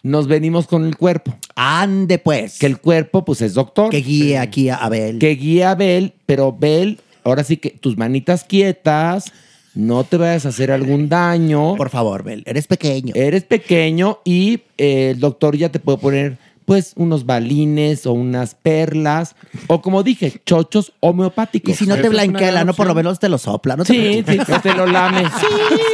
nos 0.02 0.26
venimos 0.26 0.66
con 0.66 0.84
el 0.84 0.96
cuerpo. 0.96 1.36
Ande 1.54 2.18
pues. 2.18 2.58
Que 2.58 2.66
el 2.66 2.78
cuerpo, 2.78 3.24
pues 3.24 3.42
es 3.42 3.54
doctor. 3.54 3.90
Que 3.90 3.98
guíe 3.98 4.38
aquí 4.38 4.68
a 4.68 4.76
Abel. 4.76 5.18
que 5.18 5.30
guía 5.30 5.72
a 5.72 5.74
Bel, 5.74 6.14
pero 6.26 6.52
Bel, 6.52 7.00
ahora 7.24 7.44
sí 7.44 7.56
que 7.56 7.70
tus 7.70 7.96
manitas 7.96 8.44
quietas, 8.44 9.32
no 9.74 10.04
te 10.04 10.16
vayas 10.16 10.46
a 10.46 10.50
hacer 10.50 10.70
algún 10.70 11.08
daño. 11.08 11.76
Por 11.76 11.90
favor, 11.90 12.22
Bel, 12.22 12.42
eres 12.46 12.66
pequeño. 12.66 13.14
Eres 13.14 13.44
pequeño 13.44 14.18
y 14.24 14.62
eh, 14.78 15.10
el 15.10 15.20
doctor 15.20 15.56
ya 15.56 15.70
te 15.70 15.78
puede 15.78 15.98
poner 15.98 16.38
pues 16.70 16.92
unos 16.94 17.26
balines 17.26 18.06
o 18.06 18.12
unas 18.12 18.54
perlas 18.54 19.34
o 19.66 19.82
como 19.82 20.04
dije, 20.04 20.40
chochos 20.46 20.92
homeopáticos. 21.00 21.74
Y 21.74 21.74
si 21.76 21.84
no 21.84 21.96
te 21.96 22.08
blanquea 22.08 22.50
el 22.50 22.56
ano, 22.58 22.74
por 22.74 22.86
lo 22.86 22.94
menos 22.94 23.18
te 23.18 23.28
lo 23.28 23.38
sopla, 23.38 23.74
¿no? 23.74 23.84
te 23.84 23.92
Sí, 23.92 24.24
sí, 24.24 24.38
que 24.38 24.58
te 24.60 24.74
lo 24.74 24.86
lame. 24.86 25.24
Sí, 25.40 25.46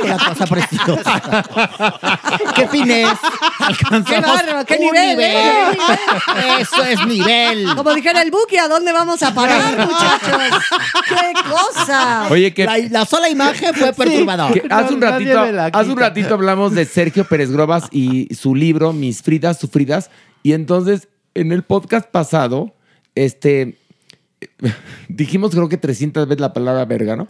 una 0.04 0.18
cosa 0.18 0.46
preciosa. 0.46 1.44
¡Qué 2.54 2.68
finés! 2.68 3.08
¡Qué 4.06 4.20
bárbaro! 4.20 4.66
¡Qué 4.66 4.78
nivel! 4.78 5.18
¿eh? 5.18 5.78
Eso 6.60 6.84
es 6.84 7.06
nivel. 7.06 7.74
Como 7.74 7.94
dijera 7.94 8.20
el 8.20 8.30
Buki, 8.30 8.58
¿a 8.58 8.68
dónde 8.68 8.92
vamos 8.92 9.22
a 9.22 9.32
parar, 9.32 9.78
muchachos? 9.86 10.60
¡Qué 11.08 11.32
cosa! 11.48 12.26
Oye, 12.30 12.52
que, 12.52 12.66
La, 12.66 12.76
la 12.90 13.06
sola 13.06 13.30
imagen 13.30 13.72
fue 13.72 13.94
perturbadora. 13.94 14.52
que 14.52 14.62
hace 14.68 14.92
un 14.92 15.00
No, 15.00 15.06
ratito, 15.10 15.52
la 15.52 15.66
hace 15.68 15.90
un 15.90 15.96
ratito 15.96 16.34
hablamos 16.34 16.74
de 16.74 16.84
Sergio 16.84 17.24
Pérez 17.24 17.50
Grobas 17.50 17.84
y 17.90 18.28
su 18.34 18.54
libro 18.54 18.92
Mis 18.92 19.22
Fridas 19.22 19.58
Sufridas 19.58 20.10
y 20.46 20.52
entonces 20.52 21.08
en 21.34 21.50
el 21.52 21.62
podcast 21.64 22.08
pasado 22.10 22.74
este 23.14 23.78
dijimos 25.08 25.50
creo 25.50 25.68
que 25.68 25.76
300 25.76 26.28
veces 26.28 26.40
la 26.40 26.52
palabra 26.52 26.84
verga, 26.84 27.16
¿no? 27.16 27.28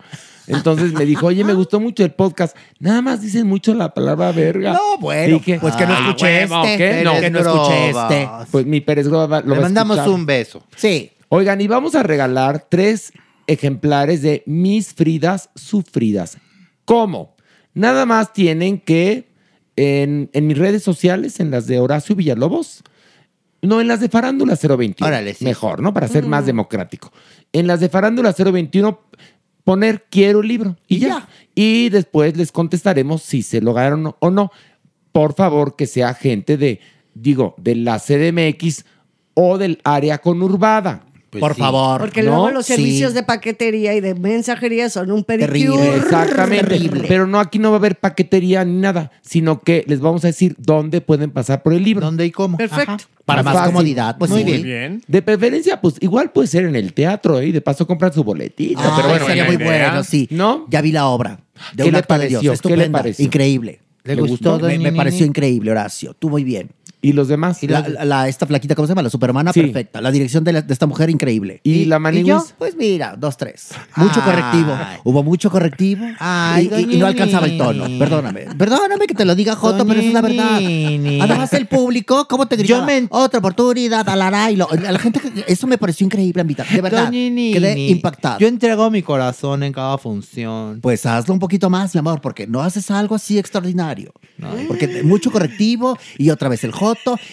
Entonces 0.48 0.92
me 0.92 1.04
dijo, 1.04 1.26
oye, 1.26 1.42
me 1.42 1.54
gustó 1.54 1.80
mucho 1.80 2.04
el 2.04 2.12
podcast. 2.12 2.56
Nada 2.78 3.02
más 3.02 3.20
dicen 3.20 3.46
mucho 3.48 3.74
la 3.74 3.92
palabra 3.94 4.30
verga. 4.30 4.74
No, 4.74 4.98
bueno, 5.00 5.38
Dije, 5.38 5.58
pues 5.60 5.74
que 5.74 5.86
no 5.86 5.94
"Ay, 5.96 6.04
escuché 6.04 6.26
huevo, 6.44 6.64
este. 6.64 6.76
¿qué? 6.78 7.02
No, 7.04 7.20
que 7.20 7.30
no 7.30 7.38
escuché 7.40 7.90
este. 7.90 8.28
Pues 8.52 8.66
mi 8.66 8.80
Pérez 8.80 9.06
lo 9.06 9.26
Le 9.26 9.36
a 9.36 9.42
mandamos 9.42 9.96
escuchar. 9.96 10.14
un 10.14 10.26
beso. 10.26 10.62
Sí. 10.76 11.10
Oigan, 11.30 11.60
y 11.60 11.66
vamos 11.66 11.96
a 11.96 12.04
regalar 12.04 12.66
tres 12.68 13.12
ejemplares 13.48 14.22
de 14.22 14.44
Mis 14.46 14.94
Fridas 14.94 15.50
Sufridas. 15.56 16.38
¿Cómo? 16.84 17.34
Nada 17.74 18.06
más 18.06 18.32
tienen 18.32 18.78
que 18.78 19.28
en, 19.74 20.30
en 20.32 20.46
mis 20.46 20.58
redes 20.58 20.82
sociales, 20.84 21.40
en 21.40 21.50
las 21.50 21.66
de 21.66 21.80
Horacio 21.80 22.14
Villalobos, 22.14 22.84
no, 23.66 23.80
en 23.80 23.88
las 23.88 24.00
de 24.00 24.08
Farándula 24.08 24.56
021. 24.56 25.06
Órale, 25.06 25.34
sí. 25.34 25.44
Mejor, 25.44 25.82
¿no? 25.82 25.92
Para 25.92 26.08
ser 26.08 26.26
más 26.26 26.46
democrático. 26.46 27.12
En 27.52 27.66
las 27.66 27.80
de 27.80 27.88
Farándula 27.88 28.32
021, 28.32 29.00
poner 29.64 30.06
quiero 30.10 30.40
el 30.40 30.48
libro 30.48 30.76
y 30.86 30.98
ya. 30.98 31.28
Y 31.54 31.88
después 31.88 32.36
les 32.36 32.52
contestaremos 32.52 33.22
si 33.22 33.42
se 33.42 33.60
lo 33.60 33.74
ganaron 33.74 34.14
o 34.18 34.30
no. 34.30 34.50
Por 35.12 35.34
favor, 35.34 35.76
que 35.76 35.86
sea 35.86 36.14
gente 36.14 36.56
de, 36.56 36.80
digo, 37.14 37.54
de 37.58 37.74
la 37.74 37.98
CDMX 37.98 38.84
o 39.34 39.58
del 39.58 39.80
área 39.84 40.18
conurbada. 40.18 41.04
Por 41.30 41.54
sí. 41.54 41.60
favor. 41.60 42.00
Porque 42.00 42.22
¿no? 42.22 42.30
luego 42.30 42.50
los 42.50 42.66
Sí. 42.66 42.74
servicios 42.74 43.12
de 43.12 43.22
paquetería 43.22 43.94
y 43.94 44.00
de 44.00 44.14
mensajería 44.14 44.88
son 44.88 45.10
un 45.10 45.24
pedicure. 45.24 45.96
Exactamente. 45.96 46.78
Pero 47.08 47.26
no, 47.26 47.40
aquí 47.40 47.58
no 47.58 47.70
va 47.70 47.76
a 47.76 47.78
haber 47.78 47.96
paquetería 47.96 48.64
ni 48.64 48.78
nada, 48.80 49.10
sino 49.22 49.60
que 49.60 49.84
les 49.86 50.00
vamos 50.00 50.24
a 50.24 50.28
decir 50.28 50.54
dónde 50.58 51.00
pueden 51.00 51.30
pasar 51.30 51.62
por 51.62 51.72
el 51.74 51.82
libro. 51.82 52.04
¿Dónde 52.06 52.24
y 52.26 52.30
cómo? 52.30 52.56
Perfecto. 52.56 53.04
Para 53.24 53.42
más 53.42 53.54
fácil. 53.54 53.72
comodidad, 53.72 54.16
pues 54.18 54.30
Muy 54.30 54.44
sí. 54.44 54.62
bien. 54.62 55.02
De 55.08 55.20
preferencia, 55.20 55.80
pues 55.80 55.96
igual 56.00 56.30
puede 56.30 56.46
ser 56.46 56.64
en 56.64 56.76
el 56.76 56.92
teatro, 56.92 57.40
¿eh? 57.40 57.48
Y 57.48 57.52
de 57.52 57.60
paso 57.60 57.86
comprar 57.86 58.14
su 58.14 58.22
boletito. 58.22 58.80
Ay, 58.80 58.90
pero 58.96 59.08
bueno, 59.08 59.26
sería 59.26 59.44
muy 59.44 59.56
buena 59.56 59.88
bueno, 59.88 60.04
sí. 60.04 60.28
¿No? 60.30 60.66
Ya 60.70 60.80
vi 60.80 60.92
la 60.92 61.08
obra. 61.08 61.40
De 61.74 61.82
¿Qué 61.82 61.88
un 61.88 61.92
le 61.92 61.98
acto 61.98 62.18
de 62.18 62.28
Dios. 62.28 62.40
pareció? 62.40 62.40
¿Qué 62.40 62.46
le 62.48 62.54
Estupenda. 62.54 62.98
pareció? 63.00 63.24
Increíble. 63.24 63.80
¿Le 64.04 64.14
gustó, 64.14 64.60
Me, 64.60 64.78
me 64.78 64.92
pareció 64.92 65.26
increíble, 65.26 65.72
Horacio. 65.72 66.14
Tú 66.16 66.30
muy 66.30 66.44
bien. 66.44 66.70
¿Y 67.02 67.12
los 67.12 67.28
demás? 67.28 67.62
Y 67.62 67.68
la, 67.68 67.86
la- 68.04 68.26
esta 68.26 68.46
flaquita, 68.46 68.74
¿cómo 68.74 68.86
se 68.86 68.90
llama? 68.92 69.02
La 69.02 69.10
supermana, 69.10 69.52
Sí. 69.52 69.60
perfecta. 69.60 70.00
La 70.00 70.10
dirección 70.10 70.42
de, 70.42 70.52
la- 70.54 70.62
de 70.62 70.72
esta 70.72 70.86
mujer, 70.86 71.08
increíble. 71.10 71.60
¿Y 71.62 71.84
la 71.84 71.96
¿Y 71.96 72.00
Maniwis? 72.00 72.26
yo? 72.26 72.44
Pues 72.58 72.74
mira, 72.74 73.14
dos, 73.16 73.36
tres. 73.36 73.68
Mucho 73.96 74.20
Ay. 74.20 74.22
correctivo. 74.24 74.76
Hubo 75.04 75.22
mucho 75.22 75.50
correctivo. 75.50 76.04
Ay, 76.18 76.68
y, 76.88 76.94
y- 76.94 76.98
no 76.98 77.06
alcanzaba 77.06 77.46
el 77.46 77.58
tono. 77.58 77.84
Perdóname. 77.98 78.46
Perdóname 78.58 79.06
que 79.06 79.14
te 79.14 79.24
lo 79.24 79.34
diga 79.36 79.54
Joto, 79.54 79.86
pero 79.86 80.00
esa 80.00 80.08
es 80.08 80.14
la 80.14 80.22
verdad. 80.22 80.58
Nini. 80.60 81.20
Además, 81.20 81.52
el 81.52 81.68
público, 81.68 82.26
¿cómo 82.28 82.46
te 82.46 82.56
gritaba? 82.56 82.80
Yo 82.80 82.86
me- 82.86 83.06
Otra 83.10 83.38
oportunidad, 83.38 84.08
alará. 84.08 84.50
Y 84.50 84.56
lo- 84.56 84.68
a 84.70 84.74
la 84.76 84.98
gente, 84.98 85.20
eso 85.46 85.66
me 85.66 85.78
pareció 85.78 86.04
increíble, 86.06 86.40
Ambita. 86.40 86.64
De 86.64 86.80
verdad. 86.80 87.10
Quedé 87.10 87.78
impactado. 87.88 88.38
Yo 88.40 88.48
entrego 88.48 88.90
mi 88.90 89.02
corazón 89.02 89.62
en 89.62 89.72
cada 89.72 89.96
función. 89.98 90.80
Pues 90.80 91.04
hazlo 91.06 91.34
un 91.34 91.40
poquito 91.40 91.70
más, 91.70 91.94
mi 91.94 91.98
amor, 92.00 92.20
porque 92.20 92.46
no 92.46 92.62
haces 92.62 92.90
algo 92.90 93.14
así 93.14 93.38
extraordinario. 93.38 94.12
Porque 94.66 95.02
mucho 95.04 95.30
correctivo 95.30 95.96
y 96.18 96.30
otra 96.30 96.48
vez 96.48 96.64
el 96.64 96.72
joto 96.72 96.85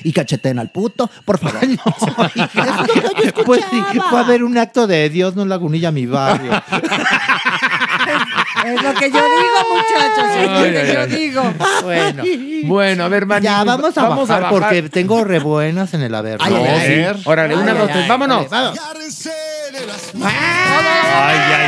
y 0.04 0.12
cacheten 0.14 0.60
al 0.60 0.70
puto. 0.70 1.10
Por 1.26 1.38
favor. 1.40 1.60
Pues 3.46 3.64
sí, 3.70 4.00
fue 4.10 4.20
a 4.20 4.24
ver 4.24 4.44
un 4.44 4.58
acto 4.58 4.88
de 4.88 5.10
Dios, 5.10 5.36
no 5.36 5.46
lagunilla 5.46 5.92
mi 5.92 6.06
barrio. 6.06 6.52
Es 8.66 8.82
lo 8.82 8.94
que 8.94 9.12
yo 9.12 9.20
digo, 9.20 9.60
muchachos. 9.76 10.36
Es 10.38 10.50
lo 10.50 10.58
Ay, 10.58 10.72
que 10.72 10.80
ay, 10.80 10.94
yo 10.94 11.02
ay. 11.02 11.08
digo. 11.10 11.44
Bueno, 11.84 12.24
Bueno, 12.66 13.04
a 13.04 13.08
ver, 13.10 13.28
ya 13.42 13.64
vamos 13.66 13.98
a 13.98 14.08
bajar 14.08 14.50
porque 14.50 14.84
tengo 14.84 15.24
re 15.26 15.40
buenas 15.40 15.94
en 15.94 16.02
el 16.04 16.16
haber. 16.16 16.38
Ay, 16.42 16.54
ay, 16.56 16.66
ay. 16.66 16.90
ver. 16.90 17.18
Órale, 17.26 17.56
una, 17.56 17.72
Ay, 17.74 17.78
dos, 17.78 17.88
ay, 17.88 17.94
tres, 17.94 18.04
ay. 18.04 18.10
vámonos. 18.10 18.50
Vale, 18.50 18.68
vamos. 18.68 18.80
Ay, 20.24 21.38
ay, 21.52 21.68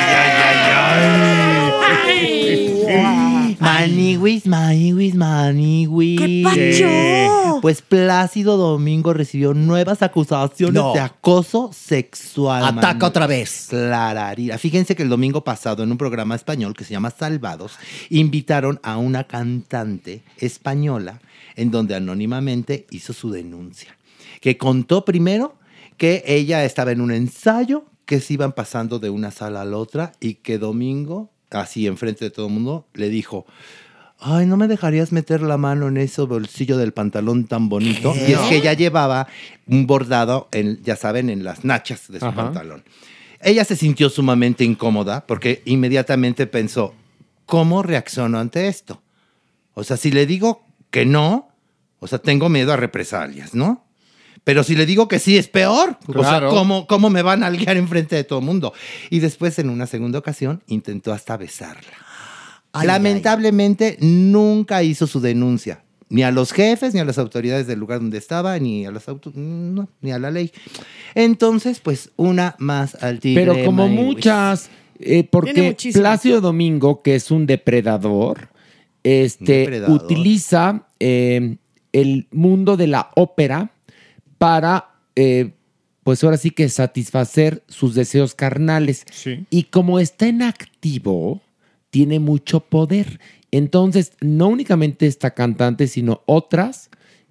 ay, 2.88 3.35
Maniwis, 3.60 4.46
maniwis, 4.48 5.16
maniwis. 5.16 6.20
¿Qué 6.20 6.42
pacho? 6.44 7.62
Pues 7.62 7.82
Plácido 7.82 8.58
Domingo 8.58 9.14
recibió 9.14 9.54
nuevas 9.54 10.02
acusaciones 10.02 10.76
No. 10.82 10.94
de 10.94 11.00
acoso 11.00 11.72
sexual. 11.74 12.64
Ataca 12.66 12.94
Manu. 12.94 13.06
otra 13.06 13.28
vez. 13.28 13.68
Clararira. 13.70 14.58
Fíjense 14.58 14.96
que 14.96 15.04
el 15.04 15.10
domingo 15.10 15.44
pasado 15.44 15.84
en 15.84 15.92
un 15.92 15.98
programa 15.98 16.36
español 16.36 16.74
que 16.74 16.84
se 16.84 16.92
llama 16.94 17.12
Salvados, 17.12 17.74
invitaron 18.10 18.80
a 18.84 18.98
una 18.98 19.24
cantante 19.26 20.24
española 20.38 21.20
en 21.56 21.72
donde 21.72 21.96
anónimamente 21.96 22.86
hizo 22.92 23.14
su 23.14 23.32
denuncia. 23.32 23.98
Que 24.42 24.58
contó 24.58 25.06
primero 25.06 25.56
que 25.98 26.24
ella 26.28 26.66
estaba 26.66 26.92
en 26.92 27.02
un 27.02 27.12
ensayo, 27.12 27.86
que 28.06 28.20
se 28.20 28.34
iban 28.34 28.52
pasando 28.52 29.00
de 29.00 29.10
una 29.10 29.32
sala 29.32 29.62
a 29.62 29.66
la 29.66 29.78
otra 29.78 30.12
y 30.20 30.36
que 30.36 30.58
domingo, 30.60 31.32
así 31.62 31.88
enfrente 31.88 32.26
de 32.26 32.32
todo 32.32 32.48
el 32.48 32.54
mundo, 32.54 32.86
le 32.94 33.10
dijo... 33.10 33.46
Ay, 34.18 34.46
¿no 34.46 34.56
me 34.56 34.70
dejarías 34.70 35.12
meter 35.12 35.42
la 35.42 35.58
mano 35.58 35.90
en 35.90 35.98
ese 35.98 36.22
bolsillo 36.22 36.78
del 36.78 36.94
pantalón 36.94 37.46
tan 37.46 37.68
bonito? 37.68 38.14
¿Qué? 38.14 38.30
Y 38.30 38.34
es 38.34 38.40
que 38.42 38.56
ella 38.56 38.74
llevaba 38.74 39.28
un 39.68 39.86
bordado, 39.86 40.48
en, 40.54 40.82
ya 40.84 40.96
saben, 40.96 41.30
en 41.30 41.44
las 41.44 41.66
nachas 41.66 42.10
de 42.10 42.20
su 42.20 42.26
Ajá. 42.26 42.36
pantalón. 42.46 42.84
Ella 43.42 43.66
se 43.66 43.76
sintió 43.76 44.10
sumamente 44.10 44.64
incómoda 44.64 45.28
porque 45.28 45.62
inmediatamente 45.66 46.48
pensó, 46.48 46.96
¿cómo 47.46 47.84
reacciono 47.84 48.40
ante 48.40 48.68
esto? 48.70 49.02
O 49.74 49.84
sea, 49.84 49.98
si 49.98 50.12
le 50.12 50.26
digo 50.26 50.64
que 50.90 51.06
no, 51.06 51.50
o 52.00 52.08
sea, 52.08 52.20
tengo 52.20 52.48
miedo 52.50 52.72
a 52.72 52.78
represalias, 52.78 53.54
¿no? 53.54 53.85
Pero 54.46 54.64
si 54.64 54.76
le 54.76 54.86
digo 54.86 55.08
que 55.10 55.20
sí, 55.20 55.38
es 55.38 55.48
peor. 55.50 55.98
O 56.08 56.24
sea. 56.24 56.48
¿cómo, 56.48 56.88
¿cómo 56.88 57.10
me 57.10 57.22
van 57.24 57.44
a 57.44 57.50
guiar 57.50 57.76
enfrente 57.76 58.16
de 58.16 58.24
todo 58.24 58.40
el 58.40 58.46
mundo? 58.46 58.74
Y 59.10 59.20
después, 59.20 59.60
en 59.60 59.70
una 59.70 59.88
segunda 59.88 60.20
ocasión, 60.20 60.62
intentó 60.68 61.12
hasta 61.12 61.36
besarla. 61.36 61.92
Ay, 62.72 62.88
Lamentablemente, 62.88 63.98
nunca 64.00 64.84
hizo 64.84 65.08
su 65.08 65.20
denuncia. 65.20 65.82
Ni 66.10 66.22
a 66.22 66.30
los 66.30 66.52
jefes, 66.54 66.94
ni 66.94 67.00
a 67.00 67.06
las 67.06 67.18
autoridades 67.18 67.66
del 67.66 67.80
lugar 67.80 68.00
donde 68.00 68.20
estaba, 68.20 68.58
ni 68.60 68.86
a 68.86 68.92
las 68.92 69.08
auto- 69.10 69.32
no, 69.34 69.90
ni 70.02 70.12
a 70.12 70.20
la 70.20 70.30
ley. 70.30 70.52
Entonces, 71.16 71.80
pues, 71.80 72.12
una 72.16 72.56
más 72.60 72.96
al 73.02 73.20
tigre. 73.20 73.44
Pero 73.46 73.66
como 73.66 73.88
muchas, 73.88 74.70
eh, 75.00 75.28
porque. 75.30 75.76
Plácido 75.94 76.42
Domingo, 76.42 77.02
que 77.02 77.16
es 77.16 77.32
un 77.32 77.48
depredador, 77.48 78.50
este, 79.04 79.60
Depredador. 79.60 80.04
utiliza 80.04 80.86
eh, 81.00 81.58
el 81.94 82.28
mundo 82.32 82.78
de 82.78 82.88
la 82.88 83.10
ópera 83.16 83.72
para, 84.38 84.96
eh, 85.16 85.52
pues 86.04 86.24
ahora 86.24 86.38
sí 86.38 86.52
que 86.52 86.70
satisfacer 86.70 87.64
sus 87.68 87.96
deseos 87.96 88.36
carnales. 88.36 89.06
Sí. 89.12 89.46
Y 89.50 89.64
como 89.64 90.00
está 90.00 90.28
en 90.28 90.42
activo, 90.42 91.42
tiene 91.90 92.20
mucho 92.20 92.60
poder. 92.60 93.20
Entonces, 93.52 94.14
no 94.22 94.50
únicamente 94.50 95.08
esta 95.08 95.32
cantante, 95.32 95.88
sino 95.88 96.22
otras 96.26 96.90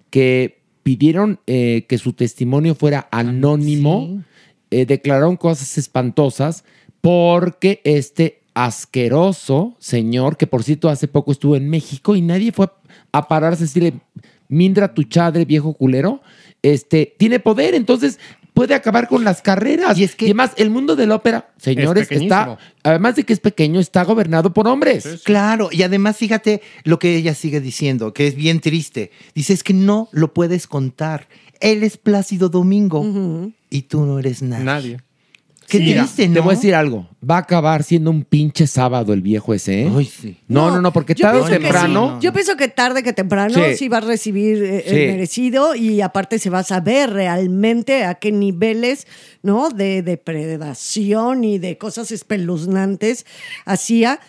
que 0.09 0.61
pidieron 0.83 1.39
eh, 1.47 1.85
que 1.87 1.97
su 1.97 2.13
testimonio 2.13 2.75
fuera 2.75 3.07
anónimo, 3.11 4.23
eh, 4.71 4.85
declararon 4.85 5.37
cosas 5.37 5.77
espantosas 5.77 6.63
porque 7.01 7.81
este 7.83 8.41
asqueroso 8.53 9.75
señor, 9.79 10.37
que 10.37 10.47
por 10.47 10.63
cierto 10.63 10.89
hace 10.89 11.07
poco 11.07 11.31
estuvo 11.31 11.55
en 11.55 11.69
México 11.69 12.15
y 12.15 12.21
nadie 12.21 12.51
fue 12.51 12.69
a 13.11 13.27
pararse 13.27 13.63
a 13.63 13.67
decirle, 13.67 13.93
Mindra 14.47 14.93
tu 14.93 15.03
chadre, 15.03 15.45
viejo 15.45 15.73
culero, 15.73 16.21
este, 16.73 17.15
tiene 17.17 17.39
poder, 17.39 17.75
entonces 17.75 18.19
puede 18.55 18.73
acabar 18.73 19.07
con 19.07 19.23
las 19.23 19.41
carreras. 19.41 19.97
Y 19.97 20.03
es 20.03 20.15
que 20.15 20.25
además 20.25 20.51
el 20.57 20.69
mundo 20.71 20.95
de 20.95 21.05
la 21.05 21.15
ópera, 21.15 21.49
señores, 21.57 22.09
está, 22.09 22.57
además 22.83 23.15
de 23.15 23.23
que 23.23 23.33
es 23.33 23.39
pequeño, 23.39 23.79
está 23.79 24.03
gobernado 24.03 24.53
por 24.53 24.67
hombres. 24.67 25.21
Claro, 25.23 25.69
y 25.71 25.83
además 25.83 26.17
fíjate 26.17 26.61
lo 26.83 26.97
que 26.97 27.15
ella 27.15 27.35
sigue 27.35 27.59
diciendo, 27.59 28.13
que 28.13 28.27
es 28.27 28.35
bien 28.35 28.61
triste. 28.61 29.11
Dice, 29.35 29.53
es 29.53 29.63
que 29.63 29.73
no 29.73 30.09
lo 30.11 30.33
puedes 30.33 30.67
contar. 30.67 31.27
Él 31.59 31.83
es 31.83 31.97
Plácido 31.97 32.49
Domingo 32.49 33.51
y 33.69 33.83
tú 33.83 34.05
no 34.05 34.19
eres 34.19 34.41
nadie. 34.41 34.65
Nadie. 34.65 34.97
Qué 35.67 35.79
Mira, 35.79 36.03
triste, 36.03 36.23
Te 36.23 36.29
¿no? 36.29 36.43
voy 36.43 36.53
a 36.53 36.55
decir 36.55 36.75
algo. 36.75 37.07
Va 37.27 37.37
a 37.37 37.39
acabar 37.39 37.83
siendo 37.83 38.11
un 38.11 38.23
pinche 38.23 38.67
sábado 38.67 39.13
el 39.13 39.21
viejo 39.21 39.53
ese, 39.53 39.83
¿eh? 39.83 39.91
Ay, 39.95 40.05
sí. 40.05 40.37
No, 40.47 40.69
no, 40.69 40.79
no, 40.81 40.93
porque 40.93 41.15
tarde 41.15 41.39
o 41.41 41.45
temprano. 41.45 42.17
sí. 42.19 42.25
Yo 42.25 42.33
pienso 42.33 42.55
que 42.55 42.67
tarde 42.67 43.01
que 43.01 43.13
temprano 43.13 43.53
Sí. 43.55 43.75
sí, 43.77 43.87
va 43.87 43.97
a 43.97 44.01
recibir 44.01 44.63
eh, 44.63 44.83
Sí. 44.87 44.95
el 44.95 45.07
merecido 45.13 45.73
y 45.75 46.01
aparte 46.01 46.37
se 46.37 46.49
va 46.51 46.59
a 46.59 46.63
saber 46.63 47.09
realmente 47.11 48.03
a 48.03 48.13
qué 48.15 48.31
niveles 48.31 49.07
¿no? 49.41 49.69
de 49.69 50.03
depredación 50.03 51.43
y 51.43 51.57
de 51.57 51.77
cosas 51.77 52.11
espeluznantes 52.11 53.25
hacía 53.65 54.19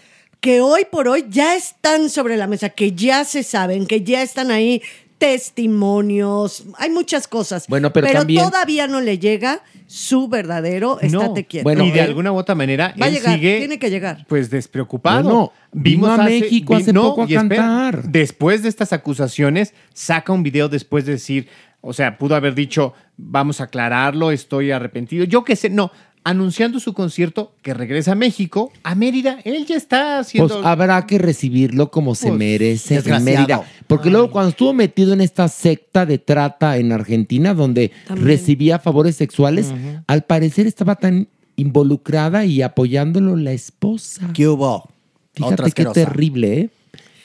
que 0.41 0.61
hoy 0.61 0.83
por 0.91 1.09
hoy 1.09 1.27
ya 1.29 1.57
están 1.57 2.09
sobre 2.09 2.37
la 2.37 2.47
mesa, 2.47 2.69
que 2.71 2.93
ya 2.93 3.25
se 3.25 3.43
saben, 3.43 3.87
que 3.87 4.03
ya 4.03 4.23
están 4.23 4.51
ahí 4.51 4.81
testimonios, 5.19 6.65
hay 6.79 6.91
muchas 6.91 7.27
cosas. 7.29 7.67
Bueno, 7.69 7.93
pero 7.93 8.07
también- 8.11 8.43
todavía 8.45 8.87
no 8.87 9.01
le 9.01 9.19
llega 9.19 9.63
su 9.87 10.29
verdadero 10.29 11.01
estate 11.01 11.47
quieto. 11.47 11.71
y 11.85 11.91
de 11.91 12.01
alguna 12.01 12.33
u 12.33 12.37
otra 12.37 12.55
manera, 12.55 12.95
va 13.01 13.07
a 13.07 13.09
él 13.09 13.15
llegar, 13.15 13.35
sigue 13.35 13.59
tiene 13.59 13.79
que 13.79 13.91
llegar. 13.91 14.27
pues 14.29 14.51
despreocupado. 14.51 15.23
Bueno, 15.25 15.53
vino 15.73 16.07
a 16.07 16.17
México 16.19 16.75
hace 16.75 16.93
poco 16.93 17.23
a 17.23 17.27
espera, 17.27 17.93
después 18.05 18.63
de 18.63 18.69
estas 18.69 18.93
acusaciones, 18.93 19.75
saca 19.95 20.33
un 20.33 20.43
video 20.43 20.69
después 20.69 21.07
de 21.07 21.13
decir, 21.13 21.49
o 21.81 21.93
sea, 21.93 22.19
pudo 22.19 22.35
haber 22.35 22.55
dicho, 22.55 22.95
vamos 23.17 23.61
a 23.61 23.65
aclararlo, 23.65 24.33
estoy 24.33 24.71
arrepentido. 24.73 25.25
Yo 25.25 25.45
qué 25.45 25.55
sé, 25.57 25.71
no. 25.71 25.93
Anunciando 26.29 26.81
su 26.81 26.93
concierto 26.93 27.53
que 27.63 27.73
regresa 27.73 28.13
a 28.13 28.15
México, 28.17 28.73
a 28.83 28.97
Mérida, 28.97 29.39
él 29.45 29.65
ya 29.65 29.77
está 29.77 30.19
haciendo. 30.19 30.55
Pues 30.55 30.67
habrá 30.67 31.07
que 31.07 31.19
recibirlo 31.19 31.93
como 31.93 32.17
se 32.17 32.27
Pues, 32.27 32.39
merece 32.41 32.97
en. 32.97 33.23
Mérida. 33.23 33.63
Porque 33.87 34.11
luego 34.11 34.33
cuando 34.33 34.51
estuvo 34.51 34.73
metido 34.73 35.13
en 35.13 35.21
esta 35.21 35.47
secta 35.47 36.05
de 36.05 36.19
trata 36.19 36.79
en 36.79 36.91
Argentina, 36.91 37.55
donde 37.55 37.93
También. 38.09 38.27
recibía 38.27 38.81
favores 38.81 39.15
sexuales, 39.15 39.73
al 40.09 40.25
parecer 40.25 40.67
estaba 40.67 40.97
tan 40.97 41.29
involucrada 41.55 42.45
y 42.45 42.61
apoyándolo 42.61 43.37
la 43.37 43.53
esposa. 43.53 44.29
¿Qué 44.35 44.49
hubo? 44.49 44.91
Fíjate 45.33 45.55
Otra 45.55 45.71
qué 45.71 45.85
terrible, 45.87 46.59
¿eh? 46.61 46.71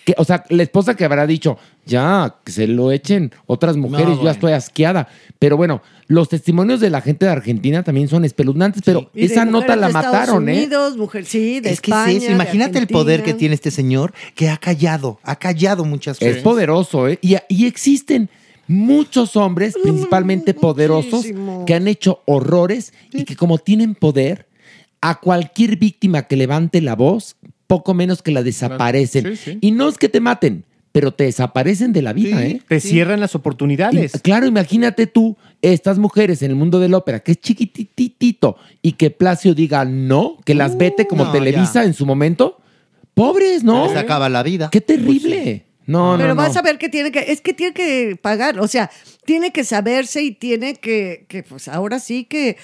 Que, 0.06 0.14
o 0.18 0.26
sea, 0.26 0.44
la 0.49 0.64
esposa 0.64 0.95
que 0.95 1.06
habrá 1.06 1.26
dicho, 1.26 1.57
ya, 1.86 2.36
que 2.44 2.52
se 2.52 2.68
lo 2.68 2.91
echen 2.91 3.32
otras 3.45 3.78
mujeres, 3.78 4.07
yo 4.07 4.15
bueno. 4.15 4.26
ya 4.26 4.32
estoy 4.32 4.52
asqueada. 4.53 5.07
Pero 5.38 5.57
bueno, 5.57 5.82
los 6.12 6.28
testimonios 6.28 6.82
de 6.82 6.90
la 6.90 7.00
gente 7.00 7.26
de 7.26 7.32
Argentina 7.32 7.84
también 7.84 8.10
son 8.10 8.26
espeluznantes, 8.26 8.82
pero 8.86 9.10
Y 9.14 9.22
de 9.22 9.26
esa 9.28 9.46
nota 9.46 9.78
la 9.78 9.88
de 9.88 9.94
Estados 9.94 10.12
mataron, 10.12 10.50
¿eh? 10.50 10.58
Unidos, 10.58 10.98
mujer, 10.98 11.26
sí, 11.26 11.62
de 11.62 11.70
es 11.70 11.80
que 11.80 11.92
España, 11.92 12.12
es 12.12 12.18
eso. 12.18 12.28
de 12.28 12.34
Imagínate 12.34 12.80
el 12.80 12.88
poder 12.88 13.24
que 13.24 13.34
tiene 13.34 13.56
este 13.56 13.72
señor 13.72 14.14
que 14.36 14.50
ha 14.50 14.58
callado, 14.58 15.22
ha 15.24 15.38
callado 15.38 15.86
muchas 15.86 16.20
cosas. 16.20 16.36
Es 16.36 16.44
poderoso, 16.44 17.08
¿eh? 17.08 17.18
Y, 17.22 17.38
y 17.48 17.66
existen 17.66 18.30
muchos 18.68 19.38
hombres, 19.38 19.76
principalmente 19.82 20.54
poderosos, 20.54 21.26
que 21.66 21.74
han 21.74 21.88
hecho 21.88 22.22
horrores 22.26 22.92
y 23.14 23.24
que 23.24 23.38
como 23.38 23.58
tienen 23.58 23.96
poder, 23.96 24.48
a 25.00 25.22
cualquier 25.22 25.78
víctima 25.78 26.24
que 26.24 26.36
levante 26.36 26.82
la 26.82 26.96
voz, 26.96 27.38
poco 27.68 27.94
menos 27.94 28.22
que 28.22 28.32
la 28.32 28.44
desaparecen. 28.44 29.38
Sí, 29.38 29.52
sí. 29.52 29.58
Y 29.62 29.72
no 29.72 29.88
es 29.88 29.98
que 29.98 30.10
te 30.10 30.20
maten, 30.20 30.66
pero 30.92 31.14
te 31.14 31.26
desaparecen 31.26 31.94
de 31.94 32.02
la 32.02 32.14
vida, 32.14 32.44
¿eh? 32.46 32.62
Te 32.68 32.80
cierran 32.80 33.20
las 33.20 33.36
oportunidades. 33.36 34.16
Y, 34.16 34.20
claro, 34.20 34.46
imagínate 34.46 35.08
tú, 35.08 35.38
estas 35.62 36.00
mujeres 36.00 36.42
en 36.42 36.52
el 36.52 36.58
mundo 36.58 36.80
de 36.80 36.90
la 36.90 36.98
ópera, 36.98 37.22
que 37.22 37.34
es 37.34 37.40
chiquititito, 37.40 38.58
y 38.82 38.94
que 38.94 39.10
Placio 39.10 39.54
diga 39.54 39.86
no, 39.86 40.38
que 40.46 40.54
las 40.54 40.78
vete 40.78 41.08
como 41.08 41.26
no, 41.26 41.32
Televisa 41.32 41.86
en 41.86 41.94
su 41.94 42.06
momento. 42.06 42.58
Pobres, 43.14 43.64
¿no? 43.64 43.90
Se 43.90 44.00
acaba 44.00 44.30
la 44.30 44.44
vida. 44.44 44.70
Qué 44.72 44.82
terrible. 44.82 45.66
No, 45.86 46.16
Pero 46.18 46.30
no, 46.30 46.36
no. 46.36 46.42
vas 46.42 46.56
a 46.56 46.62
ver 46.62 46.78
que 46.78 46.90
tiene 46.90 47.12
que, 47.12 47.20
es 47.20 47.42
que 47.42 47.54
tiene 47.54 47.74
que 47.74 48.18
pagar, 48.22 48.60
o 48.60 48.68
sea, 48.68 48.92
tiene 49.26 49.52
que 49.52 49.64
saberse 49.64 50.22
y 50.22 50.32
tiene 50.32 50.76
que, 50.76 51.26
que 51.28 51.44
pues 51.44 51.68
ahora 51.68 52.00
sí 52.00 52.26
que, 52.26 52.58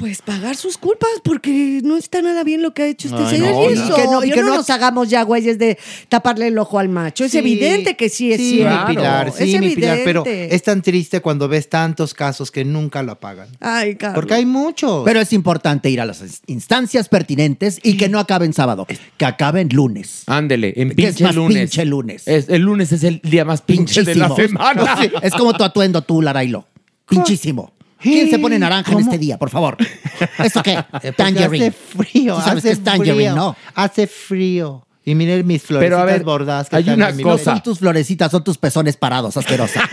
pues 0.00 0.22
pagar 0.22 0.56
sus 0.56 0.78
culpas, 0.78 1.10
porque 1.22 1.80
no 1.84 1.98
está 1.98 2.22
nada 2.22 2.42
bien 2.42 2.62
lo 2.62 2.72
que 2.72 2.82
ha 2.82 2.86
hecho 2.86 3.08
este 3.08 3.20
Ay, 3.22 3.36
señor. 3.36 3.52
no, 3.52 3.70
y 3.70 3.74
no. 3.74 3.94
que 3.94 4.04
no, 4.04 4.24
Y 4.24 4.30
que 4.30 4.40
no 4.40 4.48
no- 4.48 4.54
nos 4.56 4.70
hagamos 4.70 5.10
ya 5.10 5.22
güeyes 5.24 5.58
de 5.58 5.76
taparle 6.08 6.46
el 6.46 6.56
ojo 6.58 6.78
al 6.78 6.88
macho. 6.88 7.22
Es 7.26 7.32
Sí. 7.32 7.38
evidente 7.38 7.96
que 7.96 8.08
sí 8.08 8.32
es 8.32 8.38
Sí, 8.38 8.50
cierto. 8.56 8.88
mi 8.88 8.94
Pilar, 8.96 9.28
es 9.28 9.34
sí, 9.34 9.58
mi 9.58 9.74
Pilar, 9.74 9.98
pero 10.02 10.24
es 10.26 10.62
tan 10.62 10.80
triste 10.80 11.20
cuando 11.20 11.48
ves 11.48 11.68
tantos 11.68 12.14
casos 12.14 12.50
que 12.50 12.64
nunca 12.64 13.02
lo 13.02 13.12
apagan. 13.12 13.48
Ay, 13.60 13.96
Carlos. 13.96 14.14
Porque 14.14 14.32
hay 14.32 14.46
muchos. 14.46 15.02
Pero 15.04 15.20
es 15.20 15.34
importante 15.34 15.90
ir 15.90 16.00
a 16.00 16.06
las 16.06 16.22
ins- 16.22 16.40
instancias 16.46 17.10
pertinentes 17.10 17.78
y 17.82 17.98
que 17.98 18.08
no 18.08 18.18
acaben 18.18 18.54
sábado, 18.54 18.86
que 19.18 19.24
acaben 19.26 19.68
lunes. 19.70 20.22
Ándele, 20.26 20.72
en 20.76 20.88
es 20.88 20.94
pinche 20.94 21.24
más 21.24 21.34
lunes. 21.34 21.58
pinche 21.58 21.84
lunes. 21.84 22.26
Es- 22.26 22.48
el 22.48 22.62
lunes 22.62 22.90
es 22.92 23.04
el 23.04 23.20
día 23.22 23.44
más 23.44 23.60
pinche 23.60 24.02
de 24.02 24.14
la 24.14 24.34
semana. 24.34 24.96
Sí, 24.98 25.10
es 25.22 25.32
como 25.34 25.52
tu 25.52 25.62
atuendo 25.62 26.00
tú, 26.00 26.22
Larailo. 26.22 26.66
Pinchísimo. 27.06 27.74
¿Quién 28.00 28.30
se 28.30 28.38
pone 28.38 28.58
naranja 28.58 28.92
en 28.92 29.00
este 29.00 29.18
día, 29.18 29.38
por 29.38 29.50
favor? 29.50 29.76
¿Esto 30.38 30.62
qué? 30.62 30.72
Eh, 30.72 30.84
porque 30.90 31.12
Tangerine. 31.12 31.66
Hace 31.66 31.70
frío, 31.72 32.34
Tú 32.36 32.40
sabes 32.40 32.58
hace 32.58 32.68
que 32.68 32.72
es 32.72 32.84
tangerine, 32.84 33.14
frío, 33.14 33.36
¿no? 33.36 33.56
Hace 33.74 34.06
frío. 34.06 34.86
Y 35.02 35.14
miren 35.14 35.46
mis 35.46 35.62
florecitas 35.62 35.98
Pero 35.98 36.02
a 36.02 36.04
ver, 36.04 36.22
bordadas. 36.24 36.68
que 36.68 36.76
hay 36.76 36.82
están 36.82 36.96
una 36.96 37.08
en 37.08 37.16
mi 37.16 37.22
No 37.24 37.30
mesa. 37.32 37.52
son 37.52 37.62
tus 37.62 37.78
florecitas, 37.78 38.30
son 38.30 38.44
tus 38.44 38.58
pezones 38.58 38.96
parados, 38.98 39.34
asquerosa. 39.36 39.80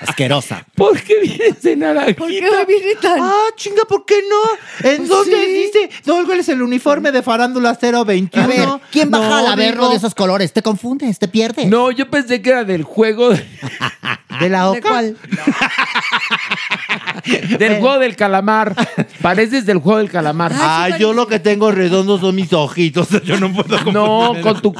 asquerosa. 0.00 0.64
¿Por 0.74 0.98
qué 1.02 1.20
vienes 1.20 1.60
de 1.62 1.76
naranjita? 1.76 2.18
¿Por 2.18 2.28
qué 2.28 2.64
viene 2.66 2.94
tan...? 3.00 3.18
Ah, 3.20 3.34
chinga, 3.54 3.82
¿por 3.88 4.04
qué 4.06 4.20
no? 4.28 4.88
¿En 4.90 4.96
Pues 4.98 5.08
dónde 5.08 5.36
sí. 5.36 5.52
dice? 5.52 5.90
¿No, 6.06 6.24
¿Cuál 6.24 6.40
es 6.40 6.48
el 6.48 6.62
uniforme 6.62 7.12
de 7.12 7.22
Farándula 7.22 7.78
021? 7.80 8.42
A 8.42 8.46
ver, 8.46 8.68
¿quién 8.90 9.10
baja 9.10 9.28
No, 9.28 9.48
al 9.50 9.58
digo, 9.58 9.90
de 9.90 9.96
esos 9.96 10.14
colores? 10.14 10.52
¿Te 10.54 10.62
confundes? 10.62 11.18
¿Te 11.18 11.28
pierdes? 11.28 11.66
No, 11.66 11.90
yo 11.90 12.08
pensé 12.10 12.40
que 12.40 12.50
era 12.50 12.64
del 12.64 12.84
juego 12.84 13.30
de- 13.30 13.46
¿De 14.40 14.48
la 14.48 14.62
¿De 14.70 14.78
oca? 14.78 14.88
cuál? 14.88 15.16
del 17.58 17.80
juego 17.80 17.98
del 17.98 18.16
calamar. 18.16 18.74
Pareces 19.20 19.66
del 19.66 19.76
juego 19.78 19.98
del 19.98 20.10
calamar. 20.10 20.52
Ah, 20.54 20.88
yo 20.98 21.12
lo 21.12 21.26
que 21.26 21.38
tengo 21.38 21.70
redondos 21.70 22.20
son 22.22 22.34
mis 22.34 22.50
ojitos. 22.52 23.08
Yo 23.24 23.38
no 23.42 23.52
puedo 23.54 23.92
No, 23.92 24.06
confundirme. 24.28 24.42
con 24.42 24.62
tu. 24.62 24.74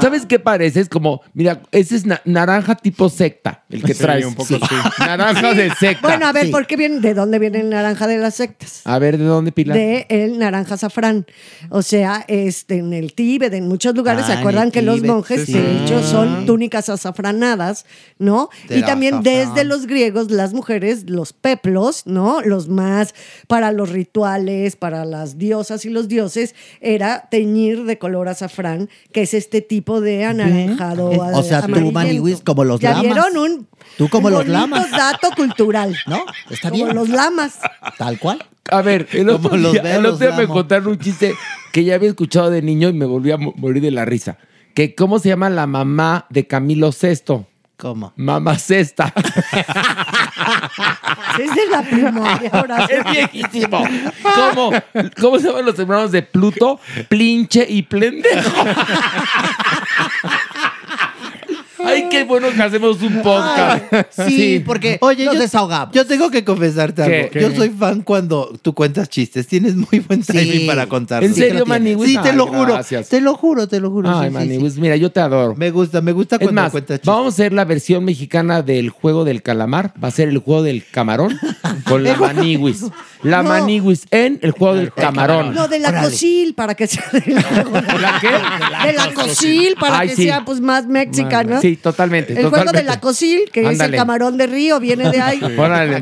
¿Sabes 0.00 0.26
qué 0.26 0.38
pareces? 0.38 0.88
Como, 0.88 1.20
mira, 1.34 1.60
ese 1.72 1.96
es 1.96 2.06
na- 2.06 2.20
naranja 2.24 2.74
tipo 2.74 3.08
secta, 3.08 3.64
el 3.70 3.82
que 3.82 3.94
Sí, 3.94 4.00
traes. 4.02 4.24
un 4.26 4.34
poco 4.34 4.48
sí. 4.48 4.60
Naranja 4.98 5.54
de 5.54 5.70
secta. 5.74 6.06
Bueno, 6.08 6.26
a 6.26 6.32
ver, 6.32 6.46
Sí. 6.46 6.52
¿por 6.52 6.66
qué 6.66 6.76
viene, 6.76 7.00
¿de 7.00 7.14
dónde 7.14 7.38
viene 7.38 7.60
el 7.60 7.70
naranja 7.70 8.06
de 8.06 8.18
las 8.18 8.34
sectas? 8.34 8.82
A 8.84 8.98
ver, 8.98 9.18
¿de 9.18 9.24
dónde, 9.24 9.52
Pilar? 9.52 9.76
de 9.76 10.06
el 10.08 10.38
naranja 10.38 10.74
azafrán. 10.74 11.26
O 11.70 11.82
sea, 11.82 12.24
este, 12.28 12.78
en 12.78 12.92
el 12.92 13.12
Tíbet, 13.14 13.52
en 13.54 13.68
muchos 13.68 13.94
lugares, 13.94 14.24
Ah, 14.24 14.26
¿se 14.28 14.32
en 14.34 14.38
acuerdan 14.38 14.66
el 14.66 14.72
que 14.72 14.82
los 14.82 14.96
Tíbet, 14.96 15.10
monjes, 15.10 15.44
sí, 15.46 15.52
de 15.52 15.82
hecho, 15.84 16.02
son 16.02 16.46
túnicas 16.46 16.88
azafranadas, 16.88 17.86
¿no? 18.18 18.48
Del 18.68 18.78
y 18.80 18.82
también 18.82 19.14
azafrán. 19.14 19.54
desde 19.54 19.64
los 19.64 19.86
griegos, 19.86 20.30
las 20.30 20.52
mujeres, 20.52 21.08
los 21.08 21.32
peplos, 21.32 22.02
¿no? 22.06 22.40
Los 22.42 22.68
más 22.68 23.14
para 23.46 23.72
los 23.72 23.90
rituales, 23.90 24.76
para 24.76 25.04
las 25.04 25.38
diosas 25.38 25.84
y 25.84 25.90
los 25.90 26.08
dioses, 26.08 26.54
era 26.80 27.28
teñir 27.30 27.84
de 27.84 27.98
color 28.06 28.28
azafrán, 28.28 28.88
que 29.12 29.22
es 29.22 29.34
este 29.34 29.60
tipo 29.62 30.00
de 30.00 30.24
anaranjado. 30.24 31.10
O 31.10 31.42
sea, 31.42 31.62
tú. 31.62 31.90
Maniwis, 31.92 32.40
como 32.40 32.62
los 32.64 32.78
¿Ya 32.80 32.90
lamas. 32.90 33.02
vieron 33.04 33.36
un 33.36 33.68
Tú 33.98 34.08
como 34.08 34.30
los 34.30 34.46
lamas. 34.46 34.90
dato 34.92 35.28
cultural. 35.36 35.96
¿No? 36.06 36.24
Está 36.50 36.70
Como 36.70 36.84
bien. 36.84 36.96
los 36.96 37.08
lamas. 37.08 37.58
Tal 37.98 38.18
cual. 38.18 38.44
A 38.70 38.82
ver, 38.82 39.08
el 39.12 39.28
otro 39.28 39.50
Como 39.50 39.62
los 39.62 39.72
día, 39.72 39.82
velos, 39.82 39.98
el 39.98 40.06
otro 40.06 40.26
día 40.28 40.36
me 40.36 40.46
contaron 40.46 40.86
un 40.88 40.98
chiste 40.98 41.34
que 41.72 41.82
ya 41.84 41.94
había 41.96 42.08
escuchado 42.10 42.50
de 42.50 42.62
niño 42.62 42.88
y 42.88 42.92
me 42.92 43.06
volví 43.06 43.30
a 43.32 43.36
mo- 43.36 43.54
morir 43.56 43.82
de 43.82 43.90
la 43.90 44.04
risa. 44.04 44.38
Que 44.74 44.94
cómo 44.94 45.18
se 45.18 45.28
llama 45.30 45.50
la 45.50 45.66
mamá 45.66 46.26
de 46.30 46.46
Camilo 46.46 46.90
VI. 46.90 47.44
¿Cómo? 47.76 48.12
Mamá 48.16 48.58
Cesta. 48.58 49.12
Es 51.38 51.54
de 51.54 51.66
la 51.70 51.82
primaria, 51.82 52.50
ahora. 52.52 52.86
es 52.88 53.04
viejísimo. 53.04 53.86
¿Cómo, 54.22 54.72
¿Cómo 55.20 55.38
se 55.38 55.48
llaman 55.48 55.66
los 55.66 55.78
hermanos 55.78 56.12
de 56.12 56.22
Pluto? 56.22 56.80
Plinche 57.08 57.66
y 57.68 57.82
Plendejo. 57.82 58.64
Ay, 61.84 62.06
qué 62.10 62.24
bueno 62.24 62.48
que 62.54 62.62
hacemos 62.62 63.00
un 63.02 63.22
podcast. 63.22 63.84
Sí, 64.26 64.62
porque 64.64 64.98
Oye, 65.00 65.24
nos 65.24 65.34
yo, 65.34 65.40
desahogamos. 65.40 65.94
yo 65.94 66.06
tengo 66.06 66.30
que 66.30 66.44
confesarte 66.44 67.04
¿Qué? 67.04 67.16
algo. 67.16 67.30
¿Qué? 67.30 67.40
Yo 67.40 67.50
soy 67.54 67.70
fan 67.70 68.02
cuando 68.02 68.52
tú 68.62 68.74
cuentas 68.74 69.08
chistes. 69.08 69.46
Tienes 69.46 69.74
muy 69.76 70.00
buen 70.00 70.22
timing 70.22 70.52
Sí. 70.60 70.66
para 70.66 70.86
contar. 70.86 71.22
¿En 71.24 71.34
serio. 71.34 71.66
Maniwis? 71.66 72.10
Sí, 72.10 72.18
te 72.22 72.30
Ay, 72.30 72.36
lo 72.36 72.46
juro. 72.46 72.74
gracias. 72.74 73.08
Te 73.08 73.20
lo 73.20 73.34
juro, 73.34 73.66
te 73.68 73.80
lo 73.80 73.90
juro. 73.90 74.08
Ay, 74.10 74.20
sí, 74.20 74.26
sí, 74.26 74.32
Maniwis, 74.34 74.74
sí. 74.74 74.80
mira, 74.80 74.96
yo 74.96 75.10
te 75.10 75.20
adoro. 75.20 75.54
Me 75.56 75.70
gusta, 75.70 76.00
me 76.00 76.12
gusta 76.12 76.36
Es 76.36 76.42
cuando 76.42 76.62
más, 76.62 76.70
cuentas 76.72 76.96
chistes. 76.98 77.06
vamos 77.06 77.26
a 77.26 77.28
hacer 77.28 77.52
la 77.52 77.64
versión 77.64 78.04
mexicana 78.04 78.62
del 78.62 78.90
juego 78.90 79.24
del 79.24 79.42
calamar. 79.42 79.92
Va 80.02 80.08
a 80.08 80.10
ser 80.12 80.28
el 80.28 80.38
juego 80.38 80.62
del 80.62 80.84
camarón 80.90 81.38
con 81.84 82.02
la 82.04 82.16
maniwis. 82.16 82.84
La 83.22 83.42
No. 83.42 83.48
maniwis 83.50 84.06
en 84.10 84.38
el 84.42 84.52
juego 84.52 84.74
del 84.76 84.92
camarón. 84.92 85.54
No, 85.54 85.68
de 85.68 85.78
la 85.78 85.88
Órale. 85.88 86.08
cosil, 86.08 86.54
para 86.54 86.74
que 86.74 86.86
sea 86.86 87.04
de 87.12 87.32
la, 87.32 87.40
¿La 88.00 88.18
qué? 88.20 88.86
de 88.86 88.92
la 88.92 89.12
cosil, 89.14 89.74
para 89.80 90.00
Ay, 90.00 90.08
que 90.08 90.16
sí. 90.16 90.22
sea 90.24 90.44
pues 90.44 90.60
más 90.60 90.86
mexicana. 90.86 91.60
Sí, 91.66 91.76
totalmente. 91.76 92.38
El 92.38 92.48
juego 92.48 92.70
de 92.72 92.82
la 92.84 93.00
cosil, 93.00 93.40
que 93.52 93.60
es 93.62 93.66
Ándale. 93.66 93.96
el 93.96 94.00
camarón 94.00 94.36
de 94.36 94.46
río, 94.46 94.78
viene 94.78 95.10
de 95.10 95.20
ahí. 95.20 95.40
Órale. 95.58 96.00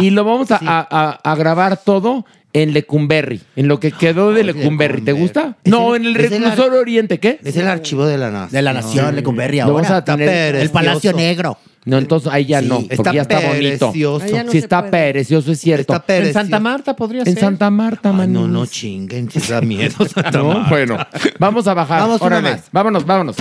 Y 0.00 0.10
lo 0.10 0.24
vamos 0.24 0.50
a, 0.52 0.56
a- 0.64 0.86
a- 0.90 1.32
a 1.32 1.34
grabar 1.36 1.76
todo 1.78 2.24
en 2.52 2.72
Lecumberri, 2.74 3.40
en 3.56 3.66
lo 3.66 3.80
que 3.80 3.90
quedó 3.92 4.30
de 4.32 4.44
Lecumberri. 4.44 5.00
¿Te 5.02 5.12
gusta? 5.12 5.56
Es 5.64 5.70
No, 5.70 5.94
el- 5.96 6.06
en 6.06 6.16
el 6.16 6.20
es 6.24 6.30
reclusor 6.30 6.74
oriente, 6.74 7.18
¿qué? 7.18 7.40
Es 7.42 7.56
el 7.56 7.66
archivo 7.66 8.06
de 8.06 8.18
la 8.18 8.30
nación. 8.30 8.50
De 8.52 8.62
la 8.62 8.72
nación, 8.72 9.16
Lecumberri 9.16 9.58
Lo 9.60 9.72
vamos 9.72 9.86
ahora. 9.86 9.96
a 9.96 10.04
tener- 10.04 10.54
El 10.56 10.70
Palacio. 10.70 11.12
Negro. 11.12 11.58
No, 11.84 11.98
entonces 11.98 12.32
ahí 12.32 12.44
ya 12.46 12.60
Sí, 12.60 12.68
no, 12.68 12.78
está 12.78 12.94
porque 12.96 13.14
ya 13.16 13.22
está 13.22 13.40
bonito. 13.40 13.86
precioso. 13.90 14.24
Ahí 14.24 14.30
ya 14.32 14.44
no 14.44 14.52
sí 14.52 14.58
se 14.58 14.64
está 14.64 14.88
puede. 14.88 15.12
precioso, 15.14 15.50
es 15.50 15.58
cierto. 15.58 15.94
Está 15.96 16.16
En 16.18 16.32
Santa. 16.32 16.60
Marta 16.60 16.94
podría 16.94 17.22
en 17.22 17.26
ser. 17.34 17.40
Santa 17.40 17.70
Marta, 17.70 18.12
Maniwis. 18.12 18.40
no, 18.40 18.46
no 18.46 18.66
chinguen, 18.66 19.28
si 19.28 19.40
da 19.40 19.60
miedo 19.62 19.96
Santa 20.06 20.30
No, 20.38 20.64
bueno, 20.68 20.96
vamos 21.40 21.66
a 21.66 21.74
bajar. 21.74 22.02
Vamos 22.02 22.20
una 22.20 22.26
Órale, 22.38 22.50
más. 22.52 22.64
vámonos, 22.70 23.04
vámonos. 23.04 23.36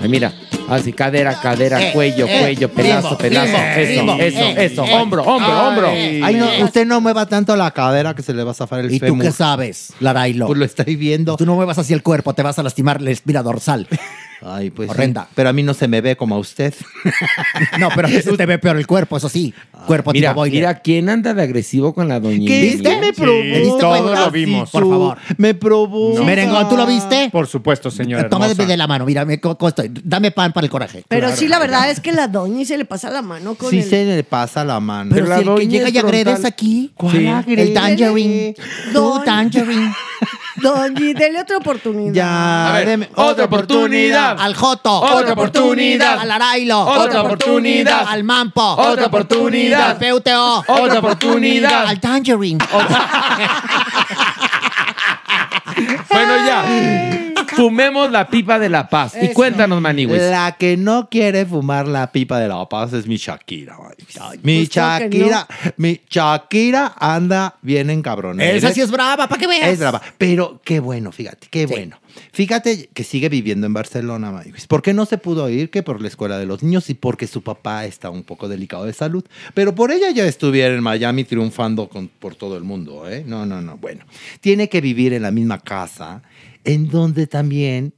Ay, 0.00 0.08
mira, 0.08 0.32
así 0.68 0.92
cadera, 0.92 1.40
cadera, 1.40 1.88
Eh, 1.88 1.92
cuello, 1.92 2.26
eh, 2.28 2.38
cuello, 2.40 2.68
pedazo, 2.72 3.08
limbo, 3.10 3.18
pedazo, 3.18 3.46
limbo, 3.46 3.58
eso, 3.80 3.92
limbo, 3.92 4.12
eso, 4.14 4.40
eh, 4.40 4.54
eso, 4.66 4.84
eh. 4.84 4.94
hombro, 4.94 5.22
hombro, 5.22 5.68
hombro. 5.68 5.88
Ay, 5.88 6.34
no, 6.36 6.64
usted 6.64 6.86
no 6.86 7.00
mueva 7.00 7.26
tanto 7.26 7.56
la 7.56 7.70
cadera 7.72 8.14
que 8.14 8.22
se 8.22 8.32
le 8.32 8.44
va 8.44 8.52
a 8.52 8.54
zafar 8.54 8.80
el 8.80 8.92
¿Y 8.92 9.00
tú 9.00 9.06
fémur. 9.06 9.24
qué 9.24 9.32
sabes, 9.32 9.92
Larailo? 9.98 10.46
Pues 10.46 10.58
lo 10.58 10.64
estoy 10.64 10.94
viendo. 10.96 11.36
Tú 11.36 11.46
no 11.46 11.56
muevas 11.56 11.78
así 11.78 11.92
el 11.92 12.02
cuerpo, 12.02 12.32
te 12.34 12.42
vas 12.42 12.58
a 12.58 12.62
lastimar 12.62 13.02
la 13.02 13.10
espina 13.10 13.42
dorsal. 13.42 13.88
Ay, 14.40 14.70
pues 14.70 14.88
sí. 14.88 14.94
Horrenda. 14.94 15.26
Pero 15.34 15.48
a 15.48 15.52
mí 15.52 15.62
no 15.62 15.74
se 15.74 15.88
me 15.88 16.00
ve 16.00 16.16
como 16.16 16.34
a 16.36 16.38
usted. 16.38 16.72
No, 17.78 17.88
pero 17.94 18.08
a 18.08 18.10
ti 18.10 18.20
te 18.36 18.46
ve 18.46 18.58
peor 18.58 18.76
el 18.76 18.86
cuerpo, 18.86 19.16
eso 19.16 19.28
sí. 19.28 19.52
Cuerpo 19.86 20.12
Mira, 20.12 20.30
tipo 20.30 20.40
boiler. 20.40 20.54
mira, 20.60 20.74
¿quién 20.80 21.08
anda 21.08 21.32
de 21.34 21.42
agresivo 21.42 21.94
con 21.94 22.08
la 22.08 22.18
doña 22.20 22.46
¿Qué? 22.46 22.78
¿Qué 22.82 22.96
me 22.96 23.00
¿Te 23.00 23.06
diste 23.06 23.22
provoca? 23.22 23.78
Todos 24.04 24.18
lo 24.18 24.30
vimos. 24.30 24.70
Por 24.70 24.88
favor. 24.88 25.18
Me 25.36 25.54
provoca. 25.54 26.22
Merengón, 26.22 26.68
¿tú 26.68 26.76
lo 26.76 26.86
viste? 26.86 27.28
Por 27.30 27.46
supuesto, 27.46 27.90
señora 27.90 28.28
Tómame 28.28 28.52
hermosa. 28.52 28.68
de 28.68 28.76
la 28.76 28.86
mano, 28.86 29.04
mira, 29.06 29.24
me, 29.24 29.40
¿cómo 29.40 29.68
estoy? 29.68 29.90
Dame 30.04 30.30
pan 30.30 30.52
para 30.52 30.64
el 30.66 30.70
coraje. 30.70 31.04
Pero 31.08 31.34
sí, 31.34 31.48
la 31.48 31.58
verdad 31.58 31.90
es 31.90 32.00
que 32.00 32.12
la 32.12 32.28
doña 32.28 32.64
se 32.64 32.76
le 32.76 32.84
pasa 32.84 33.10
la 33.10 33.22
mano 33.22 33.54
con 33.54 33.70
Sí 33.70 33.78
el... 33.78 33.84
se 33.84 34.04
le 34.04 34.24
pasa 34.24 34.64
la 34.64 34.80
mano. 34.80 35.10
Pero 35.14 35.26
Pero 35.26 35.36
la 35.36 35.42
si 35.42 35.48
el 35.48 35.54
que 35.54 35.64
doña 35.66 35.70
llega 35.70 35.88
y 35.90 35.98
agrede 35.98 36.22
frontal. 36.24 36.40
es 36.40 36.44
aquí. 36.44 36.92
¿Cuál 36.96 37.16
Sí. 37.16 37.26
agrede? 37.26 37.62
El 37.62 37.74
tangerine. 37.74 38.54
Don- 38.92 39.18
Tú, 39.20 39.24
tangerine. 39.24 39.94
Doña, 40.60 41.14
dele 41.14 41.40
otra 41.40 41.56
oportunidad. 41.58 42.12
Ya, 42.12 42.74
A 42.74 42.78
ver, 42.80 42.88
deme- 42.88 43.08
otra 43.14 43.44
oportunidad. 43.44 44.27
Al 44.38 44.54
Joto. 44.54 45.00
Otra 45.00 45.32
oportunidad. 45.32 46.18
Al 46.18 46.30
Arailo. 46.30 46.80
Otra 46.80 47.22
oportunidad. 47.22 48.06
Al 48.08 48.24
Mampo. 48.24 48.62
Otra 48.62 49.06
oportunidad. 49.06 49.90
Al 49.90 49.96
PUTO. 49.98 50.64
Otra 50.66 50.98
oportunidad. 50.98 51.86
Al 51.86 52.00
Tangerine. 52.00 52.58
Bueno, 56.10 56.34
ya. 56.44 56.64
Fumemos 57.54 58.10
la 58.10 58.28
pipa 58.28 58.58
de 58.58 58.68
la 58.68 58.88
paz. 58.88 59.14
Y 59.20 59.28
cuéntanos, 59.28 59.80
Maniwis. 59.80 60.22
La 60.22 60.52
que 60.52 60.76
no 60.76 61.08
quiere 61.08 61.44
fumar 61.44 61.88
la 61.88 62.12
pipa 62.12 62.38
de 62.38 62.48
la 62.48 62.68
paz 62.68 62.92
es 62.92 63.06
mi 63.06 63.16
Shakira. 63.16 63.76
Mi 64.42 64.58
pues 64.58 64.68
que 64.68 64.74
Shakira, 64.74 65.46
mi 65.76 66.00
Shakira 66.08 66.94
anda 66.98 67.56
bien 67.62 67.90
encabronada. 67.90 68.48
Esa 68.50 68.72
sí 68.72 68.80
es 68.80 68.90
brava, 68.90 69.26
para 69.28 69.40
que 69.40 69.46
veas. 69.46 69.68
Es 69.68 69.78
brava. 69.80 70.00
Pero 70.16 70.60
qué 70.64 70.78
bueno, 70.80 71.10
fíjate, 71.10 71.48
qué 71.50 71.66
bueno. 71.66 71.98
Fíjate 72.32 72.88
que 72.92 73.04
sigue 73.04 73.28
viviendo 73.28 73.66
en 73.66 73.72
Barcelona, 73.72 74.30
Maniwis. 74.30 74.66
¿Por 74.66 74.82
qué 74.82 74.94
no 74.94 75.04
se 75.06 75.18
pudo 75.18 75.48
ir? 75.50 75.70
Que 75.70 75.82
por 75.82 76.00
la 76.00 76.08
escuela 76.08 76.38
de 76.38 76.46
los 76.46 76.62
niños 76.62 76.88
y 76.90 76.94
porque 76.94 77.26
su 77.26 77.42
papá 77.42 77.84
está 77.84 78.10
un 78.10 78.22
poco 78.22 78.48
delicado 78.48 78.84
de 78.84 78.92
salud. 78.92 79.24
Pero 79.54 79.74
por 79.74 79.90
ella 79.90 80.10
ya 80.10 80.26
estuviera 80.26 80.74
en 80.74 80.82
Miami 80.82 81.24
triunfando 81.24 81.88
con- 81.88 82.08
por 82.08 82.34
todo 82.34 82.56
el 82.56 82.64
mundo, 82.64 83.08
¿eh? 83.08 83.24
No, 83.26 83.44
no, 83.46 83.60
no. 83.60 83.76
Bueno, 83.76 84.04
tiene 84.40 84.68
que 84.68 84.80
vivir 84.80 85.12
en 85.12 85.22
la 85.22 85.30
misma 85.30 85.58
casa, 85.60 86.22
en 86.64 86.88
donde 86.88 87.26
también, 87.26 87.92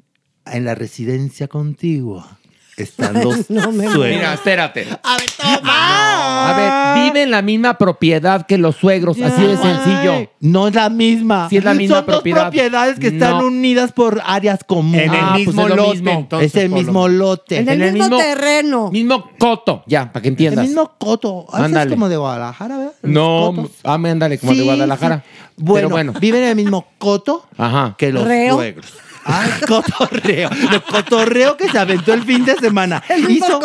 en 0.47 0.65
la 0.65 0.75
residencia 0.75 1.47
contigua, 1.49 2.40
están 2.83 3.23
los 3.23 3.49
No 3.51 3.73
me 3.73 3.85
suegros. 3.85 4.17
Mira, 4.17 4.35
espérate. 4.35 4.87
A 5.03 5.17
ver, 5.17 5.31
toma. 5.37 6.51
A 6.51 6.95
ver, 6.95 7.05
vive 7.05 7.23
en 7.23 7.31
la 7.31 7.43
misma 7.43 7.77
propiedad 7.79 8.47
que 8.47 8.59
los 8.59 8.77
suegros, 8.77 9.17
así 9.21 9.43
de 9.43 9.57
sencillo. 9.57 10.31
No 10.41 10.69
es 10.69 10.75
la 10.75 10.89
misma. 10.91 11.49
Sí 11.49 11.57
es 11.59 11.65
la 11.65 11.75
misma 11.75 11.97
Son 11.97 12.05
propiedad. 12.07 12.37
dos 12.39 12.45
propiedades 12.51 12.99
que 12.99 13.09
están 13.09 13.39
No. 13.39 13.47
unidas 13.47 13.93
por 13.93 14.21
áreas 14.25 14.61
comunes. 14.65 15.07
En 15.07 15.15
el 15.15 15.21
Ah, 15.21 15.31
pues 15.35 15.47
mismo 15.49 15.63
es 15.63 15.69
lo 15.69 15.77
lote, 15.77 15.91
mismo. 15.93 16.11
entonces, 16.13 16.55
es 16.55 16.63
el 16.65 16.69
mismo 16.71 17.09
lote. 17.09 17.59
En 17.59 17.69
el, 17.69 17.93
mismo, 17.93 18.17
terreno. 18.17 18.91
Mismo 18.91 19.31
coto, 19.39 19.83
ya, 19.87 20.11
para 20.13 20.23
que 20.23 20.29
El 20.29 20.33
entiendas. 20.33 20.67
mismo 20.67 20.93
coto. 20.99 21.47
Ah, 21.53 21.65
Ándale. 21.65 21.91
Es 21.91 21.95
como 21.95 22.09
de 22.09 22.17
Guadalajara, 22.17 22.77
¿verdad? 22.79 22.93
Los 23.03 23.13
No, 23.13 23.69
ah, 23.85 23.95
ándale, 23.95 24.39
como 24.39 24.55
de 24.55 24.63
Guadalajara. 24.63 25.25
sí. 25.27 25.41
Bueno, 25.57 25.75
Pero 25.75 25.89
bueno. 25.91 26.13
viven 26.19 26.43
en 26.43 26.49
el 26.51 26.57
mismo 26.57 26.87
coto 26.99 27.45
Ajá. 27.59 27.95
que 27.99 28.13
los 28.13 28.25
Reo. 28.25 28.55
suegros. 28.57 28.87
Ay, 29.31 29.51
cotorreo. 29.67 30.51
Lo 30.73 30.83
cotorreo 30.85 31.57
que 31.57 31.69
se 31.69 31.79
aventó 31.79 32.13
el 32.13 32.23
fin 32.23 32.45
de 32.45 32.57
semana. 32.57 33.03
El 33.09 33.31
Hizo, 33.31 33.61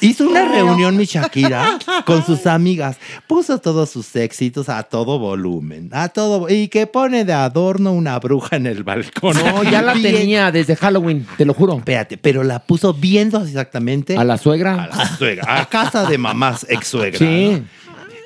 hizo 0.00 0.24
una 0.28 0.44
reunión 0.44 0.96
mi 0.96 1.04
Shakira 1.04 1.78
con 2.06 2.24
sus 2.24 2.46
amigas. 2.46 2.96
Puso 3.26 3.58
todos 3.58 3.90
sus 3.90 4.14
éxitos 4.16 4.68
a 4.68 4.82
todo 4.82 5.18
volumen. 5.18 5.90
A 5.92 6.08
todo. 6.08 6.48
Y 6.48 6.68
que 6.68 6.86
pone 6.86 7.24
de 7.24 7.32
adorno 7.32 7.92
una 7.92 8.18
bruja 8.18 8.56
en 8.56 8.66
el 8.66 8.82
balcón. 8.82 9.36
No, 9.36 9.62
ya 9.64 9.82
la 9.82 9.94
Bien- 9.94 10.14
tenía 10.14 10.50
desde 10.52 10.76
Halloween, 10.76 11.26
te 11.36 11.44
lo 11.44 11.54
juro. 11.54 11.76
Espérate, 11.78 12.16
pero 12.18 12.42
la 12.42 12.58
puso 12.60 12.92
viendo 12.94 13.42
exactamente 13.42 14.16
A 14.16 14.24
la 14.24 14.38
suegra. 14.38 14.84
a 14.84 14.86
la 14.96 15.16
suegra, 15.16 15.60
a 15.60 15.66
casa 15.66 16.04
de 16.06 16.18
mamás 16.18 16.66
ex 16.68 16.86
suegra. 16.88 17.18
Sí. 17.18 17.62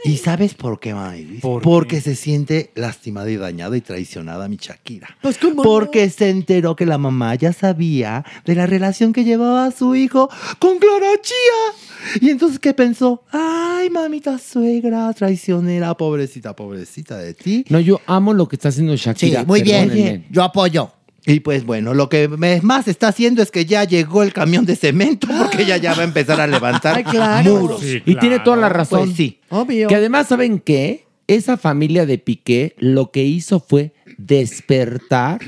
¿Y 0.05 0.19
sabes 0.19 0.55
por 0.55 0.79
qué, 0.81 0.93
Mayris? 0.95 1.41
¿Por 1.41 1.61
qué? 1.61 1.65
Porque 1.65 2.01
se 2.01 2.15
siente 2.15 2.71
lastimada 2.75 3.31
y 3.31 3.37
dañada 3.37 3.77
y 3.77 3.81
traicionada 3.81 4.49
mi 4.49 4.57
Shakira. 4.57 5.17
Pues, 5.23 5.39
¿cómo 5.39 5.57
no? 5.57 5.63
Porque 5.63 6.11
se 6.11 6.29
enteró 6.31 6.77
que 6.77 6.85
la 6.87 6.99
mamá 6.99 7.35
ya 7.37 7.53
sabía 7.53 8.25
de 8.45 8.55
la 8.55 8.67
relación 8.67 9.13
que 9.13 9.25
llevaba 9.25 9.71
su 9.71 9.95
hijo 9.97 10.29
con 10.59 10.79
Clara 10.79 11.07
Chía. 11.23 12.21
Y 12.21 12.31
entonces, 12.31 12.59
¿qué 12.59 12.75
pensó? 12.75 13.23
Ay, 13.31 13.89
mamita 13.91 14.39
suegra, 14.39 15.13
traicionera, 15.15 15.95
pobrecita, 15.97 16.55
pobrecita 16.55 17.17
de 17.17 17.33
ti. 17.35 17.65
No, 17.71 17.81
yo 17.81 18.01
amo 18.07 18.35
lo 18.35 18.47
que 18.47 18.57
está 18.57 18.69
haciendo 18.69 18.95
Sí, 18.97 19.05
Shakira. 19.05 19.45
muy 19.45 19.63
bien. 19.63 19.89
perdónenme. 19.89 20.27
Yo 20.31 20.43
apoyo. 20.43 20.91
Y 21.27 21.41
pues 21.41 21.65
bueno, 21.65 21.95
lo 21.95 22.09
que 22.09 22.29
más 22.29 22.87
está 22.87 23.09
haciendo 23.09 23.43
es 23.43 23.51
que 23.51 23.65
ya 23.65 23.85
llegó 23.85 24.23
el 24.23 24.33
camión 24.33 24.67
de 24.67 24.77
cemento 24.77 25.27
porque 25.39 25.63
ella 25.63 25.79
ya 25.79 25.95
va 25.95 26.03
a 26.03 26.05
empezar 26.05 26.41
a 26.41 26.47
levantar 26.47 26.97
Ay, 26.97 27.05
claro. 27.05 27.61
muros. 27.61 27.81
Sí, 27.81 28.03
Y 28.05 28.17
tiene 28.17 28.41
toda 28.41 28.57
la 28.57 28.69
razón. 28.69 29.07
Pues 29.07 29.17
sí. 29.17 29.41
Obvio. 29.49 29.89
Que 29.89 29.95
además, 29.95 30.29
¿saben 30.29 30.59
qué? 30.61 31.07
Esa 31.27 31.57
familia 31.57 32.05
de 32.05 32.19
Piqué 32.19 32.75
lo 32.79 33.11
que 33.11 33.25
hizo 33.25 33.59
fue 33.59 33.93
despertar 34.19 35.41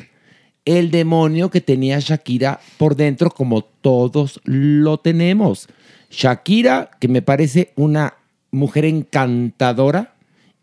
el 0.65 0.91
demonio 0.91 1.51
que 1.51 1.61
tenía 1.61 1.99
Shakira 2.01 2.61
por 2.79 2.97
dentro, 2.97 3.31
como 3.31 3.63
todos 3.63 4.41
lo 4.45 4.99
tenemos. 4.99 5.69
Shakira, 6.11 6.91
que 6.99 7.09
me 7.09 7.21
parece 7.21 7.73
una 7.77 8.15
mujer 8.51 8.87
encantadora, 8.87 10.15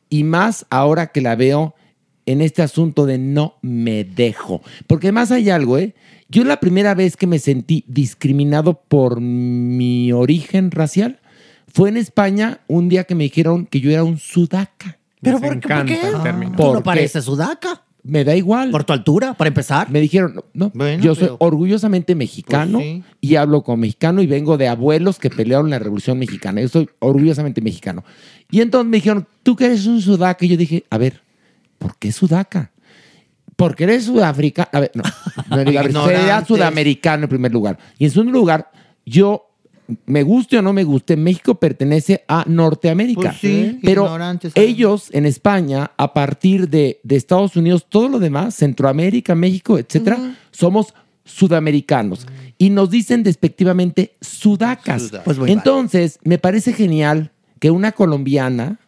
y 0.09 0.23
más 0.23 0.65
ahora 0.69 1.07
que 1.07 1.21
la 1.21 1.35
veo 1.35 1.75
en 2.25 2.41
este 2.41 2.61
asunto 2.61 3.05
de 3.05 3.17
no 3.17 3.55
me 3.61 4.03
dejo. 4.03 4.61
Porque 4.87 5.11
más 5.11 5.31
hay 5.31 5.49
algo, 5.49 5.77
¿eh? 5.77 5.93
Yo 6.29 6.43
la 6.43 6.59
primera 6.59 6.95
vez 6.95 7.15
que 7.17 7.27
me 7.27 7.37
sentí 7.39 7.83
discriminado 7.87 8.81
por 8.87 9.19
mi 9.21 10.11
origen 10.11 10.71
racial 10.71 11.19
fue 11.71 11.89
en 11.89 11.97
España 11.97 12.59
un 12.67 12.89
día 12.89 13.03
que 13.03 13.15
me 13.15 13.23
dijeron 13.25 13.65
que 13.65 13.79
yo 13.79 13.91
era 13.91 14.03
un 14.03 14.17
sudaca. 14.17 14.97
¿Pero 15.21 15.39
por, 15.39 15.59
qué- 15.59 15.67
por 15.67 15.71
encanta 15.71 15.85
qué? 16.01 16.07
el 16.07 16.21
término. 16.23 16.51
Tú 16.51 16.57
¿Por 16.57 16.75
no 16.75 16.83
pareces 16.83 17.23
sudaca. 17.25 17.83
Me 18.05 18.25
da 18.25 18.35
igual. 18.35 18.69
Por 18.71 18.83
tu 18.83 18.91
altura, 18.91 19.33
para 19.33 19.47
empezar. 19.47 19.89
Me 19.89 20.01
dijeron, 20.01 20.33
no, 20.35 20.43
no, 20.53 20.71
Bueno, 20.75 21.01
yo 21.01 21.15
soy 21.15 21.23
pero- 21.25 21.37
orgullosamente 21.39 22.15
mexicano 22.15 22.79
Pues 22.79 22.85
sí. 22.95 23.03
y 23.21 23.35
hablo 23.35 23.63
como 23.63 23.77
mexicano 23.77 24.21
y 24.21 24.27
vengo 24.27 24.57
de 24.57 24.67
abuelos 24.67 25.19
que 25.19 25.29
pelearon 25.29 25.69
la 25.69 25.79
Revolución 25.79 26.19
Mexicana. 26.19 26.59
Yo 26.61 26.67
soy 26.67 26.89
orgullosamente 26.99 27.61
mexicano. 27.61 28.03
Y 28.51 28.59
entonces 28.59 28.89
me 28.89 28.97
dijeron, 28.97 29.25
tú 29.41 29.55
que 29.55 29.67
eres 29.67 29.85
un 29.85 30.01
sudaca. 30.01 30.43
Y 30.45 30.49
yo 30.49 30.57
dije, 30.57 30.83
a 30.89 30.97
ver, 30.97 31.21
¿por 31.83 31.97
qué 31.97 32.13
sudaca? 32.13 32.71
Porque 33.57 33.83
eres 33.83 34.05
sudafricano. 34.05 34.69
A 34.71 34.79
ver, 34.79 34.91
no. 34.95 35.03
no 35.91 36.45
sudamericano 36.45 37.23
en 37.23 37.29
primer 37.29 37.51
lugar. 37.51 37.77
Y 37.99 38.05
en 38.05 38.11
segundo 38.11 38.31
lugar, 38.31 38.71
yo, 39.05 39.49
me 40.05 40.23
guste 40.23 40.57
o 40.57 40.61
no 40.61 40.71
me 40.71 40.85
guste, 40.85 41.17
México 41.17 41.55
pertenece 41.55 42.23
a 42.29 42.45
Norteamérica. 42.47 43.31
Pues 43.31 43.41
sí, 43.41 43.79
pero 43.83 44.17
ellos 44.55 45.09
en 45.11 45.25
España, 45.25 45.91
a 45.97 46.13
partir 46.13 46.69
de, 46.69 47.01
de 47.03 47.17
Estados 47.17 47.57
Unidos, 47.57 47.85
todo 47.89 48.07
lo 48.07 48.19
demás, 48.19 48.55
Centroamérica, 48.55 49.35
México, 49.35 49.77
etcétera, 49.77 50.37
somos 50.51 50.93
sudamericanos. 51.25 52.25
Y 52.57 52.69
nos 52.69 52.91
dicen 52.91 53.23
despectivamente 53.23 54.15
sudacas. 54.21 55.03
Sudaca. 55.03 55.23
Pues 55.25 55.37
Entonces, 55.47 56.17
me 56.23 56.37
parece 56.37 56.71
genial 56.71 57.33
que 57.59 57.71
una 57.71 57.91
colombiana 57.91 58.79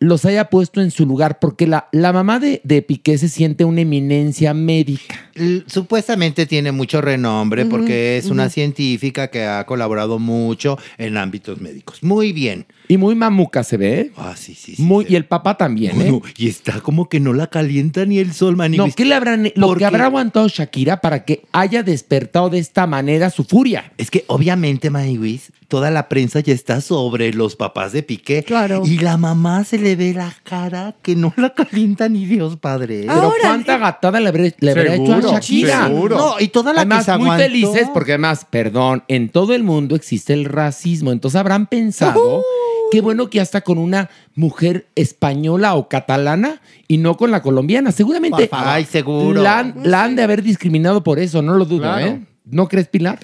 los 0.00 0.24
haya 0.24 0.50
puesto 0.50 0.80
en 0.80 0.90
su 0.90 1.06
lugar, 1.06 1.38
porque 1.38 1.66
la, 1.66 1.88
la 1.92 2.12
mamá 2.12 2.40
de, 2.40 2.60
de 2.64 2.82
Piqué 2.82 3.18
se 3.18 3.28
siente 3.28 3.64
una 3.64 3.82
eminencia 3.82 4.54
médica. 4.54 5.29
Supuestamente 5.66 6.46
tiene 6.46 6.72
mucho 6.72 7.00
renombre 7.00 7.64
porque 7.66 8.16
es 8.16 8.26
una 8.26 8.48
científica 8.48 9.28
que 9.28 9.44
ha 9.44 9.64
colaborado 9.64 10.18
mucho 10.18 10.78
en 10.98 11.16
ámbitos 11.16 11.60
médicos. 11.60 12.02
Muy 12.02 12.32
bien. 12.32 12.66
Y 12.88 12.96
muy 12.96 13.14
mamuca 13.14 13.62
se 13.62 13.76
ve. 13.76 14.00
¿eh? 14.00 14.12
Ah, 14.16 14.34
sí, 14.36 14.54
sí, 14.54 14.74
sí. 14.74 14.82
Muy, 14.82 15.06
y 15.08 15.14
el 15.14 15.24
papá 15.24 15.56
también, 15.56 15.92
¿eh? 15.92 16.10
Bueno, 16.10 16.22
y 16.36 16.48
está 16.48 16.80
como 16.80 17.08
que 17.08 17.20
no 17.20 17.32
la 17.32 17.46
calienta 17.46 18.04
ni 18.04 18.18
el 18.18 18.32
sol, 18.32 18.52
No, 18.52 18.58
Maniwis. 18.58 18.96
¿qué 18.96 19.04
le 19.04 19.14
habrán, 19.14 19.52
lo 19.54 19.74
que 19.76 19.84
habrá 19.84 20.06
aguantado 20.06 20.48
Shakira 20.48 21.00
para 21.00 21.24
que 21.24 21.44
haya 21.52 21.82
despertado 21.82 22.50
de 22.50 22.58
esta 22.58 22.86
manera 22.86 23.30
su 23.30 23.44
furia? 23.44 23.92
Es 23.96 24.10
que 24.10 24.24
obviamente, 24.26 24.90
Maniwis, 24.90 25.52
toda 25.68 25.92
la 25.92 26.08
prensa 26.08 26.40
ya 26.40 26.52
está 26.52 26.80
sobre 26.80 27.32
los 27.32 27.54
papás 27.54 27.92
de 27.92 28.02
Piqué. 28.02 28.42
Claro. 28.42 28.82
Y 28.84 28.98
la 28.98 29.16
mamá 29.16 29.62
se 29.62 29.78
le 29.78 29.94
ve 29.94 30.12
la 30.12 30.34
cara 30.42 30.96
que 31.00 31.14
no 31.14 31.32
la 31.36 31.54
calienta 31.54 32.08
ni 32.08 32.26
Dios 32.26 32.56
padre. 32.56 33.02
Pero 33.02 33.12
Ahora, 33.12 33.36
cuánta 33.40 33.78
gatada 33.78 34.18
le 34.18 34.28
habré, 34.28 34.54
le 34.58 34.70
habrá 34.72 34.94
hecho 34.96 35.14
a 35.14 35.20
Shakira. 35.32 35.86
seguro. 35.86 36.16
No, 36.16 36.34
y 36.40 36.48
toda 36.48 36.72
la 36.72 36.80
Además, 36.80 36.98
que 37.06 37.12
se 37.12 37.18
muy 37.18 37.26
aguantó. 37.26 37.44
felices 37.44 37.88
porque 37.92 38.12
además, 38.12 38.46
perdón, 38.48 39.04
en 39.08 39.28
todo 39.28 39.54
el 39.54 39.62
mundo 39.62 39.94
existe 39.96 40.32
el 40.32 40.44
racismo. 40.44 41.12
Entonces 41.12 41.38
habrán 41.38 41.66
pensado, 41.66 42.42
qué 42.90 43.00
bueno 43.00 43.30
que 43.30 43.40
hasta 43.40 43.60
con 43.60 43.78
una 43.78 44.10
mujer 44.34 44.86
española 44.94 45.74
o 45.74 45.88
catalana 45.88 46.60
y 46.88 46.98
no 46.98 47.16
con 47.16 47.30
la 47.30 47.42
colombiana. 47.42 47.92
Seguramente. 47.92 48.48
Ay, 48.52 48.84
seguro. 48.84 49.42
La, 49.42 49.58
han- 49.60 49.74
la 49.84 50.04
han 50.04 50.16
de 50.16 50.22
haber 50.22 50.42
discriminado 50.42 51.02
por 51.02 51.18
eso, 51.18 51.42
no 51.42 51.54
lo 51.56 51.64
dudo, 51.64 51.82
Claro. 51.82 52.06
¿eh? 52.06 52.20
¿No 52.46 52.66
crees, 52.68 52.88
Pilar? 52.88 53.18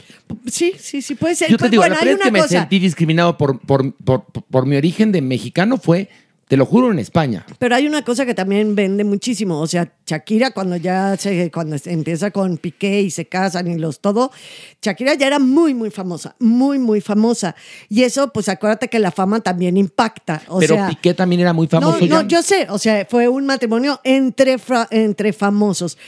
Sí, 0.47 0.75
sí, 0.79 1.03
sí, 1.03 1.17
puede 1.17 1.35
ser. 1.35 1.49
Yo 1.51 1.57
te 1.57 1.63
Pues, 1.63 1.71
digo, 1.73 1.81
bueno, 1.83 1.95
la 1.97 2.01
primera 2.01 2.31
vez 2.31 2.33
que 2.33 2.43
me 2.43 2.61
sentí 2.61 2.79
discriminado 2.79 3.37
por, 3.37 3.59
por, 3.59 3.93
por, 3.97 4.25
por 4.25 4.67
mi 4.67 4.77
origen 4.77 5.11
de 5.11 5.21
mexicano 5.21 5.79
fue, 5.79 6.09
te 6.49 6.57
lo 6.57 6.65
juro, 6.65 6.93
en 6.93 7.01
España. 7.01 7.45
Pero 7.59 7.75
hay 7.75 7.89
una 7.89 8.03
cosa 8.03 8.25
que 8.25 8.33
también 8.33 8.77
vende 8.77 9.03
muchísimo. 9.03 9.61
O 9.61 9.67
sea, 9.67 9.93
Shakira, 10.07 10.53
cuando 10.53 10.77
ya 10.77 11.17
se, 11.17 11.51
cuando 11.51 11.77
empieza 11.87 12.31
con 12.31 12.57
Piqué 12.59 13.01
y 13.03 13.11
se 13.11 13.27
casan 13.27 13.67
y 13.67 13.77
los 13.77 13.99
todo, 13.99 14.31
Shakira 14.81 15.15
ya 15.15 15.27
era 15.27 15.41
muy, 15.41 15.75
muy 15.75 15.91
famosa, 15.91 16.37
muy, 16.39 16.79
muy 16.79 17.01
famosa. 17.01 17.57
Y 17.89 18.05
eso, 18.05 18.33
pues 18.33 18.49
acuérdate 18.49 18.87
que 18.87 19.01
la 19.01 19.11
fama 19.11 19.41
también 19.41 19.77
impacta. 19.77 20.43
O 20.47 20.61
Pero 20.61 20.77
sea, 20.77 20.89
Piqué 20.89 21.15
también 21.15 21.41
era 21.41 21.53
muy 21.53 21.67
famoso. 21.67 21.99
no, 22.01 22.07
no, 22.07 22.23
ya. 22.23 22.29
yo 22.29 22.43
sé, 22.43 22.69
o 22.71 22.79
sea, 22.79 23.05
fue 23.11 23.29
un 23.29 23.45
matrimonio 23.45 24.01
entre, 24.05 24.57
entre 24.91 25.33
famosos. 25.33 25.99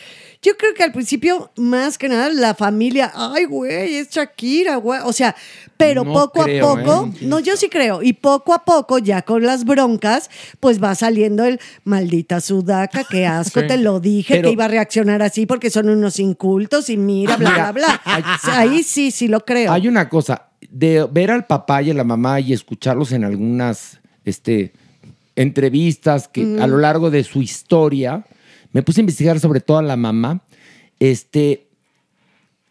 Yo 0.41 0.57
creo 0.57 0.73
que 0.73 0.85
al 0.85 0.93
principio, 0.93 1.51
más 1.57 1.99
que 1.99 2.09
nada, 2.09 2.29
la 2.31 2.55
familia, 2.55 3.11
ay, 3.15 3.45
güey, 3.47 3.97
es 3.97 4.09
Shakira, 4.11 4.77
güey. 4.77 5.01
O 5.05 5.13
sea, 5.13 5.35
pero 5.77 6.05
No 6.05 6.13
poco 6.13 6.45
creo, 6.45 6.69
a 6.71 6.77
poco, 6.85 7.07
¿eh? 7.13 7.19
no, 7.23 7.41
yo 7.41 7.57
sí 7.57 7.69
creo, 7.69 8.03
y 8.05 8.13
poco 8.13 8.55
a 8.55 8.65
poco, 8.65 8.99
ya 8.99 9.23
con 9.23 9.43
las 9.45 9.65
broncas, 9.65 10.31
pues 10.61 10.81
va 10.83 10.95
saliendo 10.95 11.45
el 11.45 11.59
maldita 11.83 12.41
sudaca, 12.41 13.03
qué 13.03 13.27
asco, 13.27 13.61
Sí. 13.63 13.67
te 13.67 13.77
lo 13.79 13.99
dije, 13.99 14.35
Pero- 14.37 14.49
que 14.49 14.53
iba 14.53 14.67
a 14.67 14.69
reaccionar 14.69 15.23
así 15.23 15.45
porque 15.45 15.71
son 15.71 15.89
unos 15.89 16.21
incultos 16.21 16.89
y 16.89 16.97
mira, 16.97 17.37
bla, 17.37 17.51
bla, 17.51 17.73
bla. 17.73 18.03
Ahí 18.45 18.85
sí, 18.85 19.11
sí 19.11 19.27
lo 19.27 19.45
creo. 19.45 19.73
Hay 19.73 19.89
una 19.89 20.09
cosa, 20.09 20.45
de 20.71 21.05
ver 21.11 21.33
al 21.33 21.47
papá 21.47 21.83
y 21.83 21.91
a 21.91 21.95
la 21.95 22.05
mamá 22.05 22.39
y 22.39 22.53
escucharlos 22.53 23.11
en 23.11 23.25
algunas 23.25 23.99
este, 24.25 24.73
entrevistas 25.37 26.29
que 26.29 26.45
Mm. 26.45 26.61
a 26.63 26.67
lo 26.67 26.79
largo 26.79 27.11
de 27.11 27.25
su 27.25 27.43
historia, 27.43 28.25
me 28.73 28.83
puse 28.83 29.01
a 29.01 29.03
investigar 29.03 29.39
sobre 29.41 29.61
todo 29.61 29.79
a 29.79 29.83
la 29.83 29.97
mamá. 29.97 30.43
Este, 31.01 31.69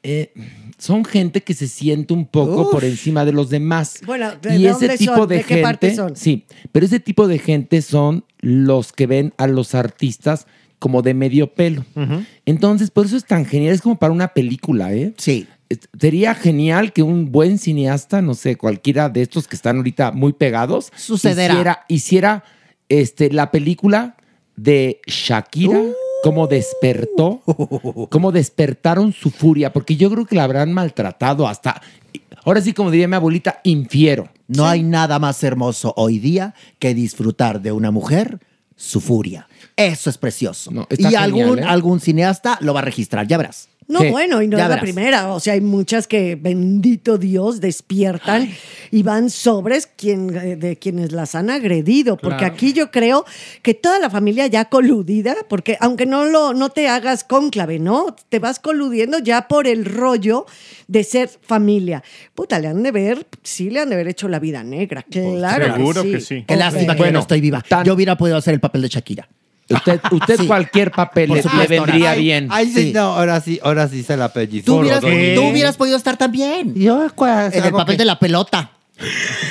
eh, 0.03 0.31
son 0.77 1.03
gente 1.05 1.41
que 1.41 1.53
se 1.53 1.67
siente 1.67 2.13
un 2.13 2.25
poco 2.25 2.63
Uf. 2.63 2.71
por 2.71 2.83
encima 2.83 3.25
de 3.25 3.31
los 3.31 3.49
demás. 3.49 3.99
Bueno, 4.05 4.31
¿de 4.41 4.55
y 4.55 4.63
dónde 4.63 4.87
ese 4.87 4.97
tipo 4.97 5.15
son? 5.15 5.27
de, 5.27 5.35
¿De 5.37 5.41
qué 5.41 5.47
gente, 5.47 5.63
parte 5.63 5.95
son? 5.95 6.15
sí, 6.15 6.45
pero 6.71 6.85
ese 6.85 6.99
tipo 6.99 7.27
de 7.27 7.39
gente 7.39 7.81
son 7.81 8.23
los 8.39 8.93
que 8.93 9.07
ven 9.07 9.33
a 9.37 9.47
los 9.47 9.73
artistas 9.73 10.45
como 10.79 11.01
de 11.01 11.15
medio 11.15 11.53
pelo. 11.53 11.83
Entonces, 12.45 12.91
por 12.91 13.07
eso 13.07 13.17
es 13.17 13.25
tan 13.25 13.45
genial, 13.45 13.73
es 13.73 13.81
como 13.81 13.97
para 13.97 14.13
una 14.13 14.27
película, 14.29 14.93
¿eh? 14.93 15.13
Sí. 15.17 15.47
Sería 15.99 16.35
genial 16.35 16.93
que 16.93 17.01
un 17.01 17.31
buen 17.31 17.57
cineasta, 17.57 18.21
no 18.21 18.35
sé, 18.35 18.55
cualquiera 18.55 19.09
de 19.09 19.23
estos 19.23 19.47
que 19.47 19.55
están 19.55 19.77
ahorita 19.77 20.11
muy 20.11 20.33
pegados, 20.33 20.91
Sucederá. 20.95 21.53
hiciera, 21.53 21.85
hiciera 21.87 22.43
este, 22.89 23.31
la 23.31 23.49
película 23.49 24.16
de 24.57 24.99
Shakira, 25.07 25.79
Uh. 25.79 25.93
cómo 26.23 26.47
despertó, 26.47 27.41
cómo 28.09 28.31
despertaron 28.33 29.13
su 29.13 29.29
furia, 29.29 29.71
porque 29.71 29.95
yo 29.95 30.09
creo 30.11 30.25
que 30.25 30.35
la 30.35 30.43
habrán 30.43 30.73
maltratado 30.73 31.47
hasta, 31.47 31.81
ahora 32.43 32.59
sí, 32.59 32.73
como 32.73 32.91
diría 32.91 33.07
mi 33.07 33.15
abuelita, 33.15 33.61
infiero. 33.63 34.27
No 34.47 34.65
hay 34.65 34.81
nada 34.83 35.19
más 35.19 35.43
hermoso 35.43 35.93
hoy 35.95 36.19
día 36.19 36.53
que 36.79 36.93
disfrutar 36.93 37.61
de 37.61 37.71
una 37.71 37.91
mujer 37.91 38.39
su 38.75 38.99
furia. 38.99 39.47
Eso 39.75 40.09
es 40.09 40.17
precioso. 40.17 40.71
y 40.89 41.15
algún, 41.15 41.59
¿eh? 41.59 41.63
algún 41.63 41.99
cineasta 41.99 42.57
lo 42.61 42.73
va 42.73 42.79
a 42.79 42.83
registrar, 42.83 43.27
ya 43.27 43.37
verás. 43.37 43.69
No, 43.87 44.03
bueno, 44.11 44.41
y 44.41 44.47
no 44.47 44.57
Ya 44.57 44.65
es 44.65 44.69
la 44.69 44.81
primera. 44.81 45.33
O 45.33 45.39
sea, 45.39 45.53
hay 45.53 45.61
muchas 45.61 46.07
que, 46.07 46.35
bendito 46.35 47.17
Dios, 47.17 47.61
despiertan 47.61 48.49
y 48.91 49.03
van 49.03 49.29
sobres 49.29 49.87
quien, 49.87 50.35
eh, 50.35 50.55
de 50.57 50.77
quienes 50.77 51.13
las 51.13 51.35
han 51.35 51.49
agredido. 51.49 52.17
Porque 52.17 52.43
aquí 52.43 52.73
yo 52.73 52.91
creo 52.91 53.25
que 53.61 53.73
toda 53.73 53.99
la 53.99 54.09
familia 54.09 54.47
ya 54.47 54.65
coludida, 54.65 55.35
porque 55.47 55.77
aunque 55.79 56.05
no, 56.05 56.25
lo, 56.25 56.53
no 56.53 56.69
te 56.69 56.89
hagas 56.89 57.23
cónclave, 57.23 57.79
¿no? 57.79 58.15
Te 58.27 58.39
vas 58.39 58.59
coludiendo 58.59 59.19
ya 59.19 59.47
por 59.47 59.67
el 59.67 59.85
rollo 59.85 60.45
de 60.87 61.03
ser 61.05 61.29
familia. 61.41 62.03
Puta, 62.35 62.59
le 62.59 62.67
han 62.67 62.83
de 62.83 62.91
ver, 62.91 63.25
sí 63.43 63.69
le 63.69 63.79
han 63.79 63.89
de 63.89 63.95
haber 63.95 64.09
hecho 64.09 64.27
la 64.27 64.39
vida 64.39 64.63
negra. 64.63 65.03
Claro. 65.03 65.65
Qué 66.45 66.53
Ok. 66.53 66.59
lástima 66.59 66.95
que 66.95 67.03
yo 67.03 67.11
no 67.11 67.19
estoy 67.19 67.39
viva. 67.41 67.63
Yo 67.85 67.93
hubiera 67.93 68.17
podido 68.17 68.37
hacer 68.37 68.53
el 68.53 68.59
papel 68.59 68.81
de 68.81 68.89
Shakira. 68.89 69.29
Usted, 69.69 69.99
usted 70.11 70.37
Sí. 70.37 70.47
cualquier 70.47 70.91
papel 70.91 71.29
le, 71.29 71.67
vendría 71.67 72.11
Ay, 72.11 72.21
bien. 72.21 72.47
Ay, 72.51 72.71
sí, 72.71 72.91
no, 72.93 73.01
ahora 73.17 73.41
sí, 73.41 73.59
ahora 73.61 73.87
sí 73.89 74.01
se 74.03 74.15
la 74.15 74.31
pellizco. 74.31 74.65
Tú 74.71 74.79
hubieras, 74.79 75.01
tú 75.01 75.07
hubieras 75.43 75.75
podido 75.75 75.97
estar 75.97 76.15
también. 76.17 76.73
Yo, 76.75 77.03
En 77.03 77.63
el 77.65 77.71
papel 77.71 77.95
que- 77.95 77.97
de 77.97 78.05
la 78.05 78.17
pelota. 78.19 78.71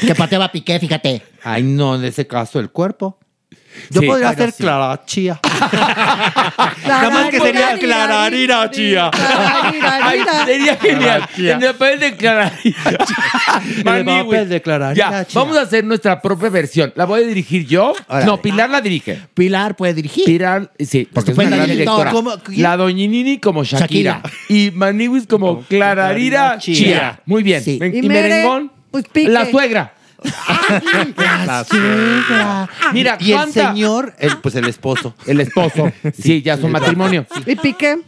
Que 0.01 0.15
pateaba 0.15 0.51
Piqué, 0.51 0.79
fíjate. 0.81 1.23
Ay, 1.45 1.63
no, 1.63 1.95
en 1.95 2.05
ese 2.05 2.27
caso 2.27 2.59
el 2.59 2.71
cuerpo. 2.71 3.19
Yo 3.91 4.01
Sí, 4.01 4.07
podría 4.07 4.27
bueno, 4.29 4.43
ser 4.43 4.53
sí. 4.53 4.63
Clara 4.63 5.01
Chía. 5.07 5.41
Nada 6.87 7.11
más 7.11 7.31
que 7.31 7.41
sería 7.41 7.79
Clararira 7.79 8.71
Chía. 8.71 9.11
Ay, 9.13 10.21
sería 10.45 10.77
genial. 10.77 11.29
En 11.37 11.63
el 11.63 11.75
papel 11.75 12.01
de 12.01 12.17
Clararira. 12.17 12.77
En 13.79 13.89
el 13.89 14.05
papel 14.05 14.49
de 14.49 14.63
Clararira 14.63 15.11
Ya, 15.11 15.25
Chía. 15.27 15.41
vamos 15.41 15.57
a 15.57 15.63
hacer 15.63 15.85
nuestra 15.85 16.21
propia 16.21 16.49
versión. 16.51 16.93
¿La 16.97 17.05
voy 17.05 17.23
a 17.23 17.27
dirigir 17.27 17.67
yo? 17.67 17.95
Órale. 18.09 18.27
No, 18.27 18.41
Pilar 18.43 18.71
la 18.71 18.81
dirige. 18.81 19.21
Pilar 19.35 19.77
puede 19.77 19.95
dirigir. 19.95 20.25
Pilar, 20.25 20.71
sí, 20.79 21.09
porque 21.13 21.33
es 21.33 21.39
una 21.39 21.45
Estupenda 21.45 21.57
gran 21.57 21.71
directora. 21.71 22.11
directora. 22.11 22.13
¿Cómo? 22.13 22.43
¿Quién? 22.45 22.63
La 22.63 22.77
Doñinini 22.77 23.39
como 23.39 23.65
Shakira. 23.65 24.23
Y 24.49 24.71
Maniwis 24.75 25.27
como 25.27 25.63
Clararira 25.63 26.59
Chía. 26.59 26.75
Chía. 26.77 27.21
Muy 27.27 27.43
bien. 27.43 27.63
Sí. 27.63 27.79
Y 27.83 27.99
Y, 27.99 28.03
Mere, 28.03 28.29
Merengón, 28.29 28.73
pues 28.91 29.05
pique. 29.13 29.29
la 29.31 29.47
suegra. 29.51 29.93
La 31.47 31.65
suegra. 31.65 32.69
Mira, 32.93 33.17
y 33.21 33.31
el 33.33 33.37
¿cuánta- 33.39 33.69
señor, 33.71 34.15
el, 34.19 34.37
pues 34.39 34.55
el 34.55 34.67
esposo. 34.67 35.15
El 35.27 35.41
esposo. 35.41 35.91
Sí, 36.21 36.43
ya 36.43 36.57
su 36.57 36.69
matrimonio. 36.69 37.27
¿Y 37.47 37.57
Piqué? 37.57 37.99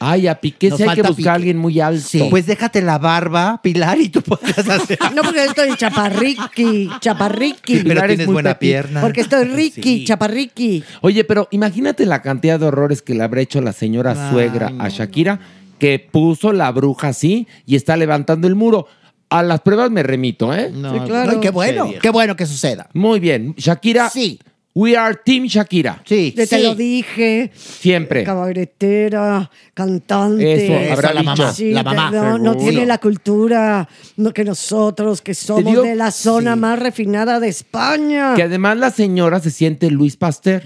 Ay, 0.00 0.26
a 0.26 0.34
Piqué 0.34 0.68
Nos 0.70 0.78
sí 0.78 0.82
hay 0.82 0.88
que 0.90 0.94
falta 0.96 1.08
buscar 1.10 1.32
a 1.32 1.36
alguien 1.36 1.56
muy 1.56 1.80
alto. 1.80 2.28
Pues 2.28 2.46
déjate 2.46 2.82
la 2.82 2.98
barba, 2.98 3.60
Pilar, 3.62 3.98
y 4.00 4.08
tú 4.08 4.20
puedes 4.22 4.58
hacer. 4.68 4.98
No, 5.14 5.22
porque 5.22 5.44
estoy 5.44 5.74
chaparriqui, 5.76 6.90
chaparriqui. 7.00 7.76
Pero 7.76 7.88
Pilar 7.88 8.04
es 8.04 8.08
tienes 8.08 8.26
muy 8.26 8.32
buena 8.34 8.54
petit. 8.54 8.70
pierna. 8.72 9.00
Porque 9.00 9.20
estoy 9.22 9.44
Ricky, 9.44 9.82
Sí. 10.00 10.04
chaparriqui. 10.04 10.84
Oye, 11.00 11.24
pero 11.24 11.48
imagínate 11.52 12.04
la 12.06 12.20
cantidad 12.22 12.58
de 12.58 12.66
horrores 12.66 13.02
que 13.02 13.14
le 13.14 13.22
habrá 13.22 13.40
hecho 13.40 13.60
la 13.60 13.72
señora 13.72 14.10
Ay, 14.16 14.30
suegra 14.32 14.72
a 14.78 14.88
Shakira, 14.88 15.38
que 15.78 15.98
puso 16.10 16.52
la 16.52 16.70
bruja 16.72 17.08
así 17.08 17.46
y 17.64 17.76
está 17.76 17.96
levantando 17.96 18.46
el 18.48 18.56
muro. 18.56 18.88
A 19.34 19.42
las 19.42 19.60
pruebas 19.62 19.90
me 19.90 20.02
remito, 20.02 20.54
¿eh? 20.54 20.70
Sí, 20.72 20.80
claro. 21.06 21.32
Ay, 21.32 21.38
qué 21.40 21.50
bueno, 21.50 21.90
qué 22.00 22.10
bueno 22.10 22.36
que 22.36 22.46
suceda. 22.46 22.88
Muy 22.94 23.18
bien. 23.18 23.54
Shakira. 23.56 24.08
Sí. 24.08 24.38
We 24.76 24.96
are 24.96 25.16
Team 25.24 25.44
Shakira. 25.44 26.02
Sí. 26.04 26.34
Te 26.36 26.60
lo 26.60 26.74
dije. 26.74 27.52
Siempre. 27.54 28.24
Cabaretera, 28.24 29.48
cantante. 29.72 30.64
Eso, 30.66 30.92
habrá 30.92 31.14
la 31.14 31.22
mamá, 31.22 31.52
Sí, 31.52 31.70
la 31.70 31.84
mamá. 31.84 32.10
No, 32.10 32.38
no 32.38 32.56
tiene 32.56 32.84
la 32.84 32.98
cultura 32.98 33.88
no, 34.16 34.32
que 34.32 34.44
nosotros, 34.44 35.22
que 35.22 35.34
somos 35.34 35.64
digo- 35.64 35.82
de 35.82 35.94
la 35.94 36.10
zona 36.10 36.56
más 36.56 36.78
refinada 36.78 37.38
de 37.38 37.48
España. 37.48 38.34
Que 38.34 38.42
además 38.44 38.76
la 38.76 38.90
señora 38.90 39.38
se 39.38 39.50
siente 39.50 39.90
Luis 39.92 40.16
Pasteur. 40.16 40.62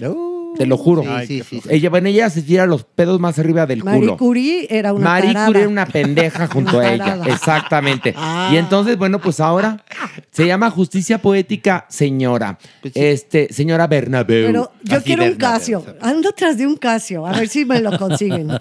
Te 0.59 0.67
lo 0.67 0.77
juro. 0.77 1.03
Sí, 1.21 1.27
sí, 1.27 1.43
sí, 1.49 1.61
sí. 1.63 1.69
Ella, 1.71 1.91
bueno, 1.91 2.09
ella 2.09 2.29
se 2.31 2.43
tira 2.43 2.67
los 2.67 2.85
pedos 2.85 3.19
más 3.21 3.39
arriba 3.39 3.67
del 3.67 3.85
Marie 3.85 4.01
culo. 4.01 4.17
Curie 4.17 4.67
era 4.71 4.93
una 4.93 5.05
Marie 5.05 5.29
tarada. 5.33 5.47
Curie 5.47 5.61
era 5.63 5.71
una 5.71 5.87
pendeja 5.87 6.47
junto 6.53 6.79
Una 6.79 6.87
a 6.89 6.93
ella. 6.93 7.19
Exactamente. 7.27 8.15
Ah. 8.17 8.51
Y 8.53 8.57
entonces, 8.57 8.97
bueno, 8.99 9.21
pues 9.21 9.41
ahora 9.41 9.83
se 10.31 10.47
llama 10.47 10.71
Justicia 10.71 11.19
Poética 11.19 11.87
Señora. 11.89 12.59
Este, 12.95 13.53
señora 13.53 13.87
Bernabeu. 13.87 14.47
Pero 14.47 14.73
yo 14.83 14.97
Así, 14.97 15.05
quiero 15.05 15.25
un. 15.25 15.35
Casio. 15.35 15.85
Ando 16.01 16.33
tras 16.33 16.59
de 16.59 16.67
un 16.67 16.77
Casio. 16.77 17.27
A 17.27 17.33
ver 17.33 17.49
si 17.49 17.65
me 17.65 17.81
lo 17.81 17.97
consiguen. 17.99 18.49
No, 18.49 18.61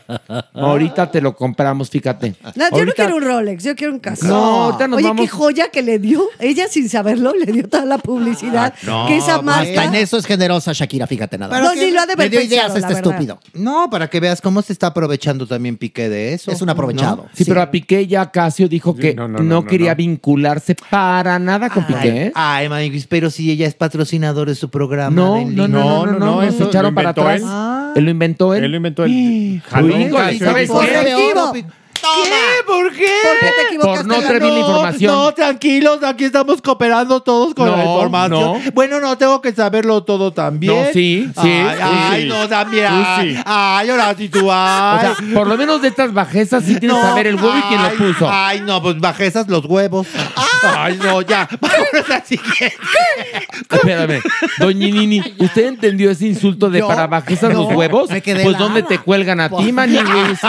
Ahorita 0.53 1.09
te 1.11 1.21
lo 1.21 1.35
compramos, 1.35 1.89
fíjate. 1.89 2.35
yo 2.75 2.85
no 2.85 2.91
quiero 2.93 3.15
un 3.17 3.23
Rolex, 3.23 3.63
yo 3.63 3.75
quiero 3.75 3.93
un 3.93 3.99
Casio. 3.99 4.27
No, 4.27 4.35
ahorita 4.65 4.87
nos 4.87 4.97
Oye, 4.97 5.07
vamos- 5.07 5.21
qué 5.25 5.27
joya 5.29 5.69
que 5.69 5.81
le 5.81 5.99
dio. 5.99 6.23
Ella 6.39 6.67
sin 6.67 6.89
saberlo 6.89 7.33
le 7.33 7.51
dio 7.51 7.67
toda 7.67 7.85
la 7.85 7.97
publicidad. 7.97 8.73
No, 8.83 9.07
que 9.07 9.17
esa 9.17 9.33
hasta 9.35 9.41
marca. 9.41 9.85
en 9.85 9.95
eso 9.95 10.17
es 10.17 10.25
generosa 10.25 10.71
Shakira, 10.73 11.07
fíjate 11.07 11.37
nada. 11.37 11.59
No, 11.59 11.73
ni 11.87 11.93
lo 11.93 12.01
ha 12.01 12.05
de 12.05 12.13
haber 12.13 12.29
dio 12.29 12.39
pensado, 12.39 12.77
ideas 12.77 12.83
este 12.83 12.93
estúpido. 12.93 13.39
No, 13.53 13.89
para 13.89 14.09
que 14.09 14.19
veas 14.19 14.41
cómo 14.41 14.61
se 14.61 14.73
está 14.73 14.87
aprovechando 14.87 15.47
también 15.47 15.77
Piqué 15.77 16.09
de 16.09 16.33
eso. 16.33 16.51
Es 16.51 16.61
un 16.61 16.69
aprovechado. 16.69 17.27
Sí, 17.33 17.45
pero 17.45 17.61
a 17.61 17.71
Piqué 17.71 18.07
ya 18.07 18.31
Casio 18.31 18.67
dijo 18.67 18.95
que 18.95 19.15
no, 19.15 19.27
no, 19.27 19.39
no, 19.39 19.43
no, 19.43 19.65
quería 19.65 19.91
no. 19.91 19.97
vincularse 19.97 20.75
para 20.89 21.39
nada 21.39 21.69
con 21.69 21.85
Piqué. 21.85 22.27
¿eh? 22.27 22.31
Ay, 22.35 22.69
Maniguis, 22.69 23.07
pero 23.07 23.29
si 23.29 23.51
ella 23.51 23.67
es 23.67 23.73
patrocinador 23.73 24.47
de 24.47 24.55
su 24.55 24.69
programa. 24.69 25.15
No, 25.15 25.41
no, 25.45 25.67
no, 25.67 26.05
no, 26.05 26.05
no, 26.05 26.19
no, 26.19 26.43
eso 26.43 26.57
se 26.57 26.63
echaron 26.65 26.93
para 26.93 27.09
atrás. 27.09 27.41
él. 27.41 27.47
Ah. 27.47 27.93
Él 27.95 28.05
lo 28.05 28.11
inventó 28.11 28.53
él. 28.53 28.63
Él 28.63 28.71
lo 28.71 28.77
inventó 28.77 29.03
él. 29.05 29.11
Uy, 29.11 29.61
Jaló 29.65 29.87
híjole, 29.87 30.11
Casio 30.11 30.45
¿sabes 30.45 30.69
qué? 30.69 31.65
Correctivo. 32.01 32.23
¿Qué? 32.23 32.63
¿Por 32.65 32.91
qué? 32.93 33.07
¿Por 33.23 33.39
qué 33.39 33.51
te 33.55 33.61
equivocaste? 33.67 34.07
Por 34.07 34.07
no 34.07 34.21
traer 34.21 34.41
bien 34.41 34.53
la 34.53 34.59
información. 34.59 35.13
No, 35.15 35.31
tranquilos, 35.33 36.03
aquí 36.03 36.23
estamos 36.25 36.61
cooperando 36.61 37.21
todos 37.21 37.53
con 37.53 37.69
la 37.69 37.77
No, 37.77 37.83
información. 37.83 38.63
no. 38.65 38.71
Bueno, 38.73 38.99
no, 38.99 39.17
tengo 39.17 39.41
que 39.41 39.53
saberlo 39.53 40.03
todo 40.03 40.31
también. 40.31 40.73
No, 40.73 40.85
sí, 40.93 41.29
sí, 41.33 41.47
Ay, 41.47 41.75
sí, 41.77 41.83
ay, 41.83 42.21
sí. 42.23 42.27
no, 42.27 42.47
también. 42.47 42.87
Tú 42.87 42.93
Ay, 43.05 43.35
sí. 43.35 43.41
ay, 43.45 43.89
ahora 43.89 44.15
sí 44.17 44.29
tú, 44.29 44.49
ay. 44.51 44.97
O 44.97 44.99
sea, 45.15 45.15
por 45.33 45.47
lo 45.47 45.57
menos 45.57 45.81
de 45.81 45.87
estas 45.89 46.13
bajezas 46.13 46.63
sí 46.63 46.75
tienes 46.79 46.97
que 46.97 47.01
No, 47.03 47.09
saber 47.09 47.27
el 47.27 47.35
huevo 47.35 47.57
y 47.57 47.61
quién 47.63 47.79
ay, 47.79 47.95
lo 47.97 48.07
puso. 48.07 48.29
Ay, 48.31 48.61
no, 48.61 48.81
pues 48.81 48.99
bajezas 48.99 49.47
los 49.47 49.65
huevos. 49.65 50.07
Ay, 50.63 50.97
no, 51.03 51.21
ya. 51.21 51.47
Vámonos 51.61 52.09
al 52.09 52.23
siguiente. 52.25 52.73
Espérame, 53.69 54.21
Doñinini, 54.59 55.21
¿usted 55.39 55.65
entendió 55.65 56.11
ese 56.11 56.27
insulto 56.27 56.69
de 56.69 56.79
Yo, 56.79 56.87
para 56.87 57.07
bajezas 57.07 57.53
los 57.53 57.67
huevos? 57.73 58.09
me 58.09 58.21
quedé 58.21 58.43
Pues. 58.43 58.57
¿dónde 58.57 58.83
te 58.83 58.97
cuelgan 58.99 59.39
a 59.39 59.49
ti, 59.49 59.71
Maniwis? 59.71 60.39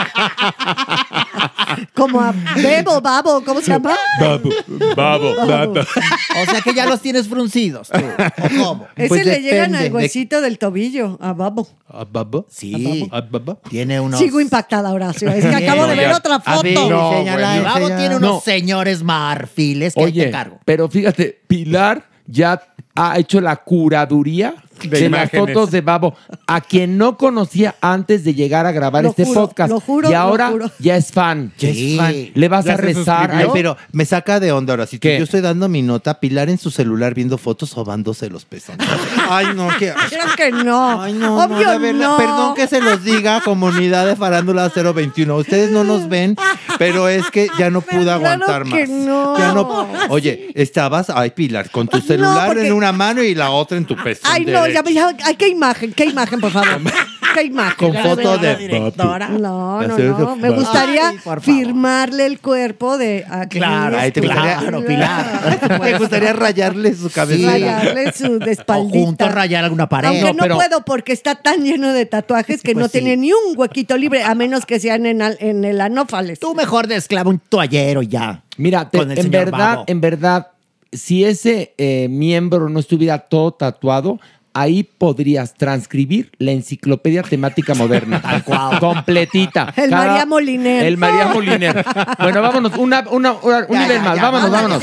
Como 1.94 2.20
a 2.20 2.33
Bebo, 2.57 3.00
Babo, 3.00 3.42
¿cómo 3.44 3.60
se 3.60 3.68
llama? 3.73 3.97
Babo, 4.20 4.50
babo, 4.97 5.34
babo. 5.47 5.73
O 5.73 6.44
sea 6.50 6.60
que 6.62 6.75
ya 6.75 6.86
los 6.86 7.00
tienes 7.00 7.28
fruncidos. 7.28 7.89
tú. 7.89 7.99
¿O 7.99 8.65
cómo? 8.65 8.86
Ese 8.97 9.08
Pues 9.08 9.26
le 9.26 9.41
llegan 9.41 9.73
depende 9.73 9.86
al 9.89 9.92
huesito 9.94 10.41
del 10.41 10.58
tobillo, 10.58 11.18
a 11.20 11.33
Babo. 11.33 11.68
¿A 11.89 12.05
babo? 12.05 12.47
Sí. 12.50 13.08
¿A 13.12 13.20
babo? 13.20 13.60
Tiene 13.68 13.99
unos. 14.00 14.18
Sigo 14.20 14.41
impactada, 14.41 14.91
Horacio. 14.92 15.28
Es 15.31 15.44
que 15.44 15.55
acabo 15.65 15.86
de 15.86 15.94
ver 15.97 16.10
ya. 16.10 16.17
otra 16.17 16.34
A 16.36 16.41
foto. 16.57 16.89
No, 16.91 17.12
señala. 17.12 17.97
tiene 17.97 18.17
unos 18.17 18.20
No. 18.20 18.41
señores 18.41 19.02
marfiles 19.02 19.94
que 19.94 20.00
ahí 20.05 20.12
te 20.12 20.18
Oye, 20.20 20.28
encargo. 20.28 20.60
pero 20.65 20.89
fíjate, 20.89 21.41
Pilar 21.47 22.05
ya 22.26 22.60
ha 22.94 23.18
hecho 23.18 23.41
la 23.41 23.57
curaduría 23.57 24.55
de, 24.78 25.00
De 25.00 25.10
las 25.10 25.31
fotos 25.31 25.70
de 25.70 25.81
Babo, 25.81 26.15
a 26.47 26.60
quien 26.60 26.98
no 26.98 27.16
conocía 27.16 27.74
antes 27.81 28.24
de 28.24 28.34
llegar 28.34 28.66
a 28.66 28.73
grabar 28.73 29.02
Lo 29.05 29.10
este 29.10 29.24
juro, 29.24 29.40
podcast. 29.48 29.70
lo 29.70 29.81
juro, 29.81 30.08
y 30.08 30.12
lo 30.12 30.18
ahora 30.18 30.48
juro. 30.50 30.70
ya 30.78 30.97
es 30.97 31.12
fan. 31.12 31.52
Ya 31.58 31.73
Sí. 31.73 31.92
es 31.92 31.98
fan. 31.98 32.15
Le 32.34 32.48
vas 32.48 32.65
Ya 32.65 32.74
a 32.74 32.76
rezar. 32.76 33.31
Ay, 33.32 33.47
pero 33.52 33.76
me 33.92 34.05
saca 34.05 34.40
de 34.40 34.52
onda 34.52 34.73
ahora. 34.74 34.86
Si 34.86 34.98
¿Qué? 34.98 35.18
yo 35.18 35.24
estoy 35.24 35.40
dando 35.40 35.68
mi 35.68 35.82
nota, 35.82 36.20
Pilar 36.20 36.48
en 36.50 36.58
su 36.58 36.70
celular 36.70 37.15
viendo 37.15 37.39
fotos 37.39 37.70
sobándose 37.70 38.28
los 38.31 38.44
pezones. 38.44 38.86
Ay, 39.31 39.47
no, 39.55 39.68
qué. 39.78 39.92
Creo 40.08 40.24
que 40.36 40.50
no. 40.52 41.02
Ay, 41.02 41.12
no, 41.12 41.36
Obvio 41.44 41.65
no, 41.66 41.73
de 41.73 41.78
verdad, 41.78 42.08
no. 42.08 42.16
Perdón 42.16 42.55
que 42.55 42.66
se 42.66 42.81
los 42.81 43.05
diga, 43.05 43.40
comunidad 43.42 44.07
de 44.07 44.16
Farándula 44.16 44.68
021. 44.70 45.36
Ustedes 45.36 45.70
no 45.70 45.84
nos 45.84 46.08
ven, 46.08 46.36
pero 46.78 47.08
es 47.08 47.31
que 47.31 47.48
ya 47.58 47.70
no 47.70 47.81
pude 47.81 48.02
Claro 48.05 48.24
aguantar 48.26 48.65
que 48.65 48.81
más. 48.86 48.89
no. 48.89 49.39
Ya 49.39 49.52
no. 49.52 49.89
Oye, 50.10 50.50
estabas, 50.55 51.10
ay, 51.10 51.31
Pilar, 51.31 51.70
con 51.70 51.89
tu 51.89 52.00
celular 52.00 52.48
porque- 52.48 52.66
en 52.66 52.73
una 52.73 52.92
mano 52.92 53.23
y 53.23 53.34
la 53.34 53.50
otra 53.50 53.76
en 53.78 53.84
tu 53.84 53.97
pezón. 53.97 54.31
Ay, 54.32 54.44
no, 54.44 54.66
ya, 54.72 54.82
ya, 54.90 55.16
ay, 55.24 55.36
qué 55.36 55.48
imagen, 55.48 55.92
qué 55.92 56.05
imagen, 56.06 56.40
por 56.40 56.50
favor. 56.50 56.80
qué 57.34 57.42
imagen. 57.44 57.76
Con 57.92 58.02
foto 58.02 58.38
de 58.38 58.56
directora. 58.56 59.28
No, 59.28 59.82
no, 59.82 59.98
no. 59.98 60.36
Me 60.36 60.50
gustaría 60.50 61.08
Ay, 61.10 61.18
firmarle 61.40 62.26
el 62.26 62.40
cuerpo 62.40 62.97
de 62.98 63.24
a 63.28 63.47
Claro, 63.48 63.98
ahí 63.98 64.10
te 64.12 64.20
gustaría- 64.20 64.58
Claro, 64.58 64.80
Me 65.82 65.98
gustaría 65.98 66.32
rayarle 66.32 66.94
su 66.94 67.10
cabeza. 67.10 67.50
Rayarle 67.50 68.12
su 68.12 68.38
de 68.38 68.52
espaldita. 68.52 68.98
juntos 68.98 69.32
rayar 69.32 69.64
alguna 69.64 69.88
pared. 69.88 70.08
Aunque 70.08 70.24
no, 70.24 70.32
No, 70.32 70.42
pero- 70.42 70.55
puedo 70.56 70.84
porque 70.84 71.12
está 71.12 71.34
tan 71.36 71.62
lleno 71.62 71.92
de 71.92 72.06
tatuajes 72.06 72.62
que 72.62 72.72
Pues 72.72 72.82
no 72.82 72.86
sí. 72.88 72.92
tiene 73.00 73.16
ni 73.16 73.32
un 73.32 73.56
huequito 73.56 73.97
libre, 73.97 74.22
a 74.24 74.34
menos 74.34 74.66
que 74.66 74.80
sean 74.80 75.06
en, 75.06 75.22
al- 75.22 75.36
en 75.40 75.64
el 75.64 75.80
anófales. 75.80 76.40
Tú 76.40 76.55
mejor 76.55 76.86
desclava 76.86 77.30
un 77.30 77.38
toallero 77.38 78.02
ya. 78.02 78.42
Mira, 78.56 78.88
te- 78.90 78.98
Con 78.98 79.10
el 79.12 79.18
en 79.18 79.24
señor 79.24 79.44
verdad, 79.47 79.58
Babo. 79.58 79.84
en 79.86 80.00
verdad, 80.00 80.48
si 80.92 81.24
ese 81.24 81.74
eh, 81.78 82.08
miembro 82.10 82.68
no 82.68 82.80
estuviera 82.80 83.18
todo 83.18 83.52
tatuado, 83.52 84.18
ahí 84.52 84.83
podrías 84.83 85.55
transcribir 85.55 86.33
la 86.39 86.52
enciclopedia 86.52 87.23
temática 87.23 87.75
moderna. 87.75 88.23
Completita. 88.81 89.73
El 89.77 89.91
María 89.91 90.27
Moliner. 90.27 90.86
El 90.86 90.97
María 90.97 91.27
Moliner. 91.28 91.85
bueno, 92.18 92.43
vámonos. 92.43 92.77
Una, 92.78 93.05
una, 93.10 93.33
una 93.33 93.67
un 93.68 93.75
ya, 93.75 93.83
nivel 93.83 93.97
ya, 93.99 94.02
más. 94.02 94.17
Ya, 94.17 94.23
vámonos, 94.23 94.51
vámonos. 94.51 94.83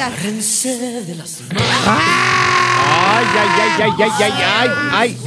Ay, 2.87 3.25
ay, 3.37 3.49
ay, 3.61 3.81
ay, 3.81 3.91
ay, 3.99 4.11
ay, 4.19 4.31
ay, 4.91 5.17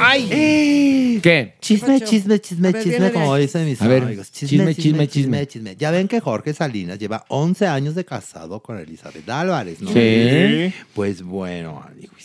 ay. 0.00 0.30
ay. 0.32 1.20
¿Qué? 1.22 1.54
Chisme, 1.60 2.00
chisme, 2.00 2.40
chisme, 2.40 2.72
chisme, 2.74 3.12
como 3.12 3.36
dicen 3.36 3.64
mis 3.64 3.78
ver, 3.80 4.02
amigos. 4.02 4.30
Chisme 4.30 4.74
chisme 4.74 4.74
chisme, 4.74 5.08
chisme, 5.08 5.46
chisme, 5.46 5.76
Ya 5.76 5.90
ven 5.90 6.08
que 6.08 6.20
Jorge 6.20 6.52
Salinas 6.52 6.98
lleva 6.98 7.24
11 7.28 7.66
años 7.66 7.94
de 7.94 8.04
casado 8.04 8.60
con 8.60 8.78
Elizabeth 8.78 9.28
Álvarez, 9.28 9.80
¿no? 9.80 9.90
Sí. 9.92 10.72
Pues 10.94 11.22
bueno, 11.22 11.82
amigos 11.86 12.23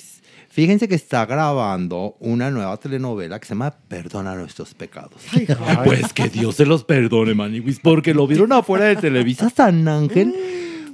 Fíjense 0.60 0.90
que 0.90 0.96
está 0.96 1.26
grabando 1.26 2.18
una 2.20 2.52
nueva 2.52 2.76
telenovela 2.76 3.40
que 3.40 3.48
se 3.48 3.54
llama 3.54 3.74
Perdona 3.88 4.36
nuestros 4.36 4.74
pecados. 4.74 5.22
Pues 5.86 6.12
que 6.12 6.28
Dios 6.28 6.56
se 6.56 6.66
los 6.66 6.84
perdone, 6.84 7.34
Maniwis, 7.34 7.80
porque 7.80 8.14
lo 8.14 8.28
vieron 8.28 8.52
afuera 8.52 8.84
de 8.84 8.98
Televisa 8.98 9.50
San 9.50 9.88
Ángel 9.88 10.36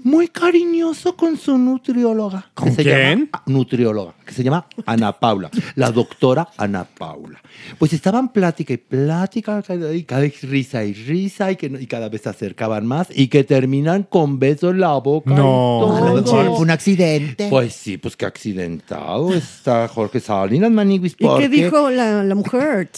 muy 0.05 0.27
cariñoso 0.27 1.15
con 1.15 1.35
su 1.35 1.57
nutrióloga. 1.57 2.51
¿Con 2.53 2.69
que 2.69 2.75
se 2.75 2.83
quién? 2.83 3.19
llama- 3.25 3.43
nutrióloga, 3.47 4.13
que 4.23 4.33
se 4.33 4.43
llama 4.43 4.67
Ana 4.85 5.11
Paula, 5.13 5.49
la 5.73 5.89
doctora 5.91 6.47
Ana 6.57 6.83
Paula. 6.85 7.41
Pues 7.79 7.91
estaban 7.91 8.29
plática 8.31 8.73
y 8.73 8.77
plática, 8.77 9.63
y 9.93 10.03
cada 10.03 10.21
vez 10.21 10.41
risa 10.43 10.83
y 10.85 10.93
risa, 10.93 11.51
y, 11.51 11.55
que, 11.55 11.65
y 11.65 11.87
cada 11.87 12.07
vez 12.07 12.21
se 12.21 12.29
acercaban 12.29 12.85
más, 12.85 13.07
y 13.13 13.29
que 13.29 13.43
terminan 13.43 14.03
con 14.03 14.37
besos 14.37 14.71
en 14.75 14.81
la 14.81 14.93
boca. 14.97 15.31
No. 15.31 15.35
todo. 15.35 15.95
A 15.97 15.99
lo 16.01 16.21
mejor 16.21 16.45
fue 16.45 16.59
un 16.59 16.69
accidente. 16.69 17.47
Pues 17.49 17.73
sí, 17.73 17.97
pues 17.97 18.15
qué 18.15 18.25
accidentado 18.27 19.33
está 19.33 19.87
Jorge 19.87 20.19
Salinas, 20.19 20.69
Maniguis. 20.69 21.15
¿Y 21.17 21.27
qué 21.39 21.49
dijo 21.49 21.89
la, 21.89 22.23
la 22.23 22.35
mujer? 22.35 22.89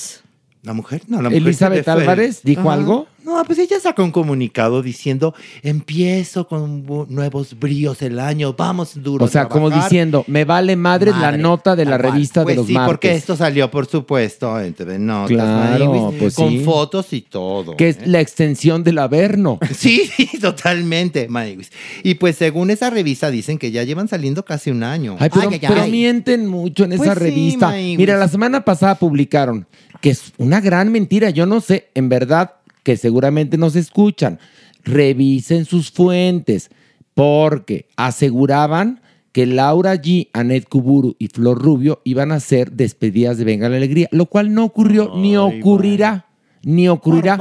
La 0.68 0.74
mujer, 0.74 1.02
no, 1.08 1.22
la 1.22 1.30
mujer 1.30 1.42
Elizabeth 1.42 1.88
Álvarez 1.88 2.42
dijo 2.44 2.62
Ajá. 2.70 2.74
algo. 2.74 3.08
No, 3.24 3.44
pues 3.46 3.60
ella 3.60 3.78
sacó 3.82 4.04
un 4.06 4.12
comunicado 4.12 4.82
diciendo, 4.82 5.34
empiezo 5.62 6.48
con 6.48 6.86
nuevos 7.10 7.60
bríos 7.60 8.02
el 8.02 8.20
año, 8.20 8.54
vamos 8.58 9.02
duro. 9.04 9.26
O 9.26 9.28
sea, 9.28 9.44
a 9.44 9.50
como 9.50 9.68
trabajar". 9.68 9.90
diciendo, 9.92 10.24
me 10.28 10.46
vale 10.46 10.76
madre, 10.78 11.12
la 11.12 11.34
nota 11.38 11.76
de 11.76 11.84
la 11.86 11.98
revista 11.98 12.44
Pues 12.44 12.54
de 12.54 12.58
los 12.58 12.68
sí, 12.68 12.74
martes. 12.74 12.88
porque 12.88 13.12
esto 13.16 13.36
salió, 13.36 13.70
por 13.70 13.86
supuesto, 13.86 14.58
en 14.62 14.74
TV 14.74 14.98
Notas, 14.98 15.36
Claro, 15.36 15.92
Maniguis, 15.94 16.20
pues 16.22 16.36
con 16.36 16.50
sí. 16.50 16.60
fotos 16.60 17.12
y 17.12 17.22
todo. 17.22 17.76
que 17.76 17.90
es 17.90 17.98
¿eh? 17.98 18.02
la 18.06 18.22
extensión 18.22 18.84
del 18.84 18.98
Averno. 19.00 19.60
Sí, 19.78 20.10
sí, 20.16 20.40
totalmente, 20.40 21.28
Maniguis. 21.28 21.72
Y 22.04 22.16
pues 22.16 22.38
según 22.38 22.72
esa 22.72 22.90
revista 22.90 23.30
dicen 23.30 23.58
que 23.58 23.72
ya 23.72 23.84
llevan 23.84 24.08
saliendo 24.08 24.46
casi 24.46 24.72
un 24.72 24.84
año. 24.84 25.18
Ay, 25.20 25.30
pero, 25.34 25.50
Ay, 25.50 25.60
ay, 25.62 25.68
pero 25.68 25.82
ay. 25.82 25.92
mienten 25.92 26.48
mucho 26.48 26.86
en 26.86 26.94
esa 26.94 27.04
Pues 27.04 27.18
revista. 27.18 27.72
Mira, 27.72 28.18
la 28.18 28.28
semana 28.30 28.64
pasada 28.66 28.96
publicaron 28.96 29.68
que 30.02 30.12
es 30.12 30.34
una 30.38 30.62
gran 30.62 30.92
mentira. 30.92 31.30
Yo 31.30 31.46
no 31.46 31.62
sé, 31.62 31.90
en 31.94 32.10
verdad, 32.10 32.56
que 32.84 32.98
seguramente 32.98 33.58
nos 33.58 33.76
escuchan. 33.76 34.40
Revisen 34.84 35.66
sus 35.66 35.92
fuentes, 35.92 36.70
porque 37.14 37.88
aseguraban 37.98 39.02
que 39.32 39.46
Laura 39.46 39.96
G, 39.96 40.30
Anet 40.34 40.68
Kuburu 40.68 41.16
y 41.20 41.28
Flor 41.28 41.62
Rubio 41.62 42.02
iban 42.06 42.32
a 42.32 42.40
ser 42.40 42.72
despedidas 42.72 43.38
de 43.38 43.44
Venga 43.44 43.70
la 43.70 43.78
Alegría, 43.78 44.08
lo 44.12 44.26
cual 44.26 44.54
no 44.54 44.64
ocurrió 44.64 45.14
ni 45.16 45.38
ocurrirá, 45.38 46.26
ni 46.64 46.88
ocurrirá. 46.88 47.38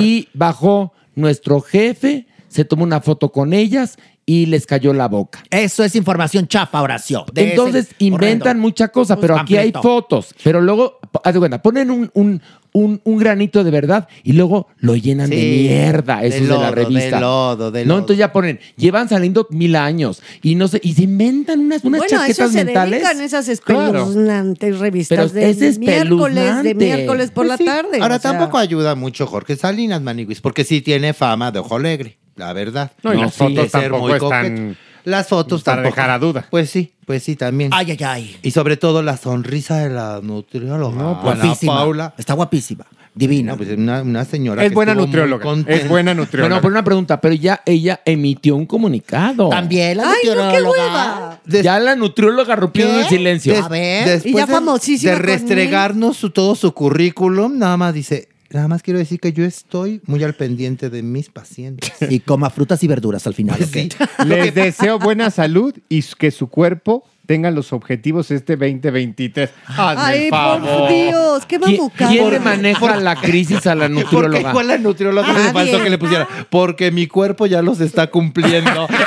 Y 0.00 0.28
bajó 0.32 0.92
nuestro 1.16 1.60
jefe, 1.60 2.26
se 2.48 2.64
tomó 2.64 2.84
una 2.84 3.00
foto 3.00 3.32
con 3.32 3.52
ellas 3.52 3.98
y 4.26 4.46
les 4.46 4.66
cayó 4.66 4.92
la 4.92 5.08
boca. 5.08 5.42
Eso 5.50 5.82
es 5.82 5.96
información 5.96 6.46
chafa, 6.46 6.80
Horacio. 6.82 7.24
de 7.32 7.42
ese 7.42 7.50
Entonces 7.50 7.88
inventan 7.98 8.40
horrendo. 8.48 8.62
mucha 8.62 8.88
cosa, 8.88 9.16
pero 9.18 9.36
aquí 9.36 9.56
hay 9.56 9.72
fotos. 9.72 10.34
Pero 10.44 10.60
luego, 10.60 10.98
haz 11.24 11.32
de 11.34 11.38
cuenta, 11.40 11.60
ponen 11.60 11.90
un, 11.90 12.10
un, 12.14 12.40
un, 12.72 13.00
un 13.02 13.16
granito 13.18 13.64
de 13.64 13.72
verdad 13.72 14.06
y 14.22 14.34
luego 14.34 14.68
lo 14.78 14.94
llenan 14.94 15.30
de 15.30 15.36
mierda, 15.36 16.20
de 16.20 16.28
esos 16.28 16.42
de, 16.42 16.46
lodo, 16.46 16.60
la 16.60 16.68
de 16.70 16.74
revista. 16.76 17.18
lodo, 17.20 17.70
de 17.72 17.84
No, 17.84 17.88
lodo. 17.88 17.98
entonces 18.00 18.18
ya 18.18 18.32
ponen, 18.32 18.60
llevan 18.76 19.08
saliendo 19.08 19.48
mil 19.50 19.74
años 19.74 20.22
y 20.42 20.54
no 20.54 20.68
sé, 20.68 20.78
y 20.84 20.92
se 20.94 21.02
inventan 21.02 21.58
unas, 21.58 21.82
unas 21.82 21.98
bueno, 21.98 22.20
a 22.20 22.26
eso 22.28 22.42
chaquetas 22.44 22.52
se 22.52 22.64
mentales. 22.64 23.00
dedican 23.02 23.20
esas 23.22 23.60
Claro. 23.60 23.98
espeluznantes 23.98 24.78
revistas 24.78 25.32
Pero 25.32 25.44
es 25.48 25.58
de 25.58 25.78
miércoles, 25.80 26.62
de 26.62 26.74
miércoles 26.76 27.30
por 27.32 27.46
Pues 27.46 27.48
la 27.48 27.56
sí. 27.56 27.64
tarde. 27.64 27.98
Ahora 28.00 28.16
o 28.16 28.20
sea. 28.20 28.30
tampoco 28.32 28.58
ayuda 28.58 28.94
mucho 28.94 29.26
Jorge 29.26 29.56
Salinas, 29.56 30.00
Maniguis, 30.02 30.40
porque 30.40 30.62
sí 30.62 30.82
tiene 30.82 31.14
fama 31.14 31.50
de 31.50 31.58
ojo 31.58 31.74
alegre, 31.74 32.18
la 32.40 32.52
verdad. 32.52 32.90
No, 33.04 33.14
y 33.14 33.18
las 33.20 33.32
sí, 33.34 33.38
fotos 33.38 33.70
tampoco 33.70 33.98
muy 34.02 34.12
están 34.14 34.54
coqueto. 34.56 34.80
Las 35.04 35.28
fotos 35.28 35.62
para 35.62 35.76
tampoco. 35.82 35.94
dejar 35.96 36.10
a 36.10 36.18
duda. 36.18 36.46
Pues 36.50 36.68
sí, 36.70 36.92
pues 37.06 37.22
sí, 37.22 37.36
también. 37.36 37.70
Ay, 37.72 37.92
ay, 37.92 37.98
ay. 38.04 38.36
Y 38.42 38.50
sobre 38.50 38.76
todo 38.76 39.02
la 39.02 39.16
sonrisa 39.16 39.78
de 39.78 39.90
la 39.90 40.20
nutrióloga. 40.22 40.94
No, 40.96 41.10
Ana 41.12 41.20
Guapísima. 41.22 41.74
Paula. 41.74 42.14
Está 42.18 42.34
guapísima. 42.34 42.84
Divina. 43.14 43.52
No, 43.52 43.56
pues 43.58 43.70
una, 43.76 44.02
una 44.02 44.24
señora 44.24 44.62
Es 44.62 44.68
que 44.68 44.74
buena 44.74 44.94
nutrióloga. 44.94 45.44
Es 45.66 45.88
buena 45.88 46.14
nutrióloga. 46.14 46.48
Bueno, 46.48 46.60
pero 46.62 46.70
una 46.72 46.84
pregunta, 46.84 47.20
pero 47.20 47.34
ya 47.34 47.60
ella 47.66 48.00
emitió 48.04 48.54
un 48.56 48.66
comunicado. 48.66 49.48
También 49.48 49.96
la 49.96 50.10
Ay, 50.12 50.18
no, 50.28 50.52
qué 50.52 50.62
hueva. 50.62 51.40
Des- 51.44 51.64
Ya 51.64 51.80
la 51.80 51.96
nutrióloga 51.96 52.54
rompió 52.54 52.86
¿Qué? 52.86 53.00
el 53.00 53.06
silencio. 53.08 53.54
Des- 53.54 53.64
A 53.64 53.68
ver. 53.68 54.06
Después 54.06 54.32
Y 54.32 54.36
ya 54.36 54.46
de- 54.46 54.52
famosísima 54.52 55.12
de 55.12 55.18
restregarnos 55.18 56.16
su- 56.18 56.30
todo 56.30 56.54
su 56.54 56.72
currículum, 56.72 57.58
nada 57.58 57.76
más 57.76 57.94
dice, 57.94 58.28
nada 58.50 58.68
más 58.68 58.82
quiero 58.82 58.98
decir 58.98 59.20
que 59.20 59.32
yo 59.32 59.44
estoy 59.44 60.00
muy 60.06 60.22
al 60.24 60.34
pendiente 60.34 60.90
de 60.90 61.02
mis 61.02 61.28
pacientes. 61.28 61.92
Y 62.08 62.20
coma 62.20 62.50
frutas 62.50 62.82
y 62.82 62.88
verduras 62.88 63.26
al 63.26 63.34
final. 63.34 63.58
¿ok? 63.62 63.76
Les 64.26 64.54
deseo 64.54 64.98
buena 64.98 65.30
salud 65.30 65.74
y 65.88 66.02
que 66.02 66.30
su 66.30 66.48
cuerpo 66.48 67.04
tenga 67.26 67.50
los 67.52 67.72
objetivos 67.72 68.30
este 68.32 68.56
2023. 68.56 69.50
Hazme 69.66 70.02
Ay, 70.02 70.24
el 70.24 70.30
por. 70.30 70.88
Dios, 70.88 71.46
qué 71.46 71.60
¿Quién, 71.60 71.76
mamucado. 71.78 72.10
quién 72.10 72.30
le 72.30 72.40
maneja 72.40 72.96
la 72.96 73.14
crisis 73.14 73.66
a 73.68 73.76
la 73.76 73.88
Porque 73.88 74.02
nutrióloga? 74.02 74.50
igual 74.50 74.66
la 74.66 74.78
nutrióloga 74.78 75.32
le 75.32 75.52
faltó 75.52 75.80
que 75.82 75.90
le 75.90 75.98
pusiera, 75.98 76.26
porque 76.50 76.90
mi 76.90 77.06
cuerpo 77.06 77.46
ya 77.46 77.62
los 77.62 77.80
está 77.80 78.08
cumpliendo. 78.08 78.88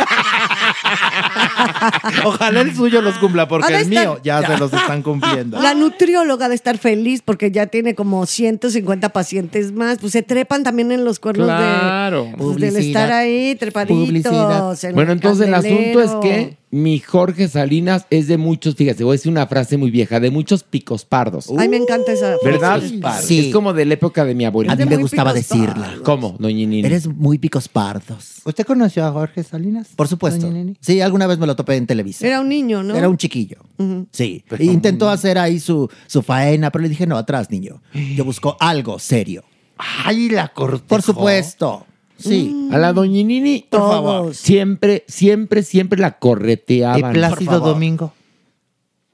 Ojalá 2.26 2.62
el 2.62 2.76
suyo 2.76 3.02
los 3.02 3.16
cumpla, 3.18 3.48
porque 3.48 3.76
el 3.76 3.88
mío 3.88 4.20
ya 4.24 4.46
se 4.46 4.58
los 4.58 4.72
están 4.74 5.02
cumpliendo. 5.02 5.62
La 5.62 5.74
nutrióloga 5.74 6.50
de 6.50 6.56
estar 6.56 6.78
feliz 6.78 7.22
porque 7.24 7.52
ya 7.52 7.68
tiene 7.68 7.96
como 7.96 8.26
150 8.26 9.10
pacientes 9.10 9.72
más. 9.72 9.98
Pues 10.00 10.14
se 10.14 10.24
trepan 10.24 10.64
también 10.64 10.92
en 10.92 11.06
los 11.06 11.20
cuernos 11.20 11.48
Claro. 11.48 12.26
de, 12.26 12.38
pues, 12.38 12.58
del 12.58 12.76
estar 12.78 13.12
ahí 13.12 13.56
trepaditos. 13.56 13.98
Publicidad. 14.08 14.78
en 14.86 14.96
Bueno, 14.96 15.12
entonces 15.12 15.48
el 15.48 15.54
asunto 15.54 16.02
es 16.02 16.12
que 16.22 16.58
mi 16.72 16.98
Jorge 17.00 17.48
Salinas 17.48 18.08
es 18.10 18.28
de 18.28 18.38
muchos, 18.38 18.74
fíjate, 18.76 19.04
voy 19.04 19.12
a 19.14 19.18
decir 19.18 19.32
una 19.32 19.46
frase 19.46 19.78
muy 19.78 19.92
vieja, 19.92 20.20
de 20.20 20.32
muchos 20.32 20.64
picos 20.64 21.06
pardos. 21.06 21.48
Ay, 21.56 21.70
me 21.70 21.78
encanta 21.78 22.12
esa. 22.12 22.36
¿Verdad? 22.44 22.82
frase. 23.00 23.28
Sí. 23.28 23.48
Es 23.48 23.54
como 23.54 23.74
de 23.74 23.86
la 23.86 23.94
época 23.94 24.26
de 24.26 24.34
mi 24.34 24.44
A 24.46 24.48
abuelita. 24.48 24.76
mí 24.76 24.86
me 24.86 24.98
gustaba 24.98 25.34
decirla. 25.34 25.74
pardos. 25.76 26.02
¿Cómo, 26.04 26.36
doña 26.40 26.56
Nini? 26.66 26.80
Eres 26.84 27.08
muy 27.08 27.38
picos 27.38 27.68
pardos. 27.68 28.42
¿Usted 28.44 28.66
conoció 28.66 29.06
a 29.06 29.12
Jorge 29.12 29.44
Salinas? 29.44 29.90
Por 29.96 30.08
supuesto. 30.08 30.52
Sí, 30.82 31.00
alguna 31.00 31.28
vez 31.28 31.38
me 31.38 31.46
lo 31.46 31.56
topé 31.56 31.73
en 31.76 31.88
Televisa. 31.88 32.26
Era 32.28 32.40
un 32.42 32.50
niño, 32.50 32.84
¿no? 32.84 32.96
Era 32.96 33.10
un 33.10 33.18
chiquillo. 33.18 33.58
Sí. 34.12 34.44
Pues 34.48 34.62
E 34.62 34.66
intentó 34.66 35.10
hacer 35.10 35.38
ahí 35.38 35.60
su, 35.60 35.90
su 36.08 36.22
faena, 36.22 36.72
pero 36.72 36.84
le 36.84 36.90
dije, 36.90 37.06
no, 37.08 37.18
atrás, 37.18 37.50
niño. 37.52 37.82
Yo 38.16 38.24
busco 38.26 38.56
algo 38.60 39.00
serio. 39.00 39.44
Ay, 39.78 40.30
la 40.30 40.48
cortejó. 40.50 40.86
Por 40.88 41.02
supuesto. 41.02 41.86
Sí. 42.18 42.52
Mm. 42.54 42.74
A 42.74 42.78
la 42.78 42.94
doña 42.94 43.24
Nini, 43.24 43.66
Por 43.70 43.80
Todos. 43.80 43.92
favor. 43.94 44.36
siempre, 44.36 45.04
siempre, 45.08 45.64
siempre 45.64 46.00
la 46.00 46.10
Y 46.10 46.16
correteaban. 46.20 47.12
Plácido 47.14 47.38
por 47.52 47.60
favor. 47.60 47.74
Domingo. 47.74 48.14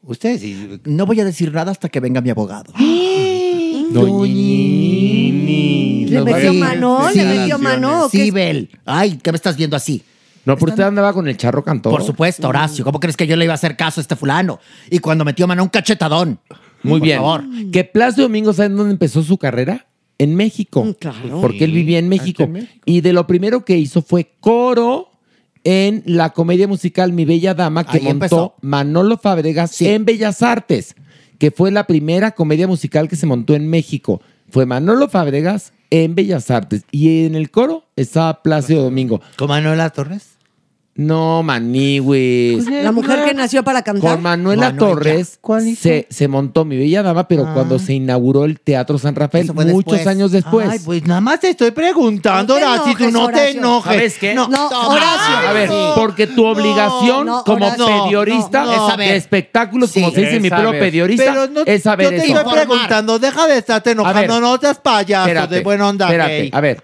Usted 0.04 0.40
sí. 0.40 0.80
No 0.86 1.06
voy 1.06 1.20
a 1.20 1.26
decir 1.26 1.52
nada 1.52 1.72
hasta 1.72 1.90
que 1.90 2.00
venga 2.00 2.22
mi 2.22 2.30
abogado. 2.30 2.72
Doña 3.92 4.24
Nini. 4.26 6.06
Le 6.08 6.22
metió 6.24 6.54
mano, 6.54 7.08
Sí. 7.12 7.20
le 7.20 7.26
metió 7.26 7.58
mano. 7.60 8.06
¿o 8.06 8.10
qué 8.10 8.26
Sí? 8.26 8.32
Bel. 8.32 8.70
Ay, 8.86 9.18
¿qué 9.22 9.32
me 9.32 9.36
estás 9.38 9.58
viendo 9.58 9.76
así? 9.76 10.02
No, 10.46 10.56
pero 10.58 10.72
usted 10.72 10.84
andaba 10.84 11.14
con 11.14 11.28
el 11.28 11.38
charro 11.38 11.64
cantor. 11.64 11.92
Por 11.92 12.04
supuesto, 12.04 12.48
Horacio. 12.48 12.84
¿Cómo 12.86 13.00
crees 13.00 13.18
que 13.18 13.28
yo 13.28 13.36
le 13.36 13.46
iba 13.46 13.54
a 13.54 13.56
hacer 13.56 13.76
caso 13.76 14.00
a 14.00 14.04
este 14.04 14.16
fulano? 14.16 14.60
Y 14.90 15.00
cuando 15.00 15.26
metió 15.26 15.48
mano 15.48 15.64
un 15.64 15.70
cachetadón. 15.70 16.40
Muy 16.82 17.00
Por 17.00 17.06
bien. 17.08 17.18
favor. 17.18 17.44
Que 17.72 17.84
Plácido 17.84 18.24
Domingo, 18.24 18.54
¿saben 18.54 18.76
dónde 18.78 18.94
empezó 18.94 19.22
su 19.22 19.38
carrera? 19.38 19.86
En 20.18 20.36
México. 20.36 20.84
Mm, 20.86 20.94
claro. 20.94 21.42
Porque 21.42 21.66
él 21.66 21.72
vivía 21.74 22.00
en 22.00 22.10
México. 22.10 22.44
en 22.44 22.54
México. 22.54 22.74
Y 22.86 23.02
de 23.02 23.14
lo 23.14 23.28
primero 23.28 23.66
que 23.66 23.78
hizo 23.78 24.02
fue 24.02 24.32
coro 24.40 25.10
en 25.66 26.04
la 26.06 26.30
comedia 26.32 26.68
musical 26.68 27.12
Mi 27.14 27.26
Bella 27.26 27.54
Dama 27.54 27.84
que 27.86 27.98
Ahí 27.98 28.04
montó 28.04 28.14
empezó. 28.26 28.56
Manolo 28.62 29.18
Fabregas 29.18 29.72
Sí. 29.72 29.88
en 29.88 30.06
Bellas 30.06 30.42
Artes, 30.42 30.96
que 31.38 31.52
fue 31.52 31.70
la 31.72 31.86
primera 31.86 32.32
comedia 32.32 32.66
musical 32.68 33.08
que 33.10 33.16
se 33.18 33.26
montó 33.26 33.56
en 33.56 33.68
México. 33.70 34.22
Fue 34.52 34.66
Manolo 34.66 35.10
Fabregas 35.10 35.74
en 35.90 36.16
Bellas 36.16 36.52
Artes 36.52 36.84
y 36.92 37.26
en 37.26 37.36
el 37.36 37.52
coro 37.52 37.84
estaba 37.96 38.42
Plácido 38.44 38.84
Domingo. 38.84 39.22
¿Con 39.38 39.50
Manuela 39.50 39.90
Torres? 39.90 40.39
No, 41.00 41.44
Maniwis. 41.44 42.66
La 42.70 42.92
mujer 42.92 43.24
que 43.24 43.34
nació 43.34 43.64
para 43.64 43.82
cantar. 43.84 44.16
Con 44.16 44.22
Manuela 44.22 44.76
Torres 44.76 45.40
se, 45.80 46.06
se 46.10 46.28
montó 46.28 46.66
Mi 46.66 46.76
Bella 46.78 47.02
Dama, 47.04 47.26
pero 47.26 47.46
Ah. 47.48 47.54
cuando 47.54 47.80
se 47.80 47.94
inauguró 47.94 48.44
el 48.44 48.60
Teatro 48.60 48.98
San 48.98 49.16
Rafael, 49.16 49.46
Eso 49.46 49.54
fue 49.54 49.64
muchos 49.64 49.94
después. 49.94 50.08
años 50.08 50.32
después. 50.32 50.68
Ay, 50.70 50.80
pues 50.84 51.04
nada 51.08 51.22
más 51.22 51.40
te 51.40 51.52
estoy 51.52 51.72
preguntando, 51.72 52.56
No 52.56 52.60
te 52.60 52.66
Horacio, 52.66 52.96
tú 52.98 53.12
no 53.12 53.30
te 53.30 53.52
enojes. 53.52 53.94
¿Sabes 53.94 54.18
qué? 54.18 54.34
No, 54.36 54.44
Horacio. 54.48 55.48
A 55.48 55.54
ver, 55.54 55.70
porque 55.96 56.28
tu 56.28 56.46
obligación 56.46 57.26
no, 57.28 57.44
como 57.46 57.70
periodista 57.78 58.66
No, 58.66 58.90
no, 58.90 58.98
de 58.98 59.16
espectáculos, 59.16 59.94
como 59.94 60.10
Sí, 60.10 60.16
se 60.16 60.22
dice 60.22 60.36
en 60.36 60.42
mi 60.42 60.48
es 60.50 60.54
pelo 60.54 60.66
saber. 60.66 60.80
periodista, 60.82 61.34
no- 61.48 61.62
es 61.66 61.82
saber 61.84 62.04
yo 62.06 62.10
te 62.10 62.16
eso. 62.30 62.40
estoy 62.40 62.54
preguntando, 62.54 63.20
deja 63.20 63.48
de 63.48 63.58
estarte 63.58 63.92
enojando, 63.92 64.34
ver, 64.34 64.42
no 64.42 64.58
seas 64.58 64.78
payaso 64.80 65.28
Espérate, 65.28 65.56
de 65.56 65.62
buena 65.62 65.88
onda 65.88 66.06
espérate, 66.08 66.40
gay. 66.42 66.50
a 66.54 66.60
ver, 66.60 66.84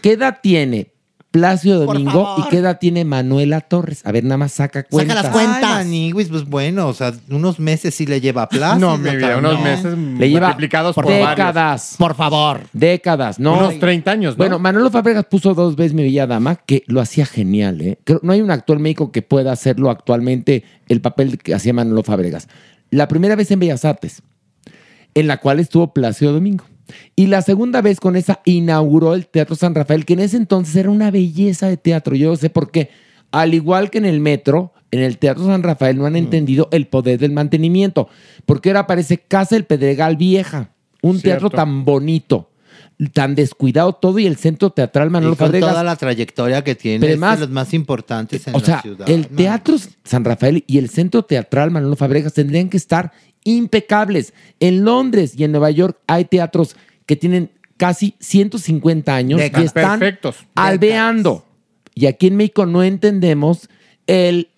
¿qué 0.00 0.12
edad 0.12 0.38
tiene 0.42 0.91
Plácido 1.32 1.84
Por 1.86 1.94
Domingo 1.96 2.12
favor. 2.12 2.44
y 2.46 2.50
qué 2.50 2.58
edad 2.58 2.78
tiene 2.78 3.04
Manuela 3.04 3.60
Torres? 3.62 4.02
A 4.04 4.12
ver, 4.12 4.22
nada 4.22 4.36
más 4.36 4.52
saca 4.52 4.84
cuentas. 4.84 5.24
Ay, 5.34 5.60
Maniwis, 5.62 6.28
pues 6.28 6.44
bueno, 6.44 6.86
o 6.88 6.92
sea, 6.94 7.12
unos 7.30 7.58
meses 7.58 7.94
sí 7.94 8.06
le 8.06 8.20
lleva 8.20 8.48
plazo. 8.48 8.78
No, 8.78 8.98
mi 8.98 9.16
vida, 9.16 9.38
unos 9.38 9.58
meses 9.60 9.96
Le 9.96 10.28
lleva 10.30 10.48
multiplicados 10.48 10.94
por 10.94 11.06
décadas. 11.06 11.54
varios. 11.54 11.94
Por 11.98 12.14
favor. 12.14 12.60
Décadas, 12.74 13.40
¿no? 13.40 13.54
Unos 13.58 13.78
30 13.80 14.10
años, 14.10 14.34
¿no? 14.34 14.38
Bueno, 14.38 14.58
Manolo 14.58 14.90
Fabregas 14.90 15.24
puso 15.24 15.54
dos 15.54 15.74
veces 15.74 15.94
Mi 15.94 16.02
Bella 16.02 16.26
Dama, 16.26 16.56
que 16.56 16.84
lo 16.86 17.00
hacía 17.00 17.24
genial, 17.26 17.80
¿eh? 17.80 17.98
Creo- 18.04 18.20
no 18.22 18.32
hay 18.32 18.42
un 18.42 18.50
actor 18.50 18.76
en 18.76 18.82
México 18.82 19.10
que 19.10 19.22
pueda 19.22 19.52
hacerlo 19.52 19.90
actualmente 19.90 20.64
el 20.88 21.00
papel 21.00 21.38
que 21.38 21.54
hacía 21.54 21.72
Manolo 21.72 22.02
Fabregas. 22.02 22.46
La 22.90 23.08
primera 23.08 23.36
vez 23.36 23.50
en 23.50 23.58
Bellas 23.58 23.86
Artes, 23.86 24.20
en 25.14 25.26
la 25.26 25.38
cual 25.38 25.60
estuvo 25.60 25.94
Plácido 25.94 26.32
Domingo. 26.34 26.64
Y 27.16 27.26
la 27.26 27.42
segunda 27.42 27.80
vez 27.82 28.00
con 28.00 28.16
esa 28.16 28.40
inauguró 28.44 29.14
el 29.14 29.26
Teatro 29.26 29.54
San 29.56 29.74
Rafael, 29.74 30.04
que 30.04 30.14
en 30.14 30.20
ese 30.20 30.36
entonces 30.36 30.74
era 30.76 30.90
una 30.90 31.10
belleza 31.10 31.68
de 31.68 31.76
teatro. 31.76 32.14
Yo 32.16 32.30
no 32.30 32.36
sé 32.36 32.50
por 32.50 32.70
qué. 32.70 32.90
Al 33.30 33.54
igual 33.54 33.90
que 33.90 33.98
en 33.98 34.04
el 34.04 34.20
metro, 34.20 34.72
en 34.90 35.00
el 35.00 35.16
Teatro 35.18 35.46
San 35.46 35.62
Rafael 35.62 35.96
no 35.96 36.04
han 36.06 36.16
entendido 36.16 36.68
el 36.70 36.86
poder 36.86 37.18
del 37.18 37.32
mantenimiento. 37.32 38.08
Porque 38.44 38.68
ahora 38.70 38.86
parece 38.86 39.18
Casa 39.18 39.54
del 39.54 39.64
Pedregal 39.64 40.16
Vieja. 40.16 40.70
Un 41.00 41.18
Cierto. 41.18 41.48
teatro 41.48 41.50
tan 41.50 41.84
bonito, 41.84 42.50
tan 43.12 43.34
descuidado 43.34 43.92
todo 43.94 44.18
y 44.20 44.26
el 44.26 44.36
centro 44.36 44.70
teatral 44.70 45.10
Manolo 45.10 45.32
y 45.32 45.36
con 45.36 45.46
Fabregas. 45.48 45.70
toda 45.70 45.82
la 45.82 45.96
trayectoria 45.96 46.62
que 46.62 46.74
tiene, 46.76 47.00
Pero 47.00 47.14
es 47.26 47.38
de 47.40 47.46
los 47.46 47.50
más 47.50 47.74
importantes 47.74 48.46
en 48.46 48.54
O 48.54 48.60
la 48.60 48.64
sea, 48.64 48.82
ciudad. 48.82 49.08
el 49.10 49.26
Teatro 49.26 49.76
San 50.04 50.24
Rafael 50.24 50.62
y 50.68 50.78
el 50.78 50.88
Centro 50.90 51.24
Teatral 51.24 51.70
Manolo 51.72 51.96
Fabregas 51.96 52.34
tendrían 52.34 52.68
que 52.68 52.76
estar 52.76 53.10
impecables. 53.44 54.32
En 54.60 54.84
Londres 54.84 55.34
y 55.36 55.44
en 55.44 55.52
Nueva 55.52 55.70
York 55.70 55.98
hay 56.06 56.24
teatros 56.24 56.76
que 57.06 57.16
tienen 57.16 57.50
casi 57.76 58.14
150 58.20 59.14
años 59.14 59.40
y 59.40 59.44
están 59.64 59.98
Perfectos. 59.98 60.36
albeando. 60.54 61.44
Y 61.94 62.06
aquí 62.06 62.28
en 62.28 62.36
México 62.36 62.64
no 62.66 62.82
entendemos 62.82 63.68
el 64.06 64.48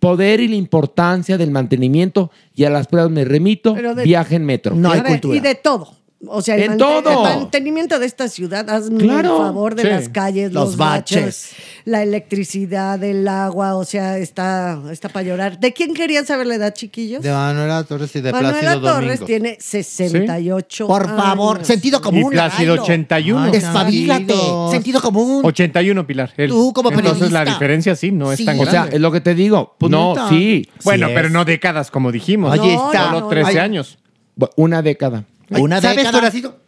poder 0.00 0.40
y 0.40 0.48
la 0.48 0.56
importancia 0.56 1.36
del 1.36 1.50
mantenimiento 1.50 2.30
y 2.54 2.64
a 2.64 2.70
las 2.70 2.86
pruebas 2.86 3.10
me 3.12 3.24
remito, 3.24 3.74
de- 3.74 4.02
viaje 4.04 4.36
en 4.36 4.44
metro. 4.46 4.74
A 4.88 5.02
ver, 5.02 5.20
Y 5.24 5.40
de 5.40 5.54
todo. 5.54 5.94
O 6.26 6.42
sea, 6.42 6.54
el, 6.56 6.72
En 6.72 6.76
todo. 6.76 7.10
el 7.10 7.40
mantenimiento 7.40 7.98
de 7.98 8.04
esta 8.04 8.28
ciudad, 8.28 8.68
hazme 8.68 8.98
Claro. 8.98 9.36
el 9.38 9.42
favor 9.42 9.74
de 9.74 9.82
Sí. 9.84 9.88
las 9.88 10.08
calles, 10.10 10.52
Los 10.52 10.64
los, 10.68 10.76
baches. 10.76 11.16
baches, 11.22 11.50
la 11.86 12.02
electricidad, 12.02 13.02
el 13.02 13.26
agua, 13.26 13.74
o 13.76 13.86
sea, 13.86 14.18
está, 14.18 14.78
está 14.92 15.08
para 15.08 15.22
llorar. 15.26 15.58
¿De 15.58 15.72
quién 15.72 15.94
querían 15.94 16.26
saber 16.26 16.46
la 16.46 16.56
edad, 16.56 16.74
chiquillos? 16.74 17.22
De 17.22 17.30
Manuela 17.32 17.82
Torres 17.84 18.14
y 18.16 18.20
de 18.20 18.32
Manuela 18.32 18.58
Plácido 18.60 18.80
Torres 18.82 19.20
Domingo. 19.20 19.26
tiene 19.26 19.56
68 19.60 20.86
Por 20.86 21.06
favor, 21.06 21.56
años. 21.56 21.66
sentido 21.66 22.00
común. 22.02 22.32
Y 22.32 22.36
Plácido 22.36 22.74
Lalo. 22.74 22.82
81. 22.82 23.42
Ay, 23.44 23.50
Despabilate. 23.52 24.34
Sentido 24.70 25.00
común. 25.00 25.40
81, 25.44 26.06
Pilar. 26.06 26.32
él. 26.36 26.50
Tú 26.50 26.72
como 26.74 26.90
Entonces 26.90 27.30
la 27.32 27.40
periodista. 27.40 27.52
diferencia 27.54 27.96
sí 27.96 28.12
no 28.12 28.30
es 28.30 28.36
Sí. 28.38 28.44
tan 28.44 28.56
O 28.58 28.62
grande. 28.62 28.78
sea, 28.90 28.94
es 28.94 29.00
lo 29.00 29.10
que 29.10 29.20
te 29.22 29.34
digo. 29.34 29.74
Pues 29.78 29.90
no, 29.90 30.14
no 30.14 30.28
sí. 30.28 30.68
Bueno, 30.84 31.06
Sí 31.08 31.12
pero 31.14 31.30
no 31.30 31.44
décadas 31.46 31.90
como 31.90 32.12
dijimos. 32.12 32.52
Ahí 32.52 32.70
está. 32.74 33.10
Solo 33.10 33.28
13 33.28 33.50
Ay. 33.52 33.56
años. 33.56 33.98
Bu- 34.38 34.50
Una 34.56 34.82
década. 34.82 35.24
Una 35.50 35.80
¿Sabes 35.80 35.96
década. 35.98 36.18
Horacito? 36.18 36.60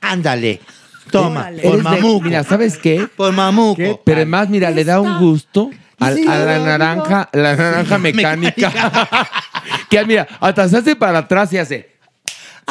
Ándale. 0.00 0.60
Toma, 1.10 1.48
Eres 1.50 1.62
por 1.62 1.76
de- 1.78 1.82
mamuco. 1.82 2.20
mira, 2.24 2.44
¿sabes 2.44 2.78
qué? 2.78 3.08
Por 3.16 3.32
mamuco. 3.32 4.00
Pero 4.04 4.16
además, 4.18 4.48
mira, 4.48 4.70
le 4.70 4.84
da 4.84 5.00
un 5.00 5.18
gusto 5.18 5.70
a, 5.98 6.12
Sí, 6.12 6.24
a 6.26 6.38
la 6.38 6.54
amigo. 6.56 6.66
naranja, 6.66 7.28
la 7.32 7.56
naranja 7.56 7.98
mecánica. 7.98 8.72
que 9.90 10.04
mira, 10.06 10.26
hasta 10.40 10.68
se 10.68 10.78
hace 10.78 10.96
para 10.96 11.18
atrás 11.18 11.52
y 11.52 11.58
hace. 11.58 11.91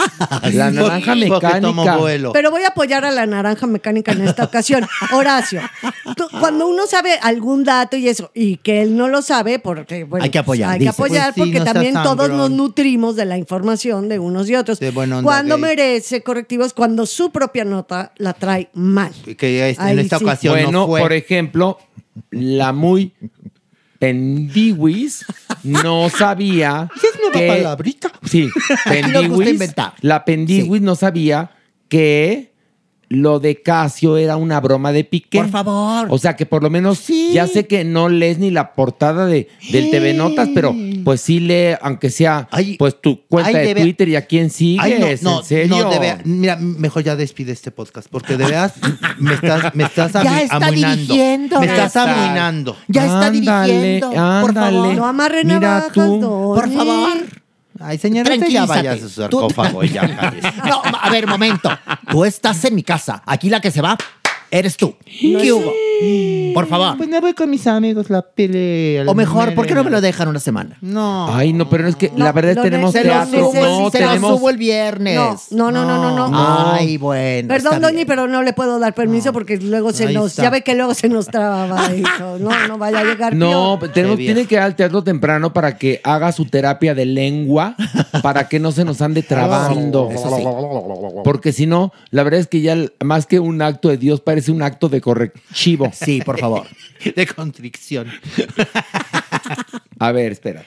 La 0.54 0.72
naranja 0.72 1.16
mecánica. 1.16 1.98
Pero 2.34 2.52
voy 2.52 2.64
a 2.64 2.70
apoyar 2.70 3.06
a 3.06 3.12
la 3.12 3.26
naranja 3.26 3.68
mecánica 3.68 4.12
en 4.12 4.28
esta 4.28 4.44
ocasión. 4.46 4.88
Horacio, 5.14 5.62
tú- 6.16 6.28
cuando 6.40 6.68
uno 6.68 6.88
sabe 6.88 7.14
algún 7.22 7.64
dato 7.64 7.98
y 7.98 8.08
eso, 8.08 8.32
y 8.34 8.58
que 8.58 8.82
él 8.82 8.96
no 8.98 9.08
lo 9.08 9.22
sabe, 9.22 9.60
porque 9.60 10.04
bueno, 10.04 10.24
Hay 10.24 10.30
que 10.30 10.40
apoyar, 10.40 10.72
Hay 10.72 10.80
que 10.80 10.90
apoyar 10.90 11.34
Pues 11.34 11.48
sí, 11.48 11.54
porque 11.54 11.60
no 11.60 11.74
también 11.74 11.94
todos 12.04 12.30
nos 12.30 12.50
nutrimos 12.52 13.16
de 13.16 13.26
la 13.26 13.38
información 13.38 14.10
de 14.10 14.20
unos 14.20 14.50
y 14.50 14.56
otros. 14.56 14.80
buena 14.94 15.18
onda 15.20 15.26
cuando 15.28 15.58
merece 15.58 16.22
correctivos, 16.24 16.74
cuando 16.74 17.06
su 17.06 17.32
propia 17.32 17.66
nota 17.66 18.12
la 18.18 18.34
trae 18.34 18.70
mal. 18.74 19.12
Que 19.38 19.70
en 19.70 19.76
Ahí 19.82 20.00
esta 20.00 20.18
sí. 20.20 20.24
ocasión 20.26 20.54
Bueno, 20.56 20.72
no 20.72 20.88
fue. 20.88 21.02
por 21.02 21.14
ejemplo, 21.14 21.78
la 22.32 22.74
muy 22.74 23.14
pendiwis 24.02 25.24
no 25.64 26.10
sabía 26.10 26.90
Es 26.96 27.20
nueva 27.20 27.40
que... 27.40 27.48
palabrita. 27.48 28.12
Sí, 28.26 28.50
pendiwis. 28.86 29.76
La 30.02 30.26
pendiwis 30.26 30.82
no 30.82 30.96
sabía 30.96 31.52
que 31.88 32.51
lo 33.14 33.42
de 33.42 33.62
Casio 33.62 34.16
era 34.16 34.38
una 34.38 34.62
broma 34.62 34.94
de 34.94 35.04
Piqué. 35.04 35.40
Por 35.40 35.50
favor. 35.50 36.08
O 36.10 36.18
sea 36.18 36.38
que 36.38 36.46
por 36.46 36.64
lo 36.64 36.70
menos 36.70 37.06
ya 37.34 37.46
sé 37.46 37.68
que 37.68 37.84
no 37.84 38.08
lees 38.08 38.40
ni 38.40 38.52
la 38.52 38.74
portada 38.74 39.26
de, 39.26 39.50
del 39.70 39.92
TV 39.92 40.14
Notas, 40.14 40.48
pero 40.56 40.74
pues 41.04 41.20
sí 41.20 41.42
lee, 41.42 41.76
aunque 41.82 42.10
sea 42.10 42.48
pues 42.80 43.02
tu 43.02 43.22
cuenta 43.28 43.50
ay, 43.50 43.56
de 43.56 43.66
debe- 43.76 43.82
Twitter 43.82 44.08
y 44.08 44.16
a 44.16 44.26
quién 44.26 44.50
sigues, 44.50 44.82
Ay, 44.86 44.94
no, 45.22 45.30
no, 45.32 45.40
en 45.40 45.46
serio. 45.46 45.78
no, 45.84 45.90
de 45.90 46.00
veras. 46.00 46.26
Mira, 46.26 46.56
mejor 46.56 47.04
ya 47.04 47.18
despide 47.18 47.52
este 47.52 47.70
podcast, 47.72 48.08
porque 48.10 48.38
de 48.38 48.46
veras 48.46 48.76
me 49.20 49.34
estás, 49.34 49.76
me 49.76 49.84
estás 49.84 50.14
Ya 50.14 50.42
está 50.42 50.56
amuinando. 50.56 50.96
dirigiendo. 51.14 51.60
Me 51.60 51.66
estás 51.66 51.88
está. 51.88 52.04
amuinando. 52.14 52.78
Ya 52.88 53.06
está 53.08 53.26
Ándale, 53.28 53.74
dirigiendo. 53.74 54.10
Por 54.42 54.54
favor. 54.54 54.96
No 54.96 55.06
amarre 55.06 55.44
Mira 55.44 55.60
navajas, 55.60 55.92
tú. 55.92 56.02
Doña. 56.22 56.62
Por 56.62 56.72
favor. 56.72 57.18
Ay, 57.84 57.98
señora, 57.98 58.34
usted 58.34 58.48
ya 58.48 58.66
vaya 58.66 58.94
a 58.94 58.98
su 58.98 59.10
sarcófago 59.10 59.84
y 59.84 59.90
ya. 59.90 60.02
No, 60.66 60.82
a 60.84 61.10
ver, 61.10 61.28
momento. 61.28 61.70
Tú 62.10 62.26
estás 62.26 62.64
en 62.66 62.76
mi 62.76 62.84
casa. 62.84 63.22
Aquí 63.26 63.50
la 63.50 63.60
que 63.60 63.72
se 63.72 63.82
va 63.82 63.98
eres 64.52 64.78
tú. 64.78 64.96
¿Qué 65.06 65.52
hubo? 65.52 65.72
Por 66.54 66.68
favor. 66.68 66.98
Pues 66.98 67.08
me 67.08 67.20
voy 67.22 67.34
con 67.34 67.50
mis 67.50 67.68
amigos, 67.68 68.10
la 68.10 68.22
pelea. 68.24 69.04
O 69.08 69.14
mejor, 69.14 69.54
¿por 69.54 69.68
qué 69.68 69.76
no 69.76 69.84
me 69.84 69.92
lo 69.92 70.02
dejan 70.02 70.28
una 70.28 70.40
semana? 70.40 70.78
No. 70.82 71.34
Ay, 71.34 71.54
no, 71.54 71.70
pero 71.70 71.88
es 71.88 71.96
que 71.96 72.12
la 72.16 72.32
verdad 72.32 72.56
lo 72.56 72.62
tenemos 72.64 72.92
Se 72.92 73.04
lo 73.04 73.12
teatro. 73.12 73.40
subo, 73.40 73.54
no, 73.54 73.90
se 73.92 74.00
lo 74.02 74.08
tenemos. 74.08 74.38
subo 74.38 74.50
el 74.50 74.58
viernes. 74.58 75.16
No, 75.52 75.72
no, 75.72 75.86
no, 75.86 75.98
no, 75.98 76.16
no, 76.18 76.28
no. 76.28 76.72
Ay, 76.74 76.98
bueno. 76.98 77.48
Perdón, 77.48 77.80
bien. 77.94 78.08
pero 78.08 78.28
no 78.28 78.42
le 78.42 78.54
puedo 78.54 78.80
dar 78.80 78.94
permiso 78.96 79.32
porque 79.32 79.58
luego 79.58 79.94
se 79.94 80.08
Ahí 80.08 80.14
nos. 80.16 80.32
está. 80.32 80.44
Ya 80.44 80.50
ve 80.50 80.64
que 80.64 80.74
luego 80.76 80.94
se 80.96 81.08
nos 81.08 81.28
traba 81.28 81.86
eso. 81.94 82.40
No, 82.40 82.68
no 82.68 82.78
vaya 82.78 83.00
a 83.00 83.04
llegar. 83.04 83.36
No, 83.36 83.80
tenemos, 83.94 84.18
tiene 84.18 84.46
que 84.46 84.56
ir 84.56 84.62
al 84.62 84.76
teatro 84.76 85.04
temprano 85.04 85.54
para 85.54 85.78
que 85.78 86.02
haga 86.04 86.32
su 86.32 86.46
terapia 86.46 86.96
de 86.96 87.06
lengua, 87.06 87.76
para 88.24 88.48
que 88.50 88.60
no 88.60 88.72
se 88.72 88.84
nos 88.86 89.02
ande 89.02 89.22
trabando. 89.22 90.10
Eso 90.12 90.36
sí. 90.36 90.44
Porque 91.24 91.54
si 91.54 91.68
no, 91.68 91.92
la 92.10 92.24
verdad 92.24 92.40
es 92.40 92.48
que 92.48 92.62
ya 92.62 92.76
más 93.04 93.28
que 93.28 93.40
un 93.40 93.62
acto 93.62 93.90
de 93.90 93.98
Dios 93.98 94.20
parece 94.20 94.41
un 94.50 94.62
acto 94.62 94.90
de 94.90 95.02
correctivo. 95.02 95.92
Sí, 96.02 96.22
por 96.22 96.40
favor. 96.40 96.66
De 97.16 97.28
constricción. 97.28 98.12
A 100.00 100.12
ver, 100.12 100.32
espera. 100.32 100.64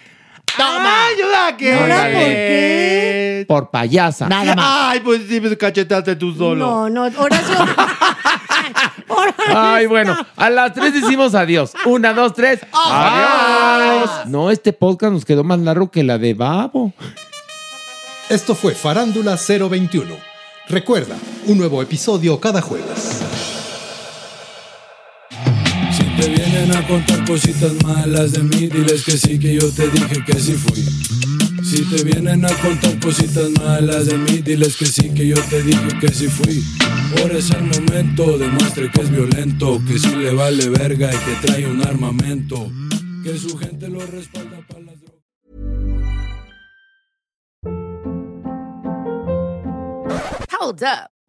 ¡Toma! 0.56 1.06
¡Ayuda! 1.06 1.56
¿Qué? 1.56 1.74
¿Ahora 1.74 2.02
por 2.04 2.12
qué? 2.12 3.44
Por 3.48 3.70
payasa. 3.70 4.28
Nada 4.28 4.54
más. 4.54 4.66
Ay, 4.68 5.00
pues 5.00 5.22
sí, 5.28 5.40
pues 5.40 5.56
cachetaste 5.56 6.16
tú 6.16 6.32
solo. 6.34 6.88
No, 6.88 6.90
no, 6.90 7.02
Horacio. 7.20 7.56
Ay, 9.48 9.86
bueno, 9.86 10.16
a 10.36 10.50
las 10.50 10.72
tres 10.72 10.94
decimos 10.94 11.34
adiós. 11.34 11.72
Una, 11.86 12.12
dos, 12.12 12.34
tres. 12.34 12.60
¡Adiós! 12.72 14.26
No, 14.26 14.50
este 14.50 14.72
podcast 14.72 15.12
nos 15.12 15.24
quedó 15.24 15.44
más 15.44 15.58
largo 15.58 15.90
que 15.90 16.02
la 16.04 16.18
de 16.18 16.34
Babo. 16.34 16.92
Esto 18.28 18.54
fue 18.54 18.74
Farándula 18.74 19.36
021. 19.36 20.16
Recuerda, 20.68 21.16
un 21.46 21.58
nuevo 21.58 21.82
episodio 21.82 22.40
cada 22.40 22.62
jueves. 22.62 23.63
A 26.74 26.86
contar 26.86 27.24
cositas 27.24 27.72
malas 27.84 28.32
de 28.32 28.42
mí, 28.42 28.66
diles 28.68 29.04
que 29.04 29.16
sí, 29.16 29.38
que 29.38 29.54
yo 29.54 29.70
te 29.70 29.88
dije 29.90 30.24
que 30.24 30.40
sí 30.40 30.54
fui. 30.54 30.82
Si 31.62 31.82
te 31.84 32.02
vienen 32.02 32.44
a 32.44 32.52
contar 32.54 32.98
cositas 33.00 33.50
malas 33.60 34.06
de 34.06 34.18
mí, 34.18 34.38
diles 34.38 34.76
que 34.76 34.86
sí, 34.86 35.10
que 35.10 35.28
yo 35.28 35.36
te 35.50 35.62
dije 35.62 35.88
que 36.00 36.08
sí 36.08 36.26
fui. 36.26 36.64
Ahora 37.18 37.38
es 37.38 37.50
el 37.50 37.64
momento, 37.64 38.38
demuestre 38.38 38.90
que 38.90 39.02
es 39.02 39.10
violento, 39.10 39.80
que 39.86 39.98
sí 39.98 40.14
le 40.16 40.32
vale 40.32 40.68
verga 40.68 41.10
y 41.14 41.18
que 41.18 41.46
trae 41.46 41.66
un 41.66 41.80
armamento. 41.86 42.70
Que 43.22 43.38
su 43.38 43.56
gente 43.56 43.88
lo 43.88 44.04
respalda 44.06 44.58
para 44.66 44.80
las 44.80 45.00
drogas. 45.00 45.22
Hold 50.60 50.82
up. 50.82 51.13